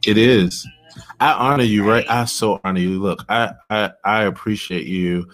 it 0.05 0.17
is. 0.17 0.67
I 1.19 1.31
honor 1.33 1.63
you, 1.63 1.87
right? 1.87 2.05
I 2.09 2.25
so 2.25 2.59
honor 2.63 2.79
you. 2.79 2.99
Look, 3.01 3.23
I 3.29 3.53
I, 3.69 3.91
I 4.03 4.23
appreciate 4.23 4.87
you. 4.87 5.29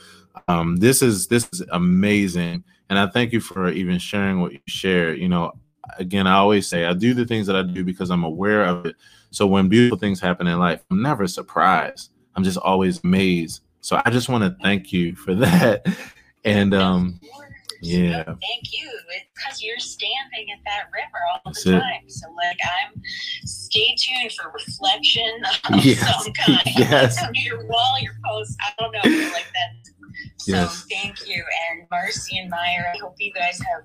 Um, 0.48 0.78
this 0.78 1.02
is 1.02 1.28
this 1.28 1.50
is 1.52 1.62
amazing 1.72 2.64
and 2.90 2.98
I 2.98 3.08
thank 3.08 3.34
you 3.34 3.40
for 3.40 3.70
even 3.70 4.00
sharing 4.00 4.40
what 4.40 4.54
you 4.54 4.60
share. 4.68 5.14
You 5.14 5.30
know, 5.30 5.54
again, 5.98 6.28
I 6.28 6.36
always 6.36 6.68
say 6.68 6.86
I 6.86 6.94
do 6.94 7.14
the 7.14 7.26
things 7.26 7.48
that 7.48 7.56
I 7.56 7.64
do 7.64 7.84
because 7.84 8.10
I'm 8.10 8.24
aware 8.24 8.66
of 8.66 8.86
it. 8.86 8.96
So 9.32 9.46
when 9.46 9.68
beautiful 9.68 9.98
things 9.98 10.20
happen 10.20 10.48
in 10.48 10.58
life, 10.60 10.84
I'm 10.90 11.02
never 11.02 11.28
surprised. 11.28 12.12
I'm 12.36 12.44
just 12.44 12.58
always 12.58 13.04
amazed. 13.04 13.62
So 13.82 14.02
I 14.06 14.10
just 14.10 14.30
want 14.30 14.44
to 14.44 14.56
thank 14.64 14.94
you 14.94 15.16
for 15.16 15.36
that. 15.36 15.86
And 16.46 16.74
um 16.74 17.20
yeah. 17.82 18.24
thank 18.24 18.72
you. 18.72 18.90
Because 19.36 19.62
you're 19.62 19.80
standing 19.80 20.52
at 20.52 20.60
that 20.66 20.90
river 20.94 21.20
all 21.32 21.42
That's 21.46 21.64
the 21.64 21.72
time. 21.74 22.04
It. 22.06 22.12
So 22.12 22.28
like 22.36 22.60
I'm 22.64 23.02
stay 23.46 23.96
tuned 23.98 24.32
for 24.34 24.52
reflection 24.52 25.32
of 25.72 25.86
yes. 25.86 26.24
some 26.24 26.34
kind. 26.34 26.62
Yes. 26.78 27.22
Like, 27.22 27.32
your 27.46 27.66
wall, 27.66 28.00
your 28.02 28.16
post. 28.26 28.58
I 28.62 28.72
don't 28.80 28.92
know. 28.92 29.00
Like 29.04 29.48
that 29.54 29.87
so 30.48 30.54
yes. 30.54 30.86
thank 30.90 31.28
you. 31.28 31.44
And 31.70 31.86
Marcy 31.92 32.38
and 32.38 32.50
Meyer, 32.50 32.86
I 32.94 32.98
hope 33.00 33.16
you 33.20 33.34
guys 33.34 33.60
have 33.60 33.84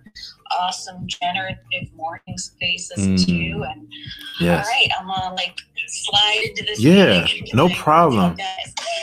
awesome 0.60 1.08
generative 1.08 1.92
morning 1.92 2.38
spaces 2.38 3.04
mm. 3.04 3.26
too. 3.26 3.64
And 3.64 3.92
yes. 4.38 4.64
all 4.64 4.72
right, 4.72 4.88
I'm 4.96 5.06
gonna 5.08 5.34
like 5.34 5.58
slide 5.88 6.44
into 6.44 6.62
this. 6.62 6.78
Yeah, 6.78 7.26
no 7.52 7.68
problem. 7.70 8.36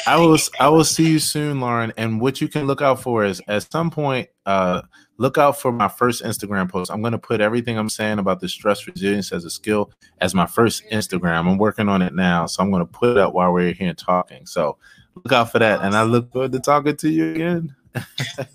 I 0.07 0.15
will 0.15 0.37
I 0.61 0.69
will 0.69 0.85
see 0.85 1.09
you 1.09 1.19
soon, 1.19 1.59
Lauren. 1.59 1.91
And 1.97 2.21
what 2.21 2.39
you 2.39 2.47
can 2.47 2.65
look 2.65 2.81
out 2.81 3.01
for 3.01 3.25
is 3.25 3.41
at 3.49 3.69
some 3.69 3.91
point, 3.91 4.29
uh, 4.45 4.83
look 5.17 5.37
out 5.37 5.59
for 5.59 5.73
my 5.73 5.89
first 5.89 6.23
Instagram 6.23 6.71
post. 6.71 6.89
I'm 6.89 7.01
gonna 7.01 7.19
put 7.19 7.41
everything 7.41 7.77
I'm 7.77 7.89
saying 7.89 8.19
about 8.19 8.39
the 8.39 8.47
stress 8.47 8.87
resilience 8.87 9.33
as 9.33 9.43
a 9.43 9.49
skill 9.49 9.91
as 10.21 10.33
my 10.33 10.45
first 10.45 10.83
Instagram. 10.93 11.45
I'm 11.45 11.57
working 11.57 11.89
on 11.89 12.01
it 12.01 12.15
now, 12.15 12.45
so 12.45 12.63
I'm 12.63 12.71
gonna 12.71 12.85
put 12.85 13.09
it 13.09 13.17
up 13.17 13.33
while 13.33 13.51
we're 13.51 13.73
here 13.73 13.93
talking. 13.93 14.45
So 14.45 14.77
look 15.23 15.33
out 15.33 15.51
for 15.51 15.59
that. 15.59 15.81
And 15.81 15.95
I 15.95 16.03
look 16.03 16.31
forward 16.31 16.51
to 16.53 16.59
talking 16.59 16.95
to 16.97 17.09
you 17.09 17.33
again. 17.33 17.75
yes. 17.95 18.05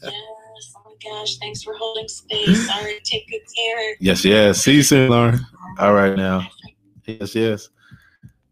Oh 0.03 0.83
my 0.85 0.95
gosh. 1.03 1.37
Thanks 1.39 1.63
for 1.63 1.75
holding 1.75 2.09
space. 2.09 2.69
All 2.75 2.83
right. 2.83 3.03
Take 3.05 3.29
good 3.29 3.41
care. 3.57 3.97
Yes, 4.01 4.25
yes. 4.25 4.61
See 4.61 4.77
you 4.77 4.83
soon, 4.83 5.11
Lauren. 5.11 5.41
All 5.79 5.93
right 5.93 6.17
now. 6.17 6.47
Yes, 7.07 7.35
yes. 7.35 7.69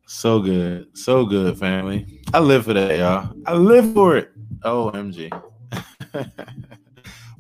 So 0.07 0.41
good. 0.41 0.97
So 0.97 1.25
good, 1.25 1.59
family. 1.59 2.21
I 2.35 2.41
live 2.41 2.65
for 2.65 2.75
that, 2.75 2.99
y'all. 2.99 3.35
I 3.47 3.55
live 3.55 3.95
for 3.95 4.17
it. 4.17 4.31
OMG. 4.61 5.31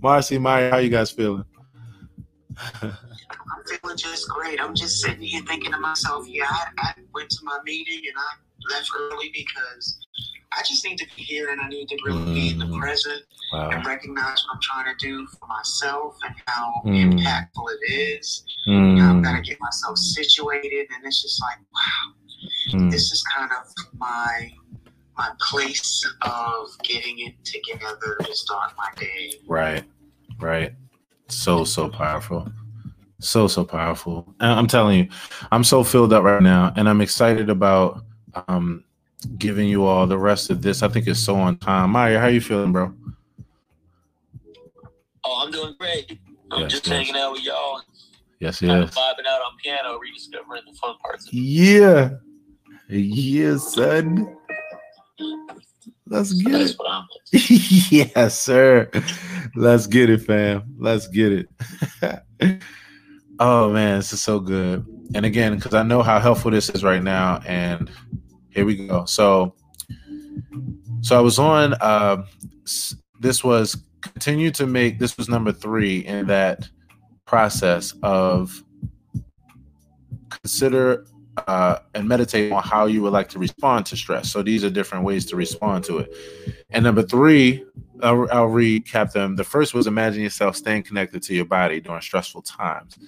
Marcy, 0.02 0.39
Maya, 0.39 0.70
how 0.70 0.78
you 0.78 0.89
guys 0.89 1.10
feeling? 1.10 1.44
I'm 2.83 2.94
feeling 3.67 3.97
just 3.97 4.28
great. 4.28 4.60
I'm 4.60 4.75
just 4.75 5.01
sitting 5.01 5.20
here 5.23 5.42
thinking 5.47 5.73
to 5.73 5.78
myself, 5.78 6.26
yeah, 6.26 6.47
I, 6.49 6.67
I 6.78 6.94
went 7.15 7.31
to 7.31 7.39
my 7.44 7.59
meeting 7.65 8.01
and 8.09 8.17
I 8.17 8.34
left 8.70 8.89
early 8.99 9.31
because 9.34 9.99
I 10.57 10.62
just 10.62 10.84
need 10.84 10.99
to 10.99 11.07
be 11.16 11.23
here 11.23 11.50
and 11.50 11.60
I 11.60 11.68
need 11.68 11.89
to 11.89 11.97
really 12.05 12.23
mm. 12.23 12.34
be 12.34 12.50
in 12.50 12.58
the 12.58 12.66
mm. 12.66 12.78
present 12.78 13.23
wow. 13.52 13.70
and 13.70 13.84
recognize 13.86 14.44
what 14.44 14.55
I'm 14.55 14.60
trying 14.60 14.97
to 14.97 15.07
do 15.07 15.26
for 15.26 15.47
myself 15.47 16.16
and 16.24 16.34
how 16.47 16.82
mm. 16.84 17.12
impactful 17.12 17.65
it 17.81 17.92
is. 17.92 18.44
Mm. 18.68 18.97
You 18.97 19.02
know, 19.02 19.16
I've 19.16 19.23
got 19.23 19.36
to 19.36 19.42
get 19.42 19.58
myself 19.60 19.99
situated, 19.99 20.89
and 20.94 21.05
it's 21.05 21.23
just 21.23 21.41
like, 21.42 21.58
wow, 21.74 22.78
mm. 22.78 22.91
this 22.91 23.12
is 23.12 23.23
kind 23.34 23.50
of 23.50 23.73
my 23.99 24.52
my 25.16 25.31
place 25.50 26.10
of 26.23 26.68
getting 26.82 27.18
it 27.20 27.34
together 27.44 28.16
to 28.24 28.34
start 28.34 28.73
my 28.78 28.89
day. 28.99 29.34
Right, 29.47 29.84
right. 30.41 30.73
So 31.28 31.65
so 31.65 31.89
powerful. 31.89 32.50
So 33.20 33.47
so 33.47 33.65
powerful. 33.65 34.34
I'm 34.41 34.66
telling 34.66 34.99
you, 34.99 35.08
I'm 35.50 35.65
so 35.65 35.84
filled 35.84 36.12
up 36.12 36.24
right 36.24 36.42
now, 36.42 36.73
and 36.76 36.89
I'm 36.89 37.00
excited 37.00 37.50
about 37.50 38.05
um 38.49 38.85
giving 39.39 39.69
you 39.69 39.85
all 39.85 40.07
the 40.07 40.19
rest 40.19 40.51
of 40.51 40.62
this. 40.62 40.83
I 40.83 40.89
think 40.89 41.07
it's 41.07 41.20
so 41.20 41.36
on 41.36 41.57
time. 41.59 41.91
Maya, 41.91 42.19
how 42.19 42.27
you 42.27 42.41
feeling, 42.41 42.73
bro? 42.73 42.93
Oh, 45.25 45.44
I'm 45.44 45.52
doing 45.52 45.75
great. 45.78 46.19
I'm 46.51 46.62
yes, 46.62 46.73
just 46.73 46.86
yes. 46.86 46.97
hanging 46.97 47.20
out 47.20 47.33
with 47.33 47.44
y'all. 47.44 47.81
Yes, 48.41 48.61
yes. 48.61 48.91
Vibing 48.91 49.27
out 49.27 49.41
on 49.41 49.57
piano, 49.62 49.99
rediscovering 49.99 50.62
the 50.67 50.77
fun 50.77 50.97
parts. 50.99 51.33
yeah, 51.33 52.11
yeah, 52.89 53.57
son. 53.57 54.36
Let's 56.07 56.33
get 56.33 56.52
That's 56.52 56.77
it. 57.33 57.91
yes, 58.17 58.39
sir. 58.39 58.91
Let's 59.55 59.86
get 59.86 60.11
it, 60.11 60.23
fam. 60.23 60.75
Let's 60.77 61.07
get 61.07 61.33
it. 61.33 61.49
oh 63.39 63.73
man, 63.73 63.99
this 63.99 64.12
is 64.12 64.23
so 64.23 64.41
good. 64.41 64.85
And 65.15 65.25
again, 65.25 65.55
because 65.55 65.75
I 65.75 65.85
know 65.85 66.02
how 66.02 66.19
helpful 66.19 66.51
this 66.51 66.69
is 66.70 66.83
right 66.83 67.02
now, 67.02 67.41
and 67.47 67.91
here 68.53 68.65
we 68.65 68.87
go. 68.87 69.05
So, 69.05 69.55
so 71.01 71.19
I 71.19 71.21
was 71.21 71.39
on. 71.39 71.75
Uh, 71.81 72.25
this 73.21 73.43
was 73.43 73.77
continue 74.01 74.51
to 74.53 74.67
make. 74.67 74.99
This 74.99 75.17
was 75.17 75.29
number 75.29 75.53
three 75.53 76.05
in 76.07 76.27
that 76.27 76.69
process 77.27 77.95
of 78.03 78.63
consider 80.29 81.07
uh, 81.47 81.79
and 81.95 82.07
meditate 82.07 82.53
on 82.53 82.63
how 82.63 82.87
you 82.87 83.03
would 83.03 83.13
like 83.13 83.29
to 83.31 83.39
respond 83.39 83.87
to 83.87 83.97
stress. 83.97 84.31
So 84.31 84.43
these 84.43 84.65
are 84.65 84.71
different 84.71 85.05
ways 85.05 85.25
to 85.27 85.37
respond 85.37 85.85
to 85.85 85.99
it. 85.99 86.15
And 86.71 86.85
number 86.85 87.03
three, 87.03 87.65
I'll, 88.03 88.29
I'll 88.31 88.49
recap 88.49 89.13
them. 89.13 89.37
The 89.37 89.45
first 89.45 89.75
was 89.75 89.87
imagine 89.87 90.23
yourself 90.23 90.57
staying 90.57 90.83
connected 90.83 91.23
to 91.23 91.35
your 91.35 91.45
body 91.45 91.81
during 91.81 92.03
stressful 92.03 92.43
times. 92.43 92.99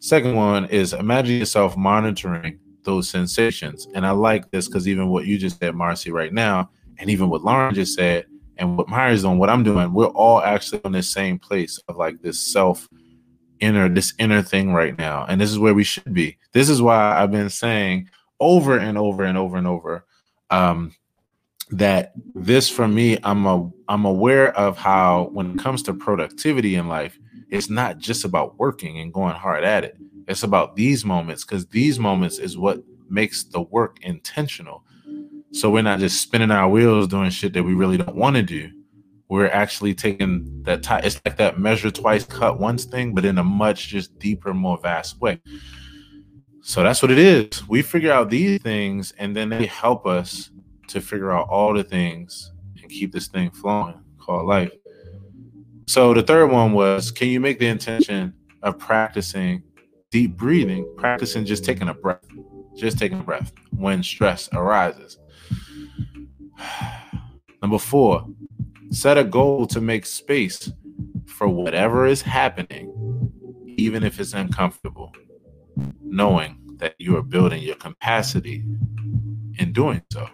Second 0.00 0.34
one 0.34 0.64
is 0.66 0.92
imagine 0.92 1.38
yourself 1.38 1.76
monitoring 1.76 2.58
those 2.84 3.08
sensations. 3.08 3.88
And 3.94 4.06
I 4.06 4.10
like 4.10 4.50
this 4.50 4.66
because 4.66 4.88
even 4.88 5.08
what 5.08 5.26
you 5.26 5.38
just 5.38 5.58
said, 5.58 5.74
Marcy, 5.74 6.10
right 6.10 6.32
now, 6.32 6.70
and 6.98 7.10
even 7.10 7.28
what 7.28 7.42
Lauren 7.42 7.74
just 7.74 7.94
said, 7.94 8.26
and 8.58 8.76
what 8.76 8.88
Myers 8.88 9.24
on 9.24 9.38
what 9.38 9.50
I'm 9.50 9.62
doing, 9.62 9.92
we're 9.92 10.06
all 10.06 10.42
actually 10.42 10.80
on 10.84 10.92
the 10.92 11.02
same 11.02 11.38
place 11.38 11.78
of 11.88 11.96
like 11.96 12.20
this 12.22 12.38
self 12.38 12.88
inner, 13.60 13.88
this 13.88 14.14
inner 14.18 14.42
thing 14.42 14.72
right 14.72 14.96
now. 14.96 15.24
And 15.28 15.40
this 15.40 15.50
is 15.50 15.58
where 15.58 15.74
we 15.74 15.84
should 15.84 16.12
be. 16.12 16.36
This 16.52 16.68
is 16.68 16.82
why 16.82 17.18
I've 17.18 17.30
been 17.30 17.50
saying 17.50 18.08
over 18.40 18.78
and 18.78 18.98
over 18.98 19.24
and 19.24 19.38
over 19.38 19.56
and 19.56 19.66
over 19.66 20.04
um, 20.50 20.92
that 21.70 22.12
this 22.34 22.68
for 22.68 22.86
me, 22.86 23.18
I'm 23.24 23.46
a 23.46 23.70
I'm 23.88 24.04
aware 24.04 24.56
of 24.56 24.76
how 24.76 25.30
when 25.32 25.52
it 25.52 25.58
comes 25.58 25.82
to 25.84 25.94
productivity 25.94 26.74
in 26.74 26.88
life, 26.88 27.18
it's 27.50 27.70
not 27.70 27.98
just 27.98 28.24
about 28.24 28.58
working 28.58 28.98
and 28.98 29.12
going 29.12 29.34
hard 29.34 29.64
at 29.64 29.84
it. 29.84 29.96
It's 30.32 30.42
about 30.42 30.76
these 30.76 31.04
moments 31.04 31.44
because 31.44 31.66
these 31.66 31.98
moments 31.98 32.38
is 32.38 32.56
what 32.56 32.82
makes 33.08 33.44
the 33.44 33.60
work 33.60 33.98
intentional. 34.02 34.82
So 35.52 35.70
we're 35.70 35.82
not 35.82 35.98
just 36.00 36.22
spinning 36.22 36.50
our 36.50 36.68
wheels 36.68 37.06
doing 37.06 37.28
shit 37.28 37.52
that 37.52 37.62
we 37.62 37.74
really 37.74 37.98
don't 37.98 38.16
want 38.16 38.36
to 38.36 38.42
do. 38.42 38.70
We're 39.28 39.48
actually 39.48 39.94
taking 39.94 40.62
that 40.62 40.82
time. 40.82 41.02
It's 41.04 41.20
like 41.24 41.36
that 41.36 41.58
measure 41.58 41.90
twice, 41.90 42.24
cut 42.24 42.58
once 42.58 42.86
thing, 42.86 43.14
but 43.14 43.26
in 43.26 43.36
a 43.36 43.44
much 43.44 43.88
just 43.88 44.18
deeper, 44.18 44.54
more 44.54 44.78
vast 44.78 45.20
way. 45.20 45.38
So 46.62 46.82
that's 46.82 47.02
what 47.02 47.10
it 47.10 47.18
is. 47.18 47.68
We 47.68 47.82
figure 47.82 48.12
out 48.12 48.30
these 48.30 48.62
things 48.62 49.12
and 49.18 49.36
then 49.36 49.50
they 49.50 49.66
help 49.66 50.06
us 50.06 50.50
to 50.88 51.02
figure 51.02 51.30
out 51.30 51.48
all 51.50 51.74
the 51.74 51.84
things 51.84 52.52
and 52.80 52.90
keep 52.90 53.12
this 53.12 53.28
thing 53.28 53.50
flowing 53.50 54.00
called 54.18 54.46
life. 54.46 54.72
So 55.86 56.14
the 56.14 56.22
third 56.22 56.46
one 56.50 56.72
was 56.72 57.10
can 57.10 57.28
you 57.28 57.38
make 57.38 57.58
the 57.58 57.66
intention 57.66 58.32
of 58.62 58.78
practicing 58.78 59.64
deep 60.12 60.36
breathing, 60.36 60.86
practicing 60.98 61.44
just 61.44 61.64
taking 61.64 61.88
a 61.88 61.94
breath, 61.94 62.24
just 62.76 62.98
taking 62.98 63.18
a 63.18 63.22
breath 63.22 63.50
when 63.70 64.02
stress 64.02 64.48
arises. 64.52 65.18
Number 67.62 67.78
four, 67.78 68.26
set 68.90 69.16
a 69.16 69.24
goal 69.24 69.66
to 69.68 69.80
make 69.80 70.04
space 70.04 70.70
for 71.26 71.48
whatever 71.48 72.06
is 72.06 72.20
happening, 72.22 72.92
even 73.78 74.04
if 74.04 74.20
it's 74.20 74.34
uncomfortable, 74.34 75.12
knowing 76.02 76.58
that 76.76 76.94
you 76.98 77.16
are 77.16 77.22
building 77.22 77.62
your 77.62 77.76
capacity 77.76 78.62
in 79.58 79.72
doing 79.72 80.02
so. 80.12 80.28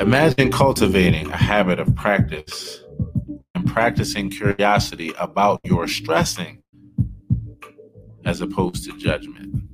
Imagine 0.00 0.50
cultivating 0.50 1.30
a 1.30 1.36
habit 1.36 1.78
of 1.78 1.94
practice 1.94 2.80
and 3.54 3.66
practicing 3.66 4.30
curiosity 4.30 5.12
about 5.18 5.60
your 5.62 5.86
stressing 5.86 6.62
as 8.30 8.40
opposed 8.40 8.84
to 8.84 8.96
judgment. 8.96 9.64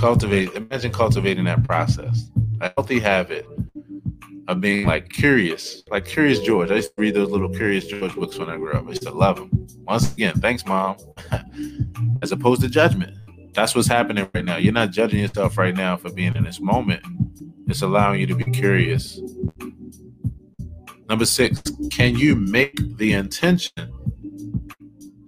Cultivate, 0.00 0.52
imagine 0.54 0.90
cultivating 0.90 1.44
that 1.44 1.62
process, 1.62 2.28
a 2.60 2.72
healthy 2.76 2.98
habit 2.98 3.46
of 4.48 4.60
being 4.60 4.84
like 4.84 5.10
curious, 5.10 5.84
like 5.90 6.04
Curious 6.04 6.40
George. 6.40 6.72
I 6.72 6.76
used 6.76 6.88
to 6.88 7.00
read 7.00 7.14
those 7.14 7.30
little 7.30 7.48
Curious 7.48 7.86
George 7.86 8.16
books 8.16 8.36
when 8.36 8.50
I 8.50 8.56
grew 8.56 8.72
up. 8.72 8.84
I 8.84 8.88
used 8.88 9.02
to 9.02 9.12
love 9.12 9.36
them. 9.36 9.68
Once 9.86 10.12
again, 10.12 10.34
thanks, 10.40 10.66
mom. 10.66 10.96
as 12.22 12.32
opposed 12.32 12.62
to 12.62 12.68
judgment. 12.68 13.16
That's 13.54 13.76
what's 13.76 13.86
happening 13.86 14.28
right 14.34 14.44
now. 14.44 14.56
You're 14.56 14.72
not 14.72 14.90
judging 14.90 15.20
yourself 15.20 15.56
right 15.56 15.76
now 15.76 15.96
for 15.96 16.10
being 16.10 16.34
in 16.34 16.42
this 16.42 16.60
moment. 16.60 17.04
It's 17.68 17.82
allowing 17.82 18.18
you 18.18 18.26
to 18.26 18.34
be 18.34 18.50
curious. 18.50 19.20
Number 21.08 21.26
six, 21.26 21.62
can 21.90 22.16
you 22.16 22.34
make 22.34 22.96
the 22.96 23.12
intention 23.12 23.92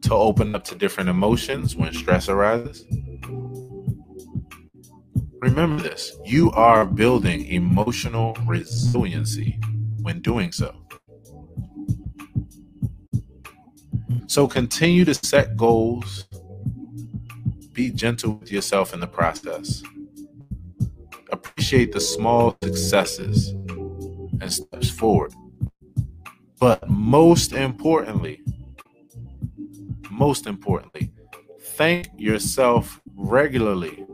to 0.05 0.15
open 0.15 0.55
up 0.55 0.65
to 0.65 0.75
different 0.75 1.09
emotions 1.11 1.77
when 1.77 1.93
stress 1.93 2.29
arises? 2.29 2.85
Remember 5.41 5.83
this 5.83 6.17
you 6.25 6.51
are 6.53 6.85
building 6.87 7.47
emotional 7.47 8.37
resiliency 8.47 9.59
when 10.03 10.21
doing 10.21 10.53
so. 10.53 10.75
So 14.27 14.49
continue 14.49 15.05
to 15.05 15.15
set 15.15 15.57
goals, 15.57 16.25
be 17.73 17.91
gentle 17.91 18.35
with 18.37 18.51
yourself 18.51 18.95
in 18.95 19.01
the 19.01 19.07
process 19.07 19.83
appreciate 21.35 21.93
the 21.93 22.01
small 22.01 22.57
successes 22.63 23.51
and 24.41 24.53
steps 24.53 24.91
forward. 24.91 25.33
But 26.59 26.89
most 26.89 27.53
importantly, 27.53 28.41
most 30.15 30.47
importantly, 30.47 31.13
thank 31.61 32.09
yourself 32.17 33.01
regularly 33.17 34.07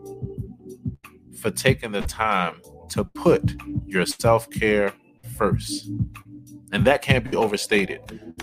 for 1.41 1.51
taking 1.51 1.93
the 1.93 2.03
time 2.03 2.61
to 2.91 3.05
put 3.05 3.55
your 3.87 4.07
self 4.07 4.51
care 4.51 4.93
first. 5.37 5.89
And 6.73 6.85
that 6.87 7.03
can't 7.03 7.29
be 7.31 7.37
overstated. 7.37 8.35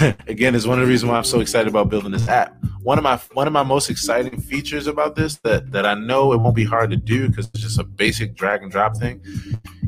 Again, 0.28 0.54
is 0.54 0.66
one 0.66 0.78
of 0.78 0.84
the 0.84 0.90
reasons 0.90 1.10
why 1.10 1.16
I'm 1.16 1.24
so 1.24 1.40
excited 1.40 1.68
about 1.68 1.88
building 1.88 2.12
this 2.12 2.28
app 2.28 2.54
one 2.88 2.96
of 2.96 3.04
my 3.04 3.16
one 3.34 3.46
of 3.46 3.52
my 3.52 3.62
most 3.62 3.90
exciting 3.90 4.40
features 4.40 4.86
about 4.86 5.14
this 5.14 5.36
that 5.44 5.72
that 5.72 5.84
I 5.84 5.92
know 5.92 6.32
it 6.32 6.38
won't 6.38 6.56
be 6.56 6.64
hard 6.64 6.90
to 6.90 6.96
do 6.96 7.28
because 7.28 7.46
it's 7.48 7.60
just 7.62 7.78
a 7.78 7.84
basic 7.84 8.34
drag 8.34 8.62
and 8.62 8.72
drop 8.72 8.96
thing 8.96 9.22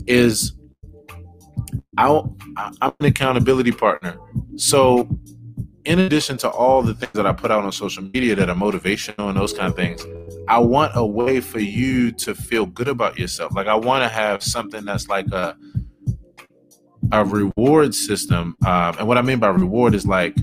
is 0.06 0.52
I'll, 1.96 2.36
I'm 2.56 2.92
an 3.00 3.06
accountability 3.06 3.72
partner. 3.72 4.18
So 4.56 5.08
in 5.84 5.98
addition 5.98 6.36
to 6.38 6.50
all 6.50 6.82
the 6.82 6.94
things 6.94 7.12
that 7.12 7.26
I 7.26 7.32
put 7.32 7.50
out 7.50 7.64
on 7.64 7.72
social 7.72 8.02
media 8.02 8.34
that 8.36 8.48
are 8.50 8.54
motivational 8.54 9.28
and 9.28 9.36
those 9.36 9.52
kind 9.52 9.68
of 9.68 9.76
things, 9.76 10.04
I 10.48 10.58
want 10.58 10.92
a 10.94 11.04
way 11.04 11.40
for 11.40 11.60
you 11.60 12.12
to 12.12 12.34
feel 12.34 12.66
good 12.66 12.88
about 12.88 13.18
yourself. 13.18 13.54
Like 13.54 13.66
I 13.66 13.74
want 13.74 14.02
to 14.04 14.08
have 14.08 14.42
something 14.42 14.84
that's 14.84 15.08
like 15.08 15.26
a 15.32 15.56
a 17.12 17.24
reward 17.24 17.94
system. 17.94 18.56
Um, 18.64 18.96
and 18.98 19.08
what 19.08 19.18
I 19.18 19.22
mean 19.22 19.38
by 19.38 19.48
reward 19.48 19.94
is 19.94 20.06
like 20.06 20.36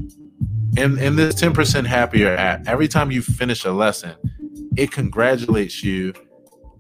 in 0.77 0.97
in 0.97 1.15
this 1.15 1.35
10% 1.35 1.85
happier 1.85 2.35
app, 2.35 2.67
every 2.67 2.87
time 2.87 3.11
you 3.11 3.21
finish 3.21 3.65
a 3.65 3.71
lesson, 3.71 4.15
it 4.75 4.91
congratulates 4.91 5.83
you 5.83 6.13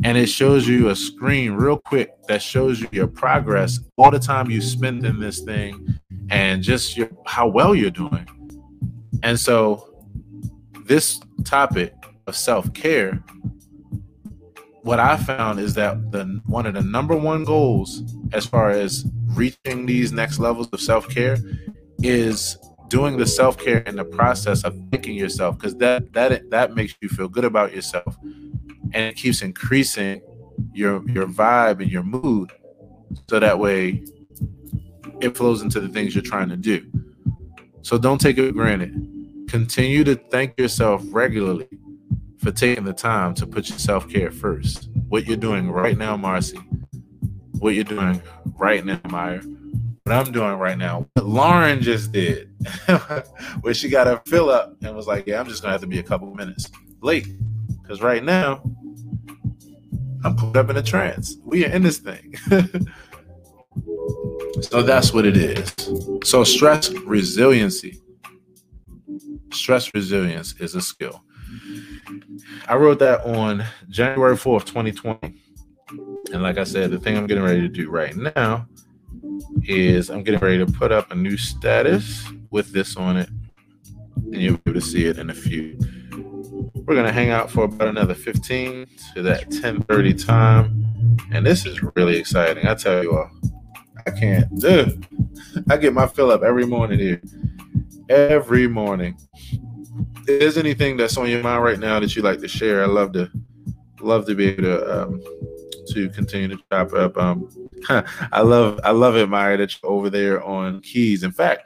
and 0.03 0.17
it 0.17 0.27
shows 0.27 0.67
you 0.67 0.89
a 0.89 0.95
screen 0.95 1.53
real 1.53 1.77
quick 1.77 2.11
that 2.27 2.41
shows 2.41 2.79
you 2.79 2.87
your 2.91 3.07
progress 3.07 3.79
all 3.97 4.11
the 4.11 4.19
time 4.19 4.49
you 4.51 4.61
spend 4.61 5.05
in 5.05 5.19
this 5.19 5.41
thing 5.41 5.99
and 6.29 6.61
just 6.61 6.95
your, 6.95 7.09
how 7.25 7.47
well 7.47 7.73
you're 7.73 7.89
doing. 7.89 8.27
And 9.23 9.39
so 9.39 10.05
this 10.85 11.19
topic 11.43 11.93
of 12.27 12.35
self-care 12.35 13.23
what 14.87 15.01
I 15.01 15.17
found 15.17 15.59
is 15.59 15.73
that 15.73 16.13
the 16.13 16.41
one 16.45 16.65
of 16.65 16.73
the 16.73 16.81
number 16.81 17.13
one 17.13 17.43
goals 17.43 18.03
as 18.31 18.45
far 18.45 18.69
as 18.69 19.05
reaching 19.25 19.85
these 19.85 20.13
next 20.13 20.39
levels 20.39 20.69
of 20.71 20.79
self-care 20.79 21.37
is 21.99 22.57
doing 22.87 23.17
the 23.17 23.25
self 23.25 23.57
care 23.57 23.79
in 23.79 23.97
the 23.97 24.05
process 24.05 24.63
of 24.63 24.73
thinking 24.89 25.15
yourself 25.15 25.57
because 25.57 25.75
that 25.75 26.13
that 26.13 26.49
that 26.51 26.73
makes 26.73 26.95
you 27.01 27.09
feel 27.09 27.27
good 27.27 27.43
about 27.43 27.75
yourself, 27.75 28.15
and 28.93 29.03
it 29.03 29.15
keeps 29.17 29.41
increasing 29.41 30.21
your 30.73 31.07
your 31.09 31.27
vibe 31.27 31.81
and 31.81 31.91
your 31.91 32.03
mood, 32.03 32.51
so 33.29 33.39
that 33.39 33.59
way 33.59 34.03
it 35.19 35.35
flows 35.35 35.61
into 35.61 35.79
the 35.79 35.89
things 35.89 36.15
you're 36.15 36.23
trying 36.23 36.49
to 36.49 36.57
do. 36.57 36.85
So 37.87 37.97
don't 37.97 38.19
take 38.19 38.37
it 38.37 38.53
granted. 38.53 38.91
Continue 39.47 40.03
to 40.03 40.15
thank 40.15 40.59
yourself 40.59 41.01
regularly 41.05 41.69
for 42.37 42.51
taking 42.51 42.83
the 42.83 42.91
time 42.91 43.33
to 43.35 43.47
put 43.47 43.69
your 43.69 43.79
self 43.79 44.09
care 44.09 44.29
first. 44.29 44.89
What 45.07 45.25
you're 45.25 45.37
doing 45.37 45.71
right 45.71 45.97
now, 45.97 46.17
Marcy. 46.17 46.59
What 47.59 47.75
you're 47.75 47.85
doing 47.85 48.21
right 48.57 48.83
now, 48.83 48.99
Meyer 49.09 49.41
what 50.03 50.27
I'm 50.27 50.31
doing 50.31 50.57
right 50.57 50.77
now, 50.77 51.05
what 51.13 51.25
Lauren 51.25 51.81
just 51.81 52.13
did, 52.13 52.49
where 53.61 53.73
she 53.73 53.89
got 53.89 54.07
her 54.07 54.21
fill 54.25 54.49
up 54.49 54.75
and 54.81 54.93
was 54.93 55.07
like, 55.07 55.25
Yeah, 55.25 55.39
I'm 55.39 55.47
just 55.47 55.61
gonna 55.61 55.71
have 55.73 55.81
to 55.81 55.87
be 55.87 55.99
a 55.99 56.03
couple 56.03 56.33
minutes 56.33 56.69
late. 57.01 57.27
Cause 57.87 58.01
right 58.01 58.23
now 58.23 58.61
I'm 60.25 60.35
put 60.35 60.57
up 60.57 60.69
in 60.69 60.75
a 60.75 60.83
trance. 60.83 61.37
We 61.45 61.65
are 61.65 61.69
in 61.69 61.83
this 61.83 61.99
thing. 61.99 62.35
so 64.61 64.81
that's 64.81 65.13
what 65.13 65.25
it 65.25 65.37
is. 65.37 65.73
So 66.23 66.43
stress 66.43 66.91
resiliency. 66.91 68.01
Stress 69.51 69.93
resilience 69.93 70.55
is 70.59 70.75
a 70.75 70.81
skill. 70.81 71.23
I 72.67 72.75
wrote 72.75 72.99
that 72.99 73.25
on 73.25 73.63
January 73.89 74.35
4th, 74.35 74.65
2020. 74.65 75.35
And 76.33 76.43
like 76.43 76.57
I 76.57 76.63
said, 76.65 76.91
the 76.91 76.99
thing 76.99 77.17
I'm 77.17 77.27
getting 77.27 77.43
ready 77.43 77.61
to 77.61 77.69
do 77.69 77.89
right 77.89 78.15
now 78.15 78.67
is 79.63 80.09
I'm 80.09 80.23
getting 80.23 80.41
ready 80.41 80.57
to 80.57 80.65
put 80.65 80.91
up 80.91 81.11
a 81.11 81.15
new 81.15 81.37
status 81.37 82.25
with 82.51 82.73
this 82.73 82.97
on 82.97 83.17
it, 83.17 83.29
and 84.15 84.35
you'll 84.35 84.57
be 84.57 84.71
able 84.71 84.79
to 84.79 84.85
see 84.85 85.05
it 85.05 85.17
in 85.17 85.29
a 85.29 85.33
few. 85.33 85.77
We're 86.85 86.95
gonna 86.95 87.11
hang 87.11 87.29
out 87.29 87.49
for 87.49 87.65
about 87.65 87.87
another 87.87 88.13
15 88.13 88.87
to 89.13 89.21
that 89.23 89.49
10:30 89.49 90.13
time, 90.13 91.17
and 91.31 91.45
this 91.45 91.65
is 91.65 91.81
really 91.95 92.17
exciting. 92.17 92.67
I 92.67 92.75
tell 92.75 93.03
you 93.03 93.17
all, 93.17 93.29
I 94.07 94.11
can't. 94.11 94.59
Dude, 94.59 95.05
I 95.69 95.75
get 95.75 95.93
my 95.93 96.07
fill 96.07 96.31
up 96.31 96.41
every 96.41 96.65
morning 96.65 96.97
here. 96.97 97.21
Every 98.07 98.65
morning. 98.65 99.17
If 100.19 100.39
there's 100.39 100.57
anything 100.57 100.95
that's 100.95 101.17
on 101.17 101.29
your 101.29 101.43
mind 101.43 101.61
right 101.63 101.77
now 101.77 101.99
that 101.99 102.15
you 102.15 102.21
like 102.21 102.39
to 102.39 102.47
share, 102.47 102.81
I 102.81 102.85
love 102.87 103.11
to 103.13 103.29
love 103.99 104.25
to 104.27 104.35
be 104.35 104.47
able 104.47 104.63
to 104.63 105.03
um, 105.03 105.21
to 105.89 106.09
continue 106.11 106.47
to 106.47 106.59
chop 106.71 106.93
up. 106.93 107.17
Um, 107.17 107.49
I 108.31 108.41
love 108.41 108.79
I 108.85 108.91
love 108.91 109.17
it, 109.17 109.27
Meyer, 109.27 109.57
that 109.57 109.75
you're 109.81 109.91
over 109.91 110.09
there 110.09 110.41
on 110.41 110.79
keys. 110.79 111.23
In 111.23 111.33
fact, 111.33 111.63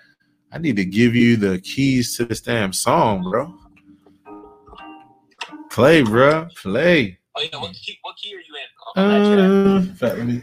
I 0.51 0.57
need 0.57 0.77
to 0.77 0.85
give 0.85 1.15
you 1.15 1.37
the 1.37 1.61
keys 1.61 2.17
to 2.17 2.25
this 2.25 2.41
damn 2.41 2.73
song, 2.73 3.21
bro. 3.21 3.53
Play, 5.69 6.01
bro. 6.01 6.47
Play. 6.55 7.19
Oh 7.35 7.41
yeah, 7.41 7.59
what 7.59 7.71
key, 7.73 7.99
what 8.01 8.15
key 8.17 8.35
are 8.35 8.39
you 8.39 8.55
in? 8.55 9.03
Uh, 9.03 9.77
in 9.77 9.93
fact, 9.93 10.17
let 10.17 10.27
me 10.27 10.41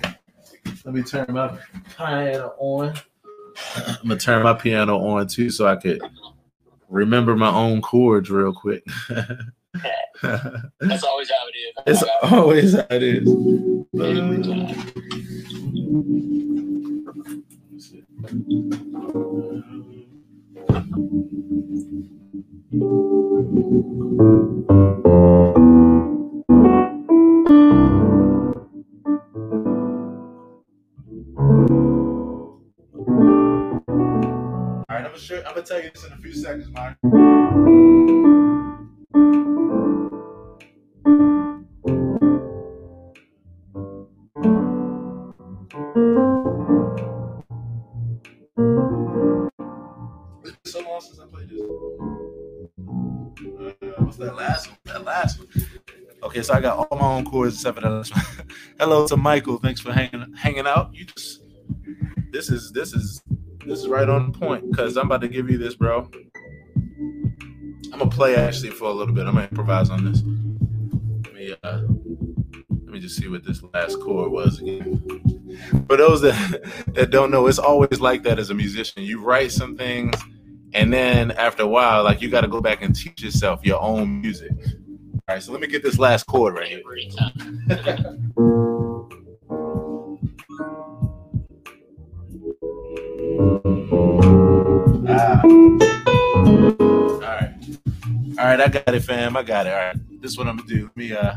let 0.89 0.94
me 0.94 1.02
turn 1.02 1.26
my 1.28 1.55
piano 1.99 2.55
on. 2.57 2.94
I'm 3.76 4.08
gonna 4.08 4.17
turn 4.17 4.42
my 4.42 4.55
piano 4.55 4.99
on 4.99 5.26
too, 5.26 5.50
so 5.50 5.67
I 5.67 5.76
could 5.76 6.00
remember 6.89 7.36
my 7.36 7.50
own 7.50 7.83
chords 7.83 8.31
real 8.31 8.55
quick. 8.55 8.83
That's 10.23 11.05
always 11.05 11.31
how 11.31 11.47
it 11.47 11.57
is. 11.58 11.75
It's 11.86 12.02
always 12.23 12.73
how 12.73 12.86
it 12.89 13.02
is. 13.02 13.28
All 13.28 13.58
right, 34.98 35.06
I'm 35.06 35.12
gonna, 35.12 35.22
show, 35.22 35.38
I'm 35.38 35.54
gonna 35.54 35.62
tell 35.62 35.82
you 35.82 35.90
this 35.94 36.04
in 36.04 36.12
a 36.12 36.16
few 36.16 36.34
seconds, 36.34 36.68
Mark. 36.70 36.98
so 50.64 50.80
long 50.80 51.00
since 51.00 51.18
I 51.18 51.26
played 51.26 51.48
this. 51.48 51.60
Uh, 51.60 51.64
what's 54.02 54.18
that 54.18 54.34
last 54.34 54.68
one? 54.68 54.78
That 54.84 55.04
last 55.04 55.38
one. 55.38 55.48
Okay, 56.24 56.42
so 56.42 56.52
I 56.52 56.60
got 56.60 56.76
all 56.76 56.98
my 56.98 57.06
own 57.06 57.24
chords 57.24 57.54
except 57.54 57.76
for 57.76 57.82
that 57.82 57.90
last 57.90 58.14
one. 58.14 58.24
Hello 58.78 59.06
to 59.06 59.16
Michael. 59.16 59.56
Thanks 59.58 59.80
for 59.80 59.92
hanging 59.92 60.34
hanging 60.34 60.66
out. 60.66 60.92
You 60.92 61.06
just 61.06 61.42
this 62.32 62.50
is 62.50 62.72
this 62.72 62.92
is 62.92 63.22
this 63.66 63.80
is 63.80 63.88
right 63.88 64.08
on 64.08 64.32
point 64.32 64.70
because 64.70 64.96
I'm 64.96 65.06
about 65.06 65.20
to 65.22 65.28
give 65.28 65.50
you 65.50 65.58
this, 65.58 65.74
bro. 65.74 66.08
I'm 67.92 67.98
gonna 67.98 68.10
play 68.10 68.36
actually 68.36 68.70
for 68.70 68.84
a 68.84 68.92
little 68.92 69.14
bit. 69.14 69.26
I'm 69.26 69.34
gonna 69.34 69.48
improvise 69.48 69.90
on 69.90 70.04
this. 70.04 70.22
Let 71.24 71.34
me 71.34 71.54
uh, 71.62 71.80
let 72.70 72.92
me 72.92 73.00
just 73.00 73.16
see 73.16 73.28
what 73.28 73.44
this 73.44 73.62
last 73.74 74.00
chord 74.00 74.30
was 74.30 74.60
again. 74.60 75.02
For 75.88 75.96
those 75.96 76.20
that 76.20 76.62
that 76.94 77.10
don't 77.10 77.30
know, 77.30 77.46
it's 77.46 77.58
always 77.58 78.00
like 78.00 78.22
that 78.22 78.38
as 78.38 78.50
a 78.50 78.54
musician. 78.54 79.02
You 79.02 79.22
write 79.22 79.52
some 79.52 79.76
things, 79.76 80.14
and 80.74 80.92
then 80.92 81.32
after 81.32 81.64
a 81.64 81.68
while, 81.68 82.04
like 82.04 82.22
you 82.22 82.30
got 82.30 82.42
to 82.42 82.48
go 82.48 82.60
back 82.60 82.82
and 82.82 82.94
teach 82.94 83.22
yourself 83.22 83.64
your 83.64 83.80
own 83.82 84.20
music. 84.20 84.52
All 85.28 85.34
right, 85.34 85.42
so 85.42 85.52
let 85.52 85.60
me 85.60 85.66
get 85.66 85.82
this 85.82 85.98
last 85.98 86.24
chord 86.24 86.54
right 86.54 86.68
here. 86.68 86.82
All 93.39 93.47
right. 97.20 97.55
All 98.36 98.44
right, 98.44 98.60
I 98.60 98.68
got 98.68 98.94
it, 98.94 99.05
fam. 99.05 99.36
I 99.36 99.44
got 99.44 99.67
it. 99.67 99.73
All 99.73 99.78
right. 99.78 99.97
This 100.20 100.33
is 100.33 100.39
what 100.39 100.49
I'm 100.49 100.57
gonna 100.57 100.68
do. 100.68 100.84
Let 100.84 100.97
me 100.97 101.12
uh 101.12 101.36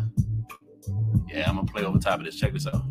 yeah, 1.30 1.48
I'm 1.48 1.58
gonna 1.58 1.68
play 1.68 1.84
over 1.84 2.00
top 2.00 2.20
of 2.20 2.26
this. 2.26 2.36
Check 2.38 2.54
this 2.54 2.66
out. 2.66 2.84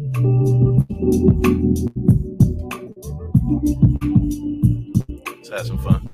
Let's 5.26 5.48
have 5.48 5.66
some 5.66 5.78
fun. 5.78 6.08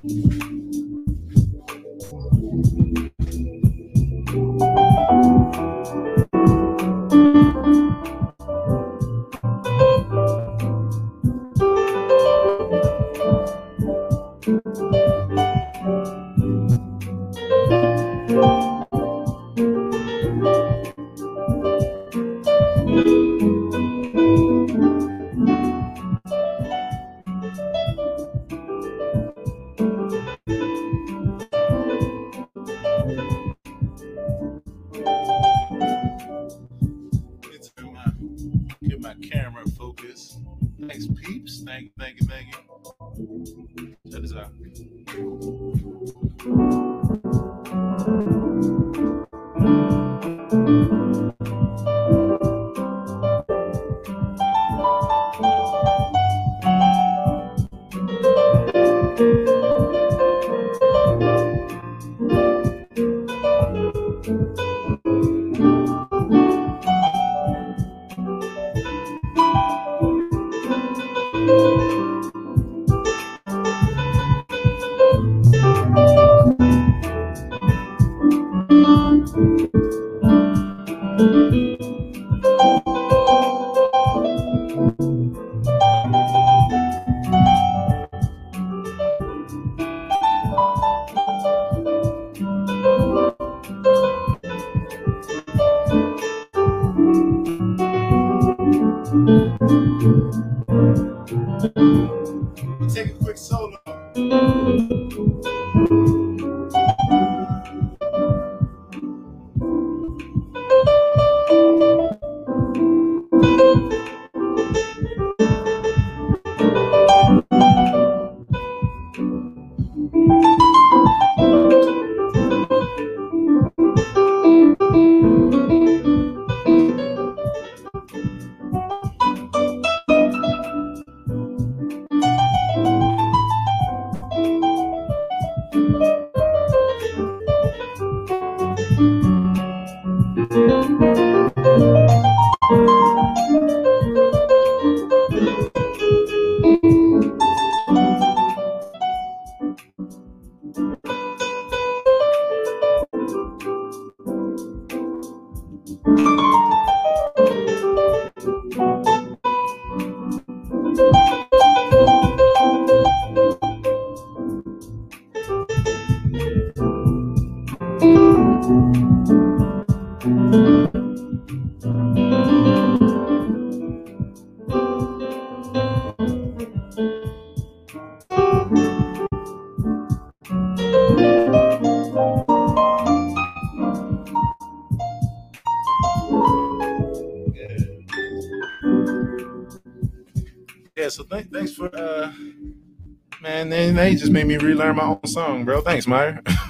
Just 194.17 194.31
made 194.31 194.47
me 194.47 194.57
relearn 194.57 194.95
my 194.95 195.03
own 195.03 195.25
song, 195.25 195.65
bro. 195.65 195.81
Thanks, 195.81 196.07
Meyer. 196.07 196.41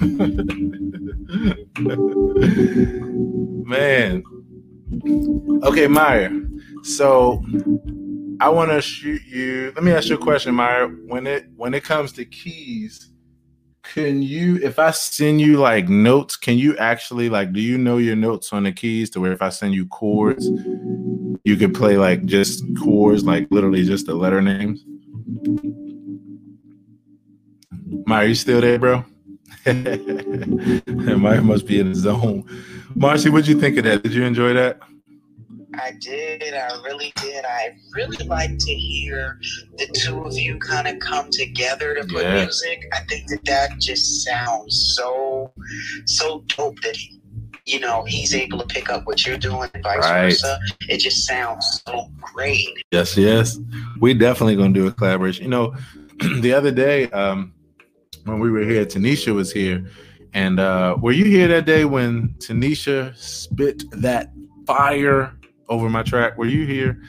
man. 3.68 4.22
Okay, 5.62 5.86
Meyer. 5.86 6.30
So 6.82 7.42
I 8.40 8.48
want 8.48 8.70
to 8.70 8.80
shoot 8.80 9.22
you. 9.26 9.72
Let 9.74 9.84
me 9.84 9.92
ask 9.92 10.08
you 10.08 10.16
a 10.16 10.18
question, 10.18 10.54
Meyer. 10.54 10.88
When 10.88 11.26
it 11.26 11.46
when 11.56 11.74
it 11.74 11.84
comes 11.84 12.12
to 12.12 12.24
keys, 12.24 13.10
can 13.82 14.22
you 14.22 14.56
if 14.62 14.78
I 14.78 14.90
send 14.90 15.40
you 15.40 15.58
like 15.58 15.88
notes, 15.88 16.36
can 16.36 16.56
you 16.58 16.76
actually 16.78 17.28
like 17.28 17.52
do 17.52 17.60
you 17.60 17.78
know 17.78 17.98
your 17.98 18.16
notes 18.16 18.52
on 18.52 18.62
the 18.64 18.72
keys 18.72 19.10
to 19.10 19.20
where 19.20 19.32
if 19.32 19.42
I 19.42 19.48
send 19.48 19.74
you 19.74 19.86
chords, 19.86 20.46
you 21.44 21.56
could 21.56 21.74
play 21.74 21.96
like 21.96 22.24
just 22.24 22.62
chords, 22.78 23.24
like 23.24 23.48
literally 23.50 23.84
just 23.84 24.06
the 24.06 24.14
letter 24.14 24.40
names? 24.40 24.84
Meyer, 28.08 28.28
you 28.28 28.34
still 28.34 28.62
there, 28.62 28.78
bro? 28.78 29.04
Meyer 29.66 31.42
must 31.42 31.66
be 31.66 31.78
in 31.78 31.90
the 31.90 31.94
zone. 31.94 32.42
Marcy, 32.94 33.28
what'd 33.28 33.46
you 33.46 33.60
think 33.60 33.76
of 33.76 33.84
that? 33.84 34.02
Did 34.02 34.14
you 34.14 34.24
enjoy 34.24 34.54
that? 34.54 34.80
I 35.74 35.92
did. 36.00 36.42
I 36.54 36.68
really 36.82 37.12
did. 37.20 37.44
I 37.44 37.76
really 37.92 38.26
like 38.26 38.56
to 38.56 38.72
hear 38.72 39.38
the 39.76 39.86
two 39.88 40.24
of 40.24 40.32
you 40.32 40.58
kind 40.58 40.88
of 40.88 40.98
come 41.00 41.28
together 41.30 41.94
to 41.96 42.00
put 42.06 42.22
yeah. 42.22 42.44
music. 42.44 42.88
I 42.94 43.00
think 43.00 43.28
that 43.28 43.44
that 43.44 43.78
just 43.78 44.24
sounds 44.24 44.94
so, 44.96 45.52
so 46.06 46.44
dope 46.46 46.80
that 46.80 46.96
he, 46.96 47.20
you 47.66 47.78
know, 47.78 48.04
he's 48.04 48.34
able 48.34 48.58
to 48.60 48.66
pick 48.66 48.88
up 48.88 49.06
what 49.06 49.26
you're 49.26 49.36
doing 49.36 49.68
and 49.74 49.82
vice 49.82 49.98
right. 49.98 50.30
versa. 50.30 50.58
It 50.88 50.96
just 50.96 51.26
sounds 51.26 51.82
so 51.86 52.08
great. 52.22 52.70
Yes, 52.90 53.18
yes. 53.18 53.58
We 54.00 54.14
definitely 54.14 54.56
gonna 54.56 54.72
do 54.72 54.86
a 54.86 54.92
collaboration. 54.92 55.44
You 55.44 55.50
know, 55.50 55.74
the 56.40 56.54
other 56.54 56.70
day, 56.70 57.10
um, 57.10 57.52
when 58.28 58.40
we 58.40 58.50
were 58.50 58.64
here, 58.64 58.84
Tanisha 58.84 59.34
was 59.34 59.52
here. 59.52 59.84
And 60.34 60.60
uh, 60.60 60.96
were 61.00 61.12
you 61.12 61.24
here 61.24 61.48
that 61.48 61.64
day 61.64 61.84
when 61.84 62.34
Tanisha 62.38 63.16
spit 63.16 63.84
that 63.92 64.30
fire 64.66 65.38
over 65.68 65.88
my 65.88 66.02
track? 66.02 66.36
Were 66.36 66.46
you 66.46 66.66
here? 66.66 67.02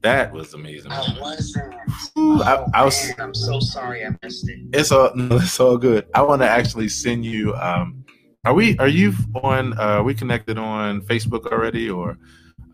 That 0.00 0.32
was 0.32 0.52
amazing. 0.52 0.92
I 0.92 1.16
wasn't. 1.20 1.74
Oh, 2.16 2.42
I, 2.42 2.80
I, 2.80 2.84
was. 2.84 3.08
Man, 3.08 3.14
I'm 3.20 3.34
so 3.34 3.58
sorry 3.60 4.04
I 4.04 4.10
missed 4.22 4.48
it. 4.48 4.58
It's 4.72 4.92
all. 4.92 5.12
No, 5.16 5.36
it's 5.36 5.58
all 5.58 5.78
good. 5.78 6.06
I 6.14 6.22
want 6.22 6.42
to 6.42 6.48
actually 6.48 6.88
send 6.88 7.24
you. 7.24 7.54
Um, 7.54 8.04
are 8.44 8.52
we? 8.52 8.76
Are 8.78 8.88
you 8.88 9.14
on? 9.42 9.78
Uh, 9.78 10.02
we 10.02 10.14
connected 10.14 10.58
on 10.58 11.00
Facebook 11.02 11.46
already, 11.46 11.88
or? 11.88 12.18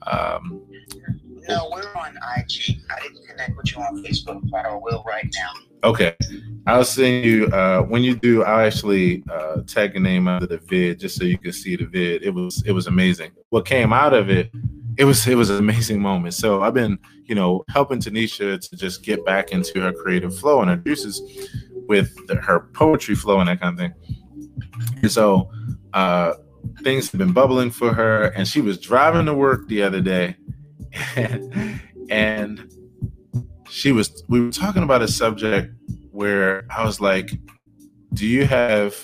Um, 0.06 0.66
no, 1.48 1.70
we're 1.72 1.94
on 1.94 2.16
IG. 2.38 2.80
I 2.90 3.02
didn't 3.02 3.26
connect 3.28 3.56
with 3.56 3.72
you 3.74 3.82
on 3.82 4.02
Facebook, 4.02 4.40
but 4.50 4.66
I 4.66 4.74
will 4.74 5.04
right 5.06 5.32
now. 5.34 5.52
Okay, 5.82 6.14
I'll 6.66 6.84
send 6.84 7.24
you 7.24 7.46
uh, 7.46 7.82
when 7.82 8.02
you 8.02 8.14
do. 8.14 8.44
I'll 8.44 8.66
actually 8.66 9.22
uh, 9.30 9.62
tag 9.66 9.96
a 9.96 10.00
name 10.00 10.28
under 10.28 10.46
the 10.46 10.58
vid 10.58 11.00
just 11.00 11.16
so 11.16 11.24
you 11.24 11.38
can 11.38 11.52
see 11.52 11.76
the 11.76 11.86
vid. 11.86 12.22
It 12.22 12.30
was 12.30 12.62
it 12.66 12.72
was 12.72 12.86
amazing. 12.86 13.32
What 13.48 13.64
came 13.64 13.92
out 13.92 14.12
of 14.12 14.28
it, 14.28 14.50
it 14.98 15.04
was 15.04 15.26
it 15.26 15.36
was 15.36 15.48
an 15.48 15.56
amazing 15.56 16.00
moment. 16.00 16.34
So 16.34 16.62
I've 16.62 16.74
been 16.74 16.98
you 17.24 17.34
know 17.34 17.64
helping 17.70 17.98
Tanisha 17.98 18.60
to 18.60 18.76
just 18.76 19.02
get 19.02 19.24
back 19.24 19.52
into 19.52 19.80
her 19.80 19.92
creative 19.92 20.38
flow 20.38 20.60
and 20.60 20.70
her 20.70 20.76
juices 20.76 21.22
with 21.88 22.14
the, 22.26 22.36
her 22.36 22.68
poetry 22.74 23.14
flow 23.14 23.40
and 23.40 23.48
that 23.48 23.60
kind 23.60 23.72
of 23.72 23.78
thing. 23.78 23.94
And 25.02 25.10
so 25.10 25.50
uh, 25.94 26.34
things 26.82 27.10
have 27.10 27.18
been 27.18 27.32
bubbling 27.32 27.70
for 27.70 27.92
her, 27.92 28.26
and 28.28 28.46
she 28.46 28.60
was 28.60 28.78
driving 28.78 29.26
to 29.26 29.34
work 29.34 29.66
the 29.68 29.82
other 29.82 30.00
day, 30.00 30.36
and, 31.16 31.80
and 32.10 32.72
she 33.70 33.92
was 33.92 34.22
we 34.28 34.40
were 34.40 34.50
talking 34.50 34.82
about 34.82 35.02
a 35.02 35.08
subject 35.08 35.72
where 36.10 36.64
I 36.70 36.84
was 36.84 37.00
like, 37.00 37.30
"Do 38.12 38.26
you 38.26 38.44
have 38.44 38.94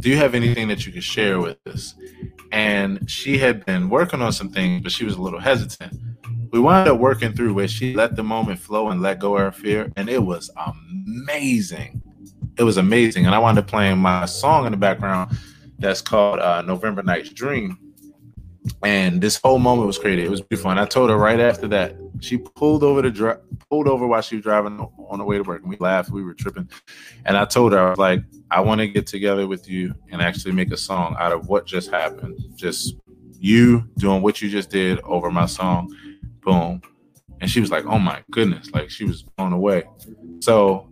do 0.00 0.10
you 0.10 0.16
have 0.16 0.34
anything 0.34 0.68
that 0.68 0.86
you 0.86 0.92
could 0.92 1.04
share 1.04 1.40
with 1.40 1.56
us?" 1.66 1.94
And 2.52 3.10
she 3.10 3.38
had 3.38 3.64
been 3.66 3.88
working 3.88 4.22
on 4.22 4.32
some 4.32 4.50
things, 4.50 4.82
but 4.82 4.92
she 4.92 5.04
was 5.04 5.16
a 5.16 5.22
little 5.22 5.40
hesitant. 5.40 5.98
We 6.52 6.60
wound 6.60 6.88
up 6.88 6.98
working 6.98 7.32
through 7.32 7.54
where 7.54 7.68
she 7.68 7.94
let 7.94 8.16
the 8.16 8.22
moment 8.22 8.58
flow 8.58 8.88
and 8.88 9.02
let 9.02 9.18
go 9.18 9.36
of 9.36 9.42
her 9.42 9.52
fear, 9.52 9.92
and 9.96 10.08
it 10.08 10.22
was 10.22 10.50
amazing. 10.56 12.02
It 12.58 12.62
was 12.62 12.76
amazing, 12.76 13.26
and 13.26 13.34
I 13.34 13.38
wound 13.38 13.58
up 13.58 13.66
playing 13.66 13.98
my 13.98 14.24
song 14.26 14.66
in 14.66 14.72
the 14.72 14.78
background 14.78 15.36
that's 15.78 16.00
called 16.00 16.38
uh, 16.40 16.62
"November 16.62 17.02
Night's 17.02 17.30
Dream." 17.30 17.78
And 18.82 19.20
this 19.20 19.40
whole 19.42 19.58
moment 19.58 19.86
was 19.86 19.98
created. 19.98 20.24
It 20.24 20.30
was 20.30 20.40
beautiful. 20.40 20.70
And 20.70 20.80
I 20.80 20.86
told 20.86 21.10
her 21.10 21.16
right 21.16 21.40
after 21.40 21.68
that, 21.68 21.96
she 22.20 22.38
pulled 22.38 22.82
over 22.82 23.02
the 23.02 23.10
dri- 23.10 23.36
pulled 23.70 23.88
over 23.88 24.06
while 24.06 24.22
she 24.22 24.36
was 24.36 24.42
driving 24.42 24.80
on 25.08 25.18
the 25.18 25.24
way 25.24 25.36
to 25.36 25.42
work, 25.42 25.62
and 25.62 25.70
we 25.70 25.76
laughed. 25.78 26.10
We 26.10 26.22
were 26.22 26.34
tripping, 26.34 26.68
and 27.24 27.36
I 27.36 27.44
told 27.44 27.72
her 27.72 27.78
I 27.78 27.90
was 27.90 27.98
like, 27.98 28.22
I 28.50 28.60
want 28.60 28.80
to 28.80 28.88
get 28.88 29.06
together 29.06 29.46
with 29.46 29.68
you 29.68 29.94
and 30.10 30.20
actually 30.20 30.52
make 30.52 30.72
a 30.72 30.76
song 30.76 31.16
out 31.18 31.32
of 31.32 31.48
what 31.48 31.66
just 31.66 31.90
happened. 31.90 32.38
Just 32.54 32.96
you 33.38 33.88
doing 33.98 34.22
what 34.22 34.42
you 34.42 34.50
just 34.50 34.70
did 34.70 35.00
over 35.00 35.30
my 35.30 35.46
song, 35.46 35.94
boom. 36.40 36.82
And 37.40 37.50
she 37.50 37.60
was 37.60 37.70
like, 37.70 37.86
"Oh 37.86 37.98
my 37.98 38.22
goodness!" 38.30 38.70
Like 38.72 38.90
she 38.90 39.04
was 39.04 39.22
blown 39.22 39.52
away. 39.52 39.84
So 40.40 40.88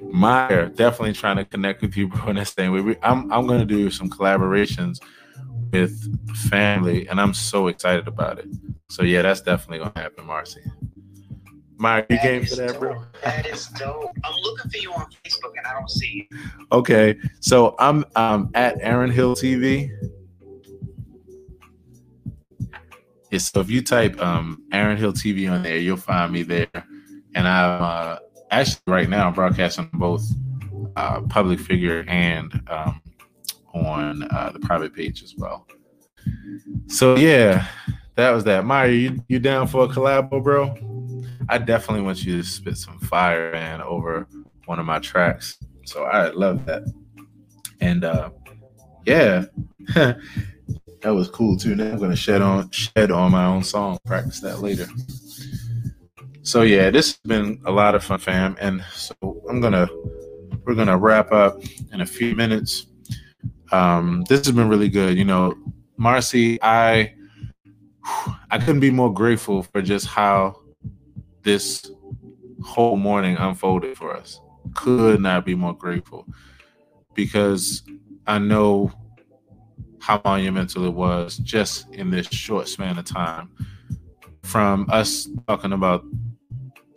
Meyer 0.00 0.68
definitely 0.68 1.12
trying 1.12 1.36
to 1.36 1.44
connect 1.44 1.82
with 1.82 1.96
you, 1.96 2.08
bro. 2.08 2.28
And 2.28 2.38
this 2.38 2.52
thing, 2.52 2.70
we, 2.72 2.96
I'm 3.02 3.30
I'm 3.30 3.46
gonna 3.46 3.66
do 3.66 3.90
some 3.90 4.08
collaborations 4.08 4.98
with 5.72 6.36
family, 6.48 7.08
and 7.08 7.20
I'm 7.20 7.34
so 7.34 7.68
excited 7.68 8.08
about 8.08 8.38
it. 8.38 8.48
So 8.88 9.02
yeah, 9.02 9.22
that's 9.22 9.40
definitely 9.40 9.78
gonna 9.78 9.92
happen, 9.96 10.26
Marcy. 10.26 10.60
Meyer, 11.78 12.06
you 12.08 12.18
game 12.22 12.44
for 12.46 12.56
that, 12.56 12.68
dope. 12.68 12.80
bro? 12.80 13.02
That 13.22 13.46
is 13.46 13.66
dope. 13.68 14.10
I'm 14.24 14.34
looking 14.42 14.70
for 14.70 14.78
you 14.78 14.92
on 14.92 15.06
Facebook, 15.24 15.52
and 15.56 15.66
I 15.66 15.74
don't 15.74 15.90
see 15.90 16.26
you. 16.30 16.38
Okay, 16.72 17.18
so 17.40 17.74
I'm 17.78 18.04
um 18.16 18.50
at 18.54 18.78
Aaron 18.80 19.10
Hill 19.10 19.34
TV. 19.34 19.90
Yeah, 23.30 23.38
so 23.38 23.60
if 23.60 23.70
you 23.70 23.82
type 23.82 24.20
um 24.20 24.62
Aaron 24.72 24.96
Hill 24.96 25.12
TV 25.12 25.50
on 25.50 25.62
there, 25.62 25.76
you'll 25.76 25.96
find 25.96 26.32
me 26.32 26.42
there. 26.42 26.68
And 27.34 27.46
I'm 27.46 27.82
uh, 27.82 28.16
actually 28.50 28.80
right 28.86 29.08
now 29.08 29.26
I'm 29.26 29.34
broadcasting 29.34 29.90
both 29.92 30.26
uh, 30.96 31.20
public 31.22 31.60
figure 31.60 32.04
and 32.08 32.60
um, 32.68 33.02
on 33.84 34.22
uh, 34.24 34.50
the 34.52 34.60
private 34.60 34.94
page 34.94 35.22
as 35.22 35.34
well. 35.36 35.66
So 36.88 37.16
yeah, 37.16 37.66
that 38.16 38.30
was 38.30 38.44
that. 38.44 38.64
Meyer, 38.64 38.90
you 38.90 39.24
you 39.28 39.38
down 39.38 39.66
for 39.66 39.84
a 39.84 39.88
collabo, 39.88 40.42
bro? 40.42 40.74
I 41.48 41.58
definitely 41.58 42.02
want 42.02 42.24
you 42.24 42.38
to 42.38 42.42
spit 42.42 42.76
some 42.76 42.98
fire 43.00 43.52
man 43.52 43.80
over 43.82 44.26
one 44.64 44.78
of 44.78 44.86
my 44.86 44.98
tracks. 44.98 45.58
So 45.84 46.04
I 46.04 46.30
love 46.30 46.66
that. 46.66 46.82
And 47.80 48.04
uh 48.04 48.30
yeah. 49.06 49.44
that 49.94 50.18
was 51.04 51.28
cool 51.28 51.56
too. 51.56 51.74
Now 51.74 51.92
I'm 51.92 51.98
gonna 51.98 52.16
shed 52.16 52.42
on 52.42 52.70
shed 52.70 53.10
on 53.10 53.32
my 53.32 53.44
own 53.44 53.62
song, 53.62 53.98
practice 54.04 54.40
that 54.40 54.60
later. 54.60 54.86
So 56.42 56.62
yeah, 56.62 56.90
this 56.90 57.08
has 57.08 57.18
been 57.26 57.60
a 57.64 57.72
lot 57.72 57.94
of 57.94 58.04
fun, 58.04 58.18
fam. 58.18 58.56
And 58.60 58.82
so 58.92 59.14
I'm 59.48 59.60
gonna 59.60 59.88
we're 60.64 60.74
gonna 60.74 60.98
wrap 60.98 61.32
up 61.32 61.60
in 61.92 62.00
a 62.00 62.06
few 62.06 62.34
minutes 62.34 62.86
um, 63.72 64.24
this 64.28 64.46
has 64.46 64.54
been 64.54 64.68
really 64.68 64.88
good. 64.88 65.16
You 65.16 65.24
know, 65.24 65.54
Marcy, 65.96 66.58
I 66.62 67.14
I 68.50 68.58
couldn't 68.58 68.80
be 68.80 68.90
more 68.90 69.12
grateful 69.12 69.62
for 69.62 69.82
just 69.82 70.06
how 70.06 70.60
this 71.42 71.90
whole 72.62 72.96
morning 72.96 73.36
unfolded 73.36 73.96
for 73.96 74.16
us. 74.16 74.40
Could 74.74 75.20
not 75.20 75.44
be 75.44 75.54
more 75.54 75.74
grateful 75.74 76.26
because 77.14 77.82
I 78.26 78.38
know 78.38 78.92
how 80.00 80.20
monumental 80.24 80.84
it 80.84 80.92
was 80.92 81.38
just 81.38 81.88
in 81.94 82.10
this 82.10 82.26
short 82.28 82.68
span 82.68 82.98
of 82.98 83.04
time. 83.04 83.50
From 84.42 84.86
us 84.90 85.28
talking 85.48 85.72
about 85.72 86.04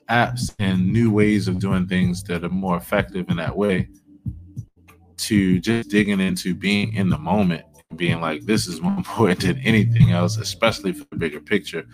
apps 0.09 0.53
and 0.59 0.91
new 0.91 1.11
ways 1.11 1.47
of 1.47 1.59
doing 1.59 1.87
things 1.87 2.23
that 2.23 2.43
are 2.43 2.49
more 2.49 2.77
effective 2.77 3.29
in 3.29 3.37
that 3.37 3.55
way 3.55 3.87
to 5.19 5.59
just 5.59 5.89
digging 5.89 6.19
into 6.19 6.53
being 6.53 6.93
in 6.93 7.09
the 7.09 7.17
moment 7.17 7.63
being 7.95 8.21
like, 8.21 8.45
this 8.45 8.67
is 8.67 8.81
more 8.81 8.93
important 8.97 9.41
than 9.41 9.57
anything 9.59 10.11
else, 10.11 10.37
especially 10.37 10.93
for 10.93 11.05
the 11.11 11.17
bigger 11.17 11.39
picture. 11.39 11.85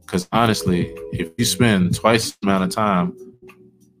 Because 0.00 0.28
honestly, 0.32 0.94
if 1.12 1.32
you 1.36 1.44
spend 1.44 1.94
twice 1.94 2.30
the 2.30 2.38
amount 2.46 2.64
of 2.64 2.70
time 2.70 3.16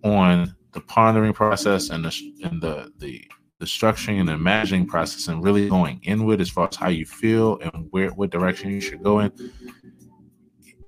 on 0.04 0.54
the 0.72 0.80
pondering 0.80 1.32
process 1.32 1.90
and 1.90 2.04
the 2.04 2.32
and 2.44 2.62
the 2.62 2.92
the 2.98 3.26
the 3.58 3.66
structuring 3.66 4.20
and 4.20 4.28
the 4.28 4.34
imagining 4.34 4.86
process 4.86 5.28
and 5.28 5.42
really 5.42 5.68
going 5.68 5.98
inward 6.04 6.40
as 6.40 6.50
far 6.50 6.68
as 6.68 6.76
how 6.76 6.88
you 6.88 7.06
feel 7.06 7.58
and 7.60 7.88
where 7.90 8.10
what 8.10 8.30
direction 8.30 8.70
you 8.70 8.80
should 8.80 9.02
go 9.02 9.20
in, 9.20 9.32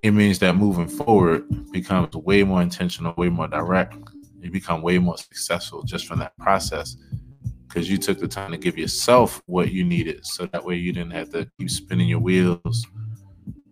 it 0.02 0.10
means 0.10 0.38
that 0.38 0.54
moving 0.54 0.86
forward 0.86 1.44
becomes 1.72 2.14
way 2.14 2.44
more 2.44 2.60
intentional, 2.60 3.14
way 3.16 3.30
more 3.30 3.48
direct. 3.48 3.96
You 4.40 4.50
become 4.50 4.82
way 4.82 4.98
more 4.98 5.18
successful 5.18 5.82
just 5.82 6.06
from 6.06 6.20
that 6.20 6.36
process 6.36 6.96
because 7.78 7.90
you 7.90 7.98
took 7.98 8.18
the 8.18 8.28
time 8.28 8.50
to 8.50 8.58
give 8.58 8.76
yourself 8.76 9.42
what 9.46 9.72
you 9.72 9.84
needed 9.84 10.26
so 10.26 10.46
that 10.46 10.64
way 10.64 10.74
you 10.74 10.92
didn't 10.92 11.12
have 11.12 11.30
to 11.30 11.48
keep 11.58 11.70
spinning 11.70 12.08
your 12.08 12.18
wheels 12.18 12.86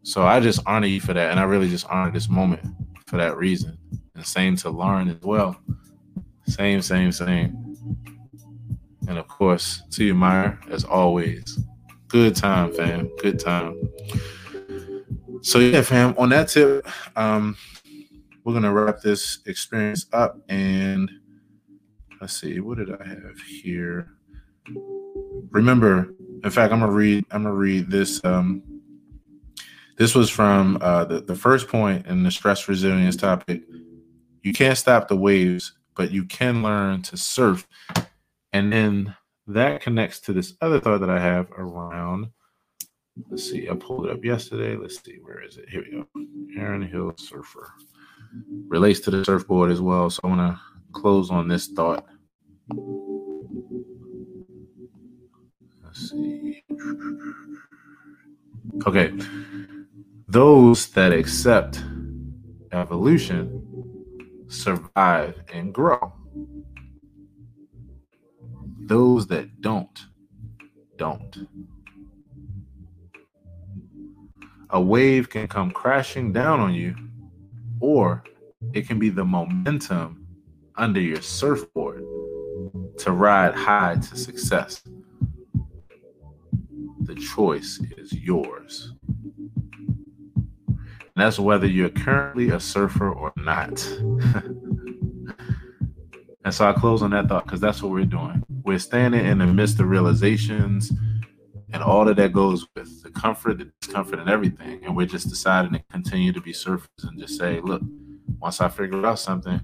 so 0.03 0.25
i 0.25 0.39
just 0.39 0.61
honor 0.67 0.87
you 0.87 1.01
for 1.01 1.13
that 1.13 1.31
and 1.31 1.41
i 1.41 1.43
really 1.43 1.69
just 1.69 1.87
honor 1.89 2.11
this 2.11 2.29
moment 2.29 2.65
for 3.07 3.17
that 3.19 3.37
reason. 3.37 3.79
And 4.15 4.27
same 4.27 4.57
to 4.57 4.71
Lauren 4.71 5.09
as 5.09 5.21
well. 5.23 5.57
Same, 6.47 6.83
same, 6.83 7.13
same. 7.13 7.77
And 9.09 9.19
of 9.19 9.29
course, 9.29 9.83
to 9.93 10.05
you, 10.05 10.15
Meyer, 10.15 10.59
as 10.71 10.85
always. 10.85 11.59
Good 12.09 12.35
time, 12.35 12.73
fam. 12.73 13.11
Good 13.19 13.39
time. 13.39 13.81
So 15.43 15.59
yeah, 15.61 15.83
fam. 15.83 16.15
On 16.19 16.29
that 16.31 16.49
tip, 16.49 16.87
um, 17.15 17.57
we're 18.45 18.55
gonna 18.55 18.73
wrap 18.73 19.01
this 19.01 19.39
experience 19.47 20.07
up 20.13 20.39
and 20.49 21.11
let's 22.21 22.41
see, 22.41 22.61
what 22.61 22.79
did 22.79 22.91
I 22.91 23.07
have 23.07 23.41
here? 23.41 24.09
Remember, 25.51 26.15
in 26.45 26.51
fact, 26.51 26.73
I'm 26.73 26.81
gonna 26.81 26.93
read. 26.93 27.25
I'm 27.31 27.45
gonna 27.45 27.55
read 27.55 27.91
this. 27.91 28.25
Um, 28.25 28.63
this 29.97 30.15
was 30.15 30.29
from 30.29 30.79
uh, 30.81 31.05
the 31.05 31.21
the 31.21 31.35
first 31.35 31.69
point 31.69 32.07
in 32.07 32.23
the 32.23 32.31
stress 32.31 32.69
resilience 32.69 33.17
topic. 33.17 33.63
You 34.43 34.53
can't 34.53 34.79
stop 34.79 35.09
the 35.09 35.17
waves, 35.17 35.73
but 35.95 36.11
you 36.11 36.25
can 36.25 36.63
learn 36.63 37.03
to 37.03 37.17
surf. 37.17 37.67
And 38.53 38.73
then 38.73 39.15
that 39.47 39.81
connects 39.81 40.21
to 40.21 40.33
this 40.33 40.55
other 40.61 40.81
thought 40.81 41.01
that 41.01 41.11
I 41.11 41.21
have 41.21 41.51
around. 41.53 42.29
Let's 43.31 43.51
see, 43.51 43.69
I 43.69 43.75
pulled 43.75 44.07
it 44.07 44.13
up 44.13 44.25
yesterday. 44.25 44.77
Let's 44.77 45.03
see, 45.03 45.19
where 45.23 45.43
is 45.43 45.57
it? 45.57 45.69
Here 45.69 45.83
we 45.83 45.99
go. 45.99 46.61
Aaron 46.61 46.83
Hill 46.83 47.15
Surfer 47.17 47.73
relates 48.69 49.01
to 49.01 49.11
the 49.11 49.25
surfboard 49.25 49.71
as 49.71 49.81
well. 49.81 50.11
So 50.11 50.21
I 50.25 50.27
want 50.29 50.41
to 50.41 50.61
close 50.97 51.31
on 51.31 51.47
this 51.47 51.67
thought. 51.69 52.07
Let's 55.85 56.11
see. 56.11 56.65
Okay. 58.87 59.13
Those 60.27 60.89
that 60.91 61.13
accept 61.13 61.85
evolution 62.73 63.63
survive 64.49 65.41
and 65.53 65.73
grow. 65.73 66.15
Those 68.81 69.27
that 69.27 69.61
don't, 69.61 70.07
don't. 70.97 71.47
A 74.71 74.81
wave 74.81 75.29
can 75.29 75.47
come 75.47 75.71
crashing 75.71 76.33
down 76.33 76.61
on 76.61 76.73
you, 76.73 76.95
or 77.81 78.25
it 78.73 78.89
can 78.89 78.99
be 78.99 79.11
the 79.11 79.25
momentum 79.25 80.26
under 80.77 81.01
your 81.01 81.23
surfboard 81.23 82.05
to 82.99 83.13
ride 83.13 83.55
high 83.55 83.95
to 83.97 84.17
success. 84.17 84.83
The 87.01 87.15
choice 87.15 87.81
is 87.97 88.13
yours. 88.13 88.93
And 90.69 91.25
that's 91.25 91.39
whether 91.39 91.67
you're 91.67 91.89
currently 91.89 92.51
a 92.51 92.61
surfer 92.61 93.11
or 93.11 93.33
not. 93.37 93.87
and 96.45 96.53
so 96.53 96.69
I 96.69 96.73
close 96.73 97.03
on 97.03 97.11
that 97.11 97.29
thought 97.29 97.45
because 97.45 97.61
that's 97.61 97.83
what 97.83 97.93
we're 97.93 98.05
doing. 98.05 98.43
We're 98.65 98.79
standing 98.79 99.25
in 99.25 99.39
the 99.39 99.47
midst 99.47 99.81
of 99.81 99.89
realizations 99.89 100.93
and 101.73 101.83
all 101.83 102.09
of 102.09 102.17
that 102.17 102.33
goes 102.33 102.67
with 102.75 103.03
the 103.03 103.11
comfort, 103.11 103.59
the 103.59 103.71
discomfort, 103.81 104.19
and 104.19 104.31
everything. 104.31 104.85
And 104.85 104.97
we're 104.97 105.07
just 105.07 105.29
deciding 105.29 105.73
to 105.73 105.83
continue 105.91 106.33
to 106.33 106.41
be 106.41 106.53
surfers 106.53 106.87
and 107.03 107.19
just 107.19 107.39
say, 107.39 107.61
look, 107.61 107.83
once 108.39 108.61
I 108.61 108.69
figure 108.69 109.05
out 109.05 109.19
something, 109.19 109.61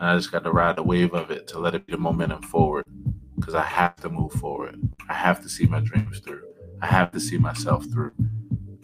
I 0.00 0.16
just 0.16 0.30
got 0.30 0.44
to 0.44 0.52
ride 0.52 0.76
the 0.76 0.82
wave 0.82 1.14
of 1.14 1.30
it 1.30 1.46
to 1.48 1.58
let 1.58 1.74
it 1.74 1.86
be 1.86 1.92
the 1.92 1.98
momentum 1.98 2.42
forward 2.42 2.84
because 3.36 3.54
I 3.54 3.62
have 3.62 3.96
to 3.96 4.08
move 4.08 4.32
forward. 4.32 4.80
I 5.08 5.14
have 5.14 5.42
to 5.42 5.48
see 5.48 5.66
my 5.66 5.80
dreams 5.80 6.20
through. 6.20 6.42
I 6.80 6.86
have 6.86 7.10
to 7.12 7.20
see 7.20 7.38
myself 7.38 7.84
through 7.90 8.12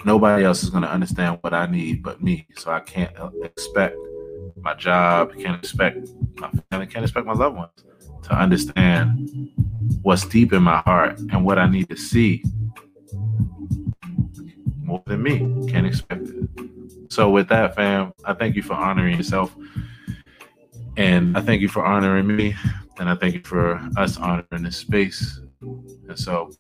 nobody 0.05 0.45
else 0.45 0.63
is 0.63 0.71
going 0.71 0.83
to 0.83 0.91
understand 0.91 1.39
what 1.41 1.55
I 1.55 1.67
need 1.67 2.03
but 2.03 2.23
me. 2.23 2.47
So 2.57 2.71
I 2.71 2.81
can't 2.81 3.17
uh, 3.19 3.31
expect 3.43 3.97
my 4.61 4.75
job, 4.75 5.37
can't 5.39 5.57
expect 5.57 6.09
my 6.37 6.51
family, 6.71 6.87
can't 6.87 7.05
expect 7.05 7.27
my 7.27 7.33
loved 7.33 7.57
ones 7.57 7.85
to 8.25 8.35
understand 8.35 9.51
what's 10.03 10.25
deep 10.27 10.53
in 10.53 10.63
my 10.63 10.79
heart 10.79 11.19
and 11.19 11.45
what 11.45 11.59
I 11.59 11.69
need 11.69 11.89
to 11.91 11.97
see 11.97 12.45
more 14.83 15.03
than 15.07 15.23
me. 15.23 15.39
Can't 15.71 15.87
expect 15.87 16.29
it. 16.29 16.49
So 17.09 17.31
with 17.31 17.49
that, 17.49 17.75
fam, 17.75 18.13
I 18.25 18.35
thank 18.35 18.57
you 18.57 18.63
for 18.63 18.75
honoring 18.75 19.17
yourself. 19.17 19.55
And 20.97 21.37
I 21.37 21.41
thank 21.41 21.61
you 21.61 21.69
for 21.69 21.85
honoring 21.85 22.27
me. 22.27 22.55
And 22.99 23.09
I 23.09 23.15
thank 23.15 23.35
you 23.35 23.43
for 23.43 23.81
us 23.97 24.17
honoring 24.17 24.63
this 24.63 24.77
space. 24.77 25.41
And 25.61 26.19
so 26.19 26.51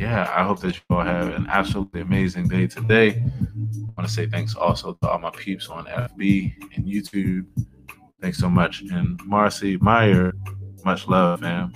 yeah, 0.00 0.32
I 0.34 0.44
hope 0.44 0.60
that 0.60 0.76
you 0.76 0.80
all 0.88 1.02
have 1.02 1.28
an 1.34 1.46
absolutely 1.50 2.00
amazing 2.00 2.48
day 2.48 2.66
today. 2.66 3.22
I 3.22 3.92
want 3.96 4.08
to 4.08 4.08
say 4.08 4.26
thanks 4.26 4.54
also 4.54 4.94
to 4.94 5.08
all 5.08 5.18
my 5.18 5.30
peeps 5.30 5.68
on 5.68 5.84
FB 5.84 6.54
and 6.74 6.86
YouTube. 6.86 7.44
Thanks 8.22 8.38
so 8.38 8.48
much. 8.48 8.80
And 8.80 9.20
Marcy 9.26 9.76
Meyer, 9.76 10.32
much 10.86 11.06
love, 11.06 11.40
fam. 11.40 11.72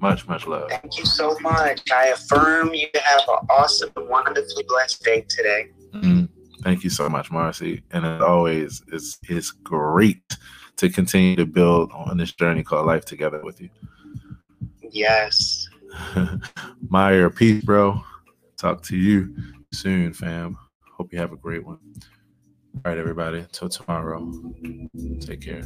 Much, 0.00 0.26
much 0.26 0.48
love. 0.48 0.68
Thank 0.68 0.98
you 0.98 1.04
so 1.04 1.36
much. 1.40 1.80
I 1.92 2.06
affirm 2.06 2.74
you 2.74 2.88
have 2.94 3.20
an 3.28 3.46
awesome, 3.50 3.90
wonderfully 3.96 4.64
blessed 4.66 5.04
day 5.04 5.24
today. 5.28 5.68
Mm-hmm. 5.92 6.24
Thank 6.62 6.84
you 6.84 6.90
so 6.90 7.08
much, 7.08 7.30
Marcy. 7.30 7.82
And 7.92 8.04
as 8.04 8.20
always, 8.20 8.82
it's 8.92 9.18
it's 9.28 9.50
great 9.50 10.36
to 10.76 10.88
continue 10.88 11.36
to 11.36 11.46
build 11.46 11.90
on 11.92 12.16
this 12.16 12.32
journey 12.32 12.62
called 12.62 12.86
life 12.86 13.04
together 13.04 13.40
with 13.42 13.60
you. 13.60 13.68
Yes. 14.90 15.68
Meyer, 16.88 17.30
peace, 17.30 17.64
bro. 17.64 18.02
Talk 18.56 18.82
to 18.84 18.96
you 18.96 19.34
soon, 19.72 20.12
fam. 20.12 20.56
Hope 20.96 21.12
you 21.12 21.18
have 21.18 21.32
a 21.32 21.36
great 21.36 21.64
one. 21.64 21.78
All 22.84 22.92
right, 22.92 22.98
everybody. 22.98 23.44
Till 23.52 23.68
tomorrow. 23.68 24.32
Take 25.20 25.42
care. 25.42 25.62